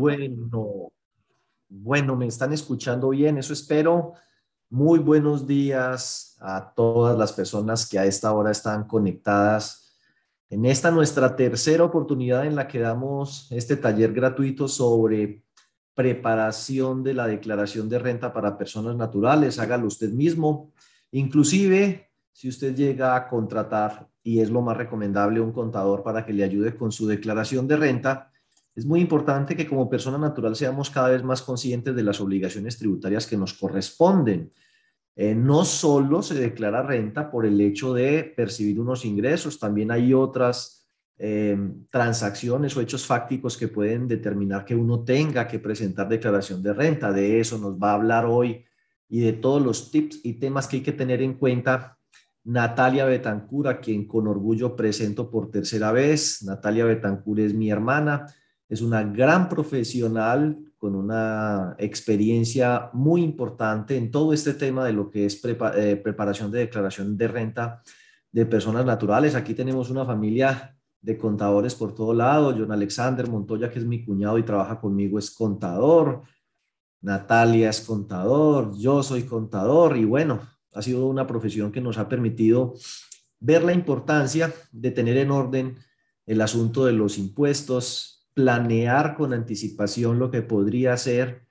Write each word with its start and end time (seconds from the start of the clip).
Bueno, 0.00 0.94
bueno, 1.68 2.16
me 2.16 2.26
están 2.26 2.54
escuchando 2.54 3.10
bien, 3.10 3.36
eso 3.36 3.52
espero. 3.52 4.14
Muy 4.70 4.98
buenos 4.98 5.46
días 5.46 6.38
a 6.40 6.72
todas 6.74 7.18
las 7.18 7.34
personas 7.34 7.86
que 7.86 7.98
a 7.98 8.06
esta 8.06 8.32
hora 8.32 8.50
están 8.50 8.84
conectadas 8.84 9.94
en 10.48 10.64
esta 10.64 10.90
nuestra 10.90 11.36
tercera 11.36 11.84
oportunidad 11.84 12.46
en 12.46 12.56
la 12.56 12.66
que 12.66 12.78
damos 12.78 13.52
este 13.52 13.76
taller 13.76 14.14
gratuito 14.14 14.68
sobre 14.68 15.44
preparación 15.92 17.02
de 17.02 17.12
la 17.12 17.26
declaración 17.26 17.90
de 17.90 17.98
renta 17.98 18.32
para 18.32 18.56
personas 18.56 18.96
naturales. 18.96 19.58
Hágalo 19.58 19.86
usted 19.86 20.08
mismo. 20.08 20.72
Inclusive, 21.10 22.10
si 22.32 22.48
usted 22.48 22.74
llega 22.74 23.14
a 23.14 23.28
contratar, 23.28 24.08
y 24.22 24.40
es 24.40 24.48
lo 24.48 24.62
más 24.62 24.78
recomendable, 24.78 25.42
un 25.42 25.52
contador 25.52 26.02
para 26.02 26.24
que 26.24 26.32
le 26.32 26.42
ayude 26.42 26.74
con 26.74 26.90
su 26.90 27.06
declaración 27.06 27.68
de 27.68 27.76
renta, 27.76 28.29
es 28.74 28.86
muy 28.86 29.00
importante 29.00 29.56
que 29.56 29.66
como 29.66 29.90
persona 29.90 30.18
natural 30.18 30.54
seamos 30.54 30.90
cada 30.90 31.08
vez 31.08 31.22
más 31.22 31.42
conscientes 31.42 31.94
de 31.94 32.02
las 32.02 32.20
obligaciones 32.20 32.78
tributarias 32.78 33.26
que 33.26 33.36
nos 33.36 33.54
corresponden. 33.54 34.52
Eh, 35.16 35.34
no 35.34 35.64
solo 35.64 36.22
se 36.22 36.34
declara 36.34 36.82
renta 36.82 37.30
por 37.30 37.44
el 37.44 37.60
hecho 37.60 37.92
de 37.92 38.32
percibir 38.36 38.80
unos 38.80 39.04
ingresos, 39.04 39.58
también 39.58 39.90
hay 39.90 40.14
otras 40.14 40.88
eh, 41.18 41.58
transacciones 41.90 42.76
o 42.76 42.80
hechos 42.80 43.04
fácticos 43.04 43.58
que 43.58 43.68
pueden 43.68 44.08
determinar 44.08 44.64
que 44.64 44.74
uno 44.74 45.04
tenga 45.04 45.46
que 45.46 45.58
presentar 45.58 46.08
declaración 46.08 46.62
de 46.62 46.72
renta. 46.72 47.12
De 47.12 47.40
eso 47.40 47.58
nos 47.58 47.76
va 47.76 47.90
a 47.90 47.94
hablar 47.96 48.24
hoy 48.24 48.64
y 49.08 49.20
de 49.20 49.34
todos 49.34 49.60
los 49.60 49.90
tips 49.90 50.20
y 50.22 50.34
temas 50.34 50.68
que 50.68 50.76
hay 50.76 50.82
que 50.82 50.92
tener 50.92 51.20
en 51.20 51.34
cuenta 51.34 51.98
Natalia 52.44 53.04
Betancur, 53.04 53.68
a 53.68 53.80
quien 53.80 54.06
con 54.06 54.28
orgullo 54.28 54.74
presento 54.76 55.30
por 55.30 55.50
tercera 55.50 55.92
vez. 55.92 56.42
Natalia 56.44 56.86
Betancur 56.86 57.40
es 57.40 57.52
mi 57.52 57.70
hermana 57.70 58.26
es 58.70 58.80
una 58.80 59.02
gran 59.02 59.48
profesional 59.48 60.56
con 60.78 60.94
una 60.94 61.74
experiencia 61.78 62.88
muy 62.92 63.22
importante 63.22 63.96
en 63.96 64.10
todo 64.10 64.32
este 64.32 64.54
tema 64.54 64.84
de 64.84 64.92
lo 64.92 65.10
que 65.10 65.26
es 65.26 65.42
eh, 65.44 66.00
preparación 66.02 66.50
de 66.50 66.60
declaración 66.60 67.18
de 67.18 67.28
renta 67.28 67.82
de 68.30 68.46
personas 68.46 68.86
naturales. 68.86 69.34
Aquí 69.34 69.54
tenemos 69.54 69.90
una 69.90 70.06
familia 70.06 70.74
de 71.02 71.18
contadores 71.18 71.74
por 71.74 71.94
todo 71.94 72.14
lado. 72.14 72.54
John 72.56 72.70
Alexander 72.70 73.28
Montoya, 73.28 73.70
que 73.70 73.80
es 73.80 73.84
mi 73.84 74.04
cuñado 74.04 74.38
y 74.38 74.44
trabaja 74.44 74.80
conmigo, 74.80 75.18
es 75.18 75.32
contador. 75.32 76.22
Natalia 77.02 77.70
es 77.70 77.80
contador, 77.80 78.76
yo 78.78 79.02
soy 79.02 79.22
contador 79.22 79.96
y 79.96 80.04
bueno, 80.04 80.40
ha 80.74 80.82
sido 80.82 81.06
una 81.06 81.26
profesión 81.26 81.72
que 81.72 81.80
nos 81.80 81.98
ha 81.98 82.08
permitido 82.08 82.74
ver 83.40 83.64
la 83.64 83.72
importancia 83.72 84.52
de 84.70 84.90
tener 84.90 85.16
en 85.16 85.30
orden 85.30 85.76
el 86.26 86.40
asunto 86.42 86.84
de 86.84 86.92
los 86.92 87.16
impuestos, 87.18 88.19
planear 88.34 89.14
con 89.16 89.32
anticipación 89.32 90.18
lo 90.18 90.30
que 90.30 90.42
podría 90.42 90.96
ser 90.96 91.46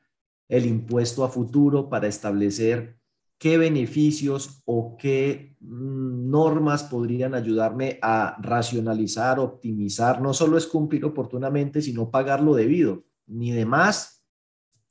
el 0.48 0.66
impuesto 0.66 1.24
a 1.24 1.30
futuro 1.30 1.90
para 1.90 2.08
establecer 2.08 3.00
qué 3.38 3.58
beneficios 3.58 4.62
o 4.66 4.98
qué 4.98 5.56
mm, 5.62 6.30
normas 6.30 6.84
podrían 6.84 7.34
ayudarme 7.34 8.00
a 8.02 8.38
racionalizar, 8.42 9.40
optimizar. 9.40 10.22
No 10.22 10.34
solo 10.34 10.58
es 10.58 10.68
cumplir 10.68 11.06
oportunamente, 11.06 11.82
sino 11.82 12.12
pagar 12.12 12.42
lo 12.42 12.54
debido, 12.56 13.06
ni 13.28 13.52
de 13.52 13.66
más 13.66 14.20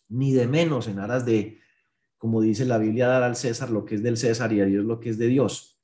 ni 0.09 0.33
de 0.33 0.47
menos 0.47 0.89
en 0.89 0.99
aras 0.99 1.25
de, 1.27 1.59
como 2.17 2.41
dice 2.41 2.65
la 2.65 2.79
Biblia, 2.79 3.09
dar 3.09 3.23
al 3.23 3.37
César 3.37 3.71
lo 3.71 3.85
que 3.85 3.97
es 3.97 4.03
del 4.03 4.17
César 4.17 4.53
y 4.53 4.61
a 4.61 4.65
Dios 4.65 4.85
lo 4.85 5.01
que 5.01 5.11
es 5.11 5.19
de 5.19 5.27
Dios. 5.27 5.79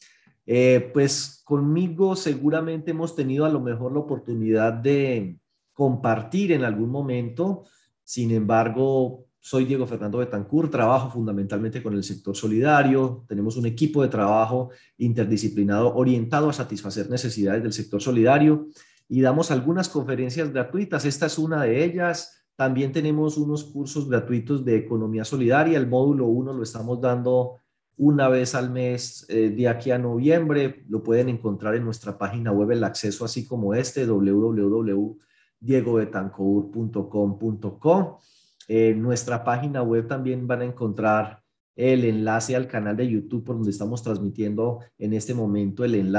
Eh, 0.46 0.90
pues 0.92 1.42
conmigo 1.44 2.16
seguramente 2.16 2.90
hemos 2.90 3.14
tenido 3.14 3.44
a 3.44 3.50
lo 3.50 3.60
mejor 3.60 3.92
la 3.92 4.00
oportunidad 4.00 4.72
de, 4.72 5.38
compartir 5.74 6.52
en 6.52 6.64
algún 6.64 6.90
momento. 6.90 7.64
Sin 8.02 8.30
embargo, 8.30 9.26
soy 9.40 9.66
Diego 9.66 9.86
Fernando 9.86 10.18
Betancourt, 10.18 10.70
trabajo 10.70 11.10
fundamentalmente 11.10 11.82
con 11.82 11.92
el 11.92 12.02
sector 12.02 12.34
solidario, 12.34 13.26
tenemos 13.28 13.58
un 13.58 13.66
equipo 13.66 14.00
de 14.00 14.08
trabajo 14.08 14.70
interdisciplinado 14.96 15.94
orientado 15.94 16.48
a 16.48 16.54
satisfacer 16.54 17.10
necesidades 17.10 17.62
del 17.62 17.74
sector 17.74 18.00
solidario 18.00 18.68
y 19.06 19.20
damos 19.20 19.50
algunas 19.50 19.90
conferencias 19.90 20.50
gratuitas. 20.50 21.04
Esta 21.04 21.26
es 21.26 21.36
una 21.38 21.64
de 21.64 21.84
ellas. 21.84 22.46
También 22.56 22.92
tenemos 22.92 23.36
unos 23.36 23.64
cursos 23.64 24.08
gratuitos 24.08 24.64
de 24.64 24.76
economía 24.76 25.26
solidaria. 25.26 25.76
El 25.76 25.88
módulo 25.88 26.24
1 26.24 26.54
lo 26.54 26.62
estamos 26.62 26.98
dando 27.02 27.56
una 27.98 28.28
vez 28.28 28.54
al 28.54 28.70
mes 28.70 29.26
eh, 29.28 29.50
de 29.50 29.68
aquí 29.68 29.90
a 29.90 29.98
noviembre. 29.98 30.86
Lo 30.88 31.02
pueden 31.02 31.28
encontrar 31.28 31.74
en 31.74 31.84
nuestra 31.84 32.16
página 32.16 32.50
web, 32.50 32.70
el 32.70 32.82
acceso 32.82 33.26
así 33.26 33.46
como 33.46 33.74
este, 33.74 34.06
www 34.06 35.18
diegobetancourt.com.co. 35.64 38.20
En 38.68 39.02
nuestra 39.02 39.44
página 39.44 39.82
web 39.82 40.08
también 40.08 40.46
van 40.46 40.62
a 40.62 40.64
encontrar 40.64 41.42
el 41.76 42.04
enlace 42.04 42.54
al 42.54 42.68
canal 42.68 42.96
de 42.96 43.10
YouTube 43.10 43.44
por 43.44 43.56
donde 43.56 43.70
estamos 43.70 44.02
transmitiendo 44.02 44.80
en 44.98 45.12
este 45.12 45.34
momento 45.34 45.84
el, 45.84 46.16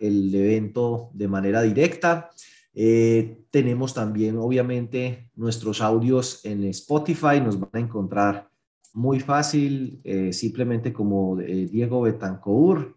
evento 0.00 1.10
de 1.12 1.28
manera 1.28 1.62
directa. 1.62 2.30
Eh, 2.72 3.44
tenemos 3.50 3.94
también, 3.94 4.36
obviamente, 4.38 5.30
nuestros 5.36 5.80
audios 5.80 6.44
en 6.44 6.64
Spotify. 6.64 7.40
Nos 7.42 7.60
van 7.60 7.70
a 7.72 7.78
encontrar 7.78 8.48
muy 8.94 9.20
fácil, 9.20 10.00
eh, 10.04 10.32
simplemente 10.32 10.92
como 10.92 11.38
eh, 11.40 11.66
Diego 11.66 12.02
Betancourt. 12.02 12.96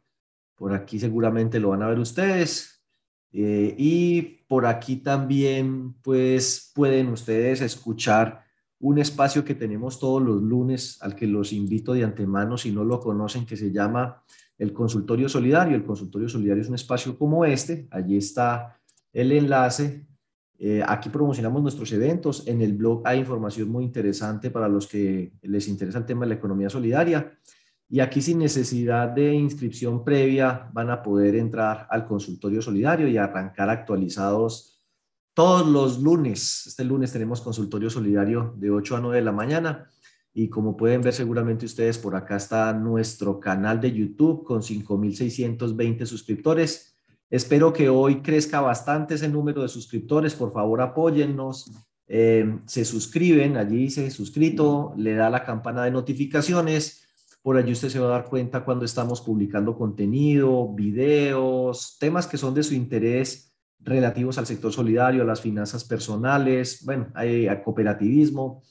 Por 0.55 0.73
aquí 0.73 0.99
seguramente 0.99 1.59
lo 1.59 1.69
van 1.69 1.83
a 1.83 1.87
ver 1.87 1.99
ustedes. 1.99 2.83
Eh, 3.33 3.75
y 3.77 4.36
por 4.47 4.65
aquí 4.65 4.97
también, 4.97 5.93
pues, 6.01 6.71
pueden 6.73 7.09
ustedes 7.09 7.61
escuchar 7.61 8.45
un 8.79 8.99
espacio 8.99 9.43
que 9.43 9.55
tenemos 9.55 9.99
todos 9.99 10.21
los 10.21 10.41
lunes, 10.41 10.97
al 11.01 11.15
que 11.15 11.27
los 11.27 11.51
invito 11.51 11.93
de 11.93 12.03
antemano, 12.03 12.57
si 12.57 12.71
no 12.71 12.83
lo 12.83 12.99
conocen, 12.99 13.45
que 13.45 13.57
se 13.57 13.71
llama 13.71 14.23
el 14.57 14.71
Consultorio 14.73 15.27
Solidario. 15.29 15.75
El 15.75 15.85
Consultorio 15.85 16.29
Solidario 16.29 16.61
es 16.61 16.69
un 16.69 16.75
espacio 16.75 17.17
como 17.17 17.43
este, 17.45 17.87
allí 17.91 18.17
está 18.17 18.79
el 19.11 19.31
enlace. 19.31 20.05
Eh, 20.59 20.83
aquí 20.85 21.09
promocionamos 21.09 21.61
nuestros 21.61 21.91
eventos. 21.91 22.47
En 22.47 22.61
el 22.61 22.73
blog 22.73 23.01
hay 23.05 23.19
información 23.19 23.69
muy 23.69 23.83
interesante 23.83 24.49
para 24.49 24.67
los 24.67 24.87
que 24.87 25.33
les 25.41 25.67
interesa 25.67 25.99
el 25.99 26.05
tema 26.05 26.25
de 26.25 26.29
la 26.29 26.35
economía 26.35 26.69
solidaria. 26.69 27.37
Y 27.89 28.01
aquí 28.01 28.21
sin 28.21 28.39
necesidad 28.39 29.09
de 29.09 29.33
inscripción 29.33 30.03
previa 30.03 30.69
van 30.73 30.89
a 30.89 31.01
poder 31.01 31.35
entrar 31.35 31.87
al 31.89 32.05
consultorio 32.05 32.61
solidario 32.61 33.07
y 33.07 33.17
arrancar 33.17 33.69
actualizados 33.69 34.83
todos 35.33 35.65
los 35.65 35.99
lunes. 35.99 36.65
Este 36.67 36.83
lunes 36.83 37.13
tenemos 37.13 37.39
consultorio 37.39 37.89
solidario 37.89 38.53
de 38.57 38.71
8 38.71 38.97
a 38.97 38.99
9 38.99 39.17
de 39.17 39.23
la 39.23 39.31
mañana. 39.31 39.87
Y 40.33 40.49
como 40.49 40.75
pueden 40.75 41.01
ver 41.01 41.13
seguramente 41.13 41.65
ustedes, 41.65 41.97
por 41.97 42.15
acá 42.15 42.35
está 42.35 42.73
nuestro 42.73 43.39
canal 43.39 43.79
de 43.79 43.91
YouTube 43.91 44.43
con 44.43 44.61
5.620 44.61 46.05
suscriptores. 46.05 46.93
Espero 47.29 47.71
que 47.71 47.87
hoy 47.87 48.21
crezca 48.21 48.59
bastante 48.59 49.15
ese 49.15 49.29
número 49.29 49.61
de 49.61 49.69
suscriptores. 49.69 50.35
Por 50.35 50.51
favor, 50.51 50.81
apóyennos. 50.81 51.71
Eh, 52.07 52.59
se 52.65 52.85
suscriben, 52.85 53.57
allí 53.57 53.77
dice 53.77 54.11
suscrito, 54.11 54.93
le 54.97 55.15
da 55.15 55.29
la 55.29 55.43
campana 55.43 55.83
de 55.83 55.91
notificaciones 55.91 57.06
por 57.47 57.55
allí 57.55 57.71
usted 57.71 57.87
se 57.87 57.99
va 57.99 58.07
a 58.07 58.19
dar 58.19 58.25
cuenta 58.25 58.65
cuando 58.65 58.83
estamos 58.83 59.21
publicando 59.21 59.77
contenido, 59.77 60.67
videos, 60.73 61.95
temas 61.97 62.27
que 62.27 62.37
son 62.37 62.53
de 62.53 62.61
su 62.61 62.73
interés 62.73 63.55
relativos 63.79 64.37
al 64.37 64.45
sector 64.45 64.73
solidario, 64.73 65.21
a 65.21 65.25
las 65.25 65.39
finanzas 65.39 65.85
personales, 65.85 66.83
bueno, 66.83 67.07
al 67.15 67.63
cooperativismo. 67.63 68.63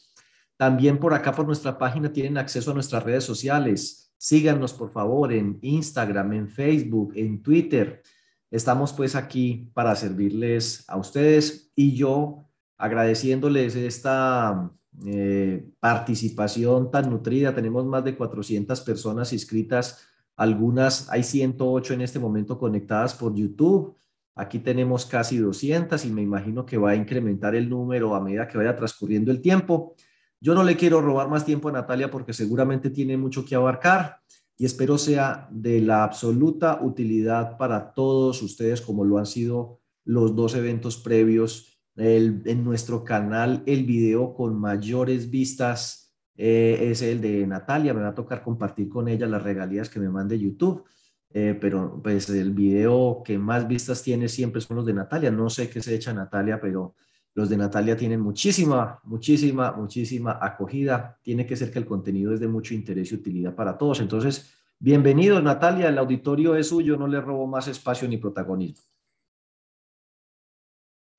También 0.59 0.99
por 0.99 1.15
acá, 1.15 1.33
por 1.33 1.47
nuestra 1.47 1.79
página, 1.79 2.13
tienen 2.13 2.37
acceso 2.37 2.71
a 2.71 2.75
nuestras 2.75 3.03
redes 3.03 3.25
sociales. 3.25 4.13
Síganos, 4.19 4.75
por 4.75 4.93
favor, 4.93 5.33
en 5.33 5.59
Instagram, 5.63 6.35
en 6.35 6.47
Facebook, 6.47 7.15
en 7.17 7.43
Twitter. 7.43 8.03
Estamos 8.51 8.93
pues 8.93 9.17
aquí 9.17 9.71
para 9.73 9.97
servirles 9.97 10.85
a 10.87 10.99
ustedes 10.99 11.73
y 11.75 11.97
yo 11.97 12.45
agradeciéndoles 12.77 13.75
esta 13.75 14.71
eh, 15.05 15.69
participación 15.79 16.91
tan 16.91 17.11
nutrida. 17.11 17.55
Tenemos 17.55 17.85
más 17.85 18.05
de 18.05 18.17
400 18.17 18.81
personas 18.81 19.33
inscritas, 19.33 20.07
algunas, 20.37 21.11
hay 21.11 21.23
108 21.23 21.95
en 21.95 22.01
este 22.03 22.19
momento 22.19 22.59
conectadas 22.59 23.15
por 23.15 23.35
YouTube. 23.35 23.97
Aquí 24.35 24.59
tenemos 24.59 25.07
casi 25.07 25.39
200 25.39 26.05
y 26.05 26.11
me 26.11 26.23
imagino 26.23 26.67
que 26.67 26.77
va 26.77 26.91
a 26.91 26.97
incrementar 26.97 27.55
el 27.55 27.69
número 27.69 28.15
a 28.15 28.21
medida 28.21 28.47
que 28.47 28.59
vaya 28.59 28.77
transcurriendo 28.77 29.31
el 29.31 29.41
tiempo. 29.41 29.95
Yo 30.41 30.55
no 30.55 30.63
le 30.63 30.77
quiero 30.77 31.01
robar 31.01 31.29
más 31.29 31.45
tiempo 31.45 31.69
a 31.69 31.73
Natalia 31.73 32.11
porque 32.11 32.35
seguramente 32.35 32.91
tiene 32.91 33.17
mucho 33.17 33.45
que 33.45 33.55
abarcar 33.55 34.21
y 34.59 34.67
espero 34.67 34.99
sea 34.99 35.49
de 35.51 35.81
la 35.81 36.05
absoluta 36.05 36.81
utilidad 36.83 37.57
para 37.57 37.93
todos 37.93 38.43
ustedes 38.43 38.81
como 38.81 39.05
lo 39.05 39.19
han 39.19 39.27
sido 39.27 39.81
los 40.05 40.37
dos 40.37 40.55
eventos 40.55 40.99
previos 40.99 41.76
en 41.97 42.65
nuestro 42.65 43.03
canal 43.05 43.63
el 43.67 43.85
video 43.85 44.35
con 44.35 44.59
mayores 44.61 45.31
vistas 45.31 46.07
eh, 46.37 46.91
es 46.91 47.03
el 47.03 47.21
de 47.21 47.47
Natalia. 47.47 47.95
Me 47.95 48.03
va 48.03 48.09
a 48.09 48.15
tocar 48.15 48.43
compartir 48.43 48.89
con 48.89 49.09
ella 49.09 49.27
las 49.27 49.43
regalías 49.43 49.89
que 49.89 50.01
me 50.01 50.09
mande 50.09 50.39
YouTube. 50.39 50.85
Eh, 51.31 51.57
pero 51.61 52.01
pues 52.03 52.31
el 52.31 52.53
video 52.53 53.23
que 53.25 53.39
más 53.39 53.67
vistas 53.67 54.03
tiene 54.03 54.29
siempre 54.29 54.61
son 54.61 54.77
los 54.77 54.87
de 54.87 54.95
Natalia. 54.95 55.31
No 55.31 55.51
sé 55.51 55.69
qué 55.69 55.83
se 55.83 55.95
echa 55.95 56.13
Natalia, 56.13 56.61
pero 56.61 56.95
Los 57.35 57.51
de 57.51 57.59
Natalia 57.59 57.95
tienen 57.99 58.21
muchísima, 58.21 58.99
muchísima, 59.05 59.73
muchísima 59.73 60.39
acogida. 60.41 61.19
Tiene 61.23 61.45
que 61.45 61.55
ser 61.55 61.71
que 61.71 61.79
el 61.79 61.85
contenido 61.85 62.33
es 62.33 62.41
de 62.41 62.49
mucho 62.49 62.73
interés 62.73 63.13
y 63.13 63.17
utilidad 63.17 63.55
para 63.55 63.77
todos. 63.77 64.01
Entonces, 64.01 64.55
bienvenidos 64.79 65.43
Natalia, 65.43 65.91
el 65.91 65.99
auditorio 65.99 66.57
es 66.57 66.69
suyo, 66.69 66.97
no 66.97 67.07
le 67.07 67.21
robo 67.21 67.47
más 67.47 67.69
espacio 67.69 68.09
ni 68.09 68.17
protagonismo. 68.17 68.83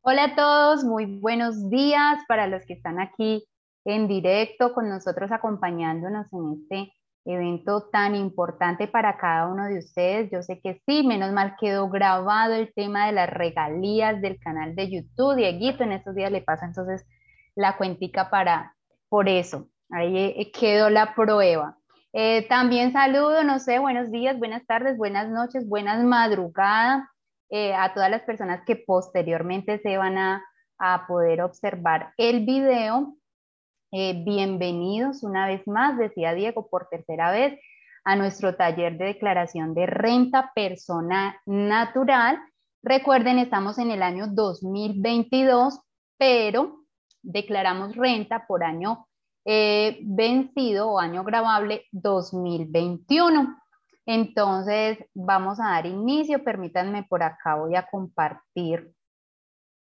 Hola 0.10 0.24
a 0.24 0.36
todos, 0.36 0.86
muy 0.86 1.20
buenos 1.20 1.70
días 1.70 2.20
para 2.30 2.48
los 2.48 2.66
que 2.66 2.72
están 2.72 2.98
aquí 2.98 3.46
en 3.84 4.08
directo 4.08 4.74
con 4.74 4.88
nosotros 4.88 5.34
acompañándonos 5.34 6.32
en 6.32 6.54
este 6.54 6.94
evento 7.26 7.90
tan 7.92 8.16
importante 8.16 8.88
para 8.88 9.18
cada 9.18 9.50
uno 9.50 9.66
de 9.66 9.80
ustedes. 9.80 10.32
Yo 10.32 10.42
sé 10.44 10.62
que 10.62 10.82
sí, 10.86 11.06
menos 11.06 11.34
mal 11.34 11.58
quedó 11.60 11.90
grabado 11.90 12.54
el 12.54 12.74
tema 12.74 13.08
de 13.08 13.12
las 13.12 13.30
regalías 13.30 14.22
del 14.22 14.40
canal 14.40 14.76
de 14.76 14.90
YouTube. 14.90 15.36
Dieguito 15.36 15.84
en 15.84 15.92
estos 15.92 16.16
días 16.16 16.32
le 16.32 16.42
pasa 16.42 16.68
entonces 16.68 17.06
la 17.54 17.76
cuentica 17.76 18.30
para, 18.30 18.78
por 19.10 19.28
eso. 19.28 19.68
Ahí 19.90 20.16
eh, 20.16 20.54
quedó 20.58 20.90
la 20.90 21.16
prueba. 21.16 21.80
Eh, 22.14 22.48
también 22.48 22.94
saludo, 22.94 23.44
no 23.44 23.60
sé, 23.60 23.78
buenos 23.80 24.10
días, 24.10 24.40
buenas 24.40 24.66
tardes, 24.66 24.96
buenas 24.96 25.28
noches, 25.28 25.68
buenas 25.68 26.02
madrugadas 26.02 27.04
eh, 27.50 27.74
a 27.74 27.94
todas 27.94 28.10
las 28.10 28.24
personas 28.24 28.64
que 28.66 28.76
posteriormente 28.76 29.80
se 29.80 29.98
van 29.98 30.18
a, 30.18 30.44
poder 31.08 31.42
observar 31.42 32.14
el 32.18 32.46
video 32.46 33.18
eh, 33.92 34.22
bienvenidos 34.24 35.24
una 35.24 35.48
vez 35.48 35.66
más, 35.66 35.98
decía 35.98 36.34
Diego, 36.34 36.70
por 36.70 36.88
tercera 36.90 37.32
vez, 37.32 37.60
a 38.04 38.16
nuestro 38.16 38.56
taller 38.56 38.98
de 38.98 39.06
declaración 39.06 39.74
de 39.74 39.86
renta 39.86 40.52
persona 40.54 41.42
natural. 41.46 42.38
Recuerden, 42.84 43.40
estamos 43.40 43.78
en 43.80 43.92
el 43.92 44.04
año 44.04 44.28
2022, 44.28 45.80
pero 46.18 46.84
declaramos 47.22 47.96
renta 47.96 48.46
por 48.46 48.64
año 48.64 49.08
eh, 49.46 50.00
vencido 50.02 50.92
o 50.92 51.00
año 51.00 51.24
grabable 51.24 51.86
2021. 51.92 53.58
Entonces, 54.08 54.98
vamos 55.14 55.60
a 55.60 55.72
dar 55.72 55.86
inicio. 55.86 56.44
Permítanme 56.44 57.04
por 57.04 57.22
acá, 57.22 57.56
voy 57.56 57.76
a 57.76 57.88
compartir. 57.88 58.94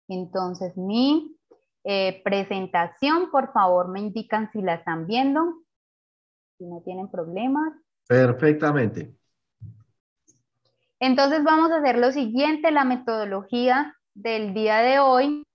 Entonces, 0.09 0.77
mi 0.77 1.37
eh, 1.85 2.21
presentación, 2.25 3.31
por 3.31 3.53
favor, 3.53 3.89
me 3.89 4.01
indican 4.01 4.51
si 4.51 4.61
la 4.63 4.75
están 4.75 5.07
viendo, 5.07 5.63
si 6.59 6.67
no 6.67 6.83
tienen 6.83 7.09
problemas. 7.09 7.73
Perfectamente. 8.09 9.15
Entonces 10.99 11.43
vamos 11.45 11.71
a 11.71 11.77
hacer 11.77 11.97
lo 11.97 12.11
siguiente, 12.11 12.73
la 12.73 12.85
metodología 12.85 13.97
del 14.13 14.53
día 14.53 14.79
de 14.79 14.99
hoy 14.99 15.47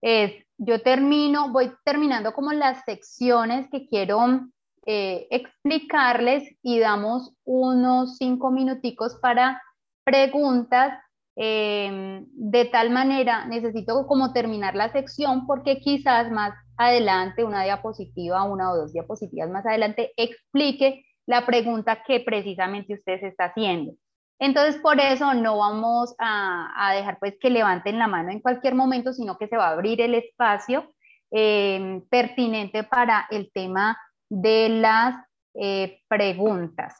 es, 0.00 0.32
yo 0.56 0.80
termino, 0.80 1.50
voy 1.50 1.72
terminando 1.84 2.32
como 2.32 2.52
las 2.52 2.84
secciones 2.84 3.68
que 3.70 3.86
quiero 3.88 4.48
eh, 4.86 5.26
explicarles 5.30 6.56
y 6.62 6.78
damos 6.78 7.34
unos 7.44 8.16
cinco 8.18 8.50
minuticos 8.50 9.16
para 9.20 9.62
preguntas 10.04 10.92
Em, 11.36 12.26
de 12.32 12.64
tal 12.66 12.90
manera, 12.90 13.44
necesito 13.46 14.06
como 14.06 14.32
terminar 14.32 14.76
la 14.76 14.92
sección 14.92 15.46
porque 15.46 15.80
quizás 15.80 16.30
más 16.30 16.54
adelante, 16.76 17.44
una 17.44 17.64
diapositiva, 17.64 18.44
una 18.44 18.70
o 18.70 18.76
dos 18.76 18.92
diapositivas 18.92 19.50
más 19.50 19.66
adelante, 19.66 20.12
explique 20.16 21.04
la 21.26 21.44
pregunta 21.44 22.04
que 22.06 22.20
precisamente 22.20 22.94
usted 22.94 23.20
se 23.20 23.28
está 23.28 23.46
haciendo. 23.46 23.94
Entonces, 24.38 24.80
por 24.80 25.00
eso 25.00 25.34
no 25.34 25.58
vamos 25.58 26.14
a, 26.18 26.92
dejar 26.94 27.18
pues 27.18 27.34
que 27.40 27.50
levanten 27.50 27.98
la 27.98 28.08
mano 28.08 28.30
en 28.30 28.40
cualquier 28.40 28.74
momento, 28.74 29.12
sino 29.12 29.36
que 29.36 29.48
se 29.48 29.56
va 29.56 29.68
a 29.68 29.72
abrir 29.72 30.00
el 30.00 30.14
espacio 30.14 30.92
em, 31.30 32.02
pertinente 32.08 32.84
para 32.84 33.26
el 33.30 33.50
tema 33.52 33.96
de 34.28 34.68
las 34.68 35.16
eh, 35.54 36.00
preguntas. 36.08 36.94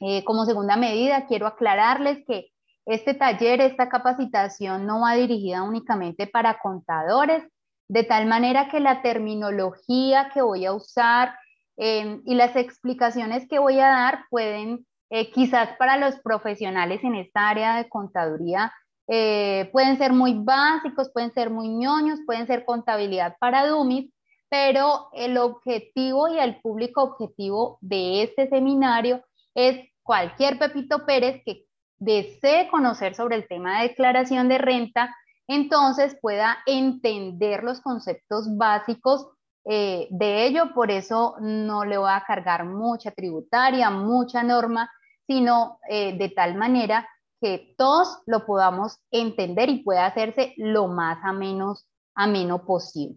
Eh, 0.00 0.24
como 0.24 0.46
segunda 0.46 0.76
medida, 0.76 1.26
quiero 1.26 1.46
aclararles 1.46 2.24
que 2.26 2.50
este 2.86 3.14
taller, 3.14 3.60
esta 3.60 3.88
capacitación 3.88 4.86
no 4.86 5.00
va 5.02 5.14
dirigida 5.14 5.62
únicamente 5.62 6.26
para 6.26 6.58
contadores, 6.58 7.44
de 7.88 8.04
tal 8.04 8.26
manera 8.26 8.68
que 8.68 8.80
la 8.80 9.02
terminología 9.02 10.30
que 10.32 10.42
voy 10.42 10.64
a 10.64 10.72
usar 10.72 11.36
em, 11.76 12.22
y 12.24 12.34
las 12.34 12.56
explicaciones 12.56 13.46
que 13.48 13.58
voy 13.58 13.78
a 13.80 13.88
dar 13.88 14.24
pueden, 14.30 14.86
eh, 15.10 15.30
quizás 15.30 15.76
para 15.76 15.96
los 15.96 16.16
profesionales 16.20 17.02
en 17.04 17.16
esta 17.16 17.48
área 17.48 17.76
de 17.76 17.88
contaduría, 17.88 18.72
eh, 19.08 19.68
pueden 19.72 19.98
ser 19.98 20.12
muy 20.12 20.34
básicos, 20.34 21.10
pueden 21.12 21.32
ser 21.32 21.50
muy 21.50 21.68
ñoños, 21.68 22.20
pueden 22.26 22.46
ser 22.46 22.64
contabilidad 22.64 23.36
para 23.40 23.66
dummies, 23.66 24.08
pero 24.50 25.08
el 25.12 25.38
objetivo 25.38 26.28
y 26.28 26.38
el 26.38 26.60
público 26.60 27.02
objetivo 27.02 27.78
de 27.80 28.24
este 28.24 28.48
seminario 28.48 29.24
es 29.54 29.88
cualquier 30.02 30.58
Pepito 30.58 31.06
Pérez 31.06 31.40
que 31.46 31.66
desee 31.98 32.68
conocer 32.68 33.14
sobre 33.14 33.36
el 33.36 33.46
tema 33.46 33.80
de 33.80 33.88
declaración 33.88 34.48
de 34.48 34.58
renta, 34.58 35.14
entonces 35.46 36.16
pueda 36.20 36.58
entender 36.66 37.62
los 37.62 37.80
conceptos 37.80 38.56
básicos 38.56 39.28
eh, 39.64 40.08
de 40.10 40.46
ello. 40.46 40.74
Por 40.74 40.90
eso 40.90 41.36
no 41.40 41.84
le 41.84 41.98
voy 41.98 42.10
a 42.10 42.24
cargar 42.26 42.64
mucha 42.64 43.12
tributaria, 43.12 43.90
mucha 43.90 44.42
norma, 44.42 44.90
sino 45.26 45.78
eh, 45.88 46.16
de 46.16 46.28
tal 46.30 46.56
manera 46.56 47.08
que 47.40 47.74
todos 47.78 48.18
lo 48.26 48.44
podamos 48.46 48.98
entender 49.10 49.68
y 49.68 49.82
pueda 49.82 50.06
hacerse 50.06 50.54
lo 50.56 50.88
más 50.88 51.18
ameno, 51.22 51.74
ameno 52.14 52.64
posible. 52.64 53.16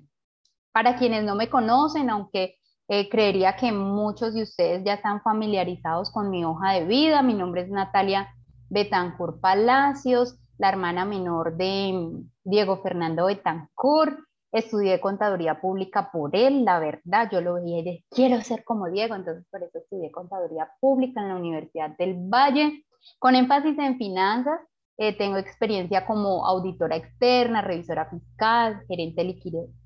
Para 0.74 0.98
quienes 0.98 1.24
no 1.24 1.36
me 1.36 1.50
conocen, 1.50 2.10
aunque 2.10 2.56
eh, 2.90 3.08
creería 3.08 3.56
que 3.56 3.72
muchos 3.72 4.34
de 4.34 4.44
ustedes 4.44 4.84
ya 4.84 4.96
están 4.96 5.22
familiarizados 5.22 6.12
con 6.12 6.30
mi 6.30 6.44
hoja 6.44 6.74
de 6.74 6.86
vida, 6.86 7.22
mi 7.22 7.34
nombre 7.34 7.62
es 7.62 7.70
Natalia 7.70 8.28
Betancourt 8.70 9.40
Palacios, 9.40 10.38
la 10.58 10.70
hermana 10.70 11.06
menor 11.06 11.56
de 11.56 11.94
mm, 11.94 12.32
Diego 12.44 12.82
Fernando 12.82 13.28
Betancourt. 13.28 14.18
Estudié 14.52 15.00
contaduría 15.00 15.62
pública 15.62 16.12
por 16.12 16.36
él, 16.36 16.66
la 16.66 16.80
verdad, 16.80 17.30
yo 17.32 17.42
lo 17.42 17.56
veía 17.56 17.80
y 17.80 17.84
dije, 17.84 18.06
quiero 18.10 18.42
ser 18.42 18.64
como 18.64 18.90
Diego, 18.90 19.16
entonces 19.16 19.46
por 19.50 19.64
eso 19.64 19.80
estudié 19.80 20.12
contaduría 20.12 20.70
pública 20.80 21.22
en 21.22 21.30
la 21.30 21.36
Universidad 21.36 21.98
del 21.98 22.16
Valle, 22.30 22.84
con 23.18 23.36
énfasis 23.36 23.78
en 23.80 23.98
finanzas. 23.98 24.60
Eh, 24.98 25.18
tengo 25.18 25.38
experiencia 25.38 26.06
como 26.06 26.46
auditora 26.46 26.96
externa, 26.96 27.62
revisora 27.62 28.10
fiscal, 28.10 28.84
gerente 28.88 29.24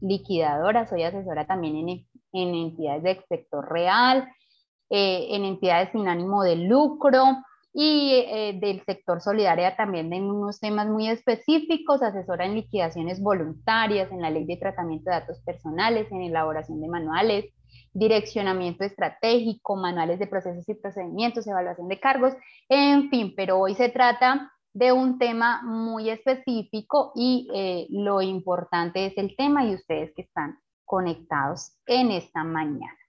liquidadora, 0.01 0.85
soy 0.85 1.03
asesora 1.03 1.47
también 1.47 1.77
en, 1.77 2.05
en 2.33 2.55
entidades 2.55 3.03
del 3.03 3.23
sector 3.29 3.71
real, 3.71 4.27
eh, 4.89 5.27
en 5.31 5.45
entidades 5.45 5.91
sin 5.91 6.07
ánimo 6.07 6.43
de 6.43 6.57
lucro, 6.57 7.23
y 7.79 8.25
eh, 8.25 8.57
del 8.59 8.83
sector 8.85 9.21
solidaria 9.21 9.75
también 9.75 10.11
en 10.11 10.23
unos 10.23 10.59
temas 10.59 10.87
muy 10.87 11.09
específicos, 11.09 12.01
asesora 12.01 12.47
en 12.47 12.55
liquidaciones 12.55 13.21
voluntarias, 13.21 14.11
en 14.11 14.23
la 14.23 14.31
ley 14.31 14.45
de 14.45 14.57
tratamiento 14.57 15.11
de 15.11 15.17
datos 15.17 15.39
personales, 15.41 16.11
en 16.11 16.23
elaboración 16.23 16.81
de 16.81 16.87
manuales, 16.87 17.45
direccionamiento 17.93 18.83
estratégico, 18.83 19.75
manuales 19.75 20.17
de 20.17 20.25
procesos 20.25 20.67
y 20.67 20.73
procedimientos, 20.73 21.45
evaluación 21.45 21.87
de 21.87 21.99
cargos, 21.99 22.33
en 22.67 23.11
fin, 23.11 23.33
pero 23.37 23.59
hoy 23.59 23.75
se 23.75 23.89
trata 23.89 24.51
de 24.77 24.91
un 24.91 25.17
tema 25.17 25.63
muy 25.63 26.11
específico 26.11 27.11
y 27.15 27.49
eh, 27.51 27.87
lo 27.89 28.21
importante 28.21 29.07
es 29.07 29.17
el 29.17 29.35
tema 29.35 29.65
y 29.65 29.73
ustedes 29.73 30.13
que 30.15 30.21
están 30.21 30.59
conectados 30.85 31.75
en 31.87 32.11
esta 32.11 32.43
mañana. 32.43 32.99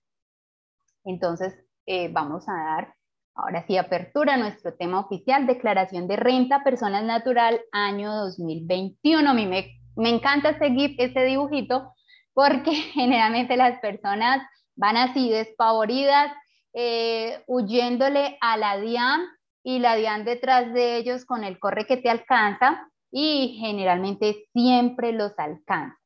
Entonces, 1.05 1.55
eh, 1.87 2.09
vamos 2.11 2.49
a 2.49 2.55
dar 2.55 2.95
Ahora 3.41 3.65
sí, 3.69 3.77
apertura 3.77 4.37
nuestro 4.37 4.75
tema 4.75 4.99
oficial, 4.99 5.47
declaración 5.47 6.09
de 6.09 6.17
renta 6.17 6.65
personal 6.65 7.07
natural 7.07 7.61
año 7.71 8.13
2021. 8.13 9.31
A 9.31 9.33
mí 9.33 9.47
me, 9.47 9.79
me 9.95 10.09
encanta 10.09 10.59
seguir 10.59 10.97
este 10.99 11.25
dibujito 11.25 11.95
porque 12.35 12.73
generalmente 12.95 13.57
las 13.57 13.79
personas 13.79 14.43
van 14.75 14.97
así 14.97 15.31
despavoridas, 15.31 16.33
eh, 16.75 17.45
huyéndole 17.47 18.37
a 18.41 18.57
la 18.57 18.81
DIAN 18.81 19.21
y 19.69 19.81
la 19.81 19.97
DIAN 19.97 20.25
detrás 20.25 20.73
de 20.73 20.97
ellos 20.97 21.27
con 21.27 21.45
el 21.45 21.59
corre 21.59 21.85
que 21.85 21.99
te 21.99 22.09
alcanza 22.09 22.89
y 23.13 23.59
generalmente 23.61 24.47
siempre 24.55 25.13
los 25.13 25.39
alcanza. 25.39 25.99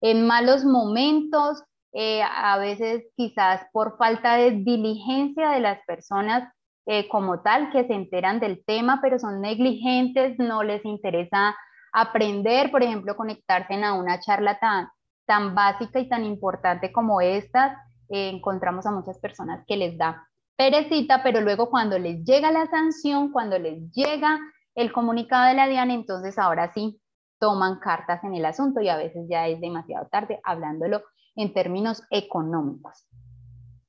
En 0.00 0.26
malos 0.26 0.64
momentos, 0.64 1.62
eh, 1.92 2.24
a 2.24 2.58
veces 2.58 3.04
quizás 3.16 3.68
por 3.72 3.96
falta 3.98 4.34
de 4.34 4.50
diligencia 4.50 5.50
de 5.50 5.60
las 5.60 5.78
personas, 5.86 6.52
eh, 6.86 7.08
como 7.08 7.40
tal, 7.40 7.70
que 7.70 7.86
se 7.86 7.94
enteran 7.94 8.40
del 8.40 8.64
tema, 8.64 8.98
pero 9.00 9.20
son 9.20 9.40
negligentes, 9.40 10.36
no 10.40 10.64
les 10.64 10.84
interesa 10.84 11.56
aprender, 11.92 12.72
por 12.72 12.82
ejemplo, 12.82 13.14
conectarse 13.14 13.74
a 13.74 13.92
una 13.92 14.18
charla 14.18 14.58
tan, 14.58 14.88
tan 15.24 15.54
básica 15.54 16.00
y 16.00 16.08
tan 16.08 16.24
importante 16.24 16.90
como 16.90 17.20
estas. 17.20 17.78
Eh, 18.08 18.30
encontramos 18.30 18.86
a 18.86 18.90
muchas 18.90 19.20
personas 19.20 19.64
que 19.68 19.76
les 19.76 19.96
da 19.96 20.28
perecita, 20.56 21.22
pero 21.22 21.40
luego 21.40 21.70
cuando 21.70 21.98
les 21.98 22.24
llega 22.24 22.50
la 22.50 22.66
sanción, 22.66 23.32
cuando 23.32 23.58
les 23.58 23.90
llega 23.92 24.38
el 24.74 24.92
comunicado 24.92 25.48
de 25.48 25.54
la 25.54 25.68
DIAN, 25.68 25.90
entonces 25.90 26.38
ahora 26.38 26.72
sí, 26.72 27.00
toman 27.38 27.78
cartas 27.78 28.22
en 28.24 28.34
el 28.34 28.44
asunto 28.44 28.80
y 28.80 28.88
a 28.88 28.96
veces 28.96 29.26
ya 29.28 29.48
es 29.48 29.60
demasiado 29.60 30.08
tarde 30.08 30.40
hablándolo 30.44 31.02
en 31.36 31.52
términos 31.52 32.02
económicos. 32.10 33.06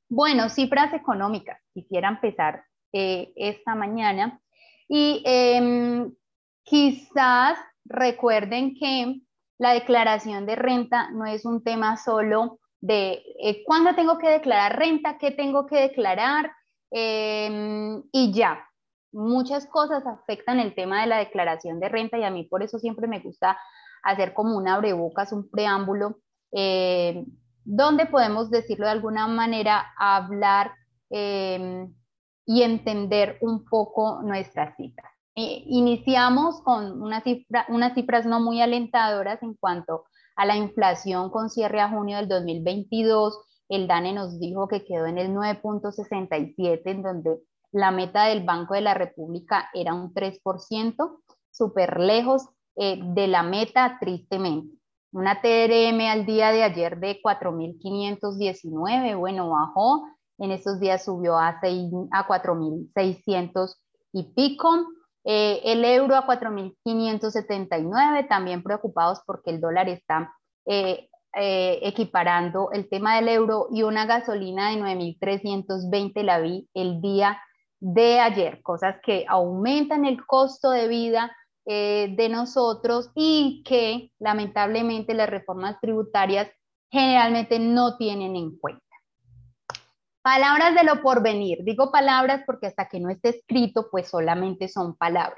Bueno, 0.10 0.50
cifras 0.50 0.94
económicas. 0.94 1.60
Quisiera 1.74 2.10
empezar 2.10 2.64
eh, 2.94 3.34
esta 3.36 3.76
mañana 3.76 4.40
y 4.88 5.24
em, 5.26 6.14
quizás 6.64 7.58
recuerden 7.86 8.76
que 8.76 9.22
la 9.58 9.74
declaración 9.74 10.46
de 10.46 10.56
renta 10.56 11.10
no 11.12 11.26
es 11.26 11.46
un 11.46 11.64
tema 11.64 11.98
solo 11.98 12.60
de 12.86 13.24
eh, 13.40 13.64
cuándo 13.66 13.96
tengo 13.96 14.20
que 14.20 14.30
declarar 14.30 14.78
renta, 14.78 15.18
qué 15.18 15.32
tengo 15.32 15.66
que 15.66 15.78
declarar 15.78 16.52
em, 16.92 18.04
y 18.12 18.32
ya. 18.32 18.64
Muchas 19.12 19.66
cosas 19.66 20.06
afectan 20.06 20.60
el 20.60 20.76
tema 20.76 21.02
de 21.02 21.08
la 21.08 21.18
declaración 21.18 21.80
de 21.80 21.90
renta 21.90 22.18
y 22.18 22.24
a 22.24 22.30
mí 22.30 22.44
por 22.44 22.62
eso 22.64 22.78
siempre 22.78 23.08
me 23.08 23.22
gusta 23.22 23.58
hacer 24.04 24.34
como 24.34 24.58
un 24.58 24.68
abrebocas, 24.68 25.32
un 25.32 25.50
preámbulo, 25.50 26.20
eh, 26.52 27.26
donde 27.64 28.06
podemos 28.06 28.52
decirlo 28.52 28.86
de 28.86 28.92
alguna 28.92 29.26
manera, 29.28 29.94
hablar 29.98 30.72
em, 31.10 31.92
y 32.46 32.62
entender 32.62 33.38
un 33.42 33.66
poco 33.66 34.22
nuestras 34.22 34.76
citas. 34.78 35.06
iniciamos 35.38 36.62
con 36.62 37.02
una 37.02 37.22
cifra, 37.22 37.66
unas 37.68 37.94
cifras 37.94 38.26
no 38.26 38.40
muy 38.40 38.62
alentadoras 38.62 39.42
en 39.44 39.54
cuanto 39.56 40.06
a 40.36 40.46
la 40.46 40.56
inflación 40.58 41.30
con 41.30 41.50
cierre 41.50 41.82
a 41.82 41.90
junio 41.90 42.18
del 42.18 42.28
2022. 42.28 43.40
El 43.70 43.88
DANE 43.88 44.14
nos 44.14 44.40
dijo 44.40 44.68
que 44.68 44.84
quedó 44.84 45.06
en 45.06 45.18
el 45.18 45.30
9.67, 45.30 46.82
en 46.86 47.02
donde 47.02 47.40
la 47.72 47.92
meta 47.92 48.26
del 48.26 48.44
Banco 48.44 48.74
de 48.74 48.82
la 48.82 48.94
República 48.94 49.70
era 49.74 49.94
un 49.94 50.14
3%, 50.14 51.20
súper 51.52 52.00
lejos 52.00 52.48
eh, 52.76 53.00
de 53.02 53.28
la 53.28 53.44
meta, 53.44 53.98
tristemente. 54.00 54.78
Una 55.12 55.42
TRM 55.42 56.02
al 56.10 56.26
día 56.26 56.52
de 56.52 56.64
ayer 56.64 57.00
de 57.00 57.22
4.519, 57.22 59.18
bueno, 59.18 59.50
bajó, 59.50 60.06
en 60.38 60.52
estos 60.52 60.80
días 60.80 61.06
subió 61.06 61.38
a, 61.38 61.48
a 61.50 62.28
4.600 62.28 63.76
y 64.12 64.24
pico. 64.34 64.88
Eh, 65.28 65.60
el 65.66 65.84
euro 65.84 66.16
a 66.16 66.28
4.579, 66.28 68.30
también 68.30 68.62
preocupados 68.62 69.22
porque 69.26 69.50
el 69.50 69.60
dólar 69.60 69.90
está 69.90 70.32
eh, 70.68 71.10
eh, 71.36 71.80
equiparando 71.82 72.70
el 72.72 72.88
tema 72.88 73.16
del 73.16 73.30
euro 73.30 73.68
y 73.72 73.82
una 73.82 74.06
gasolina 74.06 74.70
de 74.70 74.78
9.320 74.78 76.24
la 76.24 76.40
vi 76.40 76.70
el 76.76 77.02
día 77.02 77.42
de 77.80 78.20
ayer, 78.20 78.62
cosas 78.62 78.98
que 79.04 79.26
aumentan 79.28 80.06
el 80.06 80.24
costo 80.26 80.70
de 80.70 80.88
vida 80.88 81.36
de 81.68 82.30
nosotros 82.30 83.10
y 83.16 83.64
que 83.66 84.12
lamentablemente 84.20 85.16
las 85.16 85.28
reformas 85.28 85.82
tributarias 85.82 86.48
generalmente 86.92 87.58
no 87.58 87.98
tienen 87.98 88.36
en 88.36 88.56
cuenta. 88.60 88.85
Palabras 90.26 90.74
de 90.74 90.84
lo 90.84 91.04
porvenir. 91.04 91.60
Digo 91.64 91.92
palabras 91.92 92.42
porque 92.48 92.66
hasta 92.66 92.88
que 92.88 93.00
no 93.00 93.12
esté 93.12 93.30
escrito, 93.30 93.90
pues 93.92 94.10
solamente 94.10 94.68
son 94.68 94.98
palabras. 94.98 95.38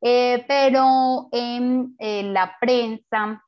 Eh, 0.00 0.46
pero 0.48 1.28
en, 1.30 1.94
la 2.32 2.56
prensa 2.58 3.44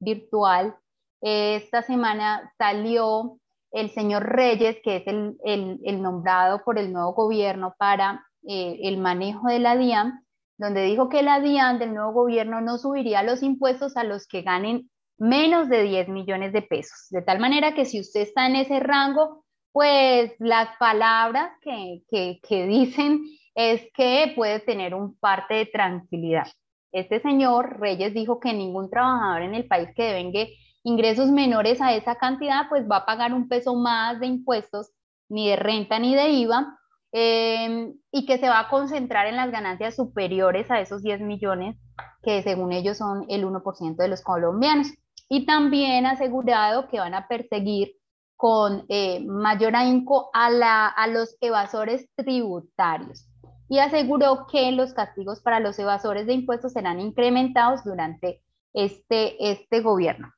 virtual, 0.00 0.74
esta 1.20 1.82
semana 1.82 2.52
salió 2.58 3.38
el 3.70 3.90
señor 3.90 4.24
Reyes, 4.24 4.78
que 4.82 4.96
es 4.96 5.04
el, 5.06 6.02
nombrado 6.02 6.64
por 6.64 6.80
el 6.80 6.92
nuevo 6.92 7.12
gobierno 7.12 7.76
para 7.78 8.26
eh, 8.42 8.80
el 8.82 8.98
manejo 8.98 9.46
de 9.46 9.60
la 9.60 9.76
DIAN, 9.76 10.26
donde 10.58 10.82
dijo 10.82 11.10
que 11.10 11.22
la 11.22 11.38
DIAN 11.38 11.78
del 11.78 11.94
nuevo 11.94 12.10
gobierno 12.10 12.60
no 12.60 12.76
subiría 12.76 13.22
los 13.22 13.44
impuestos 13.44 13.96
a 13.96 14.02
los 14.02 14.26
que 14.26 14.42
ganen 14.42 14.90
menos 15.16 15.68
de 15.68 15.84
10 15.84 16.08
millones 16.08 16.52
de 16.52 16.62
pesos. 16.62 17.06
De 17.10 17.22
tal 17.22 17.38
manera 17.38 17.72
que 17.74 17.84
si 17.84 18.00
usted 18.00 18.22
está 18.22 18.48
en 18.48 18.56
ese 18.56 18.80
rango, 18.80 19.41
pues 19.72 20.32
las 20.38 20.76
palabras 20.78 21.52
que, 21.60 22.02
que, 22.10 22.66
dicen 22.66 23.24
es 23.54 23.82
que 23.94 24.32
puede 24.36 24.60
tener 24.60 24.94
un 24.94 25.16
parte 25.18 25.54
de 25.54 25.66
tranquilidad. 25.66 26.46
Este 26.92 27.20
señor 27.20 27.80
Reyes 27.80 28.14
dijo 28.14 28.38
que 28.38 28.52
ningún 28.52 28.90
trabajador 28.90 29.42
en 29.42 29.54
el 29.54 29.66
país 29.66 29.88
que 29.96 30.04
devengue 30.04 30.54
ingresos 30.84 31.30
menores 31.30 31.80
a 31.80 31.94
esa 31.94 32.16
cantidad, 32.16 32.68
pues 32.68 32.84
va 32.90 32.98
a 32.98 33.06
pagar 33.06 33.32
un 33.32 33.48
peso 33.48 33.74
más 33.74 34.20
de 34.20 34.26
impuestos, 34.26 34.90
ni 35.28 35.48
de 35.48 35.56
renta 35.56 35.98
ni 35.98 36.14
de 36.14 36.28
IVA, 36.30 36.78
Em, 37.14 37.94
y 38.10 38.24
que 38.24 38.38
se 38.38 38.48
va 38.48 38.60
a 38.60 38.68
concentrar 38.70 39.26
en 39.26 39.36
las 39.36 39.50
ganancias 39.50 39.94
superiores 39.94 40.70
a 40.70 40.80
esos 40.80 41.02
10 41.02 41.20
millones, 41.20 41.76
que 42.22 42.42
según 42.42 42.72
ellos 42.72 42.96
son 42.96 43.26
el 43.28 43.44
1% 43.44 44.02
de 44.02 44.08
los 44.08 44.22
colombianos. 44.22 44.88
Y 45.28 45.44
también 45.44 46.06
asegurado 46.06 46.88
que 46.88 46.98
van 47.00 47.14
a 47.14 47.28
perseguir 47.28 47.92
con 48.42 48.86
eh, 48.88 49.24
mayor 49.24 49.76
ahínco 49.76 50.28
a, 50.34 51.06
los 51.06 51.36
evasores 51.40 52.08
tributarios. 52.16 53.28
Y 53.68 53.78
aseguró 53.78 54.48
que 54.50 54.72
los 54.72 54.92
castigos 54.94 55.40
para 55.40 55.60
los 55.60 55.78
evasores 55.78 56.26
de 56.26 56.32
impuestos 56.32 56.72
serán 56.72 56.98
incrementados 56.98 57.84
durante 57.84 58.42
este, 58.74 59.52
este 59.52 59.80
gobierno. 59.80 60.32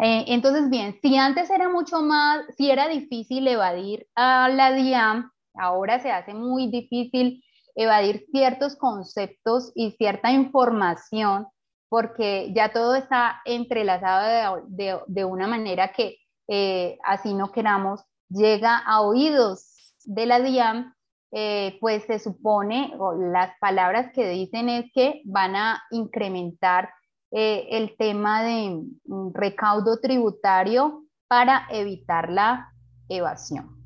Eh, 0.00 0.24
entonces, 0.26 0.68
bien, 0.68 0.98
si 1.00 1.16
antes 1.16 1.48
era 1.48 1.68
mucho 1.68 2.02
más, 2.02 2.44
si 2.56 2.72
era 2.72 2.88
difícil 2.88 3.46
evadir 3.46 4.08
a 4.16 4.48
la 4.48 4.72
DIAM, 4.72 5.30
Ahora 5.54 6.00
se 6.00 6.10
hace 6.10 6.34
muy 6.34 6.68
difícil 6.68 7.44
evadir 7.76 8.26
ciertos 8.30 8.76
conceptos 8.76 9.70
y 9.74 9.92
cierta 9.92 10.32
información 10.32 11.46
porque 11.88 12.52
ya 12.54 12.72
todo 12.72 12.96
está 12.96 13.40
entrelazado 13.44 14.64
de, 14.66 15.24
una 15.24 15.46
manera 15.46 15.92
que 15.92 16.16
eh, 16.48 16.98
así 17.04 17.34
no 17.34 17.52
queramos, 17.52 18.04
llega 18.28 18.78
a 18.78 19.00
oídos 19.00 19.94
de 20.04 20.26
la 20.26 20.40
DIAM, 20.40 20.94
eh, 21.32 21.78
pues 21.80 22.04
se 22.04 22.18
supone, 22.18 22.94
o 22.98 23.14
las 23.14 23.58
palabras 23.58 24.12
que 24.12 24.28
dicen 24.28 24.68
es 24.68 24.90
que 24.92 25.22
van 25.24 25.56
a 25.56 25.82
incrementar 25.90 26.90
eh, 27.30 27.66
el 27.70 27.96
tema 27.96 28.42
de 28.42 28.82
mm, 29.04 29.32
recaudo 29.34 30.00
tributario 30.00 31.04
para 31.26 31.66
evitar 31.70 32.30
la 32.30 32.72
evasión. 33.08 33.76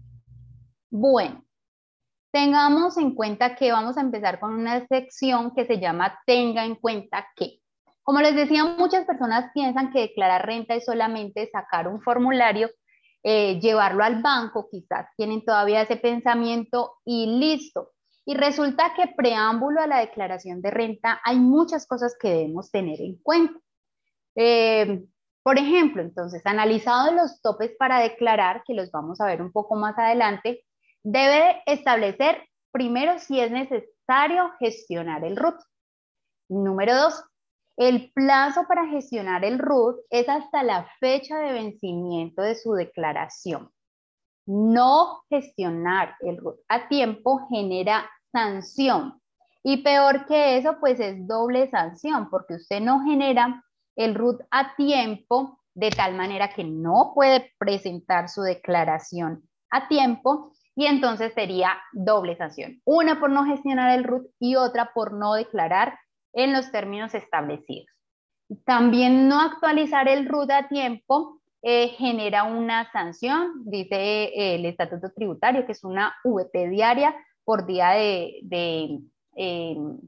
Bueno, 0.90 1.42
Tengamos 2.30 2.98
en 2.98 3.14
cuenta 3.14 3.54
que 3.54 3.72
vamos 3.72 3.96
a 3.96 4.02
empezar 4.02 4.38
con 4.38 4.52
una 4.52 4.86
sección 4.86 5.54
que 5.54 5.64
se 5.64 5.80
llama 5.80 6.18
Tenga 6.26 6.64
en 6.64 6.74
cuenta 6.74 7.26
que. 7.34 7.60
Como 8.08 8.22
les 8.22 8.34
decía, 8.34 8.64
muchas 8.64 9.04
personas 9.04 9.50
piensan 9.52 9.92
que 9.92 10.00
declarar 10.00 10.46
renta 10.46 10.74
es 10.74 10.86
solamente 10.86 11.46
sacar 11.52 11.86
un 11.88 12.00
formulario, 12.00 12.70
eh, 13.22 13.60
llevarlo 13.60 14.02
al 14.02 14.22
banco, 14.22 14.66
quizás 14.70 15.08
tienen 15.14 15.44
todavía 15.44 15.82
ese 15.82 15.96
pensamiento 15.96 16.94
y 17.04 17.38
listo. 17.38 17.90
Y 18.24 18.32
resulta 18.32 18.94
que 18.96 19.12
preámbulo 19.14 19.82
a 19.82 19.86
la 19.86 19.98
declaración 19.98 20.62
de 20.62 20.70
renta 20.70 21.20
hay 21.22 21.38
muchas 21.38 21.86
cosas 21.86 22.16
que 22.18 22.30
debemos 22.30 22.70
tener 22.70 22.98
en 23.02 23.18
cuenta. 23.22 23.60
Eh, 24.36 25.04
por 25.42 25.58
ejemplo, 25.58 26.00
entonces, 26.00 26.40
analizado 26.46 27.12
los 27.12 27.42
topes 27.42 27.72
para 27.78 28.00
declarar, 28.00 28.62
que 28.66 28.72
los 28.72 28.90
vamos 28.90 29.20
a 29.20 29.26
ver 29.26 29.42
un 29.42 29.52
poco 29.52 29.76
más 29.76 29.98
adelante, 29.98 30.64
Debe 31.02 31.62
establecer 31.66 32.42
primero 32.72 33.18
si 33.18 33.38
es 33.38 33.50
necesario 33.50 34.50
gestionar 34.58 35.26
el 35.26 35.36
RUT. 35.36 35.56
Número 36.48 36.96
dos, 36.96 37.22
el 37.78 38.10
plazo 38.12 38.64
para 38.66 38.88
gestionar 38.88 39.44
el 39.44 39.60
RUT 39.60 40.00
es 40.10 40.28
hasta 40.28 40.64
la 40.64 40.88
fecha 40.98 41.38
de 41.38 41.52
vencimiento 41.52 42.42
de 42.42 42.56
su 42.56 42.72
declaración. 42.72 43.70
No 44.46 45.22
gestionar 45.30 46.16
el 46.20 46.38
RUT 46.38 46.56
a 46.68 46.88
tiempo 46.88 47.46
genera 47.48 48.10
sanción. 48.32 49.22
Y 49.62 49.84
peor 49.84 50.26
que 50.26 50.58
eso, 50.58 50.78
pues 50.80 50.98
es 50.98 51.24
doble 51.28 51.70
sanción, 51.70 52.28
porque 52.30 52.54
usted 52.54 52.80
no 52.80 53.04
genera 53.04 53.64
el 53.94 54.16
RUT 54.16 54.40
a 54.50 54.74
tiempo 54.74 55.60
de 55.72 55.90
tal 55.90 56.16
manera 56.16 56.52
que 56.52 56.64
no 56.64 57.12
puede 57.14 57.52
presentar 57.58 58.28
su 58.28 58.42
declaración 58.42 59.48
a 59.70 59.86
tiempo 59.86 60.52
y 60.74 60.86
entonces 60.86 61.32
sería 61.32 61.78
doble 61.92 62.36
sanción. 62.36 62.80
Una 62.84 63.20
por 63.20 63.30
no 63.30 63.44
gestionar 63.44 63.96
el 63.96 64.02
RUT 64.02 64.26
y 64.40 64.56
otra 64.56 64.90
por 64.92 65.12
no 65.12 65.34
declarar 65.34 65.96
en 66.32 66.52
los 66.52 66.70
términos 66.70 67.14
establecidos. 67.14 67.94
También 68.64 69.28
no 69.28 69.40
actualizar 69.40 70.08
el 70.08 70.26
RUT 70.26 70.50
a 70.50 70.68
tiempo 70.68 71.40
eh, 71.62 71.88
genera 71.88 72.44
una 72.44 72.90
sanción, 72.92 73.64
dice 73.64 73.96
eh, 73.96 74.54
el 74.54 74.64
Estatuto 74.64 75.12
Tributario, 75.12 75.66
que 75.66 75.72
es 75.72 75.84
una 75.84 76.14
VT 76.24 76.68
diaria 76.70 77.14
por 77.44 77.66
día 77.66 77.90
de, 77.90 78.40
en, 79.34 80.00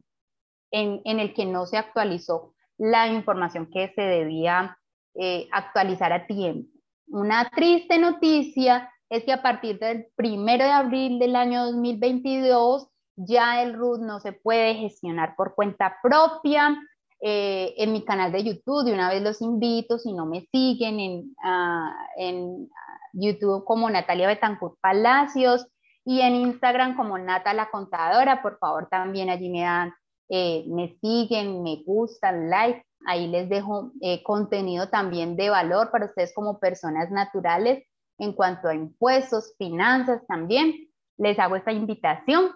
en, 0.70 1.20
el 1.20 1.34
que 1.34 1.46
no 1.46 1.66
se 1.66 1.76
actualizó 1.76 2.54
la 2.78 3.08
información 3.08 3.66
que 3.66 3.92
se 3.94 4.02
debía 4.02 4.78
eh, 5.14 5.48
actualizar 5.50 6.12
a 6.12 6.26
tiempo. 6.26 6.70
Una 7.08 7.50
triste 7.50 7.98
noticia 7.98 8.90
es 9.08 9.24
que 9.24 9.32
a 9.32 9.42
partir 9.42 9.78
del 9.80 10.06
primero 10.14 10.64
de 10.64 10.70
abril 10.70 11.18
del 11.18 11.34
año 11.34 11.66
2022 11.66 12.89
ya 13.26 13.62
el 13.62 13.74
RUT 13.74 14.00
no 14.00 14.20
se 14.20 14.32
puede 14.32 14.74
gestionar 14.74 15.34
por 15.36 15.54
cuenta 15.54 15.96
propia, 16.02 16.76
eh, 17.22 17.74
en 17.76 17.92
mi 17.92 18.02
canal 18.02 18.32
de 18.32 18.42
YouTube. 18.42 18.84
De 18.84 18.94
una 18.94 19.10
vez 19.10 19.22
los 19.22 19.42
invito, 19.42 19.98
si 19.98 20.12
no 20.12 20.24
me 20.24 20.46
siguen 20.50 21.00
en, 21.00 21.36
ah, 21.44 21.94
en 22.16 22.68
YouTube 23.12 23.64
como 23.64 23.90
Natalia 23.90 24.26
Betancourt 24.26 24.78
Palacios 24.80 25.66
y 26.04 26.22
en 26.22 26.34
Instagram 26.34 26.96
como 26.96 27.18
Nata 27.18 27.52
la 27.52 27.70
Contadora. 27.70 28.40
Por 28.40 28.58
favor, 28.58 28.88
también 28.90 29.28
allí 29.28 29.50
me 29.50 29.62
dan, 29.62 29.92
eh, 30.30 30.64
me 30.68 30.96
siguen, 31.00 31.62
me 31.62 31.82
gustan, 31.84 32.48
like. 32.48 32.84
Ahí 33.06 33.28
les 33.28 33.48
dejo 33.48 33.92
eh, 34.00 34.22
contenido 34.22 34.88
también 34.88 35.36
de 35.36 35.50
valor 35.50 35.90
para 35.90 36.06
ustedes 36.06 36.32
como 36.34 36.58
personas 36.58 37.10
naturales 37.10 37.84
en 38.18 38.32
cuanto 38.32 38.68
a 38.68 38.74
impuestos, 38.74 39.54
finanzas 39.58 40.22
también. 40.26 40.88
Les 41.18 41.38
hago 41.38 41.56
esta 41.56 41.72
invitación. 41.72 42.50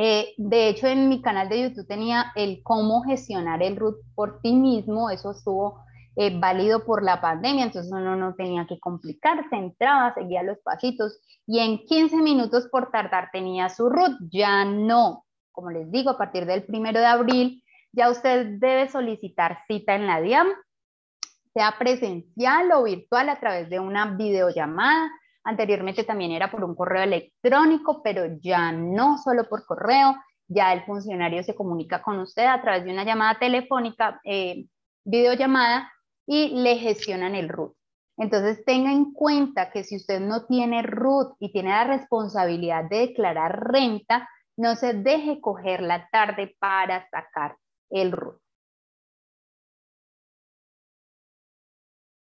Eh, 0.00 0.34
de 0.36 0.68
hecho, 0.68 0.86
en 0.86 1.08
mi 1.08 1.20
canal 1.20 1.48
de 1.48 1.62
YouTube 1.62 1.88
tenía 1.88 2.30
el 2.36 2.62
cómo 2.62 3.02
gestionar 3.02 3.62
el 3.64 3.76
RUT 3.76 3.96
por 4.14 4.40
ti 4.40 4.52
mismo. 4.52 5.10
Eso 5.10 5.32
estuvo 5.32 5.82
eh, 6.14 6.38
válido 6.38 6.84
por 6.84 7.02
la 7.02 7.20
pandemia, 7.20 7.64
entonces 7.64 7.90
uno 7.90 8.14
no 8.14 8.34
tenía 8.36 8.64
que 8.68 8.78
complicarse, 8.78 9.56
entraba, 9.56 10.14
seguía 10.14 10.44
los 10.44 10.58
pasitos 10.58 11.18
y 11.46 11.58
en 11.58 11.78
15 11.84 12.16
minutos 12.18 12.68
por 12.70 12.92
tardar 12.92 13.30
tenía 13.32 13.68
su 13.70 13.88
RUT. 13.88 14.18
Ya 14.30 14.64
no. 14.64 15.24
Como 15.50 15.70
les 15.70 15.90
digo, 15.90 16.10
a 16.10 16.18
partir 16.18 16.46
del 16.46 16.62
primero 16.62 17.00
de 17.00 17.06
abril, 17.06 17.64
ya 17.90 18.08
usted 18.08 18.58
debe 18.60 18.88
solicitar 18.88 19.58
cita 19.66 19.96
en 19.96 20.06
la 20.06 20.20
DIAM 20.20 20.46
sea 21.58 21.74
presencial 21.76 22.70
o 22.72 22.84
virtual 22.84 23.28
a 23.30 23.40
través 23.40 23.68
de 23.68 23.80
una 23.80 24.16
videollamada. 24.16 25.10
Anteriormente 25.48 26.04
también 26.04 26.32
era 26.32 26.50
por 26.50 26.62
un 26.62 26.74
correo 26.74 27.04
electrónico, 27.04 28.02
pero 28.02 28.36
ya 28.38 28.70
no 28.70 29.16
solo 29.16 29.48
por 29.48 29.64
correo, 29.64 30.14
ya 30.46 30.74
el 30.74 30.84
funcionario 30.84 31.42
se 31.42 31.54
comunica 31.54 32.02
con 32.02 32.18
usted 32.18 32.44
a 32.44 32.60
través 32.60 32.84
de 32.84 32.92
una 32.92 33.02
llamada 33.02 33.38
telefónica, 33.38 34.20
eh, 34.24 34.66
videollamada, 35.04 35.90
y 36.26 36.50
le 36.50 36.76
gestionan 36.76 37.34
el 37.34 37.48
RUT. 37.48 37.74
Entonces 38.18 38.62
tenga 38.66 38.92
en 38.92 39.14
cuenta 39.14 39.70
que 39.70 39.84
si 39.84 39.96
usted 39.96 40.20
no 40.20 40.44
tiene 40.44 40.82
RUT 40.82 41.36
y 41.38 41.50
tiene 41.50 41.70
la 41.70 41.84
responsabilidad 41.84 42.84
de 42.84 43.06
declarar 43.06 43.72
renta, 43.72 44.28
no 44.54 44.76
se 44.76 44.92
deje 44.92 45.40
coger 45.40 45.80
la 45.80 46.10
tarde 46.10 46.56
para 46.58 47.08
sacar 47.08 47.56
el 47.88 48.12
RUT. 48.12 48.38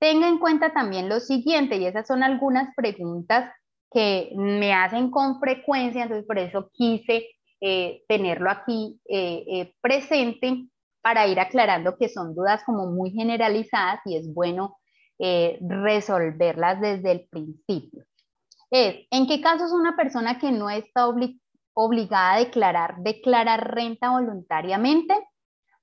Tenga 0.01 0.27
en 0.27 0.39
cuenta 0.39 0.73
también 0.73 1.07
lo 1.09 1.19
siguiente, 1.19 1.77
y 1.77 1.85
esas 1.85 2.07
son 2.07 2.23
algunas 2.23 2.73
preguntas 2.75 3.53
que 3.93 4.31
me 4.35 4.73
hacen 4.73 5.11
con 5.11 5.39
frecuencia, 5.39 6.01
entonces 6.01 6.25
por 6.25 6.39
eso 6.39 6.71
quise 6.73 7.27
eh, 7.59 8.01
tenerlo 8.07 8.49
aquí 8.49 8.99
eh, 9.07 9.43
eh, 9.47 9.75
presente 9.79 10.65
para 11.03 11.27
ir 11.27 11.39
aclarando 11.39 11.97
que 11.99 12.09
son 12.09 12.33
dudas 12.33 12.63
como 12.63 12.87
muy 12.87 13.11
generalizadas 13.11 13.99
y 14.05 14.17
es 14.17 14.33
bueno 14.33 14.77
resolverlas 15.19 16.81
desde 16.81 17.11
el 17.11 17.27
principio. 17.29 18.03
¿en 18.71 19.27
qué 19.27 19.39
casos 19.39 19.71
una 19.71 19.95
persona 19.95 20.39
que 20.39 20.51
no 20.51 20.71
está 20.71 21.07
obligada 21.75 22.33
a 22.33 22.39
declarar, 22.39 22.95
declarar 23.03 23.75
renta 23.75 24.09
voluntariamente? 24.09 25.13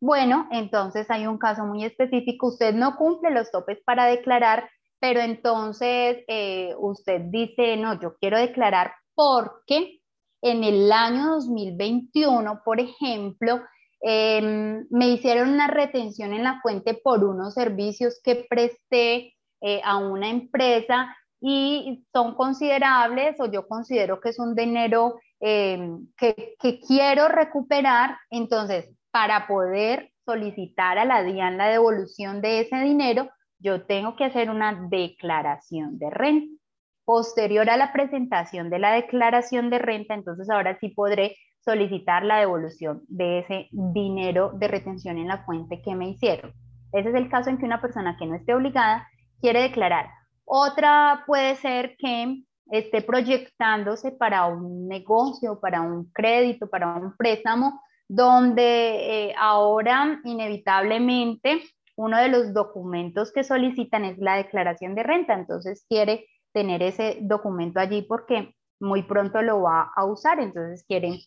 Bueno, 0.00 0.49
entonces 0.52 1.11
hay 1.11 1.26
un 1.26 1.38
caso 1.38 1.64
muy 1.64 1.85
específico, 1.85 2.49
usted 2.49 2.73
no 2.75 2.97
cumple 2.97 3.31
los 3.31 3.50
topes 3.50 3.81
para 3.85 4.07
declarar, 4.07 4.71
pero 5.00 5.21
entonces 5.21 6.19
eh, 6.28 6.75
usted 6.78 7.23
dice, 7.31 7.76
no, 7.76 8.00
yo 8.00 8.17
quiero 8.19 8.38
declarar 8.38 8.93
porque 9.14 10.00
en 10.40 10.62
el 10.62 10.93
año 10.93 11.31
2021, 11.35 12.62
por 12.64 12.78
ejemplo, 12.81 13.61
em, 14.00 14.87
me 14.90 15.09
hicieron 15.09 15.50
una 15.50 15.67
retención 15.67 16.33
en 16.33 16.45
la 16.45 16.61
fuente 16.62 16.95
por 16.95 17.25
unos 17.25 17.55
servicios 17.55 18.21
que 18.23 18.47
presté 18.49 19.35
eh, 19.61 19.81
a 19.85 19.97
una 19.97 20.31
empresa 20.31 21.17
y 21.40 22.07
son 22.12 22.35
considerables 22.37 23.41
o 23.41 23.47
yo 23.47 23.67
considero 23.67 24.21
que 24.21 24.28
es 24.28 24.39
un 24.39 24.54
dinero 24.54 25.17
em, 25.41 26.06
que, 26.17 26.54
que 26.61 26.80
quiero 26.80 27.28
recuperar, 27.28 28.17
entonces 28.30 28.89
para 29.19 29.49
poder 29.49 30.13
solicitar 30.25 30.97
a 30.97 31.04
la 31.04 31.25
DIAN 31.25 31.59
la 31.59 31.67
devolución 31.67 32.41
de 32.41 32.61
ese 32.61 32.76
dinero, 32.76 33.28
yo 33.59 33.85
tengo 33.85 34.15
que 34.15 34.25
hacer 34.25 34.49
una 34.49 34.87
declaración 34.89 35.99
de 35.99 36.09
renta. 36.09 36.63
Posterior 37.04 37.69
a 37.69 37.76
la 37.76 37.93
presentación 37.93 38.71
de 38.71 38.78
la 38.78 38.93
declaración 38.93 39.71
de 39.71 39.81
renta, 39.81 40.15
entonces 40.15 40.49
ahora 40.49 40.78
sí 40.78 40.91
podré 40.91 41.35
solicitar 41.65 42.25
la 42.25 42.39
devolución 42.39 43.02
de 43.09 43.41
ese 43.41 43.67
dinero 43.73 44.52
de 44.54 44.69
retención 44.69 45.19
en 45.19 45.26
la 45.26 45.45
fuente 45.45 45.83
que 45.83 45.97
me 45.97 46.11
hicieron. 46.11 46.52
Ese 46.93 47.09
es 47.09 47.15
el 47.17 47.28
caso 47.28 47.50
en 47.50 47.59
que 47.59 47.65
una 47.65 47.81
persona 47.81 48.17
que 48.17 48.26
no 48.26 48.37
esté 48.37 48.54
obligada 48.54 49.04
quiere 49.41 49.63
declarar. 49.63 50.07
Otra 50.45 51.25
puede 51.26 51.57
ser 51.57 51.97
que 51.99 52.45
esté 52.71 53.02
proyectándose 53.02 54.13
para 54.13 54.47
un 54.47 54.87
negocio, 54.87 55.59
para 55.59 55.81
un 55.81 56.09
crédito, 56.13 56.71
para 56.71 56.95
un 56.95 57.17
préstamo 57.17 57.81
donde 58.08 59.28
eh, 59.28 59.34
ahora 59.38 60.21
inevitablemente 60.25 61.62
uno 61.97 62.18
de 62.18 62.28
los 62.28 62.54
documentos 62.54 63.32
que 63.32 63.44
solicitan 63.44 64.04
es 64.04 64.18
la 64.18 64.36
declaración 64.36 64.94
de 64.94 65.02
renta, 65.02 65.34
entonces 65.34 65.84
quiere 65.88 66.26
tener 66.52 66.82
ese 66.82 67.18
documento 67.21 67.80
allí 67.80 68.02
porque 68.02 68.54
muy 68.80 69.02
pronto 69.02 69.42
lo 69.42 69.62
va 69.62 69.92
a 69.94 70.04
usar, 70.04 70.40
entonces 70.40 70.84
quieren 70.86 71.18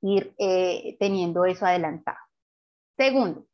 ir 0.00 0.34
eh, 0.38 0.96
teniendo 0.98 1.44
eso 1.44 1.66
adelantado. 1.66 2.18
Segundo, 2.96 3.46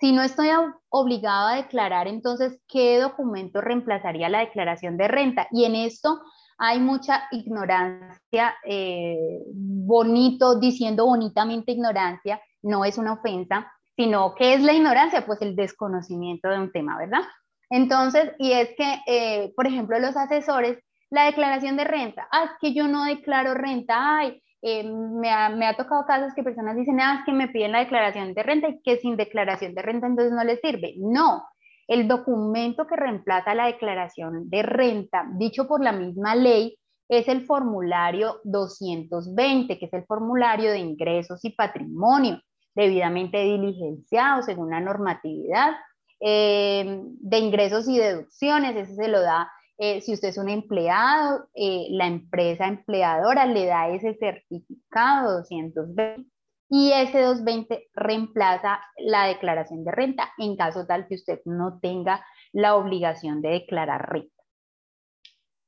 si 0.00 0.12
no 0.12 0.22
estoy 0.22 0.48
obligado 0.90 1.48
a 1.48 1.56
declarar, 1.56 2.06
entonces, 2.06 2.60
¿qué 2.68 2.98
documento 3.00 3.60
reemplazaría 3.60 4.28
la 4.28 4.40
declaración 4.40 4.96
de 4.96 5.08
renta? 5.08 5.48
Y 5.50 5.64
en 5.64 5.74
esto 5.74 6.20
hay 6.58 6.78
mucha 6.80 7.24
ignorancia, 7.32 8.54
eh, 8.64 9.42
bonito, 9.52 10.58
diciendo 10.58 11.06
bonitamente 11.06 11.72
ignorancia, 11.72 12.40
no 12.62 12.84
es 12.84 12.98
una 12.98 13.14
ofensa, 13.14 13.72
sino 13.96 14.34
que 14.34 14.54
es 14.54 14.62
la 14.62 14.72
ignorancia, 14.72 15.24
pues 15.26 15.40
el 15.42 15.56
desconocimiento 15.56 16.48
de 16.48 16.58
un 16.58 16.72
tema, 16.72 16.98
¿verdad? 16.98 17.22
Entonces, 17.70 18.32
y 18.38 18.52
es 18.52 18.70
que, 18.76 19.00
eh, 19.06 19.52
por 19.56 19.66
ejemplo, 19.66 19.98
los 19.98 20.16
asesores, 20.16 20.78
la 21.10 21.24
declaración 21.24 21.76
de 21.76 21.84
renta, 21.84 22.28
ah, 22.30 22.44
es 22.44 22.50
que 22.60 22.74
yo 22.74 22.88
no 22.88 23.04
declaro 23.04 23.54
renta, 23.54 24.18
ay, 24.18 24.42
eh, 24.62 24.84
me, 24.84 25.30
ha, 25.30 25.48
me, 25.48 25.66
ha, 25.66 25.76
tocado 25.76 26.04
casos 26.06 26.34
que 26.34 26.42
personas 26.42 26.76
dicen, 26.76 27.00
ah, 27.00 27.18
es 27.20 27.24
que 27.24 27.32
me 27.32 27.48
piden 27.48 27.72
la 27.72 27.80
declaración 27.80 28.34
de 28.34 28.42
renta 28.42 28.68
y 28.68 28.80
que 28.82 28.98
sin 28.98 29.16
declaración 29.16 29.74
de 29.74 29.82
renta 29.82 30.06
entonces 30.06 30.32
no 30.32 30.44
les 30.44 30.60
sirve. 30.60 30.94
No, 30.98 31.44
el 31.88 32.08
documento 32.08 32.86
que 32.86 32.96
reemplaza 32.96 33.54
la 33.54 33.66
declaración 33.66 34.48
de 34.50 34.62
renta, 34.62 35.26
dicho 35.36 35.66
por 35.66 35.82
la 35.82 35.92
misma 35.92 36.34
ley, 36.34 36.78
es 37.08 37.28
el 37.28 37.46
formulario 37.46 38.40
220, 38.44 39.78
que 39.78 39.86
es 39.86 39.92
el 39.92 40.04
formulario 40.06 40.72
de 40.72 40.78
ingresos 40.78 41.44
y 41.44 41.50
patrimonio, 41.50 42.40
debidamente 42.74 43.38
diligenciado 43.44 44.42
según 44.42 44.70
la 44.70 44.80
normatividad 44.80 45.72
eh, 46.20 47.00
de 47.02 47.38
ingresos 47.38 47.88
y 47.88 47.98
deducciones. 47.98 48.76
Ese 48.76 48.96
se 48.96 49.08
lo 49.08 49.20
da 49.20 49.48
eh, 49.78 50.00
si 50.00 50.14
usted 50.14 50.28
es 50.28 50.38
un 50.38 50.48
empleado, 50.48 51.48
eh, 51.54 51.86
la 51.90 52.06
empresa 52.06 52.66
empleadora 52.66 53.46
le 53.46 53.66
da 53.66 53.88
ese 53.90 54.14
certificado 54.14 55.38
220 55.38 56.30
y 56.68 56.92
ese 56.92 57.22
220 57.22 57.88
reemplaza 57.94 58.80
la 58.98 59.26
declaración 59.26 59.84
de 59.84 59.92
renta 59.92 60.32
en 60.38 60.56
caso 60.56 60.86
tal 60.86 61.06
que 61.06 61.14
usted 61.14 61.40
no 61.44 61.78
tenga 61.80 62.24
la 62.52 62.74
obligación 62.74 63.40
de 63.40 63.50
declarar 63.50 64.10
renta. 64.10 64.42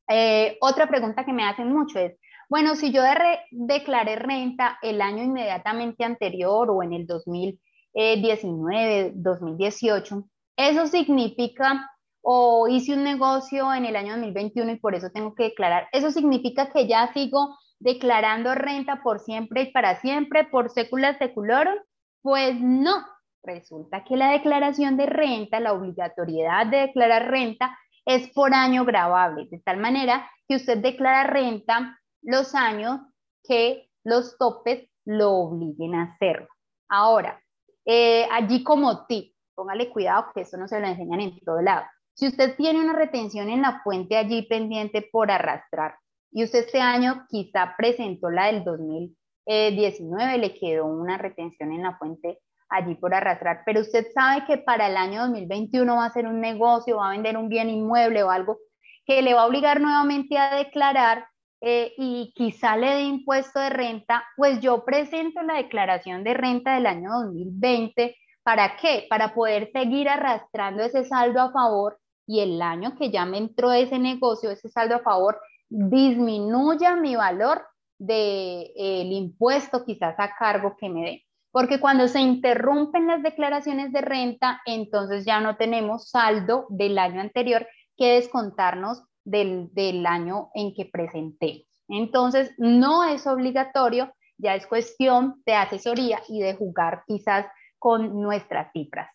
Eh, 0.08 0.56
otra 0.60 0.88
pregunta 0.88 1.24
que 1.24 1.32
me 1.32 1.44
hacen 1.44 1.72
mucho 1.72 1.98
es, 1.98 2.18
bueno, 2.48 2.76
si 2.76 2.92
yo 2.92 3.02
declaré 3.50 4.16
renta 4.16 4.78
el 4.82 5.02
año 5.02 5.22
inmediatamente 5.22 6.04
anterior 6.04 6.70
o 6.70 6.82
en 6.82 6.94
el 6.94 7.06
2019, 7.06 9.12
2018, 9.14 10.24
¿eso 10.56 10.86
significa 10.86 11.90
o 12.22 12.66
hice 12.68 12.94
un 12.94 13.04
negocio 13.04 13.72
en 13.72 13.84
el 13.84 13.96
año 13.96 14.12
2021 14.12 14.72
y 14.72 14.76
por 14.76 14.94
eso 14.94 15.10
tengo 15.10 15.34
que 15.34 15.44
declarar? 15.44 15.88
¿Eso 15.92 16.10
significa 16.10 16.70
que 16.72 16.88
ya 16.88 17.12
sigo 17.12 17.54
declarando 17.80 18.54
renta 18.54 19.02
por 19.02 19.20
siempre 19.20 19.62
y 19.62 19.72
para 19.72 20.00
siempre, 20.00 20.44
por 20.44 20.70
sécula 20.70 21.16
seculorum? 21.18 21.78
Pues 22.22 22.60
no, 22.60 23.04
resulta 23.42 24.04
que 24.04 24.16
la 24.16 24.30
declaración 24.30 24.96
de 24.96 25.06
renta, 25.06 25.60
la 25.60 25.72
obligatoriedad 25.72 26.66
de 26.66 26.78
declarar 26.78 27.30
renta 27.30 27.76
es 28.04 28.28
por 28.30 28.54
año 28.54 28.84
grabable, 28.84 29.48
de 29.50 29.60
tal 29.60 29.76
manera 29.76 30.30
que 30.46 30.56
usted 30.56 30.78
declara 30.78 31.24
renta 31.24 31.98
los 32.22 32.54
años 32.54 33.00
que 33.44 33.88
los 34.04 34.36
topes 34.38 34.88
lo 35.04 35.32
obliguen 35.32 35.94
a 35.94 36.04
hacerlo. 36.04 36.48
Ahora, 36.88 37.40
eh, 37.84 38.26
allí 38.30 38.62
como 38.62 39.06
tip, 39.06 39.34
póngale 39.54 39.90
cuidado 39.90 40.26
que 40.34 40.42
eso 40.42 40.56
no 40.56 40.68
se 40.68 40.80
lo 40.80 40.86
enseñan 40.86 41.20
en 41.20 41.38
todo 41.40 41.60
lado. 41.60 41.84
Si 42.14 42.26
usted 42.26 42.56
tiene 42.56 42.80
una 42.80 42.94
retención 42.94 43.48
en 43.48 43.62
la 43.62 43.80
fuente 43.82 44.16
allí 44.16 44.42
pendiente 44.42 45.08
por 45.12 45.30
arrastrar, 45.30 45.96
y 46.30 46.44
usted 46.44 46.60
este 46.60 46.80
año 46.80 47.26
quizá 47.28 47.74
presentó 47.76 48.30
la 48.30 48.46
del 48.46 48.64
2019, 48.64 50.38
le 50.38 50.54
quedó 50.54 50.86
una 50.86 51.18
retención 51.18 51.72
en 51.72 51.82
la 51.82 51.96
fuente 51.98 52.38
allí 52.68 52.94
por 52.96 53.14
arrastrar, 53.14 53.62
pero 53.64 53.80
usted 53.80 54.06
sabe 54.12 54.44
que 54.46 54.58
para 54.58 54.88
el 54.88 54.96
año 54.96 55.22
2021 55.22 55.96
va 55.96 56.04
a 56.04 56.12
ser 56.12 56.26
un 56.26 56.40
negocio, 56.40 56.98
va 56.98 57.08
a 57.08 57.12
vender 57.12 57.36
un 57.36 57.48
bien 57.48 57.70
inmueble 57.70 58.22
o 58.22 58.30
algo 58.30 58.58
que 59.06 59.22
le 59.22 59.32
va 59.32 59.42
a 59.42 59.46
obligar 59.46 59.80
nuevamente 59.80 60.36
a 60.36 60.56
declarar 60.56 61.26
eh, 61.60 61.92
y 61.96 62.32
quizá 62.36 62.76
le 62.76 62.94
dé 62.94 63.02
impuesto 63.02 63.58
de 63.58 63.70
renta, 63.70 64.24
pues 64.36 64.60
yo 64.60 64.84
presento 64.84 65.42
la 65.42 65.54
declaración 65.54 66.22
de 66.22 66.34
renta 66.34 66.74
del 66.74 66.86
año 66.86 67.10
2020. 67.10 68.16
¿Para 68.42 68.76
qué? 68.76 69.06
Para 69.10 69.34
poder 69.34 69.70
seguir 69.72 70.08
arrastrando 70.08 70.82
ese 70.82 71.04
saldo 71.04 71.40
a 71.40 71.50
favor 71.50 71.98
y 72.26 72.40
el 72.40 72.60
año 72.62 72.94
que 72.96 73.10
ya 73.10 73.24
me 73.24 73.38
entró 73.38 73.72
ese 73.72 73.98
negocio, 73.98 74.50
ese 74.50 74.68
saldo 74.68 74.96
a 74.96 75.00
favor, 75.00 75.40
disminuya 75.68 76.96
mi 76.96 77.16
valor 77.16 77.66
del 77.98 78.68
de, 78.76 79.02
impuesto 79.10 79.84
quizás 79.84 80.14
a 80.18 80.34
cargo 80.36 80.76
que 80.78 80.88
me 80.88 81.02
dé. 81.02 81.24
Porque 81.50 81.80
cuando 81.80 82.08
se 82.08 82.20
interrumpen 82.20 83.06
las 83.06 83.22
declaraciones 83.22 83.92
de 83.92 84.00
renta, 84.00 84.60
entonces 84.66 85.24
ya 85.24 85.40
no 85.40 85.56
tenemos 85.56 86.10
saldo 86.10 86.66
del 86.68 86.98
año 86.98 87.20
anterior 87.20 87.66
que 87.96 88.14
descontarnos 88.14 89.02
del, 89.24 89.68
del 89.72 90.06
año 90.06 90.50
en 90.54 90.74
que 90.74 90.84
presenté. 90.84 91.66
Entonces, 91.88 92.52
no 92.58 93.04
es 93.04 93.26
obligatorio, 93.26 94.12
ya 94.36 94.54
es 94.54 94.66
cuestión 94.66 95.42
de 95.46 95.54
asesoría 95.54 96.20
y 96.28 96.40
de 96.40 96.54
jugar 96.54 97.02
quizás 97.06 97.46
con 97.78 98.20
nuestras 98.20 98.70
cifras. 98.72 99.10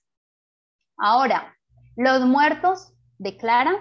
Ahora, 0.98 1.56
los 1.96 2.26
muertos 2.26 2.94
declaran, 3.18 3.76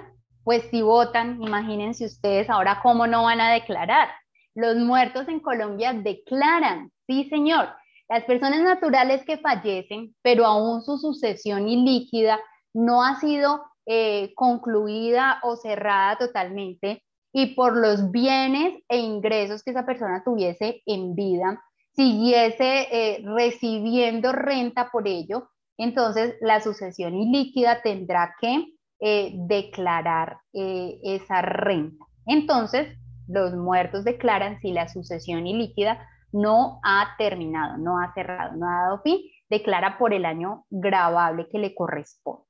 pues 0.45 0.65
si 0.71 0.83
votan, 0.83 1.43
imagínense 1.43 2.07
ustedes 2.07 2.51
ahora 2.51 2.81
cómo 2.83 3.07
no 3.07 3.25
van 3.25 3.41
a 3.41 3.53
declarar. 3.53 4.09
Los 4.55 4.77
muertos 4.77 5.29
en 5.29 5.41
Colombia 5.41 5.93
declaran, 5.93 6.91
sí 7.07 7.29
señor, 7.29 7.69
las 8.09 8.25
personas 8.25 8.63
naturales 8.63 9.25
que 9.25 9.39
fallecen, 9.39 10.15
pero 10.23 10.45
aún 10.45 10.83
su 10.83 10.99
sucesión 10.99 11.69
ilíquida 11.69 12.39
no 12.75 13.03
ha 13.03 13.19
sido 13.21 13.65
eh, 13.87 14.33
concluida 14.35 15.41
o 15.43 15.57
cerrada 15.57 16.17
totalmente 16.19 17.03
y 17.33 17.55
por 17.55 17.77
los 17.77 18.11
bienes 18.11 18.79
e 18.89 18.99
ingresos 18.99 19.63
que 19.63 19.71
esa 19.71 19.87
persona 19.87 20.23
tuviese 20.25 20.83
en 20.87 21.15
vida, 21.15 21.63
siguiese 21.93 22.89
eh, 22.93 23.23
recibiendo 23.25 24.33
renta 24.33 24.91
por 24.91 25.09
ello, 25.09 25.49
entonces 25.79 26.37
la 26.41 26.61
sucesión 26.61 27.15
ilíquida 27.15 27.81
tendrá 27.83 28.35
que 28.41 28.67
eh, 29.05 29.33
declarar 29.35 30.39
esa 30.53 31.43
renta. 31.43 32.05
Entonces, 32.25 32.97
los 33.27 33.53
muertos 33.53 34.05
declaran 34.05 34.61
si 34.61 34.71
la 34.71 34.89
sucesión 34.89 35.47
ilíquida 35.47 36.07
no 36.31 36.81
ha 36.85 37.17
terminado, 37.19 37.79
no 37.79 37.99
ha 37.99 38.15
cerrado, 38.15 38.57
no 38.57 38.69
ha 38.69 38.83
dado 38.83 39.03
fin, 39.03 39.19
declara 39.51 39.99
por 39.99 40.15
el 40.15 40.25
año 40.25 40.67
grabable 40.71 41.49
que 41.51 41.59
le 41.59 41.75
corresponda. 41.75 42.47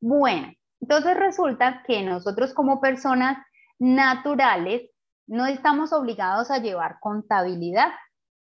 Bueno, 0.00 0.52
entonces 0.80 1.16
resulta 1.16 1.82
que 1.86 2.02
nosotros 2.02 2.54
como 2.54 2.80
personas 2.80 3.38
naturales 3.78 4.90
no 5.26 5.46
estamos 5.46 5.92
obligados 5.92 6.50
a 6.50 6.58
llevar 6.58 6.98
contabilidad, 7.00 7.88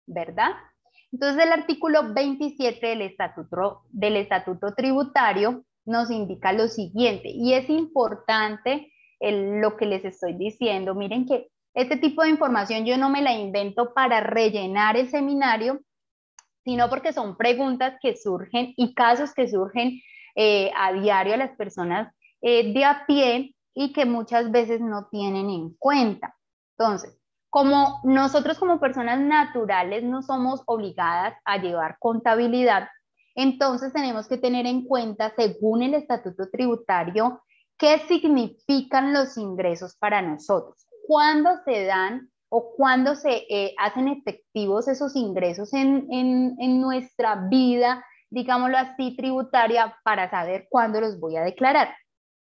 ¿verdad? 0.06 0.52
Entonces 1.16 1.46
el 1.46 1.54
artículo 1.54 2.14
27 2.14 2.88
del 2.88 4.18
estatuto, 4.18 4.74
tributario 4.76 5.64
nos 5.86 6.12
indica 6.12 6.52
lo 6.52 6.68
siguiente, 6.68 7.30
y 7.30 7.54
es 7.54 7.70
importante 7.70 8.92
lo 9.22 9.78
que 9.78 9.86
les 9.86 10.04
estoy 10.04 10.34
diciendo. 10.34 10.94
Miren 10.94 11.26
que 11.26 11.48
este 11.74 11.96
tipo 11.96 12.22
de 12.22 12.32
información 12.32 12.86
yo 12.86 12.98
no 12.98 13.10
me 13.10 13.22
la 13.22 13.34
invento 13.34 13.94
para 13.94 14.20
rellenar 14.20 14.98
el 14.98 15.10
seminario, 15.10 15.80
sino 16.66 16.90
porque 16.90 17.14
son 17.14 17.38
preguntas 17.38 17.98
que 18.02 18.18
surgen 18.18 18.74
y 18.76 18.94
casos 18.94 19.34
que 19.34 19.48
surgen 19.48 20.02
eh, 20.36 20.70
a 20.76 20.92
diario 20.92 21.36
a 21.36 21.38
las 21.38 21.56
personas 21.56 22.14
eh, 22.42 22.74
de 22.74 22.84
a 22.84 23.06
pie 23.08 23.56
y 23.74 23.94
que 23.94 24.06
muchas 24.06 24.52
veces 24.52 24.82
no 24.82 25.08
tienen 25.10 25.50
en 25.50 25.76
cuenta. 25.80 26.36
Entonces, 26.78 27.18
como 27.56 28.02
nosotros 28.04 28.60
como 28.60 28.82
personas 28.82 29.18
naturales 29.18 30.04
no 30.04 30.22
somos 30.22 30.62
obligadas 30.66 31.36
a 31.46 31.56
llevar 31.56 31.96
contabilidad, 32.00 32.90
entonces 33.34 33.94
tenemos 33.94 34.28
que 34.28 34.36
tener 34.36 34.66
en 34.66 34.84
cuenta, 34.84 35.32
según 35.38 35.82
el 35.82 35.94
estatuto 35.94 36.50
tributario, 36.50 37.42
qué 37.78 38.00
significan 38.10 39.14
los 39.14 39.38
ingresos 39.38 39.96
para 39.96 40.22
nosotros 40.22 40.86
cuándo 41.08 41.50
se 41.64 41.86
dan 41.86 42.30
o 42.50 42.74
cuándo 42.76 43.16
se 43.16 43.46
eh, 43.50 43.74
hacen 43.78 44.10
efectivos 44.10 44.90
esos 44.90 45.16
ingresos 45.16 45.74
en, 45.74 46.08
en, 46.12 46.82
nuestra 46.82 47.48
vida, 47.50 48.04
digámoslo 48.30 48.78
así, 48.78 49.16
tributaria, 49.16 49.96
para 50.04 50.30
saber 50.30 50.68
cuándo 50.70 51.00
los 51.00 51.22
voy 51.22 51.38
a 51.38 51.44
declarar. 51.44 51.96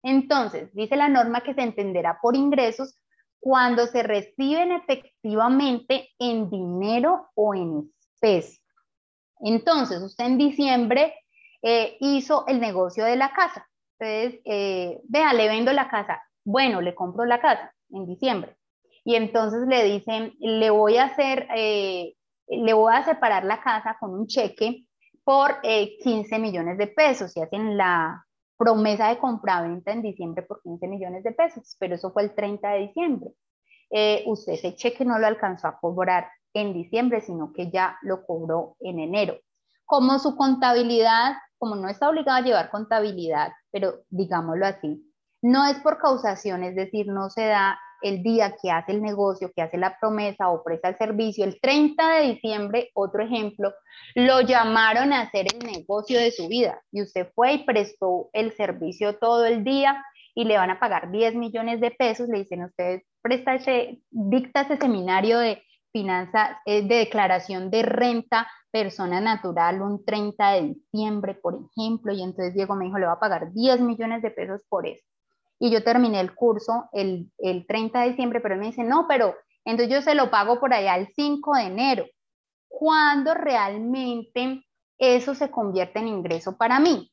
Entonces, 0.01 0.73
dice 0.73 0.95
la 0.95 1.09
norma 1.09 1.41
que 1.41 1.53
se 1.53 1.61
entenderá 1.61 2.17
por 2.23 2.35
ingresos 2.35 2.97
cuando 3.45 3.85
se 3.85 4.01
reciben 4.01 4.71
efectivamente 4.71 6.09
en 6.17 6.49
dinero 6.49 7.29
o 7.35 7.53
en 7.53 7.91
especie. 7.99 8.59
Entonces, 9.39 10.01
usted 10.01 10.25
en 10.25 10.39
diciembre 10.39 11.13
eh, 11.61 11.95
hizo 11.99 12.47
el 12.47 12.59
negocio 12.59 13.05
de 13.05 13.15
la 13.15 13.31
casa. 13.33 13.69
Entonces, 13.99 14.41
eh, 14.45 14.99
vea, 15.03 15.31
le 15.33 15.47
vendo 15.47 15.71
la 15.73 15.87
casa. 15.89 16.23
Bueno, 16.43 16.81
le 16.81 16.95
compro 16.95 17.23
la 17.25 17.39
casa 17.39 17.71
en 17.91 18.07
diciembre. 18.07 18.57
Y 19.03 19.13
entonces 19.13 19.67
le 19.67 19.83
dicen, 19.83 20.33
le 20.39 20.71
voy 20.71 20.97
a 20.97 21.03
hacer, 21.03 21.47
eh, 21.55 22.15
le 22.47 22.73
voy 22.73 22.95
a 22.95 23.05
separar 23.05 23.45
la 23.45 23.61
casa 23.61 23.95
con 23.99 24.09
un 24.09 24.25
cheque 24.25 24.87
por 25.23 25.61
15 25.61 26.35
eh, 26.35 26.39
millones 26.39 26.79
de 26.79 26.87
pesos 26.87 27.37
y 27.37 27.41
hacen 27.41 27.77
la 27.77 28.24
promesa 28.57 29.09
de 29.09 29.17
compraventa 29.17 29.91
en 29.91 30.01
diciembre 30.01 30.43
por 30.43 30.61
15 30.61 30.87
millones 30.87 31.23
de 31.23 31.31
pesos, 31.31 31.75
pero 31.79 31.95
eso 31.95 32.11
fue 32.11 32.23
el 32.23 32.35
30 32.35 32.69
de 32.69 32.79
diciembre. 32.79 33.31
Eh, 33.91 34.23
usted 34.25 34.53
ese 34.53 34.75
cheque 34.75 35.05
no 35.05 35.19
lo 35.19 35.27
alcanzó 35.27 35.67
a 35.67 35.79
cobrar 35.79 36.29
en 36.53 36.73
diciembre, 36.73 37.21
sino 37.21 37.51
que 37.53 37.69
ya 37.69 37.97
lo 38.01 38.25
cobró 38.25 38.77
en 38.79 38.99
enero. 38.99 39.37
Como 39.85 40.17
su 40.19 40.35
contabilidad, 40.35 41.33
como 41.57 41.75
no 41.75 41.89
está 41.89 42.09
obligado 42.09 42.37
a 42.37 42.41
llevar 42.41 42.71
contabilidad, 42.71 43.51
pero 43.71 44.03
digámoslo 44.09 44.65
así, 44.65 45.05
no 45.41 45.67
es 45.67 45.79
por 45.79 45.99
causación, 45.99 46.63
es 46.63 46.75
decir, 46.75 47.07
no 47.07 47.29
se 47.29 47.45
da 47.45 47.79
el 48.01 48.23
día 48.23 48.55
que 48.61 48.71
hace 48.71 48.91
el 48.91 49.01
negocio, 49.01 49.51
que 49.55 49.61
hace 49.61 49.77
la 49.77 49.97
promesa 49.99 50.49
o 50.49 50.63
presta 50.63 50.89
el 50.89 50.97
servicio, 50.97 51.45
el 51.45 51.59
30 51.59 52.09
de 52.15 52.21
diciembre, 52.33 52.89
otro 52.93 53.23
ejemplo, 53.23 53.73
lo 54.15 54.41
llamaron 54.41 55.13
a 55.13 55.21
hacer 55.21 55.47
el 55.53 55.59
negocio 55.59 56.19
de 56.19 56.31
su 56.31 56.47
vida. 56.47 56.81
Y 56.91 57.01
usted 57.01 57.29
fue 57.33 57.53
y 57.53 57.63
prestó 57.65 58.29
el 58.33 58.55
servicio 58.55 59.17
todo 59.17 59.45
el 59.45 59.63
día 59.63 60.03
y 60.33 60.43
le 60.43 60.57
van 60.57 60.69
a 60.69 60.79
pagar 60.79 61.11
10 61.11 61.35
millones 61.35 61.79
de 61.79 61.91
pesos, 61.91 62.27
le 62.27 62.39
dicen 62.39 62.63
usted 62.63 63.01
presta 63.21 63.55
ese, 63.55 64.01
dicta 64.11 64.61
ese 64.61 64.77
seminario 64.77 65.39
de 65.39 65.63
finanzas, 65.91 66.57
eh, 66.65 66.85
de 66.85 66.95
declaración 66.95 67.71
de 67.71 67.83
renta 67.83 68.47
persona 68.69 69.21
natural 69.21 69.81
un 69.81 70.03
30 70.03 70.51
de 70.51 70.61
diciembre, 70.73 71.33
por 71.35 71.55
ejemplo, 71.55 72.13
y 72.13 72.21
entonces 72.21 72.53
Diego 72.53 72.75
me 72.75 72.85
dijo, 72.85 72.97
le 72.97 73.05
va 73.05 73.13
a 73.13 73.19
pagar 73.19 73.53
10 73.53 73.79
millones 73.79 74.21
de 74.21 74.31
pesos 74.31 74.61
por 74.67 74.85
eso 74.85 75.01
y 75.59 75.71
yo 75.71 75.83
terminé 75.83 76.19
el 76.19 76.35
curso 76.35 76.89
el, 76.91 77.31
30 77.67 78.01
de 78.01 78.09
diciembre, 78.09 78.41
pero 78.41 78.55
él 78.55 78.59
me 78.59 78.67
dice, 78.67 78.83
no, 78.83 79.05
pero 79.07 79.35
entonces 79.63 79.93
yo 79.93 80.01
se 80.01 80.15
lo 80.15 80.29
pago 80.29 80.59
por 80.59 80.73
allá 80.73 80.95
el 80.95 81.07
5 81.15 81.55
de 81.55 81.63
enero. 81.63 82.05
¿Cuándo 82.67 83.33
realmente 83.33 84.63
eso 84.97 85.33
se 85.33 85.49
convierte 85.49 85.99
en 85.99 86.07
ingreso 86.07 86.57
para 86.57 86.79
mí? 86.79 87.11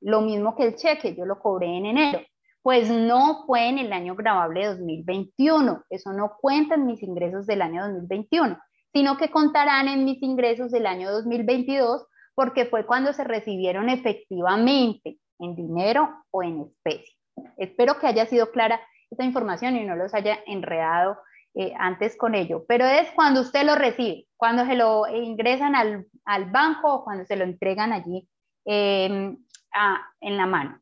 Lo 0.00 0.20
mismo 0.20 0.56
que 0.56 0.64
el 0.64 0.76
cheque, 0.76 1.14
yo 1.14 1.26
lo 1.26 1.38
cobré 1.38 1.66
en 1.76 1.86
enero. 1.86 2.20
Pues 2.62 2.90
no 2.90 3.44
fue 3.46 3.68
en 3.68 3.78
el 3.78 3.92
año 3.92 4.14
grabable 4.14 4.66
2021, 4.66 5.84
eso 5.90 6.12
no 6.12 6.36
cuenta 6.40 6.76
en 6.76 6.86
mis 6.86 7.02
ingresos 7.02 7.46
del 7.46 7.60
año 7.60 7.82
2021, 7.82 8.56
sino 8.92 9.16
que 9.16 9.30
contarán 9.30 9.88
en 9.88 10.04
mis 10.04 10.22
ingresos 10.22 10.70
del 10.70 10.86
año 10.86 11.10
2022 11.10 12.06
porque 12.34 12.66
fue 12.66 12.86
cuando 12.86 13.12
se 13.12 13.24
recibieron 13.24 13.88
efectivamente 13.88 15.18
en 15.40 15.56
dinero 15.56 16.08
o 16.30 16.42
en 16.42 16.60
especie. 16.60 17.14
Espero 17.56 17.98
que 17.98 18.06
haya 18.06 18.26
sido 18.26 18.50
clara 18.50 18.80
esta 19.10 19.24
información 19.24 19.76
y 19.76 19.84
no 19.84 19.96
los 19.96 20.14
haya 20.14 20.38
enredado 20.46 21.18
eh, 21.54 21.74
antes 21.78 22.16
con 22.16 22.34
ello, 22.34 22.64
pero 22.66 22.86
es 22.86 23.10
cuando 23.10 23.42
usted 23.42 23.64
lo 23.64 23.74
recibe, 23.74 24.26
cuando 24.36 24.64
se 24.64 24.74
lo 24.74 25.06
ingresan 25.06 25.74
al, 25.74 26.50
banco 26.50 26.94
o 26.94 27.04
cuando 27.04 27.26
se 27.26 27.36
lo 27.36 27.44
entregan 27.44 27.92
allí 27.92 28.26
em, 28.64 29.36
en 30.20 30.36
la 30.36 30.46
mano. 30.46 30.80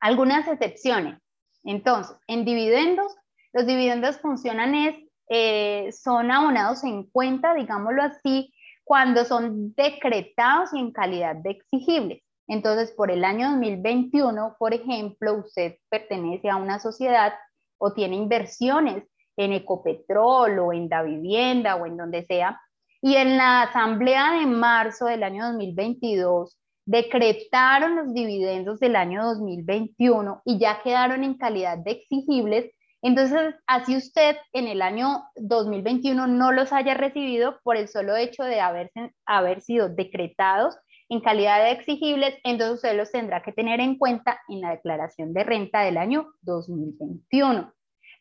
Algunas 0.00 0.48
excepciones. 0.48 1.18
Entonces, 1.64 2.16
en 2.26 2.44
dividendos, 2.44 3.14
los 3.52 3.66
dividendos 3.66 4.18
funcionan 4.18 4.74
es, 4.74 4.96
eh, 5.28 5.92
son 5.92 6.30
abonados 6.30 6.84
en 6.84 7.04
cuenta, 7.04 7.54
digámoslo 7.54 8.02
así, 8.02 8.52
cuando 8.84 9.24
son 9.24 9.74
decretados 9.74 10.72
y 10.72 10.78
en 10.78 10.92
calidad 10.92 11.36
de 11.36 11.50
exigibles. 11.50 12.22
Entonces, 12.52 12.92
por 12.92 13.10
el 13.10 13.24
año 13.24 13.48
2021, 13.52 14.56
por 14.58 14.74
ejemplo, 14.74 15.38
usted 15.38 15.76
pertenece 15.88 16.50
a 16.50 16.56
una 16.56 16.80
sociedad 16.80 17.32
o 17.78 17.94
tiene 17.94 18.16
inversiones 18.16 19.04
en 19.38 19.54
Ecopetrol 19.54 20.58
o 20.58 20.70
en 20.74 20.86
Da 20.90 21.02
Vivienda 21.02 21.76
o 21.76 21.86
en 21.86 21.96
donde 21.96 22.26
sea, 22.26 22.60
Y 23.00 23.16
en 23.16 23.38
la 23.38 23.62
asamblea 23.62 24.32
de 24.32 24.44
marzo 24.44 25.06
del 25.06 25.22
año 25.22 25.46
2022 25.46 26.58
decretaron 26.84 27.96
los 27.96 28.12
dividendos 28.12 28.80
del 28.80 28.96
año 28.96 29.24
2021 29.24 30.42
y 30.44 30.58
ya 30.58 30.82
quedaron 30.82 31.24
en 31.24 31.38
calidad 31.38 31.78
de 31.78 31.92
exigibles. 31.92 32.70
Entonces, 33.00 33.54
así 33.66 33.96
usted 33.96 34.36
en 34.52 34.68
el 34.68 34.82
año 34.82 35.24
2021 35.36 36.26
no 36.26 36.52
los 36.52 36.70
haya 36.70 36.92
recibido 36.92 37.60
por 37.64 37.78
el 37.78 37.88
solo 37.88 38.14
hecho 38.14 38.44
de 38.44 38.60
haber 38.60 39.60
sido 39.62 39.88
decretados 39.88 40.76
en 41.12 41.20
calidad 41.20 41.62
de 41.62 41.72
exigibles, 41.72 42.38
entonces 42.42 42.76
usted 42.76 42.96
los 42.96 43.12
tendrá 43.12 43.42
que 43.42 43.52
tener 43.52 43.80
en 43.80 43.98
cuenta 43.98 44.40
en 44.48 44.62
la 44.62 44.70
declaración 44.70 45.34
de 45.34 45.44
renta 45.44 45.82
del 45.82 45.98
año 45.98 46.32
2021. 46.40 47.70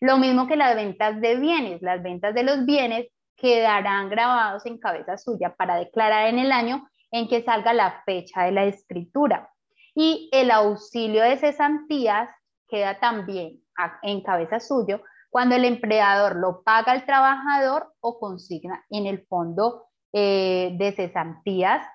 Lo 0.02 0.18
mismo 0.18 0.46
que 0.46 0.58
las 0.58 0.76
ventas 0.76 1.22
de 1.22 1.38
bienes, 1.38 1.82
las 1.82 2.04
ventas 2.04 2.36
de 2.36 2.44
los 2.44 2.66
bienes 2.66 3.08
quedarán 3.38 4.10
grabados 4.10 4.66
en 4.66 4.78
cabeza 4.78 5.18
suya 5.18 5.56
para 5.56 5.78
declarar 5.78 6.28
en 6.28 6.40
el 6.40 6.52
año 6.52 6.86
en 7.12 7.30
que 7.30 7.44
salga 7.44 7.72
la 7.72 8.04
fecha 8.06 8.44
de 8.44 8.52
la 8.52 8.66
escritura. 8.66 9.50
Y 9.96 10.30
el 10.34 10.52
auxilio 10.52 11.24
de 11.24 11.38
cesantías 11.38 12.28
queda 12.68 13.00
también 13.00 13.62
en 14.02 14.22
cabeza 14.22 14.60
suyo 14.60 15.02
cuando 15.30 15.56
el 15.56 15.64
empleador 15.64 16.36
lo 16.36 16.62
paga 16.64 16.92
al 16.92 17.06
trabajador 17.06 17.94
o 18.02 18.20
consigna 18.20 18.84
en 18.90 19.06
el 19.06 19.26
fondo 19.28 19.86
eh, 20.12 20.76
de 20.78 20.92
cesantías 20.92 21.88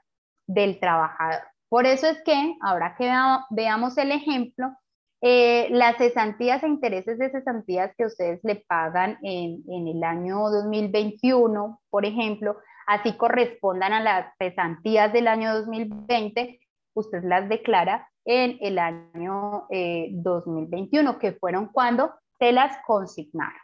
del 0.47 0.79
trabajador. 0.81 1.43
Por 1.69 1.87
eso 1.87 2.07
es 2.09 2.23
que, 2.23 2.55
ahora 2.61 2.95
que 2.97 3.11
veamos 3.51 3.99
el 3.99 4.13
ejemplo, 4.13 4.77
eh, 5.21 5.69
las 5.71 5.97
cesantías 5.97 6.63
e 6.63 6.69
intereses 6.69 7.19
de 7.19 7.31
cesantías 7.31 7.93
que 7.97 8.05
ustedes 8.05 8.41
le 8.45 8.57
pagan 8.57 9.19
en, 9.23 9.63
en, 9.69 9.89
el 9.89 10.05
año 10.05 10.49
2021, 10.51 11.81
por 11.91 12.05
ejemplo, 12.05 12.59
así 12.87 13.17
correspondan 13.17 13.93
a 13.93 14.01
las 14.01 14.33
cesantías 14.39 15.13
del 15.13 15.27
año 15.27 15.55
2020, 15.55 16.61
usted 16.95 17.25
las 17.25 17.49
declara 17.49 18.09
en 18.25 18.59
el 18.61 18.79
año 18.79 19.67
2021, 19.71 21.11
eh, 21.11 21.17
que 21.21 21.33
fueron 21.33 21.69
cuando 21.69 22.13
se 22.39 22.53
las 22.53 22.77
consignaron. 22.87 23.61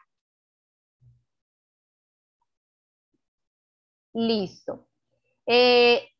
Listo. 4.14 4.88
Eh, 5.46 6.11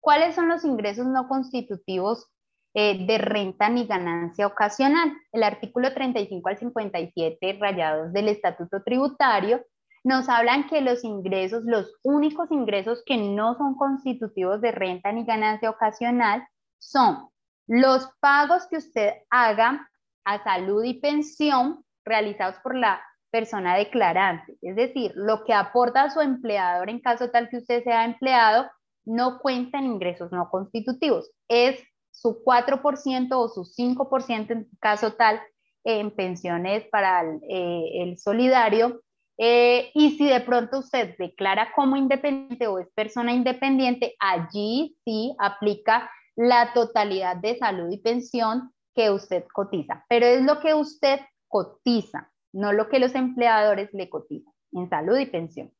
¿Cuáles 0.00 0.34
son 0.34 0.48
los 0.48 0.64
ingresos 0.64 1.06
no 1.06 1.28
constitutivos 1.28 2.28
eh, 2.74 3.06
de 3.06 3.18
renta 3.18 3.68
ni 3.68 3.86
ganancia 3.86 4.46
ocasional? 4.46 5.12
El 5.32 5.42
artículo 5.42 5.92
35 5.92 6.48
al 6.48 6.58
57 6.58 7.58
rayados 7.60 8.12
del 8.12 8.28
Estatuto 8.28 8.82
Tributario 8.82 9.64
nos 10.04 10.28
hablan 10.28 10.66
que 10.68 10.80
los 10.80 11.04
ingresos, 11.04 11.64
los 11.64 11.94
únicos 12.02 12.50
ingresos 12.50 13.02
que 13.04 13.16
no 13.16 13.56
son 13.56 13.74
constitutivos 13.74 14.60
de 14.60 14.72
renta 14.72 15.12
ni 15.12 15.24
ganancia 15.24 15.70
ocasional 15.70 16.46
son 16.78 17.28
los 17.66 18.08
pagos 18.20 18.66
que 18.68 18.78
usted 18.78 19.14
haga 19.30 19.90
a 20.24 20.42
salud 20.42 20.82
y 20.84 20.94
pensión 20.94 21.84
realizados 22.04 22.56
por 22.62 22.74
la 22.74 23.02
persona 23.30 23.76
declarante, 23.76 24.56
es 24.62 24.74
decir, 24.76 25.12
lo 25.14 25.44
que 25.44 25.52
aporta 25.52 26.04
a 26.04 26.10
su 26.10 26.20
empleador 26.20 26.88
en 26.88 27.00
caso 27.00 27.30
tal 27.30 27.50
que 27.50 27.58
usted 27.58 27.84
sea 27.84 28.06
empleado 28.06 28.70
no 29.08 29.38
cuenta 29.40 29.78
en 29.78 29.86
ingresos 29.86 30.30
no 30.30 30.48
constitutivos. 30.50 31.30
Es 31.48 31.82
su 32.10 32.42
4% 32.44 33.28
o 33.32 33.48
su 33.48 33.64
5% 33.64 34.50
en 34.50 34.68
caso 34.80 35.14
tal 35.14 35.40
en 35.84 36.10
pensiones 36.10 36.84
para 36.90 37.22
el, 37.22 37.40
eh, 37.48 38.16
solidario. 38.16 39.00
Eh, 39.38 39.90
y 39.94 40.16
si 40.16 40.26
de 40.28 40.40
pronto 40.40 40.80
usted 40.80 41.16
declara 41.16 41.72
como 41.74 41.96
independiente 41.96 42.66
o 42.66 42.78
es 42.78 42.88
persona 42.94 43.32
independiente, 43.32 44.14
allí 44.18 44.96
sí 45.04 45.34
aplica 45.38 46.10
la 46.36 46.72
totalidad 46.72 47.36
de 47.36 47.56
salud 47.56 47.90
y 47.90 47.98
pensión 47.98 48.72
que 48.94 49.10
usted 49.10 49.44
cotiza. 49.52 50.04
Pero 50.08 50.26
es 50.26 50.42
lo 50.42 50.60
que 50.60 50.74
usted 50.74 51.20
cotiza, 51.46 52.30
no 52.52 52.72
lo 52.72 52.88
que 52.88 52.98
los 52.98 53.14
empleadores 53.14 53.90
le 53.92 54.10
cotizan 54.10 54.52
en 54.72 54.90
salud 54.90 55.16
y 55.16 55.26
pensión. 55.26 55.72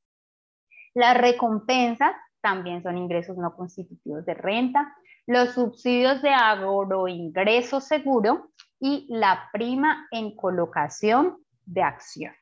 Las 0.94 1.16
recompensas 1.18 2.12
también 2.40 2.82
son 2.82 2.98
ingresos 2.98 3.36
no 3.36 3.54
constitutivos 3.54 4.24
de 4.24 4.34
renta, 4.34 4.94
los 5.26 5.50
subsidios 5.50 6.22
de 6.22 6.30
agroingreso 6.30 7.80
seguro 7.80 8.50
y 8.80 9.06
la 9.10 9.48
prima 9.52 10.06
en 10.10 10.34
colocación 10.36 11.38
de 11.64 11.82
acciones. 11.82 12.38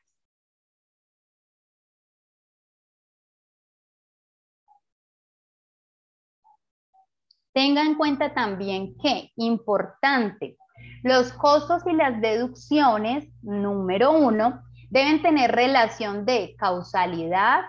Tenga 7.53 7.81
en 7.81 7.95
cuenta 7.95 8.35
también 8.35 8.95
que, 8.99 9.31
importante, 9.35 10.57
los 11.01 11.33
costos 11.33 11.81
y 11.87 11.93
las 11.93 12.21
deducciones, 12.21 13.27
número 13.41 14.11
uno, 14.11 14.61
deben 14.91 15.23
tener 15.23 15.51
relación 15.51 16.23
de 16.23 16.55
causalidad, 16.57 17.65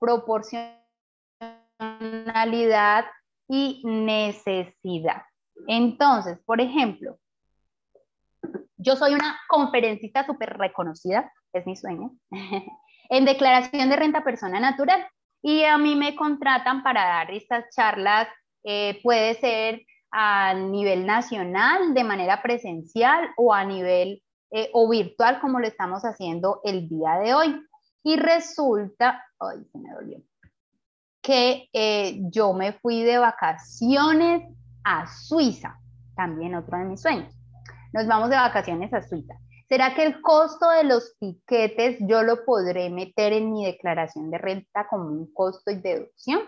proporción 0.00 0.85
y 3.48 3.82
necesidad. 3.84 5.22
Entonces, 5.66 6.38
por 6.44 6.60
ejemplo, 6.60 7.18
yo 8.76 8.96
soy 8.96 9.14
una 9.14 9.38
conferencista 9.48 10.24
súper 10.26 10.56
reconocida, 10.56 11.32
es 11.52 11.66
mi 11.66 11.76
sueño, 11.76 12.12
en 13.10 13.24
declaración 13.24 13.88
de 13.88 13.96
renta 13.96 14.24
persona 14.24 14.60
natural. 14.60 15.06
Y 15.42 15.64
a 15.64 15.78
mí 15.78 15.94
me 15.94 16.16
contratan 16.16 16.82
para 16.82 17.04
dar 17.04 17.30
estas 17.30 17.64
charlas, 17.74 18.28
eh, 18.64 19.00
puede 19.02 19.34
ser 19.34 19.82
a 20.10 20.54
nivel 20.54 21.06
nacional, 21.06 21.94
de 21.94 22.04
manera 22.04 22.42
presencial 22.42 23.28
o 23.36 23.52
a 23.52 23.64
nivel 23.64 24.22
eh, 24.50 24.70
o 24.72 24.88
virtual, 24.88 25.40
como 25.40 25.60
lo 25.60 25.66
estamos 25.66 26.02
haciendo 26.04 26.60
el 26.64 26.88
día 26.88 27.18
de 27.18 27.34
hoy. 27.34 27.62
Y 28.02 28.16
resulta, 28.16 29.24
ay, 29.38 29.64
se 29.70 29.78
me 29.78 29.90
dolió, 29.90 30.18
que 31.26 31.68
eh, 31.72 32.20
yo 32.30 32.52
me 32.52 32.74
fui 32.74 33.02
de 33.02 33.18
vacaciones 33.18 34.44
a 34.84 35.08
Suiza, 35.08 35.76
también 36.14 36.54
otro 36.54 36.78
de 36.78 36.84
mis 36.84 37.02
sueños. 37.02 37.34
Nos 37.92 38.06
vamos 38.06 38.30
de 38.30 38.36
vacaciones 38.36 38.94
a 38.94 39.02
Suiza. 39.02 39.34
¿Será 39.68 39.96
que 39.96 40.04
el 40.04 40.22
costo 40.22 40.70
de 40.70 40.84
los 40.84 41.16
piquetes 41.18 41.96
yo 42.02 42.22
lo 42.22 42.44
podré 42.44 42.90
meter 42.90 43.32
en 43.32 43.52
mi 43.52 43.66
declaración 43.66 44.30
de 44.30 44.38
renta 44.38 44.86
como 44.86 45.08
un 45.08 45.34
costo 45.34 45.72
y 45.72 45.80
deducción? 45.80 46.42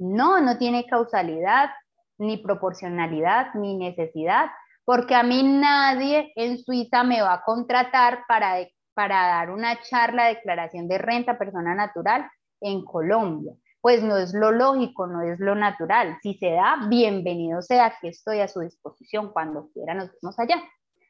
No, 0.00 0.40
no 0.40 0.58
tiene 0.58 0.86
causalidad, 0.86 1.70
ni 2.18 2.38
proporcionalidad, 2.38 3.54
ni 3.54 3.76
necesidad, 3.76 4.50
porque 4.84 5.14
a 5.14 5.22
mí 5.22 5.44
nadie 5.44 6.32
en 6.34 6.58
Suiza 6.58 7.04
me 7.04 7.22
va 7.22 7.34
a 7.34 7.44
contratar 7.44 8.24
para, 8.26 8.56
para 8.94 9.28
dar 9.28 9.50
una 9.52 9.80
charla 9.80 10.24
de 10.24 10.34
declaración 10.34 10.88
de 10.88 10.98
renta 10.98 11.38
persona 11.38 11.76
natural 11.76 12.28
en 12.64 12.84
Colombia. 12.84 13.54
Pues 13.80 14.02
no 14.02 14.16
es 14.16 14.32
lo 14.32 14.50
lógico, 14.50 15.06
no 15.06 15.20
es 15.22 15.38
lo 15.38 15.54
natural. 15.54 16.16
Si 16.22 16.34
se 16.34 16.52
da, 16.52 16.86
bienvenido 16.88 17.60
sea, 17.60 17.94
que 18.00 18.08
estoy 18.08 18.40
a 18.40 18.48
su 18.48 18.60
disposición 18.60 19.30
cuando 19.32 19.68
quiera, 19.72 19.94
nos 19.94 20.10
vemos 20.20 20.38
allá. 20.38 20.56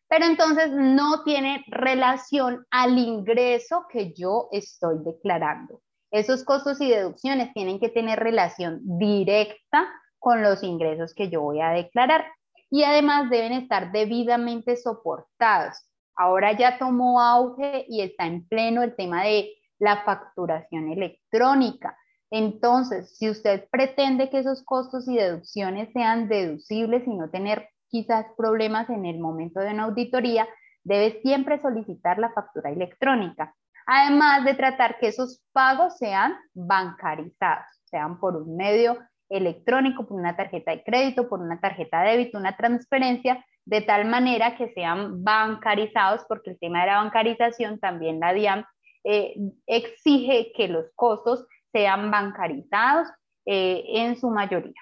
Pero 0.09 0.27
entonces 0.27 0.71
no 0.73 1.23
tiene 1.23 1.65
relación 1.69 2.67
al 2.71 2.99
ingreso 2.99 3.87
que 3.89 4.13
yo 4.13 4.49
estoy 4.51 4.97
declarando. 5.05 5.81
Esos 6.11 6.45
costos 6.45 6.81
y 6.81 6.91
deducciones 6.91 7.53
tienen 7.55 7.79
que 7.79 7.89
tener 7.89 8.19
relación 8.19 8.81
directa 8.83 9.89
con 10.19 10.43
los 10.43 10.63
ingresos 10.63 11.15
que 11.15 11.31
yo 11.31 11.43
voy 11.43 11.61
a 11.61 11.71
declarar 11.71 12.25
y 12.71 12.83
además 12.83 13.31
deben 13.31 13.53
estar 13.53 13.93
debidamente 13.93 14.77
soportados. 14.77 15.77
Ahora 16.17 16.57
ya 16.57 16.79
tomó 16.79 17.21
auge 17.21 17.85
y 17.89 18.03
está 18.03 18.27
en 18.27 18.47
pleno 18.49 18.83
el 18.83 18.97
tema 18.97 19.25
de 19.25 19.51
la 19.85 20.03
facturación 20.03 20.91
electrónica. 20.91 21.97
Entonces, 22.31 23.17
si 23.17 23.29
usted 23.29 23.69
pretende 23.71 24.31
que 24.31 24.39
esos 24.39 24.65
costos 24.65 25.07
y 25.07 25.17
deducciones 25.17 25.93
sean 25.93 26.27
deducibles 26.27 27.07
y 27.07 27.15
no 27.15 27.31
tener 27.31 27.69
quizás 27.89 28.27
problemas 28.37 28.89
en 28.89 29.05
el 29.05 29.19
momento 29.21 29.61
de 29.61 29.73
una 29.73 29.85
auditoría, 29.85 30.49
debe 30.83 31.21
siempre 31.21 31.61
solicitar 31.61 32.19
la 32.19 32.33
factura 32.33 32.71
electrónica. 32.71 33.55
Además 33.87 34.45
de 34.45 34.55
tratar 34.55 34.99
que 34.99 35.09
esos 35.09 35.45
pagos 35.53 35.99
sean 35.99 36.35
bancarizados, 36.55 37.67
sean 37.85 38.19
por 38.19 38.37
un 38.37 38.57
medio 38.57 38.99
electrónico, 39.29 40.07
por 40.07 40.19
una 40.19 40.35
tarjeta 40.35 40.71
de 40.71 40.83
crédito, 40.83 41.29
por 41.29 41.41
una 41.41 41.61
tarjeta 41.61 42.03
de 42.03 42.13
débito, 42.13 42.39
una 42.39 42.57
transferencia, 42.57 43.45
de 43.67 43.81
tal 43.83 44.07
manera 44.07 44.57
que 44.57 44.73
sean 44.73 45.23
bancarizados, 45.23 46.23
porque 46.29 46.51
el 46.51 46.59
tema 46.59 46.81
de 46.81 46.87
la 46.87 46.97
bancarización 46.97 47.79
también 47.79 48.21
la 48.21 48.33
DIAM 48.33 48.65
eh, 49.05 49.35
exige 49.67 50.53
que 50.57 50.69
los 50.69 50.87
costos 50.95 51.47
sean 51.73 52.11
bancarizados 52.11 53.09
eh, 53.47 53.85
en 53.89 54.17
su 54.19 54.31
mayoría. 54.31 54.81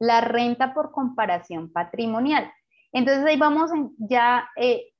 La 0.00 0.20
renta 0.20 0.74
por 0.74 0.92
comparación 0.92 1.72
patrimonial. 1.72 2.50
Entonces 2.92 3.24
ahí 3.24 3.36
vamos 3.36 3.70
ya 3.98 4.48
eh, 4.56 4.92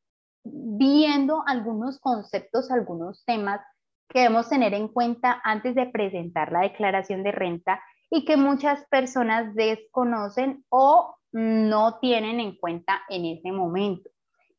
viendo 0.44 1.42
algunos 1.46 1.98
conceptos, 1.98 2.70
algunos 2.70 3.24
temas 3.24 3.60
que 4.08 4.20
debemos 4.20 4.48
tener 4.48 4.74
en 4.74 4.88
cuenta 4.88 5.40
antes 5.44 5.74
de 5.74 5.86
presentar 5.86 6.52
la 6.52 6.60
declaración 6.60 7.22
de 7.22 7.32
renta 7.32 7.80
y 8.10 8.24
que 8.24 8.36
muchas 8.36 8.84
personas 8.86 9.54
desconocen 9.54 10.64
o 10.68 11.16
no 11.32 11.98
tienen 12.00 12.40
en 12.40 12.56
cuenta 12.56 13.02
en 13.08 13.24
ese 13.24 13.52
momento, 13.52 14.09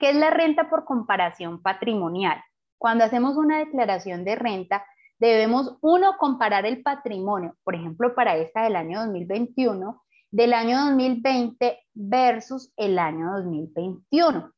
que 0.01 0.09
es 0.09 0.15
la 0.15 0.31
renta 0.31 0.67
por 0.67 0.83
comparación 0.83 1.61
patrimonial. 1.61 2.43
Cuando 2.79 3.03
hacemos 3.03 3.37
una 3.37 3.59
declaración 3.59 4.25
de 4.25 4.35
renta, 4.35 4.83
debemos, 5.19 5.77
uno, 5.81 6.17
comparar 6.17 6.65
el 6.65 6.81
patrimonio, 6.81 7.55
por 7.63 7.75
ejemplo, 7.75 8.15
para 8.15 8.35
esta 8.35 8.63
del 8.63 8.75
año 8.75 9.01
2021, 9.01 10.01
del 10.31 10.53
año 10.53 10.85
2020 10.85 11.77
versus 11.93 12.73
el 12.77 12.97
año 12.97 13.31
2021. 13.37 14.51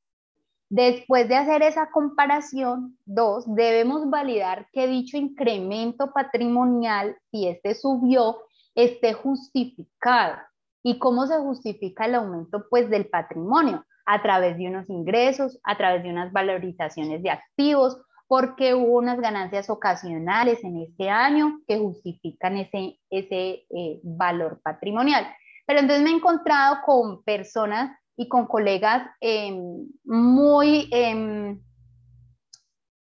Después 0.70 1.28
de 1.28 1.36
hacer 1.36 1.62
esa 1.62 1.92
comparación, 1.92 2.98
dos, 3.04 3.44
debemos 3.46 4.10
validar 4.10 4.70
que 4.72 4.88
dicho 4.88 5.18
incremento 5.18 6.14
patrimonial, 6.14 7.18
si 7.32 7.50
este 7.50 7.76
subió, 7.76 8.38
esté 8.76 9.12
justificado. 9.12 10.38
¿Y 10.84 11.00
cómo 11.00 11.28
se 11.28 11.38
justifica 11.38 12.06
el 12.06 12.16
aumento 12.16 12.66
pues 12.70 12.90
del 12.90 13.08
patrimonio? 13.08 13.86
A 14.06 14.22
través 14.22 14.58
de 14.58 14.68
unos 14.68 14.90
ingresos, 14.90 15.60
a 15.64 15.78
través 15.78 16.04
de 16.04 16.10
unas 16.10 16.32
valorizaciones 16.32 17.24
de 17.24 17.30
activos, 17.30 17.98
porque 18.28 18.74
hubo 18.74 18.98
unas 18.98 19.20
ganancias 19.20 19.70
ocasionales 19.70 20.64
en 20.64 20.82
este 20.82 21.10
año 21.10 21.60
que 21.68 21.78
justifican 21.78 22.58
ese, 22.58 23.00
ese 23.10 23.66
eh, 23.70 24.00
valor 24.04 24.60
patrimonial. 24.64 25.26
Pero 25.66 25.80
entonces 25.80 26.04
me 26.04 26.12
he 26.12 26.16
encontrado 26.16 26.78
con 26.86 27.24
personas 27.24 27.98
y 28.18 28.28
con 28.28 28.48
colegas 28.48 29.08
em, 29.22 29.88
muy, 30.04 30.90
eh, 30.92 31.58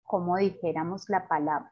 como 0.04 0.38
dijéramos 0.38 1.10
la 1.10 1.28
palabra, 1.28 1.72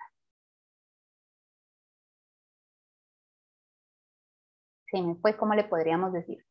se 4.91 5.01
me 5.01 5.15
fue, 5.15 5.37
¿cómo 5.37 5.55
le 5.55 5.63
podríamos 5.63 6.11
decir? 6.13 6.43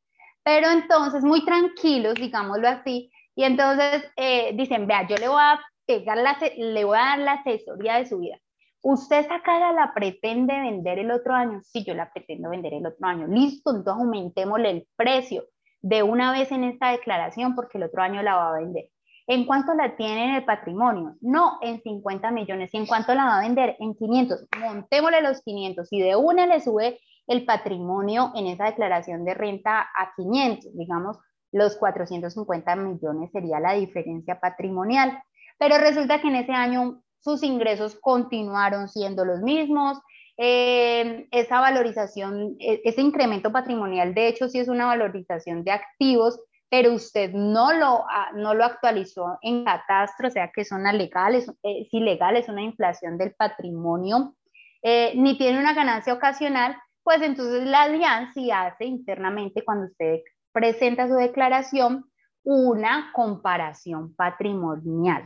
Pero 0.52 0.68
entonces, 0.68 1.22
muy 1.22 1.44
tranquilos, 1.44 2.14
digámoslo 2.14 2.68
así, 2.68 3.12
y 3.36 3.44
entonces 3.44 4.02
eh, 4.16 4.50
dicen, 4.54 4.88
vea, 4.88 5.06
yo 5.06 5.14
le 5.14 5.28
voy 5.28 5.40
a 5.40 5.60
pegar 5.86 6.18
la, 6.18 6.36
le 6.56 6.84
voy 6.84 6.98
a 6.98 7.02
dar 7.02 7.18
la 7.20 7.32
asesoría 7.34 7.98
de 7.98 8.06
su 8.06 8.18
vida. 8.18 8.36
¿Usted 8.82 9.20
esa 9.20 9.42
cara 9.42 9.72
la 9.72 9.94
pretende 9.94 10.52
vender 10.60 10.98
el 10.98 11.12
otro 11.12 11.34
año? 11.34 11.60
Sí, 11.62 11.84
yo 11.84 11.94
la 11.94 12.12
pretendo 12.12 12.50
vender 12.50 12.74
el 12.74 12.84
otro 12.84 13.06
año. 13.06 13.28
Listo, 13.28 13.70
entonces 13.70 13.92
aumentémosle 13.92 14.70
el 14.70 14.88
precio 14.96 15.44
de 15.82 16.02
una 16.02 16.32
vez 16.32 16.50
en 16.50 16.64
esta 16.64 16.90
declaración 16.90 17.54
porque 17.54 17.78
el 17.78 17.84
otro 17.84 18.02
año 18.02 18.20
la 18.20 18.34
va 18.34 18.48
a 18.48 18.58
vender. 18.58 18.88
¿En 19.28 19.46
cuánto 19.46 19.72
la 19.74 19.94
tiene 19.94 20.30
en 20.30 20.34
el 20.34 20.44
patrimonio? 20.44 21.14
No, 21.20 21.58
en 21.62 21.80
50 21.80 22.28
millones. 22.32 22.74
¿Y 22.74 22.78
en 22.78 22.86
cuánto 22.86 23.14
la 23.14 23.26
va 23.26 23.38
a 23.38 23.42
vender? 23.42 23.76
En 23.78 23.94
500. 23.94 24.46
Montémosle 24.58 25.22
los 25.22 25.42
500 25.42 25.86
y 25.92 26.00
de 26.00 26.16
una 26.16 26.46
le 26.46 26.60
sube 26.60 26.98
el 27.30 27.44
patrimonio 27.44 28.32
en 28.34 28.48
esa 28.48 28.64
declaración 28.64 29.24
de 29.24 29.34
renta 29.34 29.82
a 29.96 30.12
500, 30.16 30.76
digamos, 30.76 31.16
los 31.52 31.76
450 31.76 32.74
millones 32.74 33.30
sería 33.30 33.60
la 33.60 33.74
diferencia 33.74 34.40
patrimonial. 34.40 35.22
Pero 35.56 35.78
resulta 35.78 36.20
que 36.20 36.26
en 36.26 36.34
ese 36.34 36.50
año 36.50 37.02
sus 37.20 37.44
ingresos 37.44 37.96
continuaron 38.00 38.88
siendo 38.88 39.24
los 39.24 39.42
mismos, 39.42 40.00
eh, 40.38 41.28
esa 41.30 41.60
valorización, 41.60 42.56
e, 42.58 42.80
ese 42.82 43.00
incremento 43.00 43.52
patrimonial, 43.52 44.12
de 44.12 44.26
hecho, 44.26 44.48
sí 44.48 44.58
es 44.58 44.66
una 44.66 44.86
valorización 44.86 45.62
de 45.62 45.70
activos, 45.70 46.40
pero 46.68 46.92
usted 46.92 47.30
no 47.32 47.72
lo, 47.72 48.06
no 48.34 48.54
lo 48.54 48.64
actualizó 48.64 49.38
en 49.42 49.64
catastro, 49.64 50.26
o 50.26 50.30
sea 50.32 50.50
que 50.52 50.64
son 50.64 50.82
legales, 50.82 51.48
es 51.62 51.94
ilegal, 51.94 52.36
es 52.36 52.48
una 52.48 52.62
inflación 52.62 53.18
del 53.18 53.34
patrimonio, 53.34 54.34
eh, 54.82 55.12
ni 55.14 55.38
tiene 55.38 55.60
una 55.60 55.74
ganancia 55.74 56.12
ocasional, 56.12 56.76
pues 57.02 57.22
entonces 57.22 57.66
la 57.66 57.82
alianza 57.82 58.40
hace 58.62 58.84
internamente 58.84 59.64
cuando 59.64 59.86
usted 59.86 60.20
presenta 60.52 61.08
su 61.08 61.14
declaración 61.14 62.04
una 62.42 63.10
comparación 63.12 64.14
patrimonial. 64.14 65.24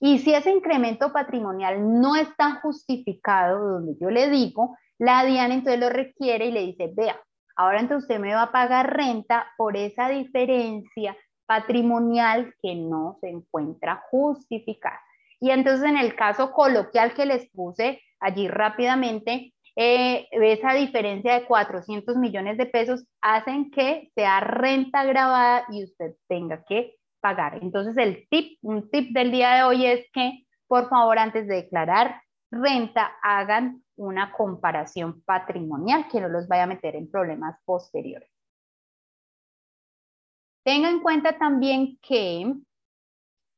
Y 0.00 0.18
si 0.18 0.34
ese 0.34 0.50
incremento 0.50 1.12
patrimonial 1.12 2.00
no 2.00 2.16
está 2.16 2.60
justificado, 2.60 3.58
donde 3.74 3.96
yo 4.00 4.10
le 4.10 4.28
digo, 4.28 4.76
la 4.98 5.24
DIAN 5.24 5.52
entonces 5.52 5.80
lo 5.80 5.88
requiere 5.88 6.46
y 6.46 6.52
le 6.52 6.60
dice, 6.60 6.92
vea, 6.94 7.18
ahora 7.56 7.80
entonces 7.80 8.04
usted 8.04 8.20
me 8.20 8.34
va 8.34 8.42
a 8.42 8.52
pagar 8.52 8.94
renta 8.94 9.46
por 9.56 9.76
esa 9.76 10.08
diferencia 10.08 11.16
patrimonial 11.46 12.54
que 12.62 12.74
no 12.74 13.16
se 13.20 13.30
encuentra 13.30 14.02
justificada. 14.10 15.00
Y 15.40 15.50
entonces 15.50 15.88
en 15.88 15.96
el 15.96 16.14
caso 16.14 16.52
coloquial 16.52 17.14
que 17.14 17.26
les 17.26 17.50
puse 17.50 18.00
allí 18.20 18.48
rápidamente, 18.48 19.53
eh, 19.76 20.28
esa 20.30 20.72
diferencia 20.74 21.34
de 21.34 21.46
400 21.46 22.16
millones 22.16 22.56
de 22.58 22.66
pesos 22.66 23.04
hacen 23.20 23.70
que 23.70 24.10
sea 24.14 24.40
renta 24.40 25.04
grabada 25.04 25.66
y 25.70 25.84
usted 25.84 26.14
tenga 26.28 26.64
que 26.64 26.96
pagar. 27.20 27.58
Entonces, 27.62 27.96
el 27.96 28.28
tip, 28.28 28.58
un 28.62 28.90
tip 28.90 29.12
del 29.12 29.32
día 29.32 29.54
de 29.54 29.62
hoy 29.64 29.86
es 29.86 30.06
que, 30.12 30.46
por 30.68 30.88
favor, 30.88 31.18
antes 31.18 31.48
de 31.48 31.56
declarar 31.56 32.20
renta, 32.50 33.16
hagan 33.22 33.82
una 33.96 34.32
comparación 34.32 35.22
patrimonial 35.22 36.06
que 36.08 36.20
no 36.20 36.28
los 36.28 36.46
vaya 36.46 36.64
a 36.64 36.68
meter 36.68 36.94
en 36.96 37.10
problemas 37.10 37.58
posteriores. 37.64 38.30
Tenga 40.64 40.88
en 40.88 41.00
cuenta 41.00 41.36
también 41.36 41.98
que 42.00 42.54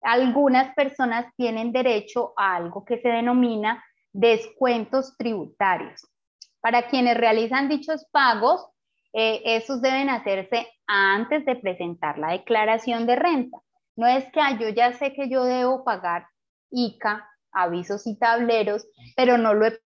algunas 0.02 0.74
personas 0.74 1.26
tienen 1.37 1.72
derecho 1.72 2.33
a 2.37 2.57
algo 2.57 2.85
que 2.85 3.00
se 3.00 3.09
denomina 3.09 3.85
descuentos 4.16 5.14
tributarios. 5.18 6.09
Para 6.61 6.88
quienes 6.88 7.16
realizan 7.16 7.68
dichos 7.68 8.07
pagos, 8.11 8.66
eh, 9.12 9.42
esos 9.44 9.83
deben 9.83 10.09
hacerse 10.09 10.66
antes 10.87 11.44
de 11.44 11.57
presentar 11.57 12.18
la 12.18 12.33
declaración 12.33 13.07
de 13.07 13.16
renta. 13.16 13.59
No 13.94 14.07
es 14.07 14.24
que 14.33 14.40
yo 14.59 14.68
ya 14.70 14.92
sé 14.92 15.12
que 15.12 15.29
yo 15.29 15.44
debo 15.44 15.85
pagar 15.85 16.26
ICA, 16.70 17.29
avisos 17.52 18.07
y 18.07 18.18
tableros, 18.18 18.87
pero 19.16 19.38
no 19.38 19.55
lo 19.55 19.66
he 19.66 19.79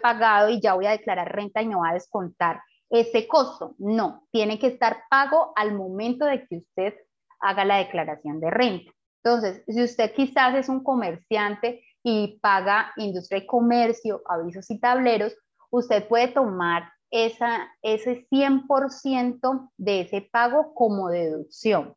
pagado 0.00 0.50
y 0.50 0.60
ya 0.60 0.74
voy 0.74 0.86
a 0.86 0.90
declarar 0.90 1.34
renta 1.34 1.62
y 1.62 1.68
me 1.68 1.76
va 1.76 1.90
a 1.90 1.94
descontar 1.94 2.60
ese 2.90 3.26
costo. 3.28 3.74
No, 3.78 4.26
tiene 4.32 4.58
que 4.58 4.68
estar 4.68 5.04
pago 5.08 5.52
al 5.56 5.74
momento 5.74 6.24
de 6.24 6.44
que 6.46 6.58
usted 6.58 6.94
haga 7.40 7.64
la 7.64 7.78
declaración 7.78 8.40
de 8.40 8.50
renta. 8.50 8.92
Entonces, 9.22 9.64
si 9.66 9.82
usted 9.82 10.12
quizás 10.12 10.54
es 10.56 10.68
un 10.68 10.82
comerciante 10.82 11.84
y 12.08 12.38
paga 12.40 12.92
industria 12.98 13.38
y 13.38 13.46
comercio, 13.46 14.22
avisos 14.26 14.70
y 14.70 14.78
tableros, 14.78 15.36
usted 15.70 16.06
puede 16.06 16.28
tomar 16.28 16.84
esa, 17.10 17.68
ese 17.82 18.28
100% 18.30 19.70
de 19.76 20.02
ese 20.02 20.20
pago 20.20 20.72
como 20.72 21.08
deducción, 21.08 21.96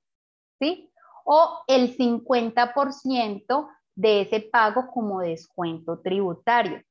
¿sí? 0.58 0.91
O 1.26 1.60
el 1.67 1.95
50% 1.95 3.67
de 3.95 4.22
ese 4.22 4.39
pago 4.39 4.88
como 4.91 5.19
descuento 5.19 6.00
tributario 6.00 6.82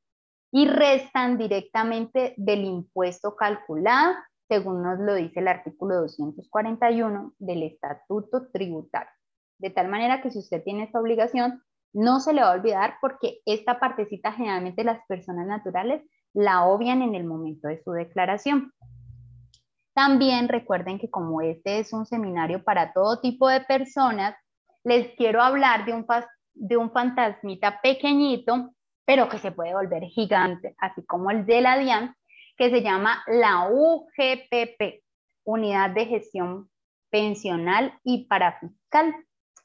y 0.52 0.68
restan 0.68 1.38
directamente 1.38 2.34
del 2.36 2.64
impuesto 2.64 3.34
calculado, 3.34 4.14
según 4.46 4.84
nos 4.84 5.00
lo 5.00 5.14
dice 5.14 5.40
el 5.40 5.48
artículo 5.48 6.02
241 6.02 7.34
del 7.40 7.64
Estatuto 7.64 8.46
Tributario. 8.52 9.10
De 9.58 9.70
tal 9.70 9.88
manera 9.88 10.22
que 10.22 10.30
si 10.30 10.38
usted 10.38 10.62
tiene 10.62 10.84
esta 10.84 11.00
obligación, 11.00 11.64
no 11.92 12.20
se 12.20 12.32
le 12.32 12.42
va 12.42 12.50
a 12.50 12.54
olvidar 12.54 12.94
porque 13.00 13.40
esta 13.46 13.80
partecita 13.80 14.32
generalmente 14.32 14.84
las 14.84 15.00
personas 15.06 15.46
naturales 15.46 16.02
la 16.34 16.64
obvian 16.66 17.02
en 17.02 17.14
el 17.14 17.24
momento 17.24 17.68
de 17.68 17.82
su 17.82 17.92
declaración. 17.92 18.72
También 19.94 20.48
recuerden 20.48 20.98
que 20.98 21.10
como 21.10 21.40
este 21.40 21.80
es 21.80 21.92
un 21.92 22.06
seminario 22.06 22.62
para 22.62 22.92
todo 22.92 23.20
tipo 23.20 23.48
de 23.48 23.60
personas, 23.62 24.36
les 24.84 25.14
quiero 25.16 25.42
hablar 25.42 25.84
de 25.86 25.92
un, 25.92 26.06
de 26.54 26.76
un 26.76 26.92
fantasmita 26.92 27.80
pequeñito, 27.80 28.70
pero 29.04 29.28
que 29.28 29.38
se 29.38 29.50
puede 29.50 29.74
volver 29.74 30.04
gigante, 30.04 30.76
así 30.78 31.04
como 31.04 31.30
el 31.30 31.46
de 31.46 31.60
la 31.62 31.78
DIAN, 31.78 32.14
que 32.56 32.70
se 32.70 32.82
llama 32.82 33.24
la 33.26 33.68
UGPP, 33.70 35.02
Unidad 35.44 35.90
de 35.90 36.06
Gestión 36.06 36.70
Pensional 37.10 37.98
y 38.04 38.26
Parafiscal. 38.26 39.14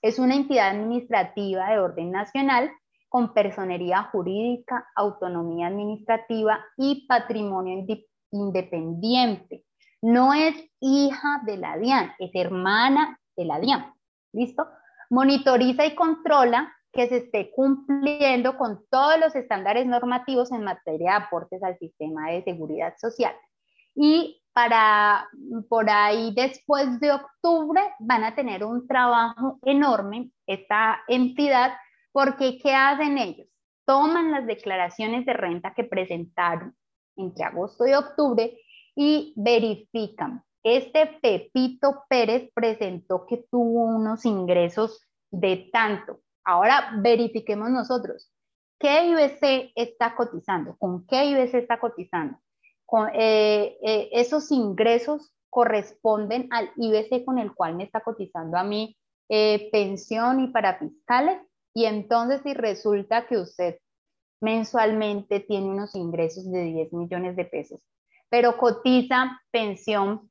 Es 0.04 0.20
una 0.20 0.36
entidad 0.36 0.72
administrativa 0.72 1.70
de 1.70 1.80
orden 1.80 2.12
nacional 2.12 2.70
con 3.08 3.34
personería 3.34 4.04
jurídica, 4.12 4.86
autonomía 4.98 5.68
administrativa 5.68 6.60
y 6.76 7.08
patrimonio 7.08 7.86
independiente. 8.32 9.64
No 10.02 10.34
es 10.34 10.56
hija 10.82 11.42
de 11.46 11.56
la 11.56 11.78
DIAN, 11.78 12.12
es 12.20 12.32
hermana 12.34 13.18
de 13.38 13.46
la 13.46 13.62
DIAN. 13.62 13.94
¿Listo? 14.34 14.68
Monitoriza 15.10 15.86
y 15.86 15.96
controla 15.96 16.74
que 16.92 17.08
se 17.08 17.18
esté 17.18 17.52
cumpliendo 17.52 18.58
con 18.58 18.84
todos 18.90 19.18
los 19.22 19.34
estándares 19.38 19.86
normativos 19.86 20.52
en 20.52 20.66
materia 20.66 21.12
de 21.12 21.26
aportes 21.26 21.64
al 21.64 21.78
sistema 21.80 22.30
de 22.30 22.44
seguridad 22.44 22.94
social. 22.98 23.34
Y 23.96 24.42
para 24.54 25.28
por 25.68 25.90
ahí 25.90 26.34
después 26.36 27.00
de 27.00 27.12
octubre 27.12 27.82
van 28.00 28.24
a 28.24 28.36
tener 28.36 28.64
un 28.64 28.88
trabajo 28.88 29.60
enorme 29.64 30.30
esta 30.46 31.00
entidad 31.08 31.74
porque 32.12 32.60
¿qué 32.60 32.74
hacen 32.74 33.18
ellos? 33.18 33.48
Toman 33.86 34.32
las 34.32 34.46
declaraciones 34.46 35.26
de 35.26 35.34
renta 35.34 35.74
que 35.74 35.84
presentaron 35.84 36.76
entre 37.18 37.44
agosto 37.44 37.86
y 37.88 37.94
octubre 37.94 38.58
y 38.96 39.34
verifican. 39.36 40.44
Este 40.64 41.08
Pepito 41.22 42.04
Pérez 42.08 42.50
presentó 42.54 43.26
que 43.26 43.46
tuvo 43.52 43.84
unos 43.84 44.26
ingresos 44.26 45.02
de 45.32 45.70
tanto. 45.74 46.22
Ahora 46.46 46.94
verifiquemos 47.00 47.70
nosotros. 47.70 48.32
¿Qué 48.80 49.08
IBC 49.08 49.72
está 49.76 50.16
cotizando? 50.16 50.78
¿Con 50.78 51.06
qué 51.08 51.26
IBC 51.26 51.56
está 51.56 51.80
cotizando? 51.80 52.38
Con, 52.86 53.10
eh, 53.14 53.78
eh, 53.82 54.10
esos 54.12 54.52
ingresos 54.52 55.34
corresponden 55.50 56.48
al 56.52 56.72
IBC 56.76 57.26
con 57.26 57.38
el 57.38 57.54
cual 57.54 57.76
me 57.76 57.84
está 57.84 58.02
cotizando 58.02 58.58
a 58.58 58.64
mí 58.64 58.98
eh, 59.30 59.70
pensión 59.72 60.40
y 60.40 60.48
para 60.48 60.78
fiscales. 60.78 61.40
Y 61.74 61.86
entonces 61.86 62.42
si 62.44 62.54
resulta 62.54 63.28
que 63.28 63.38
usted 63.38 63.78
mensualmente 64.42 65.40
tiene 65.40 65.68
unos 65.68 65.96
ingresos 65.96 66.52
de 66.52 66.64
10 66.64 66.94
millones 66.94 67.36
de 67.36 67.46
pesos, 67.46 67.80
pero 68.30 68.58
cotiza 68.58 69.42
pensión, 69.52 70.30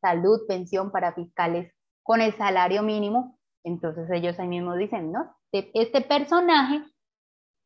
salud, 0.00 0.40
pensión 0.48 0.90
para 0.90 1.12
fiscales 1.12 1.72
con 2.02 2.20
el 2.20 2.34
salario 2.36 2.82
mínimo, 2.82 3.38
entonces 3.64 4.08
ellos 4.10 4.38
ahí 4.38 4.48
mismo 4.48 4.76
dicen, 4.76 5.12
no, 5.12 5.36
este, 5.52 5.70
este 5.74 6.00
personaje 6.02 6.82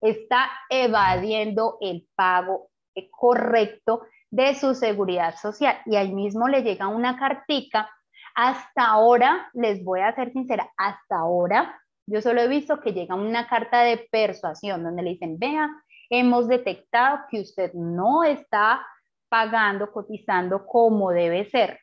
está 0.00 0.50
evadiendo 0.70 1.76
el 1.80 2.08
pago 2.16 2.70
correcto 3.11 4.03
de 4.30 4.55
su 4.55 4.74
seguridad 4.74 5.36
social 5.36 5.78
y 5.86 5.97
ahí 5.97 6.12
mismo 6.12 6.49
le 6.49 6.62
llega 6.62 6.88
una 6.88 7.18
cartica. 7.18 7.91
Hasta 8.34 8.86
ahora, 8.86 9.51
les 9.55 9.82
voy 9.84 10.01
a 10.01 10.14
ser 10.14 10.32
sincera, 10.32 10.70
hasta 10.76 11.16
ahora 11.16 11.80
yo 12.11 12.20
solo 12.20 12.41
he 12.41 12.49
visto 12.49 12.80
que 12.80 12.93
llega 12.93 13.14
una 13.14 13.47
carta 13.47 13.82
de 13.82 14.09
persuasión 14.11 14.82
donde 14.82 15.03
le 15.05 15.11
dicen, 15.11 15.38
vea, 15.38 15.70
hemos 16.09 16.49
detectado 16.49 17.20
que 17.30 17.41
usted 17.41 17.72
no 17.72 18.24
está 18.24 18.84
pagando, 19.28 19.93
cotizando 19.93 20.66
como 20.66 21.12
debe 21.12 21.45
ser. 21.45 21.78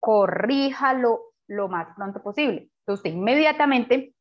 Corríjalo 0.00 1.20
lo 1.46 1.68
más 1.68 1.94
pronto 1.94 2.22
posible. 2.22 2.70
Entonces, 2.86 3.12
inmediatamente 3.12 4.14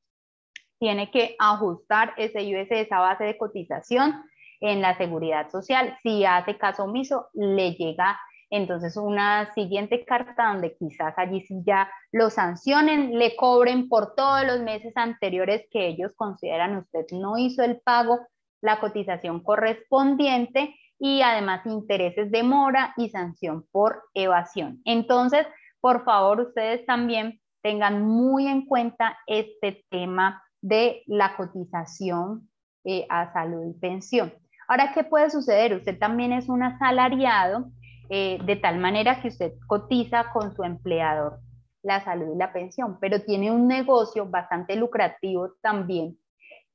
tiene 0.78 1.10
que 1.10 1.38
ajustar 1.40 2.14
ese 2.18 2.42
IUS, 2.42 2.68
esa 2.72 3.00
base 3.00 3.24
de 3.24 3.38
cotización 3.38 4.22
en 4.60 4.82
la 4.82 4.98
seguridad 4.98 5.50
social. 5.50 5.98
Si 6.04 6.26
hace 6.26 6.58
caso 6.58 6.84
omiso, 6.84 7.28
le 7.34 7.74
llega 7.74 8.20
entonces 8.50 8.98
una 8.98 9.54
siguiente 9.54 10.04
carta 10.06 10.48
donde 10.48 10.76
quizás 10.76 11.14
allí 11.18 11.42
sí 11.42 11.62
ya 11.66 11.90
lo 12.12 12.30
sancionen, 12.30 13.18
le 13.18 13.36
cobren 13.36 13.88
por 13.88 14.16
todos 14.16 14.44
los 14.46 14.60
meses 14.62 14.94
anteriores 14.96 15.68
que 15.72 15.88
ellos 15.88 16.14
consideran 16.16 16.78
usted 16.78 17.06
no 17.12 17.38
hizo 17.38 17.64
el 17.64 17.80
pago, 17.82 18.20
la 18.62 18.80
cotización 18.80 19.44
correspondiente 19.44 20.76
y 20.98 21.22
además 21.22 21.66
intereses 21.66 22.32
de 22.32 22.44
mora 22.44 22.94
y 22.98 23.10
sanción 23.10 23.66
por 23.72 24.04
evasión. 24.14 24.82
Entonces, 24.84 25.46
por 25.80 26.04
favor, 26.04 26.42
ustedes 26.42 26.86
también 26.86 27.40
tengan 27.62 28.06
muy 28.06 28.48
en 28.48 28.66
cuenta 28.66 29.18
este 29.28 29.86
tema 29.90 30.44
de 30.62 31.04
la 31.06 31.38
cotización 31.38 32.50
eh, 32.84 33.06
a 33.10 33.32
salud 33.32 33.66
y 33.66 33.80
pensión. 33.80 34.34
Ahora, 34.70 34.92
¿qué 34.94 35.04
puede 35.04 35.32
suceder? 35.32 35.74
Usted 35.74 35.98
también 35.98 36.32
es 36.32 36.48
un 36.48 36.62
asalariado, 36.62 37.72
eh, 38.08 38.38
de 38.46 38.56
tal 38.56 38.78
manera 38.78 39.20
que 39.20 39.30
usted 39.30 39.54
cotiza 39.66 40.32
con 40.32 40.56
su 40.56 40.64
empleador 40.64 41.40
la 41.82 42.04
salud 42.04 42.36
y 42.36 42.38
la 42.38 42.54
pensión, 42.54 43.00
pero 43.02 43.24
tiene 43.24 43.50
un 43.50 43.68
negocio 43.68 44.28
bastante 44.28 44.76
lucrativo 44.76 45.54
también 45.64 46.20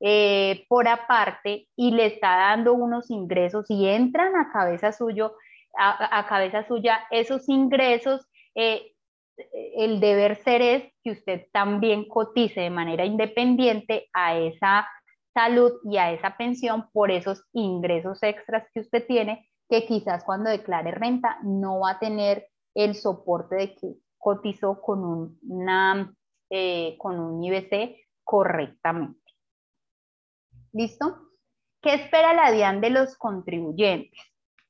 eh, 0.01 0.65
por 0.67 0.89
aparte 0.89 1.69
y 1.77 1.91
le 1.91 2.07
está 2.07 2.35
dando 2.35 2.73
unos 2.73 3.09
ingresos 3.11 3.65
y 3.69 3.87
entran 3.87 4.35
a 4.35 4.51
cabeza 4.51 4.91
suyo, 4.91 5.35
a, 5.77 6.25
cabeza 6.27 6.67
suya 6.67 7.07
esos 7.11 7.47
ingresos. 7.47 8.27
el 8.55 9.99
deber 10.01 10.35
ser 10.43 10.61
es 10.61 10.83
que 11.01 11.11
usted 11.11 11.45
también 11.53 12.09
cotice 12.09 12.59
de 12.59 12.69
manera 12.69 13.05
independiente 13.05 14.09
a 14.11 14.37
esa 14.37 14.85
salud 15.35 15.73
y 15.83 15.97
a 15.97 16.11
esa 16.13 16.37
pensión 16.37 16.89
por 16.93 17.11
esos 17.11 17.43
ingresos 17.51 18.23
extras 18.23 18.67
que 18.73 18.79
usted 18.79 19.05
tiene, 19.05 19.47
que 19.69 19.85
quizás 19.85 20.23
cuando 20.23 20.49
declare 20.49 20.91
renta 20.91 21.37
no 21.43 21.81
va 21.81 21.91
a 21.91 21.99
tener 21.99 22.47
el 22.73 22.95
soporte 22.95 23.55
de 23.55 23.75
que 23.75 23.95
cotizó 24.17 24.81
con, 24.81 25.37
una, 25.47 26.15
eh, 26.49 26.95
con 26.97 27.19
un 27.19 27.43
IBC 27.43 27.97
correctamente. 28.23 29.19
¿Listo? 30.71 31.29
¿Qué 31.81 31.93
espera 31.93 32.33
la 32.33 32.51
DIAN 32.51 32.81
de 32.81 32.89
los 32.89 33.17
contribuyentes? 33.17 34.19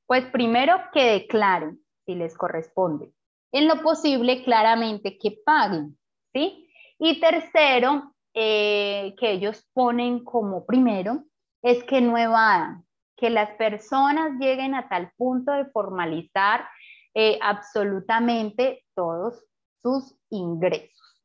Pues 0.06 0.26
primero 0.26 0.78
que 0.92 1.12
declaren 1.12 1.80
si 2.04 2.14
les 2.14 2.36
corresponde. 2.36 3.12
En 3.52 3.68
lo 3.68 3.82
posible, 3.82 4.44
claramente 4.44 5.16
que 5.16 5.38
paguen, 5.44 5.96
¿sí? 6.32 6.68
Y 6.98 7.20
tercero, 7.20 8.14
eh, 8.38 9.14
que 9.18 9.30
ellos 9.30 9.66
ponen 9.72 10.22
como 10.22 10.66
primero 10.66 11.24
es 11.62 11.82
que 11.84 12.02
no 12.02 12.18
evadan, 12.18 12.84
que 13.16 13.30
las 13.30 13.52
personas 13.52 14.38
lleguen 14.38 14.74
a 14.74 14.90
tal 14.90 15.10
punto 15.16 15.52
de 15.52 15.64
formalizar 15.70 16.68
eh, 17.14 17.38
absolutamente 17.40 18.84
todos 18.94 19.42
sus 19.80 20.14
ingresos. 20.28 21.24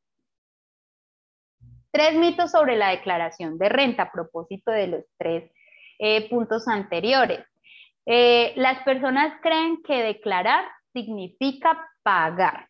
Tres 1.92 2.16
mitos 2.16 2.52
sobre 2.52 2.78
la 2.78 2.92
declaración 2.92 3.58
de 3.58 3.68
renta 3.68 4.04
a 4.04 4.12
propósito 4.14 4.72
de 4.72 4.88
los 4.88 5.04
tres 5.18 5.52
eh, 6.00 6.30
puntos 6.30 6.66
anteriores. 6.70 7.46
las 8.06 8.84
personas 8.84 9.38
creen 9.42 9.84
que 9.84 10.02
declarar 10.02 10.64
significa 10.94 11.90
pagar, 12.04 12.70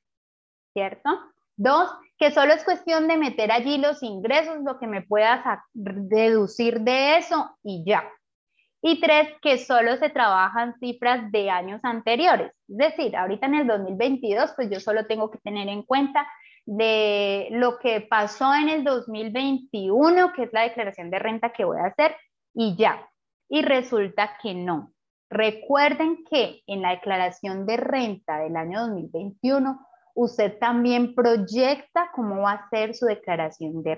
¿cierto? 0.73 1.30
Dos, 1.57 1.91
que 2.17 2.31
solo 2.31 2.53
es 2.53 2.63
cuestión 2.63 3.07
de 3.07 3.17
meter 3.17 3.51
allí 3.51 3.77
los 3.77 4.03
ingresos, 4.03 4.61
lo 4.63 4.77
que 4.79 4.87
me 4.87 5.01
pueda 5.01 5.63
deducir 5.73 6.81
de 6.81 7.17
eso 7.17 7.57
y 7.63 7.83
ya. 7.85 8.03
Y 8.83 8.99
tres, 8.99 9.29
que 9.41 9.59
solo 9.59 9.97
se 9.97 10.09
trabajan 10.09 10.75
cifras 10.79 11.31
de 11.31 11.49
años 11.51 11.81
anteriores. 11.83 12.51
Es 12.67 12.77
decir, 12.77 13.15
ahorita 13.15 13.45
en 13.45 13.55
el 13.55 13.67
2022, 13.67 14.53
pues 14.55 14.71
yo 14.71 14.79
solo 14.79 15.05
tengo 15.05 15.29
que 15.29 15.37
tener 15.39 15.67
en 15.67 15.83
cuenta 15.83 16.27
de 16.65 17.47
lo 17.51 17.77
que 17.79 18.01
pasó 18.01 18.53
en 18.53 18.69
el 18.69 18.83
2021, 18.83 20.33
que 20.33 20.43
es 20.43 20.53
la 20.53 20.61
declaración 20.61 21.11
de 21.11 21.19
renta 21.19 21.53
que 21.53 21.65
voy 21.65 21.77
a 21.79 21.87
hacer, 21.87 22.15
y 22.53 22.75
ya. 22.75 23.07
Y 23.49 23.61
resulta 23.61 24.37
que 24.41 24.53
no. 24.53 24.93
Recuerden 25.29 26.23
que 26.29 26.61
en 26.67 26.81
la 26.81 26.91
declaración 26.91 27.65
de 27.65 27.77
renta 27.77 28.39
del 28.39 28.55
año 28.55 28.81
2021 28.87 29.79
usted 30.15 30.57
también 30.59 31.15
proyecta 31.15 32.09
cómo 32.13 32.41
va 32.41 32.53
a 32.53 32.69
ser 32.69 32.95
su 32.95 33.05
declaración 33.05 33.83
de, 33.83 33.95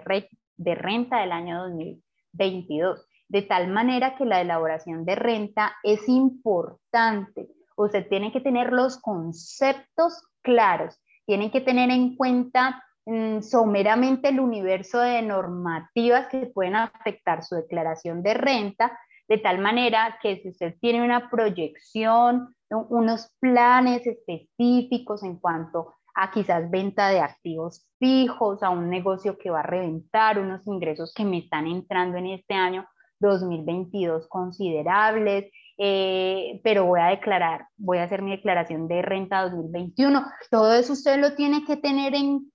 renta 0.75 1.19
del 1.19 1.31
año 1.31 1.63
2022, 1.63 3.07
de 3.27 3.41
tal 3.41 3.67
manera 3.69 4.15
que 4.15 4.25
la 4.25 4.41
elaboración 4.41 5.05
de 5.05 5.15
renta 5.15 5.75
es 5.83 6.07
importante. 6.07 7.47
Usted 7.75 8.07
tiene 8.07 8.31
que 8.31 8.41
tener 8.41 8.71
los 8.71 8.99
conceptos 9.01 10.21
claros, 10.41 11.01
tiene 11.25 11.51
que 11.51 11.61
tener 11.61 11.89
en 11.89 12.15
cuenta 12.15 12.83
mm, 13.05 13.41
someramente 13.41 14.29
el 14.29 14.39
universo 14.39 14.99
de 14.99 15.21
normativas 15.21 16.27
que 16.27 16.47
pueden 16.47 16.75
afectar 16.75 17.43
su 17.43 17.55
declaración 17.55 18.21
de 18.21 18.33
renta, 18.33 18.97
de 19.27 19.37
tal 19.37 19.59
manera 19.59 20.19
que 20.21 20.37
si 20.41 20.49
usted 20.49 20.75
tiene 20.79 21.03
una 21.03 21.29
proyección, 21.29 22.55
unos 22.69 23.31
planes 23.39 24.05
específicos 24.05 25.23
en 25.23 25.37
cuanto 25.37 25.95
a 26.15 26.31
quizás 26.31 26.69
venta 26.69 27.09
de 27.09 27.19
activos 27.19 27.87
fijos, 27.99 28.63
a 28.63 28.69
un 28.69 28.89
negocio 28.89 29.37
que 29.37 29.49
va 29.49 29.61
a 29.61 29.63
reventar, 29.63 30.39
unos 30.39 30.65
ingresos 30.67 31.13
que 31.13 31.25
me 31.25 31.39
están 31.39 31.67
entrando 31.67 32.17
en 32.17 32.27
este 32.27 32.53
año 32.53 32.85
2022 33.19 34.27
considerables, 34.27 35.51
eh, 35.77 36.59
pero 36.63 36.85
voy 36.85 36.99
a 36.99 37.07
declarar, 37.07 37.67
voy 37.77 37.97
a 37.97 38.03
hacer 38.03 38.21
mi 38.21 38.31
declaración 38.31 38.87
de 38.87 39.01
renta 39.01 39.43
2021. 39.43 40.25
Todo 40.51 40.73
eso 40.73 40.93
usted 40.93 41.19
lo 41.19 41.35
tiene 41.35 41.65
que 41.65 41.77
tener 41.77 42.13
en, 42.13 42.51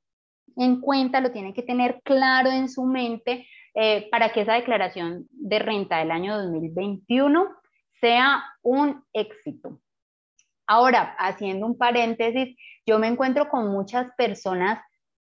en 0.56 0.80
cuenta, 0.80 1.20
lo 1.20 1.32
tiene 1.32 1.54
que 1.54 1.62
tener 1.62 2.00
claro 2.04 2.50
en 2.50 2.68
su 2.68 2.84
mente 2.84 3.46
eh, 3.74 4.08
para 4.10 4.32
que 4.32 4.42
esa 4.42 4.54
declaración 4.54 5.26
de 5.30 5.58
renta 5.58 5.98
del 5.98 6.10
año 6.10 6.36
2021 6.36 7.48
sea 8.00 8.44
un 8.62 9.02
éxito. 9.12 9.80
Ahora, 10.68 11.16
haciendo 11.18 11.64
un 11.64 11.78
paréntesis, 11.78 12.54
yo 12.86 12.98
me 12.98 13.08
encuentro 13.08 13.48
con 13.48 13.72
muchas 13.72 14.12
personas 14.16 14.78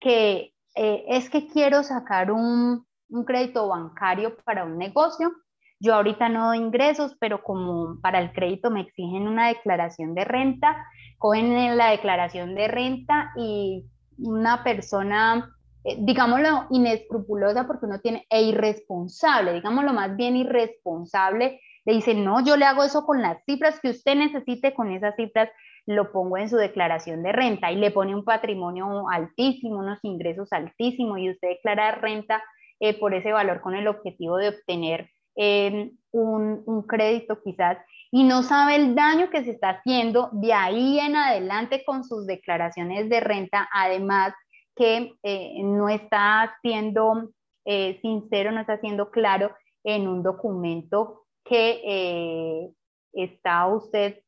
que 0.00 0.52
eh, 0.74 1.04
es 1.08 1.30
que 1.30 1.46
quiero 1.46 1.84
sacar 1.84 2.32
un, 2.32 2.84
crédito 3.24 3.68
bancario 3.68 4.36
para 4.44 4.64
un 4.64 4.76
negocio. 4.76 5.32
Yo 5.78 5.94
ahorita 5.94 6.28
no 6.28 6.48
doy 6.48 6.58
ingresos, 6.58 7.16
pero 7.20 7.42
como 7.42 8.00
para 8.00 8.18
el 8.18 8.32
crédito 8.32 8.70
me 8.70 8.80
exigen 8.80 9.28
una 9.28 9.46
declaración 9.48 10.14
de 10.14 10.24
renta, 10.24 10.76
cogen 11.18 11.76
la 11.76 11.90
declaración 11.90 12.56
de 12.56 12.66
renta 12.66 13.30
y 13.36 13.86
una 14.18 14.64
persona, 14.64 15.54
eh, 15.84 15.96
digámoslo, 16.00 16.66
inescrupulosa 16.70 17.68
porque 17.68 17.86
uno 17.86 18.00
tiene, 18.00 18.26
e 18.28 18.42
irresponsable, 18.42 19.54
digámoslo 19.54 19.92
más 19.92 20.16
bien 20.16 20.36
irresponsable, 20.36 21.60
le 21.88 21.94
dice, 21.94 22.14
no, 22.14 22.44
yo 22.44 22.58
le 22.58 22.66
hago 22.66 22.84
eso 22.84 23.06
con 23.06 23.22
las 23.22 23.42
cifras 23.46 23.80
que 23.80 23.88
usted 23.88 24.14
necesite, 24.14 24.74
con 24.74 24.92
esas 24.92 25.16
cifras 25.16 25.48
lo 25.86 26.12
pongo 26.12 26.36
en 26.36 26.50
su 26.50 26.56
declaración 26.56 27.22
de 27.22 27.32
renta 27.32 27.72
y 27.72 27.76
le 27.76 27.90
pone 27.90 28.14
un 28.14 28.26
patrimonio 28.26 29.08
altísimo, 29.08 29.78
unos 29.78 29.98
ingresos 30.02 30.52
altísimos 30.52 31.18
y 31.18 31.30
usted 31.30 31.48
declara 31.48 31.92
renta 31.92 32.44
eh, 32.78 32.92
por 32.92 33.14
ese 33.14 33.32
valor 33.32 33.62
con 33.62 33.74
el 33.74 33.88
objetivo 33.88 34.36
de 34.36 34.50
obtener 34.50 35.08
eh, 35.34 35.92
un, 36.10 36.62
un 36.66 36.82
crédito 36.82 37.42
quizás 37.42 37.78
y 38.10 38.24
no 38.24 38.42
sabe 38.42 38.76
el 38.76 38.94
daño 38.94 39.30
que 39.30 39.42
se 39.44 39.52
está 39.52 39.70
haciendo 39.70 40.28
de 40.32 40.52
ahí 40.52 41.00
en 41.00 41.16
adelante 41.16 41.84
con 41.86 42.04
sus 42.04 42.26
declaraciones 42.26 43.08
de 43.08 43.20
renta, 43.20 43.66
además 43.72 44.34
que 44.76 45.14
eh, 45.22 45.54
no 45.62 45.88
está 45.88 46.54
siendo 46.60 47.30
eh, 47.64 47.98
sincero, 48.02 48.52
no 48.52 48.60
está 48.60 48.78
siendo 48.78 49.10
claro 49.10 49.54
en 49.84 50.06
un 50.06 50.22
documento 50.22 51.24
que 51.48 51.80
eh, 51.84 52.70
está 53.12 53.66
usted 53.66 54.20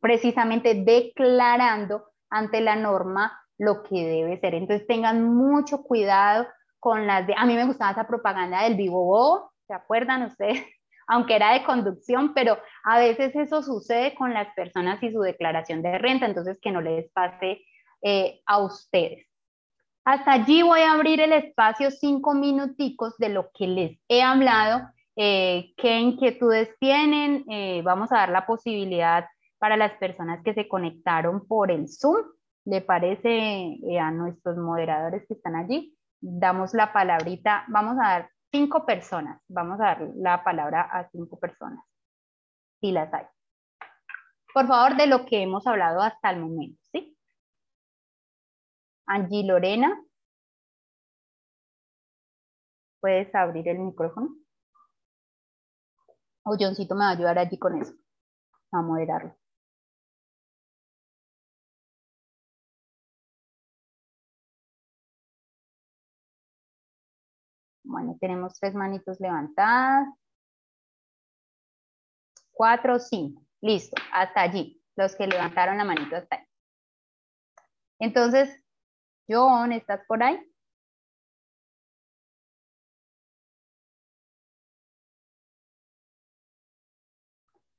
precisamente 0.00 0.74
declarando 0.74 2.04
ante 2.30 2.60
la 2.60 2.76
norma 2.76 3.38
lo 3.58 3.82
que 3.82 4.04
debe 4.04 4.40
ser. 4.40 4.54
Entonces 4.54 4.86
tengan 4.86 5.22
mucho 5.22 5.82
cuidado 5.82 6.46
con 6.80 7.06
las 7.06 7.26
de, 7.26 7.34
a 7.36 7.46
mí 7.46 7.54
me 7.54 7.66
gustaba 7.66 7.92
esa 7.92 8.06
propaganda 8.06 8.62
del 8.64 8.76
vivo 8.76 9.50
¿se 9.66 9.74
acuerdan 9.74 10.24
ustedes? 10.24 10.62
aunque 11.06 11.36
era 11.36 11.52
de 11.52 11.64
conducción, 11.64 12.32
pero 12.34 12.58
a 12.84 12.98
veces 12.98 13.34
eso 13.36 13.62
sucede 13.62 14.14
con 14.14 14.32
las 14.32 14.52
personas 14.54 15.02
y 15.02 15.12
su 15.12 15.20
declaración 15.20 15.82
de 15.82 15.98
renta, 15.98 16.26
entonces 16.26 16.58
que 16.60 16.70
no 16.70 16.80
les 16.80 17.10
pase 17.12 17.62
eh, 18.02 18.40
a 18.46 18.58
ustedes. 18.58 19.26
Hasta 20.04 20.32
allí 20.32 20.62
voy 20.62 20.80
a 20.80 20.92
abrir 20.92 21.20
el 21.20 21.32
espacio 21.32 21.90
cinco 21.90 22.34
minuticos 22.34 23.16
de 23.18 23.30
lo 23.30 23.50
que 23.54 23.66
les 23.66 23.98
he 24.08 24.22
hablado, 24.22 24.86
eh, 25.16 25.72
qué 25.76 25.98
inquietudes 25.98 26.70
tienen, 26.78 27.44
eh, 27.48 27.82
vamos 27.82 28.12
a 28.12 28.16
dar 28.16 28.30
la 28.30 28.46
posibilidad 28.46 29.26
para 29.58 29.76
las 29.76 29.92
personas 29.98 30.42
que 30.44 30.54
se 30.54 30.68
conectaron 30.68 31.46
por 31.46 31.70
el 31.70 31.88
Zoom, 31.88 32.16
¿le 32.64 32.80
parece 32.80 33.78
a 34.00 34.10
nuestros 34.10 34.56
moderadores 34.56 35.24
que 35.26 35.34
están 35.34 35.56
allí? 35.56 35.96
Damos 36.20 36.74
la 36.74 36.92
palabrita, 36.92 37.64
vamos 37.68 37.96
a 38.00 38.08
dar 38.08 38.30
cinco 38.54 38.86
personas. 38.86 39.42
Vamos 39.48 39.80
a 39.80 39.84
dar 39.84 40.10
la 40.14 40.44
palabra 40.44 40.82
a 40.82 41.08
cinco 41.10 41.40
personas, 41.40 41.84
si 42.80 42.92
las 42.92 43.12
hay. 43.12 43.26
Por 44.54 44.68
favor, 44.68 44.96
de 44.96 45.08
lo 45.08 45.26
que 45.26 45.42
hemos 45.42 45.66
hablado 45.66 46.00
hasta 46.00 46.30
el 46.30 46.38
momento, 46.38 46.80
¿sí? 46.92 47.18
Angie 49.06 49.44
Lorena. 49.44 50.00
¿Puedes 53.00 53.34
abrir 53.34 53.68
el 53.68 53.80
micrófono? 53.80 54.43
O 56.44 56.56
Johncito 56.58 56.94
me 56.94 57.04
va 57.04 57.10
a 57.10 57.12
ayudar 57.12 57.38
allí 57.38 57.58
con 57.58 57.80
eso, 57.80 57.94
a 58.72 58.82
moderarlo. 58.82 59.36
Bueno, 67.84 68.16
tenemos 68.20 68.58
tres 68.58 68.74
manitos 68.74 69.20
levantadas. 69.20 70.08
Cuatro, 72.52 72.98
cinco. 72.98 73.42
Listo, 73.60 73.96
hasta 74.12 74.42
allí. 74.42 74.82
Los 74.96 75.14
que 75.16 75.26
levantaron 75.26 75.78
la 75.78 75.84
manito 75.84 76.16
hasta 76.16 76.36
ahí. 76.36 76.44
Entonces, 77.98 78.62
John, 79.28 79.72
¿estás 79.72 80.00
por 80.06 80.22
ahí? 80.22 80.38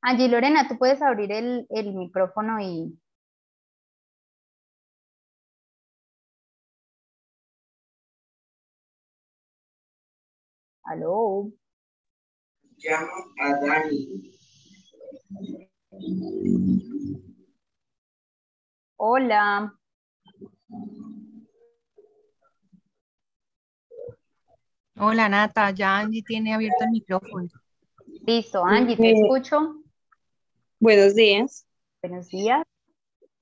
Angie 0.08 0.28
Lorena, 0.28 0.68
tú 0.68 0.78
puedes 0.78 1.02
abrir 1.02 1.32
el, 1.32 1.66
el 1.72 1.96
micrófono 1.96 2.60
y, 2.62 2.96
Aló. 10.84 11.52
Llamo 12.78 13.08
a 13.42 13.60
Dani. 13.60 14.32
Hola. 18.98 19.74
Hola 24.98 25.30
Nata, 25.30 25.72
ya 25.72 25.98
Angie 25.98 26.22
tiene 26.22 26.54
abierto 26.54 26.84
el 26.84 26.92
micrófono. 26.92 27.48
Listo, 28.28 28.64
Angie, 28.64 28.96
te 28.96 29.10
Eh, 29.10 29.14
escucho. 29.16 29.82
Buenos 30.86 31.16
días. 31.16 31.66
Buenos 32.04 32.28
días. 32.28 32.64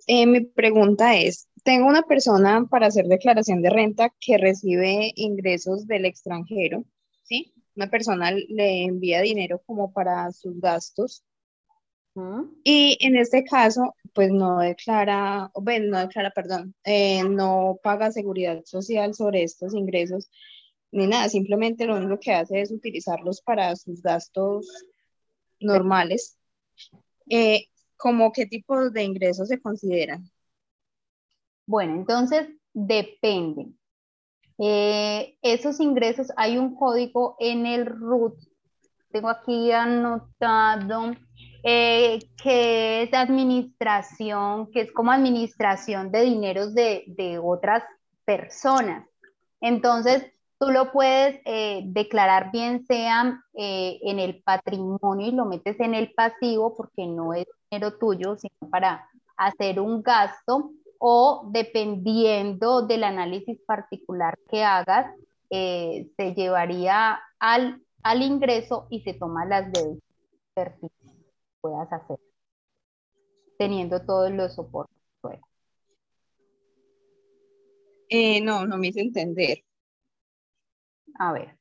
Eh, 0.07 0.25
mi 0.25 0.45
pregunta 0.45 1.17
es, 1.17 1.49
tengo 1.65 1.87
una 1.87 2.03
persona 2.03 2.65
para 2.69 2.87
hacer 2.87 3.07
declaración 3.07 3.61
de 3.61 3.69
renta 3.69 4.13
que 4.17 4.37
recibe 4.37 5.11
ingresos 5.17 5.85
del 5.85 6.05
extranjero, 6.05 6.85
¿sí? 7.23 7.53
Una 7.75 7.89
persona 7.89 8.31
le 8.31 8.85
envía 8.85 9.19
dinero 9.19 9.61
como 9.65 9.91
para 9.91 10.31
sus 10.31 10.57
gastos 10.61 11.25
y 12.63 12.97
en 13.01 13.17
este 13.17 13.43
caso, 13.43 13.93
pues 14.13 14.31
no 14.31 14.59
declara, 14.59 15.51
bueno, 15.53 15.87
no 15.87 15.99
declara, 15.99 16.31
perdón, 16.31 16.73
eh, 16.85 17.25
no 17.25 17.77
paga 17.83 18.13
seguridad 18.13 18.63
social 18.63 19.13
sobre 19.13 19.43
estos 19.43 19.73
ingresos 19.73 20.29
ni 20.91 21.07
nada, 21.07 21.27
simplemente 21.27 21.87
lo 21.87 21.97
único 21.97 22.21
que 22.21 22.31
hace 22.31 22.61
es 22.61 22.71
utilizarlos 22.71 23.41
para 23.41 23.75
sus 23.75 24.01
gastos 24.01 24.65
normales. 25.59 26.37
Eh, 27.29 27.65
¿cómo 27.97 28.31
qué 28.31 28.45
tipo 28.45 28.89
de 28.89 29.03
ingresos 29.03 29.47
se 29.47 29.61
consideran? 29.61 30.29
Bueno, 31.65 31.95
entonces 31.95 32.49
depende. 32.73 33.67
Eh, 34.59 35.37
esos 35.41 35.79
ingresos, 35.79 36.27
hay 36.37 36.57
un 36.57 36.75
código 36.75 37.35
en 37.39 37.65
el 37.65 37.85
RUT, 37.85 38.35
tengo 39.11 39.29
aquí 39.29 39.71
anotado, 39.71 41.13
eh, 41.63 42.19
que 42.41 43.03
es 43.03 43.13
administración, 43.13 44.69
que 44.71 44.81
es 44.81 44.91
como 44.91 45.11
administración 45.11 46.11
de 46.11 46.21
dineros 46.21 46.73
de, 46.73 47.03
de 47.07 47.39
otras 47.39 47.83
personas. 48.25 49.07
Entonces, 49.61 50.32
tú 50.63 50.71
lo 50.71 50.93
puedes 50.93 51.41
eh, 51.43 51.81
declarar 51.87 52.49
bien 52.51 52.85
sea 52.85 53.43
eh, 53.53 53.99
en 54.01 54.19
el 54.19 54.41
patrimonio 54.43 55.27
y 55.27 55.31
lo 55.31 55.45
metes 55.45 55.77
en 55.81 55.93
el 55.93 56.13
pasivo 56.13 56.73
porque 56.73 57.05
no 57.05 57.33
es 57.33 57.45
dinero 57.69 57.97
tuyo, 57.97 58.37
sino 58.37 58.69
para 58.69 59.09
hacer 59.35 59.81
un 59.81 60.01
gasto 60.01 60.71
o 60.99 61.49
dependiendo 61.51 62.81
del 62.87 63.03
análisis 63.03 63.59
particular 63.65 64.39
que 64.49 64.63
hagas, 64.63 65.13
eh, 65.49 66.09
se 66.15 66.33
llevaría 66.33 67.19
al, 67.39 67.81
al 68.01 68.21
ingreso 68.21 68.87
y 68.89 69.01
se 69.01 69.13
toma 69.15 69.45
las 69.45 69.69
deudas 69.73 69.99
pertinentes 70.53 71.11
que 71.11 71.59
puedas 71.59 71.91
hacer, 71.91 72.19
teniendo 73.57 74.01
todos 74.05 74.31
los 74.31 74.55
soportes. 74.55 74.93
no, 78.43 78.65
no 78.65 78.77
me 78.77 78.87
hice 78.87 79.01
entender. 79.01 79.57
A 81.19 81.31
ver, 81.33 81.57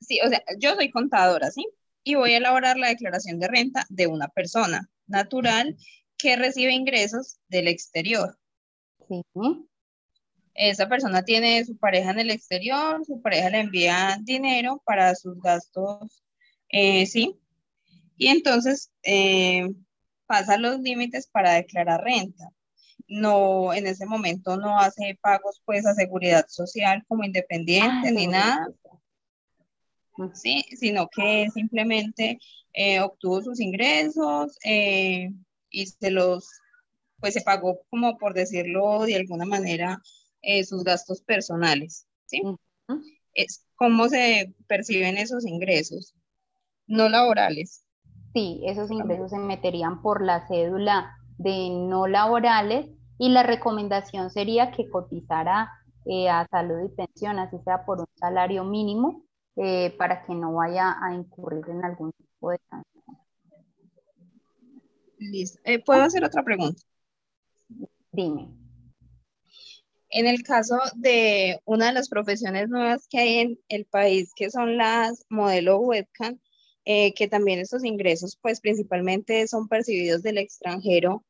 Sí, 0.00 0.20
o 0.24 0.28
sea, 0.28 0.42
yo 0.58 0.74
soy 0.74 0.90
contadora, 0.90 1.50
¿sí? 1.50 1.66
Y 2.04 2.14
voy 2.14 2.32
a 2.34 2.36
elaborar 2.38 2.76
la 2.78 2.88
declaración 2.88 3.38
de 3.40 3.48
renta 3.48 3.86
de 3.88 4.06
una 4.06 4.28
persona 4.28 4.88
natural 5.06 5.76
que 6.18 6.36
recibe 6.36 6.72
ingresos 6.72 7.38
del 7.48 7.68
exterior. 7.68 8.38
sí, 9.08 9.22
Esa 10.54 10.88
persona 10.88 11.22
tiene 11.24 11.64
su 11.64 11.76
pareja 11.76 12.10
en 12.12 12.20
el 12.20 12.30
exterior, 12.30 13.04
su 13.04 13.20
pareja 13.20 13.50
le 13.50 13.60
envía 13.60 14.18
dinero 14.22 14.82
para 14.84 15.14
sus 15.14 15.40
gastos, 15.40 16.22
eh, 16.68 17.06
¿sí? 17.06 17.38
Y 18.16 18.28
entonces 18.28 18.90
eh, 19.02 19.68
pasa 20.26 20.56
los 20.58 20.80
límites 20.80 21.28
para 21.28 21.54
declarar 21.54 22.02
renta. 22.02 22.50
No, 23.08 23.72
en 23.72 23.86
ese 23.86 24.04
momento 24.04 24.56
no 24.56 24.78
hace 24.78 25.18
pagos 25.20 25.62
pues 25.64 25.86
a 25.86 25.94
seguridad 25.94 26.46
social 26.48 27.04
como 27.06 27.24
independiente 27.24 28.08
Ah, 28.08 28.10
ni 28.10 28.22
seguridad 28.22 28.56
nada. 28.56 28.68
¿sí? 30.34 30.64
Sino 30.76 31.08
que 31.08 31.48
simplemente 31.52 32.38
eh, 32.72 33.00
obtuvo 33.00 33.42
sus 33.42 33.60
ingresos 33.60 34.56
eh, 34.64 35.30
y 35.70 35.86
se 35.86 36.10
los, 36.10 36.48
pues 37.20 37.34
se 37.34 37.42
pagó 37.42 37.80
como 37.90 38.16
por 38.18 38.34
decirlo 38.34 39.04
de 39.04 39.16
alguna 39.16 39.44
manera, 39.44 40.00
eh, 40.42 40.64
sus 40.64 40.84
gastos 40.84 41.22
personales, 41.22 42.06
¿sí? 42.26 42.40
Es 43.34 43.64
cómo 43.74 44.08
se 44.08 44.54
perciben 44.66 45.18
esos 45.18 45.44
ingresos, 45.44 46.14
no 46.86 47.08
laborales. 47.08 47.84
Sí, 48.32 48.60
esos 48.66 48.90
ingresos 48.90 49.30
se 49.30 49.38
meterían 49.38 50.02
por 50.02 50.22
la 50.22 50.46
cédula 50.46 51.16
de 51.38 51.70
no 51.70 52.06
laborales 52.06 52.86
y 53.18 53.30
la 53.30 53.42
recomendación 53.42 54.30
sería 54.30 54.70
que 54.70 54.88
cotizara 54.88 55.70
eh, 56.04 56.28
a 56.28 56.46
salud 56.48 56.84
y 56.84 56.94
pensión, 56.94 57.38
así 57.38 57.56
sea 57.64 57.84
por 57.84 58.00
un 58.00 58.06
salario 58.14 58.64
mínimo, 58.64 59.24
eh, 59.56 59.94
para 59.98 60.22
que 60.24 60.34
no 60.34 60.54
vaya 60.54 60.94
a 61.02 61.14
incurrir 61.14 61.64
en 61.68 61.84
algún 61.84 62.12
tipo 62.12 62.50
de 62.50 62.60
sanción. 62.68 63.18
Listo. 65.18 65.60
Eh, 65.64 65.82
¿Puedo 65.82 66.02
hacer 66.02 66.22
otra 66.24 66.42
pregunta? 66.42 66.80
Dime. 68.12 68.50
En 70.10 70.26
el 70.26 70.42
caso 70.42 70.78
de 70.94 71.60
una 71.64 71.86
de 71.86 71.92
las 71.94 72.08
profesiones 72.08 72.68
nuevas 72.68 73.08
que 73.08 73.18
hay 73.18 73.38
en 73.38 73.58
el 73.68 73.86
país, 73.86 74.32
que 74.36 74.50
son 74.50 74.76
las 74.76 75.24
modelo 75.28 75.78
webcam, 75.80 76.38
que 76.84 77.28
también 77.28 77.58
estos 77.58 77.84
ingresos, 77.84 78.38
pues 78.40 78.60
principalmente 78.60 79.48
son 79.48 79.66
percibidos 79.66 80.22
del 80.22 80.38
extranjero, 80.38 81.24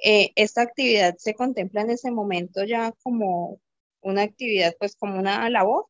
¿esta 0.00 0.62
actividad 0.62 1.16
se 1.18 1.34
contempla 1.34 1.82
en 1.82 1.90
ese 1.90 2.10
momento 2.10 2.64
ya 2.64 2.92
como 3.02 3.60
una 4.00 4.22
actividad, 4.22 4.74
pues 4.78 4.96
como 4.96 5.18
una 5.18 5.48
labor? 5.50 5.86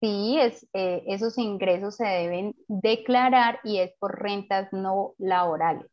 Sí, 0.00 0.36
es, 0.40 0.66
eh, 0.72 1.04
esos 1.06 1.38
ingresos 1.38 1.96
se 1.96 2.04
deben 2.04 2.56
declarar 2.66 3.60
y 3.62 3.78
es 3.78 3.92
por 4.00 4.20
rentas 4.20 4.68
no 4.72 5.14
laborales, 5.18 5.86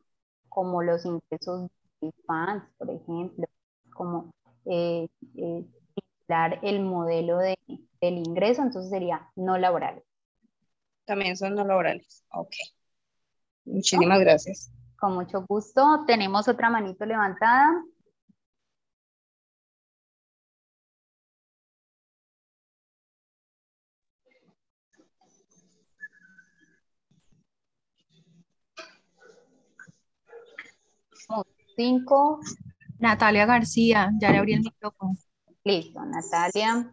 como 0.49 0.81
los 0.81 1.05
ingresos 1.05 1.69
de 2.01 2.11
fans, 2.25 2.63
por 2.77 2.89
ejemplo, 2.89 3.45
como 3.93 4.31
eh, 4.65 5.07
eh 5.35 5.65
el 6.61 6.81
modelo 6.81 7.39
de, 7.39 7.57
del 8.01 8.17
ingreso, 8.17 8.61
entonces 8.61 8.91
sería 8.91 9.27
no 9.35 9.57
laborales. 9.57 10.03
También 11.05 11.35
son 11.35 11.55
no 11.55 11.65
laborales, 11.65 12.23
ok. 12.31 12.53
Muchísimas 13.65 14.19
gracias. 14.19 14.71
Con 14.99 15.13
mucho 15.15 15.45
gusto. 15.47 16.03
Tenemos 16.05 16.47
otra 16.47 16.69
manito 16.69 17.05
levantada. 17.05 17.83
cinco. 31.79 32.41
Natalia 32.99 33.45
García, 33.45 34.11
ya 34.19 34.31
le 34.31 34.39
abrí 34.39 34.53
el 34.53 34.61
micrófono. 34.61 35.15
Listo, 35.63 36.03
Natalia. 36.03 36.91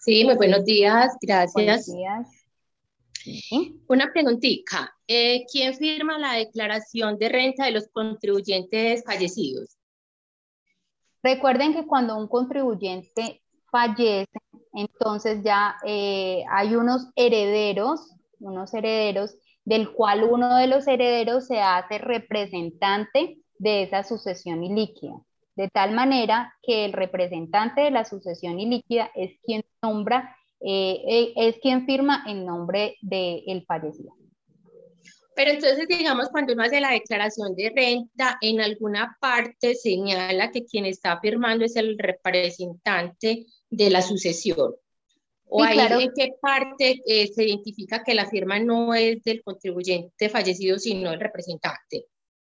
Sí, 0.00 0.24
muy 0.24 0.36
buenos 0.36 0.64
días, 0.64 1.14
gracias. 1.20 1.52
Buenos 1.52 1.86
días. 1.86 2.43
Una 3.88 4.12
preguntita. 4.12 4.94
Eh, 5.06 5.44
¿Quién 5.50 5.74
firma 5.74 6.18
la 6.18 6.34
declaración 6.34 7.18
de 7.18 7.28
renta 7.28 7.64
de 7.64 7.72
los 7.72 7.88
contribuyentes 7.88 9.04
fallecidos? 9.04 9.76
Recuerden 11.22 11.72
que 11.72 11.86
cuando 11.86 12.16
un 12.16 12.28
contribuyente 12.28 13.42
fallece, 13.70 14.38
entonces 14.74 15.42
ya 15.42 15.76
eh, 15.86 16.44
hay 16.50 16.76
unos 16.76 17.08
herederos, 17.16 18.14
unos 18.40 18.74
herederos, 18.74 19.36
del 19.64 19.92
cual 19.92 20.24
uno 20.24 20.56
de 20.56 20.66
los 20.66 20.86
herederos 20.86 21.46
se 21.46 21.60
hace 21.60 21.98
representante 21.98 23.38
de 23.58 23.84
esa 23.84 24.02
sucesión 24.02 24.62
ilíquida, 24.62 25.14
de 25.56 25.68
tal 25.70 25.92
manera 25.92 26.54
que 26.62 26.84
el 26.84 26.92
representante 26.92 27.80
de 27.80 27.90
la 27.90 28.04
sucesión 28.04 28.60
ilíquida 28.60 29.10
es 29.14 29.38
quien 29.42 29.64
nombra, 29.82 30.36
eh, 30.66 31.02
eh, 31.06 31.32
es 31.36 31.58
quien 31.58 31.84
firma 31.84 32.24
en 32.26 32.46
nombre 32.46 32.96
del 33.02 33.64
fallecido. 33.66 34.14
Pero 35.36 35.50
entonces, 35.50 35.86
digamos, 35.88 36.28
cuando 36.30 36.54
uno 36.54 36.62
hace 36.62 36.80
la 36.80 36.92
declaración 36.92 37.54
de 37.54 37.70
renta, 37.74 38.38
en 38.40 38.60
alguna 38.60 39.16
parte 39.20 39.74
señala 39.74 40.50
que 40.50 40.64
quien 40.64 40.86
está 40.86 41.20
firmando 41.20 41.64
es 41.64 41.76
el 41.76 41.98
representante 41.98 43.46
de 43.68 43.90
la 43.90 44.00
sucesión. 44.00 44.74
¿O 45.46 45.62
ahí 45.62 45.78
en 45.78 46.12
qué 46.16 46.30
parte 46.40 47.02
eh, 47.06 47.26
se 47.26 47.44
identifica 47.44 48.02
que 48.02 48.14
la 48.14 48.26
firma 48.26 48.58
no 48.58 48.94
es 48.94 49.22
del 49.22 49.42
contribuyente 49.42 50.30
fallecido, 50.30 50.78
sino 50.78 51.12
el 51.12 51.20
representante? 51.20 52.06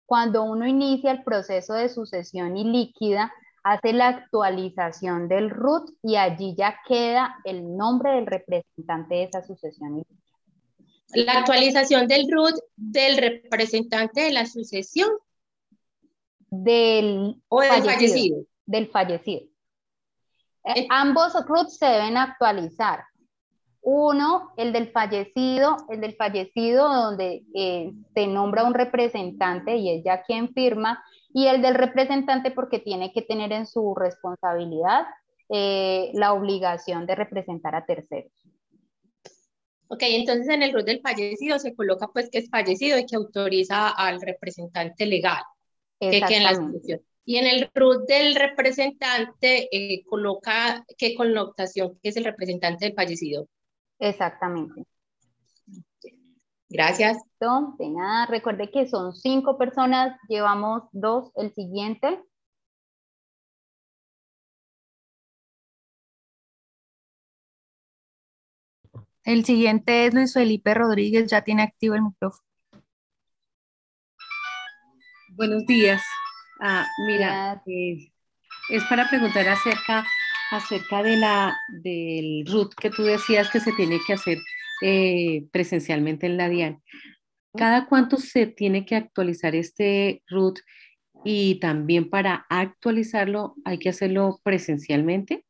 Cuando 0.05 0.43
uno 0.43 0.67
inicia 0.67 1.11
el 1.13 1.25
proceso 1.25 1.73
de 1.73 1.89
sucesión 1.89 2.57
ilíquida, 2.57 3.33
hace 3.65 3.95
la 3.95 4.09
actualización 4.09 5.27
del 5.27 5.51
RUT 5.51 5.91
y 6.03 6.17
allí 6.17 6.55
ya 6.57 6.79
queda 6.87 7.37
el 7.45 7.77
nombre 7.77 8.13
del 8.13 8.27
representante 8.27 9.15
de 9.15 9.23
esa 9.25 9.43
sucesión. 9.43 10.05
La 11.15 11.39
actualización 11.39 12.07
del 12.07 12.27
RUT 12.31 12.55
del 12.77 13.17
representante 13.17 14.21
de 14.21 14.33
la 14.33 14.47
sucesión. 14.47 15.09
Del, 16.51 17.37
o 17.49 17.61
del 17.63 17.83
fallecido. 17.83 18.45
Del 18.67 18.89
fallecido. 18.89 19.47
Eh, 20.65 20.87
ambos 20.91 21.33
RUT 21.47 21.69
se 21.69 21.87
deben 21.87 22.19
actualizar. 22.19 23.05
Uno, 23.81 24.53
el 24.57 24.73
del 24.73 24.91
fallecido, 24.91 25.77
el 25.89 26.01
del 26.01 26.17
fallecido 26.17 26.89
donde 26.89 27.45
eh, 27.55 27.93
se 28.15 28.27
nombra 28.27 28.65
un 28.65 28.75
representante 28.75 29.77
y 29.77 29.91
es 29.91 30.05
ya 30.05 30.23
quien 30.23 30.53
firma, 30.53 31.03
y 31.35 31.49
el 31.49 31.61
del 31.61 31.75
representante 31.75 32.53
porque 32.53 32.79
tiene 32.79 33.13
que 33.13 33.21
tener 33.21 33.53
en 33.53 33.67
su 33.67 33.95
responsabilidad 33.95 35.05
eh, 35.51 36.11
la 36.15 36.33
obligación 36.33 37.07
de 37.07 37.17
representar 37.17 37.75
a 37.75 37.85
terceros. 37.85 38.33
Ok, 39.89 40.03
entonces 40.03 40.49
en 40.49 40.63
el 40.63 40.73
rol 40.73 40.85
del 40.85 41.01
fallecido 41.01 41.59
se 41.59 41.75
coloca 41.75 42.07
pues 42.09 42.31
que 42.31 42.39
es 42.39 42.49
fallecido 42.49 42.99
y 42.99 43.05
que 43.05 43.17
autoriza 43.17 43.91
al 43.91 44.21
representante 44.21 45.07
legal 45.07 45.43
que 46.01 46.21
quede 46.21 46.37
en 46.37 46.43
la 46.45 46.53
institución. 46.53 47.01
Y 47.27 47.39
en 47.39 47.47
el 47.47 47.71
RUT 47.75 48.07
del 48.07 48.35
representante 48.35 49.69
eh, 49.73 50.05
coloca 50.05 50.85
qué 50.97 51.15
connotación 51.15 51.99
que 52.03 52.11
es 52.11 52.17
el 52.17 52.25
representante 52.25 52.85
del 52.85 52.95
fallecido. 52.95 53.49
Exactamente. 53.99 54.85
Gracias. 56.75 57.19
De 57.79 57.89
nada, 57.89 58.27
recuerde 58.27 58.69
que 58.69 58.89
son 58.89 59.15
cinco 59.15 59.57
personas, 59.57 60.19
llevamos 60.29 60.83
dos, 60.91 61.31
el 61.37 61.55
siguiente. 61.55 62.21
El 69.23 69.45
siguiente 69.45 70.07
es 70.07 70.15
Luis 70.15 70.35
Felipe 70.35 70.75
Rodríguez, 70.75 71.31
ya 71.31 71.43
tiene 71.43 71.63
activo 71.63 71.95
el 71.95 72.03
micrófono. 72.03 72.45
Buenos 75.29 75.65
días. 75.67 76.03
Ah, 76.61 76.89
mira, 77.07 77.63
eh, 77.67 78.11
es 78.71 78.85
para 78.87 79.09
preguntar 79.09 79.47
acerca 79.47 80.05
acerca 80.51 81.05
de 81.05 81.17
la, 81.19 81.57
del 81.69 82.45
RUT 82.47 82.75
que 82.75 82.91
tú 82.91 83.05
decías 83.05 83.49
que 83.51 83.61
se 83.61 83.73
tiene 83.73 83.99
que 84.07 84.15
hacer 84.15 84.39
eh, 84.83 85.47
presencialmente 85.53 86.27
en 86.27 86.37
la 86.37 86.49
DIAN. 86.49 86.83
¿Cada 87.57 87.87
cuánto 87.87 88.17
se 88.17 88.47
tiene 88.47 88.85
que 88.85 88.97
actualizar 88.97 89.55
este 89.55 90.23
RUT 90.27 90.59
y 91.25 91.61
también 91.61 92.11
para 92.11 92.47
actualizarlo 92.49 93.55
hay 93.65 93.79
que 93.79 93.91
hacerlo 93.91 94.41
presencialmente? 94.43 95.47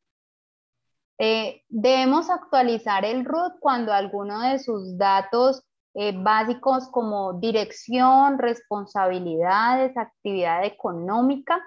Eh, 1.17 1.63
debemos 1.69 2.29
actualizar 2.29 3.05
el 3.05 3.25
RUT 3.25 3.53
cuando 3.59 3.93
alguno 3.93 4.41
de 4.41 4.59
sus 4.59 4.97
datos 4.97 5.63
eh, 5.95 6.13
básicos 6.15 6.89
como 6.89 7.39
dirección, 7.39 8.37
responsabilidades, 8.37 9.97
actividad 9.97 10.65
económica 10.65 11.63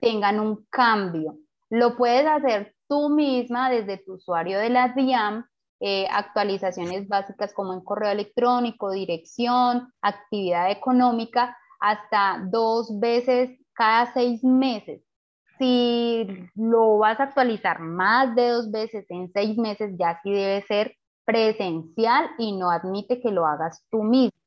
tengan 0.00 0.40
un 0.40 0.64
cambio. 0.70 1.36
Lo 1.68 1.98
puedes 1.98 2.26
hacer 2.26 2.74
tú 2.88 3.10
misma 3.10 3.68
desde 3.68 3.98
tu 3.98 4.14
usuario 4.14 4.58
de 4.58 4.70
la 4.70 4.88
DIAM, 4.88 5.44
eh, 5.80 6.06
actualizaciones 6.10 7.08
básicas 7.08 7.54
como 7.54 7.72
en 7.72 7.80
correo 7.80 8.10
electrónico, 8.10 8.90
dirección, 8.90 9.92
actividad 10.02 10.70
económica, 10.70 11.56
hasta 11.80 12.44
dos 12.50 13.00
veces 13.00 13.58
cada 13.72 14.12
seis 14.12 14.44
meses. 14.44 15.02
Si 15.58 16.26
lo 16.54 16.98
vas 16.98 17.18
a 17.18 17.24
actualizar 17.24 17.80
más 17.80 18.34
de 18.34 18.48
dos 18.48 18.70
veces 18.70 19.06
en 19.08 19.32
seis 19.32 19.56
meses, 19.56 19.94
ya 19.98 20.20
sí 20.22 20.32
debe 20.32 20.62
ser 20.66 20.96
presencial 21.24 22.30
y 22.38 22.56
no 22.56 22.70
admite 22.70 23.20
que 23.20 23.30
lo 23.30 23.46
hagas 23.46 23.84
tú 23.90 24.02
mismo, 24.02 24.38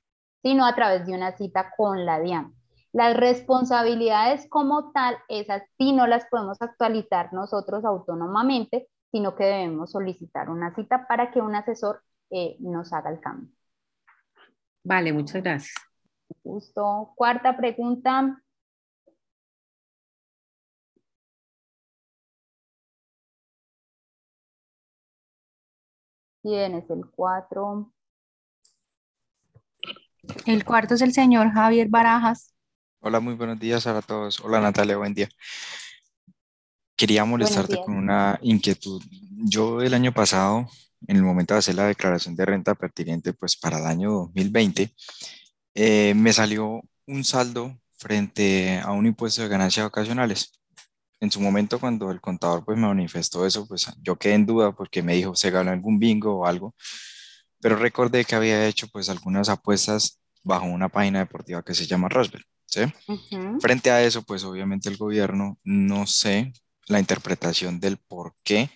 sino 0.44 0.66
a 0.66 0.76
través 0.76 1.06
de 1.08 1.14
una 1.14 1.36
cita 1.36 1.72
con 1.78 2.06
la 2.06 2.20
DIAM. 2.20 2.54
Las 2.92 3.18
responsabilidades 3.18 4.48
como 4.50 4.92
tal, 4.92 5.18
esas 5.30 5.64
sí 5.80 5.94
no 5.94 6.06
las 6.06 6.26
podemos 6.26 6.62
actualizar 6.62 7.34
nosotros 7.34 7.84
autónomamente, 7.86 8.88
sino 9.14 9.36
que 9.36 9.43
debemos 9.43 9.91
solicitar 9.91 10.49
una 10.49 10.74
cita 10.74 11.05
para 11.07 11.30
que 11.30 11.39
un 11.39 11.53
asesor 11.53 12.01
eh, 12.32 12.57
nos 12.59 12.91
haga 12.93 13.11
el 13.11 13.20
cambio. 13.20 13.47
Vale, 14.84 15.14
muchas 15.14 15.43
gracias. 15.43 15.76
Justo. 16.41 17.14
Cuarta 17.16 17.55
pregunta. 17.55 18.41
¿Quién 26.41 26.74
es 26.74 26.89
el 26.89 27.05
cuatro? 27.11 27.93
El 30.47 30.66
cuarto 30.66 30.95
es 30.95 31.01
el 31.03 31.14
señor 31.14 31.51
Javier 31.51 31.88
Barajas. 31.88 32.55
Hola, 32.99 33.20
muy 33.20 33.36
buenos 33.36 33.59
días 33.59 33.86
a 33.86 34.01
todos. 34.01 34.39
Hola 34.39 34.59
Natalia, 34.59 34.97
buen 34.97 35.14
día. 35.14 35.30
Quería 36.96 37.26
molestarte 37.26 37.78
con 37.78 37.96
una 37.96 38.39
inquietud. 38.41 39.02
Yo 39.46 39.82
el 39.82 39.94
año 39.94 40.14
pasado, 40.14 40.70
en 41.08 41.18
el 41.18 41.24
momento 41.24 41.54
de 41.54 41.60
hacer 41.60 41.76
la 41.76 41.88
declaración 41.88 42.36
de 42.36 42.46
renta 42.46 42.76
pertinente, 42.76 43.34
pues 43.34 43.58
para 43.58 43.80
el 43.80 43.86
año 43.86 44.12
2020, 44.12 44.94
eh, 45.76 46.14
me 46.16 46.32
salió 46.34 46.82
un 47.08 47.24
saldo 47.24 47.76
frente 47.98 48.80
a 48.80 48.91
un 48.91 49.08
impuesto 49.08 49.41
de 49.41 49.48
ganancias 49.48 49.86
ocasionales. 49.86 50.60
En 51.20 51.32
su 51.32 51.39
momento, 51.41 51.80
cuando 51.80 52.12
el 52.12 52.22
contador 52.22 52.64
pues 52.66 52.78
me 52.78 52.88
manifestó 52.88 53.46
eso, 53.46 53.68
pues 53.68 53.88
yo 54.02 54.18
quedé 54.18 54.34
en 54.34 54.46
duda 54.46 54.74
porque 54.74 55.02
me 55.02 55.16
dijo, 55.16 55.36
se 55.36 55.52
ganó 55.52 55.72
algún 55.72 55.98
bingo 55.98 56.39
o 56.39 56.46
algo, 56.46 56.76
pero 57.62 57.78
recordé 57.78 58.26
que 58.26 58.36
había 58.36 58.68
hecho 58.68 58.88
pues 58.89 59.10
algunas 59.10 59.50
apuestas 59.50 60.20
bajo 60.44 60.66
una 60.66 60.89
página 60.89 61.20
deportiva 61.20 61.64
que 61.64 61.74
se 61.74 61.88
llama 61.88 62.10
Roswell. 62.10 62.44
¿sí? 62.66 62.82
Frente 63.62 63.89
a 63.89 64.04
eso, 64.04 64.24
pues 64.24 64.44
obviamente 64.44 64.89
el 64.89 64.98
gobierno, 64.98 65.58
no 65.64 66.06
sé 66.06 66.52
la 66.88 67.00
interpretación 67.00 67.80
del 67.80 67.98
por 67.98 68.36
qué 68.44 68.70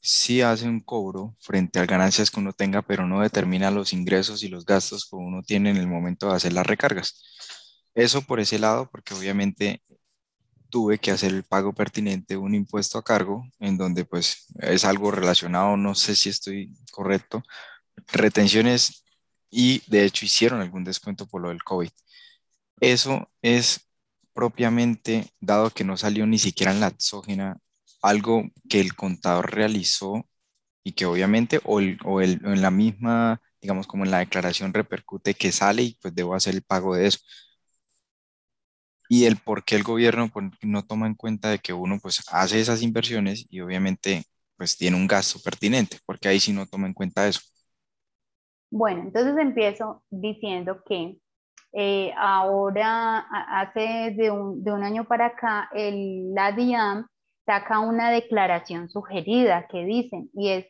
sí 0.00 0.40
hace 0.42 0.68
un 0.68 0.80
cobro 0.80 1.36
frente 1.40 1.80
a 1.80 1.86
ganancias 1.86 2.30
que 2.30 2.40
uno 2.40 2.52
tenga, 2.52 2.82
pero 2.82 3.06
no 3.06 3.20
determina 3.20 3.70
los 3.70 3.92
ingresos 3.92 4.42
y 4.42 4.48
los 4.48 4.64
gastos 4.64 5.08
que 5.08 5.16
uno 5.16 5.42
tiene 5.42 5.70
en 5.70 5.76
el 5.76 5.88
momento 5.88 6.28
de 6.28 6.36
hacer 6.36 6.52
las 6.52 6.66
recargas. 6.66 7.22
Eso 7.94 8.22
por 8.22 8.40
ese 8.40 8.58
lado, 8.58 8.88
porque 8.90 9.14
obviamente 9.14 9.82
tuve 10.70 10.98
que 10.98 11.10
hacer 11.10 11.32
el 11.32 11.44
pago 11.44 11.72
pertinente, 11.72 12.36
un 12.36 12.54
impuesto 12.54 12.98
a 12.98 13.04
cargo, 13.04 13.44
en 13.58 13.78
donde 13.78 14.04
pues 14.04 14.46
es 14.60 14.84
algo 14.84 15.10
relacionado, 15.10 15.76
no 15.76 15.94
sé 15.94 16.14
si 16.14 16.28
estoy 16.28 16.72
correcto, 16.92 17.42
retenciones 18.08 19.04
y 19.50 19.82
de 19.86 20.04
hecho 20.04 20.24
hicieron 20.26 20.60
algún 20.60 20.84
descuento 20.84 21.26
por 21.26 21.40
lo 21.42 21.48
del 21.48 21.62
COVID. 21.62 21.90
Eso 22.80 23.30
es 23.42 23.85
propiamente, 24.36 25.28
dado 25.40 25.70
que 25.72 25.84
no 25.84 25.98
salió 25.98 26.26
ni 26.28 26.38
siquiera 26.38 26.72
en 26.72 26.80
la 26.80 26.88
exógena, 26.88 27.58
algo 28.02 28.44
que 28.70 28.80
el 28.82 28.96
contador 28.96 29.52
realizó 29.54 30.28
y 30.84 30.92
que 30.94 31.06
obviamente 31.06 31.60
o, 31.64 31.80
o, 32.06 32.22
en 32.22 32.62
la 32.62 32.70
misma, 32.72 33.42
digamos 33.62 33.86
como 33.88 34.04
en 34.04 34.12
la 34.12 34.20
declaración 34.20 34.74
repercute 34.74 35.34
que 35.34 35.52
sale 35.52 35.82
y 35.84 35.98
pues 36.02 36.14
debo 36.14 36.34
hacer 36.34 36.54
el 36.56 36.62
pago 36.64 36.94
de 36.96 37.08
eso. 37.08 37.18
Y 39.08 39.24
el 39.26 39.36
por 39.36 39.64
qué 39.64 39.76
el 39.76 39.84
gobierno 39.84 40.30
no 40.62 40.84
toma 40.84 41.06
en 41.06 41.14
cuenta 41.14 41.50
de 41.50 41.58
que 41.60 41.72
uno 41.72 41.98
pues 42.02 42.22
hace 42.30 42.60
esas 42.60 42.82
inversiones 42.82 43.46
y 43.50 43.60
obviamente 43.60 44.24
pues 44.56 44.76
tiene 44.76 44.96
un 44.96 45.06
gasto 45.06 45.38
pertinente, 45.40 45.98
porque 46.06 46.28
ahí 46.28 46.40
sí 46.40 46.52
no 46.52 46.66
toma 46.66 46.86
en 46.88 46.94
cuenta 46.94 47.28
eso. 47.28 47.40
Bueno, 48.70 49.02
entonces 49.02 49.36
empiezo 49.38 50.02
diciendo 50.10 50.82
que 50.84 51.18
eh, 51.72 52.12
ahora, 52.16 53.18
hace 53.60 54.14
de 54.16 54.30
un, 54.30 54.62
de 54.64 54.72
un, 54.72 54.82
año 54.82 55.04
para 55.04 55.26
acá, 55.26 55.68
el, 55.72 56.32
la 56.34 56.52
DIAM 56.52 57.06
saca 57.44 57.80
una 57.80 58.10
declaración 58.10 58.88
sugerida 58.88 59.66
que 59.68 59.84
dicen, 59.84 60.30
y 60.34 60.48
es, 60.50 60.66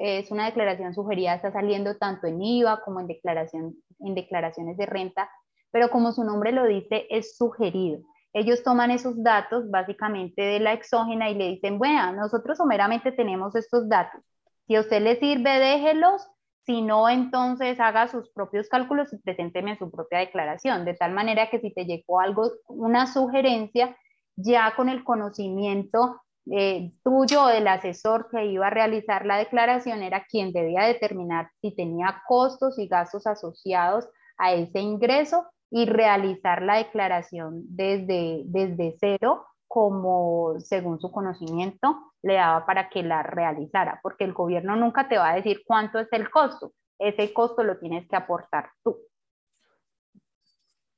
es 0.00 0.30
una 0.30 0.46
declaración 0.46 0.94
sugerida, 0.94 1.34
está 1.34 1.52
saliendo 1.52 1.96
tanto 1.96 2.26
en 2.26 2.42
IVA 2.42 2.82
como 2.84 3.00
en, 3.00 3.06
declaración, 3.06 3.74
en 4.00 4.14
declaraciones 4.14 4.76
de 4.76 4.86
renta, 4.86 5.30
pero 5.70 5.90
como 5.90 6.12
su 6.12 6.24
nombre 6.24 6.52
lo 6.52 6.64
dice, 6.66 7.06
es 7.10 7.36
sugerido. 7.36 8.00
Ellos 8.32 8.62
toman 8.62 8.90
esos 8.90 9.22
datos 9.22 9.70
básicamente 9.70 10.42
de 10.42 10.60
la 10.60 10.72
exógena 10.72 11.30
y 11.30 11.34
le 11.34 11.48
dicen, 11.48 11.78
bueno, 11.78 12.12
nosotros 12.12 12.58
someramente 12.58 13.12
tenemos 13.12 13.56
estos 13.56 13.88
datos. 13.88 14.20
Si 14.66 14.76
a 14.76 14.80
usted 14.80 15.02
le 15.02 15.18
sirve, 15.18 15.58
déjelos 15.58 16.28
si 16.70 16.82
no, 16.82 17.08
entonces 17.08 17.80
haga 17.80 18.06
sus 18.06 18.30
propios 18.30 18.68
cálculos 18.68 19.12
y 19.12 19.18
presénteme 19.18 19.76
su 19.76 19.90
propia 19.90 20.20
declaración, 20.20 20.84
de 20.84 20.94
tal 20.94 21.12
manera 21.12 21.50
que 21.50 21.58
si 21.58 21.74
te 21.74 21.84
llegó 21.84 22.20
algo, 22.20 22.52
una 22.68 23.08
sugerencia, 23.08 23.96
ya 24.36 24.76
con 24.76 24.88
el 24.88 25.02
conocimiento 25.02 26.22
eh, 26.48 26.92
tuyo 27.02 27.46
del 27.46 27.66
asesor 27.66 28.28
que 28.30 28.46
iba 28.46 28.68
a 28.68 28.70
realizar 28.70 29.26
la 29.26 29.38
declaración, 29.38 30.02
era 30.02 30.24
quien 30.30 30.52
debía 30.52 30.82
determinar 30.82 31.50
si 31.60 31.74
tenía 31.74 32.22
costos 32.28 32.78
y 32.78 32.86
gastos 32.86 33.26
asociados 33.26 34.08
a 34.38 34.52
ese 34.52 34.78
ingreso 34.78 35.46
y 35.72 35.86
realizar 35.86 36.62
la 36.62 36.76
declaración 36.76 37.64
desde, 37.66 38.42
desde 38.44 38.96
cero 39.00 39.44
como 39.66 40.54
según 40.60 41.00
su 41.00 41.10
conocimiento 41.10 42.09
le 42.22 42.34
daba 42.34 42.66
para 42.66 42.88
que 42.88 43.02
la 43.02 43.22
realizara, 43.22 44.00
porque 44.02 44.24
el 44.24 44.32
gobierno 44.32 44.76
nunca 44.76 45.08
te 45.08 45.18
va 45.18 45.30
a 45.30 45.36
decir 45.36 45.62
cuánto 45.66 45.98
es 45.98 46.08
el 46.12 46.30
costo, 46.30 46.72
ese 46.98 47.32
costo 47.32 47.62
lo 47.62 47.78
tienes 47.78 48.06
que 48.08 48.16
aportar 48.16 48.70
tú. 48.84 48.98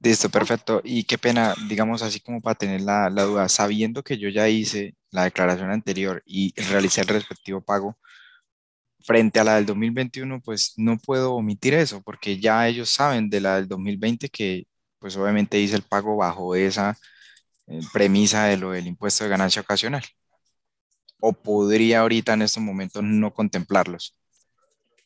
Listo, 0.01 0.29
perfecto. 0.31 0.81
Y 0.83 1.05
qué 1.05 1.17
pena, 1.17 1.55
digamos 1.69 2.03
así 2.03 2.19
como 2.19 2.41
para 2.41 2.57
tener 2.57 2.81
la, 2.81 3.09
la, 3.09 3.23
duda, 3.23 3.49
sabiendo 3.49 4.03
que 4.03 4.19
yo 4.19 4.29
ya 4.29 4.49
hice 4.49 4.97
la 5.13 5.25
declaración 5.25 5.71
anterior 5.71 6.23
y 6.27 6.53
realicé 6.61 7.03
el 7.03 7.07
respectivo 7.09 7.61
pago, 7.61 7.97
frente 9.05 9.41
a 9.41 9.45
la 9.45 9.57
del 9.57 9.67
2021, 9.67 10.41
pues 10.43 10.75
no 10.77 10.99
puedo 10.99 11.35
omitir 11.35 11.75
eso, 11.75 12.03
porque 12.03 12.39
ya 12.39 12.67
ellos 12.69 12.91
saben 12.91 13.29
de 13.31 13.41
la 13.41 13.57
del 13.57 13.69
2020 13.69 14.29
que 14.29 14.67
pues 14.99 15.17
obviamente 15.17 15.59
hice 15.59 15.77
el 15.77 15.83
pago 15.83 16.17
bajo 16.17 16.55
esa 16.55 16.97
eh, 17.67 17.81
premisa 17.93 18.45
de 18.47 18.57
lo 18.57 18.73
del 18.73 18.87
impuesto 18.87 19.25
de 19.25 19.31
ganancia 19.31 19.63
ocasional? 19.63 20.03
¿O 21.25 21.33
podría 21.33 22.01
ahorita 22.01 22.35
en 22.35 22.43
estos 22.43 22.61
momentos 22.61 23.01
no 23.01 23.33
contemplarlos? 23.33 24.19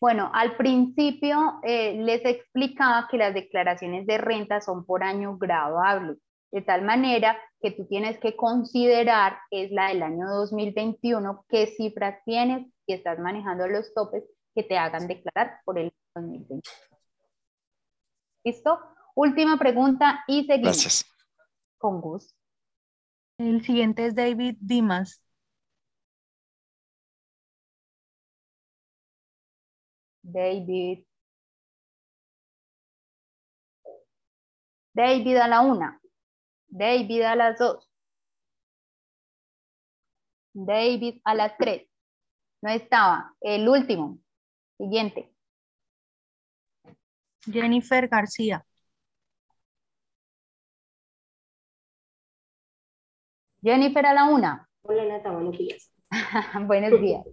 Bueno, 0.01 0.31
al 0.33 0.57
principio 0.57 1.61
eh, 1.62 1.95
les 2.03 2.25
explicaba 2.25 3.07
que 3.11 3.19
las 3.19 3.35
declaraciones 3.35 4.07
de 4.07 4.17
renta 4.17 4.62
son 4.62 4.87
por 4.87 5.03
año 5.03 5.37
grabable, 5.37 6.17
de 6.53 6.62
tal 6.62 6.83
manera 6.83 7.39
que 7.61 7.71
tú 7.71 7.87
tienes 7.87 8.19
que 8.19 8.35
considerar, 8.35 9.37
es 9.51 9.71
la 9.71 9.89
del 9.89 10.03
año 10.03 10.27
2021, 10.27 11.45
qué 11.51 11.67
cifras 11.67 12.19
tienes 12.25 12.67
y 12.87 12.95
estás 12.95 13.19
manejando 13.19 13.69
los 13.69 13.93
topes 13.93 14.25
que 14.55 14.62
te 14.62 14.79
hagan 14.79 15.07
declarar 15.09 15.61
por 15.67 15.79
el 15.79 15.93
2021. 16.14 16.62
¿Listo? 18.43 18.79
Última 19.14 19.59
pregunta 19.59 20.25
y 20.27 20.47
seguimos. 20.47 20.62
Gracias. 20.62 21.05
Con 21.77 22.01
gusto. 22.01 22.33
El 23.37 23.62
siguiente 23.62 24.07
es 24.07 24.14
David 24.14 24.57
Dimas. 24.61 25.21
David. 30.27 31.05
David 34.93 35.37
a 35.37 35.49
la 35.49 35.61
una. 35.61 36.01
David 36.68 37.22
a 37.22 37.37
las 37.37 37.59
dos. 37.59 37.89
David 40.53 41.20
a 41.24 41.35
las 41.35 41.57
tres. 41.57 41.89
No 42.62 42.70
estaba. 42.70 43.35
El 43.41 43.68
último. 43.68 44.18
Siguiente. 44.79 45.33
Jennifer 47.45 48.09
García. 48.09 48.66
Jennifer 53.62 54.07
a 54.07 54.14
la 54.14 54.24
una. 54.24 54.68
Hola 54.83 55.05
Nata, 55.05 55.31
buenos 55.31 55.57
días. 55.57 55.93
buenos 56.66 57.01
días. 57.01 57.24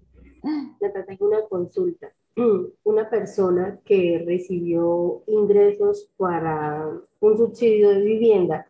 Nata, 0.82 1.06
tengo 1.06 1.28
una 1.28 1.48
consulta. 1.48 2.14
Una 2.36 3.10
persona 3.10 3.80
que 3.86 4.24
recibió 4.26 5.22
ingresos 5.28 6.10
para 6.18 6.90
un 7.20 7.38
subsidio 7.38 7.90
de 7.90 8.02
vivienda, 8.02 8.68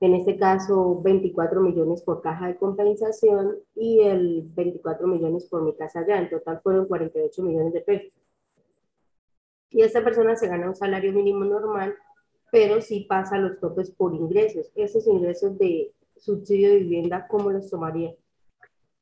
en 0.00 0.14
este 0.14 0.36
caso 0.36 1.00
24 1.02 1.60
millones 1.60 2.02
por 2.02 2.20
caja 2.20 2.48
de 2.48 2.56
compensación 2.56 3.56
y 3.74 4.00
el 4.02 4.42
24 4.54 5.06
millones 5.06 5.46
por 5.46 5.62
mi 5.62 5.74
casa 5.74 6.06
ya, 6.06 6.18
en 6.18 6.28
total 6.28 6.60
fueron 6.62 6.86
48 6.86 7.42
millones 7.42 7.72
de 7.72 7.80
pesos. 7.80 8.12
Y 9.70 9.82
esta 9.82 10.04
persona 10.04 10.36
se 10.36 10.48
gana 10.48 10.68
un 10.68 10.76
salario 10.76 11.12
mínimo 11.12 11.44
normal, 11.44 11.94
pero 12.52 12.80
sí 12.80 13.06
pasa 13.08 13.38
los 13.38 13.58
topes 13.58 13.90
por 13.90 14.14
ingresos. 14.14 14.70
Esos 14.74 15.06
ingresos 15.06 15.58
de 15.58 15.92
subsidio 16.16 16.70
de 16.70 16.78
vivienda, 16.80 17.26
¿cómo 17.26 17.50
los 17.50 17.70
tomaría? 17.70 18.14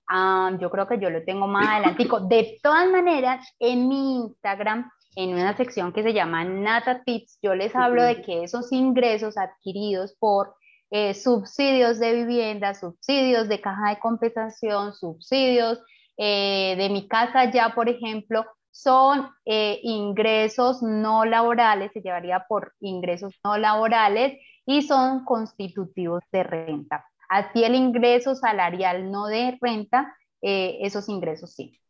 Ah, 0.09 0.53
yo 0.61 0.71
creo 0.71 0.87
que 0.87 0.99
yo 0.99 1.11
lo 1.11 1.25
tengo 1.25 1.47
más 1.47 1.69
adelante. 1.69 2.07
De 2.29 2.59
todas 2.63 2.89
maneras, 2.91 3.47
en 3.59 3.89
mi 3.89 4.17
Instagram, 4.17 4.91
en 5.17 5.35
una 5.35 5.57
sección 5.57 5.93
que 5.93 6.03
se 6.03 6.13
llama 6.13 6.45
Nata 6.45 7.03
Tips, 7.03 7.39
yo 7.43 7.55
les 7.55 7.75
hablo 7.75 8.03
de 8.03 8.23
que 8.23 8.45
esos 8.45 8.71
ingresos 8.73 9.37
adquiridos 9.39 10.15
por 10.19 10.55
eh, 10.91 11.15
subsidios 11.15 11.99
de 11.99 12.13
vivienda, 12.15 12.75
subsidios 12.75 13.49
de 13.49 13.61
caja 13.61 13.91
de 13.91 13.99
compensación, 13.99 14.95
subsidios 14.95 15.81
eh, 16.17 16.77
de 16.79 16.89
mi 16.91 17.09
casa 17.09 17.51
ya, 17.51 17.75
por 17.75 17.89
ejemplo, 17.89 18.45
son 18.71 19.29
eh, 19.47 19.81
ingresos 19.83 20.83
no 20.83 21.25
laborales, 21.25 21.93
se 21.93 22.03
llevaría 22.03 22.45
por 22.47 22.75
ingresos 22.81 23.35
no 23.43 23.57
laborales 23.57 24.39
y 24.67 24.83
son 24.83 25.25
constitutivos 25.25 26.23
de 26.31 26.43
renta. 26.43 27.05
Así 27.29 27.65
el 27.65 27.75
ingreso 27.75 28.35
salarial 28.35 29.11
no 29.11 29.27
de 29.27 29.59
renta, 29.61 30.17
eh, 30.43 30.79
esos 30.83 31.09
ingresos 31.09 31.55
sí. 31.55 31.81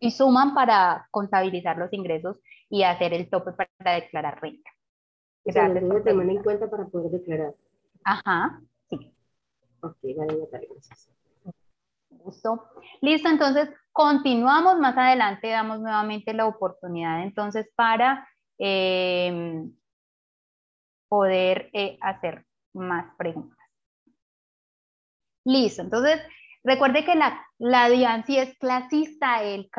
Y 0.00 0.10
suman 0.10 0.54
para 0.54 1.08
contabilizar 1.10 1.78
los 1.78 1.92
ingresos 1.92 2.40
y 2.68 2.82
hacer 2.82 3.14
el 3.14 3.30
tope 3.30 3.52
para 3.52 3.94
declarar 3.94 4.40
renta. 4.40 4.70
O 5.46 5.52
sea, 5.52 5.68
lo 5.68 6.02
tengo 6.02 6.22
en 6.22 6.42
cuenta 6.42 6.68
para 6.70 6.86
poder 6.86 7.10
declarar. 7.10 7.54
Ajá, 8.04 8.60
sí. 8.88 9.14
Ok, 9.80 9.98
vale, 10.16 10.46
gracias. 10.50 11.10
Gusto. 12.08 12.70
Listo, 13.02 13.28
entonces 13.28 13.68
continuamos 13.92 14.78
más 14.80 14.96
adelante, 14.96 15.48
damos 15.48 15.80
nuevamente 15.80 16.32
la 16.32 16.46
oportunidad 16.46 17.22
entonces 17.22 17.68
para 17.76 18.26
em, 18.58 19.72
poder 21.08 21.70
eh, 21.74 21.98
hacer 22.00 22.46
más 22.72 23.14
preguntas. 23.16 23.63
Listo, 25.44 25.82
entonces 25.82 26.20
recuerde 26.62 27.04
que 27.04 27.14
la, 27.14 27.44
la 27.58 27.88
DIAN 27.88 28.24
sí 28.24 28.38
es 28.38 28.56
clasista, 28.58 29.42
él, 29.42 29.70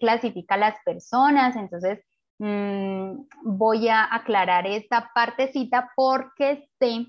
clasifica 0.00 0.56
a 0.56 0.58
las 0.58 0.74
personas, 0.84 1.56
entonces 1.56 2.00
mm, 2.38 3.26
voy 3.44 3.88
a 3.88 4.12
aclarar 4.14 4.66
esta 4.66 5.10
partecita 5.14 5.90
porque 5.94 6.68
sé 6.78 7.06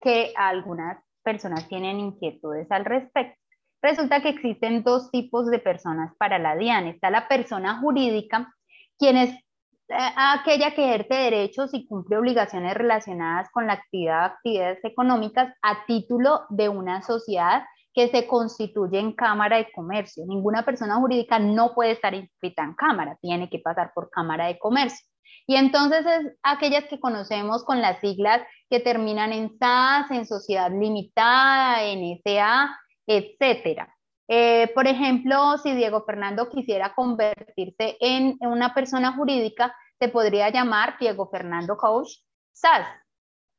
que 0.00 0.32
algunas 0.36 1.02
personas 1.22 1.66
tienen 1.68 1.98
inquietudes 1.98 2.70
al 2.70 2.84
respecto. 2.84 3.40
Resulta 3.80 4.22
que 4.22 4.30
existen 4.30 4.82
dos 4.82 5.10
tipos 5.10 5.50
de 5.50 5.58
personas 5.58 6.14
para 6.16 6.38
la 6.38 6.56
DIAN. 6.56 6.86
Está 6.86 7.10
la 7.10 7.28
persona 7.28 7.80
jurídica, 7.80 8.54
quien 8.98 9.16
es 9.16 9.30
eh, 9.30 9.43
aquella 9.88 10.74
que 10.74 10.84
ejerce 10.84 11.14
derechos 11.14 11.74
y 11.74 11.86
cumple 11.86 12.16
obligaciones 12.16 12.74
relacionadas 12.74 13.50
con 13.50 13.66
la 13.66 13.74
actividad 13.74 14.24
actividades 14.24 14.84
económicas 14.84 15.54
a 15.62 15.84
título 15.86 16.42
de 16.50 16.68
una 16.68 17.02
sociedad 17.02 17.64
que 17.92 18.08
se 18.08 18.26
constituye 18.26 18.98
en 18.98 19.12
Cámara 19.12 19.58
de 19.58 19.70
Comercio. 19.72 20.24
Ninguna 20.26 20.64
persona 20.64 20.96
jurídica 20.96 21.38
no 21.38 21.74
puede 21.74 21.92
estar 21.92 22.12
inscrita 22.12 22.64
en 22.64 22.74
Cámara, 22.74 23.16
tiene 23.22 23.48
que 23.48 23.60
pasar 23.60 23.92
por 23.94 24.10
Cámara 24.10 24.46
de 24.46 24.58
Comercio. 24.58 25.06
Y 25.46 25.56
entonces 25.56 26.04
es 26.06 26.32
aquellas 26.42 26.84
que 26.84 26.98
conocemos 26.98 27.64
con 27.64 27.80
las 27.80 28.00
siglas 28.00 28.42
que 28.70 28.80
terminan 28.80 29.32
en 29.32 29.56
SAS, 29.58 30.10
en 30.10 30.26
Sociedad 30.26 30.70
Limitada, 30.70 31.84
en 31.84 32.18
SA, 32.24 32.76
etcétera. 33.06 33.93
Eh, 34.28 34.72
por 34.74 34.86
ejemplo, 34.86 35.58
si 35.58 35.74
Diego 35.74 36.04
Fernando 36.04 36.48
quisiera 36.48 36.94
convertirse 36.94 37.96
en 38.00 38.38
una 38.40 38.72
persona 38.72 39.12
jurídica, 39.12 39.74
se 39.98 40.08
podría 40.08 40.50
llamar 40.50 40.96
Diego 40.98 41.28
Fernando 41.30 41.76
Coach 41.76 42.08
SAS 42.52 42.86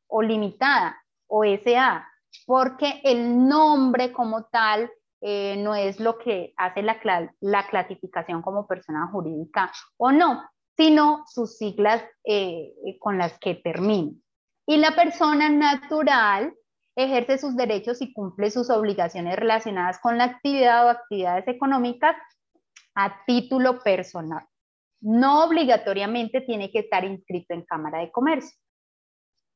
o 0.07 0.22
limitada 0.22 0.97
o 1.28 1.43
SA, 1.43 2.07
porque 2.45 3.01
el 3.03 3.47
nombre 3.47 4.11
como 4.11 4.45
tal 4.45 4.91
eh, 5.22 5.55
no 5.57 5.76
es 5.76 5.99
lo 5.99 6.18
que 6.18 6.53
hace 6.57 6.84
la, 6.84 6.99
la, 7.39 7.68
clasificación 7.68 8.41
como 8.41 8.68
persona 8.68 9.07
jurídica 9.07 9.72
o 9.97 10.11
no, 10.11 10.43
sino 10.76 11.24
sus 11.28 11.57
siglas 11.57 12.03
eh, 12.24 12.74
con 12.99 13.18
las 13.18 13.38
que 13.39 13.55
termina. 13.55 14.11
Y 14.68 14.78
la 14.78 14.91
persona 14.95 15.49
natural 15.49 16.53
ejerce 16.95 17.37
sus 17.37 17.55
derechos 17.55 18.01
y 18.01 18.13
cumple 18.13 18.51
sus 18.51 18.69
obligaciones 18.69 19.35
relacionadas 19.35 19.99
con 19.99 20.17
la 20.17 20.25
actividad 20.25 20.85
o 20.85 20.89
actividades 20.89 21.47
económicas 21.47 22.15
a 22.95 23.23
título 23.25 23.79
personal. 23.79 24.45
No 25.01 25.43
obligatoriamente 25.43 26.41
tiene 26.41 26.71
que 26.71 26.79
estar 26.79 27.03
inscrito 27.03 27.53
en 27.53 27.63
Cámara 27.63 27.99
de 27.99 28.11
Comercio, 28.11 28.57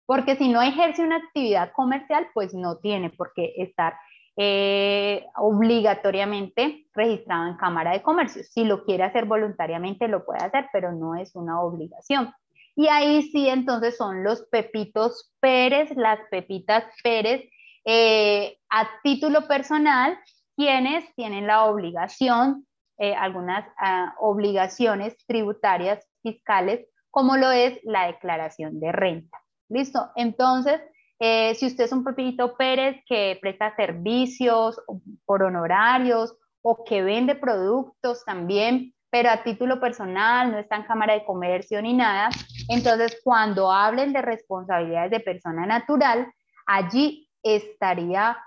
porque 0.05 0.35
si 0.35 0.49
no 0.49 0.61
ejerce 0.61 1.03
una 1.03 1.17
actividad 1.17 1.71
comercial, 1.73 2.27
pues 2.33 2.53
no 2.53 2.77
tiene 2.77 3.09
por 3.09 3.31
qué 3.33 3.53
estar 3.57 3.95
eh, 4.35 5.25
obligatoriamente 5.35 6.87
registrado 6.93 7.47
en 7.47 7.57
Cámara 7.57 7.91
de 7.91 8.01
Comercio. 8.01 8.43
Si 8.43 8.63
lo 8.63 8.85
quiere 8.85 9.03
hacer 9.03 9.25
voluntariamente, 9.25 10.07
lo 10.07 10.25
puede 10.25 10.43
hacer, 10.43 10.67
pero 10.71 10.91
no 10.91 11.15
es 11.15 11.35
una 11.35 11.61
obligación. 11.61 12.33
Y 12.80 12.88
ahí 12.88 13.23
sí, 13.23 13.49
entonces 13.49 13.97
son 13.97 14.23
los 14.23 14.43
Pepitos 14.43 15.34
Pérez, 15.41 15.91
las 15.97 16.17
Pepitas 16.32 16.86
Pérez, 17.03 17.43
eh, 17.84 18.57
a 18.69 18.88
título 19.03 19.49
personal, 19.49 20.17
quienes 20.55 21.13
tienen 21.15 21.45
la 21.45 21.65
obligación, 21.65 22.65
eh, 22.97 23.13
algunas 23.13 23.65
ah, 23.77 24.15
obligaciones 24.21 25.17
tributarias 25.27 26.07
fiscales, 26.23 26.88
como 27.11 27.36
lo 27.36 27.51
es 27.51 27.77
la 27.84 28.07
declaración 28.07 28.80
de 28.80 28.93
renta. 28.93 29.38
¿Listo? 29.67 30.11
Entonces, 30.15 30.80
eh, 31.19 31.55
si 31.55 31.65
usted 31.65 31.84
es 31.84 31.91
un 31.91 32.05
Pepito 32.05 32.55
Pérez 32.55 33.03
que 33.05 33.38
presta 33.41 33.75
servicios 33.75 34.82
por 35.25 35.43
honorarios 35.43 36.34
o 36.61 36.86
que 36.86 37.01
vende 37.03 37.36
productos 37.36 38.23
también, 38.23 38.93
pero 39.10 39.30
a 39.30 39.43
título 39.43 39.80
personal, 39.80 40.51
no 40.51 40.57
está 40.57 40.76
en 40.76 40.84
Cámara 40.84 41.14
de 41.14 41.26
Comercio 41.26 41.82
ni 41.82 41.93
nada. 41.93 42.30
Entonces, 42.68 43.20
cuando 43.24 43.72
hablen 43.72 44.14
de 44.14 44.22
responsabilidades 44.22 45.12
de 45.12 45.20
persona 45.20 45.66
natural, 45.66 46.32
allí 46.66 47.30
estaría 47.41 48.38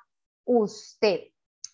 usted. 0.45 1.23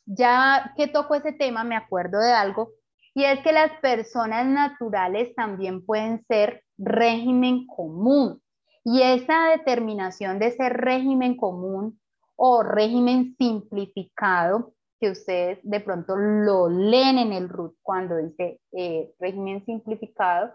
Ya 0.06 0.72
que 0.76 0.86
toco 0.86 1.14
ese 1.14 1.32
tema, 1.32 1.64
me 1.64 1.76
acuerdo 1.76 2.18
de 2.18 2.32
algo, 2.32 2.70
y 3.14 3.24
es 3.24 3.40
que 3.40 3.52
las 3.52 3.72
personas 3.80 4.46
naturales 4.46 5.34
también 5.34 5.84
pueden 5.84 6.24
ser 6.26 6.62
régimen 6.78 7.66
común. 7.66 8.40
Y 8.84 9.02
esa 9.02 9.50
determinación 9.50 10.38
de 10.38 10.52
ser 10.52 10.72
régimen 10.74 11.36
común 11.36 12.00
o 12.36 12.62
régimen 12.62 13.34
simplificado 13.36 14.72
que 15.00 15.10
ustedes 15.10 15.58
de 15.62 15.80
pronto 15.80 16.16
lo 16.16 16.68
leen 16.68 17.18
en 17.18 17.32
el 17.32 17.48
RUT 17.48 17.76
cuando 17.82 18.16
dice 18.16 18.60
eh, 18.72 19.12
régimen 19.18 19.64
simplificado, 19.64 20.52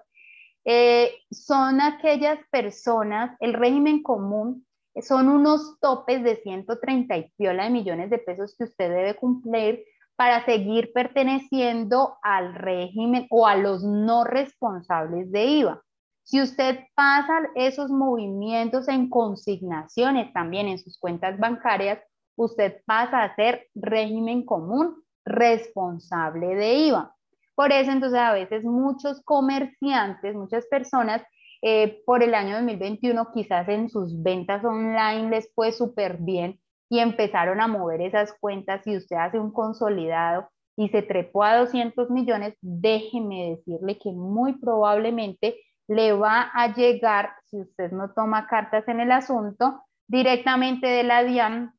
eh, 0.65 1.11
son 1.31 1.81
aquellas 1.81 2.39
personas, 2.49 3.35
el 3.39 3.53
régimen 3.53 4.01
común 4.01 4.65
son 5.01 5.27
unos 5.29 5.79
topes 5.79 6.23
de 6.23 6.35
130 6.37 7.17
y 7.17 7.31
piola 7.35 7.63
de 7.65 7.69
millones 7.71 8.09
de 8.09 8.19
pesos 8.19 8.55
que 8.57 8.65
usted 8.65 8.89
debe 8.89 9.15
cumplir 9.15 9.83
para 10.15 10.45
seguir 10.45 10.93
perteneciendo 10.93 12.17
al 12.21 12.53
régimen 12.53 13.25
o 13.29 13.47
a 13.47 13.55
los 13.55 13.83
no 13.83 14.23
responsables 14.23 15.31
de 15.31 15.45
IVA. 15.45 15.83
Si 16.23 16.41
usted 16.41 16.79
pasa 16.95 17.41
esos 17.55 17.89
movimientos 17.89 18.87
en 18.87 19.09
consignaciones 19.09 20.31
también 20.31 20.67
en 20.67 20.77
sus 20.77 20.97
cuentas 20.97 21.37
bancarias, 21.37 21.99
usted 22.35 22.81
pasa 22.85 23.23
a 23.23 23.35
ser 23.35 23.67
régimen 23.75 24.45
común 24.45 25.03
responsable 25.25 26.55
de 26.55 26.73
IVA. 26.73 27.15
Por 27.55 27.71
eso 27.71 27.91
entonces 27.91 28.19
a 28.19 28.33
veces 28.33 28.63
muchos 28.63 29.21
comerciantes, 29.23 30.35
muchas 30.35 30.65
personas 30.67 31.21
eh, 31.61 32.01
por 32.05 32.23
el 32.23 32.33
año 32.33 32.55
2021 32.55 33.31
quizás 33.33 33.69
en 33.69 33.89
sus 33.89 34.21
ventas 34.21 34.65
online 34.65 35.29
les 35.29 35.53
fue 35.53 35.71
súper 35.71 36.17
bien 36.17 36.59
y 36.89 36.99
empezaron 36.99 37.61
a 37.61 37.67
mover 37.67 38.01
esas 38.01 38.33
cuentas 38.39 38.85
y 38.85 38.97
usted 38.97 39.15
hace 39.15 39.39
un 39.39 39.51
consolidado 39.51 40.49
y 40.75 40.89
se 40.89 41.03
trepó 41.03 41.43
a 41.43 41.57
200 41.57 42.09
millones, 42.09 42.55
déjeme 42.61 43.51
decirle 43.51 43.97
que 43.97 44.11
muy 44.11 44.53
probablemente 44.53 45.55
le 45.87 46.13
va 46.13 46.49
a 46.53 46.73
llegar, 46.73 47.31
si 47.45 47.61
usted 47.61 47.91
no 47.91 48.11
toma 48.13 48.47
cartas 48.47 48.87
en 48.87 48.99
el 48.99 49.11
asunto, 49.11 49.81
directamente 50.07 50.87
de 50.87 51.03
la 51.03 51.23
DIAN 51.23 51.73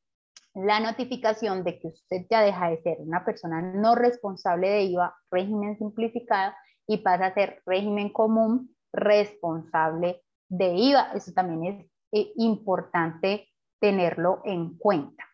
la 0.54 0.78
notificación 0.78 1.64
de 1.64 1.80
que 1.80 1.88
usted 1.88 2.26
ya 2.30 2.40
deja 2.42 2.70
de 2.70 2.80
ser 2.82 2.98
una 3.00 3.24
persona 3.24 3.60
no 3.60 3.94
responsable 3.96 4.68
de 4.70 4.82
IVA, 4.84 5.16
régimen 5.30 5.76
simplificado, 5.78 6.52
y 6.86 6.98
pasa 6.98 7.26
a 7.26 7.34
ser 7.34 7.62
régimen 7.66 8.10
común 8.10 8.74
responsable 8.92 10.22
de 10.48 10.74
IVA. 10.74 11.12
Eso 11.14 11.32
también 11.32 11.64
es 11.64 11.86
eh, 12.12 12.32
importante 12.36 13.48
tenerlo 13.80 14.42
en 14.44 14.76
cuenta. 14.78 15.24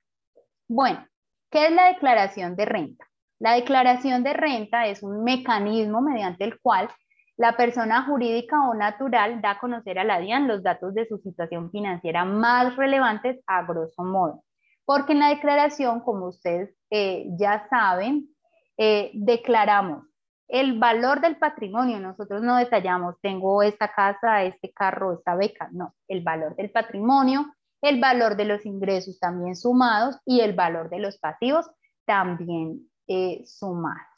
Bueno, 0.68 1.04
¿qué 1.50 1.66
es 1.66 1.72
la 1.72 1.88
declaración 1.88 2.56
de 2.56 2.64
renta? 2.64 3.06
La 3.38 3.54
declaración 3.54 4.22
de 4.22 4.32
renta 4.32 4.86
es 4.86 5.02
un 5.02 5.24
mecanismo 5.24 6.00
mediante 6.00 6.44
el 6.44 6.60
cual 6.60 6.88
la 7.36 7.56
persona 7.56 8.04
jurídica 8.04 8.68
o 8.68 8.74
natural 8.74 9.40
da 9.40 9.52
a 9.52 9.58
conocer 9.58 9.98
a 9.98 10.04
la 10.04 10.20
DIAN 10.20 10.46
los 10.46 10.62
datos 10.62 10.94
de 10.94 11.06
su 11.06 11.18
situación 11.18 11.70
financiera 11.70 12.24
más 12.24 12.76
relevantes 12.76 13.40
a 13.46 13.64
grosso 13.64 14.02
modo 14.04 14.44
porque 14.90 15.12
en 15.12 15.20
la 15.20 15.28
declaración, 15.28 16.00
como 16.00 16.26
ustedes 16.26 16.76
eh, 16.90 17.28
ya 17.38 17.68
saben, 17.70 18.28
eh, 18.76 19.12
declaramos 19.14 20.04
el 20.48 20.80
valor 20.80 21.20
del 21.20 21.36
patrimonio. 21.36 22.00
Nosotros 22.00 22.42
no 22.42 22.56
detallamos, 22.56 23.14
tengo 23.22 23.62
esta 23.62 23.92
casa, 23.92 24.42
este 24.42 24.72
carro, 24.72 25.12
esta 25.12 25.36
beca. 25.36 25.68
No, 25.70 25.94
el 26.08 26.24
valor 26.24 26.56
del 26.56 26.72
patrimonio, 26.72 27.54
el 27.80 28.00
valor 28.00 28.34
de 28.34 28.46
los 28.46 28.66
ingresos 28.66 29.20
también 29.20 29.54
sumados 29.54 30.18
y 30.26 30.40
el 30.40 30.54
valor 30.54 30.90
de 30.90 30.98
los 30.98 31.18
pasivos 31.18 31.70
también 32.04 32.90
eh, 33.06 33.42
sumados. 33.46 34.08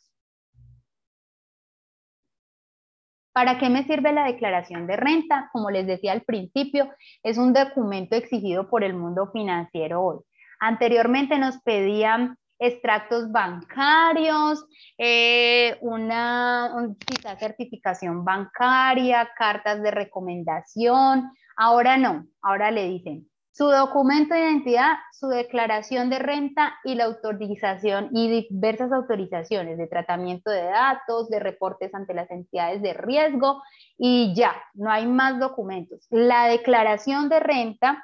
¿Para 3.35 3.59
qué 3.59 3.69
me 3.69 3.85
sirve 3.85 4.15
la 4.15 4.25
declaración 4.25 4.87
de 4.87 4.97
renta? 4.97 5.51
Como 5.53 5.71
les 5.71 5.87
decía 5.87 6.13
al 6.13 6.23
principio, 6.23 6.89
es 7.23 7.37
un 7.37 7.53
documento 7.53 8.17
exigido 8.17 8.71
por 8.71 8.85
el 8.85 8.95
mundo 8.95 9.31
financiero 9.35 10.03
hoy. 10.03 10.21
Anteriormente 10.65 11.39
nos 11.39 11.59
pedían 11.63 12.39
extractos 12.61 13.33
bancarios, 13.33 14.65
eh, 14.97 15.77
una 15.81 16.71
quizás 17.05 17.37
certificación 17.41 18.25
bancaria, 18.25 19.29
cartas 19.37 19.83
de 19.83 19.91
recomendación. 19.91 21.33
Ahora 21.57 21.97
no, 21.97 22.27
ahora 22.43 22.71
le 22.71 22.87
dicen, 22.87 23.29
su 23.51 23.67
documento 23.67 24.35
de 24.35 24.43
identidad, 24.43 24.93
su 25.13 25.27
declaración 25.27 26.11
de 26.11 26.21
renta 26.21 26.75
y 26.85 26.95
la 26.95 27.07
autorización 27.07 28.11
y 28.13 28.47
diversas 28.49 28.93
autorizaciones 28.93 29.79
de 29.79 29.89
tratamiento 29.89 30.49
de 30.53 30.63
datos, 30.63 31.29
de 31.29 31.41
reportes 31.41 31.93
ante 31.93 32.15
las 32.15 32.31
entidades 32.31 32.81
de 32.83 32.95
riesgo 32.95 33.61
y 33.99 34.33
ya, 34.37 34.55
no 34.75 34.93
hay 34.93 35.09
más 35.09 35.41
documentos. 35.41 36.07
La 36.09 36.47
declaración 36.47 37.29
de 37.29 37.41
renta, 37.41 38.03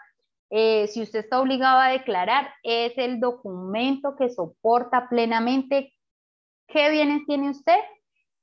eh, 0.51 0.87
si 0.89 1.03
usted 1.03 1.21
está 1.21 1.41
obligado 1.41 1.79
a 1.79 1.89
declarar, 1.89 2.53
es 2.63 2.97
el 2.97 3.21
documento 3.21 4.17
que 4.17 4.31
soporta 4.31 5.09
plenamente 5.09 5.93
qué 6.67 6.91
bienes 6.91 7.27
tiene 7.27 7.51
usted, 7.51 7.79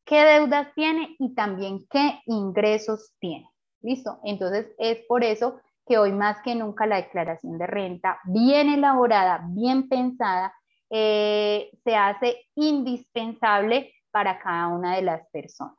qué 0.06 0.24
deudas 0.24 0.74
tiene 0.76 1.16
y 1.20 1.34
también 1.34 1.86
qué 1.90 2.22
ingresos 2.26 3.14
tiene. 3.20 3.50
¿Listo? 3.82 4.20
Entonces 4.24 4.68
es 4.78 5.06
por 5.08 5.24
eso 5.24 5.60
que 5.86 5.98
hoy 5.98 6.12
más 6.12 6.42
que 6.42 6.56
nunca 6.56 6.88
la 6.88 6.98
declaración 6.98 7.58
de 7.58 7.68
renta, 7.68 8.20
bien 8.26 8.70
elaborada, 8.70 9.46
bien 9.50 9.88
pensada, 9.88 10.54
eh, 10.90 11.70
se 11.84 11.96
hace 11.96 12.48
indispensable 12.56 13.94
para 14.12 14.40
cada 14.40 14.68
una 14.70 14.96
de 14.96 15.02
las 15.04 15.28
personas. 15.30 15.76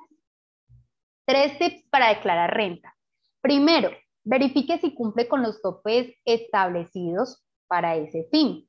Tres 1.24 1.58
tips 1.58 1.88
para 1.90 2.08
declarar 2.10 2.54
renta. 2.54 2.94
Primero, 3.40 3.90
verifique 4.26 4.78
si 4.78 4.94
cumple 4.94 5.28
con 5.28 5.42
los 5.42 5.62
topes 5.62 6.14
establecidos 6.24 7.42
para 7.66 7.96
ese 7.96 8.28
fin. 8.30 8.68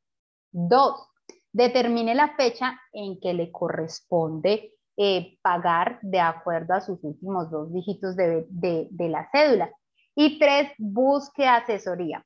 Dos, 0.51 1.09
determine 1.51 2.15
la 2.15 2.35
fecha 2.35 2.79
en 2.93 3.19
que 3.19 3.33
le 3.33 3.51
corresponde 3.51 4.73
eh, 4.95 5.37
pagar 5.41 5.99
de 6.01 6.19
acuerdo 6.19 6.73
a 6.73 6.81
sus 6.81 7.03
últimos 7.03 7.51
dos 7.51 7.73
dígitos 7.73 8.15
de 8.15 8.87
la 9.09 9.29
cédula. 9.31 9.71
Y 10.15 10.39
tres, 10.39 10.71
busque 10.77 11.45
asesoría. 11.45 12.23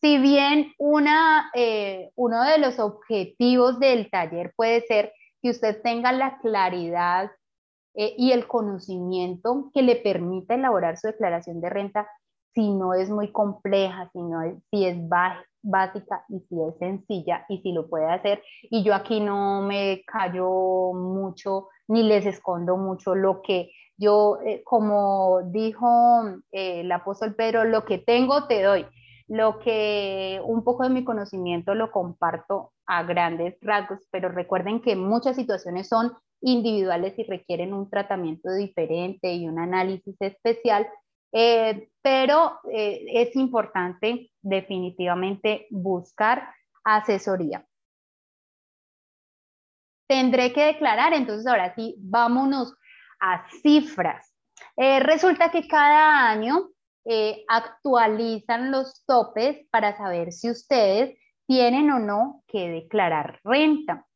Si 0.00 0.18
bien 0.18 0.72
una, 0.78 1.50
eh, 1.54 2.10
uno 2.16 2.42
de 2.42 2.58
los 2.58 2.78
objetivos 2.78 3.78
del 3.78 4.10
taller 4.10 4.52
puede 4.56 4.80
ser 4.82 5.12
que 5.42 5.50
usted 5.50 5.82
tenga 5.82 6.10
la 6.12 6.38
claridad 6.38 7.30
eh, 7.94 8.14
y 8.16 8.32
el 8.32 8.46
conocimiento 8.46 9.70
que 9.74 9.82
le 9.82 9.96
permita 9.96 10.54
elaborar 10.54 10.96
su 10.96 11.08
declaración 11.08 11.60
de 11.60 11.68
renta, 11.68 12.08
si 12.54 12.70
no 12.70 12.94
es 12.94 13.10
muy 13.10 13.30
compleja, 13.32 14.10
si, 14.12 14.22
no 14.22 14.42
es, 14.42 14.54
si 14.70 14.84
es 14.86 14.96
básica 15.62 16.24
y 16.28 16.40
si 16.40 16.60
es 16.62 16.76
sencilla 16.78 17.44
y 17.48 17.58
si 17.58 17.72
lo 17.72 17.88
puede 17.88 18.06
hacer. 18.06 18.42
Y 18.62 18.82
yo 18.82 18.94
aquí 18.94 19.20
no 19.20 19.62
me 19.62 20.02
callo 20.06 20.92
mucho 20.94 21.68
ni 21.88 22.02
les 22.02 22.26
escondo 22.26 22.76
mucho 22.76 23.14
lo 23.14 23.42
que 23.42 23.70
yo, 24.00 24.38
eh, 24.46 24.62
como 24.64 25.42
dijo 25.52 26.24
eh, 26.52 26.80
el 26.80 26.90
apóstol 26.90 27.34
Pedro, 27.34 27.64
lo 27.64 27.84
que 27.84 27.98
tengo 27.98 28.46
te 28.46 28.62
doy. 28.62 28.86
Lo 29.28 29.58
que 29.60 30.40
un 30.42 30.64
poco 30.64 30.84
de 30.84 30.88
mi 30.88 31.04
conocimiento 31.04 31.74
lo 31.74 31.92
comparto 31.92 32.72
a 32.86 33.04
grandes 33.04 33.56
rasgos, 33.60 34.00
pero 34.10 34.28
recuerden 34.30 34.80
que 34.80 34.96
muchas 34.96 35.36
situaciones 35.36 35.88
son 35.88 36.12
individuales 36.40 37.16
y 37.18 37.24
requieren 37.24 37.74
un 37.74 37.88
tratamiento 37.90 38.52
diferente 38.52 39.34
y 39.34 39.46
un 39.46 39.58
análisis 39.58 40.16
especial, 40.20 40.88
eh, 41.32 41.88
pero 42.02 42.60
es 42.72 43.36
importante 43.36 44.30
definitivamente 44.42 45.66
buscar 45.70 46.54
asesoría. 46.84 47.66
Tendré 50.08 50.52
que 50.52 50.64
declarar, 50.64 51.12
entonces 51.12 51.46
ahora 51.46 51.74
sí, 51.74 51.94
vámonos 51.98 52.74
a 53.20 53.48
cifras. 53.62 54.34
Eh, 54.76 55.00
resulta 55.00 55.50
que 55.50 55.68
cada 55.68 56.28
año 56.28 56.70
eh, 57.04 57.44
actualizan 57.48 58.70
los 58.70 59.04
topes 59.06 59.66
para 59.70 59.96
saber 59.96 60.32
si 60.32 60.50
ustedes 60.50 61.16
tienen 61.46 61.90
o 61.90 61.98
no 61.98 62.42
que 62.46 62.68
declarar 62.68 63.40
renta. 63.44 64.06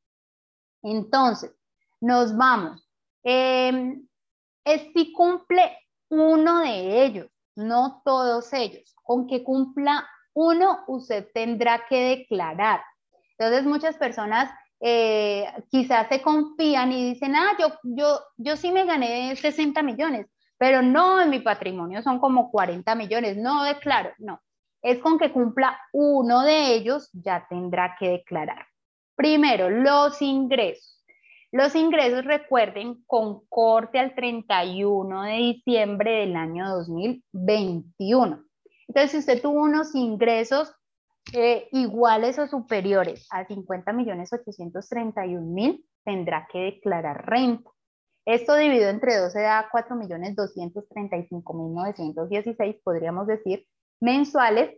Entonces, 0.82 1.54
nos 2.00 2.36
vamos. 2.36 2.88
Es 3.22 4.82
si 4.94 5.12
cumple 5.12 5.78
uno 6.08 6.60
de 6.60 7.04
ellos, 7.04 7.26
no 7.56 8.02
todos 8.04 8.52
ellos. 8.52 8.94
Con 9.02 9.26
que 9.26 9.44
cumpla 9.44 10.06
uno, 10.34 10.80
usted 10.88 11.28
tendrá 11.32 11.86
que 11.88 12.16
declarar. 12.16 12.82
Entonces, 13.38 13.64
muchas 13.64 13.96
personas 13.96 14.50
eh, 14.80 15.46
quizás 15.70 16.08
se 16.08 16.20
confían 16.20 16.92
y 16.92 17.12
dicen, 17.12 17.34
ah, 17.36 17.56
yo, 17.58 17.68
yo, 17.82 18.20
yo 18.36 18.56
sí 18.56 18.70
me 18.70 18.84
gané 18.84 19.34
60 19.34 19.82
millones, 19.82 20.26
pero 20.58 20.82
no 20.82 21.20
en 21.20 21.30
mi 21.30 21.40
patrimonio 21.40 22.02
son 22.02 22.18
como 22.18 22.50
40 22.50 22.94
millones, 22.94 23.36
no 23.36 23.64
declaro, 23.64 24.12
no. 24.18 24.40
Es 24.82 24.98
con 24.98 25.18
que 25.18 25.32
cumpla 25.32 25.80
uno 25.92 26.42
de 26.42 26.74
ellos, 26.74 27.08
ya 27.12 27.46
tendrá 27.48 27.96
que 27.98 28.10
declarar. 28.10 28.66
Primero, 29.16 29.70
los 29.70 30.20
ingresos. 30.20 30.93
Los 31.54 31.76
ingresos, 31.76 32.24
recuerden, 32.24 33.04
con 33.06 33.46
corte 33.48 34.00
al 34.00 34.16
31 34.16 35.22
de 35.22 35.36
diciembre 35.36 36.10
del 36.22 36.34
año 36.34 36.68
2021. 36.68 38.44
Entonces, 38.88 39.10
si 39.12 39.18
usted 39.18 39.40
tuvo 39.40 39.62
unos 39.62 39.94
ingresos 39.94 40.74
eh, 41.32 41.68
iguales 41.70 42.40
o 42.40 42.48
superiores 42.48 43.28
a 43.30 43.46
50 43.46 43.92
millones 43.92 44.32
831 44.32 45.46
mil, 45.46 45.86
tendrá 46.04 46.48
que 46.50 46.58
declarar 46.58 47.24
renta. 47.24 47.70
Esto 48.26 48.56
dividido 48.56 48.88
entre 48.88 49.16
12 49.16 49.40
da 49.40 49.68
4 49.70 49.94
millones 49.94 50.34
235 50.34 51.54
mil 51.54 51.72
916, 51.72 52.82
podríamos 52.82 53.28
decir, 53.28 53.64
mensuales. 54.00 54.76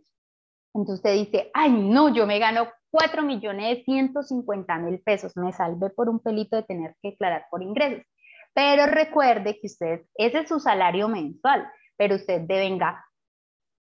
Entonces 0.74 0.96
usted 0.96 1.14
dice, 1.14 1.50
ay, 1.54 1.70
no, 1.70 2.14
yo 2.14 2.26
me 2.26 2.38
gano 2.38 2.68
4 2.96 3.22
millones 3.22 3.84
150 3.84 4.78
mil 4.78 5.00
pesos, 5.00 5.36
me 5.36 5.52
salvé 5.52 5.90
por 5.90 6.08
un 6.08 6.18
pelito 6.18 6.56
de 6.56 6.62
tener 6.62 6.96
que 7.02 7.10
declarar 7.10 7.44
por 7.50 7.62
ingresos. 7.62 8.06
Pero 8.54 8.86
recuerde 8.86 9.58
que 9.60 9.66
usted, 9.66 10.06
ese 10.14 10.38
es 10.38 10.48
su 10.48 10.60
salario 10.60 11.06
mensual, 11.06 11.70
pero 11.98 12.14
usted 12.14 12.40
devenga 12.40 13.04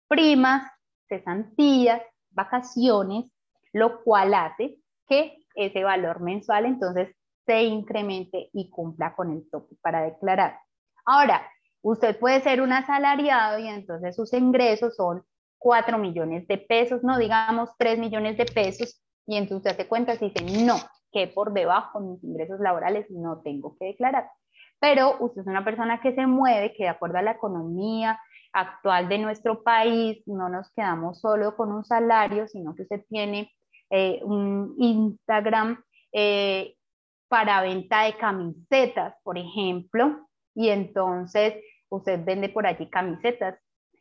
primas, 0.07 0.71
cesantías, 1.07 2.03
vacaciones, 2.29 3.25
lo 3.73 4.03
cual 4.03 4.35
hace 4.35 4.77
que 5.07 5.39
ese 5.55 5.83
valor 5.83 6.19
mensual 6.19 6.67
entonces 6.67 7.15
se 7.47 7.63
incremente 7.63 8.51
y 8.53 8.69
cumpla 8.69 9.15
con 9.15 9.31
el 9.31 9.49
tope 9.49 9.75
para 9.81 10.03
declarar. 10.03 10.59
Ahora, 11.03 11.41
usted 11.81 12.19
puede 12.19 12.41
ser 12.41 12.61
un 12.61 12.73
asalariado 12.73 13.57
y 13.57 13.69
entonces 13.69 14.15
sus 14.15 14.33
ingresos 14.33 14.95
son 14.95 15.23
4 15.59 15.97
millones 15.97 16.47
de 16.47 16.57
pesos, 16.57 17.03
no 17.03 17.17
digamos 17.17 17.69
3 17.77 17.99
millones 17.99 18.37
de 18.37 18.45
pesos, 18.45 19.01
y 19.27 19.37
entonces 19.37 19.57
usted 19.57 19.71
hace 19.71 19.87
cuenta 19.87 20.15
y 20.15 20.17
dice, 20.17 20.65
no, 20.65 20.77
que 21.11 21.27
por 21.27 21.53
debajo 21.53 21.99
de 21.99 22.07
mis 22.07 22.23
ingresos 22.23 22.59
laborales 22.59 23.05
no 23.11 23.41
tengo 23.41 23.77
que 23.77 23.85
declarar. 23.85 24.29
Pero 24.79 25.17
usted 25.19 25.41
es 25.41 25.47
una 25.47 25.63
persona 25.63 26.01
que 26.01 26.15
se 26.15 26.25
mueve, 26.25 26.73
que 26.73 26.83
de 26.83 26.89
acuerdo 26.89 27.17
a 27.17 27.21
la 27.21 27.31
economía, 27.31 28.19
actual 28.53 29.09
de 29.09 29.19
nuestro 29.19 29.63
país, 29.63 30.23
no 30.25 30.49
nos 30.49 30.71
quedamos 30.71 31.19
solo 31.19 31.55
con 31.55 31.71
un 31.71 31.83
salario, 31.83 32.47
sino 32.47 32.73
que 32.75 32.83
usted 32.83 33.05
tiene 33.07 33.51
eh, 33.89 34.21
un 34.23 34.75
Instagram 34.77 35.83
eh, 36.11 36.75
para 37.27 37.61
venta 37.61 38.03
de 38.03 38.17
camisetas, 38.17 39.15
por 39.23 39.37
ejemplo, 39.37 40.27
y 40.55 40.69
entonces 40.69 41.55
usted 41.89 42.23
vende 42.23 42.49
por 42.49 42.65
allí 42.65 42.89
camisetas 42.89 43.59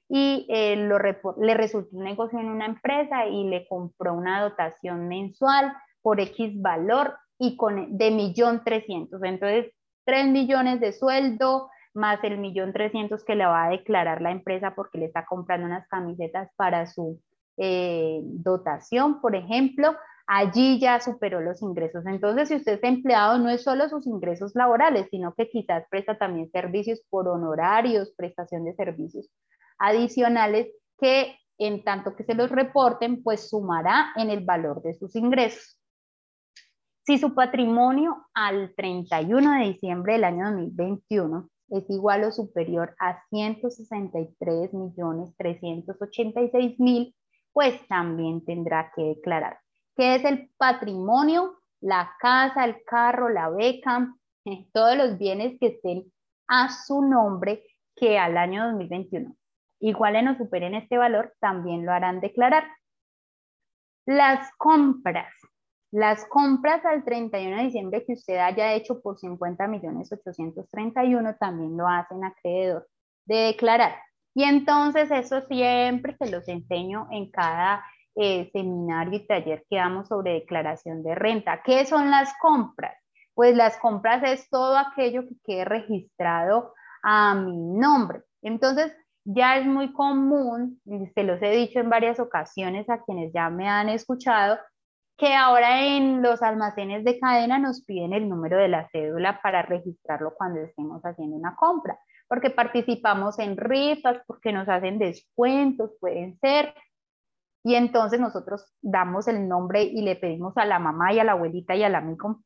y 0.09 0.46
eh, 0.48 0.76
le 0.76 1.54
resultó 1.54 1.96
un 1.96 2.04
negocio 2.04 2.38
en 2.38 2.46
una 2.46 2.66
empresa 2.66 3.26
y 3.26 3.44
le 3.44 3.66
compró 3.68 4.14
una 4.14 4.42
dotación 4.42 5.06
mensual 5.06 5.72
por 6.00 6.20
X 6.20 6.61
valor 6.61 7.14
y 7.38 7.56
con 7.56 7.96
de 7.96 8.11
millón 8.11 8.64
trescientos. 8.64 9.22
Entonces, 9.22 9.72
tres 10.04 10.26
millones 10.26 10.80
de 10.80 10.92
sueldo, 10.92 11.68
más 11.92 12.22
el 12.24 12.38
millón 12.38 12.72
trescientos 12.72 13.24
que 13.24 13.34
le 13.34 13.44
va 13.44 13.66
a 13.66 13.70
declarar 13.70 14.22
la 14.22 14.30
empresa 14.30 14.74
porque 14.74 14.98
le 14.98 15.06
está 15.06 15.26
comprando 15.26 15.66
unas 15.66 15.86
camisetas 15.88 16.50
para 16.56 16.86
su 16.86 17.20
eh, 17.59 18.20
dotación, 18.22 19.20
por 19.20 19.34
ejemplo, 19.34 19.94
allí 20.26 20.78
ya 20.78 21.00
superó 21.00 21.40
los 21.40 21.61
ingresos. 21.61 22.06
Entonces, 22.06 22.48
si 22.48 22.56
usted 22.56 22.74
es 22.74 22.82
empleado, 22.82 23.38
no 23.38 23.50
es 23.50 23.62
solo 23.62 23.88
sus 23.88 24.06
ingresos 24.06 24.54
laborales, 24.54 25.09
sino 25.11 25.34
que 25.34 25.48
quizás 25.48 25.84
presta 25.90 26.16
también 26.16 26.50
servicios 26.50 27.02
por 27.11 27.28
honorarios, 27.28 28.12
prestación 28.16 28.64
de 28.64 28.74
servicios 28.74 29.28
adicionales 29.78 30.68
que 30.98 31.38
en 31.58 31.82
tanto 31.82 32.14
que 32.14 32.24
se 32.24 32.34
los 32.34 32.50
reporten, 32.50 33.22
pues 33.22 33.50
sumará 33.50 34.12
en 34.16 34.30
el 34.30 34.44
valor 34.44 34.80
de 34.82 34.94
sus 34.94 35.14
ingresos. 35.16 35.78
Si 37.04 37.18
su 37.18 37.34
patrimonio 37.34 38.26
al 38.34 38.74
31 38.76 39.58
de 39.58 39.66
diciembre 39.66 40.14
del 40.14 40.24
año 40.24 40.44
2021 40.50 41.48
es 41.70 41.90
igual 41.90 42.24
o 42.24 42.32
superior 42.32 42.94
a 43.00 43.22
163 43.30 44.72
millones 44.72 45.34
386 45.36 46.78
mil, 46.78 47.14
pues 47.52 47.86
también 47.88 48.44
tendrá 48.44 48.92
que 48.94 49.02
declarar. 49.02 49.58
¿Qué 49.96 50.14
es 50.14 50.24
el 50.24 50.50
patrimonio? 50.56 51.58
La 51.80 52.12
casa, 52.20 52.64
el 52.64 52.82
carro, 52.84 53.28
la 53.28 53.50
beca, 53.50 54.14
todos 54.72 54.96
los 54.96 55.18
bienes 55.18 55.58
que 55.58 55.68
estén 55.68 56.12
a 56.46 56.70
su 56.70 57.02
nombre 57.02 57.64
que 57.96 58.18
al 58.18 58.36
año 58.36 58.66
2021 58.66 59.34
igualen 59.80 60.28
o 60.28 60.36
superen 60.36 60.74
este 60.74 60.98
valor, 60.98 61.34
también 61.40 61.84
lo 61.84 61.92
harán 61.92 62.20
declarar. 62.20 62.64
Las 64.06 64.50
compras. 64.56 65.32
Las 65.90 66.26
compras 66.26 66.84
al 66.84 67.04
31 67.04 67.56
de 67.56 67.62
diciembre 67.64 68.04
que 68.06 68.12
usted 68.12 68.36
haya 68.36 68.74
hecho 68.74 69.00
por 69.00 69.18
50 69.18 69.66
millones 69.68 70.12
831 70.12 71.36
también 71.40 71.76
lo 71.76 71.88
hacen 71.88 72.24
acreedor 72.24 72.86
de 73.24 73.36
declarar. 73.36 73.96
Y 74.34 74.44
entonces 74.44 75.10
eso 75.10 75.40
siempre 75.42 76.14
se 76.18 76.30
los 76.30 76.46
enseño 76.46 77.08
en 77.10 77.30
cada 77.30 77.84
eh, 78.14 78.50
seminario 78.52 79.18
y 79.18 79.26
taller 79.26 79.64
que 79.70 79.76
damos 79.76 80.08
sobre 80.08 80.34
declaración 80.34 81.02
de 81.02 81.14
renta. 81.14 81.62
¿Qué 81.62 81.86
son 81.86 82.10
las 82.10 82.32
compras? 82.40 82.96
Pues 83.34 83.56
las 83.56 83.76
compras 83.78 84.22
es 84.24 84.48
todo 84.50 84.76
aquello 84.76 85.22
que 85.22 85.36
quede 85.44 85.64
registrado 85.64 86.74
a 87.02 87.34
mi 87.34 87.56
nombre. 87.56 88.22
Entonces, 88.42 88.92
ya 89.30 89.58
es 89.58 89.66
muy 89.66 89.92
común, 89.92 90.80
se 91.14 91.22
los 91.22 91.40
he 91.42 91.50
dicho 91.50 91.80
en 91.80 91.90
varias 91.90 92.18
ocasiones 92.18 92.88
a 92.88 93.02
quienes 93.02 93.30
ya 93.30 93.50
me 93.50 93.68
han 93.68 93.90
escuchado, 93.90 94.58
que 95.18 95.34
ahora 95.34 95.84
en 95.84 96.22
los 96.22 96.40
almacenes 96.40 97.04
de 97.04 97.20
cadena 97.20 97.58
nos 97.58 97.84
piden 97.84 98.14
el 98.14 98.26
número 98.26 98.56
de 98.56 98.68
la 98.68 98.88
cédula 98.88 99.38
para 99.42 99.60
registrarlo 99.60 100.32
cuando 100.34 100.60
estemos 100.60 101.02
haciendo 101.02 101.36
una 101.36 101.54
compra, 101.56 101.98
porque 102.26 102.48
participamos 102.48 103.38
en 103.38 103.58
rifas, 103.58 104.16
porque 104.26 104.50
nos 104.50 104.66
hacen 104.66 104.98
descuentos, 104.98 105.90
pueden 106.00 106.38
ser. 106.38 106.72
Y 107.64 107.74
entonces 107.74 108.20
nosotros 108.20 108.72
damos 108.80 109.28
el 109.28 109.46
nombre 109.46 109.82
y 109.82 110.00
le 110.00 110.16
pedimos 110.16 110.56
a 110.56 110.64
la 110.64 110.78
mamá 110.78 111.12
y 111.12 111.18
a 111.18 111.24
la 111.24 111.32
abuelita 111.32 111.76
y 111.76 111.82
al 111.82 111.96
amigo 111.96 112.40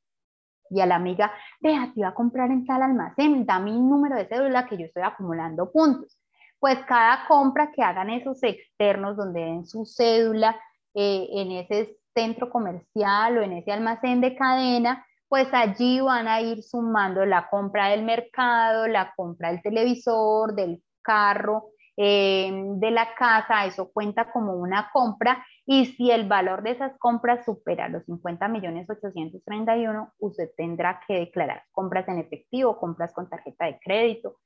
y 0.68 0.80
a 0.80 0.86
la 0.86 0.96
amiga, 0.96 1.30
vea, 1.60 1.92
te 1.94 2.00
iba 2.00 2.08
a 2.08 2.14
comprar 2.14 2.50
en 2.50 2.64
tal 2.64 2.82
almacén, 2.82 3.46
da 3.46 3.60
mi 3.60 3.78
número 3.78 4.16
de 4.16 4.26
cédula 4.26 4.66
que 4.66 4.78
yo 4.78 4.86
estoy 4.86 5.02
acumulando 5.02 5.70
puntos. 5.70 6.18
Pues 6.62 6.78
cada 6.86 7.26
compra 7.26 7.72
que 7.72 7.82
hagan 7.82 8.08
esos 8.08 8.40
externos 8.44 9.16
donde 9.16 9.40
den 9.40 9.66
su 9.66 9.84
cédula 9.84 10.54
eh, 10.94 11.26
en 11.32 11.50
ese 11.50 11.98
centro 12.14 12.50
comercial 12.50 13.36
o 13.36 13.42
en 13.42 13.54
ese 13.54 13.72
almacén 13.72 14.20
de 14.20 14.36
cadena, 14.36 15.04
pues 15.28 15.48
allí 15.50 16.00
van 16.00 16.28
a 16.28 16.40
ir 16.40 16.62
sumando 16.62 17.26
la 17.26 17.48
compra 17.50 17.88
del 17.88 18.04
mercado, 18.04 18.86
la 18.86 19.12
compra 19.16 19.50
del 19.50 19.60
televisor, 19.60 20.54
del 20.54 20.80
carro, 21.02 21.70
eh, 21.96 22.52
de 22.76 22.90
la 22.92 23.12
casa, 23.16 23.66
eso 23.66 23.90
cuenta 23.92 24.30
como 24.30 24.54
una 24.54 24.88
compra. 24.92 25.44
Y 25.66 25.86
si 25.86 26.12
el 26.12 26.28
valor 26.28 26.62
de 26.62 26.70
esas 26.70 26.96
compras 27.00 27.44
supera 27.44 27.88
los 27.88 28.04
50 28.04 28.46
millones 28.46 28.88
831, 28.88 30.12
usted 30.20 30.48
tendrá 30.56 31.00
que 31.08 31.14
declarar 31.14 31.64
compras 31.72 32.06
en 32.06 32.20
efectivo, 32.20 32.78
compras 32.78 33.12
con 33.12 33.28
tarjeta 33.28 33.66
de 33.66 33.80
crédito, 33.80 34.36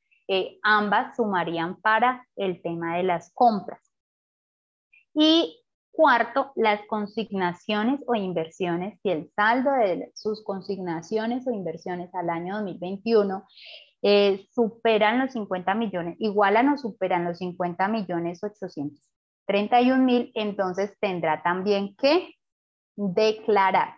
ambas 0.62 1.16
sumarían 1.16 1.81
para 1.81 2.27
el 2.37 2.61
tema 2.62 2.97
de 2.97 3.05
las 3.05 3.33
compras. 3.33 3.81
Y 5.14 5.62
Cuarto, 5.97 6.53
las 6.57 6.83
consignaciones 6.89 8.01
o 8.07 8.14
inversiones. 8.14 9.01
Si 9.03 9.09
el 9.09 9.31
saldo 9.35 9.72
de 9.72 10.12
sus 10.14 10.45
consignaciones 10.45 11.47
o 11.47 11.53
inversiones 11.53 12.14
al 12.14 12.29
año 12.29 12.57
2021 12.57 13.47
eh, 14.03 14.47
superan 14.53 15.20
los 15.20 15.33
50 15.33 15.74
millones, 15.74 16.16
igualan 16.18 16.68
o 16.68 16.77
superan 16.77 17.24
los 17.24 17.39
50 17.39 17.89
millones 17.89 18.45
831 18.45 20.05
mil, 20.05 20.31
entonces 20.35 20.95
tendrá 21.01 21.43
también 21.43 21.97
que 21.97 22.35
declarar. 22.95 23.95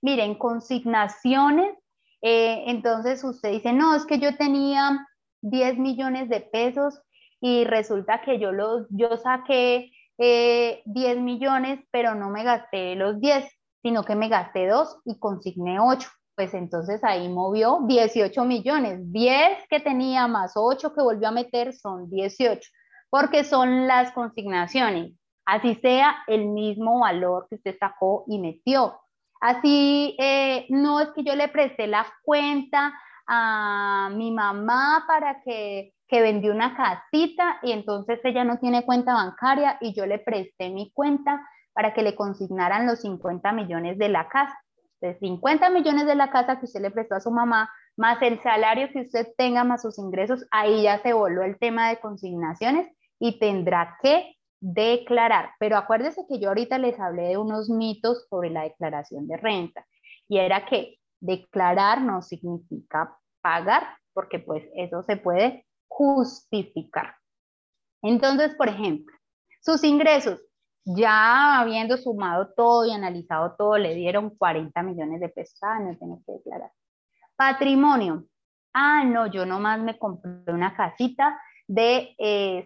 Miren, 0.00 0.36
consignaciones, 0.36 1.76
eh, 2.22 2.64
entonces 2.66 3.22
usted 3.24 3.50
dice, 3.50 3.74
no, 3.74 3.94
es 3.94 4.06
que 4.06 4.18
yo 4.18 4.38
tenía 4.38 5.06
10 5.42 5.78
millones 5.78 6.28
de 6.28 6.40
pesos 6.40 7.00
y 7.40 7.64
resulta 7.64 8.22
que 8.22 8.38
yo, 8.38 8.52
los, 8.52 8.86
yo 8.90 9.16
saqué 9.16 9.90
10 10.16 10.82
eh, 10.86 11.16
millones, 11.16 11.80
pero 11.90 12.14
no 12.14 12.30
me 12.30 12.44
gasté 12.44 12.94
los 12.94 13.20
10, 13.20 13.44
sino 13.82 14.04
que 14.04 14.14
me 14.14 14.28
gasté 14.28 14.68
2 14.68 15.00
y 15.04 15.18
consigné 15.18 15.80
8. 15.80 16.08
Pues 16.34 16.54
entonces 16.54 17.02
ahí 17.04 17.28
movió 17.28 17.80
18 17.86 18.44
millones. 18.44 19.00
10 19.12 19.68
que 19.68 19.80
tenía 19.80 20.28
más 20.28 20.52
8 20.54 20.94
que 20.94 21.02
volvió 21.02 21.28
a 21.28 21.32
meter 21.32 21.74
son 21.74 22.08
18, 22.08 22.70
porque 23.10 23.44
son 23.44 23.86
las 23.86 24.12
consignaciones. 24.12 25.12
Así 25.44 25.74
sea 25.76 26.16
el 26.28 26.46
mismo 26.46 27.00
valor 27.00 27.46
que 27.48 27.56
usted 27.56 27.76
sacó 27.78 28.24
y 28.28 28.38
metió. 28.38 29.00
Así, 29.40 30.16
eh, 30.20 30.66
no 30.68 31.00
es 31.00 31.08
que 31.16 31.24
yo 31.24 31.34
le 31.34 31.48
presté 31.48 31.88
la 31.88 32.06
cuenta 32.22 32.94
a 33.26 34.10
mi 34.14 34.30
mamá 34.30 35.04
para 35.06 35.42
que 35.42 35.94
que 36.12 36.20
vendió 36.20 36.52
una 36.52 36.76
casita 36.76 37.58
y 37.62 37.72
entonces 37.72 38.20
ella 38.22 38.44
no 38.44 38.58
tiene 38.58 38.84
cuenta 38.84 39.14
bancaria 39.14 39.78
y 39.80 39.94
yo 39.94 40.04
le 40.04 40.18
presté 40.18 40.68
mi 40.68 40.92
cuenta 40.92 41.42
para 41.72 41.94
que 41.94 42.02
le 42.02 42.14
consignaran 42.14 42.86
los 42.86 43.00
50 43.00 43.50
millones 43.52 43.96
de 43.96 44.10
la 44.10 44.28
casa. 44.28 44.54
De 45.00 45.18
50 45.18 45.70
millones 45.70 46.04
de 46.04 46.14
la 46.14 46.30
casa 46.30 46.58
que 46.58 46.66
usted 46.66 46.82
le 46.82 46.90
prestó 46.90 47.14
a 47.14 47.20
su 47.20 47.30
mamá, 47.30 47.72
más 47.96 48.20
el 48.20 48.38
salario 48.42 48.90
que 48.92 49.00
usted 49.00 49.26
tenga, 49.38 49.64
más 49.64 49.80
sus 49.80 49.98
ingresos, 49.98 50.46
ahí 50.50 50.82
ya 50.82 51.00
se 51.00 51.14
volvió 51.14 51.44
el 51.44 51.58
tema 51.58 51.88
de 51.88 51.98
consignaciones 51.98 52.86
y 53.18 53.38
tendrá 53.38 53.96
que 54.02 54.36
declarar. 54.60 55.52
Pero 55.58 55.78
acuérdese 55.78 56.26
que 56.28 56.38
yo 56.38 56.48
ahorita 56.48 56.76
les 56.76 57.00
hablé 57.00 57.28
de 57.28 57.38
unos 57.38 57.70
mitos 57.70 58.26
sobre 58.28 58.50
la 58.50 58.64
declaración 58.64 59.26
de 59.28 59.38
renta 59.38 59.86
y 60.28 60.36
era 60.38 60.66
que 60.66 60.98
declarar 61.22 62.02
no 62.02 62.20
significa 62.20 63.16
pagar, 63.40 63.96
porque 64.12 64.38
pues 64.40 64.64
eso 64.74 65.02
se 65.04 65.16
puede 65.16 65.66
justificar. 65.88 67.16
Entonces, 68.02 68.54
por 68.56 68.68
ejemplo, 68.68 69.16
sus 69.60 69.84
ingresos, 69.84 70.40
ya 70.84 71.60
habiendo 71.60 71.96
sumado 71.96 72.52
todo 72.54 72.84
y 72.84 72.90
analizado 72.90 73.54
todo, 73.56 73.78
le 73.78 73.94
dieron 73.94 74.30
40 74.36 74.82
millones 74.82 75.20
de 75.20 75.28
pesos. 75.28 75.58
Ah, 75.62 75.78
no 75.78 75.96
tengo 75.96 76.20
que 76.26 76.32
declarar. 76.32 76.72
Patrimonio. 77.36 78.26
Ah, 78.74 79.04
no, 79.04 79.26
yo 79.28 79.46
nomás 79.46 79.80
me 79.80 79.98
compré 79.98 80.52
una 80.52 80.74
casita 80.74 81.40
de 81.68 82.14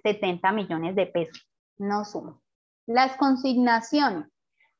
70 0.02 0.48
eh, 0.48 0.52
millones 0.52 0.96
de 0.96 1.06
pesos. 1.06 1.46
No 1.78 2.04
sumo. 2.04 2.42
Las 2.86 3.16
consignaciones. 3.16 4.28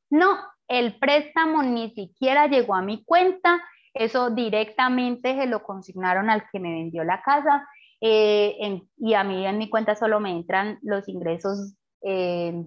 No, 0.09 0.37
el 0.67 0.97
préstamo 0.99 1.63
ni 1.63 1.91
siquiera 1.91 2.47
llegó 2.47 2.75
a 2.75 2.81
mi 2.81 3.03
cuenta. 3.03 3.61
Eso 3.93 4.29
directamente 4.29 5.35
se 5.35 5.47
lo 5.47 5.63
consignaron 5.63 6.29
al 6.29 6.43
que 6.51 6.59
me 6.59 6.71
vendió 6.71 7.03
la 7.03 7.21
casa 7.21 7.67
eh, 7.99 8.81
y 8.97 9.13
a 9.13 9.23
mí 9.23 9.45
en 9.45 9.57
mi 9.57 9.69
cuenta 9.69 9.95
solo 9.95 10.19
me 10.19 10.31
entran 10.31 10.77
los 10.83 11.07
ingresos 11.07 11.75
eh, 12.01 12.63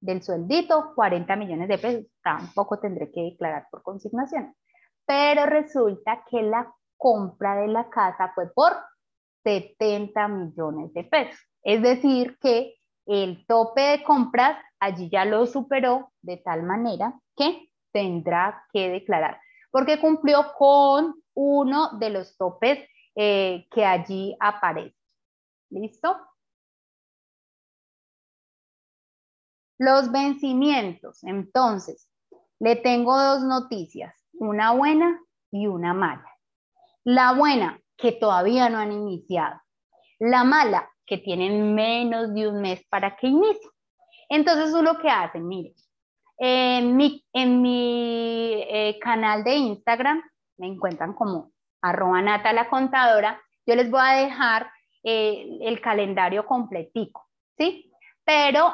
del 0.00 0.22
sueldito, 0.22 0.92
40 0.96 1.36
millones 1.36 1.68
de 1.68 1.78
pesos, 1.78 2.06
tampoco 2.22 2.80
tendré 2.80 3.12
que 3.12 3.22
declarar 3.22 3.68
por 3.70 3.82
consignación. 3.82 4.54
Pero 5.06 5.46
resulta 5.46 6.24
que 6.28 6.42
la 6.42 6.72
compra 6.96 7.56
de 7.60 7.68
la 7.68 7.88
casa 7.88 8.32
fue 8.34 8.52
por 8.52 8.72
70 9.44 10.28
millones 10.28 10.92
de 10.94 11.04
pesos. 11.04 11.38
Es 11.62 11.80
decir, 11.82 12.36
que 12.40 12.74
el 13.06 13.46
tope 13.46 13.80
de 13.80 14.02
compras 14.02 14.58
allí 14.80 15.08
ya 15.10 15.24
lo 15.24 15.46
superó 15.46 16.12
de 16.22 16.38
tal 16.38 16.64
manera 16.64 17.14
que 17.36 17.70
tendrá 17.92 18.66
que 18.72 18.88
declarar, 18.88 19.40
porque 19.70 20.00
cumplió 20.00 20.52
con 20.56 21.22
uno 21.34 21.98
de 21.98 22.10
los 22.10 22.36
topes 22.36 22.88
eh, 23.14 23.66
que 23.70 23.84
allí 23.84 24.36
aparece. 24.40 24.96
¿Listo? 25.70 26.16
Los 29.78 30.12
vencimientos. 30.12 31.24
Entonces, 31.24 32.08
le 32.58 32.76
tengo 32.76 33.18
dos 33.20 33.42
noticias, 33.42 34.14
una 34.34 34.72
buena 34.72 35.20
y 35.50 35.66
una 35.66 35.92
mala. 35.94 36.28
La 37.04 37.32
buena, 37.34 37.80
que 37.96 38.12
todavía 38.12 38.68
no 38.68 38.78
han 38.78 38.92
iniciado. 38.92 39.60
La 40.18 40.44
mala, 40.44 40.88
que 41.04 41.18
tienen 41.18 41.74
menos 41.74 42.32
de 42.32 42.48
un 42.48 42.60
mes 42.60 42.84
para 42.88 43.16
que 43.16 43.26
inicie. 43.26 43.70
Entonces, 44.28 44.70
lo 44.70 44.98
que 44.98 45.10
hacen, 45.10 45.48
miren. 45.48 45.74
En 46.44 46.96
mi, 46.96 47.24
eh, 47.34 48.98
canal 49.00 49.44
de 49.44 49.54
Instagram 49.54 50.20
me 50.58 50.66
encuentran 50.66 51.12
como 51.12 51.52
arroba 51.80 52.20
nata 52.20 52.52
la 52.52 52.68
contadora, 52.68 53.40
yo 53.64 53.76
les 53.76 53.88
voy 53.88 54.00
a 54.02 54.14
dejar 54.14 54.68
eh, 55.04 55.58
el 55.60 55.80
calendario 55.80 56.44
completico, 56.44 57.28
¿sí? 57.56 57.92
Pero 58.24 58.72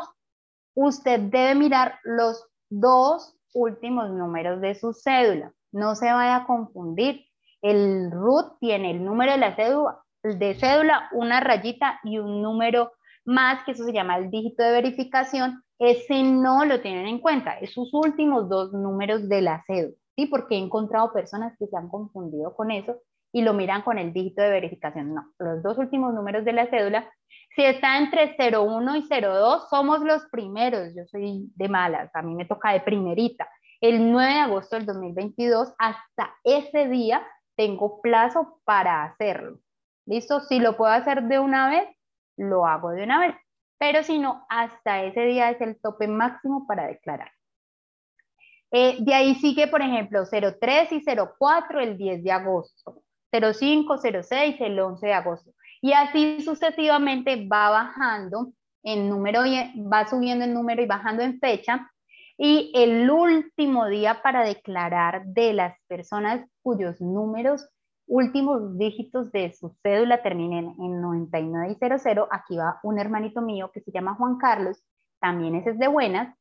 usted 0.74 1.20
debe 1.20 1.54
mirar 1.56 1.98
los 2.04 2.42
dos 2.70 3.36
últimos 3.52 4.08
números 4.12 4.62
de 4.62 4.74
su 4.74 4.94
cédula. 4.94 5.52
No 5.70 5.94
se 5.94 6.10
vaya 6.10 6.36
a 6.36 6.46
confundir. 6.46 7.26
El 7.60 8.10
RUT 8.10 8.58
tiene 8.60 8.92
el 8.92 9.04
número 9.04 9.32
de 9.32 9.38
la 9.38 9.54
cédula, 9.54 10.02
de 10.22 10.54
cédula, 10.54 11.10
una 11.12 11.40
rayita 11.40 12.00
y 12.02 12.18
un 12.18 12.40
número 12.40 12.92
más, 13.26 13.62
que 13.64 13.72
eso 13.72 13.84
se 13.84 13.92
llama 13.92 14.16
el 14.16 14.30
dígito 14.30 14.62
de 14.62 14.72
verificación. 14.72 15.62
Ese 15.78 16.22
no 16.22 16.64
lo 16.64 16.80
tienen 16.80 17.06
en 17.06 17.20
cuenta, 17.20 17.58
esos 17.58 17.92
últimos 17.94 18.48
dos 18.48 18.72
números 18.72 19.28
de 19.28 19.42
la 19.42 19.62
cédula. 19.66 19.96
¿sí? 20.16 20.26
Porque 20.26 20.56
he 20.56 20.58
encontrado 20.58 21.12
personas 21.12 21.56
que 21.58 21.66
se 21.66 21.76
han 21.76 21.88
confundido 21.88 22.54
con 22.56 22.70
eso 22.70 23.00
y 23.32 23.42
lo 23.42 23.54
miran 23.54 23.82
con 23.82 23.98
el 23.98 24.12
dígito 24.12 24.42
de 24.42 24.50
verificación. 24.50 25.14
No, 25.14 25.32
los 25.38 25.62
dos 25.62 25.78
últimos 25.78 26.12
números 26.14 26.44
de 26.44 26.52
la 26.52 26.68
cédula 26.68 27.08
Si 27.54 27.62
está 27.62 27.98
entre 27.98 28.36
0,1 28.36 28.96
y 28.96 29.08
0,2, 29.08 29.68
somos 29.68 30.00
los 30.00 30.24
primeros. 30.30 30.94
Yo 30.96 31.04
soy 31.06 31.50
de 31.54 31.68
malas, 31.68 32.10
a 32.14 32.22
mí 32.22 32.34
me 32.34 32.46
toca 32.46 32.72
de 32.72 32.80
primerita. 32.80 33.48
El 33.80 34.10
9 34.10 34.32
de 34.32 34.40
agosto 34.40 34.76
del 34.76 34.86
2022, 34.86 35.72
hasta 35.78 36.34
ese 36.42 36.88
día, 36.88 37.24
tengo 37.56 38.00
plazo 38.00 38.60
para 38.64 39.04
hacerlo. 39.04 39.58
¿Listo? 40.06 40.40
Si 40.40 40.58
lo 40.58 40.76
puedo 40.76 40.92
hacer 40.92 41.24
de 41.24 41.38
una 41.38 41.68
vez, 41.70 41.88
lo 42.36 42.66
hago 42.66 42.90
de 42.90 43.04
una 43.04 43.20
vez. 43.20 43.36
Pero 43.78 44.02
si 44.02 44.18
no, 44.18 44.44
hasta 44.48 45.04
ese 45.04 45.22
día 45.22 45.50
es 45.50 45.60
el 45.60 45.80
tope 45.80 46.08
máximo 46.08 46.66
para 46.66 46.86
declarar. 46.86 47.30
Eh, 48.70 48.96
de 49.00 49.14
ahí 49.14 49.34
sigue, 49.36 49.66
por 49.66 49.80
ejemplo, 49.80 50.24
03 50.26 50.92
y 50.92 51.02
04 51.04 51.80
el 51.80 51.96
10 51.96 52.22
de 52.22 52.32
agosto, 52.32 53.02
05, 53.30 53.98
06 54.22 54.56
el 54.60 54.78
11 54.78 55.06
de 55.06 55.12
agosto. 55.12 55.50
Y 55.80 55.92
así 55.92 56.40
sucesivamente 56.42 57.46
va 57.46 57.70
bajando 57.70 58.52
en 58.82 59.08
número, 59.08 59.42
va 59.92 60.06
subiendo 60.06 60.44
en 60.44 60.54
número 60.54 60.82
y 60.82 60.86
bajando 60.86 61.22
en 61.22 61.38
fecha. 61.38 61.90
Y 62.36 62.72
el 62.74 63.10
último 63.10 63.86
día 63.86 64.22
para 64.22 64.44
declarar 64.44 65.24
de 65.26 65.52
las 65.52 65.76
personas 65.88 66.44
cuyos 66.62 67.00
números, 67.00 67.68
últimos 68.08 68.76
dígitos 68.76 69.30
de 69.32 69.52
su 69.52 69.76
cédula 69.82 70.22
terminen 70.22 70.74
en 70.78 71.00
99 71.00 71.76
y 71.80 71.98
00, 71.98 72.28
aquí 72.30 72.56
va 72.56 72.80
un 72.82 72.98
hermanito 72.98 73.42
mío 73.42 73.70
que 73.72 73.80
se 73.80 73.92
llama 73.92 74.14
Juan 74.14 74.38
Carlos, 74.38 74.82
también 75.20 75.54
ese 75.54 75.70
es 75.70 75.78
de 75.78 75.88
buenas, 75.88 76.34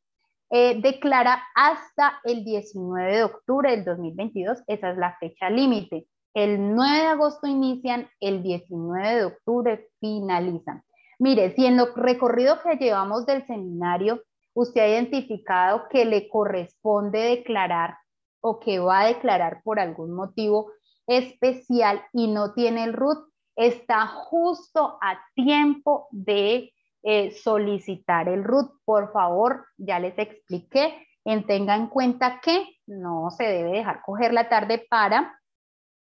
eh, 0.50 0.80
declara 0.82 1.44
hasta 1.56 2.20
el 2.24 2.46
19 2.46 3.16
de 3.16 3.24
octubre 3.24 3.72
del 3.72 3.84
2022, 3.84 4.64
esa 4.68 4.92
es 4.92 4.98
la 4.98 5.18
fecha 5.20 5.50
límite. 5.50 6.08
El 6.34 6.74
9 6.74 6.98
de 7.00 7.06
agosto 7.08 7.48
inician, 7.48 8.08
el 8.20 8.44
19 8.44 9.16
de 9.16 9.26
octubre 9.26 9.88
finalizan. 10.00 10.84
Mire, 11.20 11.54
si 11.56 11.66
en 11.66 11.78
lo 11.78 11.94
recorrido 11.96 12.62
que 12.62 12.78
llevamos 12.78 13.26
del 13.26 13.46
seminario 13.46 14.22
usted 14.54 14.82
ha 14.82 14.88
identificado 14.88 15.88
que 15.90 16.04
le 16.06 16.30
corresponde 16.30 17.20
declarar 17.20 17.98
o 18.42 18.60
que 18.60 18.80
va 18.80 19.02
a 19.02 19.08
declarar 19.08 19.62
por 19.64 19.80
algún 19.80 20.14
motivo 20.14 20.72
especial 21.08 22.04
y 22.14 22.28
no 22.28 22.54
tiene 22.54 22.84
el 22.84 22.94
RUT, 22.94 23.30
está 23.56 24.06
justo 24.08 25.00
a 25.02 25.20
tiempo 25.34 26.08
de 26.12 26.74
eh, 27.04 27.32
solicitar 27.32 28.28
el 28.30 28.44
RUT. 28.44 28.72
Por 28.86 29.12
favor, 29.12 29.66
ya 29.78 30.00
les 30.00 30.18
expliqué, 30.20 31.08
en 31.26 31.46
tenga 31.46 31.76
en 31.76 31.88
cuenta 31.88 32.40
que 32.42 32.78
no 32.86 33.30
se 33.32 33.44
debe 33.44 33.72
dejar 33.72 34.02
coger 34.02 34.34
la 34.34 34.48
tarde 34.48 34.86
para 34.90 35.42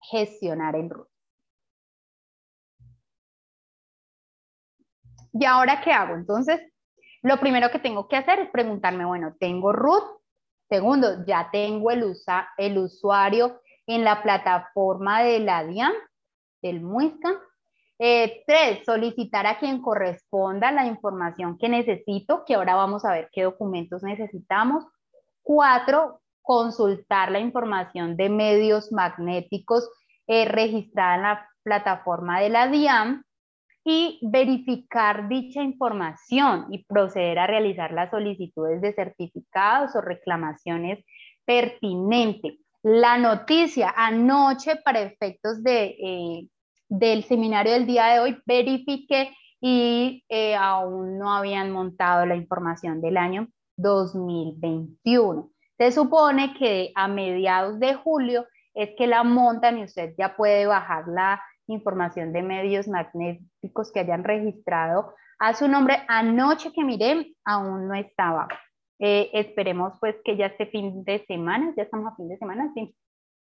gestionar 0.00 0.76
el 0.76 0.88
RUT. 0.88 1.08
¿Y 5.32 5.44
ahora 5.44 5.80
qué 5.82 5.92
hago? 5.92 6.14
Entonces, 6.14 6.60
lo 7.22 7.38
primero 7.38 7.70
que 7.70 7.78
tengo 7.78 8.08
que 8.08 8.16
hacer 8.16 8.40
es 8.40 8.50
preguntarme, 8.50 9.04
bueno, 9.04 9.36
¿tengo 9.38 9.72
RUT? 9.72 10.20
Segundo, 10.68 11.24
ya 11.26 11.50
tengo 11.50 11.90
el, 11.90 12.04
usa, 12.04 12.48
el 12.56 12.78
usuario 12.78 13.60
en 13.94 14.04
la 14.04 14.22
plataforma 14.22 15.22
de 15.22 15.40
la 15.40 15.64
DIAN, 15.64 15.92
del 16.62 16.80
MUISCA. 16.80 17.40
Eh, 17.98 18.44
tres, 18.46 18.84
solicitar 18.86 19.46
a 19.46 19.58
quien 19.58 19.82
corresponda 19.82 20.70
la 20.70 20.86
información 20.86 21.58
que 21.58 21.68
necesito, 21.68 22.44
que 22.46 22.54
ahora 22.54 22.76
vamos 22.76 23.04
a 23.04 23.12
ver 23.12 23.28
qué 23.32 23.42
documentos 23.42 24.02
necesitamos. 24.02 24.86
Cuatro, 25.42 26.20
consultar 26.40 27.30
la 27.30 27.40
información 27.40 28.16
de 28.16 28.30
medios 28.30 28.92
magnéticos 28.92 29.90
eh, 30.28 30.46
registrada 30.46 31.16
en 31.16 31.22
la 31.22 31.48
plataforma 31.62 32.40
de 32.40 32.48
la 32.48 32.68
DIAM 32.68 33.24
y 33.84 34.20
verificar 34.22 35.28
dicha 35.28 35.62
información 35.62 36.66
y 36.70 36.84
proceder 36.84 37.40
a 37.40 37.48
realizar 37.48 37.92
las 37.92 38.10
solicitudes 38.10 38.80
de 38.80 38.94
certificados 38.94 39.96
o 39.96 40.00
reclamaciones 40.00 41.04
pertinentes. 41.44 42.60
La 42.82 43.18
noticia 43.18 43.92
anoche 43.94 44.76
para 44.76 45.00
efectos 45.00 45.62
de, 45.62 45.96
eh, 46.02 46.48
del 46.88 47.24
seminario 47.24 47.72
del 47.74 47.86
día 47.86 48.06
de 48.06 48.20
hoy 48.20 48.42
verifiqué 48.46 49.34
y 49.60 50.24
eh, 50.30 50.56
aún 50.56 51.18
no 51.18 51.34
habían 51.34 51.70
montado 51.72 52.24
la 52.24 52.36
información 52.36 53.02
del 53.02 53.18
año 53.18 53.48
2021. 53.76 55.50
Se 55.76 55.92
supone 55.92 56.54
que 56.54 56.90
a 56.94 57.06
mediados 57.06 57.78
de 57.80 57.94
julio 57.94 58.46
es 58.72 58.90
que 58.96 59.06
la 59.06 59.24
montan 59.24 59.78
y 59.78 59.84
usted 59.84 60.14
ya 60.16 60.34
puede 60.34 60.66
bajar 60.66 61.06
la 61.06 61.42
información 61.66 62.32
de 62.32 62.42
medios 62.42 62.88
magnéticos 62.88 63.92
que 63.92 64.00
hayan 64.00 64.24
registrado 64.24 65.14
a 65.38 65.52
su 65.52 65.68
nombre. 65.68 66.02
Anoche 66.08 66.72
que 66.72 66.82
miré, 66.82 67.34
aún 67.44 67.88
no 67.88 67.94
estaba. 67.94 68.48
Eh, 69.02 69.30
esperemos 69.32 69.94
pues 69.98 70.16
que 70.24 70.36
ya 70.36 70.46
este 70.46 70.66
fin 70.66 71.04
de 71.04 71.24
semana, 71.26 71.72
ya 71.74 71.84
estamos 71.84 72.12
a 72.12 72.16
fin 72.16 72.28
de 72.28 72.36
semana, 72.36 72.70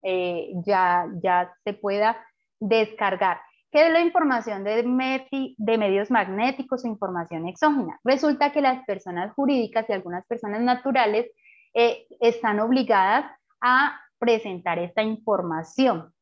eh, 0.02 0.52
ya, 0.66 1.06
ya 1.22 1.54
se 1.62 1.72
pueda 1.74 2.16
descargar. 2.58 3.40
¿Qué 3.70 3.86
es 3.86 3.92
la 3.92 4.00
información 4.00 4.64
de, 4.64 4.84
medios 5.78 6.10
magnéticos 6.10 6.84
e 6.84 6.88
información 6.88 7.46
exógena? 7.48 7.98
Resulta 8.04 8.52
que 8.52 8.60
las 8.60 8.84
personas 8.84 9.32
jurídicas 9.34 9.88
y 9.88 9.92
algunas 9.92 10.26
personas 10.26 10.60
naturales 10.60 11.30
eh, 11.72 12.06
están 12.20 12.60
obligadas 12.60 13.26
a 13.60 14.00
presentar 14.18 14.78
esta 14.78 15.02
información, 15.02 16.12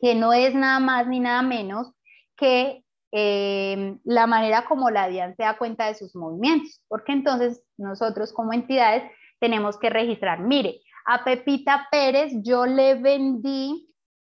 que 0.00 0.14
no 0.14 0.32
es 0.32 0.54
nada 0.54 0.80
más 0.80 1.06
ni 1.06 1.20
nada 1.20 1.42
menos 1.42 1.92
que 2.36 2.84
eh, 3.12 3.96
la 4.04 4.26
manera 4.26 4.64
como 4.66 4.90
la 4.90 5.08
DIAN 5.08 5.34
se 5.36 5.42
da 5.42 5.56
cuenta 5.56 5.86
de 5.86 5.94
sus 5.94 6.14
movimientos, 6.14 6.82
porque 6.88 7.12
entonces 7.12 7.64
nosotros 7.76 8.32
como 8.32 8.52
entidades 8.52 9.10
tenemos 9.40 9.78
que 9.78 9.90
registrar, 9.90 10.40
mire, 10.40 10.80
a 11.06 11.24
Pepita 11.24 11.88
Pérez 11.90 12.32
yo 12.42 12.66
le 12.66 12.96
vendí 12.96 13.88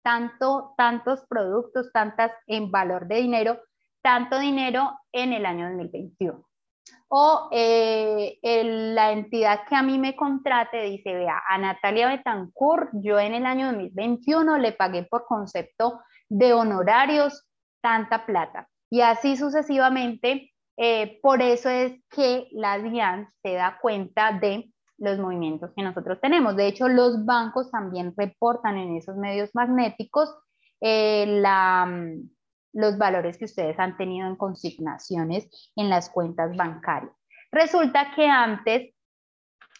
tanto, 0.04 0.74
tantos 0.78 1.22
productos, 1.28 1.92
tantas 1.92 2.32
en 2.48 2.72
valor 2.72 3.08
de 3.08 3.18
dinero, 3.18 3.60
tanto 4.02 4.40
dinero 4.40 4.98
en 5.12 5.34
el 5.34 5.46
año 5.46 5.68
2021 5.68 6.46
o 7.14 7.50
eh, 7.52 8.40
la 8.42 9.12
entidad 9.12 9.68
que 9.68 9.76
a 9.76 9.84
mí 9.84 10.00
me 10.00 10.16
contrate 10.16 10.82
dice, 10.84 11.14
vea, 11.14 11.42
a 11.46 11.58
Natalia 11.58 12.08
Betancourt, 12.08 12.90
yo 12.94 13.20
en 13.20 13.34
el 13.34 13.46
año 13.46 13.66
2021 13.66 14.58
le 14.58 14.72
pagué 14.72 15.04
por 15.04 15.26
concepto 15.26 16.00
de 16.30 16.54
honorarios 16.54 17.46
tanta 17.82 18.26
plata. 18.26 18.68
Y 18.90 19.02
así 19.02 19.38
sucesivamente, 19.38 20.52
eh, 20.78 21.20
por 21.22 21.42
eso 21.42 21.70
es 21.70 21.94
que 22.10 22.48
la 22.52 22.78
DIAN 22.80 23.30
se 23.42 23.54
da 23.54 23.78
cuenta 23.82 24.32
de 24.34 24.72
los 24.98 25.18
movimientos 25.20 25.72
que 25.76 25.84
nosotros 25.84 26.20
tenemos. 26.22 26.56
De 26.56 26.68
hecho, 26.68 26.88
los 26.88 27.26
bancos 27.26 27.72
también 27.72 28.14
reportan 28.16 28.78
en 28.78 28.98
esos 28.98 29.18
medios 29.18 29.50
magnéticos 29.54 30.34
eh, 30.82 31.26
la 31.28 31.88
los 32.74 32.98
valores 32.98 33.38
que 33.38 33.46
ustedes 33.46 33.78
han 33.80 33.98
tenido 33.98 34.28
en 34.28 34.36
consignaciones 34.36 35.72
en 35.76 35.90
las 35.90 36.10
cuentas 36.10 36.56
bancarias. 36.56 37.14
Resulta 37.52 38.14
que 38.16 38.28
antes, 38.28 38.94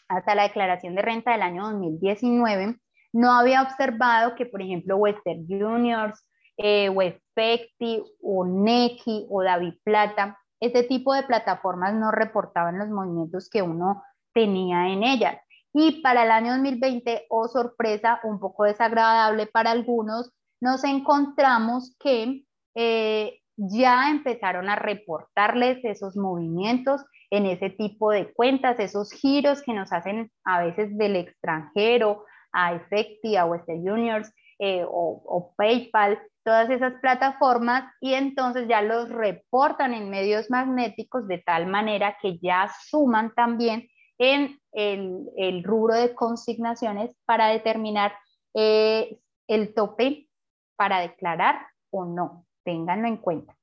hasta 0.08 0.34
la 0.34 0.42
declaración 0.44 0.94
de 0.94 1.02
renta 1.02 1.32
del 1.32 1.42
año 1.42 1.64
2019, 1.64 2.76
no 3.14 3.32
había 3.32 3.62
observado 3.62 4.34
que, 4.34 4.46
por 4.46 4.62
ejemplo, 4.62 4.96
Western 4.96 5.46
Juniors, 5.46 6.26
eh, 6.56 6.88
Westpecti, 6.88 8.02
o 8.22 8.44
Neki 8.44 9.26
o 9.30 9.42
David 9.42 9.74
Plata, 9.84 10.38
este 10.60 10.84
tipo 10.84 11.12
de 11.14 11.24
plataformas 11.24 11.94
no 11.94 12.10
reportaban 12.10 12.78
los 12.78 12.88
movimientos 12.88 13.48
que 13.50 13.62
uno 13.62 14.02
tenía 14.32 14.88
en 14.88 15.02
ellas. 15.02 15.36
Y 15.74 16.02
para 16.02 16.24
el 16.24 16.30
año 16.30 16.52
2020, 16.52 17.26
oh 17.30 17.48
sorpresa, 17.48 18.20
un 18.24 18.38
poco 18.38 18.64
desagradable 18.64 19.46
para 19.46 19.70
algunos, 19.70 20.30
nos 20.60 20.84
encontramos 20.84 21.96
que 21.98 22.44
eh, 22.74 23.40
ya 23.56 24.10
empezaron 24.10 24.68
a 24.68 24.76
reportarles 24.76 25.84
esos 25.84 26.16
movimientos 26.16 27.04
en 27.30 27.46
ese 27.46 27.70
tipo 27.70 28.10
de 28.10 28.32
cuentas, 28.32 28.78
esos 28.78 29.12
giros 29.12 29.62
que 29.62 29.72
nos 29.72 29.92
hacen 29.92 30.30
a 30.44 30.62
veces 30.62 30.96
del 30.96 31.16
extranjero 31.16 32.24
a 32.52 32.74
Efecti, 32.74 33.36
a 33.36 33.46
Western 33.46 33.82
Juniors 33.86 34.32
eh, 34.58 34.84
o, 34.84 35.22
o, 35.24 35.54
PayPal, 35.56 36.20
todas 36.44 36.70
esas 36.70 36.94
plataformas 37.00 37.92
y 38.00 38.14
entonces 38.14 38.68
ya 38.68 38.82
los 38.82 39.08
reportan 39.08 39.94
en 39.94 40.10
medios 40.10 40.50
magnéticos 40.50 41.26
de 41.28 41.38
tal 41.38 41.66
manera 41.66 42.16
que 42.20 42.38
ya 42.38 42.70
suman 42.88 43.34
también 43.34 43.88
en 44.18 44.58
el, 44.72 45.64
rubro 45.64 45.94
de 45.94 46.14
consignaciones 46.14 47.16
para 47.24 47.48
determinar 47.48 48.12
eh, 48.54 49.18
el 49.48 49.74
tope 49.74 50.28
para 50.76 51.00
declarar 51.00 51.66
o 51.90 52.04
no 52.04 52.46
ténganlo 52.64 53.08
en 53.08 53.16
cuenta. 53.16 53.56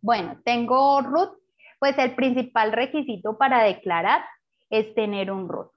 Bueno, 0.00 0.40
tengo 0.44 1.00
RUT, 1.00 1.38
pues 1.78 1.96
el 1.98 2.14
principal 2.14 2.72
requisito 2.72 3.36
para 3.36 3.62
declarar 3.62 4.24
es 4.70 4.94
tener 4.94 5.30
un 5.30 5.48
RUT, 5.48 5.70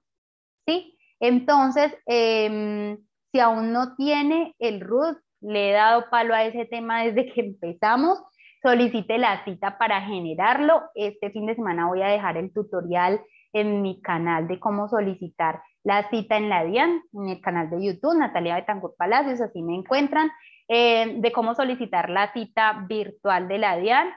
¿sí? 0.66 0.98
Entonces, 1.20 1.96
em, 2.06 2.98
si 3.32 3.40
aún 3.40 3.72
no 3.72 3.96
tiene 3.96 4.56
el 4.60 4.82
RUT, 4.82 5.18
le 5.42 5.70
he 5.70 5.74
dado 5.74 6.10
palo 6.10 6.34
a 6.34 6.44
ese 6.44 6.66
tema 6.66 7.04
desde 7.04 7.32
que 7.32 7.42
empezamos, 7.42 8.24
solicite 8.62 9.18
la 9.18 9.44
cita 9.44 9.78
para 9.78 10.02
generarlo. 10.02 10.84
Este 10.96 11.32
fin 11.32 11.48
de 11.48 11.56
semana 11.56 11.88
voy 11.88 12.02
a 12.02 12.08
dejar 12.08 12.38
el 12.38 12.54
tutorial 12.54 13.22
en 13.54 13.82
mi 13.82 14.02
canal 14.02 14.48
de 14.48 14.60
cómo 14.60 14.88
solicitar 14.88 15.62
la 15.84 16.10
cita 16.10 16.38
en 16.38 16.50
la 16.50 16.64
DIAN, 16.64 17.02
en 17.14 17.30
el 17.30 17.42
canal 17.42 17.70
de 17.70 17.84
YouTube, 17.84 18.18
Natalia 18.18 18.56
Betancourt 18.56 18.96
Palacios, 18.96 19.42
así 19.42 19.62
me 19.62 19.76
encuentran, 19.76 20.30
eh, 20.68 21.16
de 21.18 21.32
cómo 21.32 21.56
solicitar 21.56 22.10
la 22.10 22.32
cita 22.34 22.86
virtual 22.88 23.48
de 23.48 23.58
la 23.58 23.78
DIAN, 23.78 24.10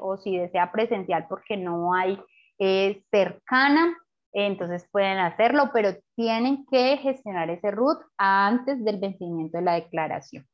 o 0.00 0.16
si 0.16 0.36
desea 0.36 0.72
presencial 0.72 1.26
porque 1.28 1.56
no 1.56 1.94
hay 1.94 2.18
eh, 2.58 3.02
cercana, 3.10 3.96
entonces 4.32 4.88
pueden 4.90 5.18
hacerlo, 5.18 5.70
pero 5.72 5.90
tienen 6.14 6.66
que 6.70 6.96
gestionar 6.98 7.50
ese 7.50 7.70
RUT 7.70 7.98
antes 8.16 8.84
del 8.84 8.98
vencimiento 8.98 9.58
de 9.58 9.64
la 9.64 9.74
declaración. 9.74 10.46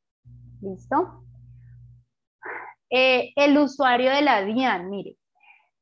¿Listo? 0.63 1.25
Eh, 2.89 3.33
el 3.35 3.57
usuario 3.57 4.11
de 4.11 4.21
la 4.21 4.43
DIAN, 4.43 4.89
mire, 4.89 5.17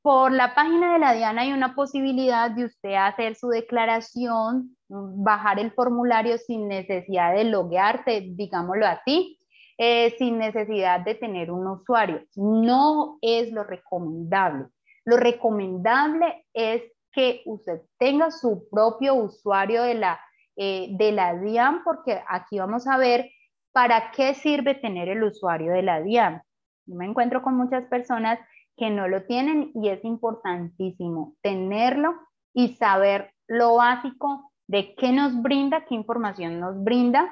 por 0.01 0.31
la 0.31 0.55
página 0.55 0.93
de 0.93 0.99
la 0.99 1.13
DIAN 1.13 1.37
hay 1.37 1.53
una 1.53 1.75
posibilidad 1.75 2.49
de 2.49 2.65
usted 2.65 2.95
hacer 2.95 3.35
su 3.35 3.49
declaración, 3.49 4.75
bajar 4.87 5.59
el 5.59 5.71
formulario 5.71 6.37
sin 6.39 6.67
necesidad 6.67 7.35
de 7.35 7.43
loguearse, 7.43 8.29
digámoslo 8.31 8.87
así, 8.87 9.39
eh, 9.77 10.15
sin 10.17 10.39
necesidad 10.39 11.01
de 11.01 11.13
tener 11.13 11.51
un 11.51 11.67
usuario. 11.67 12.23
No 12.35 13.19
es 13.21 13.51
lo 13.51 13.63
recomendable. 13.63 14.67
Lo 15.05 15.17
recomendable 15.17 16.47
es 16.53 16.81
que 17.11 17.43
usted 17.45 17.81
tenga 17.99 18.31
su 18.31 18.67
propio 18.71 19.13
usuario 19.13 19.83
de 19.83 19.93
la, 19.93 20.19
eh, 20.55 20.87
de 20.91 21.11
la 21.11 21.35
DIAN, 21.35 21.83
porque 21.83 22.19
aquí 22.27 22.57
vamos 22.57 22.87
a 22.87 22.97
ver 22.97 23.29
para 23.71 24.11
qué 24.11 24.33
sirve 24.33 24.75
tener 24.75 25.09
el 25.09 25.23
usuario 25.23 25.73
de 25.73 25.81
la 25.81 26.01
DIAN. 26.01 26.41
Yo 26.85 26.95
me 26.95 27.05
encuentro 27.05 27.41
con 27.41 27.55
muchas 27.55 27.85
personas 27.85 28.39
que 28.77 28.89
no 28.89 29.07
lo 29.07 29.23
tienen 29.23 29.71
y 29.75 29.89
es 29.89 30.03
importantísimo 30.03 31.35
tenerlo 31.41 32.15
y 32.53 32.75
saber 32.75 33.33
lo 33.47 33.75
básico 33.75 34.51
de 34.67 34.95
qué 34.95 35.11
nos 35.11 35.41
brinda, 35.41 35.85
qué 35.85 35.95
información 35.95 36.59
nos 36.59 36.81
brinda 36.83 37.31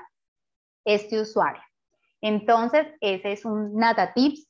este 0.85 1.21
usuario. 1.21 1.61
Entonces, 2.21 2.87
ese 2.99 3.31
es 3.31 3.45
un 3.45 3.75
Nata 3.75 4.13
Tips. 4.13 4.47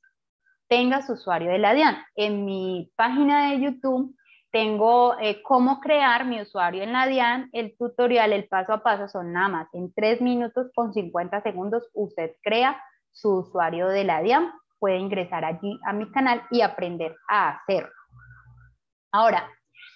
Tenga 0.68 1.02
su 1.02 1.14
usuario 1.14 1.52
de 1.52 1.60
la 1.60 1.74
DIAN. 1.74 1.98
En 2.16 2.46
mi 2.46 2.92
página 2.96 3.52
de 3.52 3.62
YouTube 3.62 4.16
tengo 4.52 5.18
eh, 5.20 5.42
cómo 5.44 5.80
crear 5.80 6.26
mi 6.26 6.42
usuario 6.42 6.84
en 6.84 6.94
la 6.94 7.06
DIAN, 7.06 7.50
el 7.54 7.78
tutorial, 7.78 8.34
el 8.34 8.48
paso 8.48 8.74
a 8.74 8.84
paso 8.84 9.08
son 9.08 9.32
nada 9.32 9.48
más. 9.48 9.68
En 9.74 9.94
3 9.94 10.22
minutos 10.22 10.72
con 10.74 10.94
50 10.94 11.42
segundos 11.42 11.90
usted 11.94 12.36
crea 12.42 12.82
su 13.12 13.40
usuario 13.40 13.88
de 13.88 14.04
la 14.04 14.22
DIAN. 14.22 14.52
Puede 14.80 14.98
ingresar 14.98 15.46
allí 15.46 15.80
a 15.86 15.94
mi 15.94 16.10
canal 16.12 16.42
y 16.52 16.62
aprender 16.62 17.16
a 17.28 17.50
hacerlo. 17.50 17.92
Ahora, 19.12 19.48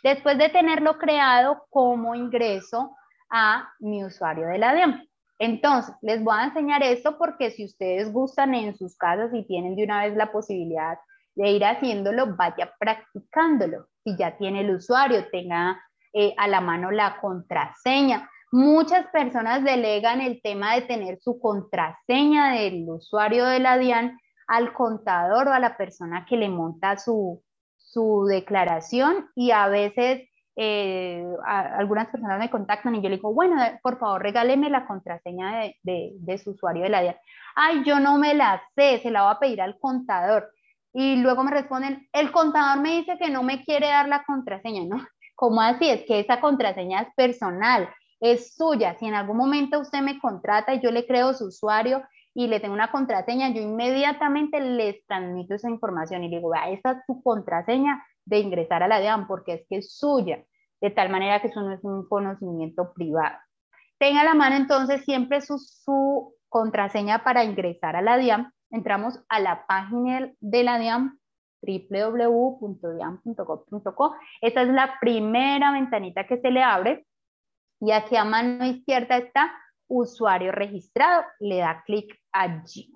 después 0.03 0.37
de 0.37 0.49
tenerlo 0.49 0.97
creado, 0.97 1.65
¿cómo 1.69 2.13
ingreso 2.13 2.95
a 3.31 3.71
mi 3.79 4.03
usuario 4.03 4.47
de 4.47 4.57
la 4.59 4.75
DIAN? 4.75 5.07
Entonces, 5.39 5.95
les 6.01 6.23
voy 6.23 6.35
a 6.37 6.45
enseñar 6.45 6.83
esto 6.83 7.17
porque 7.17 7.49
si 7.51 7.65
ustedes 7.65 8.13
gustan 8.13 8.53
en 8.53 8.77
sus 8.77 8.95
casas 8.97 9.33
y 9.33 9.43
tienen 9.47 9.75
de 9.75 9.83
una 9.83 10.05
vez 10.05 10.15
la 10.15 10.31
posibilidad 10.31 10.99
de 11.35 11.49
ir 11.49 11.65
haciéndolo, 11.65 12.35
vaya 12.35 12.71
practicándolo. 12.79 13.87
Si 14.03 14.17
ya 14.17 14.37
tiene 14.37 14.61
el 14.61 14.75
usuario, 14.75 15.27
tenga 15.29 15.81
eh, 16.13 16.33
a 16.37 16.47
la 16.47 16.61
mano 16.61 16.91
la 16.91 17.19
contraseña. 17.19 18.29
Muchas 18.51 19.07
personas 19.07 19.63
delegan 19.63 20.21
el 20.21 20.41
tema 20.43 20.75
de 20.75 20.83
tener 20.83 21.19
su 21.19 21.39
contraseña 21.39 22.53
del 22.53 22.87
usuario 22.87 23.45
de 23.45 23.59
la 23.59 23.79
DIAN 23.79 24.19
al 24.47 24.73
contador 24.73 25.47
o 25.47 25.53
a 25.53 25.59
la 25.59 25.75
persona 25.75 26.25
que 26.29 26.37
le 26.37 26.49
monta 26.49 26.97
su, 26.97 27.41
su 27.77 28.25
declaración 28.29 29.27
y 29.33 29.49
a 29.49 29.67
veces 29.69 30.29
eh, 30.55 31.25
algunas 31.43 32.09
personas 32.09 32.37
me 32.37 32.51
contactan 32.51 32.93
y 32.93 33.01
yo 33.01 33.09
le 33.09 33.15
digo, 33.15 33.33
bueno, 33.33 33.55
por 33.81 33.97
favor, 33.97 34.21
regáleme 34.21 34.69
la 34.69 34.85
contraseña 34.85 35.61
de, 35.61 35.77
de, 35.81 36.11
de, 36.19 36.37
su 36.37 36.51
usuario 36.51 36.83
de 36.83 36.89
la 36.89 37.01
DIAN. 37.01 37.15
Ay, 37.55 37.83
yo 37.85 37.99
no 37.99 38.19
me 38.19 38.35
la 38.35 38.61
sé, 38.75 38.99
se 38.99 39.09
la 39.09 39.23
voy 39.23 39.31
a 39.31 39.39
pedir 39.39 39.61
al 39.61 39.79
contador 39.79 40.51
y 40.93 41.15
luego 41.15 41.43
me 41.43 41.51
responden, 41.51 42.07
el 42.13 42.31
contador 42.31 42.81
me 42.81 42.97
dice 42.97 43.17
que 43.17 43.31
no 43.31 43.41
me 43.41 43.63
quiere 43.63 43.87
dar 43.87 44.07
la 44.07 44.23
contraseña, 44.23 44.83
¿no? 44.85 44.97
¿Cómo 45.35 45.61
así? 45.61 45.89
Es 45.89 46.03
que 46.05 46.19
esa 46.19 46.39
contraseña 46.39 47.01
es 47.01 47.07
personal, 47.15 47.89
es 48.19 48.55
suya. 48.55 48.95
Si 48.99 49.07
en 49.07 49.15
algún 49.15 49.37
momento 49.37 49.79
usted 49.79 50.01
me 50.01 50.19
contrata 50.19 50.73
y 50.73 50.81
yo 50.81 50.91
le 50.91 51.07
creo 51.07 51.33
su 51.33 51.47
usuario 51.47 52.03
y 52.35 52.47
le 52.47 52.59
tengo 52.59 52.75
una 52.75 52.91
contraseña, 52.91 53.49
yo 53.49 53.61
inmediatamente 53.61 54.61
les 54.61 55.05
transmito 55.07 55.55
esa 55.55 55.69
información 55.69 56.23
y 56.23 56.29
le 56.29 56.37
digo, 56.37 56.51
vea, 56.51 56.69
esa 56.69 56.91
es 56.91 56.97
su 57.07 57.21
contraseña 57.23 58.03
de 58.25 58.39
ingresar 58.39 58.83
a 58.83 58.87
la 58.87 58.99
DIAN 58.99 59.27
porque 59.27 59.53
es 59.53 59.65
que 59.67 59.77
es 59.77 59.97
suya, 59.97 60.43
de 60.79 60.91
tal 60.91 61.09
manera 61.09 61.41
que 61.41 61.47
eso 61.47 61.61
no 61.61 61.73
es 61.73 61.83
un 61.83 62.07
conocimiento 62.07 62.93
privado. 62.93 63.37
Tenga 63.97 64.23
la 64.23 64.35
mano 64.35 64.55
entonces 64.55 65.03
siempre 65.03 65.41
su, 65.41 65.57
su 65.57 66.35
contraseña 66.49 67.23
para 67.23 67.43
ingresar 67.43 67.95
a 67.95 68.01
la 68.01 68.17
DIAN 68.17 68.53
entramos 68.73 69.17
a 69.29 69.39
la 69.39 69.65
página 69.67 70.33
de 70.39 70.63
la 70.63 70.79
DIAM, 70.79 71.19
www.diam.gov.co. 71.61 74.15
Esta 74.41 74.63
es 74.63 74.67
la 74.67 74.95
primera 74.99 75.71
ventanita 75.71 76.27
que 76.27 76.41
se 76.41 76.51
le 76.51 76.61
abre 76.61 77.07
y 77.79 77.91
aquí 77.91 78.17
a 78.17 78.25
mano 78.25 78.65
izquierda 78.65 79.15
está 79.17 79.53
usuario 79.87 80.51
registrado. 80.51 81.23
Le 81.39 81.59
da 81.59 81.83
clic 81.85 82.19
allí. 82.33 82.91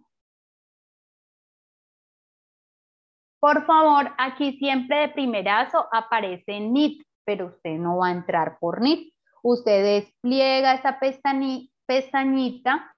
Por 3.39 3.65
favor, 3.65 4.13
aquí 4.17 4.57
siempre 4.57 4.97
de 4.97 5.07
primerazo 5.09 5.87
aparece 5.91 6.59
NIT, 6.59 7.05
pero 7.23 7.45
usted 7.47 7.77
no 7.77 7.97
va 7.97 8.07
a 8.07 8.11
entrar 8.11 8.57
por 8.59 8.81
NIT. 8.81 9.13
Usted 9.43 9.83
despliega 9.83 10.73
esa 10.73 10.97
pestañita 11.85 12.96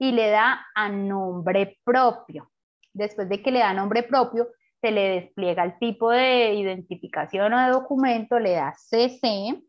y 0.00 0.12
le 0.12 0.30
da 0.30 0.66
a 0.74 0.88
nombre 0.88 1.78
propio. 1.84 2.50
Después 2.92 3.28
de 3.28 3.42
que 3.42 3.52
le 3.52 3.60
da 3.60 3.74
nombre 3.74 4.02
propio, 4.02 4.48
se 4.80 4.90
le 4.90 5.20
despliega 5.20 5.62
el 5.62 5.78
tipo 5.78 6.10
de 6.10 6.54
identificación 6.54 7.52
o 7.52 7.60
de 7.60 7.70
documento, 7.70 8.38
le 8.38 8.52
da 8.52 8.72
CC, 8.72 9.62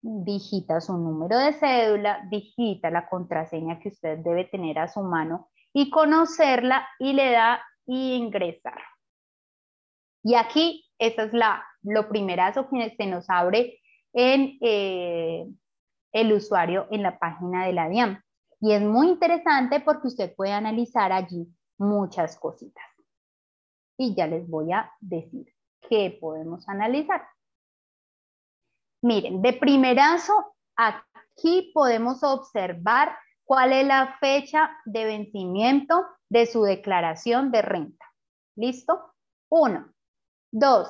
digita 0.00 0.80
su 0.80 0.96
número 0.96 1.36
de 1.36 1.52
cédula, 1.52 2.24
digita 2.30 2.90
la 2.90 3.08
contraseña 3.08 3.80
que 3.80 3.88
usted 3.88 4.18
debe 4.18 4.44
tener 4.44 4.78
a 4.78 4.86
su 4.86 5.02
mano 5.02 5.50
y 5.72 5.90
conocerla 5.90 6.86
y 7.00 7.12
le 7.12 7.32
da 7.32 7.60
ingresar. 7.86 8.80
Y 10.22 10.36
aquí, 10.36 10.86
esa 10.98 11.24
es 11.24 11.32
la, 11.32 11.64
lo 11.82 12.08
primerazo 12.08 12.68
que 12.70 12.94
se 12.96 13.06
nos 13.06 13.28
abre 13.28 13.80
en 14.12 14.58
eh, 14.60 15.44
el 16.12 16.32
usuario 16.32 16.86
en 16.92 17.02
la 17.02 17.18
página 17.18 17.66
de 17.66 17.72
la 17.72 17.88
DIAM. 17.88 18.22
Y 18.60 18.72
es 18.72 18.82
muy 18.82 19.08
interesante 19.08 19.80
porque 19.80 20.08
usted 20.08 20.34
puede 20.34 20.52
analizar 20.52 21.12
allí 21.12 21.46
muchas 21.78 22.38
cositas. 22.38 22.84
Y 23.98 24.14
ya 24.14 24.26
les 24.26 24.48
voy 24.48 24.72
a 24.72 24.90
decir 25.00 25.52
qué 25.88 26.16
podemos 26.20 26.68
analizar. 26.68 27.26
Miren, 29.02 29.42
de 29.42 29.52
primerazo, 29.52 30.54
aquí 30.74 31.70
podemos 31.74 32.22
observar 32.22 33.16
cuál 33.44 33.72
es 33.72 33.86
la 33.86 34.16
fecha 34.18 34.70
de 34.84 35.04
vencimiento 35.04 36.04
de 36.28 36.46
su 36.46 36.62
declaración 36.64 37.52
de 37.52 37.62
renta. 37.62 38.04
¿Listo? 38.56 39.14
Uno. 39.48 39.92
Dos, 40.50 40.88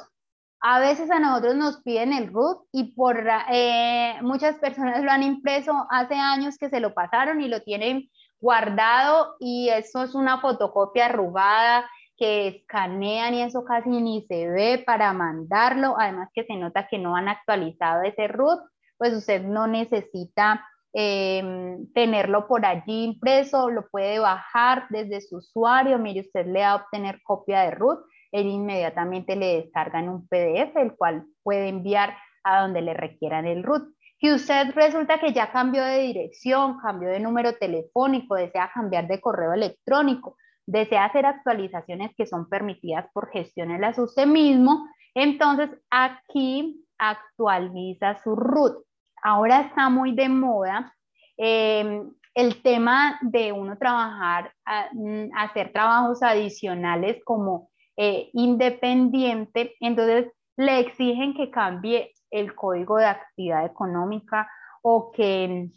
a 0.69 0.81
veces 0.81 1.09
a 1.13 1.21
nosotros 1.21 1.55
nos 1.55 1.81
piden 1.83 2.13
el 2.13 2.27
RUT 2.27 2.67
y 2.73 2.93
por 2.93 3.25
eh, 3.53 4.17
muchas 4.23 4.57
personas 4.57 5.01
lo 5.05 5.13
han 5.13 5.23
impreso 5.23 5.87
hace 5.91 6.17
años 6.17 6.59
que 6.59 6.69
se 6.69 6.81
lo 6.81 6.93
pasaron 6.93 7.41
y 7.41 7.47
lo 7.47 7.63
tienen 7.63 8.11
guardado 8.41 9.37
y 9.39 9.69
eso 9.69 10.03
es 10.03 10.17
una 10.17 10.41
fotocopia 10.41 11.07
arrugada 11.07 11.89
que 12.17 12.49
escanean 12.49 13.35
y 13.35 13.43
eso 13.43 13.65
casi 13.65 13.91
ni 13.91 14.27
se 14.27 14.49
ve 14.49 14.83
para 14.85 15.13
mandarlo, 15.13 15.95
además 15.97 16.31
que 16.35 16.43
se 16.43 16.57
nota 16.57 16.89
que 16.89 16.99
no 16.99 17.15
han 17.15 17.29
actualizado 17.29 18.03
ese 18.03 18.27
RUT, 18.27 18.59
pues 18.99 19.15
usted 19.15 19.45
no 19.45 19.69
necesita 19.69 20.67
em, 20.93 21.87
tenerlo 21.93 22.49
por 22.49 22.67
allí 22.67 23.05
impreso, 23.05 23.71
lo 23.71 23.89
puede 23.89 24.19
bajar 24.19 24.87
desde 24.91 25.21
su 25.21 25.37
usuario, 25.37 25.97
mire 26.01 26.23
usted 26.23 26.45
le 26.45 26.63
va 26.63 26.71
a 26.71 26.77
obtener 26.77 27.23
copia 27.23 27.61
de 27.61 27.71
RUT 27.71 28.01
él 28.37 28.49
inmediatamente 28.49 29.37
le 29.37 29.63
descarga 29.63 30.01
en 30.01 30.09
un 30.09 30.29
PDF, 30.29 30.77
el 30.77 30.95
cual 30.97 31.25
puede 31.43 31.69
enviar 31.69 32.17
a 32.45 32.63
donde 32.63 32.83
le 32.83 32.95
requieran 32.95 33.47
el 33.47 33.63
root. 33.63 33.89
Si 34.19 34.33
usted 34.33 34.73
resulta 34.75 35.19
que 35.21 35.33
ya 35.33 35.53
cambió 35.53 35.85
de 35.85 36.01
dirección, 36.01 36.79
cambió 36.79 37.11
de 37.11 37.21
número 37.21 37.55
telefónico, 37.55 38.35
desea 38.35 38.71
cambiar 38.73 39.09
de 39.09 39.21
correo 39.21 39.53
electrónico, 39.53 40.37
desea 40.67 41.05
hacer 41.05 41.27
actualizaciones 41.27 42.13
que 42.17 42.27
son 42.27 42.49
permitidas 42.49 43.07
por 43.13 43.31
gestiones 43.31 43.99
usted 43.99 44.27
mismo, 44.27 44.89
entonces 45.15 45.71
aquí 45.91 46.85
actualiza 46.99 48.19
su 48.23 48.35
root. 48.35 48.85
Ahora 49.23 49.61
está 49.61 49.89
muy 49.91 50.15
de 50.15 50.29
moda 50.29 50.95
em, 51.37 52.11
el 52.35 52.63
tema 52.63 53.19
de 53.23 53.53
uno 53.53 53.77
trabajar, 53.79 54.53
mm, 54.93 55.29
hacer 55.37 55.73
trabajos 55.73 56.23
adicionales 56.23 57.23
como 57.25 57.71
eh, 57.97 58.31
independiente, 58.33 59.75
entonces 59.81 60.33
le 60.57 60.81
exigen 60.81 61.35
que 61.35 61.51
cambie 61.51 62.13
el 62.31 62.55
código 62.55 62.99
de 62.99 63.07
actividad 63.07 63.65
económica 63.65 64.49
o 64.83 65.11
que 65.13 65.71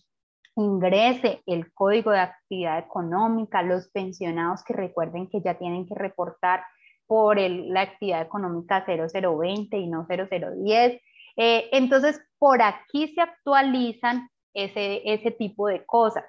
ingrese 0.55 1.41
el 1.45 1.73
código 1.73 2.11
de 2.11 2.19
actividad 2.19 2.79
económica, 2.79 3.61
los 3.61 3.87
pensionados 3.89 4.63
que 4.63 4.73
recuerden 4.73 5.29
que 5.29 5.41
ya 5.41 5.57
tienen 5.57 5.85
que 5.85 5.95
reportar 5.95 6.63
por 7.07 7.39
la 7.39 7.81
actividad 7.81 8.21
económica 8.21 8.85
0020 8.85 9.77
y 9.77 9.87
no 9.87 10.05
0010. 10.07 11.01
Eh, 11.37 11.69
entonces, 11.71 12.21
por 12.37 12.61
aquí 12.61 13.07
se 13.15 13.21
actualizan 13.21 14.29
ese, 14.53 15.01
ese 15.05 15.31
tipo 15.31 15.67
de 15.67 15.85
cosas, 15.85 16.23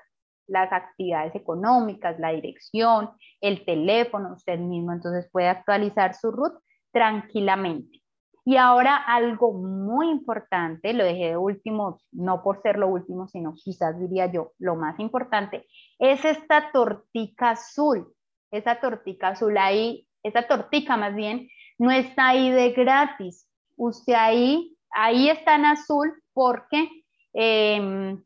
las 0.51 0.73
actividades 0.73 1.35
económicas, 1.35 2.19
la 2.19 2.31
dirección, 2.31 3.11
el 3.41 3.65
teléfono, 3.65 4.35
usted 4.35 4.59
mismo 4.59 4.93
entonces 4.93 5.29
puede 5.33 5.49
actualizar 5.49 6.15
su 6.15 6.31
RUT 6.31 6.55
tranquilamente. 6.93 8.03
Y 8.45 8.57
ahora 8.57 8.97
algo 8.97 9.53
muy 9.53 10.11
importante, 10.11 10.93
lo 10.93 11.05
dejé 11.05 11.29
de 11.29 11.37
último, 11.37 12.01
no 12.11 12.43
por 12.43 12.61
ser 12.63 12.79
lo 12.79 12.89
último, 12.89 13.29
sino 13.29 13.55
quizás 13.55 13.99
diría 14.01 14.27
yo 14.27 14.53
lo 14.59 14.77
más 14.77 14.99
importante, 14.99 15.67
es 15.99 16.25
esta 16.25 16.73
tortica 16.73 17.51
azul. 17.51 18.13
Esa 18.51 18.81
tortica 18.81 19.29
azul 19.29 19.57
ahí, 19.57 20.09
esa 20.25 20.49
tortica 20.49 20.97
más 20.97 21.15
bien, 21.15 21.49
no 21.79 21.93
está 21.93 22.29
ahí 22.29 22.51
de 22.51 22.73
gratis. 22.73 23.49
Usted 23.77 24.15
ahí, 24.15 24.77
ahí 24.91 25.29
está 25.29 25.55
en 25.55 25.67
azul 25.67 26.13
porque 26.33 26.89
em, 27.33 28.21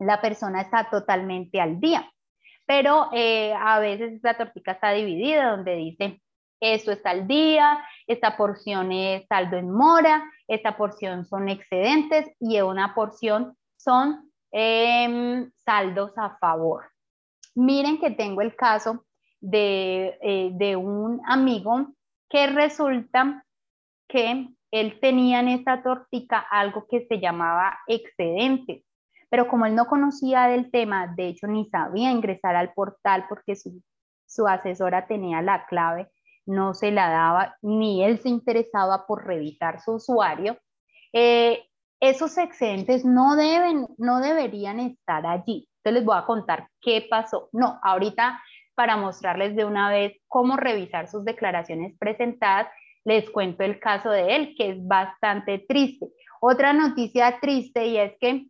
la 0.00 0.20
persona 0.20 0.62
está 0.62 0.88
totalmente 0.90 1.60
al 1.60 1.78
día. 1.80 2.10
Pero 2.66 3.08
eh, 3.12 3.52
a 3.54 3.78
veces 3.78 4.20
la 4.22 4.36
tortica 4.36 4.72
está 4.72 4.92
dividida, 4.92 5.50
donde 5.50 5.76
dice 5.76 6.20
esto 6.60 6.92
está 6.92 7.10
al 7.10 7.26
día, 7.26 7.82
esta 8.06 8.36
porción 8.36 8.92
es 8.92 9.26
saldo 9.28 9.56
en 9.56 9.70
mora, 9.70 10.22
esta 10.46 10.76
porción 10.76 11.24
son 11.24 11.48
excedentes 11.48 12.30
y 12.38 12.60
una 12.60 12.94
porción 12.94 13.56
son 13.76 14.30
em, 14.52 15.50
saldos 15.56 16.12
a 16.18 16.36
favor. 16.38 16.84
Miren 17.54 17.98
que 17.98 18.10
tengo 18.10 18.42
el 18.42 18.54
caso 18.56 19.06
de, 19.40 20.18
eh, 20.20 20.50
de 20.52 20.76
un 20.76 21.22
amigo 21.24 21.94
que 22.28 22.46
resulta 22.46 23.44
que 24.06 24.48
él 24.70 25.00
tenía 25.00 25.40
en 25.40 25.48
esta 25.48 25.82
tortica 25.82 26.38
algo 26.38 26.86
que 26.88 27.06
se 27.06 27.20
llamaba 27.20 27.78
excedentes, 27.86 28.84
pero 29.30 29.48
como 29.48 29.64
él 29.64 29.74
no 29.74 29.86
conocía 29.86 30.48
del 30.48 30.70
tema, 30.70 31.14
de 31.16 31.28
hecho 31.28 31.46
ni 31.46 31.64
sabía 31.70 32.10
ingresar 32.10 32.56
al 32.56 32.72
portal 32.74 33.24
porque 33.28 33.56
su, 33.56 33.80
su 34.26 34.46
asesora 34.46 35.06
tenía 35.06 35.40
la 35.40 35.64
clave, 35.66 36.10
no 36.46 36.74
se 36.74 36.90
la 36.90 37.08
daba, 37.08 37.56
ni 37.62 38.04
él 38.04 38.18
se 38.18 38.28
interesaba 38.28 39.06
por 39.06 39.24
revisar 39.26 39.80
su 39.80 39.92
usuario, 39.94 40.58
eh, 41.12 41.64
esos 42.00 42.36
excedentes 42.38 43.04
no 43.04 43.36
deben, 43.36 43.86
no 43.98 44.20
deberían 44.20 44.80
estar 44.80 45.26
allí. 45.26 45.68
Entonces 45.76 46.00
les 46.00 46.04
voy 46.04 46.16
a 46.16 46.26
contar 46.26 46.68
qué 46.80 47.06
pasó. 47.08 47.48
No, 47.52 47.78
ahorita 47.82 48.40
para 48.74 48.96
mostrarles 48.96 49.54
de 49.54 49.64
una 49.64 49.90
vez 49.90 50.14
cómo 50.26 50.56
revisar 50.56 51.08
sus 51.08 51.24
declaraciones 51.24 51.94
presentadas, 51.98 52.68
les 53.04 53.28
cuento 53.30 53.62
el 53.62 53.78
caso 53.78 54.10
de 54.10 54.36
él, 54.36 54.54
que 54.56 54.70
es 54.70 54.86
bastante 54.86 55.58
triste. 55.68 56.06
Otra 56.40 56.72
noticia 56.72 57.38
triste 57.40 57.86
y 57.86 57.98
es 57.98 58.14
que 58.18 58.46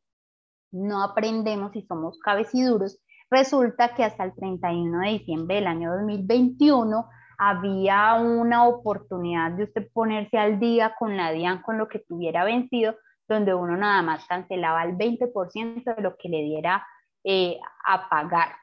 no 0.73 1.03
aprendemos 1.03 1.75
y 1.75 1.83
somos 1.83 2.19
cabeciduros. 2.21 2.99
Resulta 3.31 3.95
que 3.95 4.05
hasta 4.05 4.25
el 4.25 4.35
31 4.35 5.01
de 5.01 5.09
diciembre 5.11 5.57
del 5.57 5.67
año 5.67 5.93
2021 5.93 7.09
había 7.39 8.15
una 8.15 8.67
oportunidad 8.67 9.53
de 9.53 9.65
usted 9.65 9.89
ponerse 9.93 10.37
al 10.37 10.61
día 10.61 10.95
con 10.99 11.17
la 11.17 11.33
DIAN, 11.33 11.63
con 11.63 11.79
lo 11.79 11.89
que 11.89 12.01
tuviera 12.01 12.45
vencido, 12.45 12.97
donde 13.29 13.55
uno 13.55 13.77
nada 13.77 14.03
más 14.03 14.27
cancelaba 14.27 14.85
el 14.85 14.97
20% 14.97 15.97
de 15.97 16.03
lo 16.03 16.17
que 16.17 16.29
le 16.29 16.43
diera 16.43 16.87
eh, 17.25 17.59
a 17.87 18.09
pagar 18.09 18.57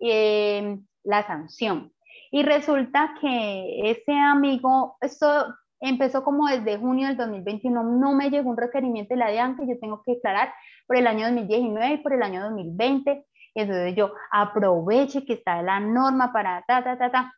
eh, 0.00 0.78
la 1.04 1.26
sanción. 1.26 1.92
Y 2.30 2.42
resulta 2.42 3.14
que 3.20 3.90
ese 3.90 4.12
amigo, 4.12 4.96
esto 5.00 5.54
empezó 5.88 6.24
como 6.24 6.48
desde 6.48 6.78
junio 6.78 7.08
del 7.08 7.16
2021, 7.16 7.82
no 7.82 8.14
me 8.14 8.30
llegó 8.30 8.50
un 8.50 8.56
requerimiento 8.56 9.14
de 9.14 9.20
la 9.20 9.30
DIAN 9.30 9.56
que 9.56 9.66
yo 9.66 9.78
tengo 9.80 10.02
que 10.02 10.14
declarar 10.14 10.52
por 10.86 10.96
el 10.96 11.06
año 11.06 11.26
2019 11.26 11.94
y 11.94 11.98
por 11.98 12.12
el 12.14 12.22
año 12.22 12.42
2020. 12.42 13.26
Entonces 13.54 13.94
yo 13.94 14.12
aproveche 14.32 15.24
que 15.24 15.34
está 15.34 15.62
la 15.62 15.80
norma 15.80 16.32
para 16.32 16.64
ta, 16.66 16.82
ta, 16.82 16.98
ta, 16.98 17.10
ta. 17.10 17.34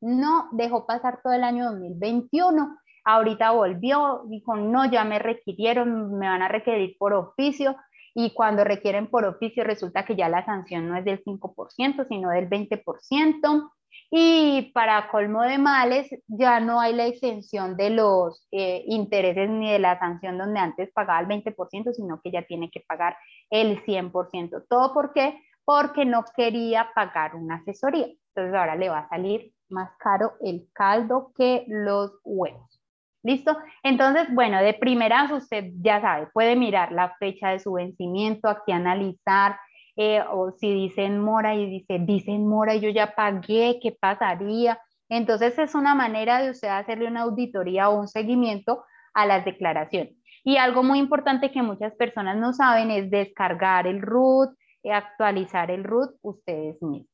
No 0.00 0.48
dejó 0.52 0.86
pasar 0.86 1.20
todo 1.22 1.32
el 1.32 1.44
año 1.44 1.70
2021, 1.70 2.76
ahorita 3.04 3.52
volvió, 3.52 4.24
dijo, 4.26 4.56
no, 4.56 4.84
ya 4.86 5.04
me 5.04 5.18
requirieron, 5.18 6.18
me 6.18 6.26
van 6.26 6.42
a 6.42 6.48
requerir 6.48 6.96
por 6.98 7.14
oficio, 7.14 7.76
y 8.14 8.32
cuando 8.32 8.64
requieren 8.64 9.08
por 9.08 9.24
oficio 9.24 9.64
resulta 9.64 10.04
que 10.04 10.14
ya 10.14 10.28
la 10.28 10.44
sanción 10.44 10.88
no 10.88 10.96
es 10.96 11.04
del 11.04 11.22
5%, 11.24 12.06
sino 12.08 12.30
del 12.30 12.48
20%, 12.48 13.70
y 14.10 14.70
para 14.72 15.08
colmo 15.08 15.42
de 15.42 15.58
males, 15.58 16.08
ya 16.28 16.60
no 16.60 16.80
hay 16.80 16.94
la 16.94 17.06
exención 17.06 17.76
de 17.76 17.90
los 17.90 18.46
eh, 18.52 18.84
intereses 18.86 19.50
ni 19.50 19.72
de 19.72 19.78
la 19.78 19.98
sanción 19.98 20.38
donde 20.38 20.60
antes 20.60 20.92
pagaba 20.92 21.20
el 21.20 21.26
20%, 21.26 21.92
sino 21.92 22.20
que 22.22 22.30
ya 22.30 22.42
tiene 22.42 22.70
que 22.70 22.80
pagar 22.86 23.16
el 23.50 23.82
100%. 23.84 24.66
¿Todo 24.68 24.94
por 24.94 25.12
qué? 25.12 25.40
Porque 25.64 26.04
no 26.04 26.24
quería 26.36 26.90
pagar 26.94 27.34
una 27.34 27.56
asesoría. 27.56 28.06
Entonces 28.06 28.54
ahora 28.54 28.76
le 28.76 28.88
va 28.88 29.00
a 29.00 29.08
salir 29.08 29.52
más 29.68 29.90
caro 29.98 30.34
el 30.40 30.68
caldo 30.72 31.32
que 31.36 31.64
los 31.68 32.12
huevos. 32.24 32.80
¿Listo? 33.24 33.56
Entonces, 33.82 34.26
bueno, 34.34 34.60
de 34.60 34.74
primeras 34.74 35.32
usted 35.32 35.72
ya 35.80 36.00
sabe, 36.00 36.28
puede 36.34 36.56
mirar 36.56 36.92
la 36.92 37.16
fecha 37.18 37.48
de 37.48 37.58
su 37.58 37.72
vencimiento, 37.72 38.48
aquí 38.48 38.70
analizar, 38.70 39.56
eh, 39.96 40.22
o 40.30 40.52
si 40.52 40.72
dicen 40.72 41.20
mora 41.20 41.54
y 41.54 41.68
dice, 41.70 41.98
dicen 42.00 42.46
mora 42.48 42.74
yo 42.76 42.90
ya 42.90 43.14
pagué, 43.14 43.78
¿qué 43.82 43.92
pasaría? 43.92 44.78
Entonces 45.08 45.58
es 45.58 45.74
una 45.74 45.94
manera 45.94 46.42
de 46.42 46.50
usted 46.50 46.68
hacerle 46.68 47.06
una 47.08 47.22
auditoría 47.22 47.88
o 47.90 48.00
un 48.00 48.08
seguimiento 48.08 48.84
a 49.14 49.26
las 49.26 49.44
declaraciones. 49.44 50.14
Y 50.44 50.56
algo 50.56 50.82
muy 50.82 50.98
importante 50.98 51.50
que 51.52 51.62
muchas 51.62 51.94
personas 51.94 52.36
no 52.36 52.52
saben 52.52 52.90
es 52.90 53.10
descargar 53.10 53.86
el 53.86 54.02
root, 54.02 54.50
eh, 54.82 54.92
actualizar 54.92 55.70
el 55.70 55.84
root 55.84 56.16
ustedes 56.22 56.80
mismos. 56.82 57.08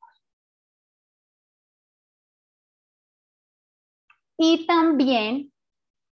Y 4.39 4.67
también 4.67 5.53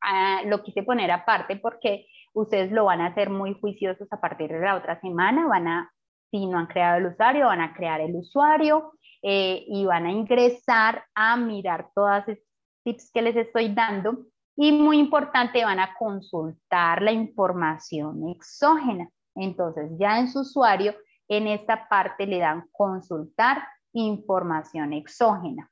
ah, 0.02 0.42
lo 0.46 0.64
quise 0.64 0.84
poner 0.84 1.12
aparte 1.12 1.58
porque 1.58 2.08
ustedes 2.34 2.72
lo 2.72 2.86
van 2.86 3.02
a 3.02 3.08
hacer 3.08 3.30
muy 3.30 3.54
juiciosos 3.60 4.08
a 4.12 4.22
partir 4.22 4.52
de 4.52 4.62
la 4.62 4.76
otra 4.78 5.00
semana, 5.02 5.48
van 5.48 5.68
a, 5.68 5.94
si 6.34 6.48
no 6.48 6.58
han 6.58 6.66
creado 6.66 6.98
el 6.98 7.06
usuario, 7.14 7.46
van 7.46 7.62
a 7.62 7.76
crear 7.76 8.02
el 8.02 8.16
usuario 8.16 8.94
eh, 9.22 9.66
y 9.68 9.86
van 9.86 10.08
a 10.08 10.12
ingresar 10.12 11.06
a 11.14 11.38
mirar 11.38 11.92
todas 11.94 12.28
esas 12.28 12.44
tips 12.84 13.12
que 13.14 13.22
les 13.22 13.36
estoy 13.36 13.72
dando 13.72 14.18
y 14.56 14.72
muy 14.72 14.98
importante, 14.98 15.64
van 15.64 15.80
a 15.80 15.94
consultar 15.94 17.04
la 17.04 17.12
información 17.12 18.30
exógena. 18.30 19.08
Entonces, 19.36 19.92
ya 20.00 20.20
en 20.20 20.28
su 20.28 20.40
usuario, 20.40 20.96
en 21.28 21.46
esta 21.46 21.88
parte 21.88 22.26
le 22.26 22.40
dan 22.40 22.68
consultar 22.72 23.68
información 23.94 24.94
exógena. 24.94 25.70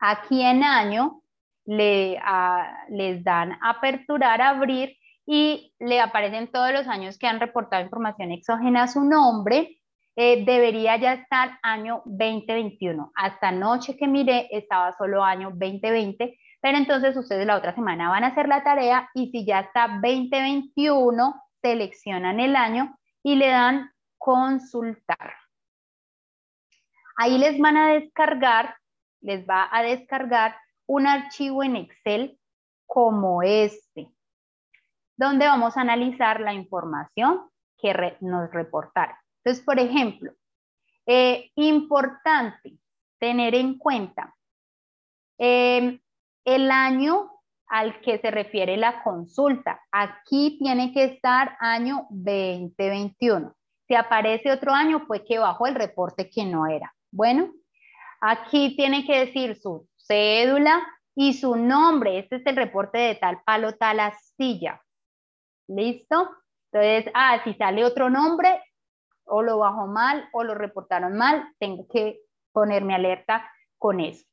Aquí 0.00 0.42
en 0.42 0.64
año 0.64 1.22
le, 1.66 2.20
les 2.88 3.22
dan 3.22 3.56
aperturar, 3.62 4.42
abrir 4.42 4.96
y 5.26 5.74
le 5.78 6.00
aparecen 6.00 6.50
todos 6.50 6.72
los 6.72 6.88
años 6.88 7.18
que 7.18 7.26
han 7.26 7.40
reportado 7.40 7.82
información 7.82 8.32
exógena 8.32 8.84
a 8.84 8.88
su 8.88 9.04
nombre. 9.04 9.78
Eh, 10.14 10.44
debería 10.44 10.96
ya 10.96 11.14
estar 11.14 11.58
año 11.62 12.02
2021. 12.04 13.12
Hasta 13.14 13.50
noche 13.50 13.96
que 13.96 14.06
miré 14.06 14.48
estaba 14.50 14.92
solo 14.92 15.24
año 15.24 15.50
2020, 15.50 16.38
pero 16.60 16.78
entonces 16.78 17.16
ustedes 17.16 17.46
la 17.46 17.56
otra 17.56 17.74
semana 17.74 18.10
van 18.10 18.24
a 18.24 18.28
hacer 18.28 18.46
la 18.46 18.62
tarea 18.62 19.08
y 19.14 19.30
si 19.30 19.46
ya 19.46 19.60
está 19.60 19.88
2021, 20.02 21.34
seleccionan 21.62 22.40
el 22.40 22.56
año 22.56 22.94
y 23.22 23.36
le 23.36 23.48
dan 23.48 23.90
consultar. 24.18 25.34
Ahí 27.16 27.38
les 27.38 27.58
van 27.58 27.76
a 27.76 27.94
descargar, 27.94 28.76
les 29.20 29.46
va 29.46 29.68
a 29.70 29.82
descargar 29.82 30.56
un 30.86 31.06
archivo 31.06 31.62
en 31.62 31.76
Excel 31.76 32.38
como 32.86 33.42
este, 33.42 34.08
donde 35.22 35.46
vamos 35.46 35.76
a 35.76 35.80
analizar 35.80 36.40
la 36.40 36.54
información 36.54 37.48
que 37.78 38.16
nos 38.20 38.50
reportaron. 38.52 39.16
Entonces, 39.38 39.64
por 39.64 39.78
ejemplo, 39.78 40.32
eh, 41.06 41.50
importante 41.56 42.78
tener 43.18 43.54
en 43.54 43.78
cuenta 43.78 44.34
em, 45.38 46.00
el 46.44 46.70
año 46.70 47.30
al 47.66 48.00
que 48.00 48.18
se 48.18 48.30
refiere 48.30 48.76
la 48.76 49.02
consulta. 49.02 49.80
Aquí 49.90 50.58
tiene 50.58 50.92
que 50.92 51.04
estar 51.04 51.56
año 51.60 52.06
2021. 52.10 53.54
Si 53.88 53.94
aparece 53.94 54.52
otro 54.52 54.72
año, 54.72 55.06
fue 55.06 55.24
que 55.24 55.38
bajó 55.38 55.66
el 55.66 55.74
reporte 55.74 56.30
que 56.30 56.44
no 56.44 56.66
era. 56.66 56.94
Bueno, 57.10 57.52
Aquí 58.24 58.76
tiene 58.76 59.04
que 59.04 59.26
decir 59.26 59.56
su 59.60 59.88
cédula 59.96 60.80
y 61.16 61.32
su 61.34 61.56
nombre. 61.56 62.20
Este 62.20 62.36
es 62.36 62.46
el 62.46 62.54
reporte 62.54 62.96
de 62.96 63.16
tal 63.16 63.42
palo, 63.44 63.74
tal 63.74 63.98
astilla. 63.98 64.80
¿Listo? 65.68 66.30
Entonces, 66.72 67.12
ah, 67.14 67.40
si 67.44 67.54
sale 67.54 67.84
otro 67.84 68.10
nombre, 68.10 68.62
o 69.24 69.42
lo 69.42 69.58
bajó 69.58 69.86
mal 69.86 70.28
o 70.32 70.44
lo 70.44 70.54
reportaron 70.54 71.16
mal, 71.16 71.54
tengo 71.58 71.86
que 71.88 72.20
ponerme 72.52 72.94
alerta 72.94 73.50
con 73.78 74.00
eso. 74.00 74.24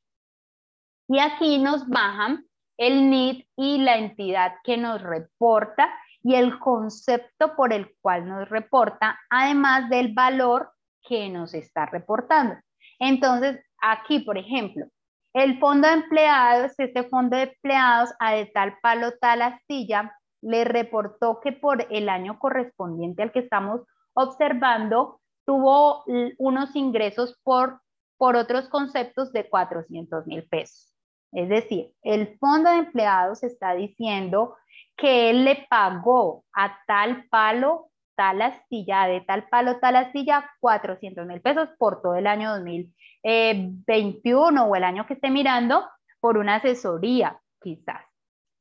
Y 1.08 1.18
aquí 1.18 1.58
nos 1.58 1.88
bajan 1.88 2.44
el 2.76 3.10
NID 3.10 3.44
y 3.56 3.78
la 3.78 3.96
entidad 3.96 4.54
que 4.64 4.76
nos 4.76 5.02
reporta 5.02 5.92
y 6.22 6.34
el 6.34 6.58
concepto 6.58 7.56
por 7.56 7.72
el 7.72 7.94
cual 8.00 8.28
nos 8.28 8.48
reporta, 8.48 9.18
además 9.28 9.88
del 9.90 10.14
valor 10.14 10.72
que 11.02 11.28
nos 11.28 11.54
está 11.54 11.86
reportando. 11.86 12.56
Entonces, 12.98 13.58
aquí, 13.80 14.20
por 14.20 14.38
ejemplo, 14.38 14.86
el 15.32 15.58
fondo 15.58 15.88
de 15.88 15.94
empleados, 15.94 16.72
este 16.78 17.04
fondo 17.04 17.36
de 17.36 17.44
empleados 17.44 18.10
a 18.18 18.34
de 18.34 18.46
tal 18.46 18.76
palo, 18.82 19.12
tal 19.20 19.42
astilla, 19.42 20.14
le 20.42 20.64
reportó 20.64 21.40
que 21.40 21.52
por 21.52 21.86
el 21.90 22.08
año 22.08 22.38
correspondiente 22.38 23.22
al 23.22 23.32
que 23.32 23.40
estamos 23.40 23.82
observando, 24.14 25.20
tuvo 25.44 26.04
unos 26.38 26.74
ingresos 26.76 27.38
por, 27.42 27.80
por 28.16 28.36
otros 28.36 28.68
conceptos 28.68 29.32
de 29.32 29.48
400 29.48 30.26
mil 30.26 30.46
pesos. 30.48 30.94
Es 31.32 31.48
decir, 31.48 31.92
el 32.02 32.38
fondo 32.38 32.70
de 32.70 32.78
empleados 32.78 33.42
está 33.42 33.74
diciendo 33.74 34.56
que 34.96 35.30
él 35.30 35.44
le 35.44 35.66
pagó 35.68 36.44
a 36.52 36.78
tal 36.86 37.26
palo, 37.30 37.90
tal 38.16 38.42
astilla, 38.42 39.06
de 39.06 39.22
tal 39.22 39.48
palo, 39.48 39.78
tal 39.78 39.96
astilla, 39.96 40.50
400 40.60 41.26
mil 41.26 41.40
pesos 41.40 41.70
por 41.78 42.02
todo 42.02 42.16
el 42.16 42.26
año 42.26 42.50
2021 42.50 44.66
o 44.66 44.76
el 44.76 44.84
año 44.84 45.06
que 45.06 45.14
esté 45.14 45.30
mirando 45.30 45.88
por 46.20 46.36
una 46.36 46.56
asesoría, 46.56 47.40
quizás. 47.60 48.04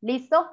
¿Listo? 0.01 0.49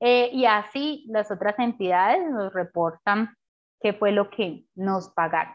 Eh, 0.00 0.30
y 0.32 0.46
así 0.46 1.04
las 1.08 1.30
otras 1.30 1.58
entidades 1.58 2.30
nos 2.30 2.52
reportan 2.52 3.34
qué 3.80 3.92
fue 3.92 4.12
lo 4.12 4.30
que 4.30 4.64
nos 4.74 5.10
pagaron. 5.10 5.54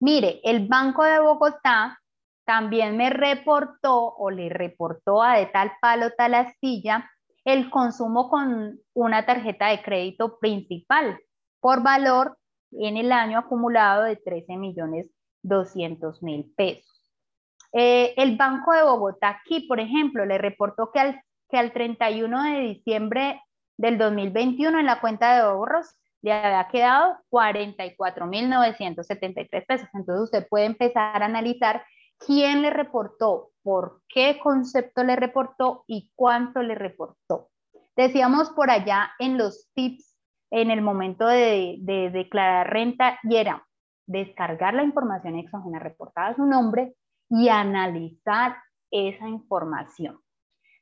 Mire, 0.00 0.40
el 0.44 0.66
Banco 0.66 1.04
de 1.04 1.20
Bogotá 1.20 2.00
también 2.44 2.96
me 2.96 3.10
reportó 3.10 4.14
o 4.14 4.30
le 4.30 4.48
reportó 4.48 5.22
a 5.22 5.36
de 5.36 5.46
tal 5.46 5.72
palo, 5.80 6.10
tal 6.16 6.34
astilla, 6.34 7.08
el 7.44 7.70
consumo 7.70 8.28
con 8.28 8.80
una 8.94 9.26
tarjeta 9.26 9.68
de 9.68 9.82
crédito 9.82 10.38
principal 10.38 11.18
por 11.60 11.82
valor 11.82 12.38
en 12.72 12.96
el 12.96 13.12
año 13.12 13.38
acumulado 13.38 14.04
de 14.04 14.16
13 14.16 14.56
millones 14.56 15.10
200 15.42 16.22
mil 16.22 16.52
pesos. 16.56 16.88
Eh, 17.72 18.14
el 18.16 18.36
Banco 18.36 18.72
de 18.72 18.82
Bogotá 18.82 19.40
aquí, 19.40 19.60
por 19.66 19.80
ejemplo, 19.80 20.24
le 20.26 20.38
reportó 20.38 20.90
que 20.92 21.00
al, 21.00 21.22
que 21.52 21.58
al 21.58 21.72
31 21.72 22.42
de 22.44 22.60
diciembre 22.60 23.42
del 23.76 23.98
2021 23.98 24.80
en 24.80 24.86
la 24.86 25.02
cuenta 25.02 25.34
de 25.34 25.42
ahorros 25.42 25.86
le 26.22 26.32
había 26.32 26.66
quedado 26.68 27.18
44.973 27.30 29.66
pesos. 29.66 29.86
Entonces 29.92 30.24
usted 30.24 30.48
puede 30.48 30.64
empezar 30.64 31.22
a 31.22 31.26
analizar 31.26 31.84
quién 32.18 32.62
le 32.62 32.70
reportó, 32.70 33.50
por 33.62 34.00
qué 34.08 34.40
concepto 34.42 35.04
le 35.04 35.14
reportó 35.14 35.84
y 35.86 36.10
cuánto 36.14 36.62
le 36.62 36.74
reportó. 36.74 37.50
Decíamos 37.96 38.48
por 38.50 38.70
allá 38.70 39.10
en 39.18 39.36
los 39.36 39.68
tips 39.74 40.16
en 40.50 40.70
el 40.70 40.80
momento 40.80 41.26
de, 41.26 41.76
declarar 42.12 42.72
renta 42.72 43.18
y 43.24 43.36
era 43.36 43.66
descargar 44.06 44.72
la 44.72 44.84
información 44.84 45.36
exógena 45.36 45.78
reportada 45.78 46.28
a 46.28 46.36
su 46.36 46.46
nombre 46.46 46.94
y 47.28 47.50
analizar 47.50 48.56
esa 48.90 49.28
información. 49.28 50.18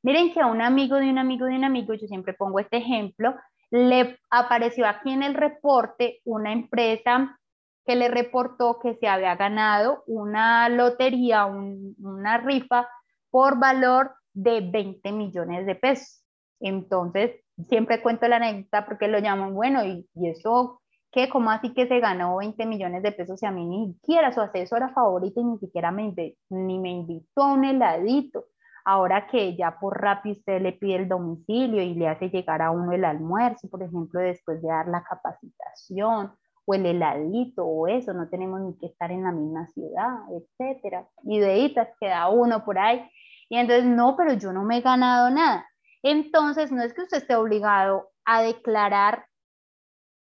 Miren 0.02 0.32
que 0.32 0.40
a 0.40 0.46
un 0.46 0.62
amigo 0.62 0.96
de 0.96 1.10
un 1.10 1.18
amigo 1.18 1.46
de 1.46 1.56
un 1.56 1.64
amigo, 1.64 1.94
yo 1.94 2.06
siempre 2.06 2.32
pongo 2.34 2.58
este 2.58 2.78
ejemplo, 2.78 3.34
le 3.70 4.18
apareció 4.30 4.86
aquí 4.86 5.10
en 5.10 5.22
el 5.22 5.34
reporte 5.34 6.20
una 6.24 6.52
empresa 6.52 7.38
que 7.84 7.96
le 7.96 8.08
reportó 8.08 8.78
que 8.80 8.94
se 8.94 9.08
había 9.08 9.36
ganado 9.36 10.02
una 10.06 10.68
lotería, 10.68 11.46
una 11.46 12.38
rifa 12.38 12.88
por 13.30 13.58
valor 13.58 14.14
de 14.32 14.60
20 14.60 15.12
millones 15.12 15.66
de 15.66 15.74
pesos. 15.74 16.24
Entonces, 16.60 17.32
siempre 17.68 18.02
cuento 18.02 18.26
la 18.28 18.36
anécdota 18.36 18.86
porque 18.86 19.08
lo 19.08 19.18
llaman, 19.18 19.54
bueno, 19.54 19.84
¿y, 19.84 20.08
eso 20.22 20.80
qué? 21.12 21.28
¿Cómo 21.28 21.50
así 21.50 21.74
que 21.74 21.88
se 21.88 22.00
ganó 22.00 22.36
20 22.36 22.64
millones 22.66 23.02
de 23.02 23.12
pesos 23.12 23.42
y 23.42 23.46
a 23.46 23.50
mí 23.50 23.66
ni 23.66 23.94
siquiera 23.94 24.32
su 24.32 24.40
asesora 24.40 24.90
favorita 24.90 25.40
ni 25.42 25.58
siquiera 25.58 25.90
me, 25.90 26.14
me 26.48 26.90
invitó 26.90 27.42
a 27.42 27.52
un 27.52 27.64
heladito? 27.64 28.46
Ahora 28.84 29.26
que 29.26 29.56
ya 29.56 29.78
por 29.78 30.00
rápido 30.00 30.36
usted 30.36 30.60
le 30.62 30.72
pide 30.72 30.96
el 30.96 31.08
domicilio 31.08 31.82
y 31.82 31.94
le 31.94 32.08
hace 32.08 32.30
llegar 32.30 32.62
a 32.62 32.70
uno 32.70 32.92
el 32.92 33.04
almuerzo, 33.04 33.68
por 33.68 33.82
ejemplo, 33.82 34.20
después 34.20 34.60
de 34.62 34.68
dar 34.68 34.88
la 34.88 35.02
capacitación 35.02 36.32
o 36.64 36.74
el 36.74 36.86
heladito 36.86 37.64
o 37.64 37.88
eso, 37.88 38.12
no 38.14 38.28
tenemos 38.28 38.60
ni 38.60 38.76
que 38.78 38.86
estar 38.86 39.10
en 39.10 39.24
la 39.24 39.32
misma 39.32 39.66
ciudad, 39.68 40.18
etcétera. 40.32 41.06
Ideitas 41.24 41.88
que 41.98 42.08
da 42.08 42.28
uno 42.28 42.64
por 42.64 42.78
ahí. 42.78 43.08
Y 43.48 43.56
entonces, 43.56 43.84
no, 43.84 44.16
pero 44.16 44.34
yo 44.34 44.52
no 44.52 44.62
me 44.62 44.78
he 44.78 44.80
ganado 44.80 45.30
nada. 45.30 45.66
Entonces, 46.02 46.70
no 46.72 46.82
es 46.82 46.94
que 46.94 47.02
usted 47.02 47.18
esté 47.18 47.34
obligado 47.34 48.10
a 48.24 48.42
declarar 48.42 49.26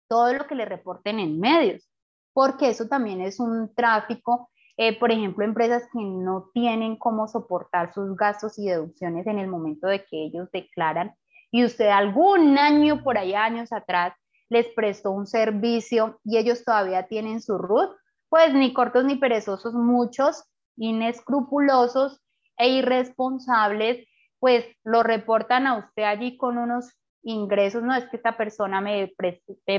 todo 0.07 0.33
lo 0.33 0.45
que 0.45 0.55
le 0.55 0.65
reporten 0.65 1.19
en 1.19 1.39
medios, 1.39 1.89
porque 2.33 2.69
eso 2.69 2.87
también 2.87 3.21
es 3.21 3.39
un 3.39 3.73
tráfico 3.73 4.51
eh, 4.77 4.97
por 4.97 5.11
ejemplo, 5.11 5.45
empresas 5.45 5.83
que 5.91 5.99
no 5.99 6.49
tienen 6.53 6.97
cómo 6.97 7.27
soportar 7.27 7.93
sus 7.93 8.15
gastos 8.15 8.57
y 8.57 8.67
deducciones 8.67 9.27
en 9.27 9.39
el 9.39 9.47
momento 9.47 9.87
de 9.87 10.03
que 10.05 10.25
ellos 10.25 10.49
declaran 10.51 11.15
y 11.51 11.63
usted 11.63 11.89
algún 11.89 12.57
año 12.57 13.03
por 13.03 13.17
ahí, 13.17 13.35
años 13.35 13.71
atrás, 13.71 14.15
les 14.49 14.67
prestó 14.69 15.11
un 15.11 15.27
servicio 15.27 16.19
y 16.23 16.37
ellos 16.37 16.63
todavía 16.63 17.07
tienen 17.07 17.41
su 17.41 17.59
RUT, 17.59 17.91
pues 18.27 18.53
ni 18.55 18.73
cortos 18.73 19.05
ni 19.05 19.17
perezosos, 19.17 19.75
muchos 19.75 20.45
inescrupulosos 20.77 22.19
e 22.57 22.69
irresponsables, 22.69 24.07
pues 24.39 24.65
lo 24.83 25.03
reportan 25.03 25.67
a 25.67 25.77
usted 25.77 26.03
allí 26.03 26.37
con 26.37 26.57
unos 26.57 26.91
ingresos, 27.21 27.83
no 27.83 27.93
es 27.95 28.05
que 28.05 28.17
esta 28.17 28.35
persona 28.35 28.81
me 28.81 29.13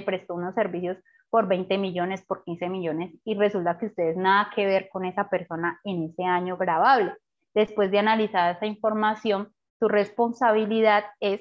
prestó 0.07 0.35
unos 0.35 0.55
servicios 0.55 0.97
por 1.35 1.49
20 1.49 1.79
millones, 1.79 2.23
por 2.23 2.45
15 2.45 2.69
millones, 2.69 3.13
y 3.25 3.35
resulta 3.35 3.77
que 3.77 3.87
ustedes 3.87 4.17
nada 4.17 4.53
que 4.55 4.67
ver 4.67 4.89
con 4.89 5.05
esa 5.05 5.29
persona 5.29 5.81
en 5.83 6.05
ese 6.05 6.23
año 6.23 6.57
grabable. 6.57 7.13
Después 7.53 7.91
de 7.91 7.99
analizar 7.99 8.55
esa 8.55 8.67
información, 8.67 9.53
su 9.81 9.89
responsabilidad 9.89 11.03
es, 11.19 11.41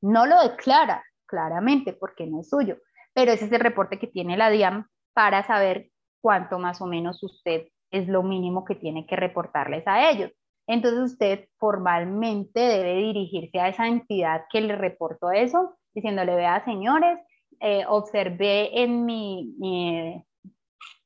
no 0.00 0.26
lo 0.26 0.42
declara 0.42 1.04
claramente 1.24 1.92
porque 1.92 2.26
no 2.26 2.40
es 2.40 2.48
suyo, 2.48 2.78
pero 3.14 3.30
ese 3.30 3.44
es 3.44 3.52
el 3.52 3.60
reporte 3.60 4.00
que 4.00 4.08
tiene 4.08 4.36
la 4.36 4.50
DIAM 4.50 4.88
para 5.14 5.44
saber 5.44 5.90
cuánto 6.20 6.58
más 6.58 6.80
o 6.80 6.86
menos 6.86 7.22
usted 7.22 7.68
es 7.92 8.08
lo 8.08 8.24
mínimo 8.24 8.64
que 8.64 8.74
tiene 8.74 9.06
que 9.06 9.14
reportarles 9.14 9.86
a 9.86 10.10
ellos. 10.10 10.32
Entonces 10.66 11.12
usted 11.12 11.48
formalmente 11.58 12.58
debe 12.58 12.94
dirigirse 12.96 13.60
a 13.60 13.68
esa 13.68 13.86
entidad 13.86 14.46
que 14.50 14.62
le 14.62 14.74
reportó 14.74 15.30
eso, 15.30 15.76
diciéndole, 15.94 16.34
vea, 16.34 16.64
señores, 16.64 17.20
eh, 17.60 17.84
observé 17.88 18.82
en 18.82 19.04
mi, 19.04 20.24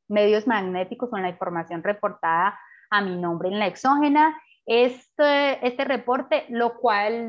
medios 0.08 0.46
magnéticos 0.46 1.10
con 1.10 1.22
la 1.22 1.28
información 1.28 1.82
reportada 1.82 2.58
a 2.90 3.00
mi 3.00 3.16
nombre 3.16 3.48
en 3.48 3.58
la 3.58 3.66
exógena, 3.66 4.36
este, 4.66 5.66
este 5.66 5.84
reporte, 5.84 6.44
lo 6.48 6.78
cual 6.78 7.26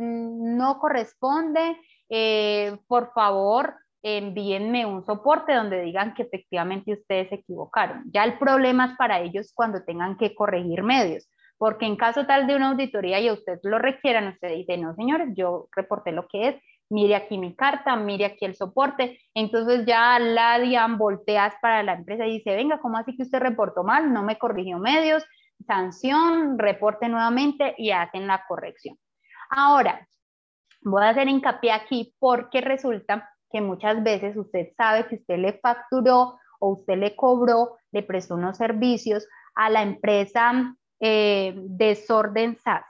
no 0.57 0.80
corresponde, 0.80 1.77
eh, 2.10 2.77
por 2.88 3.14
favor, 3.14 3.76
envíenme 4.03 4.85
un 4.85 5.06
soporte 5.06 5.53
donde 5.53 5.81
digan 5.81 6.14
que 6.14 6.23
efectivamente 6.23 6.93
ustedes 6.93 7.30
se 7.30 7.35
equivocaron. 7.35 8.03
Ya 8.11 8.23
el 8.23 8.38
problema 8.38 8.85
es 8.85 8.98
para 8.98 9.19
ellos 9.22 9.52
cuando 9.53 9.84
tengan 9.84 10.18
que 10.18 10.34
corregir 10.34 10.84
medios, 10.84 11.30
porque 11.57 11.85
en 11.85 11.95
caso 11.95 12.26
tal 12.26 12.48
de 12.48 12.56
una 12.56 12.72
auditoría 12.72 13.19
y 13.19 13.27
a 13.27 13.34
usted 13.34 13.60
lo 13.64 13.77
requieran, 13.77 14.27
usted 14.27 14.49
dice, 14.49 14.77
no 14.77 14.95
señores, 14.95 15.30
yo 15.35 15.68
reporté 15.76 16.11
lo 16.11 16.27
que 16.27 16.49
es, 16.49 16.56
mire 16.91 17.15
aquí 17.15 17.38
mi 17.38 17.55
carta, 17.55 17.95
mire 17.95 18.26
aquí 18.26 18.45
el 18.45 18.55
soporte. 18.55 19.19
Entonces 19.34 19.85
ya 19.85 20.19
la 20.19 20.59
DIAN 20.59 20.97
volteas 20.97 21.55
para 21.61 21.81
la 21.84 21.93
empresa 21.93 22.27
y 22.27 22.38
dice, 22.38 22.55
venga, 22.55 22.80
¿cómo 22.80 22.97
así 22.97 23.15
que 23.15 23.23
usted 23.23 23.39
reportó 23.39 23.84
mal? 23.84 24.13
No 24.13 24.23
me 24.23 24.38
corrigió 24.38 24.77
medios, 24.77 25.23
sanción, 25.65 26.59
reporte 26.59 27.07
nuevamente 27.07 27.73
y 27.77 27.91
hacen 27.91 28.27
la 28.27 28.43
corrección. 28.45 28.97
Ahora, 29.49 30.07
voy 30.81 31.03
a 31.03 31.09
hacer 31.09 31.27
hincapié 31.27 31.72
aquí 31.72 32.13
porque 32.19 32.61
resulta 32.61 33.30
que 33.49 33.61
muchas 33.61 34.03
veces 34.03 34.35
usted 34.35 34.69
sabe 34.76 35.07
que 35.07 35.15
usted 35.15 35.38
le 35.38 35.53
facturó 35.53 36.39
o 36.59 36.69
usted 36.73 36.97
le 36.97 37.15
cobró, 37.15 37.77
le 37.91 38.03
prestó 38.03 38.35
unos 38.35 38.57
servicios 38.57 39.27
a 39.55 39.69
la 39.69 39.81
empresa 39.81 40.76
eh, 40.99 41.53
Desorden 41.55 42.57
SAS, 42.57 42.85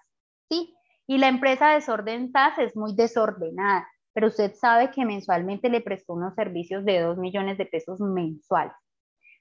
¿sí? 0.50 0.76
Y 1.12 1.18
la 1.18 1.28
empresa 1.28 1.72
Desorden 1.72 2.32
SAS 2.32 2.58
es 2.60 2.76
muy 2.76 2.96
desordenada 2.96 3.86
pero 4.14 4.28
usted 4.28 4.54
sabe 4.56 4.92
que 4.92 5.06
mensualmente 5.06 5.70
le 5.70 5.82
prestó 5.82 6.14
unos 6.14 6.36
servicios 6.36 6.84
de 6.86 7.00
2 7.00 7.18
millones 7.18 7.58
de 7.58 7.66
pesos 7.66 8.00
mensuales. 8.00 8.74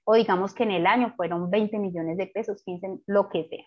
O 0.05 0.15
digamos 0.15 0.55
que 0.55 0.63
en 0.63 0.71
el 0.73 0.87
año 0.87 1.13
fueron 1.17 1.51
20 1.51 1.79
millones 1.79 2.17
de 2.17 2.27
pesos, 2.27 2.63
15, 2.65 3.01
lo 3.07 3.29
que 3.29 3.47
sea. 3.49 3.65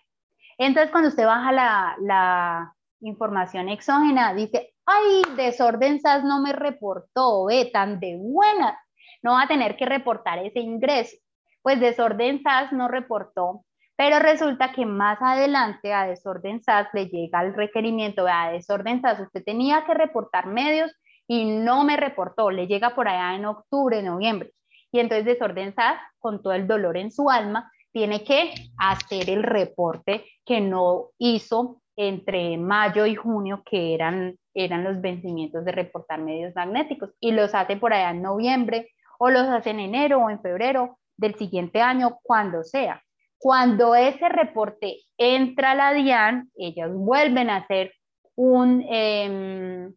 Entonces, 0.58 0.90
cuando 0.90 1.08
usted 1.08 1.26
baja 1.26 1.52
la, 1.52 2.74
información 3.00 3.68
exógena, 3.68 4.32
dice, 4.32 4.72
ay, 4.86 5.22
desorden 5.36 6.00
SAS 6.00 6.24
no 6.24 6.40
me 6.40 6.54
reportó, 6.54 7.44
ve, 7.44 7.66
tan 7.70 8.00
de 8.00 8.16
buena, 8.16 8.78
no 9.22 9.32
va 9.32 9.42
a 9.42 9.48
tener 9.48 9.76
que 9.76 9.84
reportar 9.84 10.38
ese 10.38 10.60
ingreso. 10.60 11.14
Pues 11.60 11.80
desorden 11.80 12.42
SAS 12.42 12.72
no 12.72 12.88
reportó, 12.88 13.63
pero 13.96 14.18
resulta 14.18 14.72
que 14.72 14.86
más 14.86 15.18
adelante 15.20 15.92
a 15.92 16.06
desorden 16.06 16.62
SAS 16.62 16.88
le 16.92 17.06
llega 17.06 17.42
el 17.42 17.54
requerimiento, 17.54 18.26
a 18.26 18.50
desorden 18.50 19.00
SAS 19.00 19.20
usted 19.20 19.44
tenía 19.44 19.84
que 19.86 19.94
reportar 19.94 20.46
medios 20.46 20.92
y 21.26 21.44
no 21.44 21.84
me 21.84 21.96
reportó, 21.96 22.50
le 22.50 22.66
llega 22.66 22.94
por 22.94 23.08
allá 23.08 23.34
en 23.34 23.46
octubre, 23.46 24.02
noviembre. 24.02 24.52
Y 24.92 25.00
entonces 25.00 25.24
desorden 25.24 25.74
SAS, 25.74 25.98
con 26.18 26.42
todo 26.42 26.52
el 26.52 26.66
dolor 26.66 26.96
en 26.96 27.10
su 27.10 27.30
alma, 27.30 27.70
tiene 27.92 28.24
que 28.24 28.52
hacer 28.76 29.30
el 29.30 29.42
reporte 29.42 30.24
que 30.44 30.60
no 30.60 31.10
hizo 31.18 31.80
entre 31.96 32.58
mayo 32.58 33.06
y 33.06 33.14
junio, 33.14 33.62
que 33.64 33.94
eran, 33.94 34.36
eran 34.52 34.82
los 34.82 35.00
vencimientos 35.00 35.64
de 35.64 35.72
reportar 35.72 36.20
medios 36.20 36.54
magnéticos, 36.56 37.10
y 37.20 37.30
los 37.32 37.54
hace 37.54 37.76
por 37.76 37.92
allá 37.92 38.10
en 38.10 38.22
noviembre, 38.22 38.90
o 39.18 39.30
los 39.30 39.48
hace 39.48 39.70
en 39.70 39.80
enero 39.80 40.18
o 40.18 40.30
en 40.30 40.40
febrero 40.40 40.98
del 41.16 41.36
siguiente 41.36 41.80
año, 41.80 42.18
cuando 42.22 42.64
sea. 42.64 43.00
Cuando 43.44 43.94
ese 43.94 44.30
reporte 44.30 45.00
entra 45.18 45.72
a 45.72 45.74
la 45.74 45.92
DIAN, 45.92 46.50
ellas 46.56 46.90
vuelven 46.94 47.50
a 47.50 47.56
hacer 47.56 47.92
em, 48.38 49.94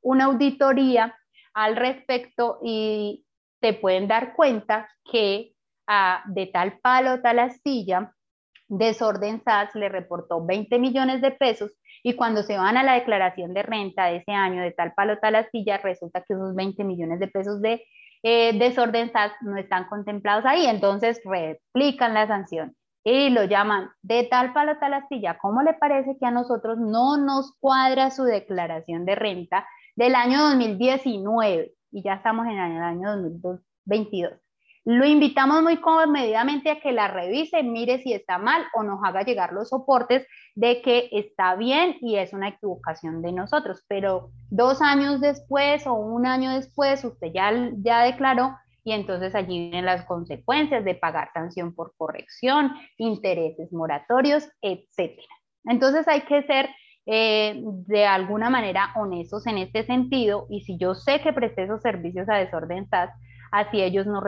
una 0.00 0.24
auditoría 0.24 1.14
al 1.52 1.76
respecto 1.76 2.60
y 2.62 3.26
te 3.60 3.74
pueden 3.74 4.08
dar 4.08 4.34
cuenta 4.34 4.88
que 5.04 5.52
de 6.28 6.46
tal 6.46 6.78
palo, 6.78 7.20
tal 7.20 7.40
astilla, 7.40 8.14
Desorden 8.68 9.42
SAS 9.44 9.74
le 9.74 9.90
reportó 9.90 10.42
20 10.42 10.78
millones 10.78 11.20
de 11.20 11.32
pesos 11.32 11.70
y 12.02 12.14
cuando 12.14 12.42
se 12.44 12.56
van 12.56 12.78
a 12.78 12.82
la 12.82 12.94
declaración 12.94 13.52
de 13.52 13.62
renta 13.62 14.06
de 14.06 14.16
ese 14.16 14.32
año 14.32 14.62
de 14.62 14.72
tal 14.72 14.94
palo, 14.94 15.18
tal 15.18 15.34
astilla, 15.34 15.76
resulta 15.76 16.22
que 16.22 16.32
esos 16.32 16.54
20 16.54 16.82
millones 16.84 17.20
de 17.20 17.28
pesos 17.28 17.60
de 17.60 17.84
eh, 18.24 18.58
Desorden 18.58 19.12
no 19.42 19.58
están 19.58 19.84
contemplados 19.84 20.46
ahí, 20.46 20.64
entonces 20.64 21.20
replican 21.24 22.14
la 22.14 22.26
sanción 22.26 22.74
y 23.04 23.28
lo 23.28 23.44
llaman 23.44 23.90
de 24.00 24.24
tal 24.24 24.54
palo, 24.54 24.78
tal 24.78 24.94
astilla. 24.94 25.36
¿Cómo 25.36 25.62
le 25.62 25.74
parece 25.74 26.16
que 26.18 26.24
a 26.24 26.30
nosotros 26.30 26.78
no 26.78 27.18
nos 27.18 27.54
cuadra 27.60 28.10
su 28.10 28.24
declaración 28.24 29.04
de 29.04 29.14
renta 29.14 29.68
del 29.94 30.14
año 30.14 30.40
2019 30.40 31.74
y 31.92 32.02
ya 32.02 32.14
estamos 32.14 32.46
en 32.46 32.58
el 32.58 32.82
año 32.82 33.10
2022? 33.10 34.43
Lo 34.86 35.06
invitamos 35.06 35.62
muy 35.62 35.78
comedidamente 35.78 36.70
a 36.70 36.80
que 36.80 36.92
la 36.92 37.08
revise, 37.08 37.62
mire 37.62 38.02
si 38.02 38.12
está 38.12 38.36
mal 38.36 38.64
o 38.74 38.82
nos 38.82 39.00
haga 39.02 39.22
llegar 39.22 39.52
los 39.52 39.70
soportes 39.70 40.26
de 40.54 40.82
que 40.82 41.08
está 41.10 41.54
bien 41.56 41.96
y 42.02 42.16
es 42.16 42.34
una 42.34 42.48
equivocación 42.48 43.22
de 43.22 43.32
nosotros. 43.32 43.82
Pero 43.88 44.30
dos 44.50 44.82
años 44.82 45.22
después 45.22 45.86
o 45.86 45.94
un 45.94 46.26
año 46.26 46.54
después, 46.54 47.02
usted 47.02 47.28
ya, 47.32 47.50
ya 47.78 48.02
declaró 48.02 48.56
y 48.84 48.92
entonces 48.92 49.34
allí 49.34 49.70
vienen 49.70 49.86
las 49.86 50.04
consecuencias 50.04 50.84
de 50.84 50.94
pagar 50.94 51.30
sanción 51.32 51.74
por 51.74 51.94
corrección, 51.96 52.72
intereses 52.98 53.72
moratorios, 53.72 54.46
etc. 54.60 55.18
Entonces 55.64 56.06
hay 56.06 56.20
que 56.22 56.42
ser 56.42 56.68
eh, 57.06 57.62
de 57.86 58.04
alguna 58.04 58.50
manera 58.50 58.92
honestos 58.96 59.46
en 59.46 59.58
este 59.58 59.84
sentido 59.84 60.46
y 60.50 60.60
si 60.60 60.76
yo 60.76 60.94
sé 60.94 61.22
que 61.22 61.32
presté 61.32 61.64
esos 61.64 61.80
servicios 61.80 62.28
a 62.28 62.36
desorden 62.36 62.86
SAS, 62.88 63.10
así 63.54 63.80
ellos 63.80 64.06
no, 64.06 64.20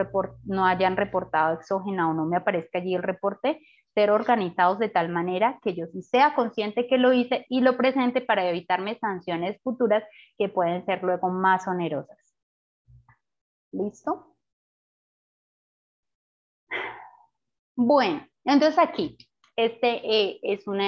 no 0.44 0.64
hayan 0.64 0.96
reportado 0.96 1.54
exógena 1.54 2.08
o 2.08 2.14
no 2.14 2.26
me 2.26 2.36
aparezca 2.36 2.78
allí 2.78 2.94
el 2.94 3.02
reporte, 3.02 3.60
ser 3.92 4.10
organizados 4.10 4.78
de 4.78 4.88
tal 4.88 5.08
manera 5.08 5.58
que 5.62 5.74
yo 5.74 5.86
sí 5.86 6.02
sea 6.02 6.34
consciente 6.34 6.86
que 6.86 6.96
lo 6.96 7.12
hice 7.12 7.44
y 7.48 7.60
lo 7.60 7.76
presente 7.76 8.20
para 8.20 8.48
evitarme 8.48 8.98
sanciones 8.98 9.60
futuras 9.62 10.04
que 10.38 10.48
pueden 10.48 10.84
ser 10.86 11.02
luego 11.02 11.28
más 11.28 11.66
onerosas. 11.66 12.16
¿Listo? 13.72 14.36
Bueno, 17.74 18.24
entonces 18.44 18.78
aquí, 18.78 19.16
este 19.56 20.00
eh, 20.04 20.38
es 20.42 20.68
un 20.68 20.80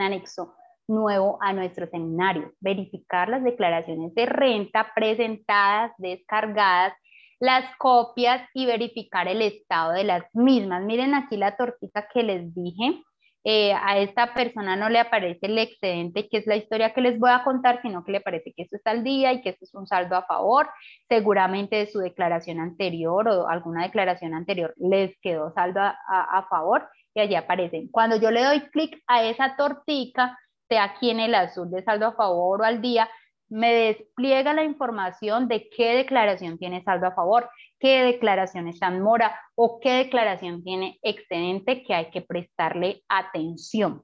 anexo 0.00 0.54
nuevo 0.86 1.38
a 1.40 1.52
nuestro 1.52 1.88
seminario, 1.88 2.52
verificar 2.60 3.28
las 3.28 3.42
declaraciones 3.42 4.14
de 4.14 4.26
renta 4.26 4.92
presentadas, 4.94 5.92
descargadas 5.98 6.94
las 7.42 7.64
copias 7.76 8.48
y 8.54 8.66
verificar 8.66 9.26
el 9.26 9.42
estado 9.42 9.94
de 9.94 10.04
las 10.04 10.22
mismas. 10.32 10.84
Miren 10.84 11.12
aquí 11.12 11.36
la 11.36 11.56
tortita 11.56 12.06
que 12.14 12.22
les 12.22 12.54
dije. 12.54 13.02
Eh, 13.42 13.72
a 13.72 13.98
esta 13.98 14.32
persona 14.32 14.76
no 14.76 14.88
le 14.88 15.00
aparece 15.00 15.46
el 15.46 15.58
excedente, 15.58 16.28
que 16.28 16.36
es 16.36 16.46
la 16.46 16.54
historia 16.54 16.94
que 16.94 17.00
les 17.00 17.18
voy 17.18 17.30
a 17.32 17.42
contar, 17.42 17.82
sino 17.82 18.04
que 18.04 18.12
le 18.12 18.20
parece 18.20 18.52
que 18.52 18.62
esto 18.62 18.76
está 18.76 18.92
al 18.92 19.02
día 19.02 19.32
y 19.32 19.42
que 19.42 19.48
esto 19.48 19.64
es 19.64 19.74
un 19.74 19.88
saldo 19.88 20.14
a 20.14 20.22
favor. 20.22 20.70
Seguramente 21.08 21.74
de 21.74 21.86
su 21.86 21.98
declaración 21.98 22.60
anterior 22.60 23.26
o 23.26 23.48
alguna 23.48 23.82
declaración 23.82 24.34
anterior 24.34 24.72
les 24.76 25.18
quedó 25.20 25.52
saldo 25.52 25.80
a, 25.80 25.96
a 26.06 26.46
favor 26.48 26.88
y 27.12 27.22
allí 27.22 27.34
aparecen. 27.34 27.88
Cuando 27.88 28.18
yo 28.18 28.30
le 28.30 28.44
doy 28.44 28.60
clic 28.70 29.02
a 29.08 29.24
esa 29.24 29.56
tortica, 29.56 30.38
sea 30.68 30.84
aquí 30.84 31.10
en 31.10 31.18
el 31.18 31.34
azul 31.34 31.68
de 31.72 31.82
saldo 31.82 32.06
a 32.06 32.12
favor 32.12 32.60
o 32.60 32.64
al 32.64 32.80
día, 32.80 33.08
me 33.52 33.74
despliega 33.74 34.54
la 34.54 34.64
información 34.64 35.46
de 35.46 35.68
qué 35.68 35.94
declaración 35.94 36.56
tiene 36.56 36.82
saldo 36.82 37.06
a 37.06 37.14
favor, 37.14 37.50
qué 37.78 38.02
declaración 38.02 38.66
está 38.66 38.90
mora 38.90 39.38
o 39.54 39.78
qué 39.78 39.92
declaración 40.04 40.64
tiene 40.64 40.98
excedente 41.02 41.82
que 41.82 41.92
hay 41.92 42.10
que 42.10 42.22
prestarle 42.22 43.02
atención. 43.10 44.02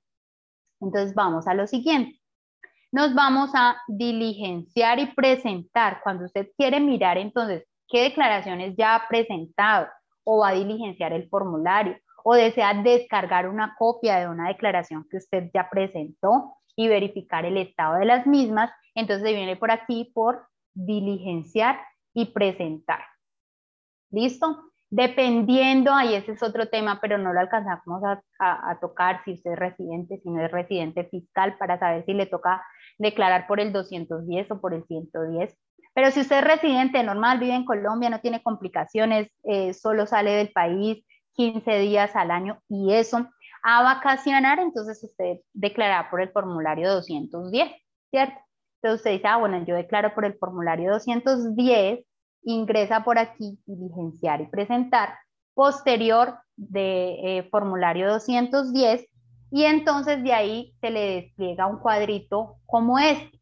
Entonces 0.82 1.14
vamos 1.14 1.48
a 1.48 1.54
lo 1.54 1.66
siguiente. 1.66 2.20
Nos 2.92 3.14
vamos 3.14 3.50
a 3.54 3.78
diligenciar 3.88 4.98
y 4.98 5.06
presentar. 5.14 6.00
Cuando 6.02 6.26
usted 6.26 6.48
quiere 6.58 6.78
mirar 6.78 7.16
entonces 7.16 7.64
qué 7.88 8.02
declaraciones 8.02 8.74
ya 8.76 8.96
ha 8.96 9.08
presentado 9.08 9.88
o 10.24 10.40
va 10.40 10.50
a 10.50 10.54
diligenciar 10.54 11.14
el 11.14 11.26
formulario 11.30 11.96
o 12.22 12.34
desea 12.34 12.74
descargar 12.74 13.48
una 13.48 13.74
copia 13.78 14.18
de 14.18 14.28
una 14.28 14.48
declaración 14.48 15.06
que 15.10 15.16
usted 15.16 15.50
ya 15.54 15.70
presentó 15.70 16.57
y 16.78 16.86
verificar 16.86 17.44
el 17.44 17.56
estado 17.56 17.96
de 17.96 18.04
las 18.04 18.24
mismas, 18.24 18.70
entonces 18.94 19.34
viene 19.34 19.56
por 19.56 19.72
aquí 19.72 20.12
por 20.14 20.46
diligenciar 20.74 21.80
y 22.14 22.26
presentar. 22.26 23.00
¿Listo? 24.12 24.70
Dependiendo, 24.88 25.92
ahí 25.92 26.14
ese 26.14 26.32
es 26.32 26.42
otro 26.42 26.68
tema, 26.68 27.00
pero 27.00 27.18
no 27.18 27.32
lo 27.32 27.40
alcanzamos 27.40 28.00
a, 28.38 28.78
tocar 28.80 29.24
si 29.24 29.32
usted 29.32 29.54
es 29.54 29.58
residente, 29.58 30.20
si 30.22 30.30
no 30.30 30.40
es 30.40 30.52
residente 30.52 31.02
fiscal, 31.10 31.58
para 31.58 31.80
saber 31.80 32.04
si 32.06 32.14
le 32.14 32.26
toca 32.26 32.64
declarar 32.96 33.48
por 33.48 33.58
el 33.58 33.72
210 33.72 34.48
o 34.52 34.60
por 34.60 34.72
el 34.72 34.84
110. 34.84 35.58
Pero 35.94 36.10
si 36.12 36.20
usted 36.20 36.38
es 36.38 36.44
residente 36.44 37.02
normal, 37.02 37.40
vive 37.40 37.56
en 37.56 37.64
Colombia, 37.64 38.08
no 38.08 38.20
tiene 38.20 38.40
complicaciones, 38.40 39.28
eh, 39.42 39.74
solo 39.74 40.06
sale 40.06 40.30
del 40.30 40.52
país 40.52 41.04
15 41.32 41.80
días 41.80 42.14
al 42.14 42.30
año 42.30 42.62
y 42.68 42.92
eso, 42.92 43.28
a 43.62 43.82
vacacionar, 43.82 44.58
entonces 44.58 45.02
usted 45.02 45.38
declara 45.52 46.10
por 46.10 46.20
el 46.20 46.30
formulario 46.30 46.90
210, 46.92 47.70
¿cierto? 48.10 48.38
Entonces 48.80 49.00
usted 49.00 49.12
dice, 49.12 49.28
ah, 49.28 49.38
bueno, 49.38 49.64
yo 49.64 49.74
declaro 49.74 50.14
por 50.14 50.24
el 50.24 50.38
formulario 50.38 50.92
210, 50.92 52.04
ingresa 52.42 53.04
por 53.04 53.18
aquí, 53.18 53.58
diligenciar 53.66 54.40
y 54.40 54.46
presentar, 54.46 55.14
posterior 55.54 56.38
de 56.56 57.38
eh, 57.38 57.48
formulario 57.50 58.08
210, 58.08 59.06
y 59.50 59.64
entonces 59.64 60.22
de 60.22 60.32
ahí 60.32 60.74
se 60.80 60.90
le 60.90 61.22
despliega 61.22 61.66
un 61.66 61.78
cuadrito 61.78 62.56
como 62.66 62.98
este. 62.98 63.38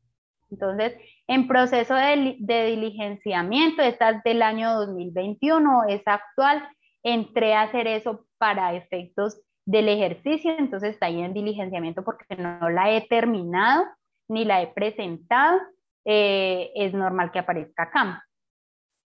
Entonces, 0.51 0.95
en 1.27 1.49
proceso 1.49 1.95
de, 1.95 2.37
de 2.39 2.67
diligenciamiento, 2.67 3.83
esta 3.83 4.11
es 4.11 4.23
del 4.23 4.43
año 4.43 4.75
2021, 4.75 5.85
es 5.89 6.03
actual, 6.07 6.67
entré 7.03 7.55
a 7.55 7.63
hacer 7.63 7.87
eso 7.89 8.27
para 8.39 8.75
efectos 8.75 9.41
del 9.67 9.89
ejercicio, 9.89 10.55
entonces 10.59 10.91
está 10.91 11.07
ahí 11.07 11.21
en 11.21 11.35
diligenciamiento 11.35 12.05
porque 12.05 12.37
no 12.37 12.71
la 12.71 12.93
he 12.93 13.07
terminado 13.09 13.85
ni 14.29 14.45
la 14.45 14.63
he 14.63 14.69
presentado, 14.69 15.61
eh, 16.05 16.71
es 16.75 16.95
normal 16.95 17.31
que 17.33 17.41
aparezca 17.41 17.85
acá. 17.85 18.25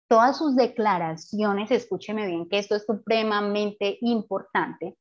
Todas 0.09 0.37
sus 0.37 0.55
declaraciones, 0.55 1.69
escúcheme 1.71 2.25
bien 2.25 2.47
que 2.49 2.59
esto 2.59 2.75
es 2.75 2.85
supremamente 2.85 3.97
importante, 4.01 4.95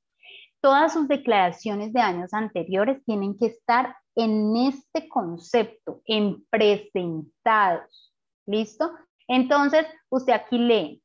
todas 0.61 0.93
sus 0.93 1.09
declaraciones 1.09 1.93
de 1.93 2.01
años 2.01 2.35
anteriores 2.35 3.05
tienen 3.05 3.37
que 3.37 3.47
estar 3.47 3.97
en 4.15 4.57
este 4.57 5.09
concepto, 5.09 6.03
en 6.07 6.45
presentados. 6.51 8.13
¿Listo? 8.47 8.93
Entonces, 9.29 9.87
usted 10.09 10.33
aquí 10.33 10.59
lee, 10.59 11.03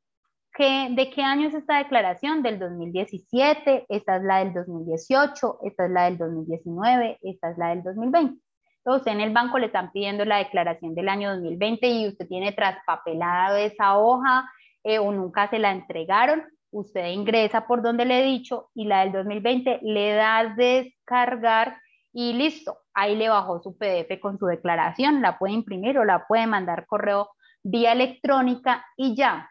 ¿de 0.58 1.12
qué 1.14 1.24
año 1.24 1.48
es 1.48 1.54
esta 1.54 1.78
declaración? 1.78 2.44
Del 2.44 2.60
2017, 2.60 3.86
esta 3.90 4.18
es 4.18 4.24
la 4.24 4.40
del 4.40 4.54
2018, 4.54 5.60
esta 5.64 5.86
es 5.86 5.92
la 5.92 6.04
del 6.06 6.18
2019, 6.18 7.20
esta 7.22 7.52
es 7.52 7.58
la 7.58 7.70
del 7.70 7.84
2020. 7.84 8.42
Entonces, 8.84 9.14
en 9.14 9.22
el 9.22 9.32
banco 9.32 9.60
le 9.60 9.68
están 9.68 9.92
pidiendo 9.92 10.26
la 10.26 10.38
declaración 10.38 10.96
del 10.96 11.10
año 11.10 11.32
2020 11.36 11.88
y 11.88 12.08
usted 12.08 12.28
tiene 12.28 12.52
traspapelado 12.52 13.58
esa 13.58 13.98
hoja 13.98 14.52
eh, 14.84 15.00
o 15.00 15.12
nunca 15.12 15.50
se 15.50 15.60
la 15.60 15.72
entregaron. 15.72 16.44
usted 16.72 17.08
ingresa 17.08 17.68
por 17.68 17.82
donde 17.82 18.06
le 18.06 18.22
he 18.22 18.24
dicho 18.24 18.70
y 18.74 18.86
la 18.86 19.02
del 19.02 19.12
2020 19.12 19.80
le 19.82 20.14
da 20.14 20.54
descargar 20.56 21.78
y 22.14 22.34
listo, 22.34 22.78
ahí 22.94 23.16
le 23.16 23.30
bajó 23.30 23.62
su 23.62 23.78
PDF 23.78 24.20
con 24.22 24.38
su 24.38 24.46
declaración, 24.46 25.22
la 25.22 25.38
puede 25.38 25.54
imprimir 25.54 25.98
o 25.98 26.06
la 26.06 26.26
puede 26.28 26.48
mandar 26.48 26.86
correo 26.86 27.30
vía 27.64 27.94
electrónica 27.94 28.86
y 28.98 29.16
ya. 29.16 29.50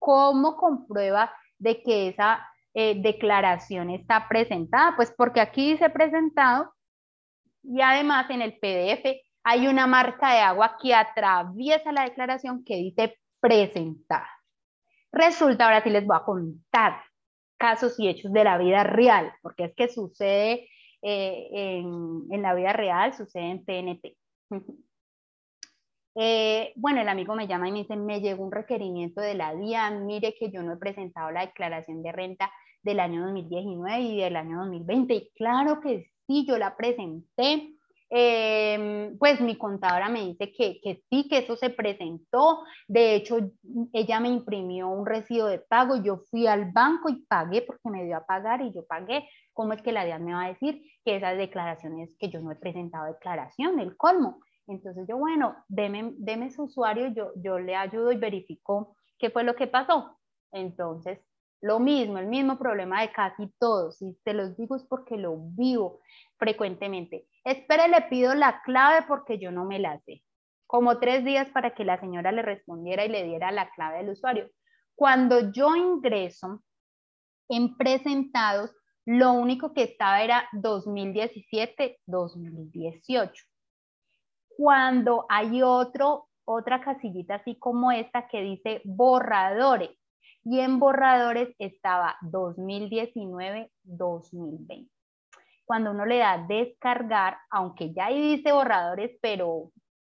¿Cómo 0.00 0.56
comprueba 0.56 1.32
de 1.58 1.80
que 1.82 2.08
esa 2.08 2.44
eh, 2.74 3.00
declaración 3.00 3.90
está 3.90 4.26
presentada? 4.28 4.96
Pues 4.96 5.14
porque 5.16 5.40
aquí 5.40 5.72
dice 5.72 5.90
presentado 5.90 6.74
y 7.62 7.80
además 7.80 8.28
en 8.30 8.42
el 8.42 8.58
PDF 8.58 9.20
hay 9.44 9.68
una 9.68 9.86
marca 9.86 10.32
de 10.32 10.40
agua 10.40 10.76
que 10.82 10.94
atraviesa 10.94 11.92
la 11.92 12.04
declaración 12.04 12.64
que 12.64 12.76
dice 12.76 13.16
presentada. 13.40 14.28
Resulta, 15.12 15.64
ahora 15.64 15.82
sí 15.82 15.90
les 15.90 16.06
voy 16.06 16.16
a 16.16 16.24
contar 16.24 17.02
casos 17.58 17.98
y 17.98 18.08
hechos 18.08 18.32
de 18.32 18.44
la 18.44 18.58
vida 18.58 18.84
real, 18.84 19.32
porque 19.42 19.64
es 19.64 19.74
que 19.74 19.88
sucede 19.88 20.68
eh, 21.02 21.48
en, 21.52 22.42
la 22.42 22.54
vida 22.54 22.72
real, 22.72 23.12
sucede 23.14 23.50
en 23.50 23.64
PNT. 23.64 24.16
Eh, 26.14 26.72
bueno, 26.76 27.00
el 27.00 27.08
amigo 27.08 27.34
me 27.34 27.46
llama 27.46 27.68
y 27.68 27.72
me 27.72 27.78
dice, 27.78 27.96
me 27.96 28.20
llegó 28.20 28.44
un 28.44 28.52
requerimiento 28.52 29.20
de 29.20 29.34
la 29.34 29.54
DIAN, 29.54 30.06
mire 30.06 30.34
que 30.38 30.50
yo 30.50 30.62
no 30.62 30.72
he 30.72 30.76
presentado 30.76 31.30
la 31.30 31.46
declaración 31.46 32.02
de 32.02 32.12
renta 32.12 32.50
del 32.82 33.00
año 33.00 33.22
2019 33.24 34.00
y 34.00 34.16
del 34.18 34.36
año 34.36 34.58
2020. 34.58 35.14
Y 35.14 35.30
claro 35.36 35.80
que 35.80 36.10
sí, 36.26 36.46
yo 36.46 36.58
la 36.58 36.76
presenté, 36.76 37.74
Em, 38.12 39.16
pues 39.18 39.40
mi 39.40 39.56
contadora 39.56 40.08
me 40.08 40.26
dice 40.26 40.52
que, 40.52 40.80
que, 40.82 41.04
sí, 41.08 41.28
que 41.28 41.38
eso 41.38 41.54
se 41.56 41.70
presentó. 41.70 42.64
De 42.88 43.14
hecho, 43.14 43.38
ella 43.92 44.18
me 44.18 44.28
imprimió 44.28 44.88
un 44.88 45.06
recibo 45.06 45.46
de 45.46 45.60
pago. 45.60 46.02
Yo 46.02 46.18
fui 46.28 46.48
al 46.48 46.72
banco 46.72 47.08
y 47.08 47.24
pagué 47.26 47.62
porque 47.62 47.88
me 47.88 48.04
dio 48.04 48.16
a 48.16 48.26
pagar 48.26 48.62
y 48.62 48.72
yo 48.72 48.84
pagué. 48.84 49.28
¿Cómo 49.52 49.74
es 49.74 49.82
que 49.82 49.92
la 49.92 50.04
DIAN 50.04 50.24
me 50.24 50.34
va 50.34 50.44
a 50.44 50.48
decir 50.48 50.82
que 51.04 51.16
esas 51.16 51.36
declaraciones, 51.36 52.16
que 52.18 52.28
yo 52.30 52.40
no 52.40 52.50
he 52.50 52.56
presentado 52.56 53.06
declaración, 53.06 53.78
el 53.78 53.96
colmo? 53.96 54.40
Entonces 54.70 55.06
yo, 55.08 55.16
bueno, 55.16 55.56
deme, 55.68 56.50
su 56.50 56.62
usuario, 56.62 57.08
yo, 57.08 57.32
yo 57.36 57.58
le 57.58 57.74
ayudo 57.74 58.12
y 58.12 58.16
verifico 58.16 58.96
qué 59.18 59.28
fue 59.28 59.42
lo 59.42 59.56
que 59.56 59.66
pasó. 59.66 60.16
Entonces, 60.52 61.18
lo 61.60 61.80
mismo, 61.80 62.18
el 62.18 62.28
mismo 62.28 62.56
problema 62.56 63.00
de 63.00 63.10
casi 63.10 63.52
todos. 63.58 64.00
Y 64.00 64.16
te 64.24 64.32
los 64.32 64.56
digo 64.56 64.76
es 64.76 64.84
porque 64.84 65.16
lo 65.16 65.36
vivo 65.38 66.00
frecuentemente. 66.38 67.26
Espere, 67.44 67.88
le 67.88 68.02
pido 68.02 68.34
la 68.34 68.62
clave 68.62 69.04
porque 69.08 69.38
yo 69.38 69.50
no 69.50 69.64
me 69.64 69.80
la 69.80 69.98
sé. 70.00 70.22
Como 70.68 71.00
tres 71.00 71.24
días 71.24 71.48
para 71.50 71.74
que 71.74 71.84
la 71.84 71.98
señora 71.98 72.30
le 72.30 72.42
respondiera 72.42 73.04
y 73.04 73.08
le 73.08 73.24
diera 73.24 73.50
la 73.50 73.70
clave 73.70 73.98
del 73.98 74.10
usuario. 74.10 74.48
Cuando 74.94 75.50
yo 75.50 75.74
ingreso 75.74 76.62
en 77.48 77.76
presentados, 77.76 78.70
lo 79.04 79.32
único 79.32 79.72
que 79.72 79.82
estaba 79.82 80.22
era 80.22 80.48
2017, 80.52 81.98
2018. 82.06 83.49
Cuando 84.56 85.26
hay 85.28 85.62
otro, 85.62 86.28
otra 86.44 86.80
casillita 86.80 87.36
así 87.36 87.58
como 87.58 87.92
esta 87.92 88.28
que 88.28 88.42
dice 88.42 88.82
borradores, 88.84 89.90
y 90.42 90.60
en 90.60 90.78
borradores 90.78 91.54
estaba 91.58 92.16
2019, 92.22 93.70
2020 93.82 94.90
cuando 95.70 95.92
uno 95.92 96.04
le 96.04 96.18
da 96.18 96.36
descargar, 96.48 97.38
aunque 97.48 97.92
ya 97.92 98.06
ahí 98.06 98.36
dice 98.36 98.50
borradores, 98.50 99.16
pero 99.22 99.70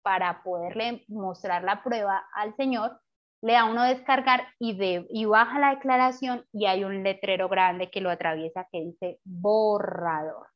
para 0.02 0.42
poderle 0.42 1.04
mostrar 1.08 1.62
la 1.62 1.82
prueba 1.82 2.24
al 2.34 2.56
señor, 2.56 2.98
le 3.42 3.52
da 3.52 3.66
uno 3.66 3.84
descargar 3.84 4.46
y, 4.58 4.78
de, 4.78 5.06
y 5.10 5.26
baja 5.26 5.58
la 5.58 5.74
declaración 5.74 6.46
y 6.54 6.64
hay 6.64 6.84
un 6.84 7.02
letrero 7.02 7.50
grande 7.50 7.90
que 7.90 8.00
lo 8.00 8.08
atraviesa 8.08 8.66
que 8.72 8.80
dice 8.80 9.18
borrador. 9.24 10.46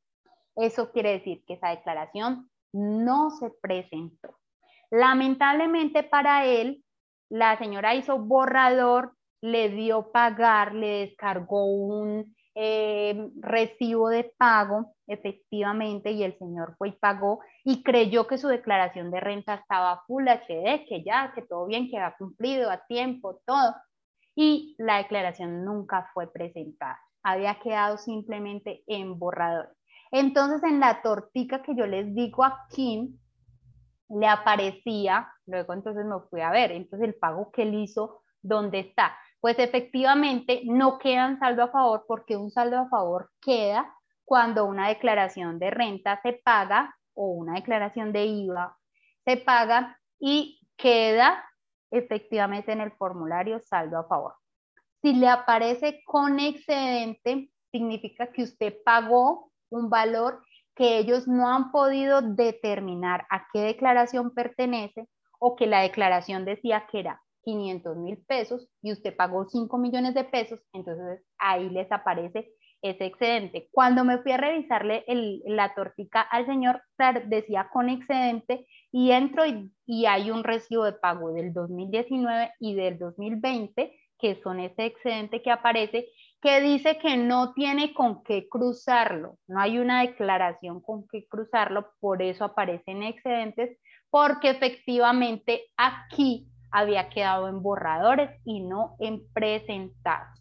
Eso 0.56 0.90
quiere 0.92 1.12
decir 1.12 1.44
que 1.46 1.52
esa 1.52 1.68
declaración 1.68 2.50
no 2.72 3.30
se 3.30 3.50
presentó. 3.60 4.38
Lamentablemente 4.90 6.02
para 6.02 6.46
él, 6.46 6.84
la 7.28 7.58
señora 7.58 7.94
hizo 7.94 8.18
borrador, 8.18 9.16
le 9.40 9.68
dio 9.70 10.10
pagar, 10.12 10.74
le 10.74 11.06
descargó 11.06 11.64
un 11.66 12.34
eh, 12.54 13.30
recibo 13.40 14.08
de 14.08 14.32
pago, 14.38 14.94
efectivamente, 15.06 16.12
y 16.12 16.22
el 16.22 16.38
señor 16.38 16.74
fue 16.78 16.88
y 16.88 16.92
pagó 16.92 17.40
y 17.64 17.82
creyó 17.82 18.26
que 18.26 18.38
su 18.38 18.48
declaración 18.48 19.10
de 19.10 19.20
renta 19.20 19.54
estaba 19.56 20.02
full 20.06 20.26
HD, 20.26 20.86
que 20.88 21.04
ya, 21.04 21.32
que 21.34 21.42
todo 21.42 21.66
bien, 21.66 21.90
que 21.90 21.98
había 21.98 22.16
cumplido 22.16 22.70
a 22.70 22.86
tiempo, 22.86 23.40
todo. 23.44 23.74
Y 24.34 24.74
la 24.78 24.98
declaración 24.98 25.66
nunca 25.66 26.10
fue 26.14 26.32
presentada, 26.32 26.98
había 27.22 27.58
quedado 27.60 27.98
simplemente 27.98 28.82
en 28.86 29.18
borrador. 29.18 29.75
Entonces, 30.10 30.62
en 30.62 30.80
la 30.80 31.02
tortica 31.02 31.62
que 31.62 31.74
yo 31.74 31.86
les 31.86 32.14
digo 32.14 32.44
aquí, 32.44 33.18
le 34.08 34.26
aparecía, 34.28 35.28
luego 35.46 35.72
entonces 35.72 36.04
me 36.04 36.20
fui 36.30 36.40
a 36.40 36.50
ver, 36.50 36.72
entonces 36.72 37.08
el 37.08 37.14
pago 37.14 37.50
que 37.50 37.62
él 37.62 37.74
hizo, 37.74 38.22
¿dónde 38.40 38.80
está? 38.80 39.16
pues 39.46 39.60
efectivamente 39.60 40.62
no 40.64 40.98
quedan 40.98 41.38
saldo 41.38 41.62
a 41.62 41.68
favor 41.68 42.04
porque 42.08 42.36
un 42.36 42.50
saldo 42.50 42.78
a 42.78 42.88
favor 42.88 43.30
queda 43.40 43.94
cuando 44.24 44.64
una 44.64 44.88
declaración 44.88 45.60
de 45.60 45.70
renta 45.70 46.20
se 46.22 46.32
paga 46.32 46.96
o 47.14 47.28
una 47.28 47.54
declaración 47.54 48.12
de 48.12 48.24
IVA 48.24 48.76
se 49.24 49.36
paga 49.36 50.00
y 50.18 50.60
queda 50.76 51.44
efectivamente 51.92 52.72
en 52.72 52.80
el 52.80 52.90
formulario 52.90 53.60
saldo 53.60 53.98
a 53.98 54.08
favor. 54.08 54.34
Si 55.00 55.12
le 55.12 55.28
aparece 55.28 56.02
con 56.04 56.40
excedente, 56.40 57.50
significa 57.70 58.26
que 58.32 58.42
usted 58.42 58.74
pagó 58.84 59.52
un 59.70 59.90
valor 59.90 60.42
que 60.74 60.98
ellos 60.98 61.26
no 61.26 61.48
han 61.48 61.72
podido 61.72 62.20
determinar 62.20 63.26
a 63.30 63.46
qué 63.52 63.60
declaración 63.60 64.32
pertenece 64.32 65.08
o 65.38 65.56
que 65.56 65.66
la 65.66 65.80
declaración 65.80 66.44
decía 66.44 66.86
que 66.90 67.00
era 67.00 67.22
500 67.42 67.96
mil 67.96 68.18
pesos 68.26 68.68
y 68.82 68.92
usted 68.92 69.16
pagó 69.16 69.48
5 69.48 69.78
millones 69.78 70.14
de 70.14 70.24
pesos, 70.24 70.60
entonces 70.72 71.24
ahí 71.38 71.70
les 71.70 71.90
aparece 71.92 72.50
ese 72.82 73.06
excedente. 73.06 73.68
Cuando 73.72 74.04
me 74.04 74.18
fui 74.18 74.32
a 74.32 74.36
revisarle 74.36 75.04
la 75.46 75.74
tortica 75.74 76.20
al 76.20 76.46
señor, 76.46 76.82
decía 77.26 77.68
con 77.72 77.88
excedente 77.88 78.66
y 78.92 79.12
entro 79.12 79.46
y, 79.46 79.72
y, 79.86 80.06
hay 80.06 80.30
un 80.30 80.44
recibo 80.44 80.84
de 80.84 80.92
pago 80.92 81.32
del 81.32 81.52
2019 81.52 82.52
y 82.60 82.74
del 82.74 82.98
2020, 82.98 83.98
que 84.18 84.40
son 84.42 84.60
ese 84.60 84.86
excedente 84.86 85.42
que 85.42 85.50
aparece, 85.50 86.08
que 86.46 86.60
dice 86.60 86.96
que 86.98 87.16
no 87.16 87.54
tiene 87.54 87.92
con 87.92 88.22
qué 88.22 88.48
cruzarlo, 88.48 89.36
no 89.48 89.58
hay 89.58 89.80
una 89.80 90.02
declaración 90.02 90.80
con 90.80 91.04
qué 91.08 91.26
cruzarlo, 91.26 91.90
por 91.98 92.22
eso 92.22 92.44
aparecen 92.44 93.02
excedentes, 93.02 93.76
porque 94.10 94.50
efectivamente 94.50 95.64
aquí 95.76 96.46
había 96.70 97.08
quedado 97.08 97.48
en 97.48 97.64
borradores 97.64 98.30
y 98.44 98.60
no 98.60 98.94
en 99.00 99.26
presentados. 99.32 100.40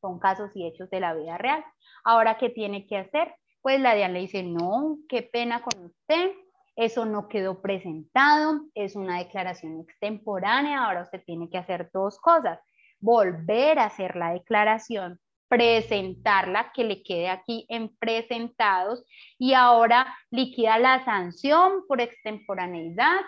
Son 0.00 0.20
casos 0.20 0.52
y 0.54 0.64
hechos 0.64 0.88
de 0.88 1.00
la 1.00 1.14
vida 1.14 1.36
real. 1.36 1.64
Ahora, 2.04 2.38
¿qué 2.38 2.48
tiene 2.48 2.86
que 2.86 2.98
hacer? 2.98 3.34
Pues 3.60 3.80
la 3.80 3.96
DIAN 3.96 4.12
le 4.12 4.20
dice, 4.20 4.44
no, 4.44 4.98
qué 5.08 5.22
pena 5.24 5.62
con 5.62 5.86
usted, 5.86 6.30
eso 6.76 7.06
no 7.06 7.26
quedó 7.26 7.60
presentado, 7.60 8.60
es 8.72 8.94
una 8.94 9.18
declaración 9.18 9.80
extemporánea, 9.80 10.84
ahora 10.84 11.02
usted 11.02 11.24
tiene 11.26 11.50
que 11.50 11.58
hacer 11.58 11.90
dos 11.92 12.20
cosas, 12.20 12.60
volver 13.00 13.78
a 13.78 13.86
hacer 13.86 14.16
la 14.16 14.32
declaración, 14.32 15.18
presentarla, 15.48 16.72
que 16.74 16.84
le 16.84 17.02
quede 17.02 17.28
aquí 17.28 17.66
en 17.68 17.96
presentados 17.96 19.04
y 19.38 19.54
ahora 19.54 20.14
liquida 20.30 20.78
la 20.78 21.04
sanción 21.04 21.84
por 21.86 22.00
extemporaneidad 22.00 23.20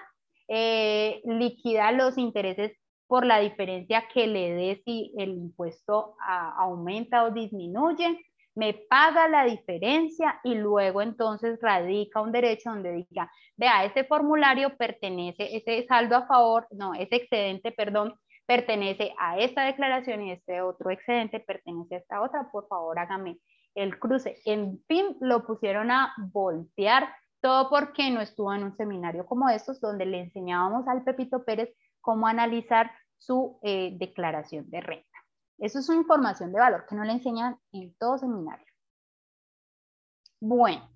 eh, 0.52 1.22
liquida 1.24 1.92
los 1.92 2.18
intereses 2.18 2.72
por 3.06 3.24
la 3.24 3.38
diferencia 3.38 4.08
que 4.12 4.26
le 4.26 4.52
dé 4.52 4.82
si 4.84 5.12
el 5.16 5.30
impuesto 5.30 6.16
aumenta 6.20 7.22
o 7.22 7.30
disminuye, 7.30 8.18
me 8.56 8.74
paga 8.74 9.28
la 9.28 9.44
diferencia 9.44 10.40
y 10.42 10.56
luego 10.56 11.02
entonces 11.02 11.60
radica 11.62 12.20
un 12.20 12.32
derecho 12.32 12.70
donde 12.70 12.92
diga, 12.92 13.30
vea, 13.56 13.84
ese 13.84 14.02
formulario 14.02 14.76
pertenece, 14.76 15.56
ese 15.56 15.86
saldo 15.86 16.16
a 16.16 16.26
favor, 16.26 16.66
no, 16.72 16.94
ese 16.94 17.14
excedente, 17.16 17.70
perdón, 17.70 18.14
pertenece 18.50 19.14
a 19.16 19.38
esta 19.38 19.64
declaración 19.64 20.22
y 20.22 20.32
este 20.32 20.60
otro 20.60 20.90
excedente 20.90 21.38
pertenece 21.38 21.94
a 21.94 21.98
esta 21.98 22.20
otra, 22.20 22.50
por 22.50 22.66
favor 22.66 22.98
hágame 22.98 23.38
el 23.76 23.96
cruce. 23.96 24.42
En 24.44 24.82
fin, 24.88 25.16
lo 25.20 25.46
pusieron 25.46 25.92
a 25.92 26.12
voltear 26.32 27.14
todo 27.40 27.70
porque 27.70 28.10
no 28.10 28.20
estuvo 28.20 28.52
en 28.52 28.64
un 28.64 28.76
seminario 28.76 29.24
como 29.24 29.48
estos 29.48 29.80
donde 29.80 30.04
le 30.04 30.22
enseñábamos 30.22 30.88
al 30.88 31.04
Pepito 31.04 31.44
Pérez 31.44 31.72
cómo 32.00 32.26
analizar 32.26 32.90
su 33.18 33.60
eh, 33.62 33.92
declaración 33.96 34.68
de 34.68 34.80
renta. 34.80 35.18
Eso 35.56 35.78
es 35.78 35.88
una 35.88 36.00
información 36.00 36.52
de 36.52 36.58
valor 36.58 36.86
que 36.88 36.96
no 36.96 37.04
le 37.04 37.12
enseñan 37.12 37.56
en 37.70 37.94
todo 37.98 38.18
seminario. 38.18 38.66
Bueno, 40.40 40.90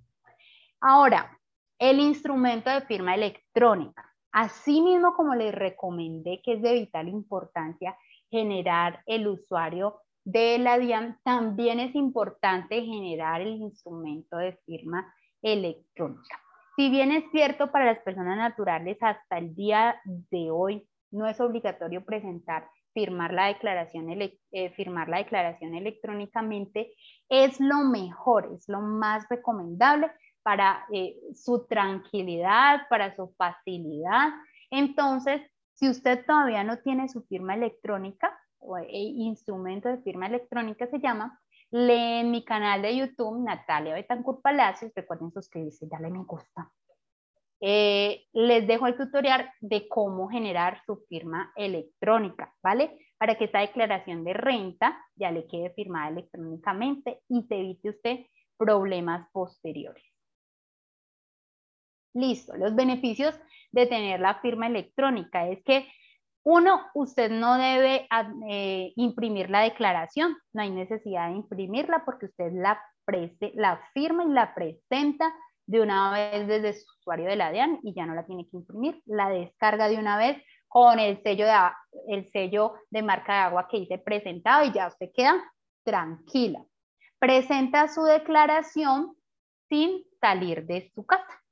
ahora, 0.81 1.39
el 1.79 2.01
instrumento 2.01 2.69
de 2.69 2.81
firma 2.81 3.15
electrónica. 3.15 4.13
Asimismo, 4.35 5.15
como 5.15 5.37
les 5.37 5.55
recomendé 5.55 6.43
que 6.43 6.55
es 6.55 6.63
de 6.63 6.75
vital 6.75 7.09
importancia 7.09 7.97
generar 8.29 9.01
el 9.07 9.29
usuario 9.29 10.01
de 10.25 10.59
la 10.59 10.77
DIAN, 10.77 11.21
también 11.23 11.79
es 11.79 11.95
importante 11.95 12.83
generar 12.83 13.41
el 13.43 13.55
instrumento 13.55 14.37
de 14.39 14.59
firma 14.67 15.15
electrónica. 15.41 16.41
Si 16.75 16.91
bien 16.91 17.13
es 17.13 17.31
cierto 17.31 17.71
para 17.71 17.85
las 17.85 18.01
personas 18.01 18.37
naturales 18.37 18.99
hasta 19.01 19.39
el 19.39 19.55
día 19.55 20.01
de 20.05 20.51
hoy 20.51 20.85
no 21.13 21.29
es 21.29 21.41
obligatorio 21.41 22.05
presentar, 22.05 22.69
firmar 22.93 23.33
la 23.33 23.47
declaración, 23.47 24.11
eh, 24.11 24.71
firmar 24.71 25.09
la 25.09 25.19
declaración 25.19 25.77
electrónicamente, 25.77 26.93
es 27.29 27.61
lo 27.61 27.85
mejor, 27.85 28.51
es 28.53 28.69
lo 28.69 28.81
más 28.81 29.29
recomendable 29.31 30.11
para 30.45 30.85
eh, 30.93 31.17
su 31.35 31.67
tranquilidad, 31.67 32.83
para 32.89 33.17
su 33.17 33.35
facilidad. 33.37 34.29
Entonces, 34.71 35.41
si 35.73 35.89
usted 35.89 36.25
todavía 36.25 36.63
no 36.63 36.79
tiene 36.79 37.09
su 37.09 37.23
firma 37.23 37.55
electrónica, 37.55 38.39
o 38.59 38.77
el 38.79 38.87
instrumento 38.91 39.89
de 39.89 39.99
firma 40.03 40.27
electrónica 40.27 40.87
se 40.87 41.01
llama, 41.01 41.41
lee 41.71 42.21
en 42.21 42.31
mi 42.31 42.45
canal 42.45 42.83
de 42.83 42.97
YouTube, 42.97 43.43
Natalia 43.43 43.95
Betancourt 43.95 44.43
Palacios, 44.43 44.93
recuerden 44.95 45.33
suscribirse, 45.33 45.87
dale 45.87 46.11
me 46.11 46.23
gusta. 46.25 46.71
Eh, 47.61 48.27
les 48.33 48.67
dejo 48.67 48.87
el 48.87 48.97
tutorial 48.97 49.51
de 49.61 49.89
cómo 49.89 50.29
generar 50.29 50.83
su 50.85 50.97
firma 51.09 51.53
electrónica, 51.57 52.55
¿vale? 52.63 52.99
Para 53.17 53.37
que 53.37 53.45
esta 53.45 53.61
declaración 53.61 54.23
de 54.25 54.35
renta 54.35 54.99
ya 55.17 55.31
le 55.31 55.47
quede 55.47 55.71
firmada 55.71 56.09
electrónicamente 56.09 57.21
y 57.29 57.43
se 57.45 57.57
evite 57.59 57.91
usted 57.91 58.19
problemas 58.59 59.29
posteriores. 59.33 60.14
Listo, 62.15 62.57
los 62.57 62.75
beneficios 62.75 63.39
de 63.73 63.87
tener 63.87 64.21
la 64.21 64.37
firma 64.37 64.69
electrónica 64.69 65.49
es 65.49 65.63
que 65.65 65.87
uno, 66.45 66.81
usted 66.95 67.31
no 67.31 67.57
debe 67.57 68.07
eh, 68.49 68.93
imprimir 68.97 69.51
la 69.51 69.63
declaración, 69.63 70.37
no 70.53 70.63
hay 70.63 70.71
necesidad 70.71 71.29
de 71.29 71.37
imprimirla 71.37 72.05
porque 72.05 72.27
usted 72.27 72.53
la, 72.53 72.81
la 73.55 73.81
firma 73.95 74.25
y 74.25 74.29
la 74.29 74.55
presenta 74.55 75.35
de 75.67 75.81
una 75.81 76.13
vez 76.13 76.47
desde 76.47 76.75
su 76.75 76.85
usuario 77.01 77.29
de 77.29 77.37
la 77.37 77.51
DIAN 77.51 77.81
y 77.83 77.95
ya 77.95 78.05
no 78.05 78.15
la 78.15 78.27
tiene 78.27 78.47
que 78.49 78.59
imprimir, 78.59 79.03
la 79.07 79.31
descarga 79.31 79.89
de 79.89 79.97
una 79.97 80.19
vez 80.19 80.37
con 80.69 80.99
el 80.99 81.23
sello 81.23 81.47
de, 81.47 81.55
el 82.09 82.31
sello 82.31 82.75
de 82.91 83.03
marca 83.03 83.33
de 83.33 83.39
agua 83.41 83.69
que 83.71 83.81
dice 83.81 83.99
presentado 83.99 84.65
y 84.65 84.73
ya 84.73 84.89
usted 84.89 85.11
queda 85.15 85.43
tranquila. 85.83 86.63
Presenta 87.19 87.89
su 87.89 88.03
declaración 88.03 89.17
sin 89.69 90.05
salir 90.21 90.67
de 90.67 90.91
su 90.95 91.07
casa. 91.07 91.44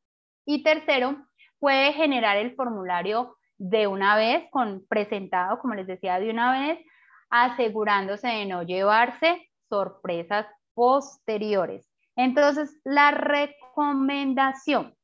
Y 0.44 0.62
tercero, 0.62 1.27
puede 1.59 1.93
generar 1.93 2.36
el 2.36 2.55
formulario 2.55 3.36
de 3.59 3.86
una 3.86 4.16
vez, 4.16 4.51
con 4.51 4.85
presentado, 4.89 5.59
como 5.60 5.74
les 5.74 5.86
decía, 5.86 6.19
de 6.19 6.31
una 6.31 6.51
vez, 6.52 6.85
asegurándose 7.31 8.27
de 8.27 8.47
no 8.47 8.62
llevarse 8.64 9.48
sorpresas 9.69 10.47
posteriores. 10.74 11.89
Entonces, 12.16 12.81
la 12.85 13.12
recomendación, 13.12 14.94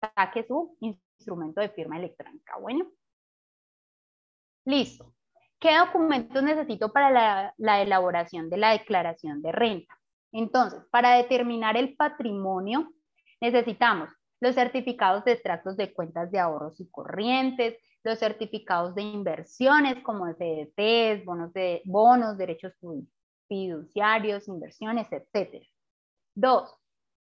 saque 0.00 0.44
su 0.46 0.76
instrumento 0.80 1.60
de 1.60 1.70
firma 1.70 1.96
electrónica. 1.96 2.56
Bueno, 2.58 2.86
listo. 4.64 5.14
¿Qué 5.58 5.76
documentos 5.76 6.42
necesito 6.42 6.92
para 6.92 7.10
la, 7.10 7.54
la 7.56 7.82
elaboración 7.82 8.48
de 8.48 8.58
la 8.58 8.70
declaración 8.72 9.42
de 9.42 9.50
renta? 9.50 9.98
Entonces, 10.30 10.84
para 10.92 11.16
determinar 11.16 11.76
el 11.76 11.96
patrimonio, 11.96 12.92
necesitamos 13.40 14.10
los 14.40 14.54
certificados 14.54 15.24
de 15.24 15.32
extractos 15.32 15.76
de 15.76 15.92
cuentas 15.92 16.30
de 16.30 16.38
ahorros 16.38 16.80
y 16.80 16.88
corrientes, 16.90 17.76
los 18.04 18.18
certificados 18.18 18.94
de 18.94 19.02
inversiones 19.02 20.02
como 20.02 20.26
CDTs, 20.32 21.24
bonos, 21.24 21.52
de, 21.52 21.82
bonos 21.84 22.38
derechos 22.38 22.72
fiduciarios, 23.48 24.48
inversiones, 24.48 25.08
etc. 25.10 25.64
Dos, 26.34 26.74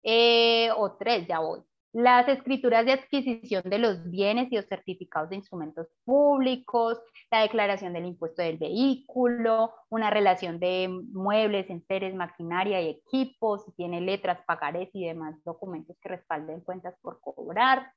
eh, 0.03 0.69
o 0.75 0.93
tres, 0.93 1.27
ya 1.27 1.39
voy 1.39 1.63
las 1.95 2.27
escrituras 2.27 2.85
de 2.85 2.91
adquisición 2.91 3.63
de 3.63 3.79
los 3.79 4.03
bienes 4.11 4.51
y 4.51 4.57
los 4.57 4.65
certificados 4.65 5.29
de 5.29 5.37
instrumentos 5.37 5.87
públicos, 6.03 6.99
la 7.31 7.39
declaración 7.43 7.93
del 7.93 8.03
impuesto 8.03 8.41
del 8.41 8.57
vehículo, 8.57 9.73
una 9.87 10.09
relación 10.09 10.59
de 10.59 10.89
muebles, 11.13 11.69
enseres, 11.69 12.13
maquinaria 12.13 12.81
y 12.81 12.89
equipos, 12.89 13.63
si 13.63 13.71
tiene 13.71 14.01
letras, 14.01 14.41
pagarés 14.45 14.89
y 14.91 15.05
demás 15.05 15.41
documentos 15.45 15.95
que 16.01 16.09
respalden 16.09 16.59
cuentas 16.59 16.95
por 17.01 17.21
cobrar. 17.21 17.89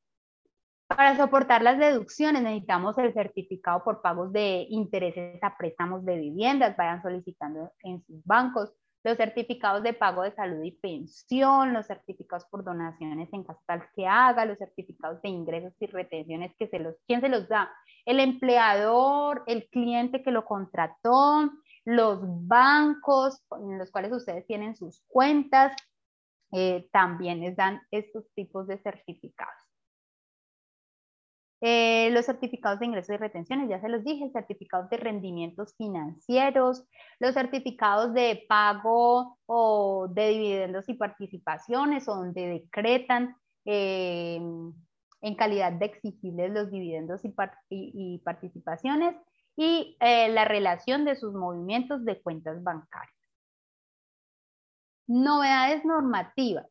Para 0.87 1.17
soportar 1.17 1.63
las 1.63 1.81
deducciones 1.81 2.43
necesitamos 2.43 2.97
el 2.99 3.13
certificado 3.13 3.83
por 3.83 4.01
pagos 4.01 4.33
de 4.33 4.65
intereses 4.71 5.43
a 5.43 5.57
préstamos 5.57 6.05
de 6.05 6.19
viviendas, 6.19 6.77
vayan 6.77 7.03
solicitando 7.03 7.73
en 7.83 8.01
sus 8.05 8.25
bancos 8.25 8.73
los 9.05 9.17
certificados 9.17 9.83
de 9.83 9.93
pago 9.93 10.23
de 10.23 10.33
salud 10.33 10.63
y 10.65 10.73
pensión, 10.73 11.73
los 11.73 11.87
certificados 11.87 12.45
por 12.47 12.65
donaciones 12.65 13.33
en 13.33 13.45
caso 13.45 13.61
tal 13.67 13.89
que 13.95 14.07
haga, 14.07 14.45
los 14.45 14.59
certificados 14.59 15.23
de 15.23 15.29
ingresos 15.29 15.73
y 15.81 15.87
retenciones 15.87 16.55
que 16.59 16.69
se 16.69 16.79
los, 16.79 16.97
¿quién 17.07 17.21
se 17.21 17.29
los 17.29 17.49
da? 17.49 17.71
El 18.05 18.21
empleador, 18.21 19.45
el 19.47 19.69
cliente 19.69 20.23
que 20.23 20.31
lo 20.31 20.45
contrató, 20.45 21.51
los 21.85 22.21
bancos 22.47 23.43
en 23.53 23.79
los 23.79 23.91
cuales 23.91 24.13
ustedes 24.13 24.47
tienen 24.47 24.77
sus 24.77 25.03
cuentas, 25.09 25.75
eh, 26.53 26.89
también 26.93 27.41
les 27.41 27.57
dan 27.57 27.81
estos 27.91 28.25
tipos 28.35 28.67
de 28.67 28.79
certificados. 28.79 29.68
Eh, 31.61 32.11
los 32.13 32.27
certificados 32.27 32.79
de 32.79 32.87
ingresos 32.87 33.15
y 33.15 33.19
retenciones, 33.19 33.69
ya 33.69 33.81
se 33.81 33.89
los 33.89 34.05
dije, 34.05 34.31
certificados 34.31 34.89
de 34.91 34.97
rendimientos 34.97 35.75
financieros, 35.77 36.85
los 37.19 37.35
certificados 37.35 38.15
de 38.15 38.45
pago 38.49 39.39
o 39.47 40.07
de 40.09 40.29
dividendos 40.29 40.89
y 40.89 40.95
participaciones, 40.95 42.09
o 42.09 42.15
donde 42.15 42.47
decretan 42.47 43.37
eh, 43.65 44.41
en 45.21 45.35
calidad 45.35 45.73
de 45.73 45.87
exigibles 45.87 46.53
los 46.53 46.71
dividendos 46.71 47.23
y, 47.25 48.19
participaciones, 48.19 49.17
y 49.57 49.97
eh, 49.99 50.29
la 50.29 50.45
relación 50.45 51.05
de 51.05 51.17
sus 51.17 51.35
movimientos 51.35 52.05
de 52.05 52.23
cuentas 52.23 52.63
bancarias. 52.63 53.17
Novedades 55.09 55.85
normativas. 55.85 56.67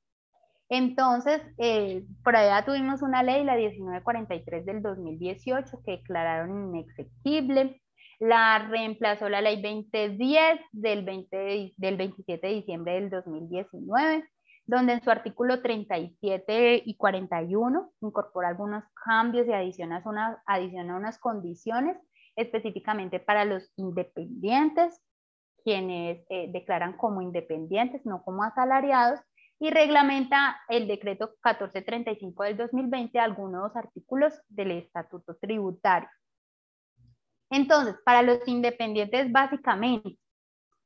Entonces, 0.69 1.41
eh, 1.57 2.03
por 2.23 2.35
allá 2.35 2.65
tuvimos 2.65 3.01
una 3.01 3.23
ley, 3.23 3.43
la 3.43 3.55
1943 3.55 4.65
del 4.65 4.81
2018, 4.81 5.81
que 5.85 5.91
declararon 5.91 6.75
inexequible. 6.75 7.81
La 8.19 8.67
reemplazó 8.67 9.29
la 9.29 9.41
ley 9.41 9.61
2010 9.61 10.59
del, 10.71 11.05
20 11.05 11.73
del 11.77 11.97
27 11.97 12.47
de 12.47 12.53
diciembre 12.53 12.93
del 12.95 13.09
2019, 13.09 14.27
donde 14.65 14.93
en 14.93 15.03
su 15.03 15.11
artículo 15.11 15.61
37 15.61 16.81
y 16.83 16.97
41 16.97 17.91
incorpora 18.01 18.49
algunos 18.49 18.83
cambios 19.05 19.47
y 19.47 19.53
adiciona, 19.53 20.01
una, 20.05 20.41
adiciona 20.47 20.97
unas 20.97 21.19
condiciones 21.19 21.95
específicamente 22.35 23.19
para 23.19 23.45
los 23.45 23.71
independientes, 23.77 24.99
quienes 25.63 26.25
eh, 26.29 26.49
declaran 26.51 26.97
como 26.97 27.21
independientes, 27.21 28.05
no 28.05 28.23
como 28.23 28.43
asalariados, 28.43 29.19
y 29.59 29.69
reglamenta 29.69 30.61
el 30.69 30.87
decreto 30.87 31.33
1435 31.43 32.43
del 32.43 32.57
2020 32.57 33.19
algunos 33.19 33.75
artículos 33.75 34.33
del 34.49 34.71
estatuto 34.71 35.35
tributario. 35.35 36.09
Entonces, 37.49 37.95
para 38.03 38.21
los 38.21 38.47
independientes, 38.47 39.31
básicamente, 39.31 40.17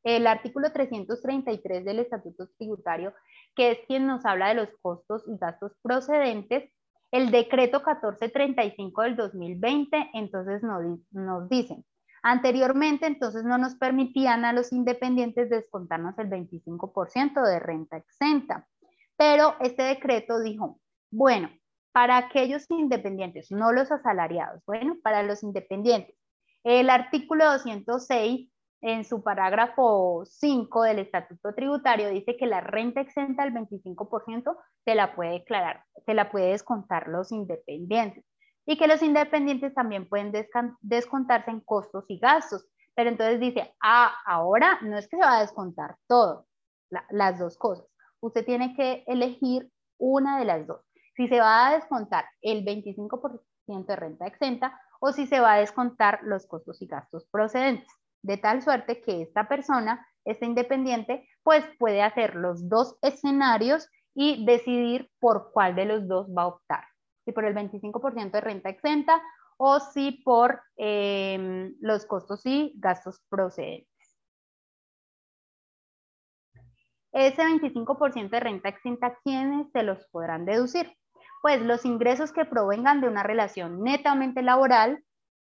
el 0.04 0.26
artículo 0.26 0.72
333 0.72 1.86
del 1.86 2.00
estatuto 2.00 2.48
tributario, 2.58 3.14
que 3.56 3.72
es 3.72 3.80
quien 3.88 4.08
nos 4.08 4.26
habla 4.26 4.50
de 4.50 4.56
los 4.56 4.70
costos 4.82 5.24
y 5.28 5.38
gastos 5.38 5.74
procedentes, 5.82 6.72
el 7.12 7.30
decreto 7.30 7.80
1435 7.80 9.02
del 9.02 9.16
2020, 9.16 10.12
entonces 10.14 10.64
nos, 10.64 10.82
nos 11.12 11.50
dicen, 11.50 11.84
Anteriormente, 12.24 13.08
entonces, 13.08 13.44
no 13.44 13.58
nos 13.58 13.76
permitían 13.76 14.46
a 14.46 14.54
los 14.54 14.72
independientes 14.72 15.50
descontarnos 15.50 16.18
el 16.20 16.30
25% 16.30 17.44
de 17.44 17.60
renta 17.60 17.98
exenta. 17.98 18.68
Pero 19.18 19.56
este 19.60 19.84
decreto 19.84 20.40
dijo, 20.40 20.80
bueno, 21.12 21.50
para 21.92 22.18
aquellos 22.18 22.70
independientes, 22.70 23.52
no 23.52 23.72
los 23.72 23.92
asalariados, 23.92 24.64
bueno, 24.66 24.98
para 25.04 25.24
los 25.24 25.44
independientes, 25.44 26.16
el 26.64 26.90
artículo 26.90 27.46
206 27.46 28.50
en 28.82 29.06
su 29.06 29.24
parágrafo 29.24 30.24
5 30.26 30.84
del 30.84 31.00
Estatuto 31.00 31.54
Tributario 31.54 32.10
dice 32.10 32.38
que 32.38 32.48
la 32.48 32.62
renta 32.62 33.02
exenta 33.02 33.44
del 33.44 33.54
25% 33.54 34.56
se 34.86 34.96
la 34.96 35.16
puede 35.16 35.34
declarar, 35.34 35.84
se 36.06 36.14
la 36.14 36.32
puede 36.32 36.52
descontar 36.52 37.08
los 37.08 37.32
independientes 37.32 38.26
y 38.66 38.78
que 38.78 38.88
los 38.88 39.02
independientes 39.02 39.74
también 39.74 40.08
pueden 40.08 40.32
descontarse 40.82 41.52
en 41.52 41.62
costos 41.62 42.06
y 42.08 42.20
gastos. 42.20 42.68
Pero 42.96 43.10
entonces 43.10 43.40
dice, 43.40 43.74
ah, 43.82 44.14
ahora 44.26 44.80
no 44.82 44.98
es 44.98 45.08
que 45.08 45.18
se 45.18 45.24
va 45.24 45.38
a 45.38 45.42
descontar 45.42 45.96
todo, 46.08 46.46
las 47.10 47.40
dos 47.40 47.58
cosas. 47.58 47.86
Usted 48.20 48.46
tiene 48.46 48.76
que 48.76 49.04
elegir 49.08 49.70
una 49.98 50.40
de 50.40 50.46
las 50.46 50.68
dos. 50.68 50.82
Si 51.16 51.28
se 51.28 51.40
va 51.40 51.68
a 51.68 51.74
descontar 51.76 52.26
el 52.42 52.64
25% 52.66 53.42
de 53.86 53.96
renta 53.96 54.28
exenta 54.28 54.80
o 55.00 55.12
si 55.12 55.28
se 55.28 55.40
va 55.40 55.54
a 55.54 55.60
descontar 55.60 56.20
los 56.24 56.46
costos 56.48 56.82
y 56.82 56.88
gastos 56.88 57.26
procedentes. 57.32 57.88
de 58.24 58.38
tal 58.38 58.62
suerte 58.62 59.02
que 59.02 59.24
esta 59.24 59.48
persona, 59.48 60.06
este 60.26 60.46
independiente, 60.46 61.28
pues 61.42 61.66
puede 61.80 62.04
hacer 62.04 62.36
los 62.36 62.70
dos 62.70 62.96
escenarios 63.02 63.90
y 64.14 64.46
decidir 64.46 65.10
por 65.20 65.52
cuál 65.52 65.76
de 65.76 65.86
los 65.86 66.08
dos 66.08 66.28
va 66.30 66.44
a 66.44 66.48
optar. 66.48 66.84
Si 67.32 67.34
por 67.34 67.46
el 67.46 67.56
25% 67.56 68.32
de 68.32 68.42
renta 68.42 68.68
exenta 68.68 69.22
o 69.56 69.80
si 69.80 70.12
por 70.26 70.62
em, 70.76 71.74
los 71.80 72.06
costos 72.06 72.46
y 72.46 72.74
gastos 72.76 73.22
procedentes. 73.30 73.88
Ese 77.14 77.42
25% 77.42 78.30
de 78.32 78.40
renta 78.42 78.68
exenta, 78.68 79.18
¿quiénes 79.24 79.72
se 79.72 79.84
los 79.84 80.06
podrán 80.10 80.44
deducir? 80.44 80.94
Pues 81.42 81.62
los 81.62 81.86
ingresos 81.86 82.34
que 82.34 82.44
provengan 82.44 83.00
de 83.00 83.08
una 83.08 83.24
relación 83.24 83.82
netamente 83.82 84.42
laboral, 84.42 85.02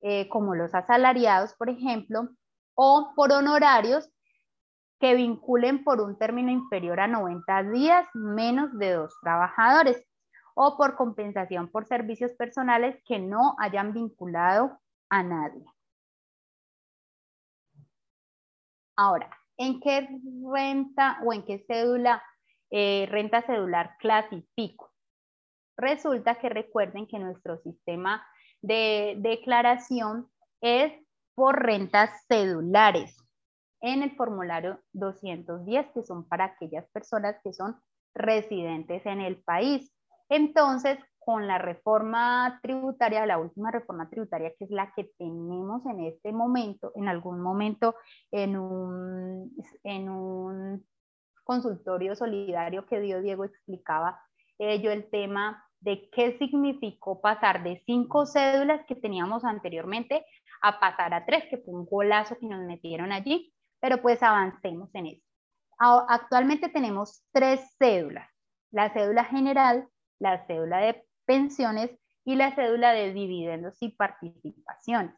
eh, 0.02 0.30
como 0.30 0.54
los 0.54 0.76
asalariados, 0.76 1.56
por 1.56 1.70
ejemplo, 1.70 2.30
o 2.76 3.12
por 3.16 3.32
honorarios 3.32 4.08
que 5.00 5.16
vinculen 5.16 5.84
por 5.84 6.00
un 6.00 6.16
término 6.20 6.52
inferior 6.52 7.00
a 7.00 7.08
90 7.08 7.64
días 7.72 8.08
menos 8.14 8.78
de 8.78 8.92
dos 8.92 9.16
trabajadores 9.24 10.06
o 10.56 10.78
por 10.78 10.96
compensación 10.96 11.70
por 11.70 11.86
servicios 11.86 12.34
personales 12.34 13.02
que 13.06 13.20
no 13.20 13.56
hayan 13.60 13.94
vinculado 13.94 14.80
a 15.10 15.24
nadie. 15.24 15.66
Ahora, 18.96 19.30
¿en 19.58 19.80
qué 19.80 20.08
renta 20.54 21.20
o 21.26 21.34
en 21.34 21.44
qué 21.44 21.64
cédula, 21.68 22.24
eh, 22.70 23.08
renta 23.10 23.42
cedular 23.42 23.96
clasifico? 24.00 24.92
Resulta 25.78 26.36
que 26.36 26.50
recuerden 26.50 27.08
que 27.08 27.18
nuestro 27.18 27.58
sistema 27.58 28.26
de 28.62 29.16
declaración 29.20 30.30
es 30.62 30.94
por 31.34 31.64
rentas 31.64 32.12
cedulares 32.28 33.18
en 33.82 34.04
el 34.04 34.16
formulario 34.16 34.80
210, 34.94 35.88
que 35.94 36.04
son 36.04 36.28
para 36.28 36.46
aquellas 36.46 36.88
personas 36.92 37.38
que 37.44 37.54
son 37.54 37.76
residentes 38.14 39.06
en 39.06 39.22
el 39.22 39.42
país. 39.42 39.92
Entonces, 40.32 40.98
con 41.20 41.46
la 41.46 41.58
reforma 41.58 42.60
tributaria, 42.64 43.26
la 43.26 43.38
última 43.38 43.70
reforma 43.70 44.10
tributaria, 44.10 44.54
que 44.58 44.64
es 44.64 44.72
la 44.72 44.94
que 44.96 45.12
tenemos 45.18 45.86
en 45.86 46.06
este 46.06 46.32
momento, 46.32 46.94
en 46.96 47.10
algún 47.10 47.42
momento 47.42 47.96
en 48.32 48.56
un, 48.58 49.54
consultorio 51.44 52.16
solidario 52.16 52.86
que 52.86 53.02
dio 53.02 53.22
Diego 53.22 53.44
explicaba 53.44 54.22
ello 54.58 54.92
el 54.92 55.10
tema 55.10 55.62
de 55.82 56.10
qué 56.12 56.38
significó 56.38 57.20
pasar 57.20 57.62
de 57.64 57.84
cinco 57.86 58.26
cédulas 58.26 58.86
que 58.88 58.96
teníamos 58.96 59.44
anteriormente 59.44 60.26
a 60.62 60.80
pasar 60.80 61.14
a 61.14 61.26
tres, 61.26 61.44
que 61.50 61.58
fue 61.58 61.74
un 61.74 61.86
golazo 61.86 62.38
que 62.38 62.46
nos 62.46 62.62
metieron 62.62 63.12
allí, 63.12 63.54
pero 63.82 64.02
pues 64.02 64.24
avancemos 64.24 64.90
en 64.94 65.08
eso. 65.08 65.26
Actualmente 65.78 66.70
tenemos 66.70 67.22
tres 67.34 67.76
cédulas, 67.78 68.30
la 68.72 68.94
cédula 68.94 69.26
general, 69.26 69.88
la 70.22 70.46
cédula 70.46 70.78
de 70.78 71.04
pensiones 71.26 71.92
y 72.24 72.36
la 72.36 72.54
cédula 72.56 72.94
de 72.94 73.12
dividendos 73.14 73.76
y 73.82 73.90
participaciones. 73.90 75.16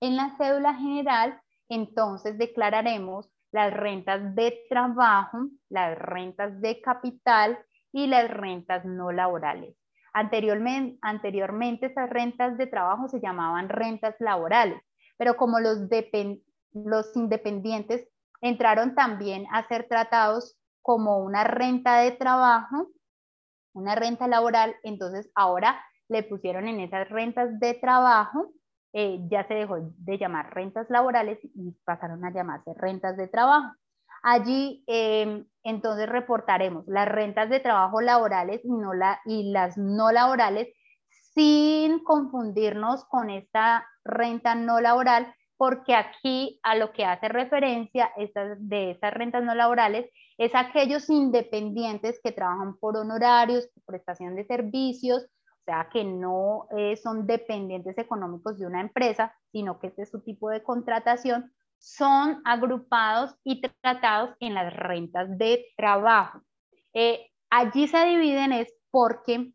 En 0.00 0.16
la 0.16 0.34
cédula 0.38 0.74
general, 0.74 1.40
entonces 1.68 2.38
declararemos 2.38 3.30
las 3.52 3.72
rentas 3.72 4.34
de 4.34 4.58
trabajo, 4.68 5.48
las 5.68 5.98
rentas 5.98 6.60
de 6.60 6.80
capital 6.80 7.58
y 7.92 8.06
las 8.06 8.30
rentas 8.30 8.84
no 8.84 9.12
laborales. 9.12 9.76
Anteriormente, 10.12 10.98
anteriormente 11.02 11.86
esas 11.86 12.08
rentas 12.08 12.56
de 12.56 12.66
trabajo 12.66 13.08
se 13.08 13.20
llamaban 13.20 13.68
rentas 13.68 14.14
laborales, 14.18 14.80
pero 15.18 15.36
como 15.36 15.60
los, 15.60 15.80
los 16.72 17.16
independientes 17.16 18.08
entraron 18.40 18.94
también 18.94 19.46
a 19.52 19.66
ser 19.68 19.86
tratados 19.88 20.58
como 20.80 21.18
una 21.18 21.44
renta 21.44 21.98
de 21.98 22.12
trabajo, 22.12 22.88
una 23.76 23.94
renta 23.94 24.26
laboral, 24.26 24.74
entonces 24.82 25.30
ahora 25.34 25.80
le 26.08 26.22
pusieron 26.22 26.66
en 26.68 26.80
esas 26.80 27.08
rentas 27.08 27.58
de 27.60 27.74
trabajo, 27.74 28.52
eh, 28.92 29.20
ya 29.28 29.46
se 29.46 29.54
dejó 29.54 29.76
de 29.80 30.18
llamar 30.18 30.54
rentas 30.54 30.88
laborales 30.88 31.38
y 31.42 31.72
pasaron 31.84 32.24
a 32.24 32.32
llamarse 32.32 32.72
rentas 32.74 33.16
de 33.16 33.28
trabajo. 33.28 33.74
Allí 34.22 34.82
em, 34.86 35.46
entonces 35.62 36.08
reportaremos 36.08 36.84
las 36.86 37.06
rentas 37.06 37.50
de 37.50 37.60
trabajo 37.60 38.00
laborales 38.00 38.60
y, 38.64 38.72
no 38.72 38.94
la, 38.94 39.20
y 39.26 39.52
las 39.52 39.76
no 39.76 40.10
laborales 40.10 40.68
sin 41.34 42.02
confundirnos 42.02 43.04
con 43.04 43.28
esta 43.28 43.86
renta 44.04 44.54
no 44.54 44.80
laboral, 44.80 45.34
porque 45.58 45.94
aquí 45.94 46.58
a 46.62 46.74
lo 46.76 46.92
que 46.92 47.04
hace 47.04 47.28
referencia 47.28 48.10
de 48.58 48.92
estas 48.92 49.12
rentas 49.12 49.44
no 49.44 49.54
laborales 49.54 50.10
es 50.38 50.54
aquellos 50.54 51.08
independientes 51.08 52.20
que 52.22 52.32
trabajan 52.32 52.76
por 52.76 52.96
honorarios, 52.96 53.68
por 53.68 53.84
prestación 53.84 54.36
de 54.36 54.44
servicios, 54.44 55.24
o 55.24 55.64
sea, 55.64 55.88
que 55.92 56.04
no 56.04 56.68
eh, 56.76 56.96
son 56.96 57.26
dependientes 57.26 57.96
económicos 57.98 58.58
de 58.58 58.66
una 58.66 58.80
empresa, 58.80 59.34
sino 59.50 59.78
que 59.78 59.88
este 59.88 60.02
es 60.02 60.10
su 60.10 60.20
tipo 60.20 60.50
de 60.50 60.62
contratación, 60.62 61.52
son 61.78 62.40
agrupados 62.44 63.34
y 63.44 63.60
tratados 63.82 64.36
en 64.40 64.54
las 64.54 64.72
rentas 64.74 65.36
de 65.38 65.66
trabajo. 65.76 66.42
Eh, 66.94 67.30
allí 67.50 67.88
se 67.88 68.04
dividen 68.06 68.52
es 68.52 68.72
porque 68.90 69.52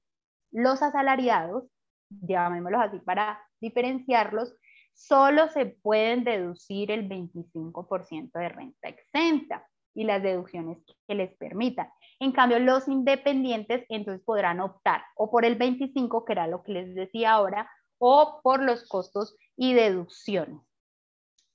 los 0.52 0.82
asalariados, 0.82 1.64
llamémoslos 2.10 2.82
así 2.82 3.00
para 3.00 3.40
diferenciarlos, 3.60 4.54
solo 4.94 5.48
se 5.48 5.66
pueden 5.66 6.24
deducir 6.24 6.92
el 6.92 7.08
25% 7.08 8.32
de 8.34 8.50
renta 8.50 8.90
exenta 8.90 9.66
y 9.94 10.04
las 10.04 10.24
deducciones 10.24 10.78
que 11.08 11.16
les 11.16 11.36
permitan. 11.38 11.90
En 12.20 12.32
cambio, 12.32 12.60
los 12.60 12.88
independientes 12.88 13.86
entonces 13.90 14.24
podrán 14.24 14.60
optar 14.60 15.04
o 15.16 15.32
por 15.32 15.46
el 15.46 15.56
25, 15.56 16.26
que 16.26 16.34
era 16.34 16.48
lo 16.48 16.64
que 16.64 16.74
les 16.74 16.96
decía 16.96 17.34
ahora, 17.34 17.70
o 17.98 18.40
por 18.44 18.62
los 18.64 18.88
costos 18.88 19.36
y 19.56 19.74
deducciones. 19.74 20.62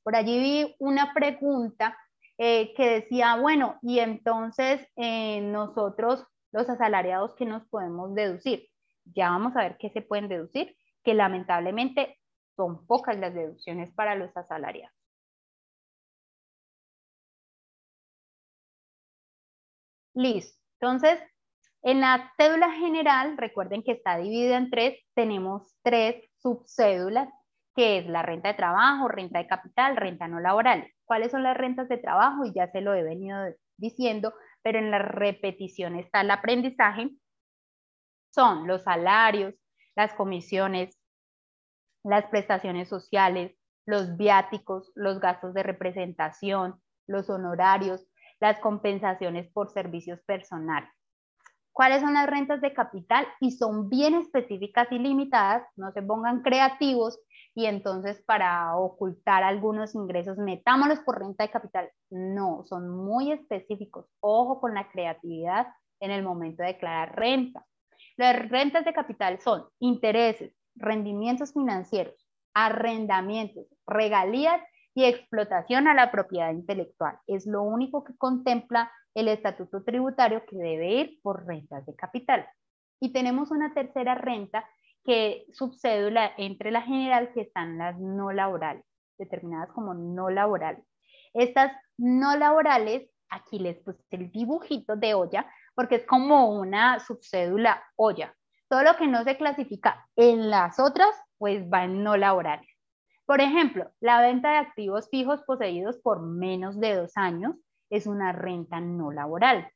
Por 0.03 0.15
allí 0.15 0.39
vi 0.39 0.77
una 0.79 1.13
pregunta 1.15 1.97
eh, 2.39 2.75
que 2.75 3.01
decía, 3.01 3.37
bueno, 3.37 3.79
y 3.83 3.99
entonces 3.99 4.87
eh, 4.97 5.41
nosotros, 5.41 6.25
los 6.53 6.69
asalariados, 6.69 7.35
¿qué 7.37 7.47
nos 7.47 7.67
podemos 7.69 8.15
deducir? 8.15 8.69
Ya 9.05 9.31
vamos 9.31 9.57
a 9.57 9.63
ver 9.63 9.77
qué 9.79 9.91
se 9.91 10.03
pueden 10.03 10.29
deducir, 10.29 10.77
que 11.03 11.15
lamentablemente 11.15 12.19
son 12.57 12.87
pocas 12.87 13.19
las 13.19 13.35
deducciones 13.35 13.93
para 13.93 14.15
los 14.15 14.37
asalariados. 14.37 14.95
Listo. 20.17 20.59
Entonces, 20.81 21.21
en 21.83 22.01
la 22.01 22.33
cédula 22.37 22.73
general, 22.73 23.37
recuerden 23.37 23.83
que 23.83 23.93
está 23.93 24.17
dividida 24.17 24.57
en 24.57 24.71
tres, 24.71 24.99
tenemos 25.15 25.77
tres 25.83 26.25
subcédulas 26.39 27.29
que 27.77 27.99
es 27.99 28.07
la 28.07 28.23
renta 28.23 28.49
de 28.49 28.55
trabajo, 28.55 29.07
renta 29.07 29.39
de 29.39 29.47
capital, 29.47 29.97
renta 29.97 30.27
no 30.27 30.41
laboral. 30.41 30.91
¿Cuáles 31.05 31.31
son 31.31 31.43
las 31.43 31.57
rentas 31.57 31.89
de 31.89 31.99
trabajo? 31.99 32.47
Y 32.47 32.55
ya 32.55 32.69
se 32.73 32.81
lo 32.81 32.95
he 32.95 33.03
venido 33.03 33.39
diciendo, 33.77 34.33
pero 34.63 34.79
en 34.79 34.91
la 34.91 34.99
repetición 34.99 35.95
está 35.95 36.23
el 36.23 36.31
aprendizaje. 36.31 37.11
Son 38.31 38.67
los 38.67 38.85
salarios, 38.85 39.55
las 39.95 40.15
comisiones, 40.15 40.99
las 42.03 42.25
prestaciones 42.27 42.89
sociales, 42.89 43.55
los 43.85 44.17
viáticos, 44.17 44.91
los 44.95 45.21
gastos 45.21 45.53
de 45.53 45.63
representación, 45.63 46.81
los 47.07 47.29
honorarios, 47.29 48.07
las 48.41 48.59
compensaciones 48.61 49.51
por 49.53 49.71
servicios 49.71 50.21
personales. 50.23 50.91
¿Cuáles 51.73 52.01
son 52.01 52.15
las 52.15 52.27
rentas 52.27 52.63
de 52.63 52.73
capital? 52.73 53.27
Y 53.39 53.51
son 53.51 53.91
bien 53.91 54.15
específicas 54.15 54.89
y 54.91 54.99
limitadas, 54.99 55.63
no 55.77 55.93
se 55.93 56.01
pongan 56.01 56.41
creativos 56.41 57.19
y 57.55 57.67
entonces 57.67 58.23
para 58.27 58.75
ocultar 58.77 59.43
algunos 59.43 59.95
ingresos 59.95 60.39
metámoslos 60.39 61.01
por 61.01 61.19
renta 61.19 61.45
de 61.45 61.51
capital. 61.51 61.91
No, 62.09 62.65
son 62.65 62.89
muy 62.89 63.31
específicos. 63.31 64.07
Ojo 64.21 64.59
con 64.59 64.73
la 64.73 64.89
creatividad 64.89 65.67
en 66.01 66.11
el 66.11 66.23
momento 66.23 66.63
de 66.63 66.71
declarar 66.71 67.15
renta. 67.15 67.67
Las 68.17 68.49
rentas 68.49 68.87
de 68.87 68.95
capital 68.95 69.39
son 69.41 69.67
intereses, 69.79 70.55
rendimientos 70.77 71.53
financieros, 71.53 72.27
arrendamientos, 72.55 73.67
regalías 73.87 74.63
y 74.97 75.05
explotación 75.05 75.89
a 75.89 75.95
la 75.95 76.11
propiedad 76.11 76.51
intelectual. 76.51 77.19
Es 77.27 77.47
lo 77.47 77.63
único 77.63 78.03
que 78.03 78.17
contempla 78.17 78.91
el 79.15 79.29
estatuto 79.29 79.85
tributario 79.85 80.43
que 80.47 80.57
debe 80.57 80.89
ir 80.95 81.21
por 81.23 81.47
rentas 81.47 81.85
de 81.85 81.95
capital. 81.95 82.49
Y 82.99 83.13
tenemos 83.13 83.51
una 83.51 83.75
tercera 83.75 84.15
renta 84.15 84.67
que 85.05 85.45
subcédula 85.53 86.33
entre 86.39 86.71
la 86.71 86.81
general 86.81 87.31
que 87.35 87.43
están 87.43 87.77
las 87.77 87.99
no 87.99 88.33
laborales, 88.33 88.87
determinadas 89.19 89.71
como 89.73 89.93
no 89.93 90.31
laborales. 90.31 90.83
Estas 91.35 91.73
no 91.99 92.35
laborales, 92.35 93.11
aquí 93.29 93.59
les 93.59 93.77
puse 93.83 94.03
el 94.13 94.33
dibujito 94.33 94.97
de 94.97 95.13
olla, 95.13 95.47
porque 95.75 95.97
es 95.97 96.07
como 96.07 96.59
una 96.59 97.01
subcédula 97.01 97.85
olla. 97.97 98.35
Todo 98.71 98.83
lo 98.83 98.97
que 98.97 99.09
no 99.09 99.25
se 99.25 99.37
clasifica 99.37 100.09
en 100.17 100.49
las 100.49 100.81
otras, 100.81 101.15
pues 101.37 101.71
va 101.71 101.85
en 101.85 102.03
no 102.03 102.17
laborales. 102.17 102.76
Por 103.27 103.41
ejemplo, 103.41 103.91
la 104.01 104.21
venta 104.21 104.53
de 104.53 104.59
activos 104.59 105.09
fijos 105.11 105.43
poseídos 105.43 105.99
por 105.99 106.23
menos 106.23 106.79
de 106.79 106.95
dos 106.95 107.17
años 107.17 107.57
es 107.91 108.07
una 108.07 108.33
renta 108.33 108.81
no 108.81 109.11
laboral. 109.11 109.69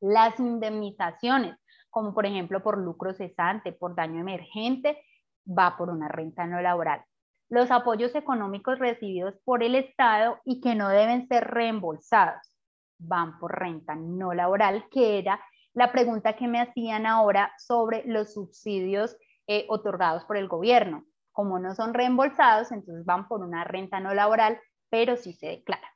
Las 0.00 0.38
indemnizaciones, 0.38 1.56
como 1.90 2.14
por 2.14 2.26
ejemplo 2.26 2.62
por 2.62 2.78
lucro 2.78 3.12
cesante, 3.12 3.72
por 3.72 3.96
daño 3.96 4.20
emergente, 4.20 5.02
va 5.46 5.76
por 5.76 5.90
una 5.90 6.06
renta 6.06 6.46
no 6.46 6.60
laboral. 6.60 7.04
Los 7.48 7.72
apoyos 7.72 8.14
económicos 8.14 8.78
recibidos 8.78 9.34
por 9.44 9.64
el 9.64 9.74
Estado 9.74 10.38
y 10.44 10.60
que 10.60 10.76
no 10.76 10.88
deben 10.88 11.26
ser 11.26 11.48
reembolsados 11.48 12.56
van 12.98 13.38
por 13.40 13.58
renta 13.58 13.96
no 13.96 14.32
laboral, 14.32 14.84
que 14.90 15.18
era 15.18 15.40
la 15.72 15.90
pregunta 15.90 16.36
que 16.36 16.46
me 16.46 16.60
hacían 16.60 17.06
ahora 17.06 17.52
sobre 17.58 18.04
los 18.06 18.34
subsidios 18.34 19.16
eh, 19.48 19.66
otorgados 19.68 20.24
por 20.24 20.36
el 20.36 20.46
gobierno. 20.46 21.04
Como 21.40 21.58
no 21.58 21.74
son 21.74 21.94
reembolsados, 21.94 22.70
entonces 22.70 23.06
van 23.06 23.26
por 23.26 23.40
una 23.40 23.64
renta 23.64 23.98
no 23.98 24.12
laboral, 24.12 24.60
pero 24.90 25.16
sí 25.16 25.32
se 25.32 25.46
declara. 25.46 25.88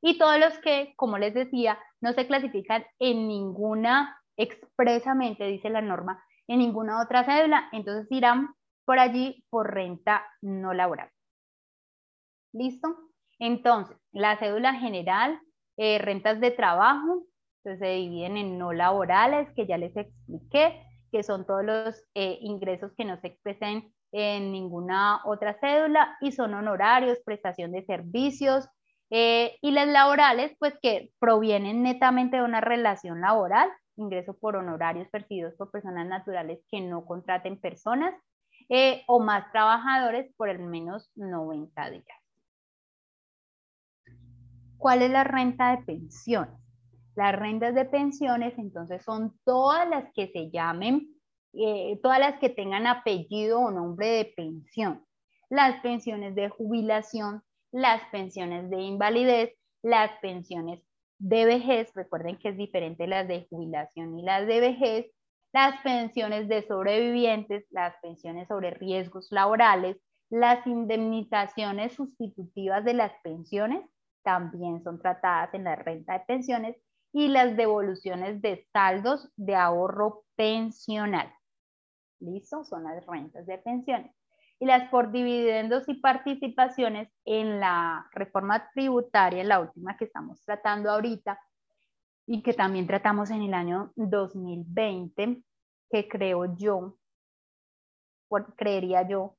Y 0.00 0.18
todos 0.18 0.40
los 0.40 0.58
que, 0.58 0.92
como 0.96 1.18
les 1.18 1.34
decía, 1.34 1.78
no 2.00 2.12
se 2.14 2.26
clasifican 2.26 2.84
en 2.98 3.28
ninguna, 3.28 4.20
expresamente 4.36 5.44
dice 5.44 5.70
la 5.70 5.82
norma, 5.82 6.20
en 6.48 6.58
ninguna 6.58 7.00
otra 7.00 7.22
cédula, 7.22 7.68
entonces 7.70 8.10
irán 8.10 8.56
por 8.84 8.98
allí 8.98 9.44
por 9.50 9.72
renta 9.72 10.26
no 10.42 10.74
laboral. 10.74 11.12
¿Listo? 12.52 12.88
Entonces, 13.38 13.96
la 14.10 14.36
cédula 14.36 14.74
general, 14.74 15.40
eh, 15.76 15.98
rentas 15.98 16.40
de 16.40 16.50
trabajo, 16.50 17.24
entonces 17.62 17.86
se 17.86 17.94
dividen 17.94 18.36
en 18.36 18.58
no 18.58 18.72
laborales, 18.72 19.48
que 19.54 19.64
ya 19.64 19.78
les 19.78 19.96
expliqué, 19.96 20.82
que 21.12 21.22
son 21.22 21.46
todos 21.46 21.64
los 21.64 22.04
eh, 22.16 22.38
ingresos 22.40 22.90
que 22.96 23.04
no 23.04 23.16
se 23.20 23.28
expresen 23.28 23.94
en 24.12 24.52
ninguna 24.52 25.20
otra 25.24 25.58
cédula 25.60 26.16
y 26.20 26.32
son 26.32 26.54
honorarios, 26.54 27.18
prestación 27.24 27.72
de 27.72 27.84
servicios 27.84 28.68
eh, 29.10 29.56
y 29.62 29.70
las 29.70 29.88
laborales, 29.88 30.54
pues 30.58 30.74
que 30.82 31.10
provienen 31.18 31.82
netamente 31.82 32.36
de 32.36 32.42
una 32.42 32.60
relación 32.60 33.20
laboral, 33.20 33.68
ingreso 33.96 34.36
por 34.38 34.56
honorarios 34.56 35.08
percibidos 35.08 35.54
por 35.54 35.70
personas 35.70 36.06
naturales 36.06 36.60
que 36.70 36.80
no 36.80 37.04
contraten 37.04 37.60
personas 37.60 38.14
eh, 38.68 39.02
o 39.06 39.20
más 39.20 39.50
trabajadores 39.50 40.32
por 40.36 40.50
al 40.50 40.58
menos 40.58 41.10
90 41.16 41.90
días. 41.90 42.04
¿Cuál 44.76 45.02
es 45.02 45.10
la 45.10 45.24
renta 45.24 45.76
de 45.76 45.82
pensiones? 45.84 46.54
Las 47.16 47.34
rentas 47.34 47.74
de 47.74 47.84
pensiones 47.84 48.56
entonces 48.58 49.02
son 49.02 49.36
todas 49.44 49.88
las 49.88 50.12
que 50.14 50.28
se 50.28 50.50
llamen 50.50 51.17
eh, 51.52 51.98
todas 52.02 52.18
las 52.18 52.38
que 52.38 52.48
tengan 52.48 52.86
apellido 52.86 53.60
o 53.60 53.70
nombre 53.70 54.08
de 54.08 54.24
pensión, 54.36 55.04
las 55.50 55.80
pensiones 55.80 56.34
de 56.34 56.48
jubilación, 56.48 57.42
las 57.72 58.02
pensiones 58.10 58.70
de 58.70 58.80
invalidez, 58.82 59.54
las 59.82 60.10
pensiones 60.20 60.80
de 61.18 61.44
vejez, 61.46 61.92
recuerden 61.94 62.38
que 62.38 62.50
es 62.50 62.56
diferente 62.56 63.06
las 63.06 63.26
de 63.26 63.46
jubilación 63.48 64.18
y 64.18 64.22
las 64.22 64.46
de 64.46 64.60
vejez, 64.60 65.06
las 65.52 65.80
pensiones 65.82 66.48
de 66.48 66.66
sobrevivientes, 66.66 67.66
las 67.70 67.94
pensiones 68.02 68.48
sobre 68.48 68.70
riesgos 68.70 69.28
laborales, 69.30 69.96
las 70.30 70.66
indemnizaciones 70.66 71.94
sustitutivas 71.94 72.84
de 72.84 72.94
las 72.94 73.12
pensiones 73.22 73.82
también 74.22 74.82
son 74.82 75.00
tratadas 75.00 75.54
en 75.54 75.64
la 75.64 75.76
renta 75.76 76.12
de 76.12 76.24
pensiones 76.26 76.76
y 77.12 77.28
las 77.28 77.56
devoluciones 77.56 78.42
de 78.42 78.66
saldos 78.72 79.30
de 79.36 79.54
ahorro 79.54 80.24
pensional. 80.36 81.32
¿Listo? 82.20 82.64
Son 82.64 82.84
las 82.84 83.04
rentas 83.06 83.46
de 83.46 83.58
pensiones. 83.58 84.12
Y 84.60 84.66
las 84.66 84.90
por 84.90 85.12
dividendos 85.12 85.88
y 85.88 85.94
participaciones 85.94 87.08
en 87.24 87.60
la 87.60 88.08
reforma 88.12 88.70
tributaria, 88.72 89.44
la 89.44 89.60
última 89.60 89.96
que 89.96 90.06
estamos 90.06 90.42
tratando 90.44 90.90
ahorita, 90.90 91.38
y 92.26 92.42
que 92.42 92.52
también 92.52 92.86
tratamos 92.86 93.30
en 93.30 93.42
el 93.42 93.54
año 93.54 93.92
2020, 93.96 95.42
que 95.90 96.08
creo 96.08 96.56
yo, 96.56 96.98
creería 98.56 99.08
yo, 99.08 99.36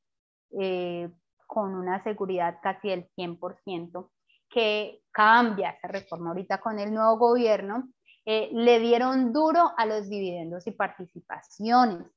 eh, 0.59 1.11
con 1.45 1.75
una 1.75 2.01
seguridad 2.03 2.59
casi 2.63 2.89
del 2.89 3.07
100%, 3.15 4.09
que 4.49 5.03
cambia 5.11 5.71
esa 5.71 5.87
reforma 5.87 6.29
ahorita 6.29 6.59
con 6.59 6.79
el 6.79 6.91
nuevo 6.93 7.17
gobierno, 7.17 7.89
eh, 8.25 8.49
le 8.53 8.79
dieron 8.79 9.33
duro 9.33 9.71
a 9.77 9.85
los 9.85 10.09
dividendos 10.09 10.65
y 10.67 10.71
participaciones. 10.71 12.07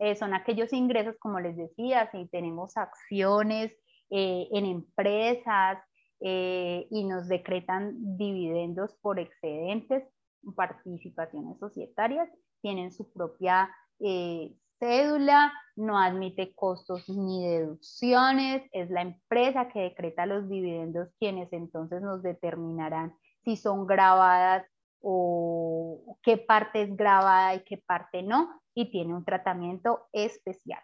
Eh, 0.00 0.16
son 0.16 0.32
aquellos 0.32 0.72
ingresos, 0.72 1.14
como 1.18 1.40
les 1.40 1.58
decía, 1.58 2.10
si 2.10 2.26
tenemos 2.28 2.78
acciones 2.78 3.70
eh, 4.08 4.48
en 4.50 4.64
empresas 4.64 5.78
eh, 6.20 6.88
y 6.90 7.04
nos 7.04 7.28
decretan 7.28 8.16
dividendos 8.16 8.96
por 9.02 9.18
excedentes, 9.20 10.02
participaciones 10.56 11.58
societarias, 11.58 12.30
tienen 12.62 12.92
su 12.92 13.12
propia 13.12 13.70
cédula, 14.78 15.52
no 15.76 15.98
admite 15.98 16.54
costos 16.54 17.06
ni 17.10 17.46
deducciones, 17.46 18.62
es 18.72 18.88
la 18.88 19.02
empresa 19.02 19.68
que 19.68 19.80
decreta 19.80 20.24
los 20.24 20.48
dividendos 20.48 21.10
quienes 21.18 21.52
entonces 21.52 22.00
nos 22.00 22.22
determinarán 22.22 23.14
si 23.44 23.58
son 23.58 23.86
grabadas 23.86 24.64
o 25.02 26.16
qué 26.22 26.38
parte 26.38 26.82
es 26.82 26.96
grabada 26.96 27.54
y 27.54 27.64
qué 27.64 27.76
parte 27.76 28.22
no 28.22 28.59
y 28.74 28.90
tiene 28.90 29.14
un 29.14 29.24
tratamiento 29.24 30.08
especial. 30.12 30.82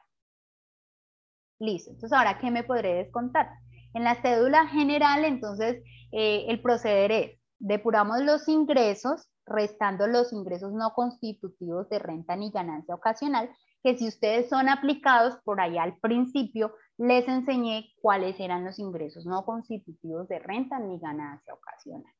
Listo, 1.59 1.91
entonces 1.91 2.17
ahora, 2.17 2.39
¿qué 2.39 2.51
me 2.51 2.65
podré 2.65 2.95
descontar? 2.95 3.49
En 3.95 4.05
la 4.05 4.21
cédula 4.21 4.67
general, 4.67 5.25
entonces, 5.25 5.83
eh, 6.13 6.45
el 6.49 6.61
proceder 6.61 7.13
es, 7.13 7.41
depuramos 7.59 8.21
los 8.21 8.47
ingresos, 8.49 9.31
restando 9.47 10.07
los 10.07 10.33
ingresos 10.33 10.73
no 10.73 10.93
constitutivos 10.93 11.89
de 11.89 11.99
renta 11.99 12.37
ni 12.37 12.51
ganancia 12.51 12.95
ocasional, 12.95 13.49
que 13.83 13.97
si 13.97 14.09
ustedes 14.09 14.49
son 14.49 14.69
aplicados 14.69 15.39
por 15.45 15.61
allá 15.61 15.85
al 15.85 15.97
principio, 15.99 16.75
les 16.99 17.27
enseñé 17.29 17.93
cuáles 18.03 18.39
eran 18.41 18.65
los 18.65 18.79
ingresos 18.79 19.25
no 19.25 19.45
constitutivos 19.45 20.29
de 20.29 20.41
renta 20.41 20.79
ni 20.79 20.99
ganancia 20.99 21.55
ocasional. 21.55 22.13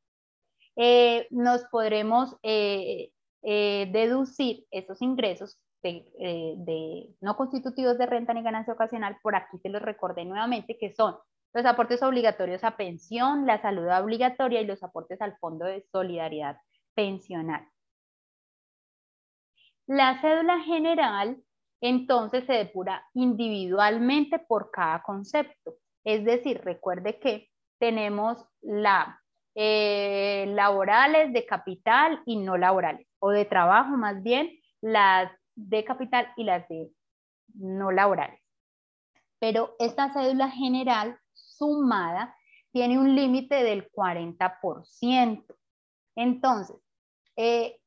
Eh, 0.77 1.27
nos 1.31 1.65
podremos 1.65 2.37
eh, 2.43 3.11
eh, 3.49 3.89
deducir 3.93 4.67
esos 4.73 5.01
ingresos 5.01 5.57
eh, 5.85 6.55
de, 6.57 7.15
no 7.21 7.37
constitutivos 7.37 7.97
de 7.97 8.07
renta 8.07 8.35
ni 8.35 8.43
ganancia 8.43 8.73
ocasional, 8.73 9.19
por 9.23 9.37
aquí 9.37 9.57
se 9.59 9.69
los 9.69 9.81
recordé 9.81 10.25
nuevamente, 10.25 10.77
que 10.77 10.93
son 10.93 11.17
los 11.55 11.65
aportes 11.65 12.03
obligatorios 12.03 12.65
a 12.65 12.77
pensión, 12.77 13.47
la 13.47 13.63
salud 13.63 13.87
obligatoria 13.87 14.61
y 14.61 14.67
los 14.67 14.83
aportes 14.83 15.23
al 15.23 15.37
Fondo 15.39 15.65
de 15.65 15.87
Solidaridad 15.93 16.57
Pensional. 16.97 17.69
La 19.87 20.21
cédula 20.21 20.59
general 20.63 21.41
entonces 21.81 22.47
se 22.47 22.55
depura 22.55 23.07
individualmente 23.15 24.41
por 24.41 24.73
cada 24.73 25.05
concepto. 25.05 25.77
Es 26.03 26.25
decir, 26.25 26.63
recuerde 26.65 27.21
que 27.21 27.49
tenemos 27.79 28.45
la 28.61 29.23
eh, 29.55 30.47
laborales, 30.49 31.33
de 31.33 31.47
capital 31.47 32.21
y 32.27 32.39
no 32.39 32.57
laborales 32.57 33.06
o 33.19 33.31
de 33.31 33.45
trabajo 33.45 33.97
más 33.97 34.23
bien, 34.23 34.51
las 34.81 35.31
de 35.55 35.85
capital 35.85 36.29
y 36.37 36.45
las 36.45 36.69
de 36.69 36.91
no 37.55 37.91
laborales. 37.91 38.41
Pero 39.39 39.75
esta 39.79 40.13
cédula 40.13 40.51
general 40.51 41.19
sumada 41.33 42.37
tiene 42.73 42.99
un 42.99 43.15
límite 43.15 43.63
del 43.63 43.91
40%. 43.91 45.45
Entonces, 46.15 46.77
eh, 47.37 47.79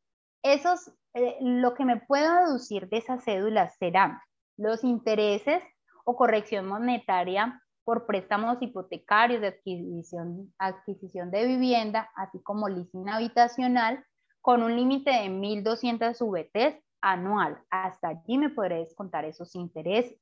esos, 0.43 0.91
eh, 1.13 1.37
lo 1.41 1.73
que 1.73 1.85
me 1.85 1.97
puedo 1.97 2.45
deducir 2.45 2.89
de 2.89 2.97
esas 2.97 3.23
cédulas 3.23 3.75
serán 3.77 4.19
los 4.57 4.83
intereses 4.83 5.63
o 6.05 6.15
corrección 6.15 6.67
monetaria 6.67 7.61
por 7.83 8.05
préstamos 8.05 8.57
hipotecarios 8.61 9.41
de 9.41 9.47
adquisición, 9.47 10.53
adquisición 10.59 11.31
de 11.31 11.47
vivienda, 11.47 12.09
así 12.15 12.41
como 12.43 12.69
leasing 12.69 13.09
habitacional, 13.09 14.03
con 14.41 14.63
un 14.63 14.75
límite 14.75 15.11
de 15.11 15.29
1.200 15.29 16.19
VTs 16.19 16.81
anual. 17.01 17.57
Hasta 17.69 18.09
allí 18.09 18.37
me 18.37 18.49
podré 18.49 18.79
descontar 18.79 19.25
esos 19.25 19.55
intereses. 19.55 20.15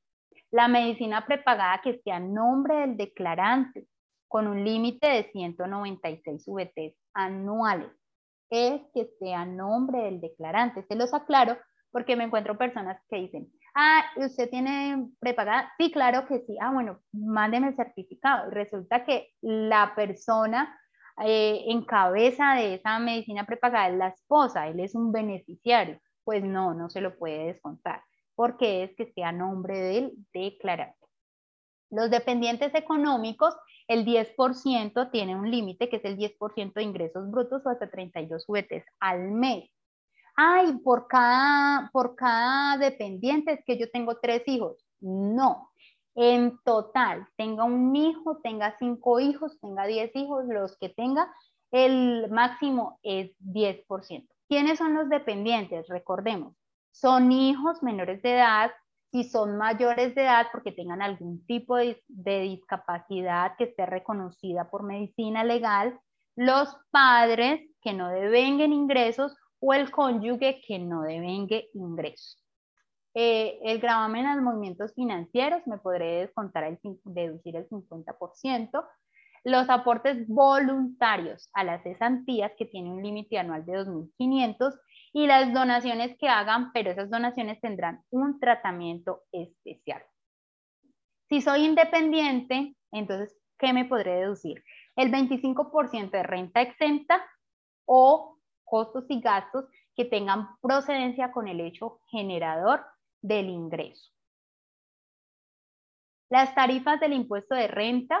La 0.50 0.68
medicina 0.68 1.26
prepagada 1.26 1.80
que 1.82 1.90
esté 1.90 2.12
a 2.12 2.20
nombre 2.20 2.76
del 2.76 2.96
declarante, 2.96 3.86
con 4.28 4.46
un 4.46 4.64
límite 4.64 5.08
de 5.08 5.24
196 5.32 6.44
VTs 6.46 6.96
anuales. 7.14 7.90
Es 8.50 8.80
que 8.94 9.02
esté 9.02 9.34
a 9.34 9.44
nombre 9.44 10.02
del 10.04 10.20
declarante. 10.20 10.82
Se 10.84 10.94
los 10.94 11.12
aclaro 11.12 11.56
porque 11.90 12.16
me 12.16 12.24
encuentro 12.24 12.56
personas 12.56 13.00
que 13.08 13.16
dicen, 13.16 13.50
ah, 13.74 14.02
¿usted 14.16 14.50
tiene 14.50 15.08
prepagada? 15.18 15.72
Sí, 15.78 15.90
claro 15.90 16.26
que 16.26 16.40
sí. 16.40 16.56
Ah, 16.60 16.72
bueno, 16.72 17.00
mándeme 17.12 17.68
el 17.68 17.76
certificado. 17.76 18.50
Resulta 18.50 19.04
que 19.04 19.32
la 19.40 19.94
persona 19.94 20.78
eh, 21.24 21.64
en 21.66 21.82
cabeza 21.84 22.54
de 22.54 22.74
esa 22.74 22.98
medicina 22.98 23.44
prepagada 23.44 23.88
es 23.88 23.96
la 23.96 24.08
esposa, 24.08 24.68
él 24.68 24.80
es 24.80 24.94
un 24.94 25.12
beneficiario, 25.12 26.00
pues 26.24 26.44
no, 26.44 26.74
no 26.74 26.90
se 26.90 27.00
lo 27.00 27.16
puede 27.18 27.46
descontar, 27.46 28.02
porque 28.34 28.84
es 28.84 28.94
que 28.96 29.04
esté 29.04 29.24
a 29.24 29.32
nombre 29.32 29.80
del 29.80 30.12
declarante. 30.32 30.96
Los 31.90 32.10
dependientes 32.10 32.74
económicos, 32.74 33.56
el 33.86 34.04
10% 34.04 35.10
tiene 35.10 35.34
un 35.34 35.50
límite 35.50 35.88
que 35.88 35.96
es 35.96 36.04
el 36.04 36.18
10% 36.18 36.74
de 36.74 36.82
ingresos 36.82 37.30
brutos 37.30 37.64
o 37.64 37.70
hasta 37.70 37.90
32 37.90 38.44
juguetes 38.44 38.84
al 39.00 39.30
mes. 39.30 39.70
Ay, 40.36 40.78
por 40.84 41.08
cada, 41.08 41.90
por 41.92 42.14
cada 42.14 42.76
dependiente 42.76 43.52
es 43.52 43.64
que 43.64 43.78
yo 43.78 43.90
tengo 43.90 44.18
tres 44.20 44.42
hijos. 44.46 44.84
No, 45.00 45.70
en 46.20 46.58
total, 46.64 47.28
tenga 47.36 47.62
un 47.62 47.94
hijo, 47.94 48.40
tenga 48.42 48.76
cinco 48.76 49.20
hijos, 49.20 49.56
tenga 49.60 49.86
diez 49.86 50.10
hijos, 50.16 50.46
los 50.48 50.76
que 50.76 50.88
tenga, 50.88 51.32
el 51.70 52.28
máximo 52.28 52.98
es 53.04 53.30
10%. 53.38 54.26
¿Quiénes 54.48 54.78
son 54.78 54.94
los 54.94 55.08
dependientes? 55.08 55.86
Recordemos, 55.86 56.56
son 56.90 57.30
hijos 57.30 57.84
menores 57.84 58.20
de 58.22 58.34
edad 58.34 58.72
si 59.12 59.22
son 59.22 59.56
mayores 59.56 60.16
de 60.16 60.22
edad 60.22 60.48
porque 60.50 60.72
tengan 60.72 61.02
algún 61.02 61.46
tipo 61.46 61.76
de, 61.76 62.02
discapacidad 62.08 63.52
que 63.56 63.64
esté 63.64 63.86
reconocida 63.86 64.68
por 64.68 64.82
medicina 64.82 65.44
legal, 65.44 66.00
los 66.34 66.76
padres 66.90 67.60
que 67.80 67.92
no 67.92 68.08
devenguen 68.08 68.72
ingresos 68.72 69.36
o 69.60 69.72
el 69.72 69.92
cónyuge 69.92 70.60
que 70.66 70.80
no 70.80 71.02
devengue 71.02 71.70
ingresos. 71.74 72.47
Eh, 73.14 73.58
el 73.62 73.80
gravamen 73.80 74.26
a 74.26 74.34
los 74.34 74.44
movimientos 74.44 74.94
financieros 74.94 75.66
me 75.66 75.78
podré 75.78 76.20
descontar 76.20 76.64
el, 76.64 76.78
deducir 77.04 77.56
el 77.56 77.68
50%. 77.68 78.86
Los 79.44 79.70
aportes 79.70 80.26
voluntarios 80.28 81.48
a 81.52 81.64
las 81.64 81.82
cesantías, 81.82 82.52
que 82.58 82.66
tiene 82.66 82.90
un 82.90 83.02
límite 83.02 83.38
anual 83.38 83.64
de 83.64 83.72
2.500, 83.72 84.78
y 85.12 85.26
las 85.26 85.52
donaciones 85.52 86.16
que 86.18 86.28
hagan, 86.28 86.72
pero 86.72 86.90
esas 86.90 87.10
donaciones 87.10 87.60
tendrán 87.60 88.02
un 88.10 88.38
tratamiento 88.40 89.22
especial. 89.32 90.02
Si 91.28 91.40
soy 91.40 91.64
independiente, 91.64 92.76
entonces, 92.92 93.36
¿qué 93.58 93.72
me 93.72 93.84
podré 93.84 94.20
deducir? 94.20 94.62
El 94.96 95.10
25% 95.12 96.10
de 96.10 96.22
renta 96.22 96.60
exenta 96.60 97.22
o 97.84 98.38
costos 98.64 99.04
y 99.08 99.20
gastos 99.20 99.66
que 99.94 100.04
tengan 100.04 100.48
procedencia 100.60 101.32
con 101.32 101.48
el 101.48 101.60
hecho 101.60 102.00
generador 102.10 102.84
del 103.22 103.48
ingreso. 103.48 104.10
Las 106.30 106.54
tarifas 106.54 107.00
del 107.00 107.14
impuesto 107.14 107.54
de 107.54 107.68
renta 107.68 108.20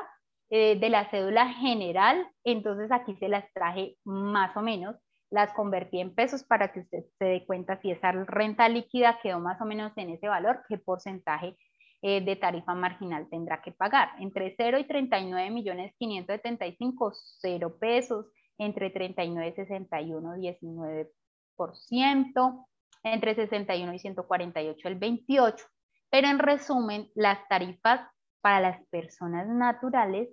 eh, 0.50 0.78
de 0.78 0.88
la 0.88 1.10
cédula 1.10 1.52
general, 1.52 2.26
entonces 2.44 2.90
aquí 2.90 3.16
se 3.16 3.28
las 3.28 3.52
traje 3.52 3.96
más 4.04 4.56
o 4.56 4.62
menos 4.62 4.96
las 5.30 5.52
convertí 5.52 6.00
en 6.00 6.14
pesos 6.14 6.42
para 6.42 6.72
que 6.72 6.80
usted 6.80 7.04
se 7.18 7.24
dé 7.24 7.46
cuenta 7.46 7.80
si 7.80 7.90
esa 7.90 8.12
renta 8.12 8.68
líquida 8.68 9.18
quedó 9.22 9.40
más 9.40 9.60
o 9.60 9.66
menos 9.66 9.92
en 9.96 10.10
ese 10.10 10.28
valor, 10.28 10.62
qué 10.68 10.78
porcentaje 10.78 11.56
eh, 12.00 12.20
de 12.20 12.36
tarifa 12.36 12.74
marginal 12.74 13.28
tendrá 13.28 13.60
que 13.60 13.72
pagar. 13.72 14.10
Entre 14.20 14.54
0 14.56 14.78
y 14.78 14.84
39 14.84 15.50
millones 15.50 15.92
575, 15.98 17.12
0 17.40 17.76
pesos. 17.78 18.26
Entre 18.56 18.90
39 18.90 19.48
y 19.48 19.52
61, 19.52 20.36
19%. 20.36 22.66
Entre 23.02 23.34
61 23.34 23.94
y 23.94 23.98
148, 23.98 24.88
el 24.88 24.94
28. 24.96 25.66
Pero 26.10 26.28
en 26.28 26.38
resumen, 26.38 27.10
las 27.14 27.46
tarifas 27.48 28.08
para 28.40 28.60
las 28.60 28.86
personas 28.88 29.48
naturales, 29.48 30.28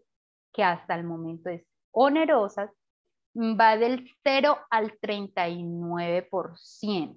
que 0.53 0.63
hasta 0.63 0.95
el 0.95 1.03
momento 1.03 1.49
es 1.49 1.65
onerosas, 1.91 2.71
va 3.35 3.75
del 3.77 4.09
0 4.23 4.57
al 4.69 4.97
39%. 4.99 7.15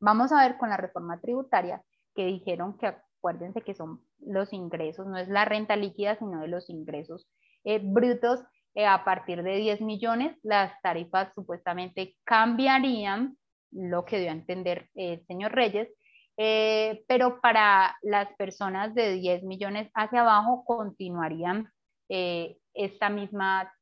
Vamos 0.00 0.32
a 0.32 0.46
ver 0.46 0.58
con 0.58 0.68
la 0.68 0.76
reforma 0.76 1.18
tributaria 1.20 1.82
que 2.14 2.26
dijeron 2.26 2.76
que 2.78 2.88
acuérdense 2.88 3.62
que 3.62 3.74
son 3.74 4.02
los 4.18 4.52
ingresos, 4.52 5.06
no 5.06 5.16
es 5.16 5.28
la 5.28 5.46
renta 5.46 5.76
líquida, 5.76 6.16
sino 6.16 6.40
de 6.40 6.48
los 6.48 6.68
ingresos 6.68 7.30
eh, 7.64 7.80
brutos. 7.82 8.44
Eh, 8.74 8.86
a 8.86 9.04
partir 9.04 9.42
de 9.44 9.56
10 9.56 9.80
millones, 9.82 10.36
las 10.42 10.72
tarifas 10.82 11.32
supuestamente 11.34 12.16
cambiarían, 12.24 13.38
lo 13.74 14.04
que 14.04 14.20
dio 14.20 14.30
a 14.30 14.34
entender 14.34 14.88
el 14.94 15.24
señor 15.26 15.52
Reyes, 15.52 15.88
eh, 16.36 17.04
pero 17.06 17.40
para 17.40 17.96
las 18.02 18.32
personas 18.36 18.94
de 18.94 19.12
10 19.12 19.44
millones 19.44 19.90
hacia 19.94 20.22
abajo 20.22 20.64
continuarían 20.64 21.70
esta 22.08 23.08
misma 23.08 23.72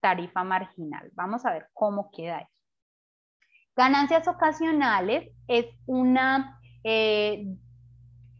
tarifa 0.00 0.44
marginal. 0.44 1.10
Vamos 1.14 1.44
a 1.44 1.52
ver 1.52 1.68
cómo 1.72 2.10
queda 2.10 2.38
eso. 2.40 2.62
Ganancias 3.76 4.26
ocasionales 4.26 5.30
es 5.48 5.66
una 5.84 6.58
eh, 6.82 7.44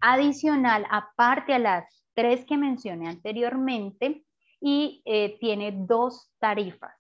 adicional 0.01 0.87
aparte 0.91 1.53
a 1.53 1.59
las 1.59 2.05
tres 2.15 2.47
que 2.47 2.57
mencioné 2.57 3.09
anteriormente 3.09 4.25
y 4.61 5.03
eh, 5.05 5.37
tiene 5.39 5.73
dos 5.77 6.31
tarifas. 6.39 6.95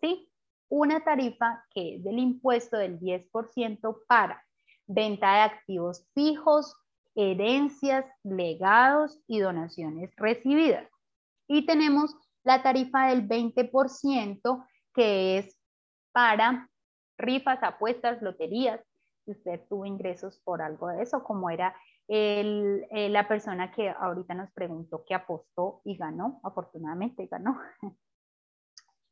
¿sí? 0.00 0.30
Una 0.68 1.04
tarifa 1.04 1.64
que 1.70 1.96
es 1.96 2.04
del 2.04 2.18
impuesto 2.18 2.76
del 2.76 2.98
10% 2.98 3.98
para 4.08 4.42
venta 4.86 5.34
de 5.34 5.40
activos 5.40 6.06
fijos, 6.14 6.74
herencias, 7.14 8.04
legados 8.22 9.20
y 9.26 9.40
donaciones 9.40 10.14
recibidas. 10.16 10.88
Y 11.48 11.66
tenemos 11.66 12.14
la 12.44 12.62
tarifa 12.62 13.08
del 13.08 13.26
20%, 13.28 14.66
que 14.94 15.38
es 15.38 15.56
para 16.12 16.68
rifas, 17.18 17.62
apuestas, 17.62 18.22
loterías, 18.22 18.80
si 19.24 19.32
usted 19.32 19.60
tuvo 19.68 19.84
ingresos 19.86 20.40
por 20.44 20.62
algo 20.62 20.88
de 20.88 21.02
eso, 21.02 21.24
como 21.24 21.50
era 21.50 21.74
el, 22.06 22.86
eh, 22.90 23.08
la 23.08 23.26
persona 23.26 23.72
que 23.72 23.90
ahorita 23.90 24.34
nos 24.34 24.50
preguntó 24.52 25.04
que 25.04 25.14
apostó 25.14 25.80
y 25.84 25.96
ganó, 25.96 26.40
afortunadamente 26.44 27.26
ganó. 27.26 27.60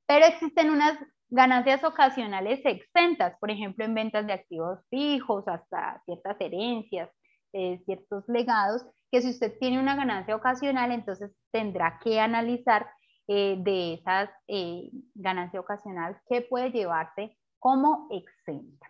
Pero 0.06 0.26
existen 0.26 0.70
unas 0.70 0.98
ganancias 1.34 1.82
ocasionales 1.82 2.60
exentas, 2.64 3.36
por 3.40 3.50
ejemplo, 3.50 3.84
en 3.84 3.94
ventas 3.94 4.26
de 4.26 4.34
activos 4.34 4.78
fijos, 4.88 5.46
hasta 5.48 6.00
ciertas 6.04 6.40
herencias, 6.40 7.10
eh, 7.52 7.82
ciertos 7.84 8.24
legados, 8.28 8.86
que 9.10 9.20
si 9.20 9.30
usted 9.30 9.52
tiene 9.58 9.80
una 9.80 9.96
ganancia 9.96 10.36
ocasional, 10.36 10.92
entonces 10.92 11.32
tendrá 11.50 11.98
que 12.02 12.20
analizar 12.20 12.88
eh, 13.26 13.56
de 13.58 13.94
esas 13.94 14.30
eh, 14.46 14.90
ganancia 15.14 15.58
ocasional 15.58 16.16
que 16.28 16.42
puede 16.42 16.70
llevarse 16.70 17.36
como 17.58 18.06
exenta. 18.10 18.86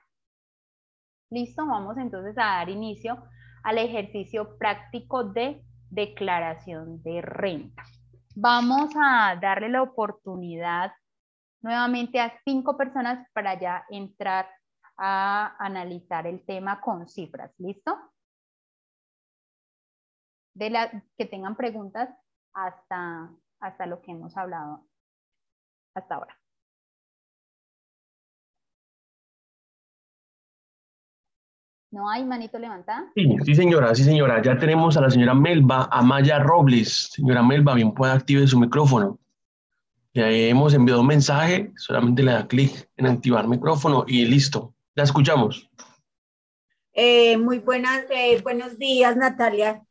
Listo, 1.30 1.66
vamos 1.66 1.96
entonces 1.96 2.36
a 2.36 2.58
dar 2.58 2.68
inicio 2.68 3.24
al 3.62 3.78
ejercicio 3.78 4.58
práctico 4.58 5.24
de 5.24 5.62
declaración 5.88 7.02
de 7.02 7.22
renta. 7.22 7.84
Vamos 8.36 8.90
a 8.96 9.38
darle 9.40 9.70
la 9.70 9.82
oportunidad 9.82 10.92
nuevamente 11.64 12.20
a 12.20 12.38
cinco 12.44 12.76
personas 12.76 13.26
para 13.32 13.58
ya 13.58 13.86
entrar 13.88 14.46
a 14.98 15.56
analizar 15.58 16.26
el 16.26 16.44
tema 16.44 16.80
con 16.80 17.08
cifras. 17.08 17.52
¿Listo? 17.58 17.98
De 20.54 20.70
las 20.70 20.92
que 21.16 21.24
tengan 21.24 21.56
preguntas 21.56 22.10
hasta 22.52 23.30
hasta 23.60 23.86
lo 23.86 24.02
que 24.02 24.12
hemos 24.12 24.36
hablado 24.36 24.86
hasta 25.94 26.14
ahora. 26.16 26.38
¿No 31.90 32.10
hay 32.10 32.24
manito 32.24 32.58
levantada? 32.58 33.10
Sí, 33.14 33.36
sí, 33.44 33.54
señora, 33.54 33.94
sí, 33.94 34.04
señora. 34.04 34.42
Ya 34.42 34.58
tenemos 34.58 34.96
a 34.96 35.00
la 35.00 35.10
señora 35.10 35.32
Melba 35.32 35.88
Amaya 35.90 36.40
Robles. 36.40 37.12
Señora 37.12 37.42
Melba, 37.42 37.74
bien 37.74 37.94
puede 37.94 38.12
active 38.12 38.46
su 38.46 38.58
micrófono. 38.58 39.18
Ya 40.16 40.30
hemos 40.30 40.72
enviado 40.74 41.00
un 41.00 41.08
mensaje, 41.08 41.72
solamente 41.76 42.22
le 42.22 42.30
da 42.30 42.46
clic 42.46 42.88
en 42.96 43.06
activar 43.06 43.48
micrófono 43.48 44.04
y 44.06 44.24
listo. 44.24 44.72
La 44.94 45.02
escuchamos. 45.02 45.68
Eh, 46.92 47.36
muy 47.36 47.58
buenas, 47.58 48.04
eh, 48.10 48.40
buenos 48.40 48.78
días, 48.78 49.16
Natalia. 49.16 49.82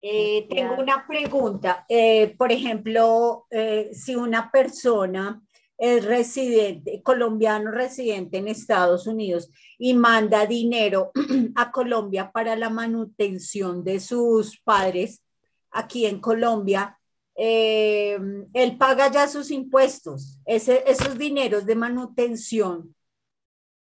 Eh, 0.00 0.46
tengo 0.48 0.76
una 0.76 1.06
pregunta. 1.06 1.84
Eh, 1.90 2.34
por 2.38 2.52
ejemplo, 2.52 3.46
eh, 3.50 3.90
si 3.92 4.16
una 4.16 4.50
persona 4.50 5.42
es 5.76 6.06
residente, 6.06 7.02
colombiano 7.02 7.70
residente 7.70 8.38
en 8.38 8.48
Estados 8.48 9.06
Unidos 9.06 9.50
y 9.78 9.92
manda 9.92 10.46
dinero 10.46 11.10
a 11.54 11.70
Colombia 11.70 12.30
para 12.32 12.56
la 12.56 12.70
manutención 12.70 13.84
de 13.84 14.00
sus 14.00 14.58
padres 14.58 15.22
aquí 15.70 16.06
en 16.06 16.18
Colombia, 16.18 16.95
él 17.36 18.76
paga 18.78 19.10
ya 19.10 19.28
sus 19.28 19.50
impuestos. 19.50 20.40
esos 20.46 21.18
dineros 21.18 21.66
de 21.66 21.76
manutención, 21.76 22.94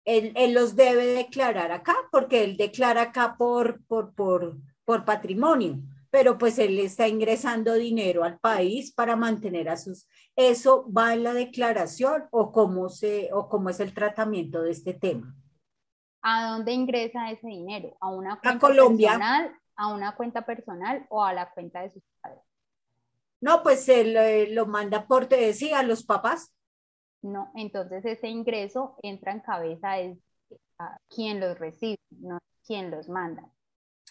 él, 0.05 0.33
él, 0.37 0.55
los 0.55 0.77
debe 0.77 1.07
declarar 1.07 1.73
acá 1.73 1.97
porque 2.13 2.45
él 2.45 2.57
declara 2.57 3.03
acá 3.03 3.37
por, 3.37 3.85
por, 3.87 4.15
por, 4.15 4.57
por 4.85 5.05
patrimonio 5.05 5.83
pero 6.17 6.39
pues 6.39 6.59
él 6.59 6.79
está 6.79 7.09
ingresando 7.09 7.75
dinero 7.75 8.25
al 8.25 8.39
país 8.39 8.91
para 8.91 9.17
mantener 9.17 9.69
a 9.69 9.77
sus... 9.77 10.09
¿Eso 10.35 10.91
va 10.91 11.13
en 11.13 11.23
la 11.23 11.35
declaración 11.35 12.27
o 12.31 12.53
cómo, 12.53 12.89
se, 12.89 13.29
o 13.35 13.51
cómo 13.51 13.69
es 13.69 13.81
el 13.81 13.93
tratamiento 13.93 14.63
de 14.63 14.71
este 14.71 14.95
tema? 14.95 15.35
¿A 16.23 16.53
dónde 16.53 16.73
ingresa 16.73 17.31
ese 17.31 17.47
dinero? 17.49 17.99
¿A 18.01 18.09
una 18.09 18.41
cuenta 18.41 18.59
Colombia. 18.59 19.11
personal, 19.11 19.61
a 19.77 19.89
una 19.89 20.17
cuenta 20.17 20.47
personal 20.47 21.07
o 21.11 21.23
a 21.23 21.35
la 21.35 21.51
cuenta 21.51 21.83
de 21.83 21.91
sus 21.91 22.03
padres? 22.23 22.41
No, 23.47 23.63
pues 23.63 23.89
él 23.89 24.17
eh, 24.17 24.53
lo 24.53 24.67
manda 24.67 25.07
por, 25.07 25.27
te 25.27 25.37
decía, 25.37 25.79
a 25.79 25.85
los 25.85 26.03
papás. 26.03 26.53
No, 27.23 27.53
entonces 27.55 28.05
ese 28.05 28.27
ingreso 28.27 28.97
entra 29.05 29.31
en 29.31 29.39
cabeza 29.39 29.93
de 29.93 30.19
quien 31.09 31.39
los 31.39 31.57
recibe, 31.57 32.01
no 32.11 32.41
quien 32.67 32.91
los 32.91 33.09
manda. 33.09 33.49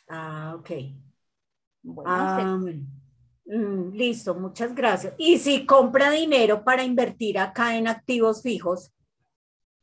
Ah, 0.07 0.55
ok. 0.57 0.69
Bueno, 1.83 2.11
ah, 2.13 2.57
mm, 3.45 3.91
listo, 3.91 4.35
muchas 4.35 4.73
gracias. 4.73 5.13
¿Y 5.17 5.37
si 5.37 5.65
compra 5.65 6.11
dinero 6.11 6.63
para 6.63 6.85
invertir 6.85 7.37
acá 7.37 7.75
en 7.75 7.89
activos 7.89 8.41
fijos? 8.41 8.93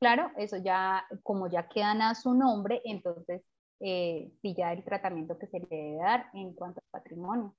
Claro, 0.01 0.31
eso 0.39 0.57
ya, 0.57 1.05
como 1.23 1.47
ya 1.51 1.69
quedan 1.69 2.01
a 2.01 2.15
su 2.15 2.33
nombre, 2.33 2.81
entonces 2.87 3.43
eh, 3.81 4.33
sí 4.41 4.55
ya 4.57 4.73
el 4.73 4.83
tratamiento 4.83 5.39
que 5.39 5.47
se 5.47 5.61
le 5.61 5.67
debe 5.69 5.97
dar 5.97 6.31
en 6.33 6.55
cuanto 6.55 6.81
al 6.81 7.03
patrimonio. 7.03 7.55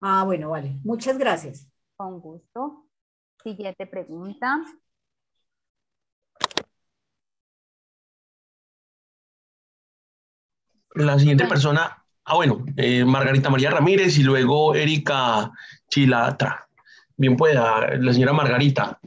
Ah, 0.00 0.24
bueno, 0.24 0.50
vale. 0.50 0.78
Muchas 0.84 1.18
gracias. 1.18 1.68
Con 1.96 2.20
gusto. 2.20 2.86
Siguiente 3.42 3.86
pregunta. 3.86 4.62
La 10.94 11.18
siguiente 11.18 11.46
persona, 11.46 12.04
ah, 12.24 12.34
bueno, 12.34 12.64
eh, 12.76 13.04
Margarita 13.04 13.50
María 13.50 13.70
Ramírez 13.70 14.18
y 14.18 14.22
luego 14.22 14.74
Erika 14.74 15.52
Chilatra. 15.88 16.68
Bien 17.16 17.36
pueda, 17.36 17.96
la 17.96 18.12
señora 18.12 18.32
Margarita. 18.32 19.00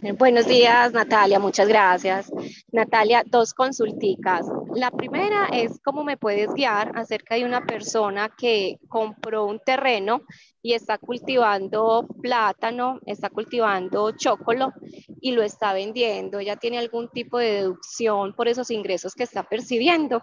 Buenos 0.18 0.46
días, 0.46 0.92
Natalia, 0.92 1.38
muchas 1.38 1.68
gracias. 1.68 2.32
Natalia, 2.72 3.22
dos 3.26 3.52
consulticas. 3.52 4.46
La 4.74 4.90
primera 4.90 5.46
es 5.52 5.78
cómo 5.84 6.04
me 6.04 6.16
puedes 6.16 6.52
guiar 6.54 6.92
acerca 6.96 7.34
de 7.34 7.44
una 7.44 7.66
persona 7.66 8.30
que 8.36 8.78
compró 8.88 9.44
un 9.44 9.58
terreno 9.58 10.22
y 10.62 10.72
está 10.72 10.96
cultivando 10.96 12.06
plátano, 12.22 12.98
está 13.04 13.28
cultivando 13.28 14.12
chocolo 14.12 14.72
y 15.20 15.32
lo 15.32 15.42
está 15.42 15.74
vendiendo. 15.74 16.40
¿Ya 16.40 16.56
tiene 16.56 16.78
algún 16.78 17.08
tipo 17.08 17.38
de 17.38 17.52
deducción 17.52 18.34
por 18.34 18.48
esos 18.48 18.70
ingresos 18.70 19.14
que 19.14 19.24
está 19.24 19.42
percibiendo? 19.42 20.22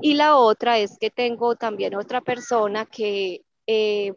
Y 0.00 0.14
la 0.14 0.36
otra 0.36 0.78
es 0.78 0.96
que 0.98 1.10
tengo 1.10 1.56
también 1.56 1.94
otra 1.96 2.20
persona 2.20 2.86
que 2.86 3.42
eh, 3.66 4.12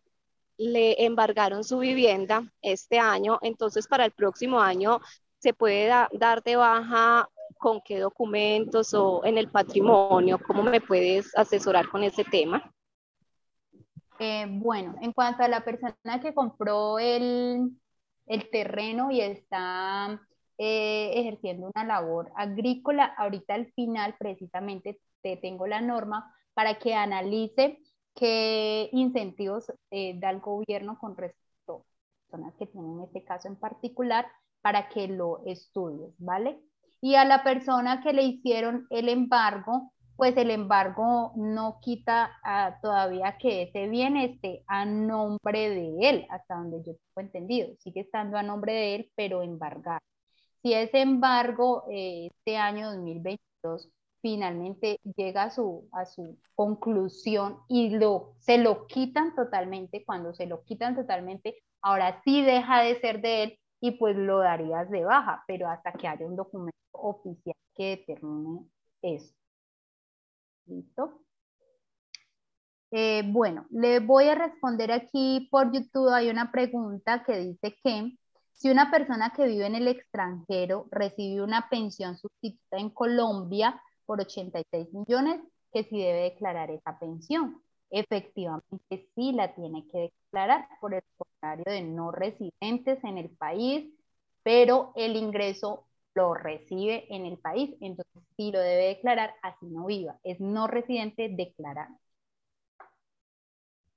le 0.60 1.06
embargaron 1.06 1.64
su 1.64 1.80
vivienda 1.80 2.44
este 2.62 3.00
año, 3.00 3.40
entonces 3.42 3.88
para 3.88 4.04
el 4.04 4.12
próximo 4.12 4.60
año 4.60 5.00
se 5.38 5.54
puede 5.54 5.88
dar 6.12 6.44
de 6.44 6.58
baja 6.58 7.30
con 7.58 7.82
qué 7.82 8.00
documentos 8.00 8.94
o 8.94 9.24
en 9.24 9.38
el 9.38 9.50
patrimonio. 9.50 10.38
¿Cómo 10.46 10.64
me 10.64 10.82
puedes 10.82 11.36
asesorar 11.38 11.90
con 11.90 12.04
ese 12.04 12.26
tema? 12.26 12.74
Eh, 14.20 14.48
bueno, 14.50 14.96
en 15.02 15.14
cuanto 15.14 15.44
a 15.44 15.48
la 15.48 15.64
persona 15.64 16.20
que 16.22 16.34
compró 16.34 17.00
el, 17.00 17.72
el 18.28 18.50
terreno 18.50 19.12
y 19.12 19.22
está 19.22 20.22
eh, 20.58 21.12
ejerciendo 21.16 21.72
una 21.74 21.86
labor 21.86 22.34
agrícola, 22.36 23.06
ahorita 23.18 23.54
al 23.54 23.72
final 23.72 24.16
precisamente 24.20 25.00
te 25.22 25.38
tengo 25.38 25.68
la 25.68 25.80
norma 25.80 26.36
para 26.54 26.80
que 26.80 26.94
analice 26.94 27.80
qué 28.20 28.90
incentivos 28.92 29.72
eh, 29.92 30.20
da 30.20 30.30
el 30.30 30.42
gobierno 30.42 31.00
con 31.00 31.16
respecto 31.16 31.86
a 31.86 32.32
personas 32.32 32.54
que 32.60 32.68
tienen 32.68 33.00
este 33.02 33.24
caso 33.24 33.48
en 33.48 33.56
particular 33.56 34.28
para 34.62 34.90
que 34.90 35.08
lo 35.08 35.42
estudies, 35.46 36.14
¿vale? 36.18 36.60
Y 37.02 37.16
a 37.16 37.24
la 37.24 37.44
persona 37.44 38.02
que 38.04 38.12
le 38.12 38.24
hicieron 38.24 38.86
el 38.90 39.08
embargo, 39.08 39.94
pues 40.18 40.36
el 40.36 40.52
embargo 40.52 41.32
no 41.38 41.80
quita 41.82 42.30
todavía 42.82 43.38
que 43.38 43.64
ese 43.64 43.88
bien 43.88 44.18
esté 44.18 44.64
a 44.68 44.84
nombre 44.84 45.70
de 45.70 45.96
él, 46.02 46.28
hasta 46.30 46.56
donde 46.56 46.80
yo 46.80 46.94
tengo 46.94 47.26
entendido. 47.26 47.70
Sigue 47.80 48.02
estando 48.02 48.38
a 48.38 48.44
nombre 48.44 48.74
de 48.74 48.96
él, 48.96 49.12
pero 49.16 49.44
embargado. 49.44 50.02
Si 50.62 50.74
ese 50.74 51.00
embargo 51.00 51.86
eh, 51.90 52.28
este 52.28 52.58
año 52.58 52.92
2022 52.92 53.90
finalmente 54.22 55.00
llega 55.16 55.44
a 55.44 55.50
su, 55.52 55.88
a 55.92 56.06
su 56.06 56.38
conclusión 56.56 57.60
y 57.68 57.90
lo, 57.90 58.36
se 58.40 58.58
lo 58.58 58.88
quitan 58.88 59.36
totalmente, 59.36 60.04
cuando 60.06 60.34
se 60.34 60.46
lo 60.46 60.64
quitan 60.64 60.96
totalmente, 60.96 61.64
ahora 61.82 62.22
sí 62.24 62.42
deja 62.42 62.82
de 62.82 63.00
ser 63.00 63.22
de 63.22 63.44
él 63.44 63.60
y 63.82 63.92
pues 63.92 64.16
lo 64.16 64.40
darías 64.40 64.90
de 64.90 65.04
baja, 65.06 65.44
pero 65.48 65.70
hasta 65.70 65.94
que 65.94 66.08
haya 66.08 66.26
un 66.26 66.36
documento 66.36 66.78
oficial 66.92 67.56
que 67.76 67.98
determine 67.98 68.66
eso. 69.02 69.34
¿Listo? 70.66 71.22
Eh, 72.92 73.24
bueno, 73.26 73.68
le 73.70 74.00
voy 74.00 74.26
a 74.26 74.36
responder 74.36 74.92
aquí 74.92 75.48
por 75.52 75.72
YouTube. 75.72 76.10
Hay 76.10 76.30
una 76.30 76.52
pregunta 76.52 77.24
que 77.24 77.38
dice 77.38 77.76
que 77.84 78.18
si 78.54 78.70
una 78.70 78.92
persona 78.92 79.32
que 79.36 79.46
vive 79.46 79.66
en 79.68 79.76
el 79.76 79.88
extranjero 79.88 80.88
recibe 80.92 81.42
una 81.44 81.70
pensión 81.70 82.18
sustituta 82.18 82.78
en 82.78 82.90
Colombia, 82.90 83.82
por 84.10 84.22
86 84.22 84.88
millones, 84.92 85.40
que 85.72 85.84
si 85.84 86.00
debe 86.00 86.22
declarar 86.22 86.72
esa 86.72 86.98
pensión. 86.98 87.62
Efectivamente, 87.92 89.08
sí 89.14 89.34
la 89.34 89.54
tiene 89.54 89.86
que 89.88 90.12
declarar 90.26 90.68
por 90.82 90.96
el 90.96 91.04
contrario 91.16 91.66
de 91.68 91.84
no 91.84 92.12
residentes 92.12 93.04
en 93.04 93.20
el 93.20 93.30
país, 93.30 93.88
pero 94.42 94.94
el 94.96 95.16
ingreso 95.16 95.86
lo 96.16 96.34
recibe 96.34 97.06
en 97.16 97.28
el 97.28 97.38
país, 97.38 97.76
entonces 97.82 98.24
sí 98.36 98.52
lo 98.52 98.60
debe 98.60 98.88
declarar, 98.88 99.36
así 99.44 99.68
no 99.68 99.86
viva. 99.86 100.18
Es 100.24 100.40
no 100.40 100.66
residente 100.66 101.30
declarando. 101.30 102.00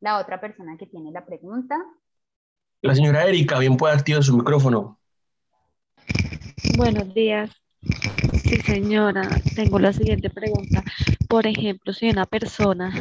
La 0.00 0.18
otra 0.18 0.42
persona 0.42 0.76
que 0.76 0.88
tiene 0.88 1.10
la 1.10 1.24
pregunta. 1.24 1.82
La 2.82 2.94
señora 2.94 3.24
Erika, 3.24 3.58
bien 3.58 3.78
puede 3.78 3.94
activar 3.94 4.22
su 4.22 4.36
micrófono. 4.36 4.98
Buenos 6.76 7.14
días. 7.14 7.50
Sí, 8.52 8.60
señora, 8.60 9.22
tengo 9.56 9.78
la 9.78 9.94
siguiente 9.94 10.28
pregunta. 10.28 10.84
Por 11.26 11.46
ejemplo, 11.46 11.94
si 11.94 12.10
una 12.10 12.26
persona 12.26 12.92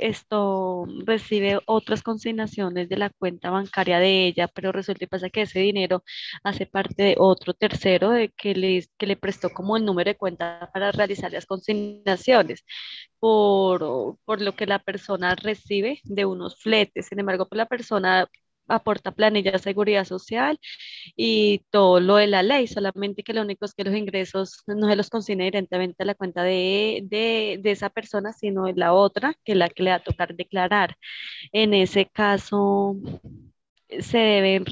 esto 0.00 0.86
recibe 1.04 1.58
otras 1.66 2.04
consignaciones 2.04 2.88
de 2.88 2.96
la 2.96 3.10
cuenta 3.10 3.50
bancaria 3.50 3.98
de 3.98 4.26
ella, 4.28 4.46
pero 4.46 4.70
resulta 4.70 5.02
y 5.02 5.08
pasa 5.08 5.30
que 5.30 5.42
ese 5.42 5.58
dinero 5.58 6.04
hace 6.44 6.64
parte 6.64 7.02
de 7.02 7.16
otro 7.18 7.54
tercero 7.54 8.10
de 8.10 8.28
que 8.30 8.54
le, 8.54 8.86
que 8.96 9.08
le 9.08 9.16
prestó 9.16 9.50
como 9.50 9.76
el 9.76 9.84
número 9.84 10.10
de 10.10 10.16
cuenta 10.16 10.70
para 10.72 10.92
realizar 10.92 11.32
las 11.32 11.46
consignaciones, 11.46 12.64
por, 13.18 14.16
por 14.24 14.40
lo 14.42 14.54
que 14.54 14.66
la 14.66 14.78
persona 14.78 15.34
recibe 15.34 16.00
de 16.04 16.24
unos 16.24 16.56
fletes. 16.62 17.06
Sin 17.06 17.18
embargo, 17.18 17.48
pues 17.48 17.56
la 17.58 17.66
persona 17.66 18.28
aporta 18.68 19.12
planilla 19.12 19.52
de 19.52 19.58
seguridad 19.58 20.04
social 20.04 20.58
y 21.16 21.60
todo 21.70 22.00
lo 22.00 22.16
de 22.16 22.26
la 22.26 22.42
ley, 22.42 22.66
solamente 22.66 23.22
que 23.22 23.34
lo 23.34 23.42
único 23.42 23.64
es 23.64 23.74
que 23.74 23.84
los 23.84 23.94
ingresos 23.94 24.62
no 24.66 24.88
se 24.88 24.96
los 24.96 25.10
consigna 25.10 25.44
directamente 25.44 26.02
a 26.02 26.06
la 26.06 26.14
cuenta 26.14 26.42
de, 26.42 27.02
de, 27.04 27.58
de, 27.62 27.70
esa 27.70 27.90
persona, 27.90 28.32
sino 28.32 28.64
de 28.64 28.74
la 28.74 28.92
otra, 28.92 29.34
que 29.44 29.52
es 29.52 29.58
la 29.58 29.68
que 29.68 29.82
le 29.82 29.90
va 29.90 29.96
a 29.96 30.04
tocar 30.04 30.34
declarar. 30.34 30.96
En 31.52 31.74
ese 31.74 32.06
caso, 32.06 32.96
¿se 34.00 34.18
deben 34.18 34.64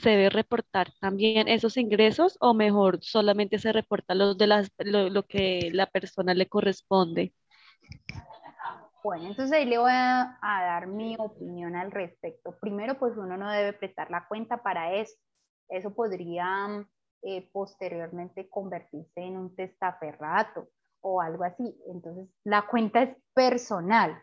se 0.00 0.10
debe 0.10 0.30
reportar 0.30 0.92
también 1.00 1.48
esos 1.48 1.76
ingresos 1.76 2.36
o 2.40 2.54
mejor 2.54 2.98
solamente 3.02 3.58
se 3.58 3.72
reporta 3.72 4.14
los 4.14 4.36
de 4.38 4.46
las, 4.46 4.70
lo, 4.78 5.08
lo 5.10 5.24
que 5.26 5.70
la 5.72 5.86
persona 5.86 6.34
le 6.34 6.46
corresponde? 6.48 7.32
Bueno, 9.02 9.28
entonces 9.28 9.52
ahí 9.52 9.64
le 9.64 9.78
voy 9.78 9.92
a, 9.92 10.38
dar 10.42 10.86
mi 10.88 11.16
opinión 11.18 11.76
al 11.76 11.90
respecto. 11.90 12.56
Primero, 12.60 12.98
pues 12.98 13.16
uno 13.16 13.36
no 13.36 13.50
debe 13.50 13.72
prestar 13.72 14.10
la 14.10 14.26
cuenta 14.26 14.62
para 14.62 14.94
eso. 14.94 15.14
Eso 15.68 15.94
podría 15.94 16.84
eh, 17.22 17.48
posteriormente 17.52 18.48
convertirse 18.48 19.20
en 19.20 19.36
un 19.36 19.54
testaferrato 19.54 20.68
o 21.00 21.20
algo 21.20 21.44
así. 21.44 21.80
Entonces, 21.86 22.28
la 22.44 22.66
cuenta 22.66 23.02
es 23.02 23.16
personal, 23.34 24.20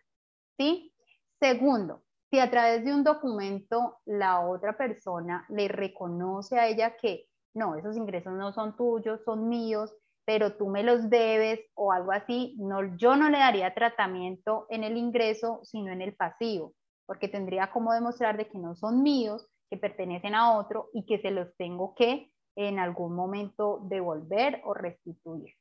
¿sí? 0.58 0.94
Segundo, 1.40 2.04
si 2.30 2.40
a 2.40 2.50
través 2.50 2.84
de 2.84 2.94
un 2.94 3.04
documento 3.04 4.00
la 4.06 4.42
otra 4.42 4.78
persona 4.78 5.46
le 5.50 5.68
reconoce 5.68 6.60
a 6.60 6.68
ella 6.68 6.98
que 6.98 7.30
no, 7.54 7.76
esos 7.76 7.96
ingresos 7.96 8.34
no 8.34 8.52
son 8.52 8.76
tuyos, 8.76 9.24
son 9.24 9.48
míos, 9.48 9.96
pero 10.26 10.58
tú 10.58 10.68
me 10.68 10.84
los 10.84 11.10
debes 11.10 11.60
o 11.76 11.92
algo 11.92 12.12
así, 12.12 12.56
no, 12.58 12.98
yo 12.98 13.16
no 13.16 13.30
le 13.30 13.38
daría 13.38 13.74
tratamiento 13.74 14.66
en 14.70 14.84
el 14.84 14.98
ingreso, 14.98 15.62
sino 15.64 15.92
en 15.92 16.02
el 16.02 16.16
pasivo, 16.16 16.74
porque 17.06 17.28
tendría 17.28 17.72
como 17.72 17.94
demostrar 17.94 18.36
de 18.36 18.48
que 18.48 18.58
no 18.58 18.76
son 18.76 19.04
míos, 19.04 19.48
que 19.70 19.78
pertenecen 19.78 20.36
a 20.36 20.58
otro 20.58 20.90
y 20.94 21.06
que 21.06 21.20
se 21.20 21.32
los 21.32 21.56
tengo 21.58 21.94
que 21.96 22.32
en 22.56 22.80
algún 22.80 23.16
momento 23.16 23.80
devolver 23.84 24.62
o 24.66 24.74
restituir. 24.74 25.54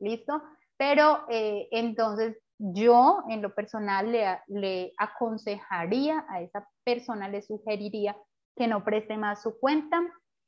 ¿Listo? 0.00 0.42
Pero 0.76 1.24
eh, 1.28 1.68
entonces 1.70 2.36
yo 2.58 3.22
en 3.28 3.42
lo 3.42 3.54
personal 3.54 4.12
le, 4.48 4.92
aconsejaría 4.98 6.24
a 6.28 6.40
esa 6.40 6.68
persona, 6.84 7.28
le 7.28 7.42
sugeriría 7.42 8.16
que 8.56 8.68
no 8.68 8.84
preste 8.84 9.16
más 9.16 9.42
su 9.42 9.58
cuenta, 9.58 10.00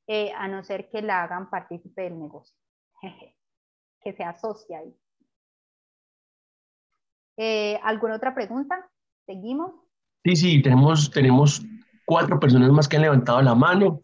eh, 0.09 0.33
a 0.37 0.47
no 0.47 0.63
ser 0.63 0.89
que 0.89 1.03
la 1.03 1.25
hagan 1.25 1.51
partícipe 1.51 2.03
del 2.03 2.19
negocio. 2.19 2.57
Que 4.03 4.13
se 4.13 4.23
asocia 4.23 4.79
ahí. 4.79 4.95
Eh, 7.37 7.79
¿Alguna 7.83 8.17
otra 8.17 8.35
pregunta? 8.35 8.91
¿Seguimos? 9.27 9.73
Sí, 10.25 10.37
sí, 10.37 10.63
tenemos, 10.63 11.11
tenemos 11.11 11.63
cuatro 12.05 12.41
personas 12.41 12.71
más 12.71 12.89
que 12.89 12.97
han 12.97 13.03
levantado 13.03 13.43
la 13.43 13.55
mano 13.55 14.03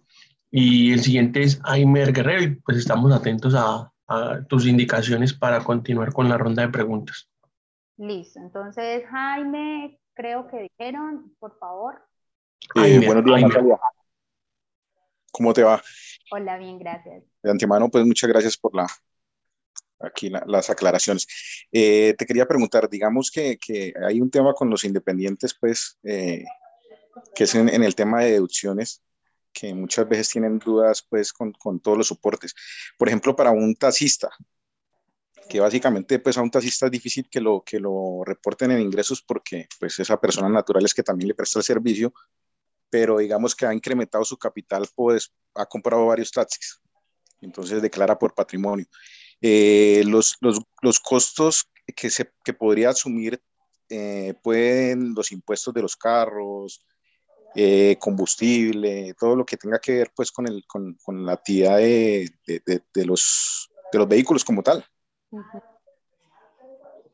y 0.51 0.93
el 0.93 1.01
siguiente 1.01 1.43
es 1.43 1.61
Aimer 1.65 2.13
Guerrero 2.13 2.43
y 2.43 2.55
pues 2.57 2.77
estamos 2.77 3.13
atentos 3.13 3.55
a, 3.57 3.89
tus 4.47 4.67
indicaciones 4.67 5.33
para 5.33 5.65
continuar 5.65 6.13
con 6.13 6.29
la 6.29 6.37
ronda 6.37 6.67
de 6.67 6.69
preguntas. 6.69 7.31
Listo, 7.97 8.41
entonces 8.41 9.07
Jaime, 9.09 9.99
creo 10.13 10.47
que 10.49 10.69
dijeron, 10.69 11.35
por 11.39 11.59
favor. 11.59 12.07
Eh, 12.75 13.01
buenos 13.07 13.25
días, 13.25 13.41
Natalia. 13.41 13.79
¿Cómo 15.33 15.55
te 15.55 15.63
va? 15.63 15.81
Hola, 16.31 16.59
bien, 16.59 16.79
gracias. 16.79 17.25
De 17.43 17.51
antemano, 17.51 17.89
pues 17.89 18.05
muchas 18.05 18.29
gracias 18.29 18.59
por 18.59 18.75
la, 18.75 18.87
aquí 20.03 20.31
las 20.47 20.71
aclaraciones. 20.71 21.27
Eh, 21.71 22.15
te 22.19 22.27
quería 22.27 22.47
preguntar, 22.47 22.89
digamos 22.89 23.31
que, 23.31 23.59
que, 23.59 23.93
hay 24.07 24.21
un 24.21 24.31
tema 24.31 24.53
con 24.55 24.71
los 24.71 24.85
independientes, 24.85 25.55
pues, 25.55 25.99
eh, 26.03 26.45
que 27.35 27.45
es 27.45 27.55
en, 27.55 27.69
en, 27.69 27.83
el 27.83 27.95
tema 27.95 28.23
de 28.23 28.33
deducciones, 28.33 29.03
que 29.53 29.75
muchas 29.75 30.09
veces 30.09 30.29
tienen 30.31 30.59
dudas, 30.59 31.07
pues, 31.09 31.33
con, 31.33 31.53
con, 31.53 31.81
todos 31.81 31.99
los 31.99 32.09
soportes. 32.09 32.55
Por 32.99 33.09
ejemplo, 33.09 33.37
para 33.37 33.51
un 33.51 33.75
taxista, 33.75 34.31
que 35.49 35.61
básicamente, 35.61 36.19
pues, 36.19 36.39
a 36.39 36.43
un 36.43 36.51
taxista 36.51 36.87
es 36.87 36.93
difícil 36.93 37.29
que 37.31 37.41
lo, 37.41 37.63
que 37.63 37.79
lo 37.79 38.23
reporten 38.25 38.71
en 38.71 38.81
ingresos 38.81 39.23
porque, 39.23 39.69
pues, 39.79 39.99
esa 39.99 40.21
persona 40.21 40.49
natural 40.49 40.85
es 40.85 40.95
que 40.95 41.03
también 41.03 41.29
le 41.29 41.35
presta 41.35 41.59
el 41.59 41.65
servicio, 41.65 42.13
pero 42.89 43.19
digamos 43.19 43.55
que 43.55 43.67
ha 43.67 43.75
incrementado 43.75 44.25
su 44.25 44.37
capital, 44.37 44.89
pues, 44.95 45.33
ha 45.55 45.67
comprado 45.67 46.07
varios 46.07 46.31
taxis, 46.31 46.81
entonces 47.41 47.83
declara 47.83 48.19
por 48.19 48.35
patrimonio. 48.35 48.87
Eh, 49.43 50.05
los, 50.07 50.37
los, 50.41 50.61
los, 50.81 51.01
costos 51.01 51.69
que, 51.97 52.11
se, 52.11 52.33
que 52.45 52.55
podría 52.55 52.91
asumir 52.91 53.43
eh, 53.89 54.35
pueden 54.41 55.15
los 55.15 55.33
impuestos 55.33 55.75
de 55.75 55.83
los 55.83 55.97
carros, 55.97 56.87
eh, 57.57 57.99
combustible, 57.99 59.15
todo 59.19 59.37
lo 59.37 59.45
que 59.45 59.57
tenga 59.57 59.79
que 59.79 59.97
ver 59.97 60.13
pues 60.15 60.31
con, 60.33 60.47
el, 60.47 60.65
con, 60.67 60.97
con 61.05 61.27
la 61.27 61.33
actividad 61.33 61.77
de, 61.79 62.31
de, 62.47 63.05
los, 63.05 63.71
de 63.93 63.99
los 63.99 64.09
vehículos 64.09 64.45
como 64.45 64.63
tal. 64.63 64.83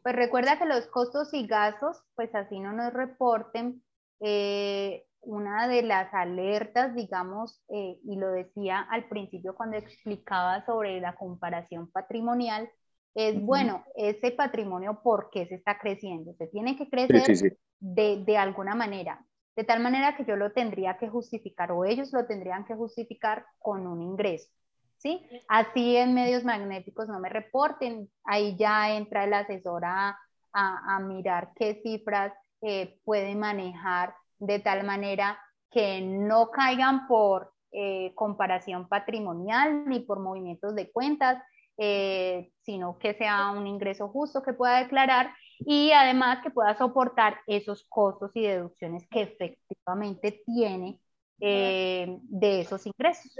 Pues 0.02 0.14
recuerda 0.14 0.59
que 0.59 0.66
los 0.66 0.86
costos 0.86 1.32
y 1.32 1.46
gastos, 1.46 2.05
pues 2.14 2.32
así 2.34 2.60
no 2.60 2.72
nos 2.72 2.92
reporten, 2.92 3.82
eh, 4.20 5.07
una 5.28 5.68
de 5.68 5.82
las 5.82 6.12
alertas, 6.14 6.94
digamos, 6.94 7.62
eh, 7.68 7.98
y 8.02 8.16
lo 8.16 8.30
decía 8.30 8.80
al 8.80 9.09
principio 9.09 9.55
cuando 9.55 9.76
explicaba 9.76 10.64
sobre 10.64 11.00
la 11.00 11.14
comparación 11.16 11.90
patrimonial, 11.90 12.70
es, 13.14 13.40
bueno, 13.40 13.84
ese 13.94 14.30
patrimonio, 14.30 15.00
¿por 15.02 15.28
qué 15.30 15.46
se 15.46 15.56
está 15.56 15.78
creciendo? 15.78 16.32
Se 16.34 16.46
tiene 16.46 16.76
que 16.76 16.88
crecer 16.88 17.59
De, 17.80 18.24
de 18.24 18.36
alguna 18.36 18.74
manera, 18.74 19.24
de 19.55 19.64
tal 19.64 19.80
manera 19.80 20.16
que 20.16 20.24
yo 20.24 20.36
lo 20.36 20.52
tendría 20.52 20.96
que 20.98 21.09
justificar 21.09 21.72
o 21.72 21.84
ellos 21.84 22.12
lo 22.12 22.26
tendrían 22.26 22.64
que 22.64 22.74
justificar 22.74 23.44
con 23.59 23.86
un 23.86 24.02
ingreso. 24.02 24.48
¿Sí? 24.96 25.24
Así 25.46 25.96
en 25.96 26.14
medios 26.14 26.42
magnéticos 26.42 27.09
no 27.09 27.20
me 27.20 27.28
reporten, 27.28 28.09
ahí 28.24 28.56
ya 28.56 28.96
entra 28.96 29.24
el 29.24 29.34
asesor 29.34 29.84
a, 29.84 30.18
a, 30.52 30.98
mirar 31.00 31.52
qué 31.55 31.80
cifras 31.84 32.32
eh, 32.62 32.98
puede 33.05 33.36
manejar 33.36 34.14
de 34.39 34.59
tal 34.59 34.85
manera 34.85 35.39
que 35.70 36.01
no 36.01 36.51
caigan 36.51 37.06
por 37.06 37.52
eh, 37.73 38.12
comparación 38.15 38.89
patrimonial 38.89 39.86
ni 39.86 40.01
por 40.01 40.20
movimientos 40.20 40.74
de 40.74 40.90
cuentas, 40.90 41.43
eh, 41.77 42.51
sino 42.62 42.98
que 42.98 43.15
sea 43.15 43.51
un 43.51 43.66
ingreso 43.66 44.09
justo 44.09 44.43
que 44.43 44.52
pueda 44.52 44.78
declarar 44.78 45.35
y 45.60 45.93
además 45.93 46.39
que 46.43 46.51
pueda 46.51 46.77
soportar 46.77 47.40
esos 47.47 47.85
costos 47.89 48.31
y 48.35 48.43
deducciones 48.43 49.06
que 49.10 49.23
efectivamente 49.23 50.43
tiene 50.47 50.98
eh, 51.40 52.19
de 52.23 52.60
esos 52.62 52.86
ingresos. 52.86 53.32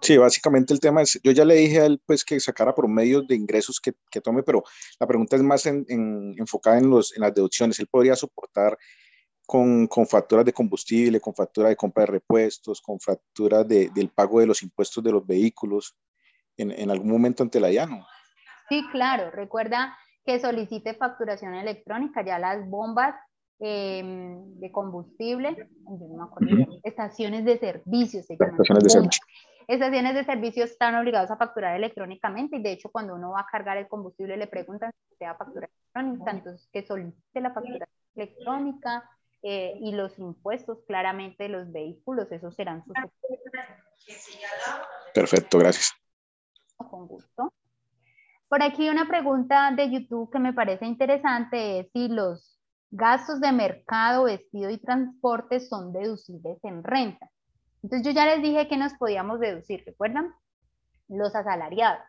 Sí, 0.00 0.16
básicamente 0.16 0.74
el 0.74 0.80
tema 0.80 1.02
es, 1.02 1.20
yo 1.22 1.32
ya 1.32 1.44
le 1.44 1.54
dije 1.54 1.80
a 1.80 1.86
él 1.86 2.00
pues 2.04 2.24
que 2.24 2.38
sacara 2.40 2.74
por 2.74 2.88
medios 2.88 3.26
de 3.26 3.34
ingresos 3.34 3.80
que, 3.80 3.92
que 4.10 4.20
tome, 4.20 4.42
pero 4.42 4.62
la 5.00 5.06
pregunta 5.06 5.36
es 5.36 5.42
más 5.42 5.66
en, 5.66 5.84
enfocada 6.38 6.78
en, 6.78 6.90
los, 6.90 7.14
en 7.14 7.22
las 7.22 7.34
deducciones. 7.34 7.78
Él 7.78 7.88
podría 7.88 8.14
soportar 8.14 8.76
con, 9.46 9.86
con, 9.86 10.06
facturas 10.06 10.44
de 10.44 10.52
combustible, 10.52 11.20
con 11.20 11.34
factura 11.34 11.68
de 11.68 11.76
compra 11.76 12.02
de 12.02 12.12
repuestos, 12.12 12.80
con 12.80 12.98
facturas 12.98 13.66
de, 13.66 13.88
del 13.90 14.08
pago 14.08 14.40
de 14.40 14.46
los 14.46 14.62
impuestos 14.62 15.02
de 15.02 15.12
los 15.12 15.26
vehículos 15.26 15.96
en, 16.56 16.72
en 16.72 16.90
algún 16.90 17.10
momento 17.10 17.42
ante 17.42 17.60
la 17.60 17.68
DIANO. 17.68 18.06
Sí, 18.68 18.84
claro. 18.90 19.30
Recuerda 19.30 19.96
que 20.24 20.40
solicite 20.40 20.94
facturación 20.94 21.54
electrónica, 21.54 22.24
ya 22.24 22.38
las 22.38 22.68
bombas 22.68 23.14
eh, 23.60 24.02
de 24.04 24.70
combustible, 24.70 25.68
no 25.86 26.24
acuerdo, 26.24 26.78
estaciones 26.82 27.44
de 27.44 27.58
servicio 27.58 28.22
se 28.22 28.36
llaman. 28.36 28.60
Estaciones 28.60 28.84
de 28.84 28.90
servicio. 28.90 29.22
Estaciones 29.68 30.14
de 30.14 30.24
servicio 30.24 30.64
están 30.64 30.94
obligados 30.94 31.30
a 31.30 31.36
facturar 31.36 31.74
electrónicamente 31.74 32.56
y 32.56 32.62
de 32.62 32.72
hecho 32.72 32.90
cuando 32.90 33.14
uno 33.14 33.30
va 33.30 33.40
a 33.40 33.46
cargar 33.50 33.76
el 33.78 33.88
combustible 33.88 34.36
le 34.36 34.46
preguntan 34.46 34.92
si 35.08 35.24
va 35.24 35.30
a 35.30 35.36
facturar 35.36 35.70
electrónica, 35.94 36.30
entonces 36.30 36.68
que 36.72 36.86
solicite 36.86 37.40
la 37.40 37.52
facturación 37.52 37.88
electrónica, 38.14 39.10
eh, 39.42 39.78
y 39.80 39.92
los 39.92 40.18
impuestos 40.18 40.78
claramente 40.86 41.44
de 41.44 41.48
los 41.50 41.72
vehículos, 41.72 42.30
esos 42.32 42.54
serán 42.54 42.84
sus. 42.84 42.94
Perfecto, 45.14 45.58
gracias. 45.58 45.92
Con 46.76 47.06
gusto. 47.06 47.52
Por 48.48 48.62
aquí 48.62 48.88
una 48.88 49.08
pregunta 49.08 49.72
de 49.72 49.90
YouTube 49.90 50.30
que 50.30 50.38
me 50.38 50.52
parece 50.52 50.86
interesante 50.86 51.80
es 51.80 51.90
si 51.92 52.08
los 52.08 52.60
gastos 52.90 53.40
de 53.40 53.52
mercado, 53.52 54.24
vestido 54.24 54.70
y 54.70 54.78
transporte 54.78 55.60
son 55.60 55.92
deducibles 55.92 56.58
en 56.62 56.84
renta. 56.84 57.30
Entonces 57.82 58.06
yo 58.06 58.12
ya 58.12 58.26
les 58.26 58.42
dije 58.42 58.68
que 58.68 58.76
nos 58.76 58.94
podíamos 58.94 59.40
deducir, 59.40 59.82
¿recuerdan? 59.84 60.32
Los 61.08 61.34
asalariados. 61.34 62.02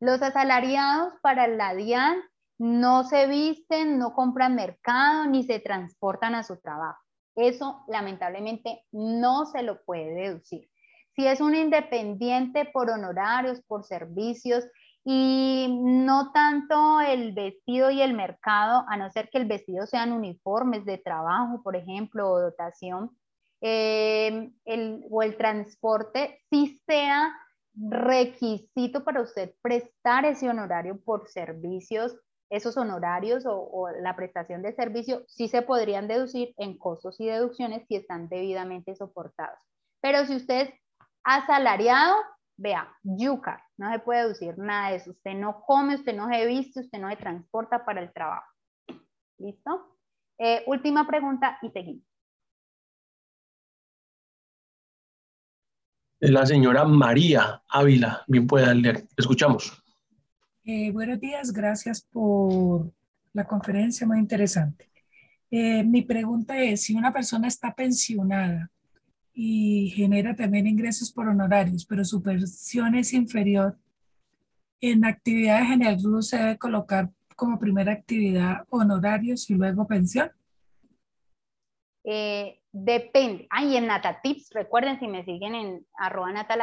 Los 0.00 0.22
asalariados 0.22 1.14
para 1.22 1.46
la 1.46 1.74
DIAN 1.74 2.22
no 2.60 3.04
se 3.04 3.26
visten, 3.26 3.98
no 3.98 4.12
compran 4.12 4.54
mercado 4.54 5.24
ni 5.24 5.44
se 5.44 5.60
transportan 5.60 6.34
a 6.34 6.42
su 6.42 6.58
trabajo. 6.60 7.00
Eso 7.34 7.82
lamentablemente 7.88 8.84
no 8.92 9.46
se 9.46 9.62
lo 9.62 9.82
puede 9.82 10.12
deducir. 10.12 10.68
Si 11.16 11.26
es 11.26 11.40
un 11.40 11.54
independiente 11.54 12.66
por 12.66 12.90
honorarios, 12.90 13.62
por 13.62 13.84
servicios 13.84 14.66
y 15.02 15.74
no 15.82 16.32
tanto 16.32 17.00
el 17.00 17.32
vestido 17.32 17.90
y 17.90 18.02
el 18.02 18.12
mercado, 18.12 18.84
a 18.88 18.98
no 18.98 19.10
ser 19.10 19.30
que 19.30 19.38
el 19.38 19.46
vestido 19.46 19.86
sean 19.86 20.12
uniformes 20.12 20.84
de 20.84 20.98
trabajo, 20.98 21.62
por 21.62 21.76
ejemplo, 21.76 22.30
o 22.30 22.40
dotación, 22.40 23.10
eh, 23.62 24.52
o 25.10 25.22
el 25.22 25.36
transporte, 25.38 26.42
sí 26.50 26.78
sea 26.86 27.32
requisito 27.72 29.02
para 29.02 29.22
usted 29.22 29.54
prestar 29.62 30.26
ese 30.26 30.50
honorario 30.50 31.00
por 31.02 31.26
servicios 31.26 32.14
esos 32.50 32.76
honorarios 32.76 33.44
o, 33.46 33.88
la 34.02 34.16
prestación 34.16 34.60
de 34.60 34.74
servicio 34.74 35.22
sí 35.28 35.48
se 35.48 35.62
podrían 35.62 36.08
deducir 36.08 36.52
en 36.58 36.76
costos 36.76 37.18
y 37.20 37.26
deducciones 37.26 37.86
si 37.86 37.96
están 37.96 38.28
debidamente 38.28 38.94
soportados. 38.96 39.58
Pero 40.02 40.26
si 40.26 40.36
usted 40.36 40.68
es 40.68 40.74
asalariado, 41.22 42.16
vea, 42.56 42.92
yuca, 43.02 43.64
no 43.78 43.90
se 43.92 44.00
puede 44.00 44.22
deducir 44.22 44.58
nada 44.58 44.90
de 44.90 44.96
eso. 44.96 45.12
Usted 45.12 45.34
no 45.34 45.62
come, 45.62 45.94
usted 45.94 46.14
no 46.14 46.28
se 46.28 46.44
viste, 46.46 46.80
usted 46.80 46.98
no 46.98 47.08
se 47.08 47.16
transporta 47.16 47.84
para 47.84 48.02
el 48.02 48.12
trabajo. 48.12 48.46
¿Listo? 49.38 49.96
Eh, 50.38 50.64
última 50.66 51.06
pregunta 51.06 51.58
y 51.62 51.70
seguimos. 51.70 52.04
La 56.20 56.44
señora 56.44 56.84
María 56.84 57.62
Ávila, 57.68 58.24
bien 58.26 58.46
puede 58.46 58.74
leer. 58.74 59.04
Escuchamos. 59.16 59.79
Eh, 60.72 60.92
buenos 60.92 61.18
días, 61.18 61.52
gracias 61.52 62.00
por 62.00 62.92
la 63.32 63.44
conferencia, 63.44 64.06
muy 64.06 64.20
interesante. 64.20 64.88
Eh, 65.50 65.82
mi 65.82 66.02
pregunta 66.02 66.56
es, 66.62 66.84
si 66.84 66.94
una 66.94 67.12
persona 67.12 67.48
está 67.48 67.74
pensionada 67.74 68.70
y 69.34 69.90
genera 69.96 70.36
también 70.36 70.68
ingresos 70.68 71.10
por 71.10 71.26
honorarios, 71.26 71.84
pero 71.84 72.04
su 72.04 72.22
pensión 72.22 72.94
es 72.94 73.12
inferior, 73.12 73.76
en 74.80 75.04
actividades 75.04 76.04
RUS 76.04 76.28
se 76.28 76.36
debe 76.36 76.56
colocar 76.56 77.10
como 77.34 77.58
primera 77.58 77.90
actividad 77.90 78.62
honorarios 78.70 79.50
y 79.50 79.54
luego 79.54 79.88
pensión? 79.88 80.30
Eh, 82.04 82.60
depende. 82.70 83.48
Ay, 83.50 83.76
en 83.76 83.88
NataTips, 83.88 84.50
recuerden 84.52 85.00
si 85.00 85.08
me 85.08 85.24
siguen 85.24 85.56
en 85.56 85.86
arroba 85.98 86.30
Nata 86.30 86.54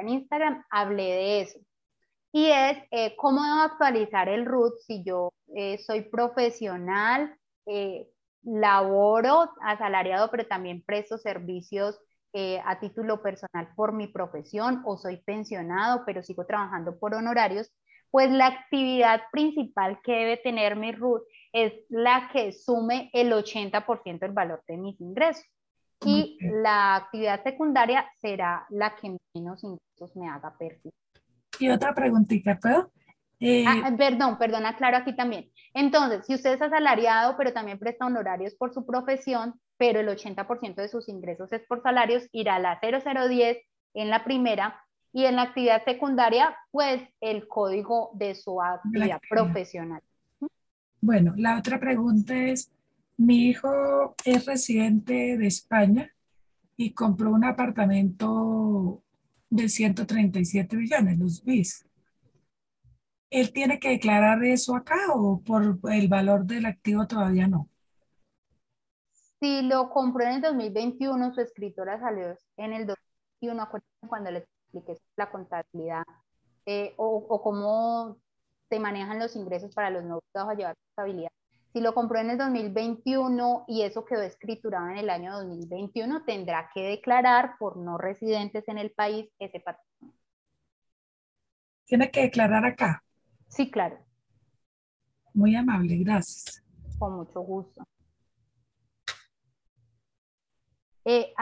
en 0.00 0.08
Instagram, 0.08 0.64
hablé 0.70 1.04
de 1.04 1.40
eso 1.42 1.60
y 2.34 2.50
es 2.50 2.78
eh, 2.90 3.14
cómo 3.14 3.40
actualizar 3.62 4.28
el 4.28 4.44
RUT 4.44 4.80
si 4.80 5.04
yo 5.04 5.32
eh, 5.54 5.78
soy 5.78 6.00
profesional, 6.00 7.32
eh, 7.64 8.08
laboro 8.42 9.52
asalariado, 9.62 10.32
pero 10.32 10.44
también 10.44 10.82
presto 10.84 11.16
servicios 11.16 11.98
a 12.64 12.80
título 12.80 13.22
personal 13.22 13.68
por 13.76 13.92
mi 13.92 14.08
profesión 14.08 14.82
o 14.86 14.96
soy 14.96 15.18
pensionado, 15.18 16.02
pero 16.04 16.24
sigo 16.24 16.44
trabajando 16.44 16.98
por 16.98 17.14
honorarios, 17.14 17.70
pues 18.10 18.28
la 18.32 18.48
actividad 18.48 19.20
principal 19.30 20.00
que 20.02 20.12
debe 20.12 20.36
tener 20.38 20.74
mi 20.74 20.90
RUT 20.90 21.22
es 21.52 21.72
la 21.90 22.28
que 22.32 22.50
sume 22.50 23.08
el 23.12 23.32
80% 23.32 24.18
del 24.18 24.32
valor 24.32 24.64
de 24.66 24.76
mis 24.76 25.00
ingresos. 25.00 25.44
y 26.04 26.36
la 26.40 26.96
actividad 26.96 27.44
secundaria 27.44 28.04
será 28.20 28.66
la 28.68 28.96
que 28.96 29.16
menos 29.32 29.62
ingresos 29.62 30.16
me 30.16 30.28
haga 30.28 30.52
percibir. 30.58 31.03
Y 31.58 31.70
otra 31.70 31.94
preguntita, 31.94 32.58
¿puedo? 32.58 32.90
Eh, 33.40 33.64
ah, 33.66 33.92
perdón, 33.96 34.38
perdón, 34.38 34.64
aclaro 34.64 34.96
aquí 34.96 35.14
también. 35.14 35.50
Entonces, 35.74 36.24
si 36.26 36.34
usted 36.34 36.54
es 36.54 36.62
asalariado, 36.62 37.36
pero 37.36 37.52
también 37.52 37.78
presta 37.78 38.06
honorarios 38.06 38.54
por 38.54 38.72
su 38.72 38.86
profesión, 38.86 39.54
pero 39.76 40.00
el 40.00 40.08
80% 40.08 40.76
de 40.76 40.88
sus 40.88 41.08
ingresos 41.08 41.52
es 41.52 41.62
por 41.66 41.82
salarios, 41.82 42.28
irá 42.32 42.56
a 42.56 42.58
la 42.58 42.80
0010 42.80 43.58
en 43.94 44.10
la 44.10 44.24
primera 44.24 44.80
y 45.12 45.26
en 45.26 45.36
la 45.36 45.42
actividad 45.42 45.84
secundaria, 45.84 46.56
pues 46.70 47.02
el 47.20 47.46
código 47.46 48.10
de 48.14 48.34
su 48.34 48.60
actividad 48.60 49.20
profesional. 49.28 50.02
Bueno, 51.00 51.34
la 51.36 51.58
otra 51.58 51.78
pregunta 51.78 52.34
es, 52.34 52.72
mi 53.16 53.48
hijo 53.48 54.14
es 54.24 54.46
residente 54.46 55.36
de 55.36 55.46
España 55.46 56.10
y 56.76 56.92
compró 56.94 57.30
un 57.30 57.44
apartamento 57.44 59.03
de 59.54 59.68
137 59.68 60.76
millones, 60.76 61.18
los 61.18 61.44
BIS. 61.44 61.86
¿Él 63.30 63.52
tiene 63.52 63.78
que 63.78 63.90
declarar 63.90 64.44
eso 64.44 64.76
acá 64.76 64.96
o 65.14 65.40
por 65.40 65.78
el 65.90 66.08
valor 66.08 66.44
del 66.44 66.66
activo 66.66 67.06
todavía 67.06 67.48
no? 67.48 67.68
Si 69.40 69.62
lo 69.62 69.90
compró 69.90 70.24
en 70.24 70.34
el 70.34 70.40
2021, 70.40 71.34
su 71.34 71.40
escritora 71.40 71.98
salió 72.00 72.36
en 72.56 72.72
el 72.72 72.86
2021, 72.86 73.68
cuando 74.08 74.30
le 74.30 74.38
expliqué 74.38 75.00
la 75.16 75.30
contabilidad 75.30 76.04
eh, 76.66 76.94
o, 76.96 77.26
o, 77.28 77.42
cómo 77.42 78.18
se 78.70 78.78
manejan 78.78 79.18
los 79.18 79.36
ingresos 79.36 79.74
para 79.74 79.90
los 79.90 80.02
nuevos 80.02 80.22
a 80.34 80.54
llevar 80.54 80.76
contabilidad. 80.94 81.30
Si 81.74 81.80
lo 81.80 81.92
compró 81.92 82.20
en 82.20 82.30
el 82.30 82.38
2021 82.38 83.64
y 83.66 83.82
eso 83.82 84.04
quedó 84.04 84.22
escriturado 84.22 84.90
en 84.90 84.96
el 84.96 85.10
año 85.10 85.32
2021, 85.32 86.22
tendrá 86.24 86.70
que 86.72 86.82
declarar 86.82 87.56
por 87.58 87.76
no 87.76 87.98
residentes 87.98 88.68
en 88.68 88.78
el 88.78 88.92
país 88.92 89.28
ese 89.40 89.58
patrimonio. 89.58 90.16
¿Tiene 91.84 92.12
que 92.12 92.20
declarar 92.20 92.64
acá? 92.64 93.02
Sí, 93.48 93.72
claro. 93.72 93.98
Muy 95.32 95.56
amable, 95.56 95.96
gracias. 95.96 96.62
Con 96.96 97.16
mucho 97.16 97.40
gusto. 97.40 97.84
Eh, 101.04 101.34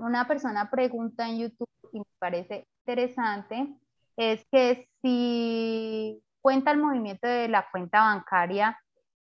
una 0.00 0.28
persona 0.28 0.70
pregunta 0.70 1.26
en 1.26 1.38
YouTube 1.38 1.70
y 1.94 2.00
me 2.00 2.04
parece 2.18 2.68
interesante, 2.84 3.74
es 4.18 4.44
que 4.52 4.86
si 5.00 6.22
cuenta 6.42 6.72
el 6.72 6.78
movimiento 6.78 7.26
de 7.26 7.48
la 7.48 7.66
cuenta 7.70 8.00
bancaria 8.00 8.78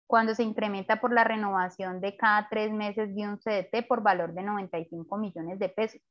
cuando 0.08 0.34
se 0.34 0.44
incrementa 0.44 1.00
por 1.02 1.14
la 1.14 1.24
renovación 1.24 2.00
de 2.02 2.16
cada 2.16 2.48
tres 2.50 2.72
meses 2.72 3.14
de 3.14 3.28
un 3.28 3.38
CDT 3.38 3.88
por 3.88 4.02
valor 4.02 4.34
de 4.34 4.44
95 4.44 5.18
millones 5.18 5.60
de 5.60 5.70
pesos. 5.70 6.02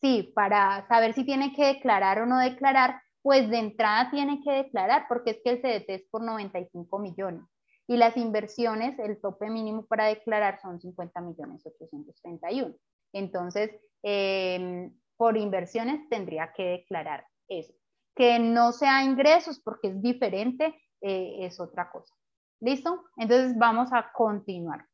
Sí, 0.00 0.30
para 0.34 0.86
saber 0.88 1.14
si 1.14 1.24
tiene 1.24 1.54
que 1.54 1.66
declarar 1.66 2.20
o 2.20 2.26
no 2.26 2.38
declarar, 2.38 3.00
pues 3.22 3.48
de 3.50 3.58
entrada 3.58 4.10
tiene 4.10 4.40
que 4.44 4.52
declarar 4.52 5.06
porque 5.08 5.30
es 5.30 5.40
que 5.42 5.50
el 5.50 5.62
CDT 5.62 5.88
es 5.88 6.02
por 6.10 6.22
95 6.22 6.98
millones 6.98 7.44
y 7.88 7.96
las 7.96 8.16
inversiones, 8.16 8.98
el 8.98 9.20
tope 9.20 9.48
mínimo 9.48 9.86
para 9.86 10.06
declarar 10.06 10.60
son 10.60 10.80
50 10.80 11.20
millones 11.20 11.64
831. 11.64 12.74
Entonces, 13.12 13.70
em, 14.02 14.92
por 15.16 15.36
inversiones 15.36 16.08
tendría 16.08 16.52
que 16.52 16.64
declarar 16.64 17.26
eso. 17.48 17.72
Que 18.14 18.38
no 18.38 18.72
sea 18.72 19.04
ingresos 19.04 19.60
porque 19.60 19.88
es 19.88 20.02
diferente, 20.02 20.74
eh, 21.00 21.36
es 21.40 21.60
otra 21.60 21.90
cosa. 21.90 22.14
¿Listo? 22.60 23.04
Entonces 23.16 23.56
vamos 23.58 23.92
a 23.92 24.10
continuar. 24.12 24.86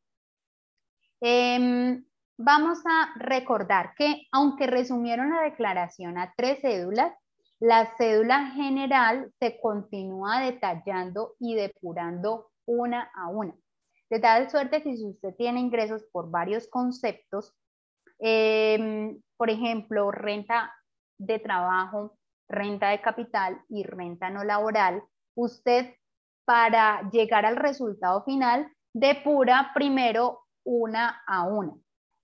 Em, 1.20 2.04
vamos 2.36 2.78
a 2.84 3.12
recordar 3.16 3.94
que 3.96 4.26
aunque 4.32 4.66
resumieron 4.66 5.30
la 5.30 5.42
declaración 5.42 6.18
a 6.18 6.34
tres 6.36 6.60
cédulas, 6.60 7.14
la 7.60 7.94
cédula 7.96 8.50
general 8.50 9.32
se 9.38 9.60
continúa 9.60 10.40
detallando 10.40 11.36
y 11.38 11.54
depurando 11.54 12.50
una 12.66 13.08
a 13.14 13.28
una. 13.28 13.54
De 14.10 14.18
tal 14.18 14.50
suerte 14.50 14.82
que 14.82 14.96
si 14.96 15.06
usted 15.06 15.34
tiene 15.36 15.60
ingresos 15.60 16.04
por 16.12 16.28
varios 16.28 16.66
conceptos, 16.68 17.54
em, 18.18 19.22
por 19.36 19.48
ejemplo, 19.48 20.10
renta 20.10 20.74
de 21.18 21.38
trabajo, 21.38 22.18
renta 22.48 22.90
de 22.90 23.00
capital 23.00 23.62
y 23.68 23.84
renta 23.84 24.28
no 24.28 24.42
laboral, 24.42 25.02
usted 25.36 25.94
para 26.44 27.08
llegar 27.10 27.46
al 27.46 27.56
resultado 27.56 28.24
final, 28.24 28.70
depura 28.92 29.70
primero 29.74 30.40
una 30.64 31.22
a 31.26 31.44
una. 31.44 31.74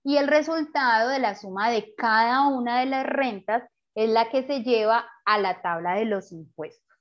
Y 0.03 0.17
el 0.17 0.27
resultado 0.27 1.09
de 1.09 1.19
la 1.19 1.35
suma 1.35 1.69
de 1.69 1.93
cada 1.95 2.47
una 2.47 2.79
de 2.79 2.85
las 2.85 3.05
rentas 3.05 3.63
es 3.95 4.09
la 4.09 4.29
que 4.29 4.43
se 4.43 4.63
lleva 4.63 5.05
a 5.25 5.37
la 5.37 5.61
tabla 5.61 5.95
de 5.95 6.05
los 6.05 6.31
impuestos. 6.31 6.97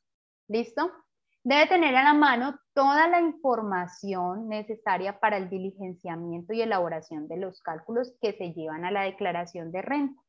¿Listo? 0.48 0.90
Debe 1.44 1.66
tener 1.66 1.94
a 1.96 2.02
la 2.02 2.14
mano 2.14 2.58
toda 2.74 3.08
la 3.08 3.20
información 3.20 4.48
necesaria 4.48 5.18
para 5.20 5.36
el 5.36 5.48
diligenciamiento 5.48 6.52
y 6.52 6.62
elaboración 6.62 7.28
de 7.28 7.36
los 7.36 7.60
cálculos 7.62 8.12
que 8.20 8.32
se 8.32 8.52
llevan 8.52 8.84
a 8.84 8.90
la 8.90 9.02
declaración 9.02 9.70
de 9.70 9.82
renta. 9.82 10.20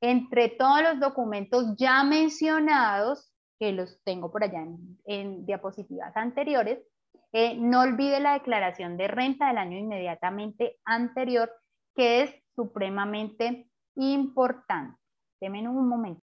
Entre 0.00 0.48
todos 0.50 0.82
los 0.82 1.00
documentos 1.00 1.74
ya 1.76 2.04
mencionados, 2.04 3.31
que 3.62 3.70
los 3.70 4.02
tengo 4.02 4.32
por 4.32 4.42
allá 4.42 4.66
en, 5.04 5.46
diapositivas 5.46 6.16
anteriores. 6.16 6.80
Eh, 7.32 7.56
no 7.56 7.82
olvide 7.82 8.18
la 8.18 8.32
declaración 8.32 8.96
de 8.96 9.06
renta 9.06 9.46
del 9.46 9.58
año 9.58 9.78
inmediatamente 9.78 10.80
anterior, 10.84 11.48
que 11.94 12.22
es 12.22 12.34
supremamente 12.56 13.70
importante. 13.94 14.98
Deme 15.40 15.68
un 15.68 15.88
momento. 15.88 16.22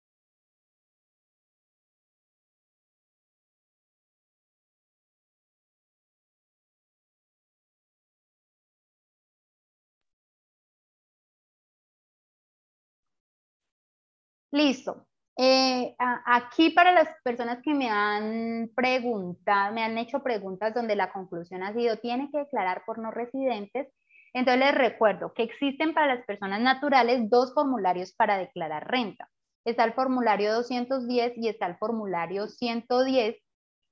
Listo. 14.50 15.05
Eh, 15.38 15.94
aquí 15.98 16.70
para 16.70 16.92
las 16.92 17.08
personas 17.22 17.58
que 17.62 17.74
me 17.74 17.90
han 17.90 18.70
preguntado, 18.74 19.74
me 19.74 19.82
han 19.82 19.98
hecho 19.98 20.22
preguntas 20.22 20.74
donde 20.74 20.96
la 20.96 21.12
conclusión 21.12 21.62
ha 21.62 21.74
sido, 21.74 21.98
tiene 21.98 22.30
que 22.30 22.38
declarar 22.38 22.84
por 22.86 22.98
no 22.98 23.10
residentes. 23.10 23.88
Entonces 24.32 24.60
les 24.60 24.74
recuerdo 24.74 25.32
que 25.34 25.42
existen 25.42 25.94
para 25.94 26.14
las 26.14 26.24
personas 26.24 26.60
naturales 26.60 27.28
dos 27.28 27.52
formularios 27.54 28.14
para 28.14 28.38
declarar 28.38 28.90
renta. 28.90 29.28
Está 29.64 29.84
el 29.84 29.94
formulario 29.94 30.54
210 30.54 31.34
y 31.36 31.48
está 31.48 31.66
el 31.66 31.76
formulario 31.76 32.46
110. 32.46 33.36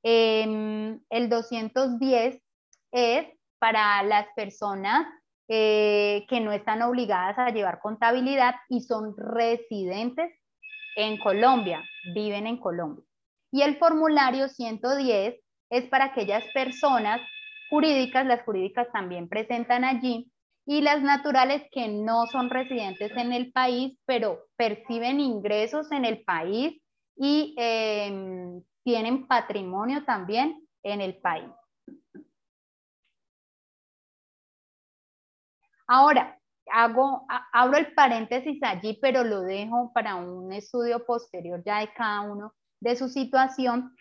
Em, 0.02 1.00
el 1.10 1.28
210 1.28 2.40
es 2.92 3.26
para 3.58 4.02
las 4.02 4.26
personas 4.36 5.06
eh, 5.48 6.24
que 6.28 6.40
no 6.40 6.52
están 6.52 6.82
obligadas 6.82 7.38
a 7.38 7.50
llevar 7.50 7.80
contabilidad 7.80 8.54
y 8.68 8.80
son 8.82 9.14
residentes 9.16 10.30
en 10.96 11.18
Colombia, 11.18 11.82
viven 12.14 12.46
en 12.46 12.58
Colombia. 12.58 13.04
Y 13.52 13.62
el 13.62 13.76
formulario 13.78 14.48
110 14.48 15.36
es 15.70 15.84
para 15.88 16.06
aquellas 16.06 16.44
personas 16.52 17.20
jurídicas, 17.70 18.26
las 18.26 18.42
jurídicas 18.42 18.88
también 18.92 19.28
presentan 19.28 19.84
allí, 19.84 20.30
y 20.66 20.80
las 20.80 21.02
naturales 21.02 21.62
que 21.72 21.88
no 21.88 22.26
son 22.26 22.48
residentes 22.50 23.12
en 23.16 23.32
el 23.32 23.52
país, 23.52 23.98
pero 24.06 24.46
perciben 24.56 25.20
ingresos 25.20 25.92
en 25.92 26.04
el 26.04 26.24
país 26.24 26.80
y 27.16 27.54
em, 27.58 28.62
tienen 28.82 29.26
patrimonio 29.26 30.04
también 30.04 30.66
en 30.82 31.00
el 31.00 31.16
país. 31.18 31.50
Ahora, 35.86 36.38
hago, 36.74 37.24
abro 37.52 37.78
el 37.78 37.94
paréntesis 37.94 38.60
allí, 38.62 38.98
pero 39.00 39.22
lo 39.22 39.42
dejo 39.42 39.92
para 39.94 40.16
un 40.16 40.52
estudio 40.52 41.06
posterior 41.06 41.62
ya 41.64 41.78
de 41.78 41.92
cada 41.94 42.22
uno 42.22 42.52
de 42.80 42.96
su 42.96 43.08
situación. 43.08 43.94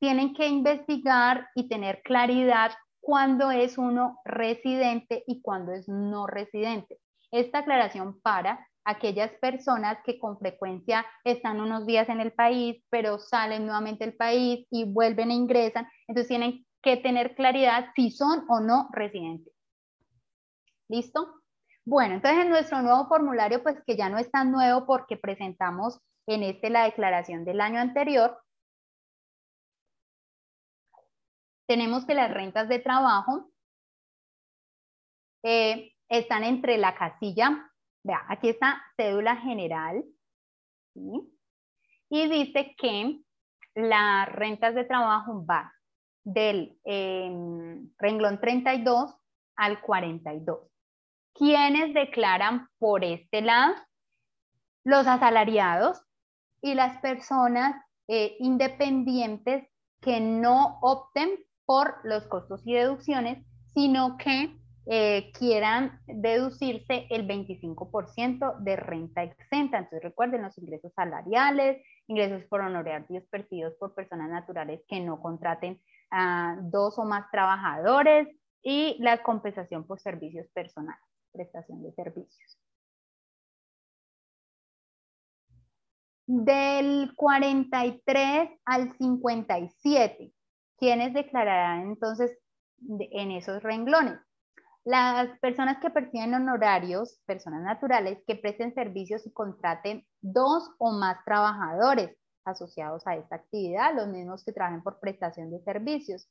tienen 0.00 0.34
que 0.34 0.48
investigar 0.48 1.46
y 1.54 1.68
tener 1.68 2.00
claridad 2.02 2.72
cuándo 3.00 3.50
es 3.50 3.76
uno 3.76 4.18
residente 4.24 5.24
y 5.26 5.42
cuándo 5.42 5.72
es 5.72 5.88
no 5.88 6.26
residente. 6.26 6.98
Esta 7.30 7.58
aclaración 7.58 8.18
para 8.22 8.66
aquellas 8.84 9.30
personas 9.40 9.98
que 10.04 10.18
con 10.18 10.38
frecuencia 10.38 11.04
están 11.24 11.60
unos 11.60 11.86
días 11.86 12.08
en 12.08 12.20
el 12.20 12.32
país, 12.32 12.82
pero 12.88 13.18
salen 13.18 13.66
nuevamente 13.66 14.04
del 14.06 14.16
país 14.16 14.66
y 14.70 14.84
vuelven 14.84 15.30
e 15.30 15.34
ingresan. 15.34 15.86
Entonces 16.08 16.28
tienen 16.28 16.64
que 16.82 16.96
tener 16.96 17.34
claridad 17.34 17.90
si 17.94 18.10
son 18.10 18.44
o 18.48 18.60
no 18.60 18.88
residentes. 18.92 19.52
¿Listo? 20.88 21.45
Bueno, 21.86 22.14
entonces 22.14 22.42
en 22.42 22.50
nuestro 22.50 22.82
nuevo 22.82 23.06
formulario, 23.06 23.62
pues 23.62 23.82
que 23.86 23.96
ya 23.96 24.08
no 24.08 24.18
es 24.18 24.30
tan 24.30 24.50
nuevo 24.50 24.86
porque 24.86 25.16
presentamos 25.16 26.00
en 26.26 26.42
este 26.42 26.68
la 26.68 26.84
declaración 26.84 27.44
del 27.44 27.60
año 27.60 27.80
anterior, 27.80 28.42
tenemos 31.68 32.04
que 32.04 32.14
las 32.14 32.32
rentas 32.32 32.68
de 32.68 32.80
trabajo 32.80 33.50
eh, 35.44 35.92
están 36.08 36.44
entre 36.44 36.76
la 36.76 36.94
casilla 36.96 37.70
Vea, 38.06 38.24
aquí 38.28 38.50
está 38.50 38.80
cédula 38.96 39.36
general. 39.36 40.04
Y 42.08 42.28
dice 42.28 42.76
que 42.78 43.20
las 43.74 44.28
rentas 44.28 44.76
de 44.76 44.84
trabajo 44.84 45.42
van 45.44 45.68
del 46.24 46.78
em, 46.84 47.90
renglón 47.98 48.40
32 48.40 49.12
al 49.56 49.80
42. 49.80 50.75
¿Quiénes 51.38 51.94
declaran 51.94 52.68
por 52.78 53.04
este 53.04 53.42
lado? 53.42 53.74
Los 54.84 55.06
asalariados 55.06 56.00
y 56.62 56.74
las 56.74 56.98
personas 57.00 57.76
eh, 58.08 58.36
independientes 58.40 59.68
que 60.00 60.20
no 60.20 60.78
opten 60.80 61.30
por 61.64 61.96
los 62.04 62.26
costos 62.28 62.62
y 62.64 62.74
deducciones, 62.74 63.44
sino 63.74 64.16
que 64.16 64.56
eh, 64.88 65.32
quieran 65.32 66.00
deducirse 66.06 67.08
el 67.10 67.26
25% 67.26 68.58
de 68.60 68.76
renta 68.76 69.24
exenta. 69.24 69.78
Entonces 69.78 70.02
recuerden 70.02 70.42
los 70.42 70.56
ingresos 70.58 70.92
salariales, 70.94 71.82
ingresos 72.06 72.44
por 72.44 72.60
honorarios 72.60 73.24
percibidos 73.28 73.74
por 73.80 73.94
personas 73.94 74.30
naturales 74.30 74.82
que 74.86 75.00
no 75.00 75.20
contraten 75.20 75.80
a 76.12 76.56
dos 76.62 76.98
o 76.98 77.04
más 77.04 77.28
trabajadores 77.32 78.28
y 78.62 78.96
la 79.00 79.22
compensación 79.22 79.86
por 79.86 80.00
servicios 80.00 80.46
personales, 80.54 81.00
prestación 81.36 81.82
de 81.82 81.92
servicios. 81.92 82.58
Del 86.26 87.12
43 87.14 88.50
al 88.64 88.96
57, 88.98 90.32
¿quiénes 90.76 91.14
declararán 91.14 91.82
entonces 91.82 92.36
en 92.88 93.30
esos 93.30 93.62
renglones? 93.62 94.18
Las 94.84 95.38
personas 95.40 95.78
que 95.80 95.90
perciben 95.90 96.34
honorarios, 96.34 97.20
personas 97.26 97.62
naturales, 97.62 98.22
que 98.26 98.36
presten 98.36 98.74
servicios 98.74 99.26
y 99.26 99.32
contraten 99.32 100.06
dos 100.20 100.70
o 100.78 100.92
más 100.92 101.24
trabajadores 101.24 102.16
asociados 102.44 103.06
a 103.06 103.16
esta 103.16 103.36
actividad, 103.36 103.94
los 103.94 104.08
mismos 104.08 104.44
que 104.44 104.52
trabajen 104.52 104.82
por 104.82 105.00
prestación 105.00 105.50
de 105.50 105.60
servicios. 105.60 106.28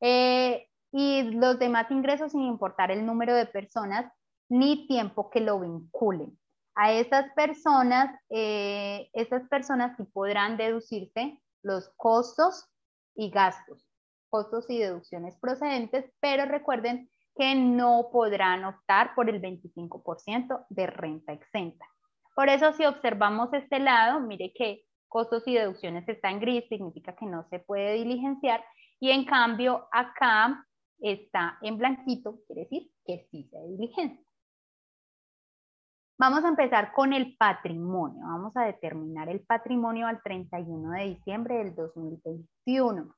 Eh, 0.00 0.66
y 0.92 1.22
los 1.22 1.58
demás 1.58 1.90
ingresos 1.90 2.32
sin 2.32 2.42
importar 2.42 2.90
el 2.90 3.06
número 3.06 3.34
de 3.34 3.46
personas 3.46 4.10
ni 4.50 4.86
tiempo 4.86 5.30
que 5.30 5.40
lo 5.40 5.60
vinculen. 5.60 6.38
A 6.74 6.92
estas 6.92 7.32
personas, 7.34 8.14
eh, 8.28 9.08
estas 9.12 9.48
personas 9.48 9.96
sí 9.96 10.04
podrán 10.12 10.56
deducirse 10.56 11.40
los 11.62 11.90
costos 11.96 12.68
y 13.14 13.30
gastos, 13.30 13.86
costos 14.28 14.68
y 14.68 14.78
deducciones 14.78 15.36
procedentes, 15.38 16.10
pero 16.20 16.46
recuerden 16.46 17.08
que 17.36 17.54
no 17.54 18.08
podrán 18.12 18.64
optar 18.64 19.14
por 19.14 19.30
el 19.30 19.40
25% 19.40 20.66
de 20.68 20.86
renta 20.86 21.32
exenta. 21.32 21.86
Por 22.34 22.48
eso 22.48 22.72
si 22.72 22.84
observamos 22.84 23.52
este 23.52 23.78
lado, 23.78 24.20
mire 24.20 24.52
que 24.54 24.84
costos 25.08 25.46
y 25.46 25.54
deducciones 25.54 26.08
está 26.08 26.30
en 26.30 26.40
gris, 26.40 26.64
significa 26.68 27.14
que 27.14 27.26
no 27.26 27.46
se 27.50 27.58
puede 27.60 27.94
diligenciar, 27.94 28.64
y 28.98 29.10
en 29.10 29.24
cambio 29.24 29.88
acá 29.92 30.66
está 30.98 31.58
en 31.62 31.78
blanquito, 31.78 32.40
quiere 32.46 32.62
decir 32.62 32.90
que 33.04 33.26
sí 33.30 33.48
se 33.50 33.58
diligencia. 33.66 34.29
Vamos 36.20 36.44
a 36.44 36.48
empezar 36.48 36.92
con 36.92 37.14
el 37.14 37.34
patrimonio. 37.38 38.20
Vamos 38.26 38.54
a 38.54 38.64
determinar 38.64 39.30
el 39.30 39.40
patrimonio 39.40 40.06
al 40.06 40.22
31 40.22 40.90
de 40.90 41.04
diciembre 41.04 41.56
del 41.56 41.74
2021. 41.74 43.14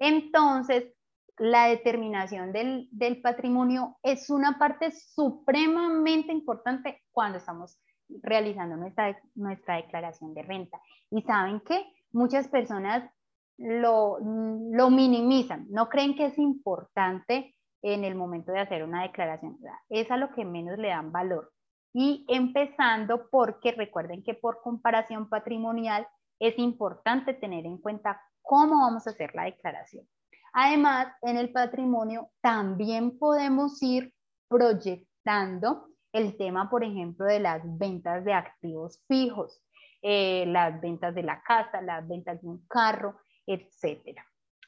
Entonces, 0.00 0.92
la 1.38 1.68
determinación 1.68 2.50
del, 2.50 3.20
patrimonio 3.22 3.96
es 4.02 4.28
una 4.28 4.58
parte 4.58 4.90
supremamente 4.90 6.32
importante 6.32 7.04
cuando 7.12 7.38
estamos 7.38 7.78
realizando 8.08 8.76
nuestra, 8.76 9.16
nuestra 9.36 9.76
declaración 9.76 10.34
de 10.34 10.42
renta. 10.42 10.80
Y 11.12 11.22
saben 11.22 11.60
que 11.60 11.92
muchas 12.10 12.48
personas 12.48 13.08
lo, 13.56 14.18
lo 14.18 14.90
minimizan, 14.90 15.68
no 15.70 15.88
creen 15.88 16.16
que 16.16 16.26
es 16.26 16.38
importante 16.38 17.54
en 17.82 18.02
el 18.02 18.16
momento 18.16 18.50
de 18.50 18.58
hacer 18.58 18.82
una 18.82 19.02
declaración. 19.02 19.60
Es 19.88 20.10
a 20.10 20.16
lo 20.16 20.32
que 20.34 20.44
menos 20.44 20.76
le 20.76 20.88
dan 20.88 21.12
valor. 21.12 21.52
Y 21.92 22.24
empezando 22.28 23.28
porque 23.30 23.72
recuerden 23.72 24.22
que 24.22 24.34
por 24.34 24.62
comparación 24.62 25.28
patrimonial 25.28 26.06
es 26.38 26.58
importante 26.58 27.34
tener 27.34 27.66
en 27.66 27.78
cuenta 27.78 28.20
cómo 28.40 28.80
vamos 28.80 29.06
a 29.06 29.10
hacer 29.10 29.34
la 29.34 29.44
declaración. 29.44 30.06
Además, 30.52 31.08
en 31.22 31.36
el 31.36 31.52
patrimonio 31.52 32.30
también 32.40 33.18
podemos 33.18 33.82
ir 33.82 34.12
proyectando 34.48 35.88
el 36.12 36.36
tema, 36.36 36.68
por 36.68 36.84
ejemplo, 36.84 37.24
de 37.24 37.40
las 37.40 37.62
ventas 37.78 38.24
de 38.24 38.34
activos 38.34 39.02
fijos, 39.08 39.62
eh, 40.02 40.44
las 40.46 40.80
ventas 40.80 41.14
de 41.14 41.22
la 41.22 41.42
casa, 41.42 41.80
las 41.80 42.06
ventas 42.06 42.40
de 42.42 42.48
un 42.48 42.66
carro, 42.66 43.16
etc. 43.46 44.18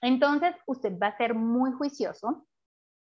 Entonces, 0.01 0.55
usted 0.67 0.99
va 0.99 1.09
a 1.09 1.17
ser 1.17 1.35
muy 1.35 1.73
juicioso 1.73 2.47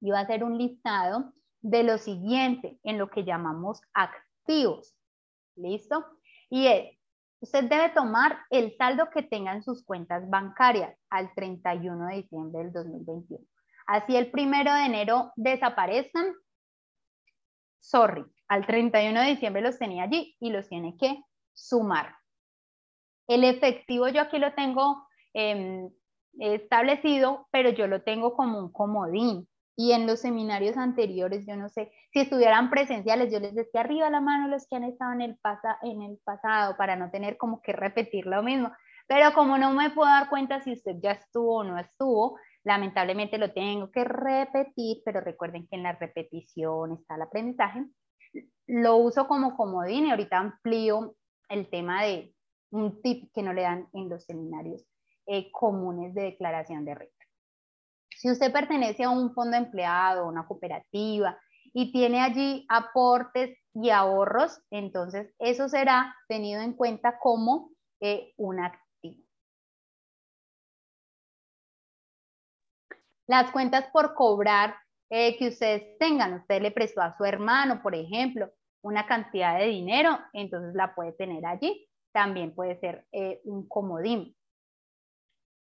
y 0.01 0.11
va 0.11 0.19
a 0.19 0.23
hacer 0.23 0.43
un 0.43 0.57
listado 0.57 1.33
de 1.61 1.83
lo 1.83 1.97
siguiente 1.97 2.79
en 2.83 2.97
lo 2.97 3.09
que 3.09 3.23
llamamos 3.23 3.81
activos. 3.93 4.95
¿Listo? 5.55 6.05
Y 6.49 6.67
es, 6.67 6.97
usted 7.41 7.65
debe 7.65 7.89
tomar 7.89 8.39
el 8.49 8.75
saldo 8.77 9.09
que 9.09 9.23
tenga 9.23 9.53
en 9.53 9.63
sus 9.63 9.83
cuentas 9.83 10.29
bancarias 10.29 10.97
al 11.09 11.33
31 11.33 12.07
de 12.07 12.15
diciembre 12.15 12.63
del 12.63 12.71
2021. 12.71 13.45
Así 13.87 14.15
el 14.15 14.29
primero 14.29 14.73
de 14.73 14.85
enero 14.85 15.33
desaparezcan, 15.35 16.33
sorry, 17.79 18.23
al 18.47 18.65
31 18.65 19.19
de 19.21 19.27
diciembre 19.27 19.61
los 19.61 19.79
tenía 19.79 20.03
allí 20.03 20.35
y 20.39 20.51
los 20.51 20.69
tiene 20.69 20.95
que 20.97 21.23
sumar. 21.53 22.15
El 23.27 23.43
efectivo 23.43 24.07
yo 24.07 24.21
aquí 24.21 24.39
lo 24.39 24.53
tengo 24.53 25.07
em, 25.33 25.89
establecido, 26.39 27.47
pero 27.51 27.69
yo 27.69 27.87
lo 27.87 28.01
tengo 28.01 28.33
como 28.33 28.59
un 28.59 28.71
comodín. 28.71 29.47
Y 29.81 29.93
en 29.93 30.07
los 30.07 30.19
seminarios 30.19 30.75
anteriores, 30.75 31.45
yo 31.47 31.55
no 31.55 31.69
sé, 31.69 31.89
si 32.11 32.19
estuvieran 32.19 32.69
presenciales, 32.69 33.31
yo 33.31 33.39
les 33.39 33.55
decía 33.55 33.79
arriba 33.79 34.09
la 34.09 34.19
mano 34.19 34.49
los 34.49 34.67
que 34.67 34.75
han 34.75 34.83
estado 34.83 35.13
en 35.13 35.21
el, 35.21 35.39
en 35.83 36.01
el 36.01 36.19
pasado 36.25 36.75
para 36.75 36.97
no 36.97 37.09
tener 37.11 37.37
como 37.37 37.61
que 37.61 37.71
repetir 37.71 38.25
lo 38.25 38.43
mismo. 38.43 38.73
Pero 39.07 39.33
como 39.33 39.57
no 39.57 39.71
me 39.71 39.89
puedo 39.91 40.09
dar 40.09 40.27
cuenta 40.27 40.59
si 40.59 40.73
usted 40.73 40.97
ya 41.01 41.11
estuvo 41.11 41.59
o 41.59 41.63
no 41.63 41.79
estuvo, 41.79 42.37
lamentablemente 42.65 43.37
lo 43.37 43.53
tengo 43.53 43.89
que 43.89 44.03
repetir, 44.03 44.97
pero 45.05 45.21
recuerden 45.21 45.65
que 45.65 45.77
en 45.77 45.83
la 45.83 45.93
repetición 45.93 46.97
está 46.99 47.15
el 47.15 47.21
aprendizaje. 47.21 47.85
Lo 48.67 48.97
uso 48.97 49.29
como 49.29 49.55
comodín 49.55 50.07
y 50.07 50.11
ahorita 50.11 50.39
amplío 50.39 51.15
el 51.47 51.69
tema 51.69 52.03
de 52.03 52.35
un 52.71 53.01
tip 53.01 53.31
que 53.33 53.43
no 53.43 53.53
le 53.53 53.61
dan 53.61 53.87
en 53.93 54.09
los 54.09 54.25
seminarios 54.25 54.85
eh, 55.25 55.49
comunes 55.53 56.13
de 56.13 56.23
declaración 56.23 56.83
de 56.83 56.95
renta. 56.95 57.18
Si 58.19 58.29
usted 58.29 58.51
pertenece 58.51 59.05
a 59.05 59.09
un 59.11 59.33
fondo 59.33 59.55
empleado, 59.55 60.27
una 60.27 60.45
cooperativa 60.45 61.39
y 61.73 61.93
tiene 61.93 62.19
allí 62.19 62.65
aportes 62.67 63.57
y 63.73 63.91
ahorros, 63.91 64.61
entonces 64.71 65.33
eso 65.39 65.69
será 65.69 66.13
tenido 66.27 66.61
en 66.61 66.73
cuenta 66.73 67.17
como 67.17 67.71
eh, 68.01 68.33
un 68.35 68.59
activo. 68.59 69.23
Las 73.25 73.51
cuentas 73.51 73.85
por 73.93 74.13
cobrar 74.15 74.75
eh, 75.09 75.37
que 75.37 75.47
ustedes 75.47 75.97
tengan, 75.97 76.33
usted 76.33 76.61
le 76.61 76.71
prestó 76.71 77.01
a 77.01 77.15
su 77.15 77.23
hermano, 77.23 77.81
por 77.81 77.95
ejemplo, 77.95 78.51
una 78.81 79.07
cantidad 79.07 79.57
de 79.57 79.67
dinero, 79.67 80.19
entonces 80.33 80.75
la 80.75 80.93
puede 80.93 81.13
tener 81.13 81.45
allí. 81.45 81.87
También 82.11 82.53
puede 82.53 82.77
ser 82.81 83.05
eh, 83.13 83.39
un 83.45 83.65
comodín. 83.69 84.35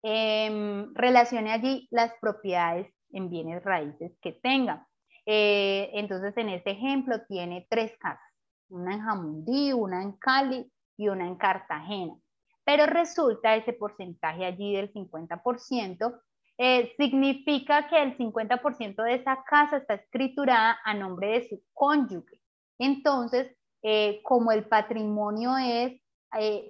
Em, 0.04 0.94
relacione 0.96 1.52
allí 1.52 1.88
las 1.92 2.12
propiedades 2.20 2.92
en 3.12 3.30
bienes 3.30 3.64
raíces 3.64 4.12
que 4.22 4.32
tenga. 4.32 4.88
Eh, 5.26 5.92
entonces, 5.94 6.36
en 6.38 6.50
este 6.50 6.72
ejemplo 6.72 7.22
tiene 7.28 7.68
tres 7.70 7.94
casas, 8.00 8.34
una 8.70 8.96
en 8.96 9.02
Jamundí, 9.02 9.74
una 9.74 10.02
en 10.02 10.14
Cali 10.14 10.72
y 10.98 11.08
una 11.08 11.28
en 11.28 11.36
Cartagena. 11.36 12.16
Pero 12.64 12.88
resulta 12.88 13.56
ese 13.56 13.74
porcentaje 13.74 14.46
allí 14.46 14.74
del 14.74 14.92
50%, 14.92 16.20
eh, 16.58 16.94
significa 16.98 17.88
que 17.88 18.02
el 18.02 18.18
50% 18.18 19.04
de 19.04 19.16
esa 19.16 19.44
casa 19.44 19.78
está 19.78 19.96
escriturada 19.96 20.80
a 20.84 20.94
nombre 20.94 21.28
de 21.28 21.50
su 21.50 21.62
cónyuge. 21.74 22.40
Entonces, 22.80 23.56
eh, 23.84 24.22
como 24.24 24.52
el 24.52 24.68
patrimonio 24.68 25.58
es 25.58 26.00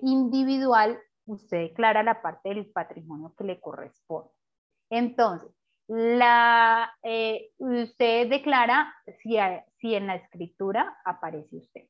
individual, 0.02 1.00
usted 1.32 1.70
declara 1.70 2.04
la 2.04 2.22
parte 2.22 2.50
del 2.50 2.72
patrimonio 2.72 3.34
que 3.38 3.44
le 3.44 3.60
corresponde. 3.60 4.32
Entonces, 4.90 5.50
eh, 7.04 7.52
usted 7.58 8.30
declara 8.30 8.94
si, 9.22 9.38
si 9.80 9.96
en 9.96 10.08
la 10.08 10.16
escritura 10.16 10.98
aparece 11.06 11.58
usted. 11.58 11.82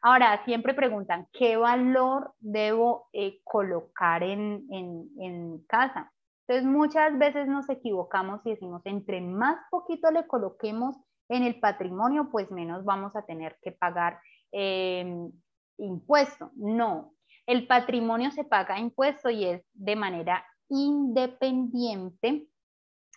Ahora, 0.00 0.44
siempre 0.44 0.74
preguntan, 0.74 1.26
¿qué 1.32 1.56
valor 1.56 2.32
debo 2.38 3.08
eh, 3.12 3.40
colocar 3.42 4.22
en, 4.22 4.64
en, 4.70 5.58
casa? 5.66 6.12
Entonces, 6.46 6.70
muchas 6.70 7.18
veces 7.18 7.48
nos 7.48 7.68
equivocamos 7.68 8.40
y 8.44 8.50
decimos, 8.50 8.80
entre 8.84 9.20
más 9.20 9.58
poquito 9.70 10.10
le 10.10 10.26
coloquemos 10.26 10.96
en 11.28 11.42
el 11.42 11.58
patrimonio, 11.58 12.28
pues 12.30 12.50
menos 12.50 12.84
vamos 12.84 13.14
a 13.16 13.22
tener 13.22 13.58
que 13.60 13.72
pagar 13.72 14.20
em, 14.52 15.30
impuesto. 15.78 16.52
No, 16.54 17.12
el 17.48 17.66
patrimonio 17.66 18.30
se 18.30 18.44
paga 18.44 18.78
impuesto 18.78 19.30
y 19.30 19.46
es 19.46 19.62
de 19.72 19.96
manera 19.96 20.44
independiente 20.68 22.46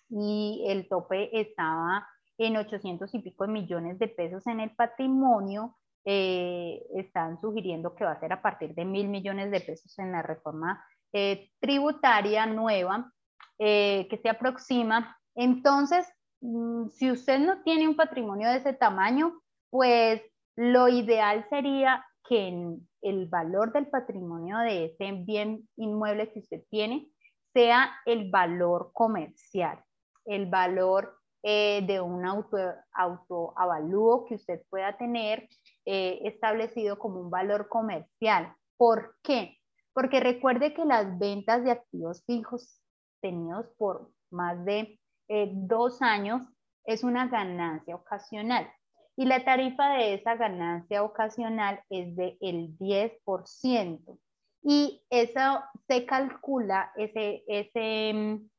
y 0.10 0.64
el 0.68 0.88
tope 0.88 1.38
estaba 1.38 2.08
en 2.38 2.56
800 2.56 3.14
y 3.14 3.20
pico 3.20 3.46
millones 3.48 4.00
de 4.00 4.08
pesos 4.08 4.48
en 4.48 4.62
el 4.62 4.74
patrimonio. 4.74 5.78
Eh, 6.06 6.82
están 6.96 7.42
sugiriendo 7.42 7.94
que 7.94 8.06
va 8.06 8.14
a 8.14 8.20
ser 8.22 8.32
a 8.32 8.42
partir 8.42 8.74
de 8.74 8.86
mil 8.86 9.10
millones 9.10 9.52
de 9.52 9.60
pesos 9.60 10.00
en 10.00 10.14
la 10.14 10.24
reforma 10.24 10.84
eh, 11.12 11.52
tributaria 11.60 12.46
nueva 12.46 13.12
eh, 13.60 14.08
que 14.10 14.18
se 14.18 14.30
aproxima. 14.30 15.20
Entonces, 15.36 16.08
mm, 16.40 16.88
si 16.88 17.12
usted 17.12 17.38
no 17.38 17.62
tiene 17.64 17.86
un 17.86 17.98
patrimonio 17.98 18.50
de 18.50 18.58
ese 18.58 18.72
tamaño, 18.72 19.42
pues 19.70 20.22
lo 20.56 20.88
ideal 20.88 21.46
sería 21.50 22.06
que 22.28 22.78
el 23.02 23.28
valor 23.28 23.74
del 23.74 23.88
patrimonio 23.88 24.58
de 24.60 24.86
ese 24.86 25.12
bien 25.12 25.68
inmueble 25.76 26.32
que 26.32 26.40
usted 26.40 26.64
tiene 26.70 27.10
sea 27.54 27.92
el 28.06 28.30
valor 28.30 28.92
comercial, 28.94 29.84
el 30.26 30.46
valor 30.46 31.18
eh, 31.44 31.84
de 31.86 32.00
un 32.00 32.26
auto, 32.26 32.58
autoavalúo 32.94 34.26
que 34.26 34.36
usted 34.36 34.62
pueda 34.70 34.98
tener 34.98 35.50
establecido 35.84 37.00
como 37.00 37.20
un 37.20 37.30
valor 37.30 37.68
comercial. 37.68 38.54
¿Por 38.78 39.16
qué? 39.24 39.58
Porque 39.94 40.20
recuerde 40.20 40.74
que 40.74 40.86
las 40.86 41.18
ventas 41.18 41.64
de 41.64 41.72
activos 41.72 42.24
fijos 42.26 42.82
tenidos 43.22 43.68
por 43.78 44.12
más 44.32 44.64
de 44.66 45.00
eh, 45.28 45.52
dos 45.54 46.02
años 46.02 46.42
es 46.86 47.04
una 47.04 47.28
ganancia 47.28 47.96
ocasional. 47.96 48.70
Y 49.18 49.26
la 49.26 49.44
tarifa 49.44 49.94
de 49.94 50.16
esa 50.16 50.36
ganancia 50.36 51.04
ocasional 51.04 51.84
es 51.90 52.16
del 52.16 52.38
el 52.42 52.78
10%. 52.78 54.20
Y 54.64 55.04
eso 55.10 55.64
se 55.88 56.06
calcula, 56.06 56.92
ese, 56.96 57.44
ese 57.48 58.14
mm, 58.14 58.50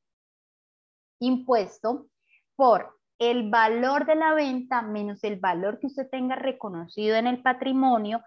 impuesto, 1.20 2.08
por 2.56 2.98
el 3.18 3.50
valor 3.50 4.04
de 4.04 4.16
la 4.16 4.34
venta 4.34 4.82
menos 4.82 5.22
el 5.22 5.38
valor 5.38 5.78
que 5.78 5.86
usted 5.86 6.08
tenga 6.10 6.34
reconocido 6.34 7.16
en 7.16 7.28
el 7.28 7.40
patrimonio 7.40 8.20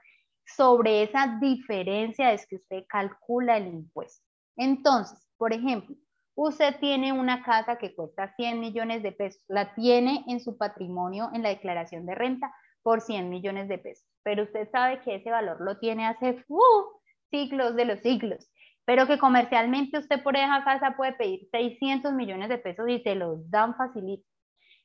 sobre 0.46 1.04
esa 1.04 1.38
diferencia 1.42 2.32
es 2.32 2.48
que 2.48 2.58
usted 2.58 2.86
calcula 2.88 3.58
el 3.58 3.68
impuesto. 3.68 4.24
Entonces, 4.56 5.28
por 5.38 5.54
ejemplo, 5.54 5.96
usted 6.36 6.80
tiene 6.80 7.14
una 7.14 7.44
casa 7.44 7.78
que 7.78 7.96
cuesta 7.96 8.34
100 8.36 8.60
millones 8.60 9.04
de 9.04 9.12
pesos, 9.12 9.44
la 9.48 9.74
tiene 9.74 10.24
en 10.28 10.40
su 10.40 10.58
patrimonio 10.58 11.30
en 11.34 11.44
la 11.44 11.50
declaración 11.50 12.06
de 12.06 12.16
renta 12.16 12.54
por 12.84 13.02
100 13.02 13.30
millones 13.30 13.68
de 13.68 13.78
pesos, 13.78 14.08
pero 14.24 14.44
usted 14.44 14.70
sabe 14.72 15.02
que 15.02 15.16
ese 15.16 15.32
valor 15.32 15.60
lo 15.62 15.80
tiene 15.80 16.06
hace 16.06 16.44
uh, 16.48 16.84
siglos 17.32 17.76
de 17.76 17.86
los 17.86 18.00
siglos, 18.02 18.50
pero 18.86 19.08
que 19.08 19.18
comercialmente 19.18 19.98
usted 19.98 20.22
por 20.22 20.36
esa 20.36 20.64
casa 20.64 20.96
puede 20.96 21.14
pedir 21.14 21.48
600 21.52 22.14
millones 22.14 22.50
de 22.50 22.60
pesos 22.60 22.88
y 22.88 23.00
se 23.00 23.16
los 23.16 23.50
dan 23.50 23.76
facilito. 23.76 24.28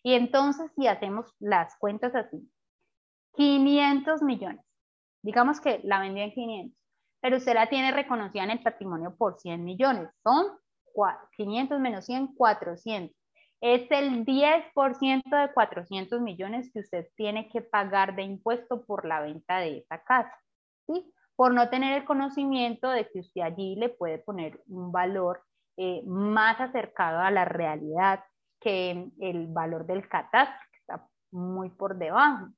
Y 0.03 0.15
entonces 0.15 0.71
si 0.77 0.87
hacemos 0.87 1.35
las 1.39 1.77
cuentas 1.77 2.15
así, 2.15 2.51
500 3.35 4.23
millones 4.23 4.65
Digamos 5.23 5.61
que 5.61 5.81
la 5.85 6.01
vendió 6.01 6.25
en 6.25 6.33
500, 6.33 6.79
pero 7.21 7.37
usted 7.37 7.55
la 7.55 7.69
tiene 7.69 7.93
reconocida 7.93 8.45
en 8.45 8.51
el 8.51 8.63
patrimonio 8.63 9.15
por 9.17 9.39
100 9.39 9.63
millones. 9.63 10.09
Son 10.23 10.47
500 11.37 11.81
menos 11.81 12.07
100, 12.07 12.35
400. 12.35 13.17
Es 13.61 13.91
el 13.91 14.25
10% 14.25 15.23
de 15.23 15.53
400 15.53 16.21
millones 16.21 16.71
que 16.73 16.81
usted 16.81 17.07
tiene 17.17 17.49
que 17.49 17.61
pagar 17.61 18.17
de 18.17 18.23
impuesto 18.23 18.85
por 18.85 19.07
la 19.07 19.21
venta 19.21 19.59
de 19.59 19.79
esa 19.79 20.03
casa. 20.03 20.35
¿sí? 20.87 21.13
Por 21.37 21.53
no 21.53 21.69
tener 21.69 21.99
el 21.99 22.05
conocimiento 22.05 22.89
de 22.89 23.09
que 23.09 23.21
usted 23.21 23.43
allí 23.43 23.77
le 23.77 23.91
puede 23.91 24.19
poner 24.19 24.63
un 24.67 24.93
valor 24.93 25.43
eh, 25.77 26.03
más 26.07 26.61
acercado 26.61 27.21
a 27.21 27.31
la 27.31 27.45
realidad 27.45 28.25
que 28.61 29.11
el 29.21 29.47
valor 29.47 29.87
del 29.87 30.09
catastro, 30.09 30.59
que 30.71 30.79
está 30.79 31.09
muy 31.31 31.71
por 31.71 31.97
debajo. 31.97 32.49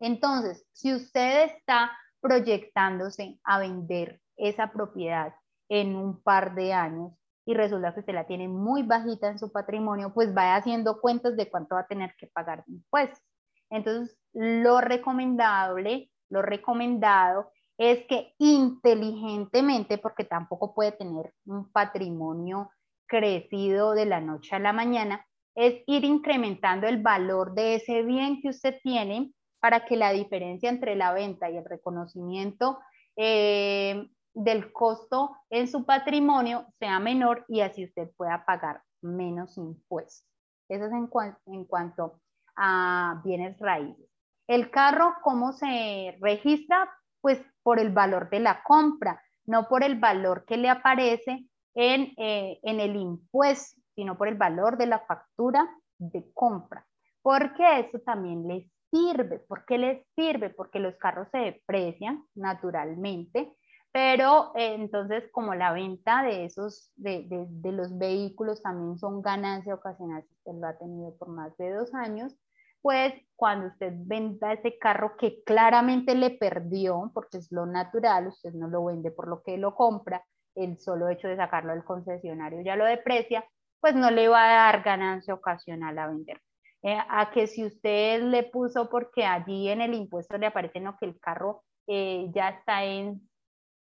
Entonces, 0.00 0.66
si 0.72 0.94
usted 0.94 1.44
está 1.44 1.92
proyectándose 2.20 3.38
a 3.44 3.58
vender 3.58 4.20
esa 4.36 4.72
propiedad 4.72 5.34
en 5.68 5.96
un 5.96 6.22
par 6.22 6.54
de 6.54 6.72
años 6.72 7.12
y 7.44 7.54
resulta 7.54 7.94
que 7.94 8.00
usted 8.00 8.14
la 8.14 8.26
tiene 8.26 8.48
muy 8.48 8.82
bajita 8.82 9.28
en 9.28 9.38
su 9.38 9.50
patrimonio, 9.50 10.12
pues 10.12 10.32
vaya 10.34 10.56
haciendo 10.56 11.00
cuentas 11.00 11.36
de 11.36 11.48
cuánto 11.48 11.74
va 11.74 11.82
a 11.82 11.86
tener 11.86 12.14
que 12.16 12.26
pagar 12.26 12.64
de 12.64 12.74
impuestos. 12.74 13.22
Entonces, 13.70 14.16
lo 14.32 14.80
recomendable, 14.80 16.10
lo 16.28 16.42
recomendado 16.42 17.50
es 17.78 18.04
que 18.06 18.34
inteligentemente, 18.38 19.98
porque 19.98 20.24
tampoco 20.24 20.74
puede 20.74 20.92
tener 20.92 21.32
un 21.46 21.70
patrimonio 21.72 22.70
crecido 23.06 23.92
de 23.92 24.06
la 24.06 24.20
noche 24.20 24.54
a 24.54 24.58
la 24.58 24.72
mañana, 24.72 25.26
es 25.54 25.82
ir 25.86 26.04
incrementando 26.04 26.86
el 26.86 27.02
valor 27.02 27.54
de 27.54 27.76
ese 27.76 28.02
bien 28.02 28.40
que 28.40 28.50
usted 28.50 28.76
tiene 28.82 29.32
para 29.60 29.84
que 29.84 29.96
la 29.96 30.12
diferencia 30.12 30.70
entre 30.70 30.94
la 30.94 31.12
venta 31.12 31.50
y 31.50 31.56
el 31.56 31.64
reconocimiento 31.64 32.78
eh, 33.16 34.08
del 34.42 34.72
costo 34.72 35.36
en 35.50 35.68
su 35.68 35.84
patrimonio 35.84 36.66
sea 36.78 36.98
menor 36.98 37.44
y 37.48 37.60
así 37.60 37.84
usted 37.84 38.10
pueda 38.16 38.44
pagar 38.46 38.82
menos 39.02 39.56
impuestos. 39.58 40.26
Eso 40.68 40.86
es 40.86 40.92
en, 40.92 41.64
cuanto 41.66 42.20
a 42.56 43.20
bienes 43.24 43.58
raíces. 43.58 44.08
El 44.46 44.70
carro, 44.70 45.14
¿cómo 45.22 45.52
se 45.52 46.16
registra? 46.20 46.88
Pues 47.20 47.40
por 47.62 47.78
el 47.78 47.90
valor 47.90 48.30
de 48.30 48.40
la 48.40 48.62
compra, 48.62 49.22
no 49.46 49.68
por 49.68 49.84
el 49.84 49.98
valor 49.98 50.44
que 50.46 50.56
le 50.56 50.70
aparece 50.70 51.46
en, 51.74 52.14
eh, 52.16 52.60
en 52.62 52.80
el 52.80 52.96
impuesto, 52.96 53.80
sino 53.94 54.16
por 54.16 54.28
el 54.28 54.36
valor 54.36 54.78
de 54.78 54.86
la 54.86 55.00
factura 55.00 55.68
de 55.98 56.32
compra, 56.32 56.86
porque 57.20 57.80
eso 57.80 57.98
también 58.00 58.48
le 58.48 58.70
sirve. 58.90 59.40
¿Por 59.40 59.66
qué 59.66 59.76
les 59.76 60.06
sirve? 60.16 60.50
Porque 60.50 60.78
los 60.78 60.96
carros 60.96 61.28
se 61.30 61.38
deprecian 61.38 62.24
naturalmente, 62.34 63.54
pero 63.92 64.52
eh, 64.54 64.74
entonces 64.74 65.24
como 65.32 65.54
la 65.54 65.72
venta 65.72 66.22
de 66.22 66.44
esos, 66.44 66.92
de, 66.96 67.26
de, 67.28 67.72
los 67.72 67.96
vehículos 67.98 68.62
también 68.62 68.98
son 68.98 69.22
ganancia 69.22 69.74
ocasional, 69.74 70.22
si 70.22 70.34
usted 70.34 70.60
lo 70.60 70.66
ha 70.68 70.78
tenido 70.78 71.16
por 71.16 71.28
más 71.28 71.56
de 71.56 71.72
dos 71.72 71.92
años, 71.94 72.36
pues 72.82 73.14
cuando 73.36 73.66
usted 73.68 73.92
venda 73.96 74.52
ese 74.52 74.78
carro 74.78 75.16
que 75.16 75.42
claramente 75.44 76.14
le 76.14 76.30
perdió, 76.30 77.10
porque 77.12 77.38
es 77.38 77.50
lo 77.52 77.66
natural, 77.66 78.28
usted 78.28 78.52
no 78.54 78.68
lo 78.68 78.84
vende 78.84 79.10
por 79.10 79.28
lo 79.28 79.42
que 79.42 79.58
lo 79.58 79.74
compra, 79.74 80.24
el 80.54 80.78
solo 80.78 81.08
hecho 81.08 81.28
de 81.28 81.36
sacarlo 81.36 81.72
del 81.72 81.84
concesionario 81.84 82.62
ya 82.62 82.76
lo 82.76 82.84
deprecia, 82.84 83.44
pues 83.80 83.94
no 83.94 84.10
le 84.10 84.28
va 84.28 84.44
a 84.44 84.72
dar 84.72 84.82
ganancia 84.82 85.34
ocasional 85.34 85.98
a 85.98 86.08
vender. 86.08 86.40
Eh, 86.82 86.98
a 87.08 87.30
que 87.30 87.46
si 87.46 87.64
usted 87.64 88.22
le 88.22 88.44
puso 88.44 88.88
porque 88.88 89.24
allí 89.24 89.68
en 89.68 89.82
el 89.82 89.94
impuesto 89.94 90.38
le 90.38 90.46
aparece 90.46 90.82
que 90.98 91.06
el 91.06 91.20
carro 91.20 91.62
eh, 91.86 92.30
ya 92.32 92.50
está 92.50 92.84
en 92.84 93.29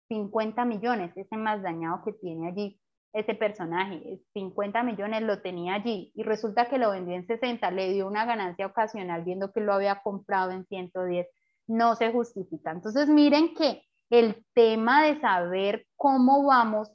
50 0.08 0.64
millones, 0.64 1.16
ese 1.16 1.36
más 1.36 1.62
dañado 1.62 2.02
que 2.04 2.12
tiene 2.12 2.48
allí 2.48 2.80
ese 3.12 3.34
personaje, 3.34 4.20
50 4.34 4.82
millones 4.82 5.22
lo 5.22 5.40
tenía 5.40 5.74
allí 5.74 6.12
y 6.14 6.22
resulta 6.22 6.68
que 6.68 6.78
lo 6.78 6.90
vendió 6.90 7.14
en 7.14 7.26
60, 7.26 7.70
le 7.70 7.92
dio 7.92 8.06
una 8.06 8.24
ganancia 8.26 8.66
ocasional 8.66 9.24
viendo 9.24 9.52
que 9.52 9.60
lo 9.60 9.72
había 9.72 10.02
comprado 10.02 10.50
en 10.50 10.66
110, 10.66 11.26
no 11.66 11.96
se 11.96 12.12
justifica. 12.12 12.70
Entonces 12.70 13.08
miren 13.08 13.54
que 13.54 13.82
el 14.10 14.44
tema 14.54 15.04
de 15.04 15.20
saber 15.20 15.86
cómo 15.96 16.44
vamos 16.44 16.90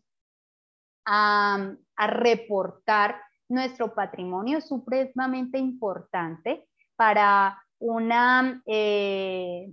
a, 1.06 1.76
reportar 1.96 3.22
nuestro 3.48 3.94
patrimonio 3.94 4.58
es 4.58 4.68
supremamente 4.68 5.60
importante 5.60 6.68
para 6.96 7.62
una, 7.78 8.62
eh, 8.66 9.72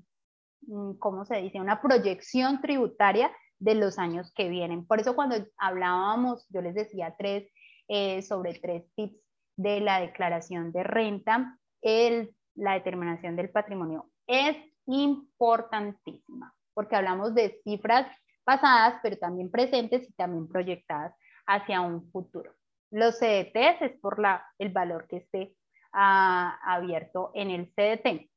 ¿cómo 0.99 1.25
se 1.25 1.37
dice? 1.37 1.61
Una 1.61 1.81
proyección 1.81 2.61
tributaria 2.61 3.31
de 3.59 3.75
los 3.75 3.99
años 3.99 4.33
que 4.35 4.49
vienen. 4.49 4.87
Por 4.87 5.01
eso 5.01 5.15
cuando 5.15 5.37
hablábamos, 5.59 6.47
yo 6.49 6.63
les 6.63 6.75
decía 6.75 7.15
tres, 7.19 7.49
eh, 7.89 8.23
sobre 8.23 8.55
tres 8.55 8.85
tips 8.95 9.21
de 9.57 9.81
la 9.81 10.01
declaración 10.01 10.73
de 10.73 10.83
renta, 10.83 11.59
el, 11.83 12.35
la 12.55 12.75
determinación 12.75 13.37
del 13.37 13.51
patrimonio 13.51 14.11
es 14.27 14.57
importantísima, 14.87 16.55
porque 16.73 16.97
hablamos 16.97 17.35
de 17.35 17.61
cifras 17.65 18.07
pasadas, 18.45 19.01
pero 19.03 19.17
también 19.19 19.51
presentes 19.51 20.09
y 20.09 20.13
también 20.13 20.49
proyectadas 20.49 21.15
hacia 21.47 21.81
un 21.81 22.11
futuro. 22.11 22.55
Los 22.91 23.19
CDTs 23.19 23.83
es 23.83 24.01
por 24.01 24.19
la, 24.19 24.45
el 24.59 24.71
valor 24.71 25.07
que 25.07 25.19
esté 25.19 25.55
ah, 25.93 26.59
abierto 26.65 27.31
en 27.35 27.51
el 27.51 27.73
CDT. 27.75 28.30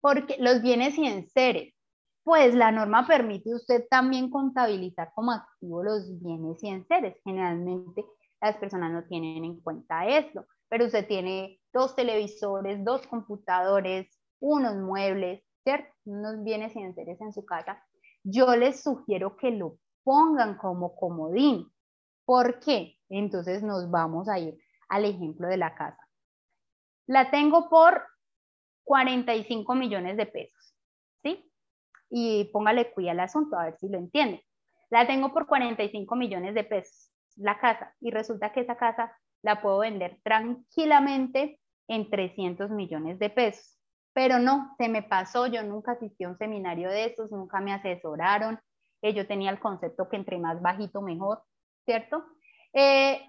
Porque 0.00 0.36
los 0.38 0.62
bienes 0.62 0.96
y 0.98 1.06
enseres, 1.06 1.74
pues 2.24 2.54
la 2.54 2.70
norma 2.70 3.06
permite 3.06 3.54
usted 3.54 3.86
también 3.88 4.30
contabilizar 4.30 5.12
como 5.14 5.32
activo 5.32 5.82
los 5.82 6.20
bienes 6.20 6.62
y 6.62 6.68
enseres. 6.68 7.16
Generalmente 7.24 8.04
las 8.40 8.56
personas 8.56 8.92
no 8.92 9.04
tienen 9.04 9.44
en 9.44 9.60
cuenta 9.60 10.06
esto, 10.06 10.46
pero 10.68 10.86
usted 10.86 11.06
tiene 11.06 11.58
dos 11.72 11.96
televisores, 11.96 12.84
dos 12.84 13.06
computadores, 13.06 14.08
unos 14.40 14.76
muebles, 14.76 15.42
¿cierto? 15.64 15.88
Unos 16.04 16.44
bienes 16.44 16.76
y 16.76 16.80
enseres 16.80 17.20
en 17.20 17.32
su 17.32 17.44
casa, 17.44 17.82
yo 18.22 18.54
les 18.56 18.82
sugiero 18.82 19.36
que 19.36 19.50
lo 19.50 19.78
pongan 20.04 20.56
como 20.56 20.94
comodín. 20.96 21.72
¿Por 22.24 22.60
qué? 22.60 22.96
Entonces 23.08 23.62
nos 23.62 23.90
vamos 23.90 24.28
a 24.28 24.38
ir 24.38 24.58
al 24.88 25.04
ejemplo 25.04 25.48
de 25.48 25.56
la 25.56 25.74
casa. 25.74 26.06
La 27.06 27.30
tengo 27.30 27.68
por 27.70 28.02
45 28.88 29.74
millones 29.74 30.16
de 30.16 30.24
pesos, 30.24 30.74
¿sí? 31.22 31.52
Y 32.08 32.44
póngale 32.54 32.90
cuidado 32.90 33.18
al 33.18 33.24
asunto, 33.26 33.58
a 33.58 33.66
ver 33.66 33.76
si 33.78 33.86
lo 33.86 33.98
entiende. 33.98 34.42
La 34.88 35.06
tengo 35.06 35.30
por 35.30 35.46
45 35.46 36.16
millones 36.16 36.54
de 36.54 36.64
pesos, 36.64 37.12
la 37.36 37.58
casa, 37.58 37.94
y 38.00 38.10
resulta 38.10 38.50
que 38.50 38.60
esa 38.60 38.78
casa 38.78 39.12
la 39.42 39.60
puedo 39.60 39.80
vender 39.80 40.18
tranquilamente 40.24 41.60
en 41.86 42.08
300 42.08 42.70
millones 42.70 43.18
de 43.18 43.28
pesos. 43.28 43.78
Pero 44.14 44.38
no, 44.38 44.74
se 44.78 44.88
me 44.88 45.02
pasó, 45.02 45.46
yo 45.46 45.62
nunca 45.62 45.92
asistí 45.92 46.24
a 46.24 46.30
un 46.30 46.38
seminario 46.38 46.88
de 46.88 47.04
esos, 47.04 47.30
nunca 47.30 47.60
me 47.60 47.74
asesoraron, 47.74 48.58
eh, 49.02 49.12
yo 49.12 49.26
tenía 49.26 49.50
el 49.50 49.60
concepto 49.60 50.08
que 50.08 50.16
entre 50.16 50.38
más 50.38 50.62
bajito 50.62 51.02
mejor, 51.02 51.42
¿cierto? 51.84 52.24
Eh, 52.72 53.20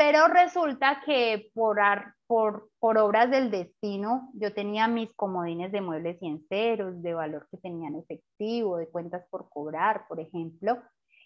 pero 0.00 0.28
resulta 0.28 1.02
que 1.04 1.50
por, 1.52 2.70
obras 2.80 3.30
del 3.30 3.50
destino, 3.50 4.30
yo 4.32 4.54
tenía 4.54 4.88
mis 4.88 5.12
comodines 5.12 5.72
de 5.72 5.82
muebles 5.82 6.16
y 6.22 6.26
enceros, 6.26 7.02
de 7.02 7.12
valor 7.12 7.46
que 7.50 7.58
tenían 7.58 7.96
efectivo, 7.96 8.78
de 8.78 8.88
cuentas 8.88 9.26
por 9.28 9.50
cobrar, 9.50 10.06
por 10.08 10.18
ejemplo. 10.18 10.78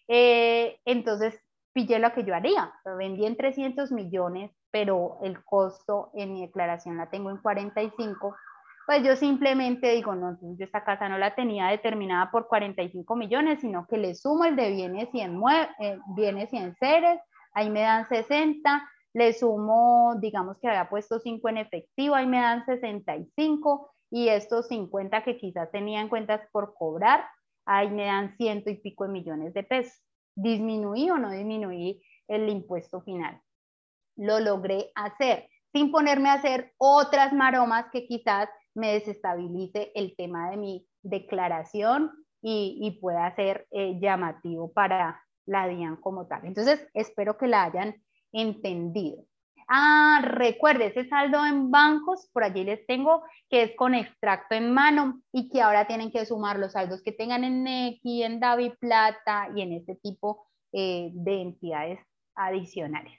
Eh, 0.09 0.81
entonces, 0.87 1.39
pillé 1.73 2.01
lo 2.01 2.13
que 2.15 2.25
yo 2.25 2.35
haría. 2.35 2.75
Lo 2.85 2.97
vendí 2.97 3.25
en 3.27 3.37
300 3.37 3.93
millones, 3.93 4.51
pero 4.73 5.19
el 5.23 5.45
costo 5.45 6.11
en 6.15 6.33
mi 6.33 6.41
declaración 6.41 6.97
la 6.97 7.09
tengo 7.11 7.31
en 7.31 7.37
45 7.37 8.35
pues 8.87 9.03
yo 9.03 9.17
simplemente 9.17 9.93
digo, 9.93 10.15
no, 10.15 10.37
yo 10.43 10.63
esta 10.63 10.85
casa 10.85 11.09
no 11.09 11.17
la 11.17 11.35
tenía 11.35 11.69
determinada 11.69 12.31
por 12.31 12.49
45 12.49 13.17
millones, 13.17 13.61
sino 13.63 13.87
que 13.87 13.97
le 13.97 14.15
sumo 14.15 14.45
el 14.45 14.57
de 14.57 14.73
bienes 14.73 15.09
y, 15.15 15.21
en 15.23 15.41
eh, 15.81 15.99
ahí 17.55 17.71
me 17.71 17.81
dan 17.81 18.07
60, 18.09 18.89
le 19.15 19.33
sumo, 19.33 20.15
digamos 20.21 20.59
que 20.59 20.69
había 20.69 20.89
puesto 20.89 21.21
5 21.21 21.49
en 21.49 21.59
efectivo, 21.59 22.15
ahí 22.15 22.27
me 22.27 22.41
dan 22.41 22.67
65, 22.67 23.91
y 24.11 24.29
estos 24.29 24.69
50 24.69 25.25
que 25.25 25.39
quizás 25.39 25.71
tenía 25.73 26.01
en 26.01 26.09
cuentas 26.09 26.41
por 26.53 26.75
cobrar, 26.75 27.25
ahí 27.67 27.91
me 27.91 28.07
dan 28.07 28.37
ciento 28.37 28.71
y 28.71 28.77
pico 28.77 29.05
de 29.05 29.11
millones 29.11 29.55
de 29.55 29.63
pesos. 29.63 30.01
¿Disminuí 30.37 31.11
o 31.11 31.19
no 31.19 31.31
disminuí 31.31 32.03
el 32.29 32.49
impuesto 32.49 33.01
final? 33.03 33.41
Lo 34.17 34.41
logré 34.41 34.91
hacer 34.95 35.49
sin 35.73 35.91
ponerme 35.91 36.29
a 36.29 36.35
hacer 36.35 36.73
otras 36.79 37.33
maromas 37.33 37.87
que 37.93 38.07
quizás 38.07 38.49
me 38.75 38.93
desestabilice 38.93 39.91
el 39.97 40.15
tema 40.17 40.51
de 40.51 40.57
mi 40.57 40.87
declaración 41.03 42.13
y, 42.41 42.99
pueda 43.01 43.35
ser 43.35 43.67
eh, 43.71 43.99
llamativo 43.99 44.71
para 44.73 45.24
la 45.47 45.69
DIAN 45.69 45.97
como 45.97 46.27
tal. 46.27 46.45
Entonces, 46.45 46.87
espero 46.95 47.37
que 47.37 47.47
la 47.47 47.65
hayan 47.65 47.97
entendido. 48.33 49.25
Ah, 49.69 50.21
recuerde, 50.23 50.87
ese 50.87 51.09
saldo 51.09 51.45
en 51.45 51.71
bancos, 51.71 52.29
por 52.33 52.45
allí 52.45 52.65
les 52.65 52.87
tengo, 52.87 53.23
que 53.49 53.63
es 53.63 53.77
con 53.77 53.95
extracto 53.95 54.55
en 54.55 54.73
mano 54.73 55.23
y 55.33 55.49
que 55.49 55.63
ahora 55.63 55.87
tienen 55.87 56.11
que 56.11 56.27
sumar 56.27 56.59
los 56.59 56.73
saldos 56.73 57.03
que 57.03 57.13
tengan 57.13 57.45
en 57.45 57.63
Nequi, 57.63 58.23
en 58.23 58.41
Davi 58.41 58.71
Plata 58.79 59.49
y 59.55 59.63
en 59.63 59.73
este 59.73 59.95
tipo 59.97 60.47
eh, 60.73 61.11
de 61.15 61.41
entidades 61.41 62.01
adicionales. 62.35 63.19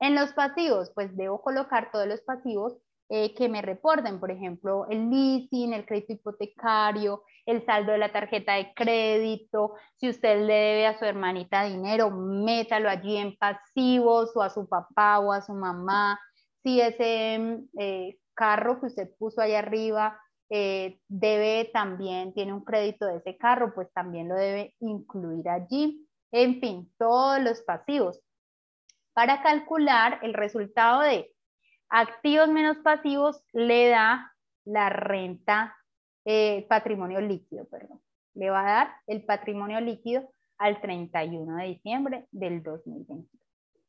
En 0.00 0.14
los 0.14 0.32
pasivos, 0.32 0.90
pues 0.94 1.14
debo 1.16 1.42
colocar 1.42 1.90
todos 1.92 2.06
los 2.06 2.22
pasivos 2.22 2.78
eh, 3.08 3.34
que 3.34 3.48
me 3.48 3.60
reporten, 3.60 4.18
por 4.18 4.30
ejemplo, 4.30 4.86
el 4.88 5.10
leasing, 5.10 5.74
el 5.74 5.84
crédito 5.84 6.14
hipotecario, 6.14 7.22
el 7.46 7.64
saldo 7.64 7.92
de 7.92 7.98
la 7.98 8.12
tarjeta 8.12 8.54
de 8.54 8.72
crédito, 8.74 9.74
si 9.96 10.08
usted 10.08 10.46
le 10.46 10.54
debe 10.54 10.86
a 10.86 10.98
su 10.98 11.04
hermanita 11.04 11.64
dinero, 11.64 12.10
métalo 12.10 12.88
allí 12.88 13.16
en 13.16 13.36
pasivos 13.36 14.36
o 14.36 14.42
a 14.42 14.50
su 14.50 14.68
papá 14.68 15.18
o 15.18 15.32
a 15.32 15.42
su 15.42 15.52
mamá, 15.52 16.20
si 16.62 16.80
ese 16.80 17.60
eh, 17.78 18.18
carro 18.34 18.80
que 18.80 18.86
usted 18.86 19.10
puso 19.18 19.40
ahí 19.40 19.54
arriba 19.54 20.20
eh, 20.50 21.00
debe 21.08 21.70
también, 21.72 22.34
tiene 22.34 22.52
un 22.52 22.64
crédito 22.64 23.06
de 23.06 23.16
ese 23.16 23.36
carro, 23.36 23.72
pues 23.74 23.92
también 23.92 24.28
lo 24.28 24.34
debe 24.34 24.74
incluir 24.80 25.48
allí. 25.48 26.06
En 26.30 26.60
fin, 26.60 26.92
todos 26.98 27.40
los 27.40 27.62
pasivos. 27.62 28.20
Para 29.14 29.42
calcular 29.42 30.18
el 30.22 30.34
resultado 30.34 31.00
de 31.00 31.32
Activos 31.94 32.48
menos 32.48 32.78
pasivos 32.78 33.44
le 33.52 33.90
da 33.90 34.32
la 34.64 34.88
renta, 34.88 35.76
eh, 36.24 36.66
patrimonio 36.68 37.20
líquido, 37.20 37.64
perdón. 37.66 38.00
Le 38.34 38.50
va 38.50 38.60
a 38.60 38.72
dar 38.72 38.94
el 39.06 39.24
patrimonio 39.24 39.80
líquido 39.80 40.32
al 40.58 40.80
31 40.80 41.56
de 41.56 41.64
diciembre 41.64 42.26
del 42.30 42.62
2021. 42.62 43.26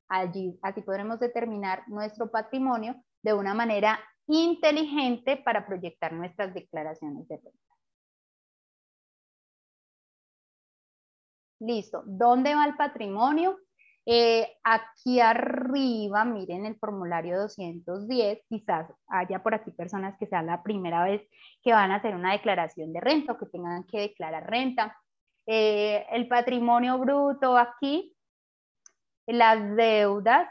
Allí, 0.10 0.60
así 0.62 0.82
podremos 0.82 1.20
determinar 1.20 1.84
nuestro 1.88 2.30
patrimonio 2.30 2.96
de 3.22 3.34
una 3.34 3.54
manera 3.54 4.00
inteligente 4.28 5.38
para 5.38 5.66
proyectar 5.66 6.14
nuestras 6.14 6.54
declaraciones 6.54 7.28
de 7.28 7.38
renta. 7.38 7.60
Listo. 11.60 12.04
¿Dónde 12.06 12.56
va 12.56 12.66
el 12.66 12.76
patrimonio? 12.76 13.58
Eh, 14.06 14.48
aquí 14.64 15.22
arriba, 15.22 16.26
miren 16.26 16.66
el 16.66 16.76
formulario 16.78 17.40
210, 17.40 18.40
quizás 18.50 18.92
haya 19.08 19.42
por 19.42 19.54
aquí 19.54 19.72
personas 19.72 20.18
que 20.20 20.28
sea 20.28 20.42
la 20.42 20.62
primera 20.62 21.04
vez 21.06 21.22
que 21.62 21.72
van 21.72 21.92
a 21.92 21.96
hacer 21.96 22.16
una 22.16 22.34
declaración 22.34 22.92
de 22.92 23.00
renta 23.00 23.34
o 23.34 23.38
que 23.38 23.46
tengan 23.46 23.86
que 23.86 24.00
declarar 24.02 24.50
renta. 24.50 24.98
Eh, 25.46 26.06
el 26.12 26.28
patrimonio 26.28 26.98
bruto 27.00 27.58
aquí, 27.58 28.16
las 29.26 29.76
deudas 29.76 30.50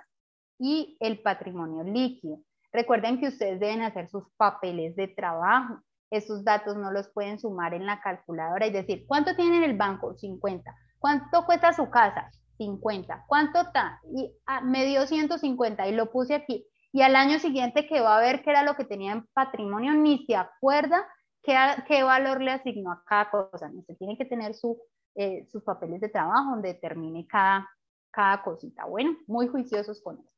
y 0.59 0.97
el 1.01 1.21
patrimonio 1.21 1.83
líquido. 1.85 2.39
Recuerden 2.73 3.21
que 3.21 3.29
ustedes 3.29 3.61
deben 3.61 3.83
hacer 3.83 4.09
sus 4.09 4.25
papeles 4.37 4.97
de 4.97 5.09
trabajo. 5.09 5.81
Esos 6.11 6.43
datos 6.45 6.77
no 6.77 6.91
los 6.91 7.09
pueden 7.09 7.39
sumar 7.39 7.75
en 7.75 7.85
la 7.85 8.01
calculadora 8.01 8.67
y 8.67 8.71
decir, 8.71 9.05
¿cuánto 9.07 9.35
tiene 9.37 9.59
en 9.59 9.65
el 9.65 9.77
banco? 9.77 10.15
50. 10.15 10.75
¿Cuánto 10.99 11.45
cuesta 11.45 11.73
su 11.73 11.91
casa? 11.91 12.31
50. 12.65 13.25
¿Cuánto 13.27 13.61
está? 13.61 14.01
Y 14.15 14.33
ah, 14.47 14.61
me 14.61 14.85
dio 14.87 15.07
150 15.07 15.89
y 15.89 15.93
lo 15.93 16.11
puse 16.11 16.35
aquí. 16.35 16.67
Y 16.93 17.03
al 17.03 17.17
año 17.17 17.39
siguiente 17.39 17.87
que 17.87 18.01
va 18.01 18.17
a 18.17 18.21
ver 18.21 18.43
qué 18.43 18.51
era 18.51 18.63
lo 18.63 18.77
que 18.77 18.85
tenía 18.85 19.13
en 19.13 19.27
patrimonio, 19.33 19.95
ni 19.95 20.25
se 20.27 20.37
acuerda 20.37 21.07
qué, 21.43 21.57
qué 21.87 22.03
valor 22.03 22.41
le 22.41 22.53
asignó 22.53 22.93
a 22.93 23.03
cada 23.07 23.31
cosa. 23.31 23.69
No 23.69 23.83
se 23.83 23.95
tiene 23.97 24.17
que 24.17 24.27
tener 24.27 24.55
su, 24.55 24.79
eh, 25.15 25.47
sus 25.51 25.63
papeles 25.63 26.01
de 26.01 26.09
trabajo 26.09 26.51
donde 26.51 26.75
determine 26.75 27.27
cada, 27.27 27.69
cada 28.11 28.43
cosita. 28.43 28.85
Bueno, 28.85 29.17
muy 29.27 29.49
juiciosos 29.49 30.01
con 30.03 30.19
eso. 30.19 30.31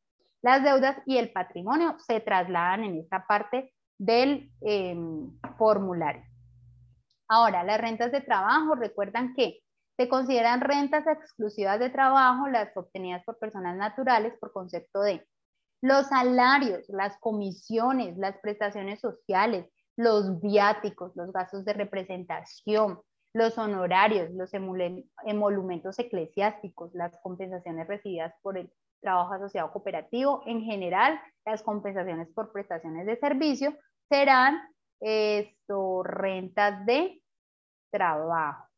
Las 0.43 0.63
deudas 0.63 0.97
y 1.07 1.17
el 1.17 1.33
patrimonio 1.33 1.97
se 1.99 2.21
trasladan 2.21 2.85
en 2.85 2.99
esta 2.99 3.27
parte 3.27 3.73
del 3.99 4.51
em, 4.61 5.31
formulario. 5.59 6.25
Ahora, 7.29 7.65
las 7.65 7.81
rentas 7.81 8.13
de 8.13 8.21
trabajo, 8.21 8.75
recuerdan 8.75 9.35
que 9.35 9.64
se 9.97 10.09
consideran 10.09 10.61
rentas 10.61 11.07
exclusivas 11.07 11.79
de 11.79 11.91
trabajo 11.91 12.49
las 12.49 12.77
obtenidas 12.77 13.25
por 13.25 13.39
personas 13.39 13.77
naturales 13.77 14.35
por 14.41 14.53
concepto 14.53 15.03
de 15.03 15.27
los 15.83 16.07
salarios, 16.07 16.89
las 16.89 17.19
comisiones, 17.19 18.17
las 18.17 18.39
prestaciones 18.39 19.01
sociales, 19.01 19.67
los 19.97 20.41
viáticos, 20.41 21.15
los 21.15 21.33
gastos 21.33 21.65
de 21.65 21.75
representación, 21.75 23.01
los 23.35 23.59
honorarios, 23.59 24.31
los 24.31 24.53
emolumentos 24.55 25.99
eclesiásticos, 25.99 26.95
las 26.95 27.13
compensaciones 27.23 27.87
recibidas 27.87 28.35
por 28.43 28.57
el 28.57 28.73
trabajo 29.01 29.35
asociado 29.35 29.71
cooperativo, 29.73 30.43
en 30.47 30.63
general, 30.63 31.21
las 31.45 31.63
compensaciones 31.63 32.29
por 32.35 32.53
prestaciones 32.53 33.07
de 33.07 33.17
servicio 33.19 33.77
serán 34.09 34.61
rentas 36.05 36.87
de 36.87 37.21
trabajo 37.91 38.69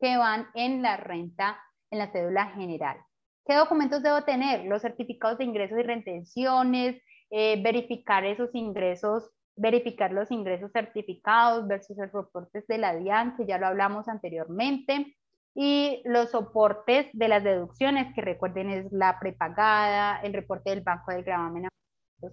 que 0.00 0.16
van 0.16 0.48
en 0.54 0.82
la 0.82 0.96
renta, 0.96 1.58
en 1.90 1.98
la 1.98 2.10
cédula 2.12 2.46
general. 2.50 2.98
¿Qué 3.44 3.54
documentos 3.54 4.02
debo 4.02 4.22
tener? 4.22 4.66
Los 4.66 4.82
certificados 4.82 5.38
de 5.38 5.44
ingresos 5.44 5.78
y 5.78 5.82
retenciones, 5.82 7.02
eh, 7.30 7.62
verificar 7.62 8.24
esos 8.24 8.54
ingresos, 8.54 9.30
verificar 9.56 10.12
los 10.12 10.30
ingresos 10.30 10.70
certificados 10.72 11.66
versus 11.66 11.96
los 11.96 12.12
reportes 12.12 12.66
de 12.66 12.78
la 12.78 12.94
DIAN, 12.94 13.36
que 13.36 13.46
ya 13.46 13.58
lo 13.58 13.66
hablamos 13.66 14.08
anteriormente, 14.08 15.16
y 15.54 16.02
los 16.04 16.30
soportes 16.30 17.06
de 17.12 17.28
las 17.28 17.42
deducciones, 17.42 18.14
que 18.14 18.20
recuerden 18.20 18.70
es 18.70 18.92
la 18.92 19.18
prepagada, 19.18 20.20
el 20.20 20.32
reporte 20.32 20.70
del 20.70 20.82
Banco 20.82 21.10
del 21.10 21.24
Gravamen 21.24 21.68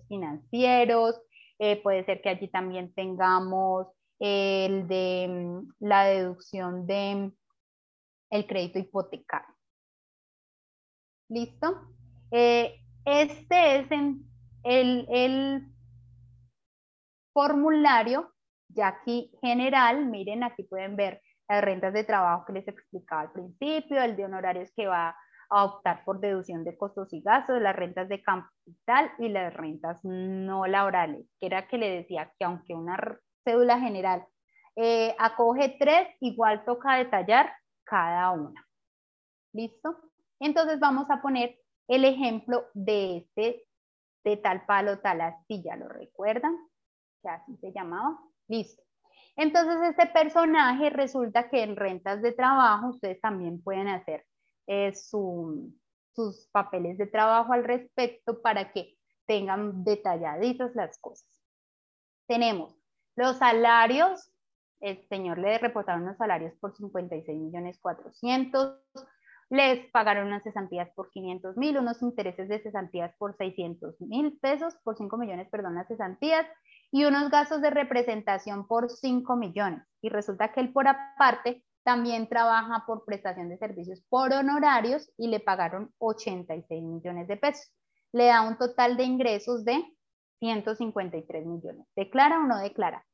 financieros, 0.07 1.21
eh, 1.59 1.81
puede 1.81 2.03
ser 2.05 2.21
que 2.21 2.29
allí 2.29 2.47
también 2.49 2.93
tengamos 2.93 3.87
el 4.19 4.87
de 4.87 5.27
mm, 5.29 5.73
la 5.79 6.05
deducción 6.05 6.85
de 6.87 7.31
el 8.35 8.47
crédito 8.47 8.79
hipotecario. 8.79 9.55
¿Listo? 11.29 11.89
Eh, 12.31 12.81
este 13.05 13.79
es 13.79 13.91
el, 14.63 15.07
el 15.09 15.67
formulario 17.33 18.33
Ya 18.69 18.87
aquí 18.87 19.31
general, 19.41 20.05
miren, 20.05 20.43
aquí 20.43 20.63
pueden 20.63 20.95
ver 20.95 21.21
las 21.47 21.63
rentas 21.63 21.93
de 21.93 22.03
trabajo 22.03 22.45
que 22.45 22.53
les 22.53 22.67
explicaba 22.67 23.21
al 23.21 23.31
principio, 23.31 24.01
el 24.01 24.15
de 24.15 24.25
honorarios 24.25 24.71
que 24.75 24.87
va 24.87 25.15
a 25.49 25.63
optar 25.63 26.03
por 26.03 26.19
deducción 26.19 26.63
de 26.63 26.75
costos 26.75 27.13
y 27.13 27.21
gastos, 27.21 27.61
las 27.61 27.75
rentas 27.75 28.09
de 28.09 28.23
capital 28.23 29.11
y 29.19 29.29
las 29.29 29.53
rentas 29.53 29.99
no 30.03 30.65
laborales, 30.65 31.27
que 31.39 31.45
era 31.45 31.67
que 31.67 31.77
le 31.77 31.89
decía 31.89 32.31
que 32.37 32.45
aunque 32.45 32.73
una 32.73 32.97
cédula 33.43 33.79
general 33.79 34.25
eh, 34.75 35.15
acoge 35.19 35.77
tres, 35.79 36.07
igual 36.19 36.65
toca 36.65 36.97
detallar 36.97 37.53
cada 37.85 38.31
una. 38.31 38.67
¿Listo? 39.53 39.97
Entonces 40.39 40.79
vamos 40.79 41.09
a 41.09 41.21
poner 41.21 41.57
el 41.87 42.03
ejemplo 42.03 42.65
de 42.73 43.17
este, 43.17 43.65
de 44.23 44.37
tal 44.37 44.65
palo, 44.65 44.99
tal 44.99 45.21
astilla, 45.21 45.75
¿lo 45.75 45.87
recuerdan? 45.87 46.57
Que 47.21 47.29
así 47.29 47.55
se 47.57 47.71
llamaba. 47.71 48.19
Listo. 48.47 48.83
Entonces 49.37 49.77
este 49.89 50.07
personaje 50.07 50.89
resulta 50.89 51.49
que 51.49 51.63
en 51.63 51.75
rentas 51.75 52.21
de 52.21 52.31
trabajo 52.31 52.89
ustedes 52.89 53.19
también 53.21 53.61
pueden 53.61 53.87
hacer 53.87 54.25
eh, 54.67 54.93
sus 54.93 56.47
papeles 56.51 56.97
de 56.97 57.07
trabajo 57.07 57.53
al 57.53 57.63
respecto 57.63 58.41
para 58.41 58.71
que 58.71 58.97
tengan 59.25 59.83
detalladitas 59.83 60.73
las 60.75 60.97
cosas. 60.99 61.29
Tenemos 62.27 62.75
los 63.15 63.37
salarios, 63.37 64.31
el 64.79 65.07
señor 65.07 65.37
le 65.37 65.57
reportaron 65.57 66.03
unos 66.03 66.17
salarios 66.17 66.53
por 66.59 66.75
56 66.75 67.37
millones 67.39 67.79
400, 67.79 68.79
les 69.49 69.89
pagaron 69.91 70.27
unas 70.27 70.43
cesantías 70.43 70.89
por 70.95 71.11
500 71.11 71.57
mil, 71.57 71.77
unos 71.77 72.01
intereses 72.01 72.49
de 72.49 72.59
cesantías 72.59 73.13
por 73.17 73.35
600 73.37 74.01
mil 74.01 74.37
pesos, 74.39 74.75
por 74.83 74.97
5 74.97 75.17
millones, 75.17 75.49
perdón, 75.49 75.75
las 75.75 75.87
cesantías, 75.87 76.45
y 76.91 77.05
unos 77.05 77.29
gastos 77.29 77.61
de 77.61 77.69
representación 77.69 78.67
por 78.67 78.89
5 78.89 79.35
millones. 79.35 79.83
Y 80.01 80.09
resulta 80.09 80.51
que 80.51 80.61
él 80.61 80.73
por 80.73 80.87
aparte 80.87 81.63
también 81.83 82.27
trabaja 82.27 82.83
por 82.87 83.05
prestación 83.05 83.49
de 83.49 83.57
servicios 83.57 84.01
por 84.09 84.33
honorarios 84.33 85.11
y 85.17 85.27
le 85.27 85.39
pagaron 85.39 85.93
86 85.99 86.83
millones 86.83 87.27
de 87.27 87.37
pesos. 87.37 87.71
Le 88.11 88.25
da 88.25 88.41
un 88.41 88.57
total 88.57 88.97
de 88.97 89.03
ingresos 89.03 89.63
de 89.65 89.83
153 90.39 91.45
millones. 91.45 91.85
¿Declara 91.95 92.39
o 92.39 92.43
no 92.43 92.57
declara? 92.57 93.05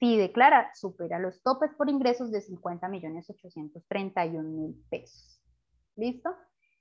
Si 0.00 0.16
declara, 0.16 0.70
supera 0.74 1.18
los 1.18 1.42
topes 1.42 1.70
por 1.76 1.88
ingresos 1.88 2.30
de 2.30 2.40
50 2.40 2.88
millones 2.88 3.30
831 3.30 4.42
mil 4.42 4.84
pesos. 4.90 5.40
¿Listo? 5.96 6.34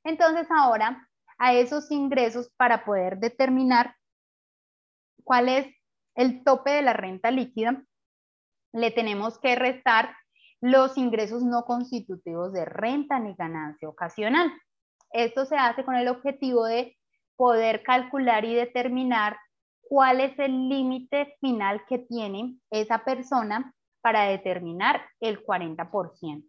Entonces 0.03 0.47
ahora 0.49 1.07
a 1.37 1.53
esos 1.53 1.91
ingresos 1.91 2.49
para 2.57 2.85
poder 2.85 3.19
determinar 3.19 3.95
cuál 5.23 5.49
es 5.49 5.67
el 6.15 6.43
tope 6.43 6.71
de 6.71 6.81
la 6.81 6.93
renta 6.93 7.31
líquida, 7.31 7.83
le 8.71 8.91
tenemos 8.91 9.39
que 9.39 9.55
restar 9.55 10.15
los 10.61 10.97
ingresos 10.97 11.43
no 11.43 11.65
constitutivos 11.65 12.53
de 12.53 12.65
renta 12.65 13.19
ni 13.19 13.35
ganancia 13.35 13.89
ocasional. 13.89 14.51
Esto 15.11 15.45
se 15.45 15.57
hace 15.57 15.83
con 15.83 15.95
el 15.95 16.07
objetivo 16.07 16.65
de 16.65 16.97
poder 17.35 17.83
calcular 17.83 18.45
y 18.45 18.55
determinar 18.55 19.37
cuál 19.93 20.21
es 20.21 20.39
el 20.39 20.69
límite 20.69 21.37
final 21.39 21.85
que 21.87 21.99
tiene 21.99 22.57
esa 22.71 23.05
persona 23.05 23.75
para 24.01 24.23
determinar 24.23 25.05
el 25.19 25.45
40%. 25.45 26.47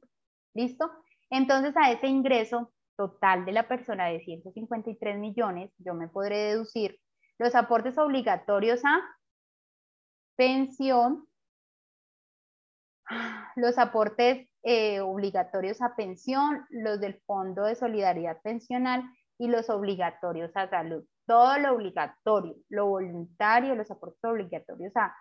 ¿Listo? 0.54 0.90
Entonces 1.28 1.76
a 1.76 1.92
ese 1.92 2.06
ingreso 2.06 2.72
total 2.96 3.44
de 3.44 3.52
la 3.52 3.68
persona 3.68 4.06
de 4.06 4.20
153 4.20 5.18
millones, 5.18 5.70
yo 5.76 5.92
me 5.92 6.08
podré 6.08 6.38
deducir 6.38 6.98
los 7.38 7.54
aportes 7.54 7.98
obligatorios 7.98 8.82
a 8.82 9.02
pensión, 10.36 11.28
los 13.56 13.76
aportes 13.76 14.48
eh, 14.62 15.00
obligatorios 15.00 15.82
a 15.82 15.94
pensión, 15.94 16.64
los 16.70 16.98
del 16.98 17.20
Fondo 17.26 17.64
de 17.64 17.74
Solidaridad 17.74 18.40
Pensional 18.40 19.04
y 19.36 19.48
los 19.48 19.68
obligatorios 19.68 20.50
a 20.54 20.66
salud. 20.70 21.04
Todo 21.26 21.58
lo 21.58 21.74
obligatorio, 21.74 22.56
lo 22.68 22.86
voluntario, 22.86 23.74
los 23.74 23.90
aportes 23.90 24.22
obligatorios 24.24 24.92
a, 24.96 25.14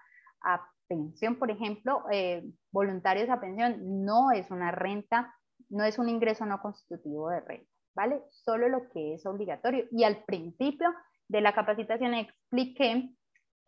pensión, 0.88 1.38
por 1.40 1.50
ejemplo, 1.50 2.04
eh, 2.12 2.44
voluntarios 2.72 3.30
a 3.30 3.40
pensión, 3.40 4.04
no 4.04 4.32
es 4.32 4.52
una 4.52 4.70
renta, 4.72 5.34
no 5.70 5.86
es 5.86 5.98
un 5.98 6.10
ingreso 6.10 6.46
no 6.46 6.62
constitutivo 6.62 7.30
de 7.30 7.40
renta, 7.40 7.72
¿vale? 7.96 8.22
Solo 8.30 8.68
lo 8.68 8.90
que 8.90 9.16
es 9.16 9.26
obligatorio. 9.26 9.86
Y 9.92 10.04
al 10.04 10.24
principio 10.26 10.94
de 11.30 11.42
la 11.42 11.54
capacitación 11.54 12.14
expliqué 12.14 13.10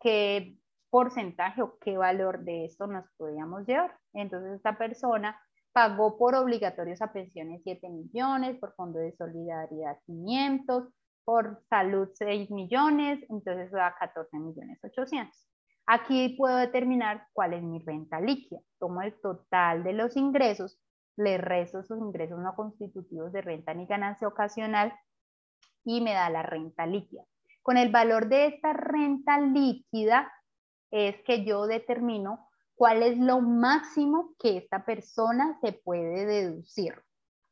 que 0.00 0.58
porcentaje 0.90 1.62
o 1.62 1.78
qué 1.78 1.96
valor 1.96 2.44
de 2.44 2.64
esto 2.66 2.86
nos 2.86 3.04
podíamos 3.16 3.66
llevar. 3.66 3.96
Entonces 4.12 4.52
esta 4.56 4.78
persona 4.78 5.40
pagó 5.72 6.16
por 6.16 6.34
obligatorios 6.34 7.02
a 7.02 7.12
pensiones 7.12 7.60
7 7.64 7.88
millones, 7.90 8.58
por 8.58 8.74
fondo 8.74 8.98
de 8.98 9.14
solidaridad 9.16 9.98
500, 10.06 10.88
por 11.26 11.60
salud 11.68 12.08
6 12.14 12.50
millones, 12.52 13.18
entonces 13.28 13.70
da 13.72 13.94
14 13.98 14.38
millones 14.38 14.78
800. 14.82 15.36
Aquí 15.86 16.36
puedo 16.38 16.56
determinar 16.56 17.26
cuál 17.32 17.54
es 17.54 17.62
mi 17.62 17.80
renta 17.80 18.20
líquida. 18.20 18.60
Tomo 18.78 19.02
el 19.02 19.12
total 19.20 19.82
de 19.82 19.92
los 19.92 20.16
ingresos, 20.16 20.78
le 21.16 21.36
resto 21.36 21.80
esos 21.80 21.98
ingresos 21.98 22.38
no 22.38 22.54
constitutivos 22.54 23.32
de 23.32 23.42
renta 23.42 23.74
ni 23.74 23.86
ganancia 23.86 24.28
ocasional 24.28 24.94
y 25.84 26.00
me 26.00 26.14
da 26.14 26.30
la 26.30 26.42
renta 26.42 26.86
líquida. 26.86 27.24
Con 27.62 27.76
el 27.76 27.90
valor 27.90 28.28
de 28.28 28.46
esta 28.46 28.72
renta 28.72 29.40
líquida, 29.40 30.32
es 30.92 31.16
que 31.24 31.44
yo 31.44 31.66
determino 31.66 32.48
cuál 32.76 33.02
es 33.02 33.18
lo 33.18 33.40
máximo 33.40 34.34
que 34.38 34.58
esta 34.58 34.84
persona 34.84 35.58
se 35.60 35.72
puede 35.72 36.24
deducir. 36.26 36.94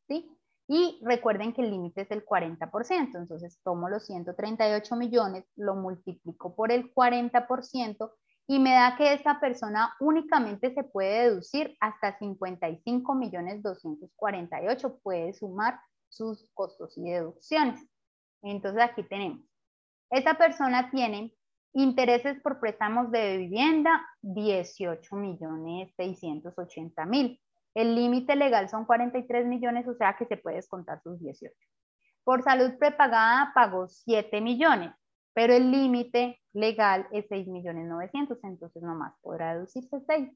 ¿sí? 0.07 0.31
Y 0.67 0.99
recuerden 1.03 1.53
que 1.53 1.63
el 1.63 1.71
límite 1.71 2.03
es 2.03 2.11
el 2.11 2.25
40%, 2.25 3.17
entonces 3.17 3.61
tomo 3.63 3.89
los 3.89 4.07
138 4.07 4.97
millones, 4.97 5.45
lo 5.57 5.75
multiplico 5.75 6.55
por 6.57 6.73
el 6.73 6.93
40% 6.95 8.11
y 8.47 8.59
me 8.59 8.73
da 8.73 8.97
que 8.97 9.13
esta 9.13 9.41
persona 9.41 9.95
únicamente 10.01 10.73
se 10.75 10.85
puede 10.85 11.29
deducir 11.29 11.77
hasta 11.81 12.19
55 12.19 13.15
millones 13.15 13.63
248, 13.63 15.01
puede 15.03 15.35
sumar 15.35 15.79
sus 16.09 16.51
costos 16.55 16.97
y 16.97 17.11
deducciones. 17.11 17.81
Entonces 18.43 18.83
aquí 18.83 19.03
tenemos, 19.03 19.41
esta 20.11 20.35
persona 20.35 20.91
tiene 20.91 21.35
Intereses 21.77 22.41
por 22.41 22.61
préstamos 22.61 23.11
de 23.11 23.37
vivienda, 23.37 24.07
18 24.23 25.17
millones 25.17 25.93
680 25.97 27.05
mil. 27.07 27.41
El 27.75 27.95
límite 27.95 28.37
legal 28.37 28.69
son 28.69 28.85
43 28.85 29.47
millones, 29.47 29.87
o 29.89 29.95
sea 29.95 30.17
que 30.17 30.27
se 30.27 30.37
puede 30.37 30.57
descontar 30.57 31.03
sus 31.03 31.21
18. 31.21 31.53
Por 32.23 32.43
salud 32.43 32.79
prepagada 32.79 33.53
pagó 33.55 33.89
7 33.89 34.41
millones, 34.41 34.93
pero 35.35 35.53
el 35.53 35.71
límite 35.71 36.41
legal 36.53 37.07
es 37.11 37.27
6 37.29 37.49
millones 37.49 37.87
900, 37.87 38.39
entonces 38.45 38.83
nomás 38.83 39.15
podrá 39.21 39.55
deducirse 39.55 40.01
6. 40.07 40.31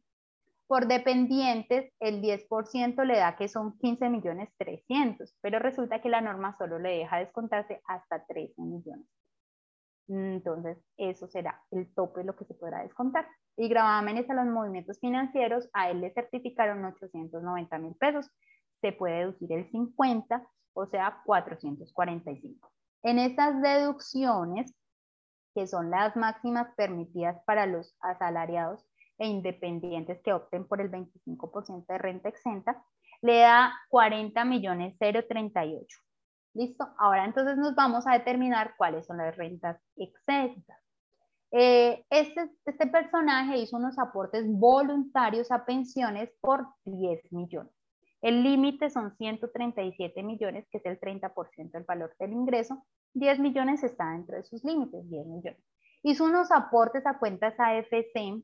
Por 0.67 0.87
dependientes, 0.87 1.91
el 1.99 2.21
10% 2.21 3.03
le 3.05 3.17
da 3.17 3.37
que 3.37 3.49
son 3.49 3.79
15 3.79 4.11
millones 4.11 4.51
300, 4.59 5.35
pero 5.41 5.59
resulta 5.59 6.03
que 6.03 6.11
la 6.11 6.21
norma 6.21 6.57
solo 6.59 6.79
le 6.79 6.99
deja 6.99 7.19
descontarse 7.19 7.81
hasta 7.87 8.27
13 8.27 8.61
millones. 8.61 9.07
Entonces, 10.09 10.79
eso 10.97 11.29
será 11.29 11.63
el 11.71 11.93
tope 11.95 12.21
de 12.21 12.27
lo 12.27 12.37
que 12.37 12.47
se 12.47 12.55
podrá 12.55 12.83
descontar. 12.83 13.29
Y 13.57 13.69
gravámenes 13.69 14.29
a 14.31 14.35
los 14.35 14.47
movimientos 14.47 14.99
financieros, 15.01 15.69
a 15.75 15.91
él 15.91 16.01
le 16.01 16.13
certificaron 16.13 16.85
890 16.85 17.79
mil 17.79 17.95
pesos. 17.97 18.31
Se 18.81 18.93
puede 18.93 19.19
deducir 19.19 19.53
el 19.53 19.71
50, 19.71 20.47
o 20.73 20.87
sea, 20.87 21.21
445. 21.27 22.71
En 23.03 23.19
estas 23.19 23.61
deducciones, 23.61 24.75
que 25.55 25.67
son 25.67 25.91
las 25.91 26.17
máximas 26.17 26.73
permitidas 26.77 27.43
para 27.45 27.67
los 27.67 27.97
asalariados 28.01 28.87
e 29.19 29.27
independientes 29.27 30.21
que 30.23 30.33
opten 30.33 30.67
por 30.67 30.81
el 30.81 30.91
25% 30.91 31.87
de 31.87 31.99
renta 31.99 32.29
exenta, 32.29 32.83
le 33.21 33.41
da 33.41 33.73
40 33.91 34.45
millones 34.45 34.97
038. 34.99 35.99
¿Listo? 36.59 36.89
Ahora 36.99 37.25
entonces 37.25 37.57
nos 37.57 37.77
vamos 37.77 38.05
a 38.09 38.15
determinar 38.15 38.75
cuáles 38.77 39.07
son 39.07 39.19
las 39.19 39.37
rentas 39.37 39.81
exentas. 39.95 40.77
Eh, 41.53 42.05
este, 42.11 42.51
este 42.67 42.89
personaje 42.89 43.59
hizo 43.59 43.77
unos 43.77 43.97
aportes 43.97 44.45
voluntarios 44.45 45.53
a 45.53 45.65
pensiones 45.65 46.33
por 46.41 46.67
10 46.85 47.33
millones. 47.33 47.73
El 48.23 48.43
límite 48.43 48.91
son 48.91 49.17
137 49.17 50.21
millones, 50.25 50.67
que 50.69 50.79
es 50.79 50.87
el 50.87 50.99
30% 50.99 51.71
del 51.71 51.85
valor 51.85 52.17
del 52.19 52.33
ingreso. 52.33 52.85
10 53.15 53.39
millones 53.39 53.85
está 53.85 54.11
dentro 54.11 54.37
de 54.37 54.43
sus 54.43 54.65
límites, 54.65 55.09
10 55.09 55.27
millones. 55.29 55.63
Hizo 56.03 56.25
unos 56.25 56.51
aportes 56.51 57.07
a 57.07 57.21
cuentas 57.21 57.55
AFC 57.57 58.43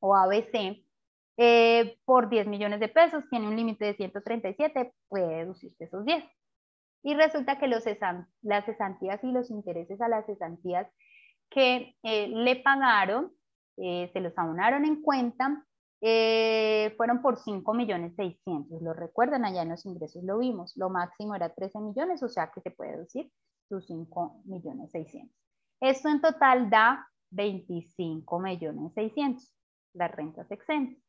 o 0.00 0.16
ABC 0.16 0.84
eh, 1.36 1.96
por 2.04 2.28
10 2.28 2.48
millones 2.48 2.80
de 2.80 2.88
pesos, 2.88 3.22
tiene 3.30 3.46
un 3.46 3.54
límite 3.54 3.84
de 3.84 3.94
137, 3.94 4.92
puede 5.08 5.36
deducirse 5.36 5.84
esos 5.84 6.04
10 6.04 6.24
y 7.04 7.14
resulta 7.14 7.58
que 7.58 7.68
los 7.68 7.84
las 8.42 8.64
cesantías 8.64 9.22
y 9.22 9.30
los 9.30 9.50
intereses 9.50 10.00
a 10.00 10.08
las 10.08 10.26
cesantías 10.26 10.88
que 11.50 11.94
eh, 12.02 12.28
le 12.28 12.56
pagaron 12.56 13.30
eh, 13.76 14.10
se 14.12 14.20
los 14.20 14.36
abonaron 14.38 14.84
en 14.84 15.02
cuenta, 15.02 15.64
eh, 16.00 16.94
fueron 16.96 17.22
por 17.22 17.38
5 17.38 17.74
millones 17.74 18.14
600. 18.16 18.82
Lo 18.82 18.92
recuerdan, 18.92 19.44
allá 19.44 19.62
en 19.62 19.70
los 19.70 19.84
ingresos 19.84 20.22
lo 20.22 20.38
vimos. 20.38 20.76
Lo 20.76 20.90
máximo 20.90 21.34
era 21.34 21.52
13 21.52 21.80
millones, 21.80 22.22
o 22.22 22.28
sea 22.28 22.50
que 22.52 22.60
se 22.60 22.70
puede 22.70 22.98
decir 22.98 23.30
sus 23.68 23.86
5 23.86 24.42
millones 24.44 24.90
600. 24.92 25.34
Esto 25.80 26.08
en 26.08 26.20
total 26.20 26.70
da 26.70 27.08
25 27.30 28.38
millones 28.38 28.92
600, 28.94 29.52
las 29.94 30.10
rentas 30.12 30.50
exentas. 30.50 31.02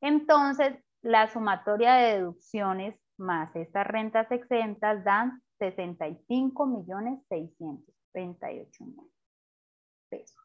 Entonces, 0.00 0.76
la 1.02 1.28
sumatoria 1.28 1.94
de 1.94 2.14
deducciones 2.16 2.96
más 3.18 3.54
estas 3.56 3.86
rentas 3.86 4.30
exentas 4.30 5.04
dan 5.04 5.42
65 5.58 6.66
millones 6.66 7.20
638 7.28 8.84
mil 8.84 9.10
pesos. 10.08 10.36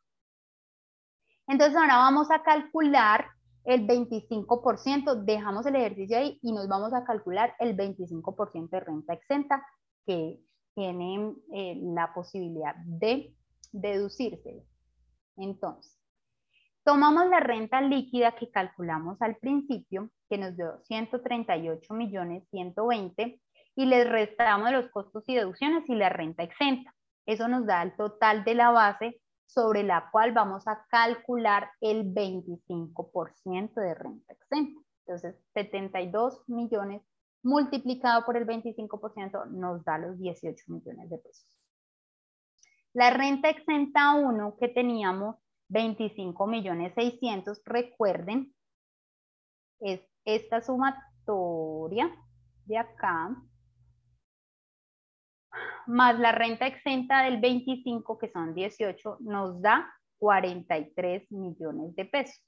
Entonces 1.48 1.76
ahora 1.76 1.98
vamos 1.98 2.32
a 2.32 2.44
calcular 2.44 3.28
el 3.64 3.86
25%, 3.86 5.24
dejamos 5.24 5.66
el 5.66 5.76
ejercicio 5.76 6.18
ahí 6.18 6.40
y 6.42 6.52
nos 6.52 6.68
vamos 6.68 6.94
a 6.94 7.04
calcular 7.04 7.56
el 7.60 7.76
25% 7.78 8.70
de 8.70 8.80
renta 8.80 9.14
exenta 9.14 9.66
que 10.06 10.40
tiene 10.74 11.36
eh, 11.54 11.80
la 11.82 12.14
posibilidad 12.14 12.76
de 12.86 13.36
deducirse. 13.72 14.66
Entonces, 15.38 16.01
tomamos 16.84 17.28
la 17.28 17.40
renta 17.40 17.82
líquida 17.82 18.34
que 18.34 18.50
calculamos 18.50 19.22
al 19.22 19.36
principio, 19.38 20.10
que 20.30 20.38
nos 20.38 20.56
dio 20.56 20.80
138 20.84 21.94
millones 21.94 22.48
120 22.50 23.42
y 23.76 23.86
les 23.86 24.10
restamos 24.10 24.72
los 24.72 24.90
costos 24.90 25.24
y 25.28 25.36
deducciones 25.36 25.88
y 25.88 25.96
la 25.96 26.10
renta 26.10 26.44
exenta. 26.44 26.94
Eso 27.26 27.48
nos 27.48 27.66
da 27.66 27.84
el 27.84 27.96
total 27.96 28.44
de 28.44 28.56
la 28.56 28.72
base 28.72 29.22
sobre 29.46 29.84
la 29.84 30.10
cual 30.12 30.32
vamos 30.32 30.68
a 30.68 30.86
calcular 30.90 31.70
el 31.82 32.14
25% 32.14 33.74
de 33.74 33.94
renta 33.94 34.34
exenta. 34.34 34.82
Entonces, 35.06 35.36
72 35.54 36.44
millones 36.48 37.02
multiplicado 37.44 38.24
por 38.26 38.38
el 38.38 38.46
25% 38.46 39.48
nos 39.48 39.84
da 39.84 39.98
los 39.98 40.18
18 40.20 40.64
millones 40.68 41.10
de 41.10 41.18
pesos. 41.18 41.48
La 42.94 43.10
renta 43.10 43.50
exenta 43.50 44.14
1 44.14 44.58
que 44.60 44.68
teníamos 44.68 45.38
25 45.72 46.48
millones 46.48 46.94
600, 46.96 47.62
recuerden, 47.66 48.54
es 49.80 50.02
esta 50.26 50.62
sumatoria 50.62 52.14
de 52.66 52.78
acá, 52.78 53.36
más 55.88 56.20
la 56.20 56.32
renta 56.34 56.68
exenta 56.68 57.24
del 57.24 57.40
25, 57.40 58.18
que 58.18 58.30
son 58.30 58.54
18, 58.54 59.18
nos 59.22 59.62
da 59.62 59.92
43 60.20 61.32
millones 61.32 61.96
de 61.96 62.06
pesos. 62.06 62.46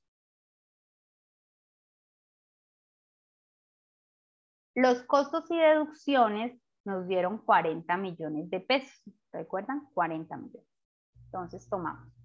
Los 4.76 5.04
costos 5.04 5.50
y 5.50 5.58
deducciones 5.58 6.60
nos 6.86 7.08
dieron 7.08 7.38
40 7.38 7.96
millones 7.98 8.50
de 8.50 8.60
pesos. 8.60 9.02
¿Recuerdan? 9.32 9.88
40 9.94 10.36
millones. 10.38 10.68
Entonces 11.26 11.68
tomamos 11.70 12.23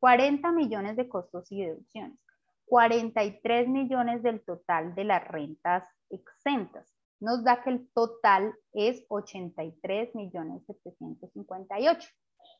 40 0.00 0.52
millones 0.52 0.96
de 0.96 1.08
costos 1.08 1.50
y 1.50 1.62
deducciones, 1.62 2.18
43 2.66 3.68
millones 3.68 4.22
del 4.22 4.44
total 4.44 4.94
de 4.94 5.04
las 5.04 5.26
rentas 5.26 5.84
exentas. 6.10 6.94
Nos 7.20 7.42
da 7.42 7.62
que 7.62 7.70
el 7.70 7.88
total 7.92 8.54
es 8.72 9.04
83 9.08 10.14
millones 10.14 10.64
758. 10.66 12.08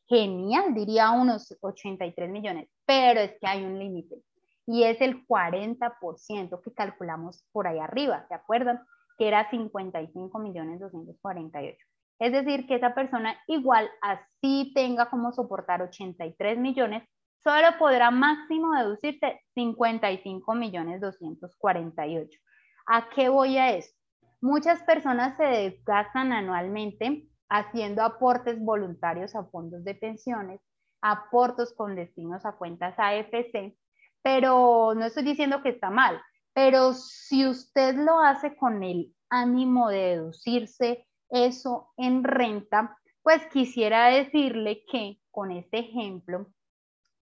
Genial, 0.07 0.73
diría 0.73 1.11
unos 1.11 1.57
83 1.61 2.29
millones, 2.29 2.69
pero 2.85 3.21
es 3.21 3.31
que 3.39 3.47
hay 3.47 3.63
un 3.63 3.79
límite 3.79 4.21
y 4.65 4.83
es 4.83 4.99
el 5.01 5.25
40% 5.25 6.61
que 6.61 6.73
calculamos 6.73 7.43
por 7.51 7.67
ahí 7.67 7.79
arriba, 7.79 8.25
¿se 8.27 8.35
acuerdan? 8.35 8.81
que 9.19 9.27
era 9.27 9.49
55 9.49 10.39
millones 10.39 10.79
248. 10.79 11.77
Es 12.19 12.31
decir, 12.31 12.65
que 12.65 12.75
esa 12.75 12.95
persona 12.95 13.37
igual 13.47 13.89
así 14.01 14.71
tenga 14.73 15.09
como 15.09 15.33
soportar 15.33 15.81
83 15.81 16.57
millones, 16.57 17.03
solo 17.43 17.67
podrá 17.77 18.11
máximo 18.11 18.73
deducirse 18.73 19.41
55 19.55 20.55
millones 20.55 21.01
248. 21.01 22.39
¿A 22.87 23.09
qué 23.09 23.29
voy 23.29 23.57
a 23.57 23.71
eso? 23.71 23.93
Muchas 24.41 24.81
personas 24.83 25.35
se 25.37 25.43
desgastan 25.43 26.31
anualmente 26.31 27.27
haciendo 27.49 28.03
aportes 28.03 28.59
voluntarios 28.59 29.35
a 29.35 29.43
fondos 29.45 29.83
de 29.83 29.95
pensiones, 29.95 30.61
aportos 31.01 31.73
con 31.73 31.95
destinos 31.95 32.45
a 32.45 32.53
cuentas 32.53 32.95
AFC, 32.97 33.75
pero 34.21 34.93
no 34.95 35.05
estoy 35.05 35.23
diciendo 35.23 35.61
que 35.61 35.69
está 35.69 35.89
mal, 35.89 36.21
pero 36.53 36.93
si 36.93 37.45
usted 37.47 37.95
lo 37.95 38.19
hace 38.19 38.55
con 38.55 38.83
el 38.83 39.13
ánimo 39.29 39.89
de 39.89 40.15
deducirse 40.15 41.07
eso 41.29 41.91
en 41.97 42.23
renta, 42.23 42.97
pues 43.21 43.45
quisiera 43.47 44.07
decirle 44.07 44.83
que 44.91 45.19
con 45.31 45.51
este 45.51 45.79
ejemplo, 45.79 46.47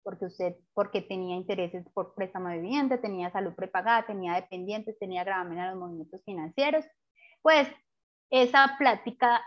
porque 0.05 0.25
usted, 0.25 0.55
porque 0.75 1.01
tenía 1.01 1.35
intereses 1.35 1.83
por 1.93 2.13
préstamo 2.13 2.49
de 2.49 2.59
vivienda, 2.59 3.01
tenía 3.01 3.31
salud 3.31 3.55
prepagada, 3.55 4.05
tenía 4.05 4.35
dependientes, 4.35 4.97
tenía 4.99 5.23
gravamen 5.23 5.59
a 5.59 5.71
los 5.71 5.79
movimientos 5.79 6.21
financieros, 6.23 6.85
pues 7.41 7.67
esa 8.29 8.75
plática 8.77 9.41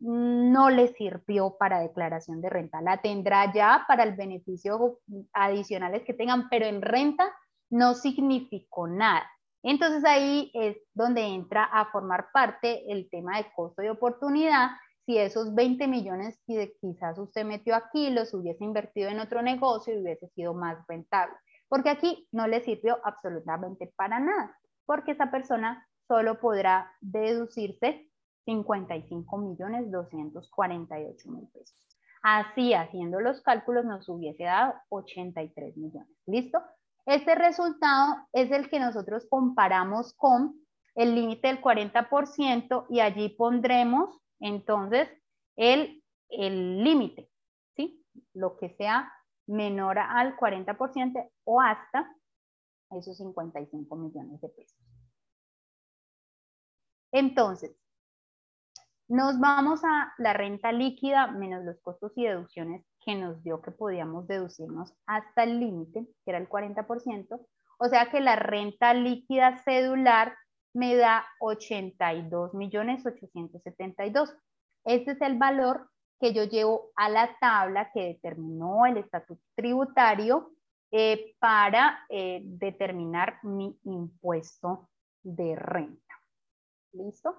no 0.00 0.70
le 0.70 0.88
sirvió 0.94 1.56
para 1.58 1.80
declaración 1.80 2.40
de 2.40 2.48
renta. 2.48 2.80
La 2.80 3.02
tendrá 3.02 3.52
ya 3.52 3.84
para 3.86 4.04
el 4.04 4.14
beneficio 4.14 4.98
adicionales 5.32 6.04
que 6.04 6.14
tengan, 6.14 6.48
pero 6.48 6.66
en 6.66 6.80
renta 6.80 7.30
no 7.70 7.94
significó 7.94 8.88
nada. 8.88 9.28
Entonces 9.62 10.04
ahí 10.04 10.50
es 10.54 10.78
donde 10.94 11.22
entra 11.22 11.64
a 11.64 11.90
formar 11.90 12.28
parte 12.32 12.90
el 12.90 13.10
tema 13.10 13.36
de 13.36 13.52
costo 13.54 13.82
de 13.82 13.90
oportunidad. 13.90 14.70
Si 15.08 15.16
esos 15.16 15.54
20 15.54 15.88
millones 15.88 16.38
que 16.46 16.76
quizás 16.82 17.18
usted 17.18 17.42
metió 17.42 17.74
aquí 17.74 18.10
los 18.10 18.34
hubiese 18.34 18.62
invertido 18.62 19.08
en 19.08 19.20
otro 19.20 19.40
negocio 19.40 19.94
y 19.94 20.02
hubiese 20.02 20.28
sido 20.34 20.52
más 20.52 20.86
rentable. 20.86 21.34
Porque 21.66 21.88
aquí 21.88 22.28
no 22.30 22.46
le 22.46 22.60
sirvió 22.60 22.98
absolutamente 23.04 23.90
para 23.96 24.20
nada, 24.20 24.54
porque 24.84 25.12
esa 25.12 25.30
persona 25.30 25.88
solo 26.06 26.38
podrá 26.40 26.92
deducirse 27.00 28.06
55 28.44 29.38
millones 29.38 29.90
248 29.90 31.30
mil 31.30 31.48
pesos. 31.54 31.74
Así, 32.22 32.74
haciendo 32.74 33.18
los 33.20 33.40
cálculos, 33.40 33.86
nos 33.86 34.10
hubiese 34.10 34.44
dado 34.44 34.74
83 34.90 35.74
millones. 35.78 36.14
¿Listo? 36.26 36.60
Este 37.06 37.34
resultado 37.34 38.28
es 38.34 38.50
el 38.50 38.68
que 38.68 38.78
nosotros 38.78 39.26
comparamos 39.30 40.12
con 40.12 40.54
el 40.94 41.14
límite 41.14 41.48
del 41.48 41.62
40% 41.62 42.84
y 42.90 43.00
allí 43.00 43.30
pondremos 43.30 44.20
entonces 44.40 45.08
el 45.56 46.02
límite, 46.28 47.30
¿sí? 47.76 48.04
Lo 48.34 48.56
que 48.56 48.70
sea 48.70 49.12
menor 49.46 49.98
al 49.98 50.36
40% 50.36 51.30
o 51.44 51.60
hasta 51.60 52.14
esos 52.90 53.16
55 53.16 53.96
millones 53.96 54.40
de 54.40 54.48
pesos. 54.48 54.78
Entonces, 57.12 57.74
nos 59.08 59.40
vamos 59.40 59.80
a 59.84 60.12
la 60.18 60.34
renta 60.34 60.70
líquida 60.70 61.28
menos 61.28 61.64
los 61.64 61.80
costos 61.80 62.12
y 62.16 62.26
deducciones 62.26 62.84
que 63.00 63.14
nos 63.14 63.42
dio 63.42 63.62
que 63.62 63.70
podíamos 63.70 64.26
deducirnos 64.26 64.94
hasta 65.06 65.44
el 65.44 65.60
límite, 65.60 66.06
que 66.24 66.30
era 66.30 66.38
el 66.38 66.48
40%. 66.48 67.40
O 67.78 67.88
sea 67.88 68.10
que 68.10 68.20
la 68.20 68.36
renta 68.36 68.92
líquida 68.92 69.56
cedular 69.64 70.36
me 70.78 70.94
da 70.94 71.26
82 71.40 72.54
millones 72.54 73.04
872. 73.04 74.36
Este 74.84 75.10
es 75.10 75.20
el 75.20 75.36
valor 75.36 75.90
que 76.20 76.32
yo 76.32 76.44
llevo 76.44 76.92
a 76.94 77.08
la 77.08 77.36
tabla 77.40 77.90
que 77.92 78.06
determinó 78.06 78.86
el 78.86 78.98
estatuto 78.98 79.42
tributario 79.56 80.52
eh, 80.92 81.34
para 81.40 82.06
eh, 82.08 82.40
determinar 82.44 83.40
mi 83.42 83.76
impuesto 83.84 84.88
de 85.22 85.56
renta. 85.56 86.14
¿Listo? 86.92 87.34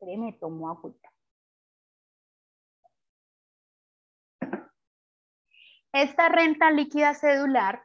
me 0.00 0.32
tomo 0.32 0.68
agüita. 0.68 1.12
Esta 5.92 6.28
renta 6.28 6.70
líquida 6.70 7.14
cedular 7.14 7.84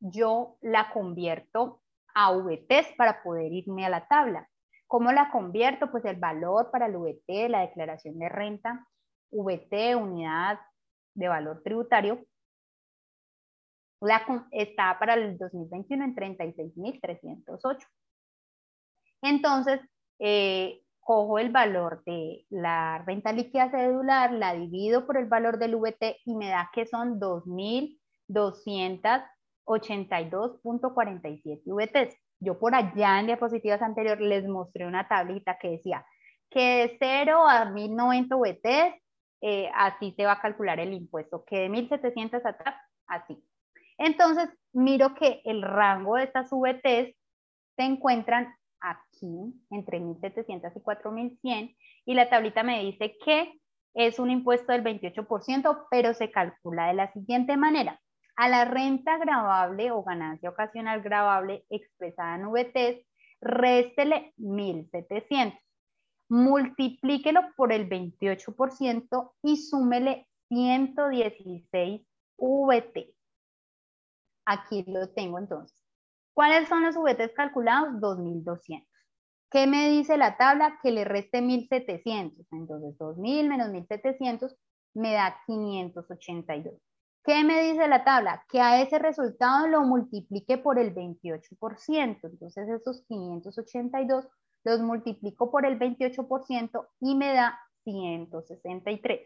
yo 0.00 0.56
la 0.62 0.92
convierto 0.92 1.83
a 2.14 2.32
VTs 2.32 2.94
para 2.96 3.22
poder 3.22 3.52
irme 3.52 3.84
a 3.84 3.90
la 3.90 4.06
tabla. 4.06 4.48
¿Cómo 4.86 5.12
la 5.12 5.30
convierto? 5.30 5.90
Pues 5.90 6.04
el 6.04 6.16
valor 6.16 6.70
para 6.70 6.86
el 6.86 6.96
VT, 6.96 7.48
la 7.48 7.62
declaración 7.62 8.18
de 8.18 8.28
renta, 8.28 8.86
VT, 9.30 9.96
unidad 9.96 10.60
de 11.14 11.28
valor 11.28 11.62
tributario, 11.62 12.24
está 14.50 14.98
para 14.98 15.14
el 15.14 15.38
2021 15.38 16.04
en 16.04 16.14
36.308. 16.14 17.86
Entonces, 19.22 19.80
eh, 20.18 20.82
cojo 21.00 21.38
el 21.38 21.50
valor 21.50 22.02
de 22.04 22.44
la 22.50 23.02
renta 23.06 23.32
líquida 23.32 23.70
cedular, 23.70 24.32
la 24.32 24.52
divido 24.54 25.06
por 25.06 25.16
el 25.16 25.26
valor 25.26 25.58
del 25.58 25.76
VT 25.76 26.18
y 26.24 26.34
me 26.34 26.48
da 26.48 26.70
que 26.72 26.86
son 26.86 27.20
2.200 27.20 29.24
82.47 29.66 31.62
VTs. 31.64 32.16
Yo 32.40 32.58
por 32.58 32.74
allá 32.74 33.20
en 33.20 33.26
diapositivas 33.26 33.80
anteriores 33.82 34.26
les 34.26 34.46
mostré 34.46 34.86
una 34.86 35.08
tablita 35.08 35.58
que 35.58 35.70
decía 35.70 36.04
que 36.50 36.60
de 36.60 36.96
0 36.98 37.48
a 37.48 37.64
1090 37.66 38.36
VTs, 38.36 38.94
eh, 39.40 39.70
así 39.74 40.12
se 40.16 40.24
va 40.24 40.32
a 40.32 40.40
calcular 40.40 40.78
el 40.80 40.92
impuesto, 40.92 41.44
que 41.44 41.60
de 41.60 41.68
1700 41.68 42.44
atrás, 42.46 42.76
así. 43.06 43.42
Entonces, 43.98 44.48
miro 44.72 45.14
que 45.14 45.42
el 45.44 45.62
rango 45.62 46.16
de 46.16 46.24
estas 46.24 46.50
VTs 46.50 47.14
se 47.76 47.82
encuentran 47.82 48.54
aquí, 48.80 49.54
entre 49.70 50.00
1700 50.00 50.76
y 50.76 50.80
4100, 50.80 51.76
y 52.06 52.14
la 52.14 52.28
tablita 52.28 52.62
me 52.62 52.82
dice 52.84 53.16
que 53.24 53.60
es 53.94 54.18
un 54.18 54.30
impuesto 54.30 54.72
del 54.72 54.82
28%, 54.82 55.86
pero 55.90 56.14
se 56.14 56.30
calcula 56.30 56.88
de 56.88 56.94
la 56.94 57.12
siguiente 57.12 57.56
manera. 57.56 58.00
A 58.36 58.48
la 58.48 58.64
renta 58.64 59.16
grabable 59.18 59.92
o 59.92 60.02
ganancia 60.02 60.50
ocasional 60.50 61.02
grabable 61.02 61.64
expresada 61.70 62.34
en 62.36 62.50
VTs, 62.50 63.06
réstele 63.40 64.34
1.700. 64.38 65.58
Multiplíquelo 66.30 67.42
por 67.56 67.72
el 67.72 67.88
28% 67.88 69.32
y 69.42 69.56
súmele 69.56 70.26
116 70.48 72.02
VT. 72.38 73.14
Aquí 74.46 74.84
lo 74.88 75.08
tengo 75.10 75.38
entonces. 75.38 75.80
¿Cuáles 76.34 76.68
son 76.68 76.82
los 76.82 76.96
VTs 76.96 77.34
calculados? 77.34 77.94
2.200. 78.00 78.84
¿Qué 79.50 79.68
me 79.68 79.88
dice 79.90 80.16
la 80.16 80.36
tabla? 80.36 80.80
Que 80.82 80.90
le 80.90 81.04
reste 81.04 81.40
1.700. 81.40 82.46
Entonces, 82.50 82.98
2.000 82.98 83.48
menos 83.48 83.68
1.700 83.68 84.56
me 84.94 85.12
da 85.12 85.40
582. 85.46 86.74
¿Qué 87.24 87.42
me 87.42 87.62
dice 87.62 87.88
la 87.88 88.04
tabla? 88.04 88.44
Que 88.50 88.60
a 88.60 88.82
ese 88.82 88.98
resultado 88.98 89.66
lo 89.66 89.82
multiplique 89.82 90.58
por 90.58 90.78
el 90.78 90.94
28%. 90.94 92.18
Entonces 92.22 92.68
esos 92.68 93.02
582 93.08 94.26
los 94.64 94.80
multiplico 94.80 95.50
por 95.50 95.66
el 95.66 95.78
28% 95.78 96.88
y 97.00 97.14
me 97.14 97.32
da 97.32 97.58
163. 97.84 99.20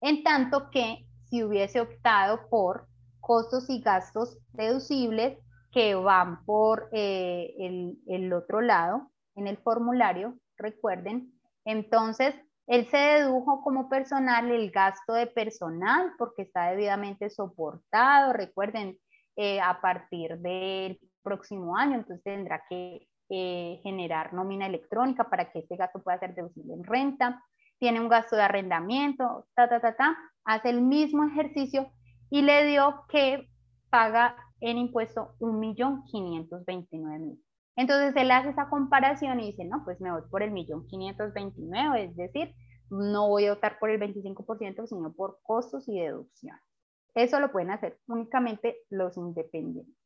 En 0.00 0.24
tanto 0.24 0.70
que 0.70 1.06
si 1.24 1.42
hubiese 1.42 1.80
optado 1.80 2.48
por 2.48 2.88
costos 3.20 3.68
y 3.68 3.80
gastos 3.80 4.38
deducibles 4.52 5.38
que 5.72 5.94
van 5.94 6.44
por 6.44 6.88
eh, 6.92 7.54
el, 7.58 7.98
el 8.06 8.32
otro 8.32 8.60
lado 8.60 9.10
en 9.34 9.46
el 9.46 9.58
formulario, 9.58 10.38
recuerden, 10.56 11.32
entonces 11.64 12.34
él 12.66 12.88
se 12.90 12.96
dedujo 12.96 13.62
como 13.62 13.88
personal 13.88 14.50
el 14.50 14.70
gasto 14.70 15.12
de 15.12 15.26
personal 15.26 16.12
porque 16.18 16.42
está 16.42 16.70
debidamente 16.70 17.30
soportado, 17.30 18.32
recuerden, 18.32 18.98
eh, 19.36 19.60
a 19.60 19.80
partir 19.80 20.38
del 20.38 20.98
próximo 21.26 21.76
año, 21.76 21.96
entonces 21.96 22.22
tendrá 22.22 22.62
que 22.70 23.08
eh, 23.28 23.80
generar 23.82 24.32
nómina 24.32 24.66
electrónica 24.66 25.28
para 25.28 25.50
que 25.50 25.58
este 25.58 25.74
gasto 25.74 26.00
pueda 26.00 26.20
ser 26.20 26.36
deducible 26.36 26.74
en 26.74 26.84
renta, 26.84 27.42
tiene 27.80 28.00
un 28.00 28.08
gasto 28.08 28.36
de 28.36 28.42
arrendamiento, 28.42 29.48
ta, 29.56 29.68
ta, 29.68 29.80
ta, 29.80 29.96
ta, 29.96 30.16
hace 30.44 30.70
el 30.70 30.82
mismo 30.82 31.24
ejercicio 31.24 31.90
y 32.30 32.42
le 32.42 32.64
dio 32.66 33.04
que 33.08 33.48
paga 33.90 34.36
en 34.60 34.78
impuesto 34.78 35.34
1.529.000. 35.40 37.42
Entonces 37.74 38.14
él 38.14 38.30
hace 38.30 38.50
esa 38.50 38.70
comparación 38.70 39.40
y 39.40 39.50
dice, 39.50 39.64
no, 39.64 39.82
pues 39.84 40.00
me 40.00 40.12
voy 40.12 40.22
por 40.30 40.44
el 40.44 40.52
1.529, 40.52 41.98
es 41.98 42.16
decir, 42.16 42.54
no 42.88 43.28
voy 43.28 43.46
a 43.46 43.54
optar 43.54 43.80
por 43.80 43.90
el 43.90 44.00
25%, 44.00 44.86
sino 44.86 45.12
por 45.12 45.40
costos 45.42 45.88
y 45.88 45.98
deducciones. 45.98 46.62
Eso 47.16 47.40
lo 47.40 47.50
pueden 47.50 47.72
hacer 47.72 47.98
únicamente 48.06 48.76
los 48.88 49.16
independientes 49.16 50.05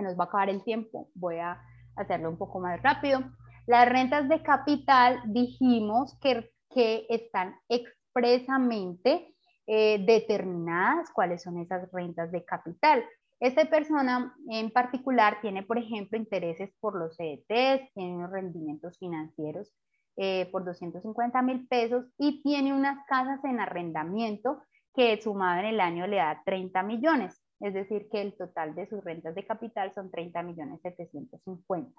se 0.00 0.04
nos 0.04 0.18
va 0.18 0.24
a 0.24 0.26
acabar 0.26 0.48
el 0.48 0.64
tiempo, 0.64 1.10
voy 1.14 1.36
a 1.36 1.60
hacerlo 1.96 2.30
un 2.30 2.38
poco 2.38 2.58
más 2.58 2.82
rápido. 2.82 3.20
Las 3.66 3.88
rentas 3.88 4.28
de 4.28 4.42
capital 4.42 5.20
dijimos 5.26 6.18
que, 6.20 6.50
que 6.70 7.06
están 7.10 7.54
expresamente 7.68 9.34
eh, 9.66 10.02
determinadas 10.04 11.10
cuáles 11.12 11.42
son 11.42 11.58
esas 11.58 11.90
rentas 11.92 12.32
de 12.32 12.44
capital. 12.44 13.04
Esta 13.38 13.64
persona 13.66 14.34
en 14.48 14.70
particular 14.70 15.38
tiene, 15.40 15.62
por 15.62 15.78
ejemplo, 15.78 16.18
intereses 16.18 16.70
por 16.80 16.98
los 16.98 17.16
CDTs, 17.16 17.92
tiene 17.94 18.16
unos 18.16 18.30
rendimientos 18.30 18.98
financieros 18.98 19.72
eh, 20.16 20.48
por 20.50 20.64
250 20.64 21.42
mil 21.42 21.68
pesos 21.68 22.06
y 22.18 22.42
tiene 22.42 22.74
unas 22.74 23.04
casas 23.06 23.42
en 23.44 23.60
arrendamiento 23.60 24.62
que 24.94 25.20
sumado 25.22 25.60
en 25.60 25.66
el 25.66 25.80
año 25.80 26.06
le 26.06 26.16
da 26.16 26.42
30 26.44 26.82
millones 26.82 27.40
es 27.60 27.74
decir, 27.74 28.08
que 28.10 28.22
el 28.22 28.36
total 28.36 28.74
de 28.74 28.88
sus 28.88 29.04
rentas 29.04 29.34
de 29.34 29.46
capital 29.46 29.92
son 29.94 30.10
30 30.10 30.42
millones 30.42 30.80
750. 30.82 31.92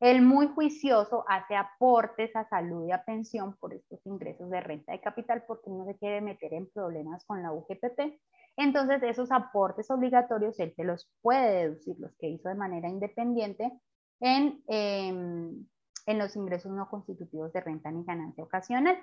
El 0.00 0.22
muy 0.22 0.48
juicioso 0.48 1.24
hace 1.26 1.56
aportes 1.56 2.34
a 2.36 2.46
salud 2.48 2.86
y 2.86 2.92
a 2.92 3.04
pensión 3.04 3.56
por 3.56 3.72
estos 3.72 4.04
ingresos 4.04 4.50
de 4.50 4.60
renta 4.60 4.92
de 4.92 5.00
capital 5.00 5.44
porque 5.46 5.70
no 5.70 5.86
se 5.86 5.96
quiere 5.96 6.20
meter 6.20 6.52
en 6.52 6.70
problemas 6.70 7.24
con 7.24 7.42
la 7.42 7.52
UGPP. 7.52 8.18
Entonces, 8.58 9.02
esos 9.02 9.30
aportes 9.32 9.90
obligatorios 9.90 10.58
él 10.60 10.74
se 10.74 10.84
los 10.84 11.10
puede 11.22 11.62
deducir, 11.62 11.96
los 11.98 12.14
que 12.16 12.28
hizo 12.28 12.48
de 12.48 12.54
manera 12.54 12.88
independiente, 12.88 13.72
en, 14.20 14.62
em, 14.66 15.66
en 16.06 16.18
los 16.18 16.36
ingresos 16.36 16.72
no 16.72 16.88
constitutivos 16.88 17.52
de 17.52 17.60
renta 17.60 17.90
ni 17.90 18.04
ganancia 18.04 18.44
ocasional. 18.44 18.98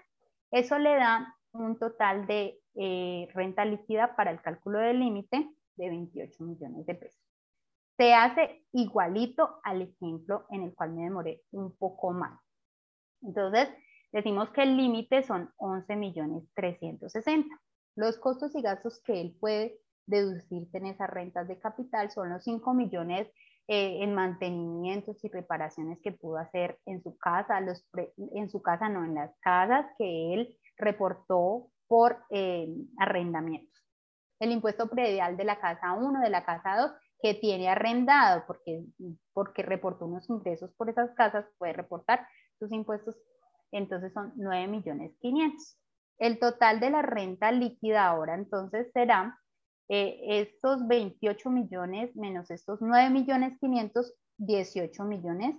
Eso 0.52 0.78
le 0.78 0.96
da 0.96 1.36
un 1.54 1.78
total 1.78 2.26
de 2.28 2.60
eh, 2.76 3.28
renta 3.34 3.66
líquida 3.66 4.16
para 4.16 4.32
el 4.32 4.42
cálculo 4.42 4.80
del 4.80 5.00
límite 5.00 5.48
de 5.76 5.90
28 5.90 6.44
millones 6.44 6.86
de 6.86 6.96
pesos. 6.96 7.22
Se 7.98 8.14
hace 8.14 8.66
igualito 8.72 9.60
al 9.64 9.84
ejemplo 9.84 10.46
en 10.50 10.64
el 10.64 10.74
cual 10.74 10.94
me 10.94 11.04
demoré 11.04 11.42
un 11.52 11.76
poco 11.76 12.12
más. 12.12 12.40
Entonces, 13.22 13.70
decimos 14.12 14.50
que 14.50 14.64
el 14.64 14.78
límite 14.78 15.24
son 15.24 15.52
11 15.58 15.96
millones 15.96 16.44
360. 16.56 17.56
Los 17.96 18.18
costos 18.18 18.56
y 18.56 18.62
gastos 18.62 19.02
que 19.04 19.22
él 19.22 19.38
puede 19.40 19.80
deducirse 20.06 20.78
en 20.78 20.88
esas 20.88 21.10
rentas 21.10 21.48
de 21.48 21.60
capital 21.60 22.12
son 22.12 22.30
los 22.30 22.44
5 22.44 22.74
millones 22.74 23.28
eh, 23.68 24.04
en 24.04 24.14
mantenimientos 24.14 25.24
y 25.24 25.30
reparaciones 25.30 26.00
que 26.02 26.12
pudo 26.12 26.38
hacer 26.38 26.80
en 26.86 27.02
su 27.02 27.18
casa, 27.18 27.62
los 27.62 27.88
en 28.18 28.50
su 28.50 28.62
casa 28.62 28.90
no, 28.90 29.06
en 29.06 29.16
las 29.16 29.34
casas 29.40 29.86
que 29.98 30.34
él 30.34 30.58
reportó 30.78 31.70
por 31.88 32.18
eh, 32.30 32.68
arrendamientos. 32.98 33.73
El 34.44 34.52
impuesto 34.52 34.90
predial 34.90 35.38
de 35.38 35.46
la 35.46 35.60
casa 35.62 35.94
1, 35.94 36.20
de 36.20 36.30
la 36.30 36.44
casa 36.44 36.76
2, 36.78 36.92
que 37.22 37.34
tiene 37.36 37.70
arrendado, 37.70 38.44
porque, 38.46 38.84
porque 39.32 39.64
reportó 39.64 40.06
unos 40.06 40.30
ingresos 40.30 40.74
por 40.74 40.90
esas 40.90 41.12
casas, 41.16 41.46
puede 41.58 41.72
reportar 41.72 42.28
sus 42.60 42.70
impuestos, 42.74 43.16
entonces 43.72 44.12
son 44.12 44.34
9 44.36 44.68
millones 44.68 45.16
500. 45.22 45.78
El 46.18 46.40
total 46.40 46.82
de 46.82 46.90
la 46.90 47.02
renta 47.02 47.54
líquida 47.54 48.06
ahora 48.06 48.36
entonces 48.36 48.92
será 48.92 49.40
eh, 49.88 50.20
estos 50.42 50.86
28 50.88 51.50
millones 51.50 52.14
menos 52.14 52.52
estos 52.52 52.82
9 52.82 53.10
millones 53.12 53.58
500, 53.62 54.14
18 54.40 55.04
millones 55.06 55.56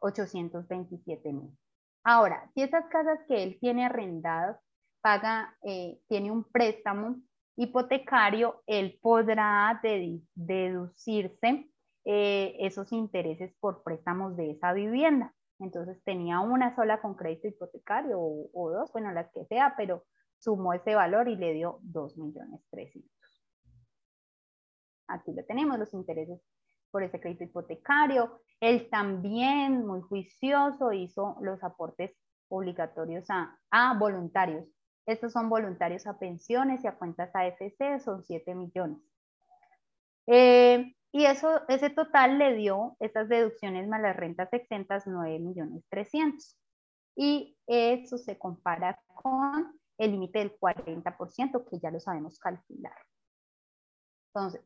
827 0.00 1.28
em, 1.28 1.36
mil. 1.36 1.58
Ahora, 2.04 2.50
si 2.54 2.60
esas 2.62 2.84
casas 2.90 3.18
que 3.26 3.42
él 3.42 3.56
tiene 3.60 3.86
arrendadas 3.86 4.60
paga, 5.00 5.56
eh, 5.62 6.00
tiene 6.08 6.30
un 6.30 6.44
préstamo 6.44 7.16
hipotecario, 7.56 8.62
él 8.66 8.98
podrá 9.02 9.80
deducirse 10.34 11.70
eh, 12.04 12.56
esos 12.60 12.92
intereses 12.92 13.52
por 13.60 13.82
préstamos 13.82 14.36
de 14.36 14.52
esa 14.52 14.72
vivienda. 14.72 15.34
Entonces 15.58 16.02
tenía 16.04 16.40
una 16.40 16.74
sola 16.76 17.00
con 17.00 17.14
crédito 17.14 17.48
hipotecario 17.48 18.18
o, 18.20 18.70
dos, 18.70 18.92
bueno, 18.92 19.10
las 19.12 19.30
que 19.32 19.44
sea, 19.46 19.74
pero 19.76 20.04
sumó 20.38 20.72
ese 20.72 20.94
valor 20.94 21.28
y 21.28 21.36
le 21.36 21.52
dio 21.52 21.80
2 21.82 22.16
millones 22.16 22.60
300. 22.70 23.10
Aquí 25.08 25.32
lo 25.32 25.44
tenemos, 25.44 25.78
los 25.78 25.92
intereses 25.94 26.40
por 26.90 27.02
ese 27.02 27.20
crédito 27.20 27.44
hipotecario. 27.44 28.40
Él 28.60 28.88
también, 28.90 29.86
muy 29.86 30.00
juicioso, 30.02 30.92
hizo 30.92 31.36
los 31.40 31.62
aportes 31.64 32.16
obligatorios 32.48 33.26
a, 33.28 33.94
voluntarios. 33.98 34.64
Estos 35.08 35.32
son 35.32 35.48
voluntarios 35.48 36.06
a 36.06 36.18
pensiones 36.18 36.84
y 36.84 36.86
a 36.86 36.94
cuentas 36.96 37.34
AFC, 37.34 37.98
son 37.98 38.22
7 38.24 38.54
millones. 38.54 38.98
Eh, 40.26 40.94
y 41.12 41.24
eso, 41.24 41.66
ese 41.68 41.88
total 41.88 42.36
le 42.36 42.54
dio, 42.54 42.94
esas 43.00 43.26
deducciones 43.30 43.88
más 43.88 44.02
las 44.02 44.14
rentas 44.14 44.52
exentas, 44.52 45.06
9 45.06 45.38
millones 45.38 45.82
300. 45.88 46.54
Y 47.16 47.56
eso 47.66 48.18
se 48.18 48.38
compara 48.38 49.00
con 49.06 49.80
el 49.96 50.10
límite 50.10 50.40
del 50.40 50.58
40%, 50.58 51.64
que 51.70 51.78
ya 51.78 51.90
lo 51.90 52.00
sabemos 52.00 52.38
calcular. 52.38 52.98
Entonces, 54.34 54.60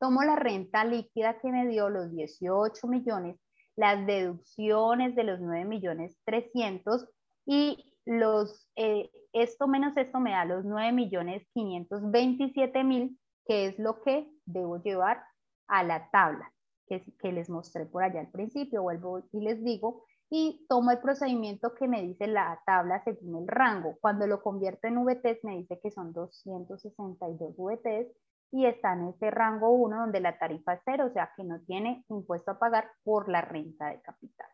tomo 0.00 0.24
la 0.24 0.34
renta 0.34 0.84
líquida 0.84 1.38
que 1.38 1.52
me 1.52 1.68
dio 1.68 1.88
los 1.88 2.10
18 2.10 2.88
millones, 2.88 3.38
las 3.76 4.04
deducciones 4.04 5.14
de 5.14 5.22
los 5.22 5.38
9 5.38 5.64
millones 5.66 6.18
300 6.24 7.08
y 7.46 7.93
los, 8.06 8.68
eh, 8.76 9.10
esto 9.32 9.66
menos 9.66 9.96
esto 9.96 10.20
me 10.20 10.32
da 10.32 10.44
los 10.44 10.64
9 10.64 10.92
millones 10.92 11.46
527 11.54 12.84
mil, 12.84 13.18
que 13.46 13.66
es 13.66 13.78
lo 13.78 14.00
que 14.02 14.30
debo 14.44 14.82
llevar 14.82 15.22
a 15.68 15.82
la 15.82 16.10
tabla 16.10 16.52
que, 16.86 17.02
que 17.18 17.32
les 17.32 17.48
mostré 17.48 17.86
por 17.86 18.02
allá 18.02 18.20
al 18.20 18.30
principio. 18.30 18.82
Vuelvo 18.82 19.22
y 19.32 19.40
les 19.40 19.62
digo, 19.62 20.04
y 20.30 20.66
tomo 20.68 20.90
el 20.90 20.98
procedimiento 20.98 21.74
que 21.74 21.88
me 21.88 22.02
dice 22.02 22.26
la 22.26 22.60
tabla 22.66 23.02
según 23.04 23.42
el 23.42 23.48
rango. 23.48 23.96
Cuando 24.00 24.26
lo 24.26 24.42
convierto 24.42 24.88
en 24.88 25.04
VTs 25.04 25.44
me 25.44 25.56
dice 25.58 25.78
que 25.80 25.90
son 25.90 26.12
262 26.12 27.54
VTs 27.56 28.08
y 28.50 28.66
está 28.66 28.94
en 28.94 29.08
ese 29.08 29.30
rango 29.30 29.70
1 29.70 29.96
donde 29.96 30.20
la 30.20 30.38
tarifa 30.38 30.74
es 30.74 30.80
cero, 30.84 31.06
o 31.06 31.12
sea 31.12 31.32
que 31.36 31.44
no 31.44 31.60
tiene 31.62 32.04
impuesto 32.08 32.52
a 32.52 32.58
pagar 32.58 32.90
por 33.02 33.28
la 33.28 33.40
renta 33.40 33.88
de 33.88 34.00
capital. 34.00 34.48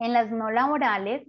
En 0.00 0.12
las 0.12 0.30
no 0.30 0.50
laborales, 0.50 1.26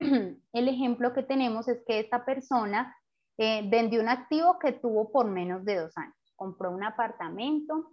el 0.00 0.68
ejemplo 0.68 1.12
que 1.12 1.22
tenemos 1.22 1.68
es 1.68 1.82
que 1.86 2.00
esta 2.00 2.24
persona 2.24 2.96
eh, 3.38 3.66
vendió 3.70 4.00
un 4.00 4.08
activo 4.08 4.58
que 4.58 4.72
tuvo 4.72 5.10
por 5.12 5.26
menos 5.26 5.64
de 5.64 5.76
dos 5.76 5.96
años. 5.96 6.14
Compró 6.36 6.70
un 6.70 6.84
apartamento, 6.84 7.90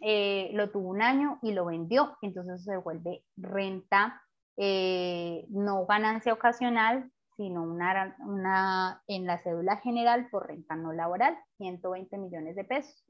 eh, 0.00 0.50
lo 0.54 0.70
tuvo 0.70 0.90
un 0.90 1.02
año 1.02 1.38
y 1.42 1.52
lo 1.52 1.64
vendió, 1.66 2.16
entonces 2.22 2.64
se 2.64 2.76
vuelve 2.76 3.24
renta, 3.36 4.22
eh, 4.56 5.46
no 5.48 5.86
ganancia 5.86 6.32
ocasional, 6.32 7.10
sino 7.36 7.62
una, 7.62 9.02
en 9.06 9.26
la 9.26 9.38
cédula 9.42 9.78
general 9.78 10.28
por 10.30 10.46
renta 10.46 10.76
no 10.76 10.92
laboral, 10.92 11.38
120 11.56 12.18
millones 12.18 12.56
de 12.56 12.64
pesos. 12.64 13.04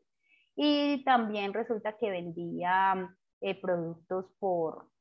Y 0.54 1.02
también 1.04 1.52
resulta 1.52 1.96
que 1.96 2.10
vendía 2.10 3.12
productos 3.60 4.26
por, 4.38 4.91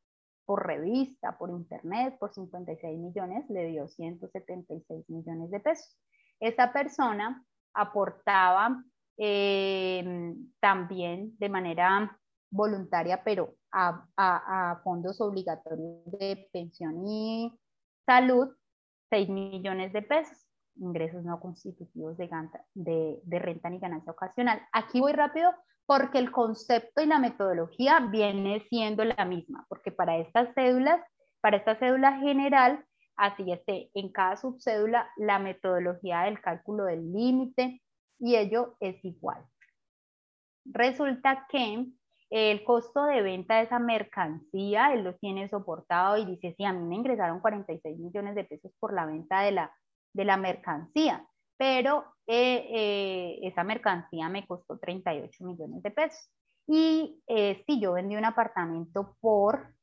por 0.45 0.66
revista, 0.66 1.38
por 1.38 1.50
internet, 1.50 2.18
por 2.20 2.34
56 2.34 3.00
millones, 3.00 3.50
le 3.50 3.68
dio 3.68 3.88
176 3.88 5.10
millones 5.10 5.52
de 5.52 5.60
pesos. 5.60 5.98
Esta 6.40 6.74
persona 6.74 7.45
aportaba 7.74 8.84
eh, 9.18 10.34
también 10.60 11.38
de 11.38 11.50
manera 11.50 12.18
voluntaria, 12.50 13.24
pero 13.24 13.56
a, 13.72 14.82
fondos 14.84 15.22
obligatorios 15.22 16.03
de 16.06 16.50
pensión 16.52 17.08
y 17.08 17.58
salud, 18.06 18.50
6 19.10 19.30
millones 19.30 19.94
de 19.94 20.02
pesos, 20.02 20.45
ingresos 20.76 21.24
no 21.24 21.40
constitutivos 21.40 22.18
de, 22.18 22.30
de, 22.74 23.22
de 23.24 23.40
renta 23.40 23.70
ni 23.70 23.80
ganancia 23.80 24.11
ocasional. 24.11 24.61
Aquí 24.74 25.00
voy 25.00 25.14
rápido 25.14 25.52
porque 25.92 26.20
el 26.20 26.32
concepto 26.32 27.02
y 27.02 27.06
la 27.06 27.20
metodología 27.20 28.00
viene 28.00 28.66
siendo 28.70 29.03
la 29.03 29.26
misma, 29.26 29.66
porque 29.68 29.92
para 29.92 30.16
estas 30.20 30.53
cédulas, 30.56 31.02
para 31.42 31.58
esta 31.58 31.76
cédula 31.76 32.18
general, 32.20 32.86
así 33.18 33.52
esté 33.52 33.92
en 33.94 34.10
cada 34.10 34.38
subcédula, 34.38 35.10
la 35.18 35.38
metodología 35.38 36.22
del 36.22 36.40
cálculo 36.40 36.86
del 36.86 37.11
límite, 37.11 37.82
y 38.20 38.38
ello 38.38 38.78
es 38.80 39.03
igual. 39.03 39.45
Resulta 40.64 41.45
que 41.50 41.88
el 42.30 42.64
costo 42.64 43.03
de 43.03 43.22
venta 43.22 43.58
de 43.58 43.64
esa 43.64 43.80
mercancía, 43.80 44.94
él 44.94 45.03
lo 45.03 45.16
tiene 45.16 45.50
soportado 45.50 46.16
y 46.16 46.24
dice, 46.24 46.53
sí, 46.56 46.64
a 46.64 46.72
mí 46.72 46.88
me 46.88 46.95
ingresaron 46.95 47.42
46 47.42 48.00
millones 48.00 48.36
de 48.36 48.45
pesos 48.45 48.72
por 48.80 48.94
la 48.94 49.06
venta 49.06 49.42
de 49.42 49.52
la, 49.52 49.76
de 50.14 50.24
la 50.24 50.38
mercancía, 50.38 51.28
pero 51.62 52.16
eh, 52.26 52.66
eh, 52.72 53.40
esa 53.44 53.64
mercancía 53.64 54.30
me 54.30 54.48
costó 54.48 54.80
38 54.80 55.46
millones 55.46 55.84
de 55.84 55.92
pesos. 55.92 56.32
Y 56.66 57.22
eh, 57.28 57.64
si 57.68 57.80
yo 57.80 57.94
vendí 57.94 58.16
un 58.16 58.26
apartamento 58.26 59.16
por 59.20 59.76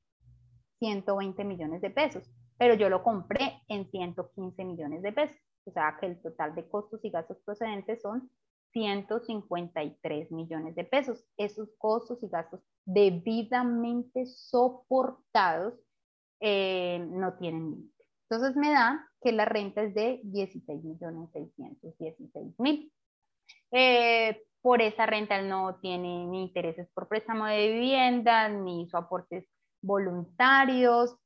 120 0.80 1.44
millones 1.44 1.80
de 1.80 1.90
pesos, 1.90 2.28
pero 2.56 2.74
yo 2.74 2.88
lo 2.88 3.04
compré 3.04 3.62
en 3.68 3.88
115 3.88 4.64
millones 4.64 5.02
de 5.02 5.12
pesos 5.12 5.38
o 5.68 5.70
sea 5.70 5.96
que 6.00 6.06
el 6.06 6.20
total 6.22 6.54
de 6.54 6.66
costos 6.68 7.04
y 7.04 7.10
gastos 7.10 7.36
procedentes 7.44 8.00
son 8.00 8.30
153 8.72 10.32
millones 10.32 10.74
de 10.74 10.84
pesos. 10.84 11.24
Esos 11.36 11.68
costos 11.76 12.22
y 12.22 12.28
gastos 12.28 12.60
debidamente 12.86 14.24
soportados 14.26 15.74
eh, 16.40 17.06
no 17.10 17.34
tienen 17.34 17.70
límite. 17.70 18.04
Entonces 18.30 18.56
me 18.56 18.70
da 18.70 19.07
que 19.20 19.32
la 19.32 19.44
renta 19.44 19.82
es 19.82 19.94
de 19.94 20.20
16 20.24 20.84
millones 20.84 21.30
616 21.32 22.58
mil. 22.58 22.92
Eh, 23.72 24.42
por 24.60 24.82
esa 24.82 25.06
renta 25.06 25.40
no 25.42 25.78
tiene 25.80 26.26
ni 26.26 26.42
intereses 26.42 26.88
por 26.94 27.08
préstamo 27.08 27.46
de 27.46 27.72
vivienda, 27.72 28.48
ni 28.48 28.82
hizo 28.82 28.96
aportes 28.98 29.46
voluntarios. 29.82 31.16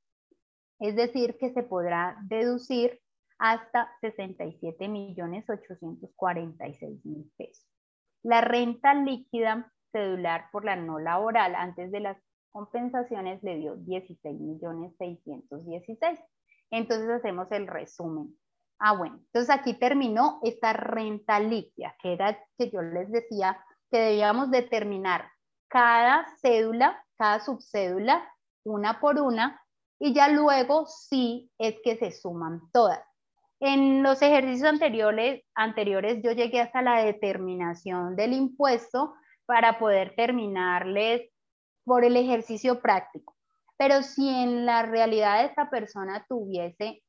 Es 0.78 0.96
decir, 0.96 1.36
que 1.38 1.52
se 1.52 1.62
podrá 1.62 2.16
deducir 2.24 3.00
hasta 3.38 3.90
67 4.00 4.88
millones 4.88 5.48
846 5.48 7.04
mil 7.04 7.30
pesos. 7.36 7.66
La 8.22 8.40
renta 8.40 8.94
líquida 8.94 9.72
cedular 9.90 10.46
por 10.52 10.64
la 10.64 10.76
no 10.76 10.98
laboral 10.98 11.54
antes 11.54 11.90
de 11.90 12.00
las 12.00 12.16
compensaciones 12.50 13.42
le 13.42 13.56
dio 13.56 13.76
16 13.76 14.38
millones 14.38 14.94
616. 14.98 16.20
Entonces 16.72 17.08
hacemos 17.10 17.52
el 17.52 17.66
resumen. 17.68 18.36
Ah, 18.78 18.96
bueno, 18.96 19.16
entonces 19.26 19.50
aquí 19.50 19.74
terminó 19.74 20.40
esta 20.42 20.72
renta 20.72 21.38
líquida, 21.38 21.94
que 22.02 22.14
era 22.14 22.36
que 22.58 22.70
yo 22.70 22.82
les 22.82 23.12
decía 23.12 23.64
que 23.90 23.98
debíamos 23.98 24.50
determinar 24.50 25.30
cada 25.68 26.26
cédula, 26.40 27.04
cada 27.16 27.38
subcédula, 27.40 28.28
una 28.64 29.00
por 29.00 29.20
una, 29.20 29.62
y 30.00 30.14
ya 30.14 30.28
luego 30.28 30.86
sí 30.86 31.50
es 31.58 31.76
que 31.84 31.96
se 31.96 32.10
suman 32.10 32.62
todas. 32.72 33.00
En 33.60 34.02
los 34.02 34.20
ejercicios 34.22 34.68
anteriores, 34.68 35.44
anteriores 35.54 36.20
yo 36.24 36.32
llegué 36.32 36.60
hasta 36.60 36.82
la 36.82 37.04
determinación 37.04 38.16
del 38.16 38.32
impuesto 38.32 39.14
para 39.46 39.78
poder 39.78 40.16
terminarles 40.16 41.30
por 41.84 42.04
el 42.04 42.16
ejercicio 42.16 42.80
práctico. 42.80 43.36
Pero 43.76 44.02
si 44.02 44.28
en 44.28 44.66
la 44.66 44.82
realidad 44.82 45.44
esta 45.44 45.70
persona 45.70 46.24
tuviese 46.28 47.02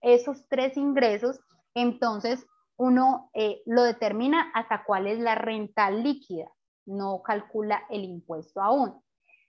esos 0.00 0.46
tres 0.48 0.76
ingresos, 0.76 1.40
entonces 1.74 2.46
uno 2.76 3.30
eh, 3.34 3.60
lo 3.66 3.82
determina 3.82 4.50
hasta 4.54 4.84
cuál 4.84 5.06
es 5.06 5.18
la 5.18 5.34
renta 5.34 5.90
líquida, 5.90 6.50
no 6.86 7.22
calcula 7.22 7.84
el 7.90 8.04
impuesto 8.04 8.62
aún, 8.62 9.02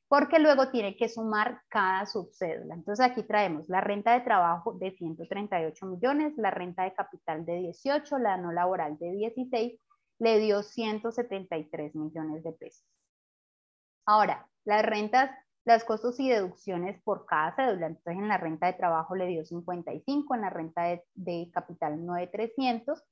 porque 0.09 0.39
luego 0.39 0.69
tiene 0.69 0.97
que 0.97 1.07
sumar 1.07 1.61
cada 1.69 2.05
subcédula. 2.05 2.75
Entonces 2.75 3.05
aquí 3.05 3.23
traemos 3.23 3.69
la 3.69 3.79
renta 3.79 4.13
de 4.13 4.21
trabajo 4.21 4.73
de 4.73 4.91
138 4.91 5.85
millones, 5.85 6.33
la 6.35 6.51
renta 6.51 6.83
de 6.83 6.93
capital 6.93 7.45
de 7.45 7.59
18, 7.59 8.17
la 8.17 8.35
no 8.35 8.51
laboral 8.51 8.97
de 8.97 9.11
16, 9.13 9.79
le 10.19 10.39
dio 10.39 10.61
173 10.61 11.95
millones 11.95 12.43
de 12.43 12.51
pesos. 12.51 12.85
Ahora, 14.05 14.47
las 14.65 14.85
rentas, 14.85 15.31
los 15.65 15.83
costos 15.83 16.19
y 16.19 16.29
deducciones 16.29 17.01
por 17.03 17.25
cada 17.25 17.55
cédula. 17.55 17.87
Entonces, 17.87 18.15
en 18.21 18.27
la 18.27 18.37
renta 18.37 18.67
de 18.67 18.73
trabajo 18.73 19.15
le 19.15 19.27
dio 19.27 19.45
55, 19.45 20.35
en 20.35 20.41
la 20.41 20.49
renta 20.49 20.83
de, 21.13 21.51
capital 21.53 22.05
9,300, 22.05 23.03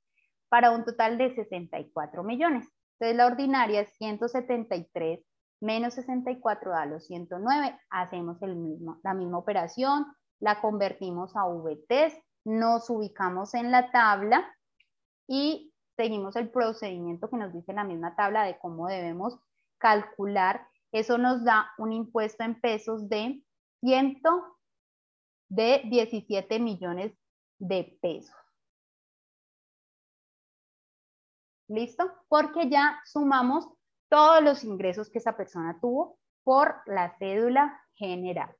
para 0.48 0.72
un 0.72 0.84
total 0.84 1.18
de 1.18 1.34
64 1.34 2.24
millones. 2.24 2.68
Entonces, 2.98 3.16
la 3.16 3.26
ordinaria 3.26 3.80
es 3.80 3.96
173 3.96 5.20
menos 5.60 5.94
64 5.94 6.70
da 6.70 6.86
los 6.86 7.06
109. 7.06 7.78
Hacemos 7.90 8.42
el 8.42 8.56
mismo, 8.56 8.98
la 9.02 9.14
misma 9.14 9.38
operación, 9.38 10.06
la 10.40 10.60
convertimos 10.60 11.36
a 11.36 11.46
VTs, 11.46 12.18
nos 12.44 12.88
ubicamos 12.90 13.54
en 13.54 13.70
la 13.70 13.90
tabla 13.90 14.44
y 15.28 15.72
seguimos 15.96 16.34
el 16.36 16.50
procedimiento 16.50 17.28
que 17.28 17.36
nos 17.36 17.52
dice 17.52 17.72
la 17.72 17.84
misma 17.84 18.16
tabla 18.16 18.44
de 18.44 18.58
cómo 18.58 18.88
debemos 18.88 19.38
calcular. 19.78 20.66
Eso 20.92 21.18
nos 21.18 21.44
da 21.44 21.72
un 21.78 21.92
impuesto 21.92 22.42
en 22.42 22.60
pesos 22.60 23.08
de 23.08 23.42
100 23.80 24.22
de 25.48 25.82
17 25.84 26.58
millones 26.58 27.12
de 27.58 27.98
pesos. 28.00 28.34
¿Listo? 31.68 32.10
Porque 32.28 32.68
ya 32.68 33.00
sumamos 33.04 33.68
todos 34.08 34.42
los 34.42 34.64
ingresos 34.64 35.08
que 35.08 35.18
esa 35.18 35.36
persona 35.36 35.78
tuvo 35.80 36.18
por 36.42 36.82
la 36.86 37.16
cédula 37.18 37.80
general. 37.94 38.54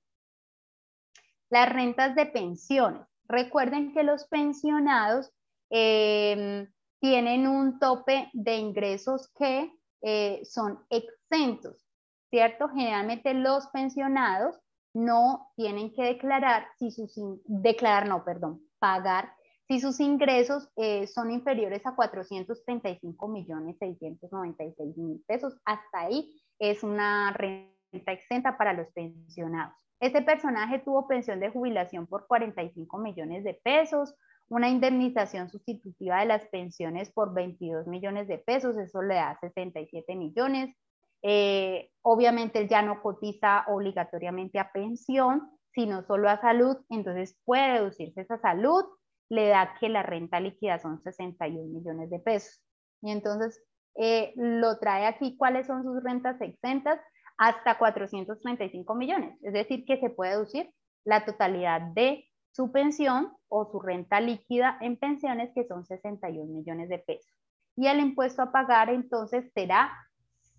Las 1.51 1.73
rentas 1.73 2.15
de 2.15 2.27
pensiones. 2.27 3.03
Recuerden 3.25 3.93
que 3.93 4.05
los 4.05 4.27
pensionados 4.29 5.33
eh, 5.71 6.69
tienen 7.01 7.49
un 7.49 7.79
tope 7.81 8.31
de 8.33 8.57
ingresos 8.57 9.29
que 9.37 9.73
eh, 10.03 10.41
son 10.45 10.85
exentos, 10.89 11.90
¿cierto? 12.31 12.69
Generalmente 12.69 13.35
los 13.35 13.67
pensionados 13.69 14.59
no 14.95 15.49
tienen 15.57 15.93
que 15.93 16.03
declarar 16.03 16.67
si 16.79 16.91
sus, 16.91 17.15
declarar, 17.45 18.09
no, 18.09 18.25
perdón, 18.25 18.61
pagar 18.79 19.33
si 19.71 19.79
sus 19.79 20.01
ingresos 20.01 20.69
eh, 20.75 21.07
son 21.07 21.31
inferiores 21.31 21.87
a 21.87 21.95
435 21.95 23.29
millones 23.29 23.77
696 23.79 24.97
mil 24.97 25.23
pesos. 25.29 25.57
Hasta 25.65 26.01
ahí 26.01 26.43
es 26.59 26.83
una 26.83 27.33
renta 27.33 28.11
exenta 28.11 28.59
para 28.59 28.73
los 28.73 28.89
pensionados. 28.89 29.75
Este 30.01 30.23
personaje 30.23 30.81
tuvo 30.81 31.07
pensión 31.07 31.39
de 31.39 31.51
jubilación 31.51 32.09
por 32.09 32.27
45 32.27 32.99
millones 32.99 33.45
de 33.45 33.55
pesos, 33.63 34.17
una 34.49 34.69
indemnización 34.69 35.49
sustitutiva 35.49 36.19
de 36.19 36.27
las 36.27 36.49
pensiones 36.49 37.13
por 37.13 37.33
22 37.33 37.87
millones 37.87 38.27
de 38.27 38.39
pesos, 38.39 38.77
eso 38.77 39.03
le 39.03 39.15
da 39.15 39.39
67 39.41 40.17
millones. 40.17 40.75
Eh, 41.23 41.91
obviamente 42.03 42.61
él 42.61 42.69
ya 42.69 42.83
no 42.83 43.03
cotiza 43.03 43.65
obligatoriamente 43.69 44.59
a 44.59 44.73
pensión, 44.73 45.51
sino 45.73 46.03
solo 46.05 46.29
a 46.29 46.41
salud, 46.41 46.77
entonces 46.89 47.39
puede 47.45 47.79
reducirse 47.79 48.23
esa 48.23 48.39
salud, 48.39 48.85
le 49.29 49.49
da 49.49 49.75
que 49.79 49.89
la 49.89 50.03
renta 50.03 50.41
líquida 50.41 50.79
son 50.79 51.01
61 51.03 51.69
millones 51.69 52.11
de 52.11 52.19
pesos. 52.19 52.63
Y 53.03 53.11
entonces 53.11 53.63
eh, 53.97 54.33
lo 54.37 54.79
trae 54.79 55.07
aquí 55.07 55.37
cuáles 55.37 55.67
son 55.67 55.83
sus 55.85 56.03
rentas 56.03 56.41
exentas 56.41 56.99
hasta 57.39 57.79
435 57.79 58.95
millones, 58.95 59.39
es 59.43 59.53
decir, 59.53 59.85
que 59.87 59.99
se 59.99 60.11
puede 60.11 60.33
deducir 60.33 60.71
la 61.05 61.25
totalidad 61.25 61.81
de 61.81 62.27
su 62.53 62.73
pensión 62.73 63.33
o 63.49 63.71
su 63.71 63.81
renta 63.81 64.21
líquida 64.21 64.77
en 64.81 64.99
pensiones, 64.99 65.51
que 65.55 65.65
son 65.65 65.87
61 65.87 66.53
millones 66.53 66.89
de 66.89 66.99
pesos. 66.99 67.33
Y 67.77 67.87
el 67.87 68.01
impuesto 68.01 68.43
a 68.43 68.53
pagar 68.53 68.91
entonces 68.91 69.51
será 69.55 69.91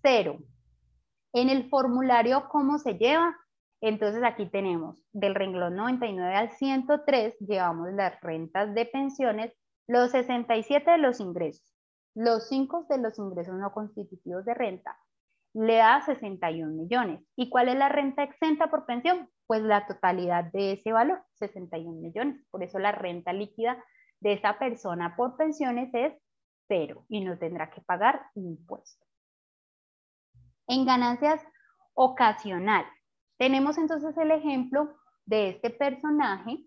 cero. 0.02 0.38
En 1.34 1.48
el 1.48 1.68
formulario, 1.70 2.48
¿cómo 2.50 2.78
se 2.78 2.94
lleva? 2.94 3.36
Entonces 3.80 4.22
aquí 4.22 4.46
tenemos 4.50 5.02
del 5.12 5.34
renglón 5.34 5.76
99 5.76 6.34
al 6.34 6.50
103, 6.50 7.38
llevamos 7.40 7.92
las 7.94 8.20
rentas 8.20 8.74
de 8.74 8.86
pensiones, 8.86 9.52
los 9.88 10.10
67 10.12 10.90
de 10.90 10.98
los 10.98 11.20
ingresos, 11.20 11.74
los 12.14 12.48
5 12.48 12.86
de 12.88 12.98
los 12.98 13.18
ingresos 13.18 13.54
no 13.54 13.72
constitutivos 13.72 14.44
de 14.44 14.54
renta, 14.54 14.96
le 15.54 15.76
da 15.76 16.00
61 16.02 16.72
millones. 16.74 17.24
¿Y 17.34 17.50
cuál 17.50 17.68
es 17.68 17.76
la 17.76 17.88
renta 17.88 18.22
exenta 18.22 18.70
por 18.70 18.86
pensión? 18.86 19.28
Pues 19.46 19.62
la 19.62 19.86
totalidad 19.86 20.44
de 20.52 20.72
ese 20.72 20.92
valor, 20.92 21.22
61 21.34 22.00
millones. 22.00 22.44
Por 22.50 22.62
eso 22.62 22.78
la 22.78 22.92
renta 22.92 23.32
líquida 23.32 23.82
de 24.20 24.34
esa 24.34 24.58
persona 24.58 25.16
por 25.16 25.36
pensiones 25.36 25.90
es 25.92 26.14
cero 26.68 27.04
y 27.08 27.24
no 27.24 27.38
tendrá 27.38 27.70
que 27.70 27.80
pagar 27.80 28.22
impuesto. 28.34 29.04
En 30.66 30.84
ganancias 30.84 31.40
ocasionales, 31.94 32.92
tenemos 33.38 33.78
entonces 33.78 34.16
el 34.16 34.30
ejemplo 34.30 34.96
de 35.26 35.50
este 35.50 35.70
personaje 35.70 36.66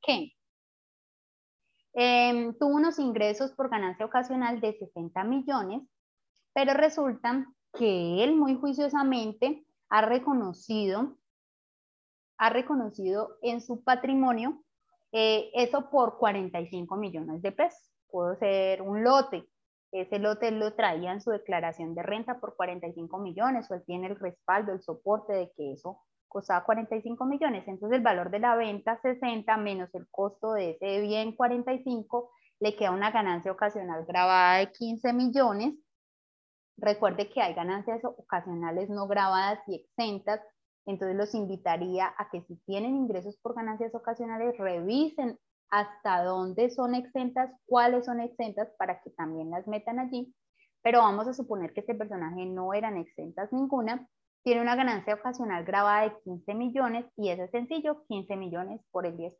que 0.00 0.32
Em, 1.94 2.54
tuvo 2.54 2.76
unos 2.76 2.98
ingresos 2.98 3.52
por 3.52 3.68
ganancia 3.68 4.06
ocasional 4.06 4.60
de 4.60 4.72
60 4.72 5.24
millones, 5.24 5.82
pero 6.54 6.72
resulta 6.74 7.46
que 7.74 8.24
él 8.24 8.34
muy 8.34 8.56
juiciosamente 8.56 9.66
ha 9.90 10.00
reconocido, 10.02 11.18
ha 12.38 12.48
reconocido 12.48 13.36
en 13.42 13.60
su 13.60 13.84
patrimonio 13.84 14.64
eh, 15.12 15.50
eso 15.54 15.90
por 15.90 16.16
45 16.16 16.96
millones 16.96 17.42
de 17.42 17.52
pesos. 17.52 17.91
Puede 18.12 18.36
ser 18.36 18.82
un 18.82 19.02
lote. 19.02 19.48
Ese 19.90 20.18
lote 20.18 20.50
lo 20.50 20.74
traía 20.74 21.12
en 21.12 21.22
su 21.22 21.30
declaración 21.30 21.94
de 21.94 22.02
renta 22.02 22.38
por 22.40 22.56
45 22.56 23.18
millones 23.18 23.70
o 23.70 23.74
él 23.74 23.82
tiene 23.86 24.06
el 24.08 24.16
respaldo, 24.16 24.72
el 24.72 24.82
soporte 24.82 25.32
de 25.32 25.50
que 25.56 25.72
eso 25.72 26.02
costaba 26.28 26.64
45 26.64 27.26
millones, 27.26 27.64
entonces 27.68 27.98
el 27.98 28.02
valor 28.02 28.30
de 28.30 28.38
la 28.38 28.56
venta 28.56 28.98
60 29.02 29.54
menos 29.58 29.94
el 29.94 30.08
costo 30.10 30.54
de 30.54 30.70
ese 30.70 31.00
bien 31.02 31.36
45, 31.36 32.30
le 32.60 32.74
queda 32.74 32.90
una 32.90 33.10
ganancia 33.10 33.52
ocasional 33.52 34.06
grabada 34.06 34.58
de 34.58 34.72
15 34.72 35.12
millones. 35.12 35.74
Recuerde 36.78 37.28
que 37.28 37.42
hay 37.42 37.52
ganancias 37.52 38.02
ocasionales 38.04 38.88
no 38.88 39.06
grabadas 39.08 39.60
y 39.66 39.76
exentas, 39.76 40.40
entonces 40.86 41.16
los 41.16 41.34
invitaría 41.34 42.14
a 42.16 42.30
que 42.30 42.40
si 42.42 42.56
tienen 42.64 42.96
ingresos 42.96 43.36
por 43.42 43.54
ganancias 43.54 43.94
ocasionales, 43.94 44.56
revisen 44.56 45.38
hasta 45.72 46.22
dónde 46.22 46.70
son 46.70 46.94
exentas, 46.94 47.50
cuáles 47.66 48.04
son 48.04 48.20
exentas 48.20 48.68
para 48.78 49.00
que 49.02 49.10
también 49.10 49.50
las 49.50 49.66
metan 49.66 49.98
allí. 49.98 50.32
Pero 50.82 51.00
vamos 51.00 51.26
a 51.26 51.34
suponer 51.34 51.72
que 51.72 51.80
este 51.80 51.94
personaje 51.94 52.46
no 52.46 52.74
eran 52.74 52.96
exentas 52.96 53.52
ninguna 53.52 54.08
tiene 54.42 54.60
una 54.60 54.74
ganancia 54.74 55.14
ocasional 55.14 55.64
grabada 55.64 56.02
de 56.02 56.18
15 56.24 56.54
millones 56.54 57.06
y 57.16 57.30
eso 57.30 57.44
es 57.44 57.50
sencillo, 57.50 58.04
15 58.08 58.36
millones 58.36 58.80
por 58.90 59.06
el 59.06 59.16
10%, 59.16 59.36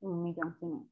1.500.000. 0.00 0.88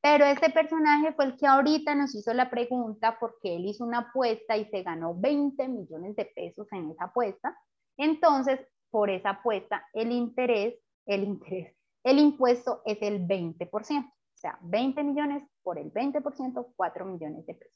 Pero 0.00 0.24
este 0.24 0.50
personaje 0.50 1.12
fue 1.14 1.24
el 1.24 1.36
que 1.36 1.46
ahorita 1.46 1.94
nos 1.94 2.14
hizo 2.14 2.32
la 2.32 2.48
pregunta 2.48 3.16
porque 3.18 3.56
él 3.56 3.66
hizo 3.66 3.84
una 3.84 4.10
apuesta 4.10 4.56
y 4.56 4.66
se 4.66 4.82
ganó 4.82 5.14
20 5.18 5.66
millones 5.68 6.14
de 6.14 6.26
pesos 6.26 6.68
en 6.70 6.90
esa 6.90 7.06
apuesta. 7.06 7.58
Entonces, 7.96 8.60
por 8.90 9.10
esa 9.10 9.30
apuesta, 9.30 9.84
el 9.92 10.12
interés, 10.12 10.74
el 11.06 11.24
interés, 11.24 11.75
el 12.06 12.20
impuesto 12.20 12.82
es 12.84 12.98
el 13.02 13.26
20%. 13.26 13.68
O 13.68 14.38
sea, 14.38 14.58
20 14.62 15.02
millones 15.02 15.42
por 15.62 15.76
el 15.76 15.92
20%, 15.92 16.72
4 16.76 17.04
millones 17.04 17.44
de 17.46 17.54
pesos. 17.54 17.74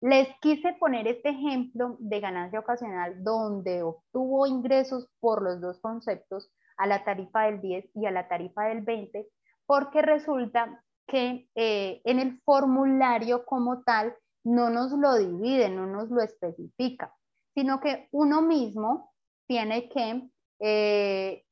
Les 0.00 0.28
quise 0.40 0.74
poner 0.74 1.08
este 1.08 1.30
ejemplo 1.30 1.96
de 1.98 2.20
ganancia 2.20 2.60
ocasional 2.60 3.24
donde 3.24 3.82
obtuvo 3.82 4.46
ingresos 4.46 5.08
por 5.18 5.42
los 5.42 5.60
dos 5.60 5.80
conceptos, 5.80 6.52
a 6.76 6.86
la 6.86 7.04
tarifa 7.04 7.42
del 7.42 7.60
10 7.60 7.90
y 7.94 8.06
a 8.06 8.10
la 8.10 8.28
tarifa 8.28 8.64
del 8.64 8.82
20, 8.82 9.28
porque 9.66 10.00
resulta 10.00 10.82
que 11.06 11.48
eh, 11.54 12.00
en 12.04 12.20
el 12.20 12.40
formulario 12.42 13.44
como 13.44 13.82
tal 13.82 14.16
no 14.44 14.70
nos 14.70 14.92
lo 14.92 15.16
divide, 15.16 15.68
no 15.68 15.86
nos 15.86 16.08
lo 16.08 16.22
especifica, 16.22 17.12
sino 17.52 17.80
que 17.80 18.08
uno 18.12 18.40
mismo 18.42 19.12
tiene 19.46 19.90
que 19.90 20.30
eh, 20.60 21.44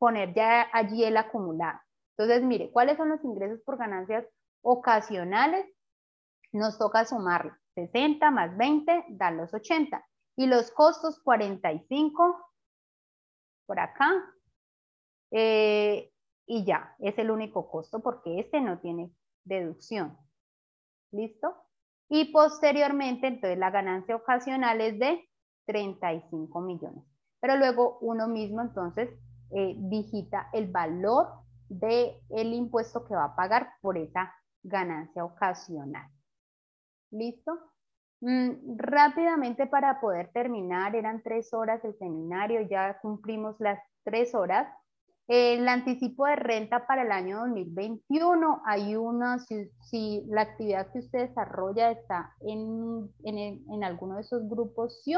poner 0.00 0.34
ya 0.34 0.68
allí 0.72 1.04
el 1.04 1.16
acumulado. 1.16 1.78
Entonces, 2.16 2.42
mire, 2.42 2.72
¿cuáles 2.72 2.96
son 2.96 3.10
los 3.10 3.22
ingresos 3.22 3.60
por 3.64 3.78
ganancias 3.78 4.26
ocasionales? 4.62 5.66
nos 6.52 6.78
toca 6.78 7.04
sumar 7.04 7.56
60 7.74 8.30
más 8.30 8.56
20 8.56 9.04
dan 9.10 9.36
los 9.36 9.54
80 9.54 10.04
y 10.36 10.46
los 10.46 10.70
costos 10.72 11.20
45 11.22 12.46
por 13.66 13.78
acá. 13.78 14.10
Eh, 15.30 16.10
y 16.46 16.64
ya, 16.64 16.96
es 16.98 17.16
el 17.18 17.30
único 17.30 17.70
costo 17.70 18.00
porque 18.00 18.40
este 18.40 18.60
no 18.60 18.80
tiene 18.80 19.12
deducción. 19.44 20.18
¿Listo? 21.12 21.54
Y 22.08 22.32
posteriormente, 22.32 23.28
entonces 23.28 23.58
la 23.58 23.70
ganancia 23.70 24.16
ocasional 24.16 24.80
es 24.80 24.98
de 24.98 25.28
35 25.66 26.60
millones. 26.60 27.04
Pero 27.40 27.56
luego 27.56 27.98
uno 28.00 28.26
mismo 28.26 28.60
entonces 28.60 29.08
eh, 29.52 29.74
digita 29.76 30.48
el 30.52 30.70
valor 30.70 31.28
del 31.68 32.14
el 32.30 32.52
impuesto 32.52 33.04
que 33.04 33.14
va 33.14 33.24
a 33.24 33.36
pagar 33.36 33.74
por 33.80 33.96
esa 33.96 34.34
ganancia 34.62 35.24
ocasional. 35.24 36.08
¿Listo? 37.10 37.58
Mm, 38.20 38.76
rápidamente 38.76 39.66
para 39.66 40.00
poder 40.00 40.30
terminar, 40.32 40.94
eran 40.94 41.22
tres 41.22 41.54
horas 41.54 41.82
el 41.84 41.96
seminario, 41.98 42.60
ya 42.62 42.98
cumplimos 43.00 43.56
las 43.60 43.80
tres 44.04 44.34
horas. 44.34 44.68
El 45.26 45.68
anticipo 45.68 46.26
de 46.26 46.36
renta 46.36 46.86
para 46.86 47.02
el 47.02 47.12
año 47.12 47.38
2021, 47.40 48.62
hay 48.66 48.96
una, 48.96 49.38
si, 49.38 50.24
la 50.26 50.42
actividad 50.42 50.90
que 50.92 50.98
usted 50.98 51.28
desarrolla 51.28 51.92
está 51.92 52.34
en, 52.40 53.08
en, 53.22 53.84
alguno 53.84 54.16
de 54.16 54.22
esos 54.22 54.48
grupos, 54.48 55.00
sí, 55.04 55.14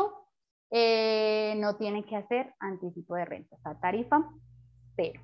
eh, 0.74 1.54
no 1.58 1.76
tiene 1.76 2.02
que 2.06 2.16
hacer 2.16 2.54
anticipo 2.58 3.14
de 3.14 3.26
renta, 3.26 3.56
o 3.56 3.60
sea, 3.60 3.78
tarifa 3.78 4.26
cero. 4.96 5.20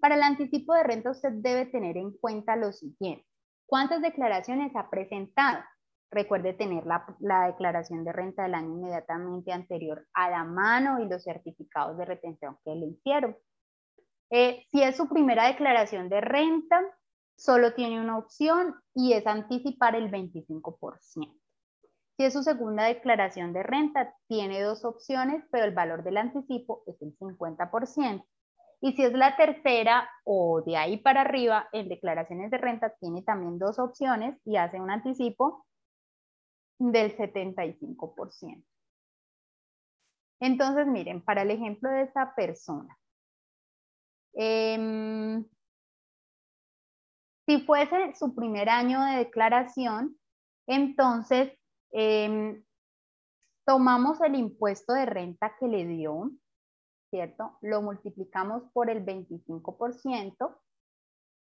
Para 0.00 0.16
el 0.16 0.22
anticipo 0.22 0.74
de 0.74 0.82
renta 0.82 1.12
usted 1.12 1.30
debe 1.34 1.66
tener 1.66 1.96
en 1.96 2.10
cuenta 2.10 2.56
lo 2.56 2.72
siguiente. 2.72 3.24
¿Cuántas 3.66 4.02
declaraciones 4.02 4.74
ha 4.74 4.90
presentado? 4.90 5.62
Recuerde 6.10 6.52
tener 6.54 6.84
la, 6.86 7.46
declaración 7.46 8.04
de 8.04 8.12
renta 8.12 8.42
del 8.42 8.54
año 8.54 8.74
inmediatamente 8.78 9.52
anterior 9.52 10.08
a 10.12 10.28
la 10.28 10.42
mano 10.42 11.00
y 11.00 11.08
los 11.08 11.22
certificados 11.22 11.96
de 11.98 12.04
retención 12.04 12.58
que 12.64 12.74
le 12.74 12.86
hicieron. 12.86 13.36
Eh, 14.30 14.66
si 14.72 14.82
es 14.82 14.96
su 14.96 15.08
primera 15.08 15.46
declaración 15.46 16.08
de 16.08 16.20
renta, 16.20 16.82
solo 17.36 17.74
tiene 17.74 18.00
una 18.00 18.18
opción 18.18 18.74
y 18.92 19.12
es 19.12 19.24
anticipar 19.24 19.94
el 19.94 20.10
25%. 20.10 21.39
Si 22.20 22.26
es 22.26 22.34
su 22.34 22.42
segunda 22.42 22.84
declaración 22.84 23.54
de 23.54 23.62
renta, 23.62 24.14
tiene 24.28 24.60
dos 24.60 24.84
opciones, 24.84 25.42
pero 25.50 25.64
el 25.64 25.72
valor 25.72 26.02
del 26.02 26.18
anticipo 26.18 26.82
es 26.86 27.00
el 27.00 27.16
50%. 27.16 28.26
Y 28.82 28.92
si 28.92 29.04
es 29.04 29.14
la 29.14 29.38
tercera 29.38 30.06
o 30.24 30.60
de 30.60 30.76
ahí 30.76 30.98
para 30.98 31.22
arriba, 31.22 31.70
en 31.72 31.88
declaraciones 31.88 32.50
de 32.50 32.58
renta 32.58 32.94
tiene 33.00 33.22
también 33.22 33.58
dos 33.58 33.78
opciones 33.78 34.38
y 34.44 34.56
hace 34.56 34.78
un 34.78 34.90
anticipo 34.90 35.64
del 36.78 37.16
75%. 37.16 38.66
Entonces, 40.40 40.86
miren, 40.88 41.24
para 41.24 41.40
el 41.40 41.50
ejemplo 41.50 41.88
de 41.88 42.02
esa 42.02 42.34
persona, 42.34 42.98
em, 44.34 45.42
si 47.46 47.62
fuese 47.62 48.14
su 48.14 48.34
primer 48.34 48.68
año 48.68 49.02
de 49.06 49.16
declaración, 49.16 50.18
entonces 50.66 51.56
em, 51.92 52.62
tomamos 53.64 54.20
el 54.20 54.34
impuesto 54.34 54.92
de 54.92 55.06
renta 55.06 55.54
que 55.58 55.68
le 55.68 55.86
dio, 55.86 56.30
¿cierto? 57.10 57.58
Lo 57.60 57.82
multiplicamos 57.82 58.64
por 58.72 58.90
el 58.90 59.04
25%, 59.04 60.56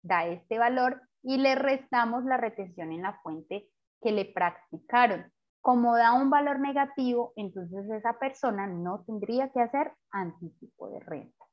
da 0.02 0.26
este 0.28 0.60
valor 0.60 1.02
y 1.24 1.38
le 1.38 1.56
restamos 1.56 2.24
la 2.26 2.38
retención 2.38 2.92
en 2.92 3.02
la 3.02 3.20
fuente 3.22 3.70
que 4.02 4.12
le 4.12 4.26
practicaron. 4.26 5.32
Como 5.62 5.98
da 5.98 6.14
un 6.14 6.30
valor 6.30 6.60
negativo, 6.60 7.34
entonces 7.36 7.90
esa 7.90 8.20
persona 8.20 8.68
no 8.68 9.04
tendría 9.04 9.52
que 9.52 9.62
hacer 9.62 9.92
anticipo 10.12 10.90
de 10.90 11.00
renta. 11.00 11.46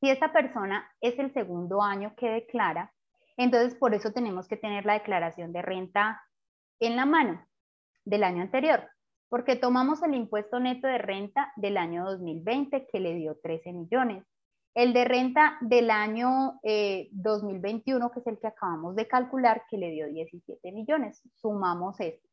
Si 0.00 0.08
esa 0.08 0.32
persona 0.32 0.88
es 1.00 1.18
el 1.18 1.32
segundo 1.32 1.82
año 1.82 2.14
que 2.16 2.30
declara, 2.30 2.92
entonces 3.36 3.74
por 3.74 3.92
eso 3.94 4.12
tenemos 4.12 4.46
que 4.46 4.56
tener 4.56 4.86
la 4.86 4.94
declaración 4.94 5.52
de 5.52 5.62
renta 5.62 6.22
en 6.80 6.96
la 6.96 7.06
mano 7.06 7.46
del 8.04 8.24
año 8.24 8.42
anterior 8.42 8.88
porque 9.28 9.56
tomamos 9.56 10.02
el 10.02 10.14
impuesto 10.14 10.60
neto 10.60 10.86
de 10.86 10.98
renta 10.98 11.52
del 11.56 11.76
año 11.76 12.04
2020 12.04 12.86
que 12.86 13.00
le 13.00 13.14
dio 13.14 13.36
13 13.42 13.72
millones. 13.72 14.24
El 14.74 14.92
de 14.92 15.04
renta 15.04 15.56
del 15.62 15.90
año 15.90 16.60
2021, 17.10 18.06
eh, 18.06 18.10
que 18.12 18.20
es 18.20 18.26
el 18.26 18.38
que 18.38 18.46
acabamos 18.46 18.94
de 18.94 19.08
calcular, 19.08 19.62
que 19.70 19.78
le 19.78 19.90
dio 19.90 20.06
17 20.06 20.70
millones. 20.72 21.22
Sumamos 21.34 21.98
esto. 21.98 22.28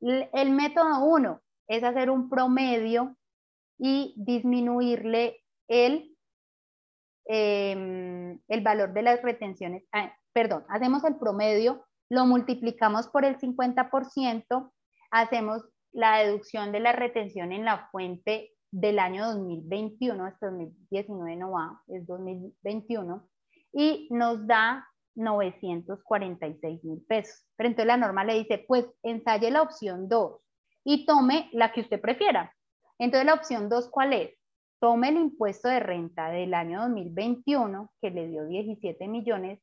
El, 0.00 0.50
método 0.50 1.02
1 1.04 1.40
es 1.66 1.82
hacer 1.82 2.10
un 2.10 2.28
promedio 2.28 3.16
y 3.78 4.14
disminuirle 4.18 5.42
el, 5.66 6.14
em, 7.24 8.38
el 8.48 8.60
valor 8.60 8.92
de 8.92 9.02
las 9.02 9.22
retenciones. 9.22 9.84
Ah, 9.90 10.14
perdón, 10.32 10.64
hacemos 10.68 11.02
el 11.04 11.16
promedio, 11.16 11.87
lo 12.10 12.26
multiplicamos 12.26 13.08
por 13.08 13.24
el 13.24 13.38
50%, 13.38 14.72
hacemos 15.10 15.62
la 15.92 16.18
deducción 16.18 16.72
de 16.72 16.80
la 16.80 16.92
retención 16.92 17.52
en 17.52 17.64
la 17.64 17.88
fuente 17.90 18.52
del 18.70 18.98
año 18.98 19.26
2021, 19.26 20.26
este 20.28 20.46
2019 20.46 21.36
no 21.36 21.52
va, 21.52 21.82
es 21.88 22.06
2021, 22.06 23.28
y 23.72 24.08
nos 24.10 24.46
da 24.46 24.86
946 25.14 26.84
mil 26.84 27.02
pesos. 27.06 27.46
Pero 27.56 27.68
entonces 27.68 27.86
la 27.86 27.96
norma 27.96 28.24
le 28.24 28.34
dice, 28.34 28.64
pues 28.66 28.86
ensaye 29.02 29.50
la 29.50 29.62
opción 29.62 30.08
2 30.08 30.40
y 30.84 31.06
tome 31.06 31.48
la 31.52 31.72
que 31.72 31.80
usted 31.80 32.00
prefiera. 32.00 32.54
Entonces 32.98 33.26
la 33.26 33.34
opción 33.34 33.68
2, 33.68 33.90
¿cuál 33.90 34.12
es? 34.12 34.34
Tome 34.80 35.08
el 35.08 35.16
impuesto 35.16 35.68
de 35.68 35.80
renta 35.80 36.30
del 36.30 36.54
año 36.54 36.82
2021, 36.82 37.92
que 38.00 38.10
le 38.10 38.28
dio 38.28 38.46
17 38.46 39.08
millones, 39.08 39.60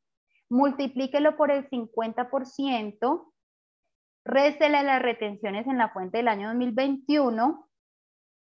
multiplíquelo 0.55 1.35
por 1.35 1.51
el 1.51 1.69
50%, 1.69 3.33
réstele 4.23 4.83
las 4.83 5.01
retenciones 5.01 5.67
en 5.67 5.77
la 5.77 5.89
fuente 5.89 6.17
del 6.17 6.29
año 6.29 6.47
2021 6.47 7.67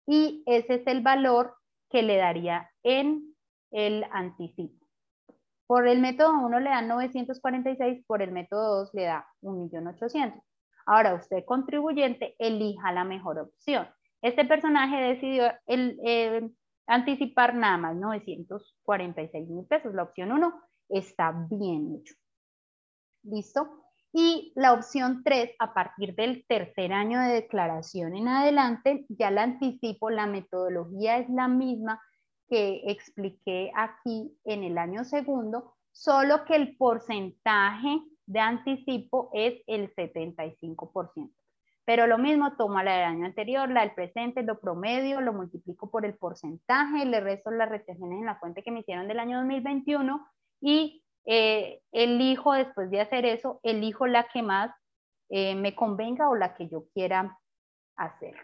y 0.08 0.44
ese 0.48 0.76
es 0.76 0.88
el 0.88 1.02
valor 1.02 1.56
que 1.90 2.02
le 2.02 2.18
daría 2.18 2.70
en 2.84 3.36
el 3.72 4.06
anticipo. 4.12 4.86
Por 5.68 5.88
el 5.88 6.00
método 6.02 6.32
1 6.32 6.60
le 6.60 6.70
da 6.72 6.82
946, 6.82 8.04
por 8.08 8.24
el 8.24 8.32
método 8.32 8.80
2 8.80 8.94
le 8.94 9.04
da 9.04 9.28
1.800.000. 9.44 10.42
Ahora 10.88 11.14
usted 11.14 11.46
contribuyente 11.46 12.36
elija 12.40 12.92
la 12.92 13.04
mejor 13.04 13.38
opción. 13.38 13.88
Este 14.24 14.46
personaje 14.46 14.96
decidió 14.96 15.54
el, 15.68 16.56
anticipar 16.88 17.54
nada 17.54 17.78
más 17.78 17.96
946 17.96 19.48
mil 19.48 19.66
pesos. 19.68 19.94
La 19.94 20.02
opción 20.02 20.32
1 20.32 20.69
está 20.90 21.32
bien 21.50 21.95
hecho. 21.95 22.16
¿Listo? 23.24 23.80
Y 24.11 24.53
la 24.56 24.74
opción 24.74 25.22
3, 25.24 25.51
a 25.59 25.74
partir 25.74 26.16
del 26.16 26.45
tercer 26.48 26.93
año 26.93 27.19
de 27.19 27.34
declaración 27.34 28.16
en 28.16 28.27
adelante, 28.27 29.06
ya 29.09 29.30
la 29.30 29.43
anticipo, 29.43 30.09
la 30.09 30.26
metodología 30.26 31.19
es 31.19 31.30
la 31.30 31.48
misma 31.48 32.01
que 32.48 32.82
expliqué 32.88 33.72
aquí 33.76 34.35
en 34.45 34.64
el 34.64 34.80
año 34.80 35.03
segundo, 35.03 35.76
solo 35.92 36.43
que 36.45 36.56
el 36.56 36.76
porcentaje 36.76 38.01
de 38.26 38.40
anticipo 38.40 39.30
es 39.34 39.61
el 39.68 39.93
75%. 39.93 41.32
Pero 41.85 42.08
lo 42.08 42.18
mismo, 42.18 42.56
tomo 42.56 42.82
la 42.82 42.93
del 42.93 43.06
año 43.06 43.26
anterior, 43.26 43.69
la 43.69 43.82
del 43.82 43.93
presente, 43.93 44.43
lo 44.43 44.59
promedio, 44.59 45.22
lo 45.22 45.34
multiplico 45.34 45.90
por 45.90 46.06
el 46.06 46.16
porcentaje, 46.16 47.06
le 47.06 47.19
resto 47.19 47.51
las 47.51 47.69
retenciones 47.69 48.19
en 48.19 48.26
la 48.26 48.40
fuente 48.40 48.64
que 48.64 48.72
me 48.72 48.80
hicieron 48.80 49.08
del 49.08 49.19
año 49.19 49.38
2021 49.38 50.27
y 50.62 51.04
eh, 51.26 51.82
elijo 51.92 52.54
después 52.54 52.90
de 52.90 53.02
hacer 53.02 53.26
eso, 53.26 53.60
elijo 53.64 54.08
la 54.08 54.28
que 54.30 54.42
más 54.42 54.72
eh, 55.30 55.56
me 55.56 55.76
convenga 55.76 56.30
o 56.30 56.36
la 56.36 56.56
que 56.56 56.68
yo 56.68 56.86
quiera 56.94 57.38
hacer. 57.96 58.36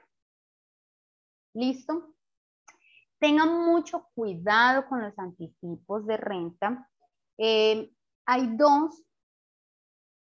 ¿Listo? 1.54 2.14
Tengan 3.20 3.66
mucho 3.66 4.10
cuidado 4.14 4.88
con 4.88 5.02
los 5.02 5.18
anticipos 5.18 6.06
de 6.06 6.18
renta. 6.18 6.90
Eh, 7.38 7.92
hay 8.26 8.56
dos 8.56 9.02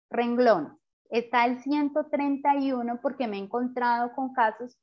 renglones. 0.10 0.74
Está 1.10 1.46
el 1.46 1.62
131 1.64 3.00
porque 3.02 3.28
me 3.28 3.38
he 3.38 3.40
encontrado 3.40 4.14
con 4.14 4.34
casos 4.34 4.78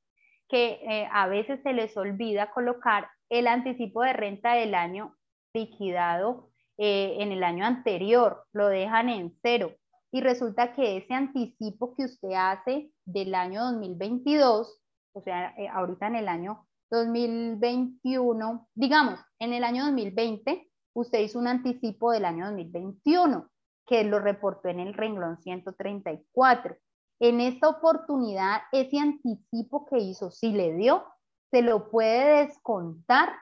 que 0.48 1.06
a 1.12 1.26
veces 1.28 1.62
se 1.62 1.74
les 1.74 1.94
olvida 1.96 2.50
colocar 2.50 3.08
el 3.28 3.46
anticipo 3.46 4.02
de 4.02 4.14
renta 4.14 4.54
del 4.54 4.74
año 4.74 5.14
liquidado 5.52 6.47
eh, 6.78 7.16
en 7.18 7.32
el 7.32 7.42
año 7.42 7.64
anterior, 7.66 8.44
lo 8.52 8.68
dejan 8.68 9.08
en 9.08 9.36
cero. 9.42 9.72
Y 10.10 10.20
resulta 10.20 10.74
que 10.74 10.96
ese 10.96 11.12
anticipo 11.12 11.94
que 11.94 12.04
usted 12.04 12.32
hace 12.32 12.90
del 13.04 13.34
año 13.34 13.64
2022, 13.64 14.80
o 15.12 15.20
sea, 15.20 15.54
eh, 15.58 15.68
ahorita 15.68 16.06
en 16.06 16.16
el 16.16 16.28
año 16.28 16.66
2021, 16.90 18.68
digamos, 18.74 19.20
en 19.38 19.52
el 19.52 19.64
año 19.64 19.84
2020, 19.84 20.70
usted 20.94 21.18
hizo 21.18 21.38
un 21.38 21.48
anticipo 21.48 22.12
del 22.12 22.24
año 22.24 22.46
2021, 22.46 23.50
que 23.86 24.04
lo 24.04 24.20
reportó 24.20 24.68
en 24.68 24.80
el 24.80 24.94
renglón 24.94 25.38
134. 25.42 26.76
En 27.20 27.40
esta 27.40 27.68
oportunidad, 27.68 28.60
ese 28.72 28.98
anticipo 28.98 29.86
que 29.86 29.98
hizo, 29.98 30.30
si 30.30 30.52
le 30.52 30.74
dio, 30.74 31.04
se 31.50 31.62
lo 31.62 31.90
puede 31.90 32.46
descontar 32.46 33.32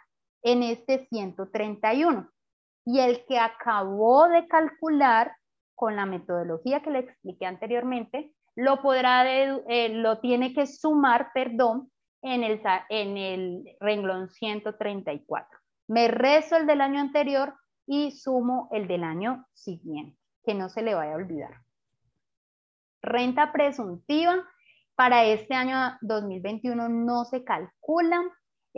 en 0.43 0.63
este 0.63 1.07
131. 1.11 2.31
Y 2.87 3.01
el 3.01 3.27
que 3.27 3.39
acabó 3.39 4.29
de 4.29 4.49
calcular 4.49 5.37
con 5.75 5.97
la 5.97 6.07
metodología 6.07 6.81
que 6.81 6.91
le 6.91 7.01
expliqué 7.01 7.45
anteriormente, 7.45 8.33
lo 8.55 8.81
podrá, 8.81 9.31
eh, 9.31 9.91
lo 9.91 10.21
tiene 10.21 10.55
que 10.55 10.67
sumar, 10.67 11.31
perdón, 11.35 11.91
en 12.23 12.43
el, 12.43 12.63
en 12.89 13.17
el 13.19 13.77
renglón 13.81 14.31
134. 14.31 15.59
Me 15.89 16.09
rezo 16.09 16.57
el 16.57 16.67
del 16.67 16.81
año 16.81 17.01
anterior 17.01 17.55
y 17.87 18.13
sumo 18.13 18.69
el 18.73 18.89
del 18.89 19.05
año 19.05 19.47
siguiente, 19.53 20.19
que 20.45 20.55
no 20.55 20.69
se 20.69 20.83
le 20.83 20.95
vaya 20.95 21.13
a 21.13 21.17
olvidar. 21.17 21.61
Renta 23.03 23.53
presuntiva, 23.53 24.43
para 24.97 25.25
este 25.25 25.55
año 25.55 25.77
2021 26.01 26.89
no 26.89 27.27
se 27.27 27.45
calcula. 27.45 28.23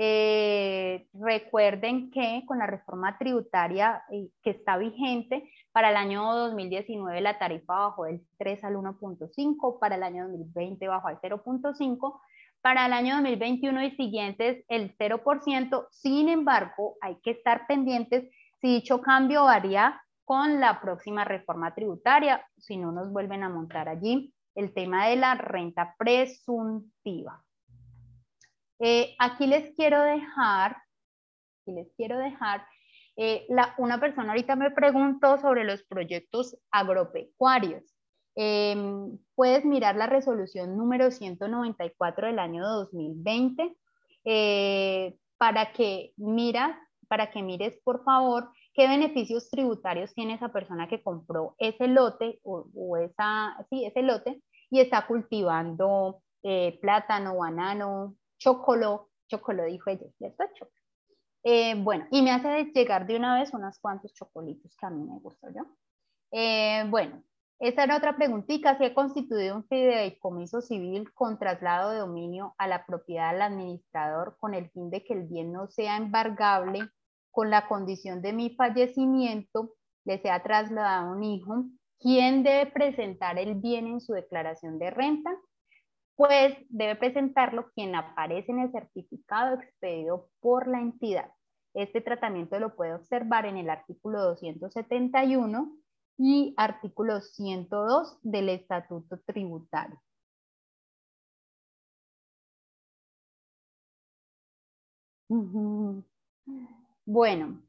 Eh, 0.01 1.09
recuerden 1.13 2.13
que 2.13 2.45
con 2.47 2.61
la 2.61 2.69
reforma 2.69 3.19
tributaria 3.19 4.05
eh, 4.13 4.29
que 4.45 4.51
está 4.51 4.77
vigente, 4.77 5.51
para 5.73 5.91
el 5.91 5.97
año 5.97 6.23
2019 6.37 7.21
la 7.21 7.37
tarifa 7.37 7.75
bajó 7.75 8.05
del 8.05 8.23
3 8.39 8.63
al 8.63 8.77
1.5, 8.77 9.81
para 9.81 9.97
el 9.97 10.05
año 10.05 10.29
2020 10.29 10.87
bajó 10.87 11.09
al 11.09 11.21
0.5, 11.21 12.21
para 12.61 12.87
el 12.87 12.93
año 12.93 13.15
2021 13.15 13.83
y 13.83 13.91
siguientes 13.97 14.65
el 14.69 14.97
0%. 14.97 15.89
Sin 15.91 16.29
embargo, 16.29 16.95
hay 17.01 17.17
que 17.25 17.33
estar 17.33 17.67
pendientes 17.67 18.31
si 18.61 18.75
dicho 18.75 19.01
cambio 19.01 19.47
varía 19.47 20.01
con 20.25 20.61
la 20.61 20.81
próxima 20.81 21.25
reforma 21.25 21.75
tributaria, 21.75 22.47
si 22.57 22.77
no 22.77 22.93
nos 22.93 23.11
vuelven 23.11 23.43
a 23.43 23.49
montar 23.49 23.89
allí 23.89 24.33
el 24.55 24.73
tema 24.73 25.09
de 25.09 25.17
la 25.17 25.35
renta 25.35 25.97
presuntiva. 25.99 27.43
Eh, 28.81 29.17
aquí 29.19 29.47
les 29.47 29.75
quiero 29.75 30.03
dejar, 30.03 30.77
aquí 31.63 31.73
les 31.73 31.93
quiero 31.97 32.19
dejar, 32.19 32.65
eh, 33.17 33.47
una 33.79 33.99
persona 33.99 34.31
ahorita 34.31 34.55
me 34.55 34.71
preguntó 34.71 35.39
sobre 35.39 35.65
los 35.65 35.83
proyectos 35.83 36.57
agropecuarios. 36.71 37.83
Em, 38.37 39.19
puedes 39.35 39.65
mirar 39.65 39.97
la 39.97 40.07
resolución 40.07 40.77
número 40.77 41.11
194 41.11 42.29
del 42.29 42.39
año 42.39 42.65
2020 42.65 43.77
eh, 44.25 45.17
para 45.39 45.73
que 45.73 46.13
mira, 46.17 46.81
para 47.09 47.31
que 47.31 47.43
mires 47.43 47.77
por 47.83 48.05
favor 48.05 48.51
qué 48.75 48.87
beneficios 48.87 49.51
tributarios 49.51 50.15
tiene 50.15 50.35
esa 50.35 50.53
persona 50.53 50.87
que 50.89 51.03
compró 51.03 51.57
ese 51.59 51.89
lote 51.89 52.39
o, 52.45 52.97
esa, 52.99 53.57
sí, 53.71 53.85
ese 53.85 54.03
lote 54.03 54.41
y 54.71 54.81
está 54.81 55.07
cultivando 55.09 56.23
plátano, 56.81 57.39
banano, 57.39 58.18
chocolo, 58.39 59.11
chocolo 59.29 59.65
dijo 59.65 59.91
ella, 59.91 60.07
¿cierto? 60.17 60.45
Eh, 61.45 61.75
bueno, 61.77 62.07
y 62.11 62.23
me 62.23 62.31
hace 62.31 62.65
llegar 62.75 63.07
de 63.07 63.17
una 63.17 63.39
vez 63.39 63.53
unos 63.53 63.79
cuantos 63.79 64.13
chocolitos 64.15 64.77
que 64.77 64.87
a 64.87 64.91
mí 64.91 65.05
me 65.05 65.19
gustan, 65.21 65.55
¿yo? 65.55 65.63
bueno, 66.91 67.23
esta 67.61 67.83
era 67.83 67.97
otra 67.97 68.15
preguntita, 68.15 68.79
si 68.79 68.85
ha 68.85 68.95
constituido 68.95 69.57
un 69.57 69.65
fideicomiso 69.65 70.61
civil 70.61 71.13
con 71.13 71.41
traslado 71.41 71.91
de 71.91 71.99
dominio 71.99 72.55
a 72.57 72.69
la 72.69 72.87
propiedad 72.87 73.33
del 73.33 73.43
administrador 73.43 74.37
con 74.39 74.55
el 74.55 74.71
fin 74.71 74.91
de 74.91 75.03
que 75.03 75.15
el 75.15 75.25
bien 75.27 75.53
no 75.53 75.67
sea 75.67 75.97
embargable 75.97 76.89
con 77.33 77.51
la 77.51 77.67
condición 77.67 78.23
de 78.23 78.33
mi 78.33 78.51
fallecimiento, 78.55 79.75
le 80.05 80.19
sea 80.19 80.43
trasladado 80.43 81.13
un 81.13 81.25
hijo, 81.25 81.65
¿quién 81.99 82.45
debe 82.45 82.71
presentar 82.71 83.39
el 83.39 83.57
bien 83.57 83.89
en 83.89 84.01
su 84.01 84.13
declaración 84.13 84.79
de 84.79 84.91
renta? 84.91 85.31
Pues 86.19 86.57
debe 86.69 86.97
presentarlo 86.97 87.71
quien 87.77 87.95
aparece 87.95 88.51
en 88.51 88.59
el 88.59 88.73
certificado 88.73 89.55
expedido 89.55 90.29
por 90.41 90.67
la 90.67 90.81
entidad. 90.81 91.31
Este 91.75 92.01
tratamiento 92.01 92.59
lo 92.59 92.75
puede 92.75 92.95
observar 92.95 93.47
en 93.47 93.57
el 93.57 93.71
artículo 93.71 94.21
271 94.25 95.77
y 96.19 96.55
artículo 96.57 97.21
102 97.21 98.19
del 98.23 98.49
Estatuto 98.49 99.21
Tributario. 99.27 100.01
Bueno, 107.07 107.63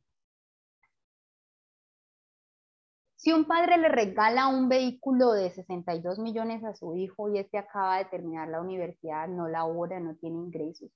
si 3.20 3.34
un 3.34 3.44
padre 3.44 3.78
le 3.78 3.90
regala 3.90 4.48
un 4.48 4.70
vehículo 4.70 5.34
de 5.34 5.52
62 5.52 6.20
millones 6.20 6.64
a 6.64 6.74
su 6.74 6.96
hijo 6.96 7.30
y 7.30 7.38
este 7.38 7.58
acaba 7.58 7.98
de 7.98 8.06
terminar 8.06 8.48
la 8.48 8.62
universidad, 8.62 9.28
no 9.28 9.50
labora, 9.50 10.00
no 10.00 10.16
tiene 10.16 10.38
ingresos, 10.38 10.90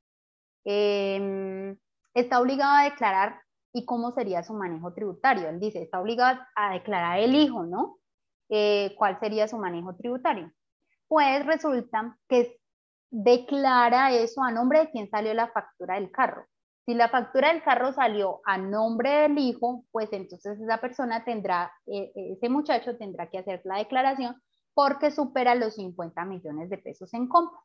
em, 0.64 1.77
está 2.14 2.40
obligado 2.40 2.77
a 2.77 2.84
declarar 2.85 3.42
y 3.74 3.84
cómo 3.84 4.11
sería 4.14 4.42
su 4.42 4.53
manejo 4.53 4.93
tributario. 4.93 5.50
Él 5.50 5.60
dice, 5.60 5.82
está 5.82 6.00
obligado 6.00 6.40
a 6.56 6.74
declarar 6.74 7.19
el 7.19 7.35
hijo, 7.35 7.66
¿no? 7.66 7.98
Eh, 8.48 8.95
¿Cuál 8.98 9.19
sería 9.19 9.50
su 9.50 9.58
manejo 9.58 9.93
tributario? 9.98 10.50
Pues 11.10 11.45
resulta 11.45 12.18
que 12.30 12.58
declara 13.10 14.14
eso 14.14 14.42
a 14.43 14.52
nombre 14.52 14.80
de 14.80 14.92
quien 14.92 15.10
salió 15.10 15.34
la 15.34 15.50
factura 15.50 15.95
del 15.95 16.10
carro. 16.10 16.45
Si 16.86 16.94
la 16.94 17.08
factura 17.08 17.53
del 17.53 17.64
carro 17.64 17.94
salió 17.94 18.42
a 18.44 18.58
nombre 18.58 19.10
del 19.10 19.38
hijo, 19.38 19.86
pues 19.92 20.12
entonces 20.12 20.60
esa 20.60 20.80
persona 20.80 21.24
tendrá, 21.24 21.72
eh, 21.88 22.12
ese 22.16 22.50
muchacho 22.50 22.98
tendrá 22.98 23.30
que 23.30 23.38
hacer 23.38 23.62
la 23.64 23.78
declaración 23.78 24.36
porque 24.74 25.12
supera 25.12 25.56
los 25.56 25.76
50 25.76 26.26
millones 26.26 26.70
de 26.70 26.78
pesos 26.78 27.14
en 27.14 27.28
compra. 27.28 27.60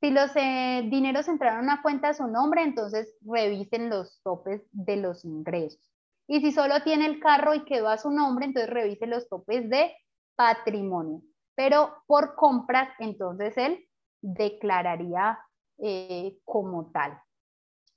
Si 0.00 0.10
los 0.10 0.30
eh, 0.36 0.86
dineros 0.90 1.28
entraron 1.28 1.70
a 1.70 1.82
cuenta 1.82 2.10
a 2.10 2.14
su 2.14 2.26
nombre, 2.26 2.62
entonces 2.62 3.16
revisen 3.22 3.90
los 3.90 4.20
topes 4.22 4.62
de 4.72 4.96
los 4.96 5.24
ingresos. 5.24 5.92
Y 6.26 6.40
si 6.40 6.52
solo 6.52 6.82
tiene 6.82 7.06
el 7.06 7.20
carro 7.20 7.54
y 7.54 7.64
quedó 7.64 7.88
a 7.88 7.98
su 7.98 8.10
nombre, 8.10 8.46
entonces 8.46 8.70
revise 8.70 9.06
los 9.06 9.28
topes 9.28 9.68
de 9.68 9.94
patrimonio. 10.36 11.22
Pero 11.54 11.94
por 12.06 12.34
compras, 12.36 12.88
entonces 12.98 13.56
él 13.56 13.88
declararía 14.20 15.38
eh, 15.78 16.38
como 16.44 16.90
tal. 16.92 17.20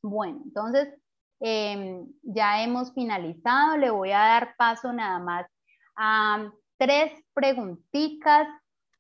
Bueno, 0.02 0.42
entonces 0.46 0.90
em, 1.40 2.08
ya 2.24 2.64
hemos 2.64 2.94
finalizado. 2.94 3.78
Le 3.78 3.92
voy 3.92 4.12
a 4.12 4.20
dar 4.20 4.56
paso 4.58 4.92
nada 4.94 5.20
más 5.20 5.46
a 5.96 6.52
tres 6.78 7.12
preguntitas. 7.34 8.48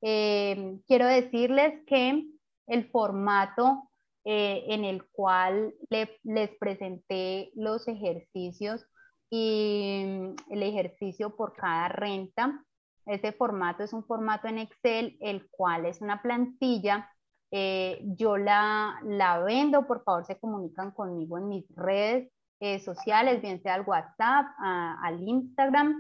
Em, 0.02 0.82
quiero 0.88 1.08
decirles 1.08 1.84
que 1.88 2.26
el 2.68 2.90
formato 2.92 3.90
eh, 4.24 4.66
en 4.68 4.86
el 4.86 5.04
cual 5.12 5.74
les 5.90 6.50
presenté 6.60 7.52
los 7.56 7.88
ejercicios 7.88 8.86
y 9.32 10.04
mm, 10.06 10.36
el 10.52 10.64
ejercicio 10.64 11.36
por 11.36 11.54
cada 11.54 11.88
renta. 11.88 12.64
Ese 13.08 13.32
formato 13.32 13.84
es 13.84 13.94
un 13.94 14.06
formato 14.06 14.48
en 14.48 14.60
Excel, 14.60 15.18
el 15.22 15.50
cual 15.50 15.88
es 15.88 16.02
una 16.02 16.22
plantilla. 16.22 17.10
Eh, 17.52 18.02
yo 18.18 18.38
la, 18.38 19.00
la 19.04 19.40
vendo, 19.40 19.86
por 19.86 20.04
favor 20.04 20.26
se 20.26 20.40
comunican 20.40 20.92
conmigo 20.92 21.38
en 21.38 21.50
mis 21.50 21.66
redes 21.76 22.32
eh, 22.60 22.80
sociales, 22.80 23.42
bien 23.42 23.62
sea 23.62 23.76
al 23.76 23.86
WhatsApp, 23.86 24.46
al 24.60 25.22
Instagram, 25.22 25.96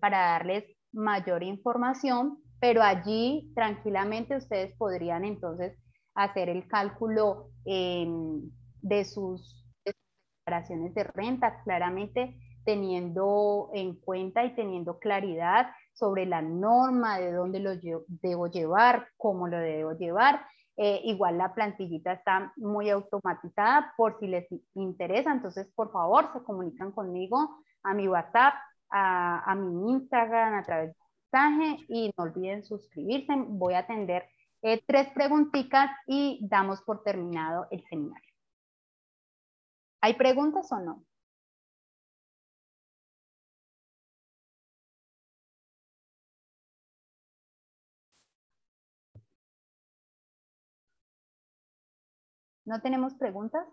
para 0.00 0.18
darles 0.18 0.64
mayor 0.92 1.44
información 1.44 2.38
pero 2.60 2.82
allí 2.82 3.52
tranquilamente 3.54 4.36
ustedes 4.36 4.74
podrían 4.76 5.24
entonces 5.24 5.78
hacer 6.14 6.48
el 6.48 6.66
cálculo 6.66 7.50
em, 7.64 8.50
de 8.80 9.04
sus 9.04 9.64
declaraciones 9.84 10.94
de 10.94 11.04
renta, 11.04 11.62
claramente 11.64 12.38
teniendo 12.64 13.70
en 13.74 13.94
cuenta 13.94 14.44
y 14.44 14.54
teniendo 14.56 14.98
claridad 14.98 15.68
sobre 15.92 16.26
la 16.26 16.42
norma, 16.42 17.18
de 17.18 17.32
dónde 17.32 17.60
lo 17.60 17.70
debo 18.08 18.48
llevar, 18.48 19.08
cómo 19.16 19.46
lo 19.46 19.58
debo 19.58 19.92
llevar. 19.92 20.44
Eh, 20.78 21.00
igual 21.04 21.38
la 21.38 21.54
plantillita 21.54 22.12
está 22.12 22.52
muy 22.56 22.90
automatizada 22.90 23.94
por 23.96 24.18
si 24.20 24.26
les 24.26 24.46
interesa, 24.74 25.32
entonces 25.32 25.66
por 25.74 25.90
favor 25.90 26.30
se 26.34 26.42
comunican 26.42 26.92
conmigo 26.92 27.62
a 27.82 27.94
mi 27.94 28.08
WhatsApp, 28.08 28.54
a, 28.90 29.54
mi 29.54 29.92
Instagram, 29.92 30.54
a 30.54 30.62
través 30.64 30.90
de 30.90 30.96
y 31.88 32.10
no 32.16 32.24
olviden 32.24 32.64
suscribirse. 32.64 33.34
Voy 33.48 33.74
a 33.74 33.80
atender 33.80 34.24
eh, 34.62 34.82
tres 34.86 35.08
preguntitas 35.10 35.90
y 36.06 36.38
damos 36.42 36.80
por 36.82 37.02
terminado 37.02 37.66
el 37.70 37.84
seminario. 37.88 38.32
¿Hay 40.00 40.14
preguntas 40.14 40.70
o 40.72 40.80
no? 40.80 41.04
¿No 52.66 52.80
tenemos 52.80 53.14
preguntas? 53.14 53.64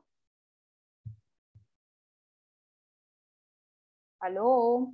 ¿Aló? 4.19 4.93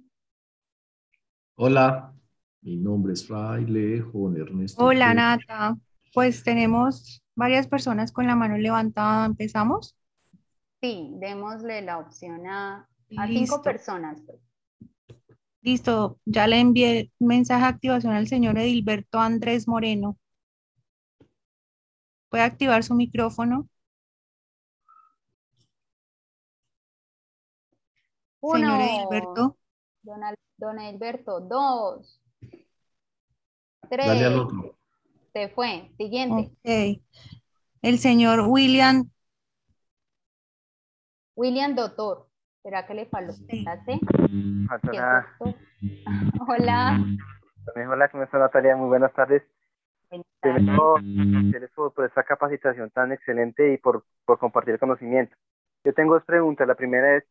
Hola. 1.55 2.15
Mi 2.61 2.77
nombre 2.77 3.13
es 3.13 3.27
Fraile 3.27 4.01
Juan 4.01 4.37
Ernesto. 4.37 4.83
Hola, 4.83 5.13
Nata. 5.13 5.77
pues 6.13 6.43
tenemos 6.43 7.21
varias 7.35 7.67
personas 7.67 8.13
con 8.13 8.25
la 8.25 8.35
mano 8.35 8.57
levantada. 8.57 9.25
¿Empezamos? 9.25 9.97
Sí, 10.81 11.11
démosle 11.15 11.81
la 11.81 11.99
opción 11.99 12.47
a, 12.47 12.87
a 13.17 13.27
cinco 13.27 13.61
personas. 13.61 14.21
Listo, 15.61 16.19
ya 16.23 16.47
le 16.47 16.61
envié 16.61 17.11
mensaje 17.19 17.63
de 17.63 17.67
activación 17.69 18.13
al 18.13 18.27
señor 18.29 18.57
Edilberto 18.57 19.19
Andrés 19.19 19.67
Moreno. 19.67 20.17
¿Puede 22.29 22.43
activar 22.43 22.83
su 22.83 22.95
micrófono? 22.95 23.67
Uno. 28.41 28.57
Señor 28.57 28.81
Edilberto. 28.81 29.57
Don, 30.03 30.23
Al- 30.23 30.35
don 30.57 30.79
Edilberto, 30.79 31.39
dos. 31.41 32.21
Tres. 33.89 34.07
Dale 34.07 34.25
al 34.25 34.39
otro. 34.39 34.75
Se 35.33 35.49
fue. 35.49 35.91
Siguiente. 35.97 36.51
Ok. 36.51 37.01
El 37.81 37.97
señor 37.99 38.41
William. 38.47 39.09
William 41.35 41.75
Doctor. 41.75 42.27
¿Será 42.63 42.85
que 42.85 42.93
le 42.93 43.05
faltó? 43.05 43.33
¿La 43.63 43.83
C? 43.85 43.99
Hola, 44.91 45.25
Hola. 46.47 46.99
hola, 47.89 48.09
¿cómo 48.09 48.23
está 48.23 48.37
Natalia? 48.37 48.75
Muy 48.75 48.87
buenas 48.89 49.13
tardes. 49.13 49.43
Agradecerles 50.41 51.71
por, 51.75 51.93
por 51.93 52.05
esta 52.05 52.23
capacitación 52.23 52.89
tan 52.91 53.11
excelente 53.11 53.73
y 53.73 53.77
por, 53.77 54.03
por 54.25 54.39
compartir 54.39 54.73
el 54.73 54.79
conocimiento. 54.79 55.35
Yo 55.83 55.93
tengo 55.93 56.15
dos 56.15 56.25
preguntas. 56.25 56.67
La 56.67 56.75
primera 56.75 57.17
es, 57.17 57.23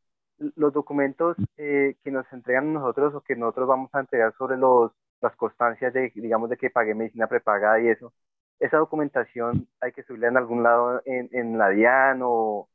los 0.57 0.73
documentos 0.73 1.37
eh, 1.57 1.97
que 2.03 2.11
nos 2.11 2.31
entregan 2.33 2.73
nosotros 2.73 3.15
o 3.15 3.21
que 3.21 3.37
nosotros 3.37 3.69
vamos 3.69 3.91
a 3.95 4.01
entregar 4.01 4.35
sobre 4.37 4.57
los, 4.57 4.93
las 5.21 5.35
constancias 5.37 5.93
de, 5.93 6.13
digamos, 6.15 6.51
de 6.51 6.57
que 6.57 6.71
pagué 6.71 6.95
medicina 6.95 7.27
prepagada 7.27 7.81
y 7.81 7.89
eso, 7.89 8.13
¿esa 8.61 8.79
documentación 8.79 9.69
hay 9.81 9.93
que 9.93 10.03
subirla 10.03 10.29
en 10.29 10.37
algún 10.37 10.63
lado 10.63 11.03
en, 11.05 11.29
en 11.33 11.59
la 11.59 11.71
DIAN 11.71 12.21
o, 12.23 12.69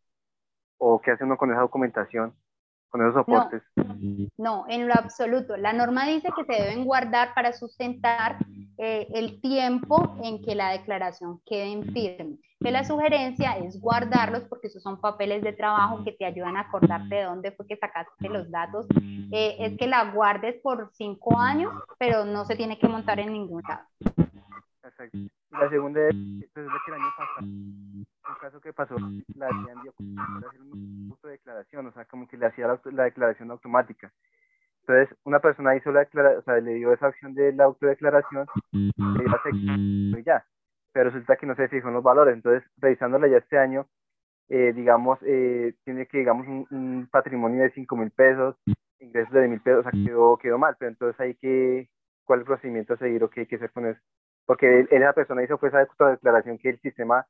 o 0.77 1.01
qué 1.01 1.11
hace 1.11 1.23
uno 1.23 1.37
con 1.37 1.51
esa 1.51 1.61
documentación, 1.61 2.33
con 2.89 3.01
esos 3.01 3.13
soportes? 3.13 3.63
No, 3.75 4.22
en 4.67 4.87
lo 4.87 4.93
absoluto. 4.93 5.57
La 5.57 5.73
norma 5.73 6.05
dice 6.05 6.29
que 6.35 6.43
se 6.45 6.61
deben 6.61 6.85
guardar 6.85 7.33
para 7.33 7.53
sustentar 7.53 8.37
eh, 8.77 9.07
el 9.13 9.39
tiempo 9.41 10.17
en 10.23 10.41
que 10.41 10.55
la 10.55 10.71
declaración 10.71 11.39
quede 11.45 11.71
en 11.71 11.83
firme. 11.93 12.37
Que 12.59 12.71
la 12.71 12.83
sugerencia 12.83 13.57
es 13.57 13.79
guardarlos 13.79 14.43
porque 14.43 14.67
esos 14.67 14.81
son 14.81 14.99
papeles 15.01 15.43
de 15.43 15.53
trabajo 15.53 16.03
que 16.03 16.13
te 16.13 16.25
ayudan 16.25 16.55
a 16.55 16.61
acordarte 16.61 17.15
de 17.15 17.23
dónde 17.23 17.51
fue 17.51 17.67
que 17.67 17.77
sacaste 17.77 18.29
los 18.29 18.49
datos. 18.49 18.85
Eh, 19.31 19.57
es 19.59 19.77
que 19.77 19.87
la 19.87 20.11
guardes 20.11 20.55
por 20.61 20.89
cinco 20.93 21.37
años, 21.37 21.73
pero 21.97 22.23
no 22.25 22.45
se 22.45 22.55
tiene 22.55 22.79
que 22.79 22.87
montar 22.87 23.19
en 23.19 23.33
ningún 23.33 23.63
lado. 23.67 23.83
Y 25.13 25.29
la 25.51 25.69
segunda 25.69 26.01
es, 26.07 26.15
pues, 26.53 26.65
es 26.65 26.71
que 26.85 26.91
el 26.91 27.01
año 27.01 27.13
pasado, 27.17 27.45
un 27.45 28.05
caso 28.41 28.61
que 28.61 28.73
pasó, 28.73 28.95
la 29.35 29.47
DIAN 29.47 29.81
dio 29.81 29.93
una 29.99 30.25
autodeclaración, 31.09 31.87
o 31.87 31.91
sea, 31.93 32.05
como 32.05 32.27
que 32.27 32.37
le 32.37 32.47
hacía 32.47 32.67
la, 32.67 32.79
la 32.91 33.03
declaración 33.03 33.51
automática. 33.51 34.11
Entonces, 34.81 35.17
una 35.23 35.39
persona 35.39 35.75
hizo 35.75 35.91
la 35.91 36.01
declaración, 36.01 36.39
o 36.39 36.43
sea, 36.43 36.59
le 36.59 36.73
dio 36.73 36.91
esa 36.91 37.07
opción 37.07 37.33
de 37.33 37.53
la 37.53 37.63
autodeclaración, 37.65 38.47
le 38.71 38.91
dio 38.97 39.29
la 39.29 39.41
sección 39.43 39.79
y 39.79 40.23
ya. 40.23 40.45
Pero 40.91 41.09
resulta 41.09 41.37
que 41.37 41.45
no 41.45 41.55
se 41.55 41.69
fijó 41.69 41.87
en 41.87 41.93
los 41.93 42.03
valores. 42.03 42.35
Entonces, 42.35 42.69
revisándola 42.77 43.27
ya 43.27 43.37
este 43.37 43.57
año, 43.57 43.87
eh, 44.49 44.73
digamos, 44.73 45.17
eh, 45.23 45.75
tiene 45.85 46.05
que, 46.07 46.19
digamos, 46.19 46.45
un, 46.45 46.67
un 46.69 47.07
patrimonio 47.09 47.63
de 47.63 47.71
5 47.71 47.95
mil 47.95 48.11
pesos, 48.11 48.57
ingresos 48.99 49.31
de 49.31 49.39
10 49.39 49.49
mil 49.49 49.61
pesos, 49.61 49.85
o 49.85 49.89
sea, 49.89 49.91
quedó, 49.91 50.37
quedó 50.37 50.57
mal. 50.57 50.75
Pero 50.77 50.91
entonces, 50.91 51.19
ahí 51.21 51.35
que, 51.35 51.89
¿cuál 52.25 52.39
es 52.39 52.41
el 52.41 52.47
procedimiento 52.47 52.93
a 52.93 52.97
seguir 52.97 53.23
o 53.23 53.29
qué 53.29 53.41
hay 53.41 53.47
que 53.47 53.55
hacer 53.55 53.71
con 53.71 53.87
eso? 53.87 54.01
Porque 54.45 54.81
él- 54.81 54.87
esa 54.91 55.13
persona 55.13 55.43
hizo 55.43 55.57
pues 55.57 55.73
esa 55.73 55.87
declaración 56.11 56.57
que 56.57 56.69
el 56.69 56.79
sistema 56.81 57.25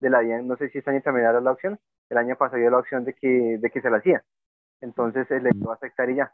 de 0.00 0.10
la 0.10 0.20
DIAN, 0.20 0.46
no 0.46 0.56
sé 0.56 0.68
si 0.70 0.78
este 0.78 0.90
año 0.90 1.02
también 1.02 1.26
era 1.26 1.40
la 1.40 1.52
opción, 1.52 1.78
el 2.10 2.18
año 2.18 2.36
pasado 2.36 2.60
dio 2.60 2.70
la 2.70 2.78
opción 2.78 3.04
de 3.04 3.14
que, 3.14 3.58
de 3.58 3.70
que 3.70 3.80
se 3.80 3.90
la 3.90 3.98
hacía. 3.98 4.22
Entonces, 4.80 5.30
él 5.30 5.42
le 5.44 5.50
dio 5.50 5.70
a 5.70 5.74
aceptar 5.74 6.08
y 6.10 6.16
ya. 6.16 6.32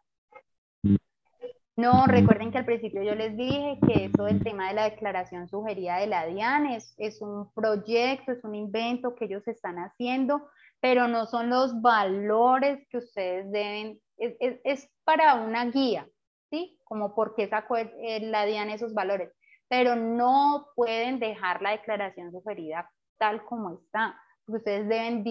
No, 1.77 2.07
recuerden 2.07 2.53
que 2.53 2.59
al 2.59 2.65
principio 2.67 3.03
yo 3.03 3.17
les 3.17 3.37
dije 3.37 3.79
que 3.85 4.05
eso 4.05 4.25
del 4.25 4.41
tema 4.45 4.69
de 4.69 4.75
la 4.75 4.85
declaración 4.91 5.49
sugerida 5.49 5.97
de 5.97 6.07
la 6.07 6.25
DIAN 6.27 6.67
es, 6.67 6.95
es 6.99 7.21
un 7.21 7.53
proyecto, 7.53 8.31
es 8.31 8.45
un 8.45 8.55
invento 8.55 9.17
que 9.17 9.25
ellos 9.25 9.47
están 9.49 9.79
haciendo, 9.79 10.49
pero 10.81 11.09
no 11.09 11.27
son 11.27 11.51
los 11.51 11.81
valores 11.83 12.87
que 12.91 12.99
ustedes 12.99 13.51
deben, 13.51 13.99
es, 14.19 14.37
es- 14.39 14.61
es 14.63 14.91
para 15.05 15.35
una 15.35 15.65
guía, 15.65 16.07
¿sí? 16.49 16.79
Como 16.85 17.13
por 17.13 17.35
qué 17.35 17.49
sacó 17.49 17.77
la 17.77 18.47
DIAN 18.47 18.71
esos 18.71 18.95
valores, 18.95 19.33
pero 19.77 19.97
no 19.97 20.69
pueden 20.77 21.19
dejar 21.19 21.61
la 21.61 21.73
declaración 21.73 22.31
sugerida 22.31 22.89
tal 23.19 23.45
como 23.45 23.73
está, 23.73 24.17
ustedes 24.47 24.89
deben 24.89 25.25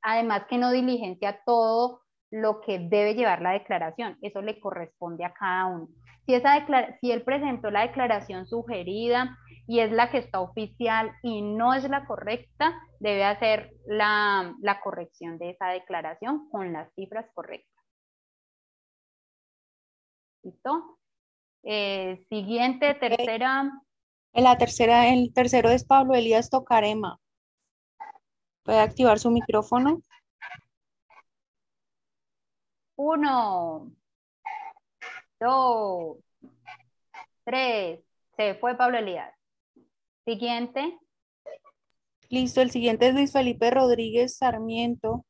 además 0.00 0.46
que 0.48 0.56
no 0.56 0.70
diligencia 0.70 1.42
todo 1.44 2.00
lo 2.30 2.62
que 2.62 2.78
debe 2.78 3.14
llevar 3.14 3.42
la 3.42 3.50
declaración. 3.50 4.16
Eso 4.22 4.40
le 4.40 4.58
corresponde 4.58 5.26
a 5.26 5.34
cada 5.34 5.66
uno. 5.66 5.88
Si, 6.24 6.32
esa 6.34 6.54
declara- 6.54 6.96
si 7.00 7.12
él 7.12 7.24
presentó 7.24 7.70
la 7.70 7.82
declaración 7.82 8.46
sugerida 8.46 9.36
y 9.66 9.80
es 9.80 9.92
la 9.92 10.10
que 10.10 10.18
está 10.18 10.40
oficial 10.40 11.12
y 11.22 11.42
no 11.42 11.74
es 11.74 11.86
la 11.90 12.06
correcta, 12.06 12.80
debe 13.00 13.24
hacer 13.24 13.70
la, 13.84 14.54
la 14.62 14.80
corrección 14.80 15.36
de 15.36 15.50
esa 15.50 15.68
declaración 15.68 16.48
con 16.50 16.72
las 16.72 16.90
cifras 16.94 17.26
correctas. 17.34 17.84
¿Listo? 20.42 20.96
Eh, 21.64 22.24
siguiente, 22.30 22.94
tercera. 22.94 23.70
En 24.32 24.44
la 24.44 24.56
tercera, 24.56 25.08
el 25.08 25.32
tercero 25.32 25.70
es 25.70 25.84
Pablo 25.84 26.14
Elías 26.14 26.50
Tocarema. 26.50 27.18
¿Puede 28.62 28.78
activar 28.78 29.18
su 29.18 29.30
micrófono? 29.30 30.00
Uno, 32.96 33.90
dos, 35.40 36.18
tres. 37.44 38.00
Se 38.36 38.54
fue 38.54 38.76
Pablo 38.76 38.98
Elías. 38.98 39.34
Siguiente. 40.24 40.98
Listo, 42.28 42.60
el 42.60 42.70
siguiente 42.70 43.08
es 43.08 43.14
Luis 43.14 43.32
Felipe 43.32 43.70
Rodríguez 43.70 44.36
Sarmiento. 44.36 45.24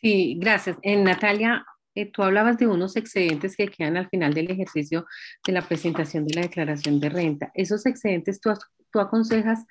Sí, 0.00 0.36
gracias. 0.40 0.78
En 0.82 1.04
Natalia, 1.04 1.64
eh, 1.94 2.10
tú 2.10 2.22
hablabas 2.22 2.56
de 2.58 2.66
unos 2.66 2.96
excedentes 2.96 3.56
que 3.56 3.68
quedan 3.68 3.96
al 3.96 4.08
final 4.08 4.34
del 4.34 4.50
ejercicio 4.50 5.06
de 5.46 5.52
la 5.52 5.62
presentación 5.62 6.26
de 6.26 6.34
la 6.34 6.42
declaración 6.42 7.00
de 7.00 7.08
renta. 7.08 7.50
Esos 7.54 7.86
excedentes, 7.86 8.40
¿tú, 8.40 8.50
as- 8.50 8.66
tú 8.90 9.00
aconsejas 9.00 9.64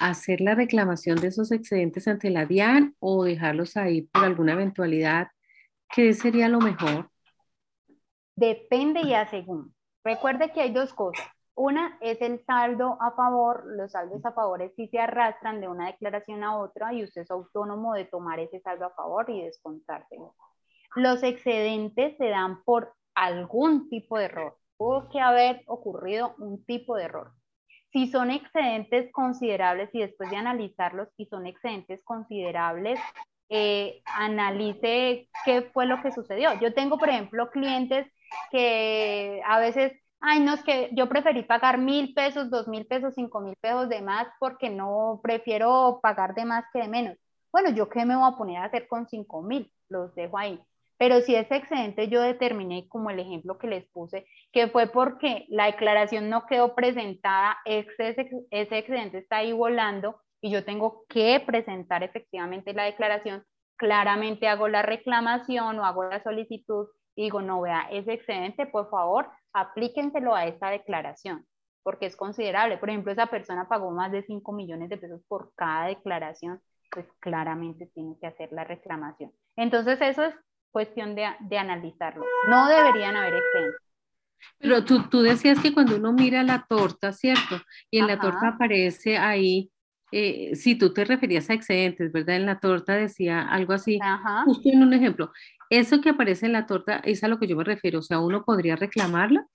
hacer 0.00 0.40
la 0.40 0.54
reclamación 0.54 1.16
de 1.20 1.28
esos 1.28 1.52
excedentes 1.52 2.08
ante 2.08 2.30
la 2.30 2.46
DIAN 2.46 2.94
o 2.98 3.24
dejarlos 3.24 3.76
ahí 3.76 4.02
por 4.02 4.24
alguna 4.24 4.52
eventualidad? 4.52 5.28
¿Qué 5.94 6.12
sería 6.14 6.48
lo 6.48 6.58
mejor? 6.60 7.10
Depende 8.36 9.02
y 9.02 9.14
a 9.14 9.28
según. 9.28 9.74
Recuerde 10.04 10.52
que 10.52 10.60
hay 10.62 10.72
dos 10.72 10.92
cosas. 10.94 11.26
Una 11.54 11.98
es 12.00 12.20
el 12.22 12.42
saldo 12.46 12.96
a 13.00 13.12
favor. 13.14 13.64
Los 13.66 13.92
saldos 13.92 14.24
a 14.24 14.32
favor 14.32 14.62
sí 14.74 14.88
se 14.88 14.98
arrastran 14.98 15.60
de 15.60 15.68
una 15.68 15.86
declaración 15.86 16.42
a 16.42 16.56
otra 16.56 16.94
y 16.94 17.04
usted 17.04 17.22
es 17.22 17.30
autónomo 17.30 17.92
de 17.94 18.06
tomar 18.06 18.40
ese 18.40 18.58
saldo 18.60 18.86
a 18.86 18.94
favor 18.94 19.28
y 19.28 19.42
descontárselo. 19.42 20.34
Los 20.94 21.22
excedentes 21.22 22.16
se 22.18 22.28
dan 22.28 22.62
por 22.64 22.94
algún 23.14 23.88
tipo 23.88 24.18
de 24.18 24.26
error. 24.26 24.56
Tuvo 24.78 25.08
que 25.08 25.20
haber 25.20 25.62
ocurrido 25.66 26.34
un 26.38 26.64
tipo 26.64 26.96
de 26.96 27.04
error. 27.04 27.32
Si 27.92 28.08
son 28.08 28.30
excedentes 28.30 29.10
considerables 29.12 29.90
y 29.92 30.00
después 30.00 30.30
de 30.30 30.36
analizarlos, 30.36 31.08
si 31.16 31.26
son 31.26 31.46
excedentes 31.46 32.02
considerables, 32.04 32.98
eh, 33.50 34.02
analice 34.06 35.28
qué 35.44 35.62
fue 35.74 35.86
lo 35.86 36.00
que 36.02 36.10
sucedió. 36.12 36.54
Yo 36.60 36.72
tengo, 36.72 36.98
por 36.98 37.10
ejemplo, 37.10 37.50
clientes 37.50 38.06
que 38.50 39.42
a 39.46 39.58
veces, 39.60 39.92
ay, 40.20 40.40
no, 40.40 40.54
es 40.54 40.62
que 40.64 40.88
yo 40.92 41.08
preferí 41.08 41.42
pagar 41.42 41.76
mil 41.78 42.14
pesos, 42.14 42.50
dos 42.50 42.66
mil 42.66 42.86
pesos, 42.86 43.14
cinco 43.14 43.40
mil 43.40 43.54
pesos 43.60 43.88
de 43.90 44.00
más 44.00 44.26
porque 44.40 44.70
no 44.70 45.20
prefiero 45.22 46.00
pagar 46.02 46.34
de 46.34 46.46
más 46.46 46.64
que 46.72 46.80
de 46.80 46.88
menos. 46.88 47.16
Bueno, 47.52 47.70
yo 47.70 47.88
qué 47.90 48.06
me 48.06 48.16
voy 48.16 48.26
a 48.26 48.36
poner 48.36 48.58
a 48.58 48.64
hacer 48.64 48.88
con 48.88 49.06
cinco 49.06 49.42
mil, 49.42 49.70
los 49.90 50.14
dejo 50.14 50.38
ahí. 50.38 50.58
Pero 51.02 51.20
si 51.20 51.34
ese 51.34 51.56
excedente 51.56 52.06
yo 52.06 52.22
determiné, 52.22 52.86
como 52.86 53.10
el 53.10 53.18
ejemplo 53.18 53.58
que 53.58 53.66
les 53.66 53.84
puse, 53.88 54.24
que 54.52 54.68
fue 54.68 54.86
porque 54.86 55.46
la 55.48 55.66
declaración 55.66 56.30
no 56.30 56.46
quedó 56.46 56.76
presentada, 56.76 57.56
ese, 57.64 58.30
ese 58.52 58.78
excedente 58.78 59.18
está 59.18 59.38
ahí 59.38 59.52
volando 59.52 60.20
y 60.40 60.52
yo 60.52 60.64
tengo 60.64 61.04
que 61.08 61.42
presentar 61.44 62.04
efectivamente 62.04 62.72
la 62.72 62.84
declaración, 62.84 63.42
claramente 63.74 64.46
hago 64.46 64.68
la 64.68 64.82
reclamación 64.82 65.80
o 65.80 65.84
hago 65.84 66.04
la 66.04 66.22
solicitud 66.22 66.86
y 67.16 67.24
digo, 67.24 67.42
no, 67.42 67.62
vea, 67.62 67.88
ese 67.90 68.12
excedente, 68.12 68.66
por 68.66 68.88
favor, 68.88 69.28
aplíquenselo 69.52 70.36
a 70.36 70.46
esta 70.46 70.70
declaración, 70.70 71.44
porque 71.82 72.06
es 72.06 72.14
considerable. 72.14 72.78
Por 72.78 72.90
ejemplo, 72.90 73.10
esa 73.10 73.26
persona 73.26 73.66
pagó 73.68 73.90
más 73.90 74.12
de 74.12 74.22
5 74.22 74.52
millones 74.52 74.88
de 74.88 74.98
pesos 74.98 75.20
por 75.26 75.52
cada 75.56 75.88
declaración, 75.88 76.60
pues 76.92 77.08
claramente 77.18 77.90
tiene 77.92 78.16
que 78.20 78.28
hacer 78.28 78.52
la 78.52 78.62
reclamación. 78.62 79.32
Entonces, 79.56 80.00
eso 80.00 80.22
es 80.22 80.34
cuestión 80.72 81.14
de, 81.14 81.28
de 81.40 81.58
analizarlo. 81.58 82.24
No 82.48 82.66
deberían 82.68 83.16
haber 83.16 83.34
excedentes. 83.34 83.80
Pero 84.58 84.84
tú, 84.84 85.08
tú 85.08 85.22
decías 85.22 85.60
que 85.60 85.72
cuando 85.72 85.96
uno 85.96 86.12
mira 86.12 86.42
la 86.42 86.66
torta, 86.68 87.12
¿cierto? 87.12 87.60
Y 87.90 87.98
en 87.98 88.06
la 88.08 88.14
Ajá. 88.14 88.22
torta 88.22 88.48
aparece 88.48 89.16
ahí 89.16 89.70
eh, 90.10 90.54
si 90.56 90.76
tú 90.76 90.92
te 90.92 91.04
referías 91.04 91.48
a 91.48 91.54
excedentes, 91.54 92.12
¿verdad? 92.12 92.36
En 92.36 92.46
la 92.46 92.60
torta 92.60 92.94
decía 92.94 93.42
algo 93.42 93.72
así, 93.72 93.98
justo 94.44 94.68
en 94.68 94.82
un 94.82 94.92
ejemplo, 94.92 95.32
eso 95.70 96.00
que 96.00 96.10
aparece 96.10 96.46
en 96.46 96.52
la 96.52 96.66
torta 96.66 96.96
es 97.04 97.24
a 97.24 97.28
lo 97.28 97.38
que 97.38 97.46
yo 97.46 97.56
me 97.56 97.64
refiero, 97.64 98.00
o 98.00 98.02
sea, 98.02 98.20
uno 98.20 98.44
podría 98.44 98.76
reclamarla. 98.76 99.46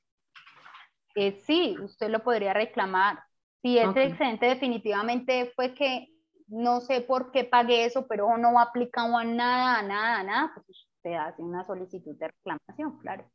Eh, 1.15 1.43
sí, 1.45 1.75
usted 1.79 2.09
lo 2.09 2.23
podría 2.23 2.53
reclamar. 2.53 3.19
Si 3.61 3.77
ese 3.77 4.05
excedente 4.05 4.47
definitivamente 4.47 5.51
fue 5.55 5.73
que 5.73 6.07
no 6.47 6.79
sé 6.81 7.01
por 7.01 7.31
qué 7.31 7.43
pagué 7.43 7.85
eso, 7.85 8.07
pero 8.07 8.37
no 8.37 8.57
ha 8.57 8.63
aplicado 8.63 9.17
a 9.17 9.23
nada, 9.23 9.79
a 9.79 9.83
nada, 9.83 10.19
a 10.19 10.23
nada, 10.23 10.51
pues 10.65 10.86
usted 11.07 11.13
hace 11.17 11.41
una 11.41 11.63
solicitud 11.63 12.15
de 12.17 12.27
reclamación, 12.27 12.99
claro. 12.99 13.31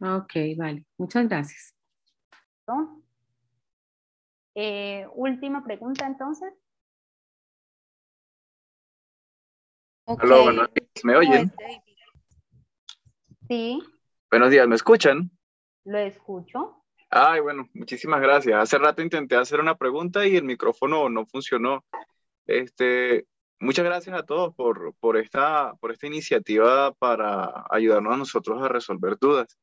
Ok, 0.00 0.32
vale. 0.56 0.84
Muchas 0.96 1.28
gracias. 1.28 1.74
Eh, 4.54 5.06
última 5.14 5.64
pregunta 5.64 6.06
entonces. 6.06 6.52
Hola, 10.04 10.42
buenos 10.42 10.68
días. 10.74 11.04
¿Me 11.04 11.16
oyen? 11.16 11.52
Sí. 13.48 13.82
Buenos 14.30 14.50
días, 14.50 14.66
¿me 14.66 14.74
escuchan? 14.74 15.30
Lo 15.84 15.98
escucho. 15.98 16.84
Ay, 17.10 17.40
bueno, 17.40 17.68
muchísimas 17.72 18.20
gracias. 18.20 18.60
Hace 18.60 18.78
rato 18.78 19.02
intenté 19.02 19.36
hacer 19.36 19.60
una 19.60 19.76
pregunta 19.76 20.26
y 20.26 20.36
el 20.36 20.44
micrófono 20.44 21.08
no 21.08 21.24
funcionó. 21.26 21.84
Este, 22.46 23.26
muchas 23.60 23.84
gracias 23.84 24.16
a 24.16 24.24
todos 24.24 24.54
por, 24.54 24.94
por, 25.00 25.16
esta, 25.16 25.74
por 25.80 25.92
esta 25.92 26.06
iniciativa 26.06 26.92
para 26.94 27.64
ayudarnos 27.70 28.14
a 28.14 28.18
nosotros 28.18 28.62
a 28.62 28.68
resolver 28.68 29.16
dudas. 29.18 29.58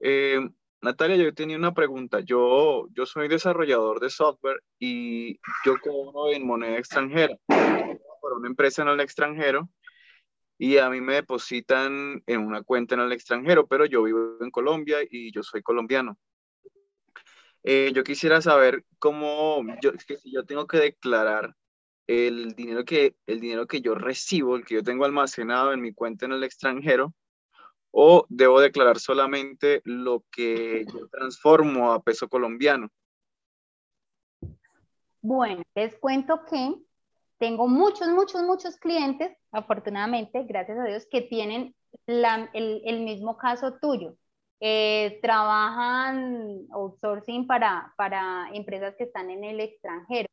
Eh, 0.00 0.40
Natalia, 0.82 1.16
yo 1.16 1.34
tenía 1.34 1.56
una 1.56 1.74
pregunta. 1.74 2.20
Yo, 2.20 2.88
yo 2.92 3.06
soy 3.06 3.28
desarrollador 3.28 4.00
de 4.00 4.10
software 4.10 4.62
y 4.78 5.34
yo 5.64 5.78
cobro 5.82 6.32
en 6.32 6.46
moneda 6.46 6.78
extranjera 6.78 7.34
por 7.46 8.32
una 8.34 8.48
empresa 8.48 8.82
en 8.82 8.88
el 8.88 9.00
extranjero 9.00 9.68
y 10.58 10.78
a 10.78 10.90
mí 10.90 11.00
me 11.00 11.14
depositan 11.14 12.22
en 12.26 12.40
una 12.40 12.62
cuenta 12.62 12.94
en 12.94 13.00
el 13.00 13.12
extranjero, 13.12 13.66
pero 13.66 13.86
yo 13.86 14.02
vivo 14.02 14.36
en 14.40 14.50
Colombia 14.50 14.98
y 15.10 15.32
yo 15.32 15.42
soy 15.42 15.62
colombiano. 15.62 16.18
Eh, 17.62 17.92
yo 17.94 18.04
quisiera 18.04 18.40
saber 18.40 18.84
cómo, 18.98 19.62
yo, 19.82 19.92
que 20.06 20.16
si 20.16 20.32
yo 20.32 20.44
tengo 20.44 20.66
que 20.66 20.78
declarar 20.78 21.54
el 22.06 22.54
dinero, 22.54 22.84
que, 22.84 23.14
el 23.26 23.40
dinero 23.40 23.66
que 23.66 23.80
yo 23.80 23.94
recibo, 23.94 24.56
el 24.56 24.64
que 24.64 24.74
yo 24.76 24.82
tengo 24.82 25.04
almacenado 25.04 25.72
en 25.72 25.80
mi 25.80 25.92
cuenta 25.92 26.26
en 26.26 26.32
el 26.32 26.44
extranjero, 26.44 27.14
o 27.92 28.26
debo 28.28 28.60
declarar 28.60 28.98
solamente 28.98 29.82
lo 29.84 30.24
que 30.30 30.84
yo 30.92 31.08
transformo 31.08 31.92
a 31.92 32.02
peso 32.02 32.28
colombiano? 32.28 32.88
Bueno, 35.22 35.62
les 35.74 35.98
cuento 35.98 36.44
que 36.48 36.74
tengo 37.38 37.68
muchos, 37.68 38.08
muchos, 38.08 38.42
muchos 38.42 38.76
clientes, 38.76 39.36
afortunadamente, 39.50 40.44
gracias 40.44 40.78
a 40.78 40.84
Dios, 40.84 41.06
que 41.10 41.22
tienen 41.22 41.74
el, 42.06 43.00
mismo 43.00 43.36
caso 43.36 43.78
tuyo. 43.80 44.16
Eh, 44.60 45.18
trabajan 45.22 46.66
outsourcing 46.70 47.46
para, 47.46 47.94
para 47.96 48.50
empresas 48.52 48.94
que 48.96 49.04
están 49.04 49.30
en 49.30 49.44
el 49.44 49.60
extranjero. 49.60 50.29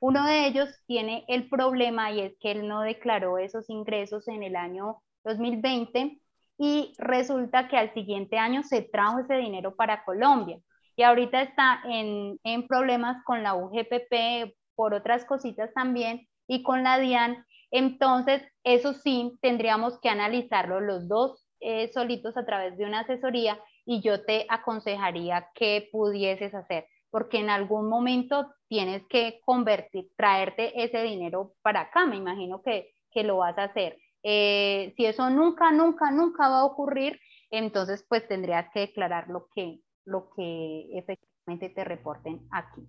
Uno 0.00 0.26
de 0.26 0.46
ellos 0.46 0.68
tiene 0.86 1.24
el 1.28 1.48
problema 1.48 2.12
y 2.12 2.20
es 2.20 2.36
que 2.40 2.52
él 2.52 2.68
no 2.68 2.82
declaró 2.82 3.38
esos 3.38 3.68
ingresos 3.70 4.28
en 4.28 4.42
el 4.42 4.56
año 4.56 5.02
2020 5.24 6.20
y 6.58 6.92
resulta 6.98 7.68
que 7.68 7.76
al 7.76 7.92
siguiente 7.94 8.38
año 8.38 8.62
se 8.62 8.82
trajo 8.82 9.20
ese 9.20 9.34
dinero 9.34 9.74
para 9.76 10.04
Colombia 10.04 10.58
y 10.96 11.02
ahorita 11.04 11.42
está 11.42 11.80
en, 11.84 12.38
en 12.42 12.66
problemas 12.66 13.22
con 13.24 13.42
la 13.42 13.54
UGPP 13.54 14.54
por 14.74 14.94
otras 14.94 15.24
cositas 15.24 15.72
también 15.74 16.26
y 16.48 16.62
con 16.62 16.82
la 16.82 16.98
DIAN. 16.98 17.44
Entonces, 17.70 18.42
eso 18.64 18.94
sí, 18.94 19.38
tendríamos 19.40 20.00
que 20.00 20.08
analizarlo 20.08 20.80
los 20.80 21.06
dos 21.08 21.46
eh, 21.60 21.90
solitos 21.92 22.36
a 22.36 22.46
través 22.46 22.76
de 22.78 22.84
una 22.84 23.00
asesoría 23.00 23.60
y 23.84 24.00
yo 24.00 24.24
te 24.24 24.46
aconsejaría 24.48 25.48
que 25.54 25.88
pudieses 25.90 26.54
hacer, 26.54 26.86
porque 27.10 27.38
en 27.38 27.50
algún 27.50 27.88
momento 27.88 28.52
tienes 28.68 29.02
que 29.08 29.40
convertir, 29.44 30.10
traerte 30.16 30.82
ese 30.82 31.02
dinero 31.02 31.54
para 31.62 31.82
acá, 31.82 32.06
me 32.06 32.16
imagino 32.16 32.62
que, 32.62 32.92
que 33.10 33.22
lo 33.22 33.38
vas 33.38 33.56
a 33.58 33.64
hacer. 33.64 33.98
Eh, 34.22 34.92
si 34.96 35.06
eso 35.06 35.30
nunca, 35.30 35.70
nunca, 35.70 36.10
nunca 36.10 36.48
va 36.48 36.60
a 36.60 36.64
ocurrir, 36.64 37.18
entonces 37.50 38.04
pues 38.08 38.26
tendrías 38.28 38.66
que 38.72 38.80
declarar 38.80 39.28
lo 39.28 39.48
que, 39.54 39.80
lo 40.04 40.30
que 40.36 40.88
efectivamente 40.92 41.70
te 41.70 41.84
reporten 41.84 42.46
aquí. 42.50 42.82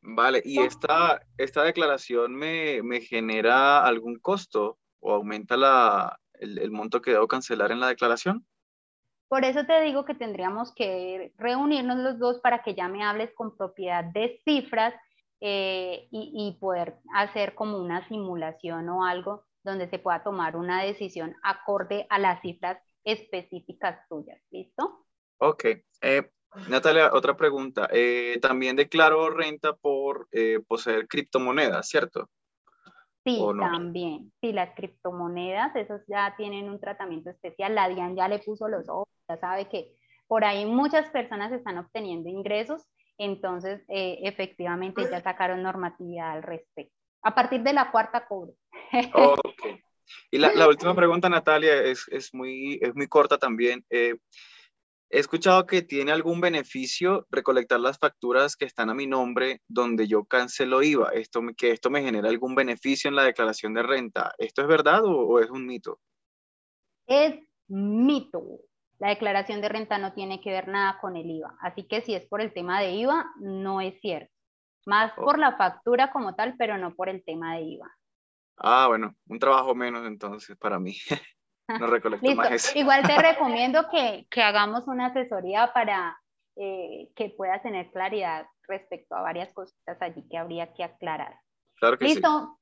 Vale, 0.00 0.42
¿y 0.44 0.58
esta, 0.58 1.22
esta 1.38 1.62
declaración 1.62 2.34
me, 2.34 2.82
me 2.82 3.00
genera 3.00 3.84
algún 3.84 4.18
costo 4.18 4.78
o 4.98 5.12
aumenta 5.12 5.56
la, 5.56 6.18
el, 6.34 6.58
el, 6.58 6.72
monto 6.72 7.00
que 7.00 7.12
debo 7.12 7.28
cancelar 7.28 7.70
en 7.70 7.78
la 7.78 7.86
declaración? 7.86 8.44
Por 9.32 9.46
eso 9.46 9.64
te 9.64 9.80
digo 9.80 10.04
que 10.04 10.14
tendríamos 10.14 10.74
que 10.74 11.32
reunirnos 11.38 11.96
los 11.96 12.18
dos 12.18 12.38
para 12.40 12.62
que 12.62 12.74
ya 12.74 12.86
me 12.88 13.02
hables 13.02 13.32
con 13.34 13.56
propiedad 13.56 14.04
de 14.04 14.38
cifras 14.44 14.92
eh, 15.40 16.06
y, 16.10 16.32
y, 16.34 16.60
poder 16.60 16.98
hacer 17.14 17.54
como 17.54 17.78
una 17.78 18.06
simulación 18.08 18.90
o 18.90 19.06
algo 19.06 19.46
donde 19.64 19.88
se 19.88 19.98
pueda 19.98 20.22
tomar 20.22 20.54
una 20.54 20.82
decisión 20.82 21.34
acorde 21.42 22.06
a 22.10 22.18
las 22.18 22.42
cifras 22.42 22.76
específicas 23.04 24.06
tuyas. 24.06 24.38
¿Listo? 24.50 25.06
Ok. 25.38 25.64
Eh, 26.02 26.30
Natalia, 26.68 27.10
otra 27.14 27.34
pregunta. 27.34 27.88
Eh, 27.90 28.38
también 28.42 28.76
declaro 28.76 29.30
renta 29.30 29.74
por 29.74 30.28
eh, 30.30 30.60
poseer 30.68 31.08
criptomonedas, 31.08 31.88
¿cierto? 31.88 32.28
Sí, 33.24 33.40
también. 33.58 34.32
Sí, 34.40 34.52
las 34.52 34.74
criptomonedas, 34.74 35.74
esos 35.76 36.00
ya 36.08 36.34
tienen 36.36 36.68
un 36.68 36.80
tratamiento 36.80 37.30
especial. 37.30 37.74
La 37.74 37.88
DIAN 37.88 38.16
ya 38.16 38.26
le 38.26 38.40
puso 38.40 38.66
los 38.66 38.88
ojos, 38.88 39.08
ya 39.32 39.40
sabe 39.40 39.68
que 39.68 39.92
por 40.26 40.44
ahí 40.44 40.64
muchas 40.66 41.10
personas 41.10 41.52
están 41.52 41.78
obteniendo 41.78 42.28
ingresos, 42.28 42.86
entonces 43.18 43.82
efectivamente 43.88 45.02
ya 45.10 45.20
sacaron 45.20 45.62
normatividad 45.62 46.32
al 46.32 46.42
respecto. 46.42 46.94
A 47.22 47.34
partir 47.34 47.62
de 47.62 47.72
la 47.72 47.90
cuarta 47.90 48.26
cobro. 48.26 48.54
Ok. 49.14 49.82
Y 50.30 50.38
la, 50.38 50.52
la 50.52 50.68
última 50.68 50.94
pregunta, 50.94 51.28
Natalia, 51.28 51.82
es, 51.82 52.06
es, 52.08 52.34
muy, 52.34 52.78
es 52.82 52.94
muy 52.94 53.06
corta 53.06 53.38
también. 53.38 53.84
Eh, 53.88 54.16
he 55.10 55.18
escuchado 55.18 55.66
que 55.66 55.82
tiene 55.82 56.12
algún 56.12 56.40
beneficio 56.40 57.26
recolectar 57.30 57.80
las 57.80 57.98
facturas 57.98 58.56
que 58.56 58.64
están 58.64 58.90
a 58.90 58.94
mi 58.94 59.06
nombre 59.06 59.60
donde 59.68 60.08
yo 60.08 60.24
cancelo 60.24 60.82
IVA. 60.82 61.10
Esto, 61.10 61.40
que 61.56 61.70
esto 61.70 61.90
me 61.90 62.02
genera 62.02 62.28
algún 62.28 62.54
beneficio 62.54 63.08
en 63.08 63.16
la 63.16 63.24
declaración 63.24 63.74
de 63.74 63.82
renta. 63.82 64.34
¿Esto 64.38 64.62
es 64.62 64.68
verdad 64.68 65.04
o, 65.04 65.26
o 65.26 65.40
es 65.40 65.50
un 65.50 65.66
mito? 65.66 66.00
Es 67.06 67.34
mito. 67.68 68.42
La 69.02 69.08
declaración 69.08 69.60
de 69.60 69.68
renta 69.68 69.98
no 69.98 70.12
tiene 70.12 70.40
que 70.40 70.52
ver 70.52 70.68
nada 70.68 71.00
con 71.00 71.16
el 71.16 71.28
IVA. 71.28 71.56
Así 71.60 71.82
que 71.88 72.02
si 72.02 72.14
es 72.14 72.24
por 72.26 72.40
el 72.40 72.52
tema 72.52 72.80
de 72.80 72.92
IVA, 72.92 73.32
no 73.40 73.80
es 73.80 74.00
cierto. 74.00 74.32
Más 74.86 75.12
por 75.14 75.40
la 75.40 75.56
factura 75.56 76.12
como 76.12 76.36
tal, 76.36 76.54
pero 76.56 76.78
no 76.78 76.94
por 76.94 77.08
el 77.08 77.24
tema 77.24 77.56
de 77.56 77.62
IVA. 77.62 77.90
Ah, 78.58 78.86
bueno, 78.86 79.16
un 79.26 79.40
trabajo 79.40 79.74
menos 79.74 80.06
entonces 80.06 80.56
para 80.56 80.78
mí. 80.78 80.94
no 81.80 81.88
recolecto 81.88 82.32
más 82.36 82.52
eso. 82.52 82.78
Igual 82.78 83.02
te 83.02 83.18
recomiendo 83.20 83.88
que, 83.90 84.24
que, 84.30 84.40
hagamos 84.40 84.86
una 84.86 85.06
asesoría 85.06 85.72
para 85.72 86.16
eh, 86.54 87.10
que 87.16 87.30
puedas 87.30 87.60
tener 87.60 87.90
claridad 87.90 88.46
respecto 88.68 89.16
a 89.16 89.22
varias 89.22 89.52
cositas 89.52 90.00
allí 90.00 90.28
que 90.28 90.38
habría 90.38 90.72
que 90.74 90.84
aclarar. 90.84 91.40
Claro 91.74 91.98
que 91.98 92.04
Listo. 92.04 92.56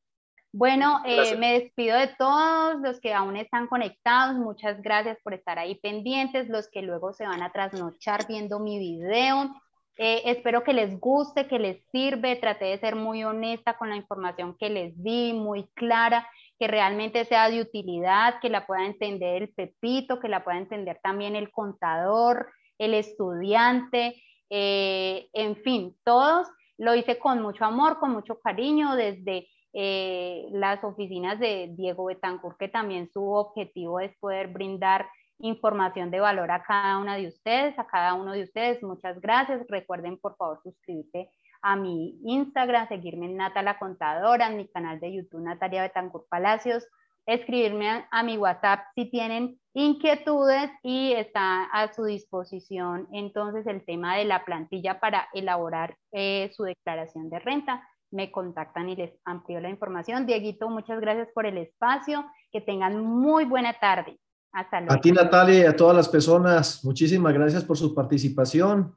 Bueno, 0.53 1.01
eh, 1.07 1.37
me 1.37 1.61
despido 1.61 1.97
de 1.97 2.09
todos 2.19 2.81
los 2.81 3.01
que 3.01 3.15
aún 3.15 3.37
están 3.37 3.69
conectados. 3.69 4.37
Muchas 4.37 4.83
gracias 4.83 5.17
por 5.23 5.33
estar 5.33 5.61
ahí 5.61 5.77
pendientes. 5.77 6.49
Los 6.49 6.69
que 6.69 6.83
luego 6.83 7.13
se 7.13 7.25
van 7.25 7.43
a 7.43 7.53
trasnochar 7.53 8.27
viendo 8.27 8.59
mi 8.59 8.79
video. 8.81 9.55
Eh, 9.97 10.23
espero 10.25 10.65
que 10.65 10.73
les 10.73 10.99
guste, 10.99 11.47
que 11.47 11.61
les 11.61 11.85
sirve. 11.93 12.35
Traté 12.35 12.65
de 12.65 12.79
ser 12.79 12.97
muy 12.97 13.23
honesta 13.23 13.79
con 13.79 13.91
la 13.91 13.97
información 13.97 14.57
que 14.59 14.71
les 14.71 15.01
di, 15.01 15.33
muy 15.33 15.69
clara, 15.75 16.27
que 16.59 16.67
realmente 16.67 17.25
sea 17.27 17.49
de 17.49 17.61
utilidad, 17.61 18.41
que 18.41 18.49
la 18.49 18.67
pueda 18.67 18.85
entender 18.87 19.43
el 19.43 19.51
pepito, 19.51 20.19
que 20.19 20.29
la 20.29 20.43
pueda 20.43 20.59
entender 20.59 20.99
también 21.01 21.37
el 21.37 21.53
contador, 21.53 22.51
el 22.77 22.95
estudiante, 22.95 24.21
eh, 24.51 25.29
en 25.33 25.55
fin, 25.63 25.97
todos. 26.03 26.49
Lo 26.77 26.97
hice 26.97 27.19
con 27.21 27.41
mucho 27.41 27.65
amor, 27.65 28.01
con 28.01 28.11
mucho 28.11 28.41
cariño, 28.41 28.97
desde 28.97 29.47
eh, 29.73 30.49
las 30.53 30.83
oficinas 30.85 31.39
de 31.39 31.73
Diego 31.77 32.07
Betancourt, 32.07 32.59
que 32.59 32.69
también 32.69 33.11
su 33.13 33.25
objetivo 33.33 34.01
es 34.01 34.17
poder 34.19 34.49
brindar 34.49 35.07
información 35.39 36.11
de 36.11 36.21
valor 36.21 36.51
a 36.51 36.63
cada 36.63 36.99
una 36.99 37.17
de 37.17 37.29
ustedes, 37.29 37.79
a 37.79 37.87
cada 37.87 38.15
uno 38.15 38.33
de 38.33 38.43
ustedes. 38.43 38.83
Muchas 38.83 39.21
gracias. 39.21 39.67
Recuerden, 39.69 40.19
por 40.19 40.37
favor, 40.37 40.61
suscribirse 40.63 41.31
a 41.63 41.77
mi 41.77 42.19
Instagram, 42.25 42.89
seguirme 42.89 43.27
en 43.27 43.37
Nata 43.37 43.63
la 43.63 43.79
Contadora, 43.79 44.49
en 44.49 44.57
mi 44.57 44.69
canal 44.69 44.99
de 45.01 45.13
YouTube 45.13 45.43
Natalia 45.43 45.83
Betancourt 45.83 46.29
Palacios, 46.29 46.87
escribirme 47.27 48.07
a, 48.11 48.23
mi 48.23 48.39
WhatsApp 48.39 48.81
si 48.95 49.11
tienen 49.11 49.61
inquietudes 49.75 50.71
y 50.83 51.13
está 51.13 51.65
a 51.65 51.93
su 51.93 52.05
disposición 52.05 53.07
entonces 53.13 53.67
el 53.67 53.85
tema 53.85 54.17
de 54.17 54.25
la 54.25 54.45
plantilla 54.45 54.99
para 54.99 55.29
elaborar 55.33 55.97
eh, 56.13 56.51
su 56.55 56.65
declaración 56.65 57.31
de 57.31 57.39
renta. 57.39 57.87
Me 58.11 58.31
contactan 58.31 58.89
y 58.89 58.97
les 58.97 59.13
amplio 59.25 59.61
la 59.61 59.71
información. 59.71 60.27
Dieguito, 60.27 60.69
muchas 60.69 61.01
gracias 61.01 61.29
por 61.35 61.47
el 61.47 61.59
espacio. 61.59 62.25
Que 62.53 62.61
tengan 62.61 63.01
muy 63.01 63.45
buena 63.45 63.75
tarde. 63.79 64.19
Hasta 64.53 64.81
luego. 64.81 64.95
A 64.95 65.01
ti, 65.01 65.13
Natalia, 65.13 65.61
y 65.61 65.65
a 65.65 65.77
todas 65.77 65.97
las 65.97 66.09
personas, 66.09 66.85
muchísimas 66.85 67.33
gracias 67.33 67.65
por 67.65 67.77
su 67.77 67.95
participación. 67.95 68.97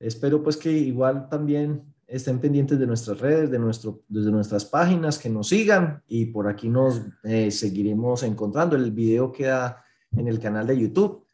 Espero 0.00 0.42
pues 0.42 0.56
que 0.56 0.70
igual 0.70 1.28
también 1.28 1.94
estén 2.06 2.40
pendientes 2.40 2.78
de 2.78 2.86
nuestras 2.86 3.20
redes, 3.20 3.50
de, 3.50 3.58
nuestro, 3.58 4.00
desde 4.08 4.30
nuestras 4.30 4.64
páginas, 4.64 5.18
que 5.18 5.28
nos 5.28 5.48
sigan 5.48 6.02
y 6.08 6.26
por 6.26 6.48
aquí 6.48 6.68
nos 6.68 7.02
eh, 7.22 7.50
seguiremos 7.50 8.22
encontrando. 8.22 8.76
El 8.76 8.90
video 8.90 9.30
queda 9.30 9.84
en 10.12 10.26
el 10.26 10.40
canal 10.40 10.66
de 10.66 10.78
YouTube. 10.78 11.26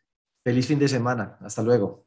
Feliz 0.43 0.67
fin 0.67 0.79
de 0.79 0.89
semana. 0.89 1.39
Hasta 1.41 1.63
luego. 1.63 2.04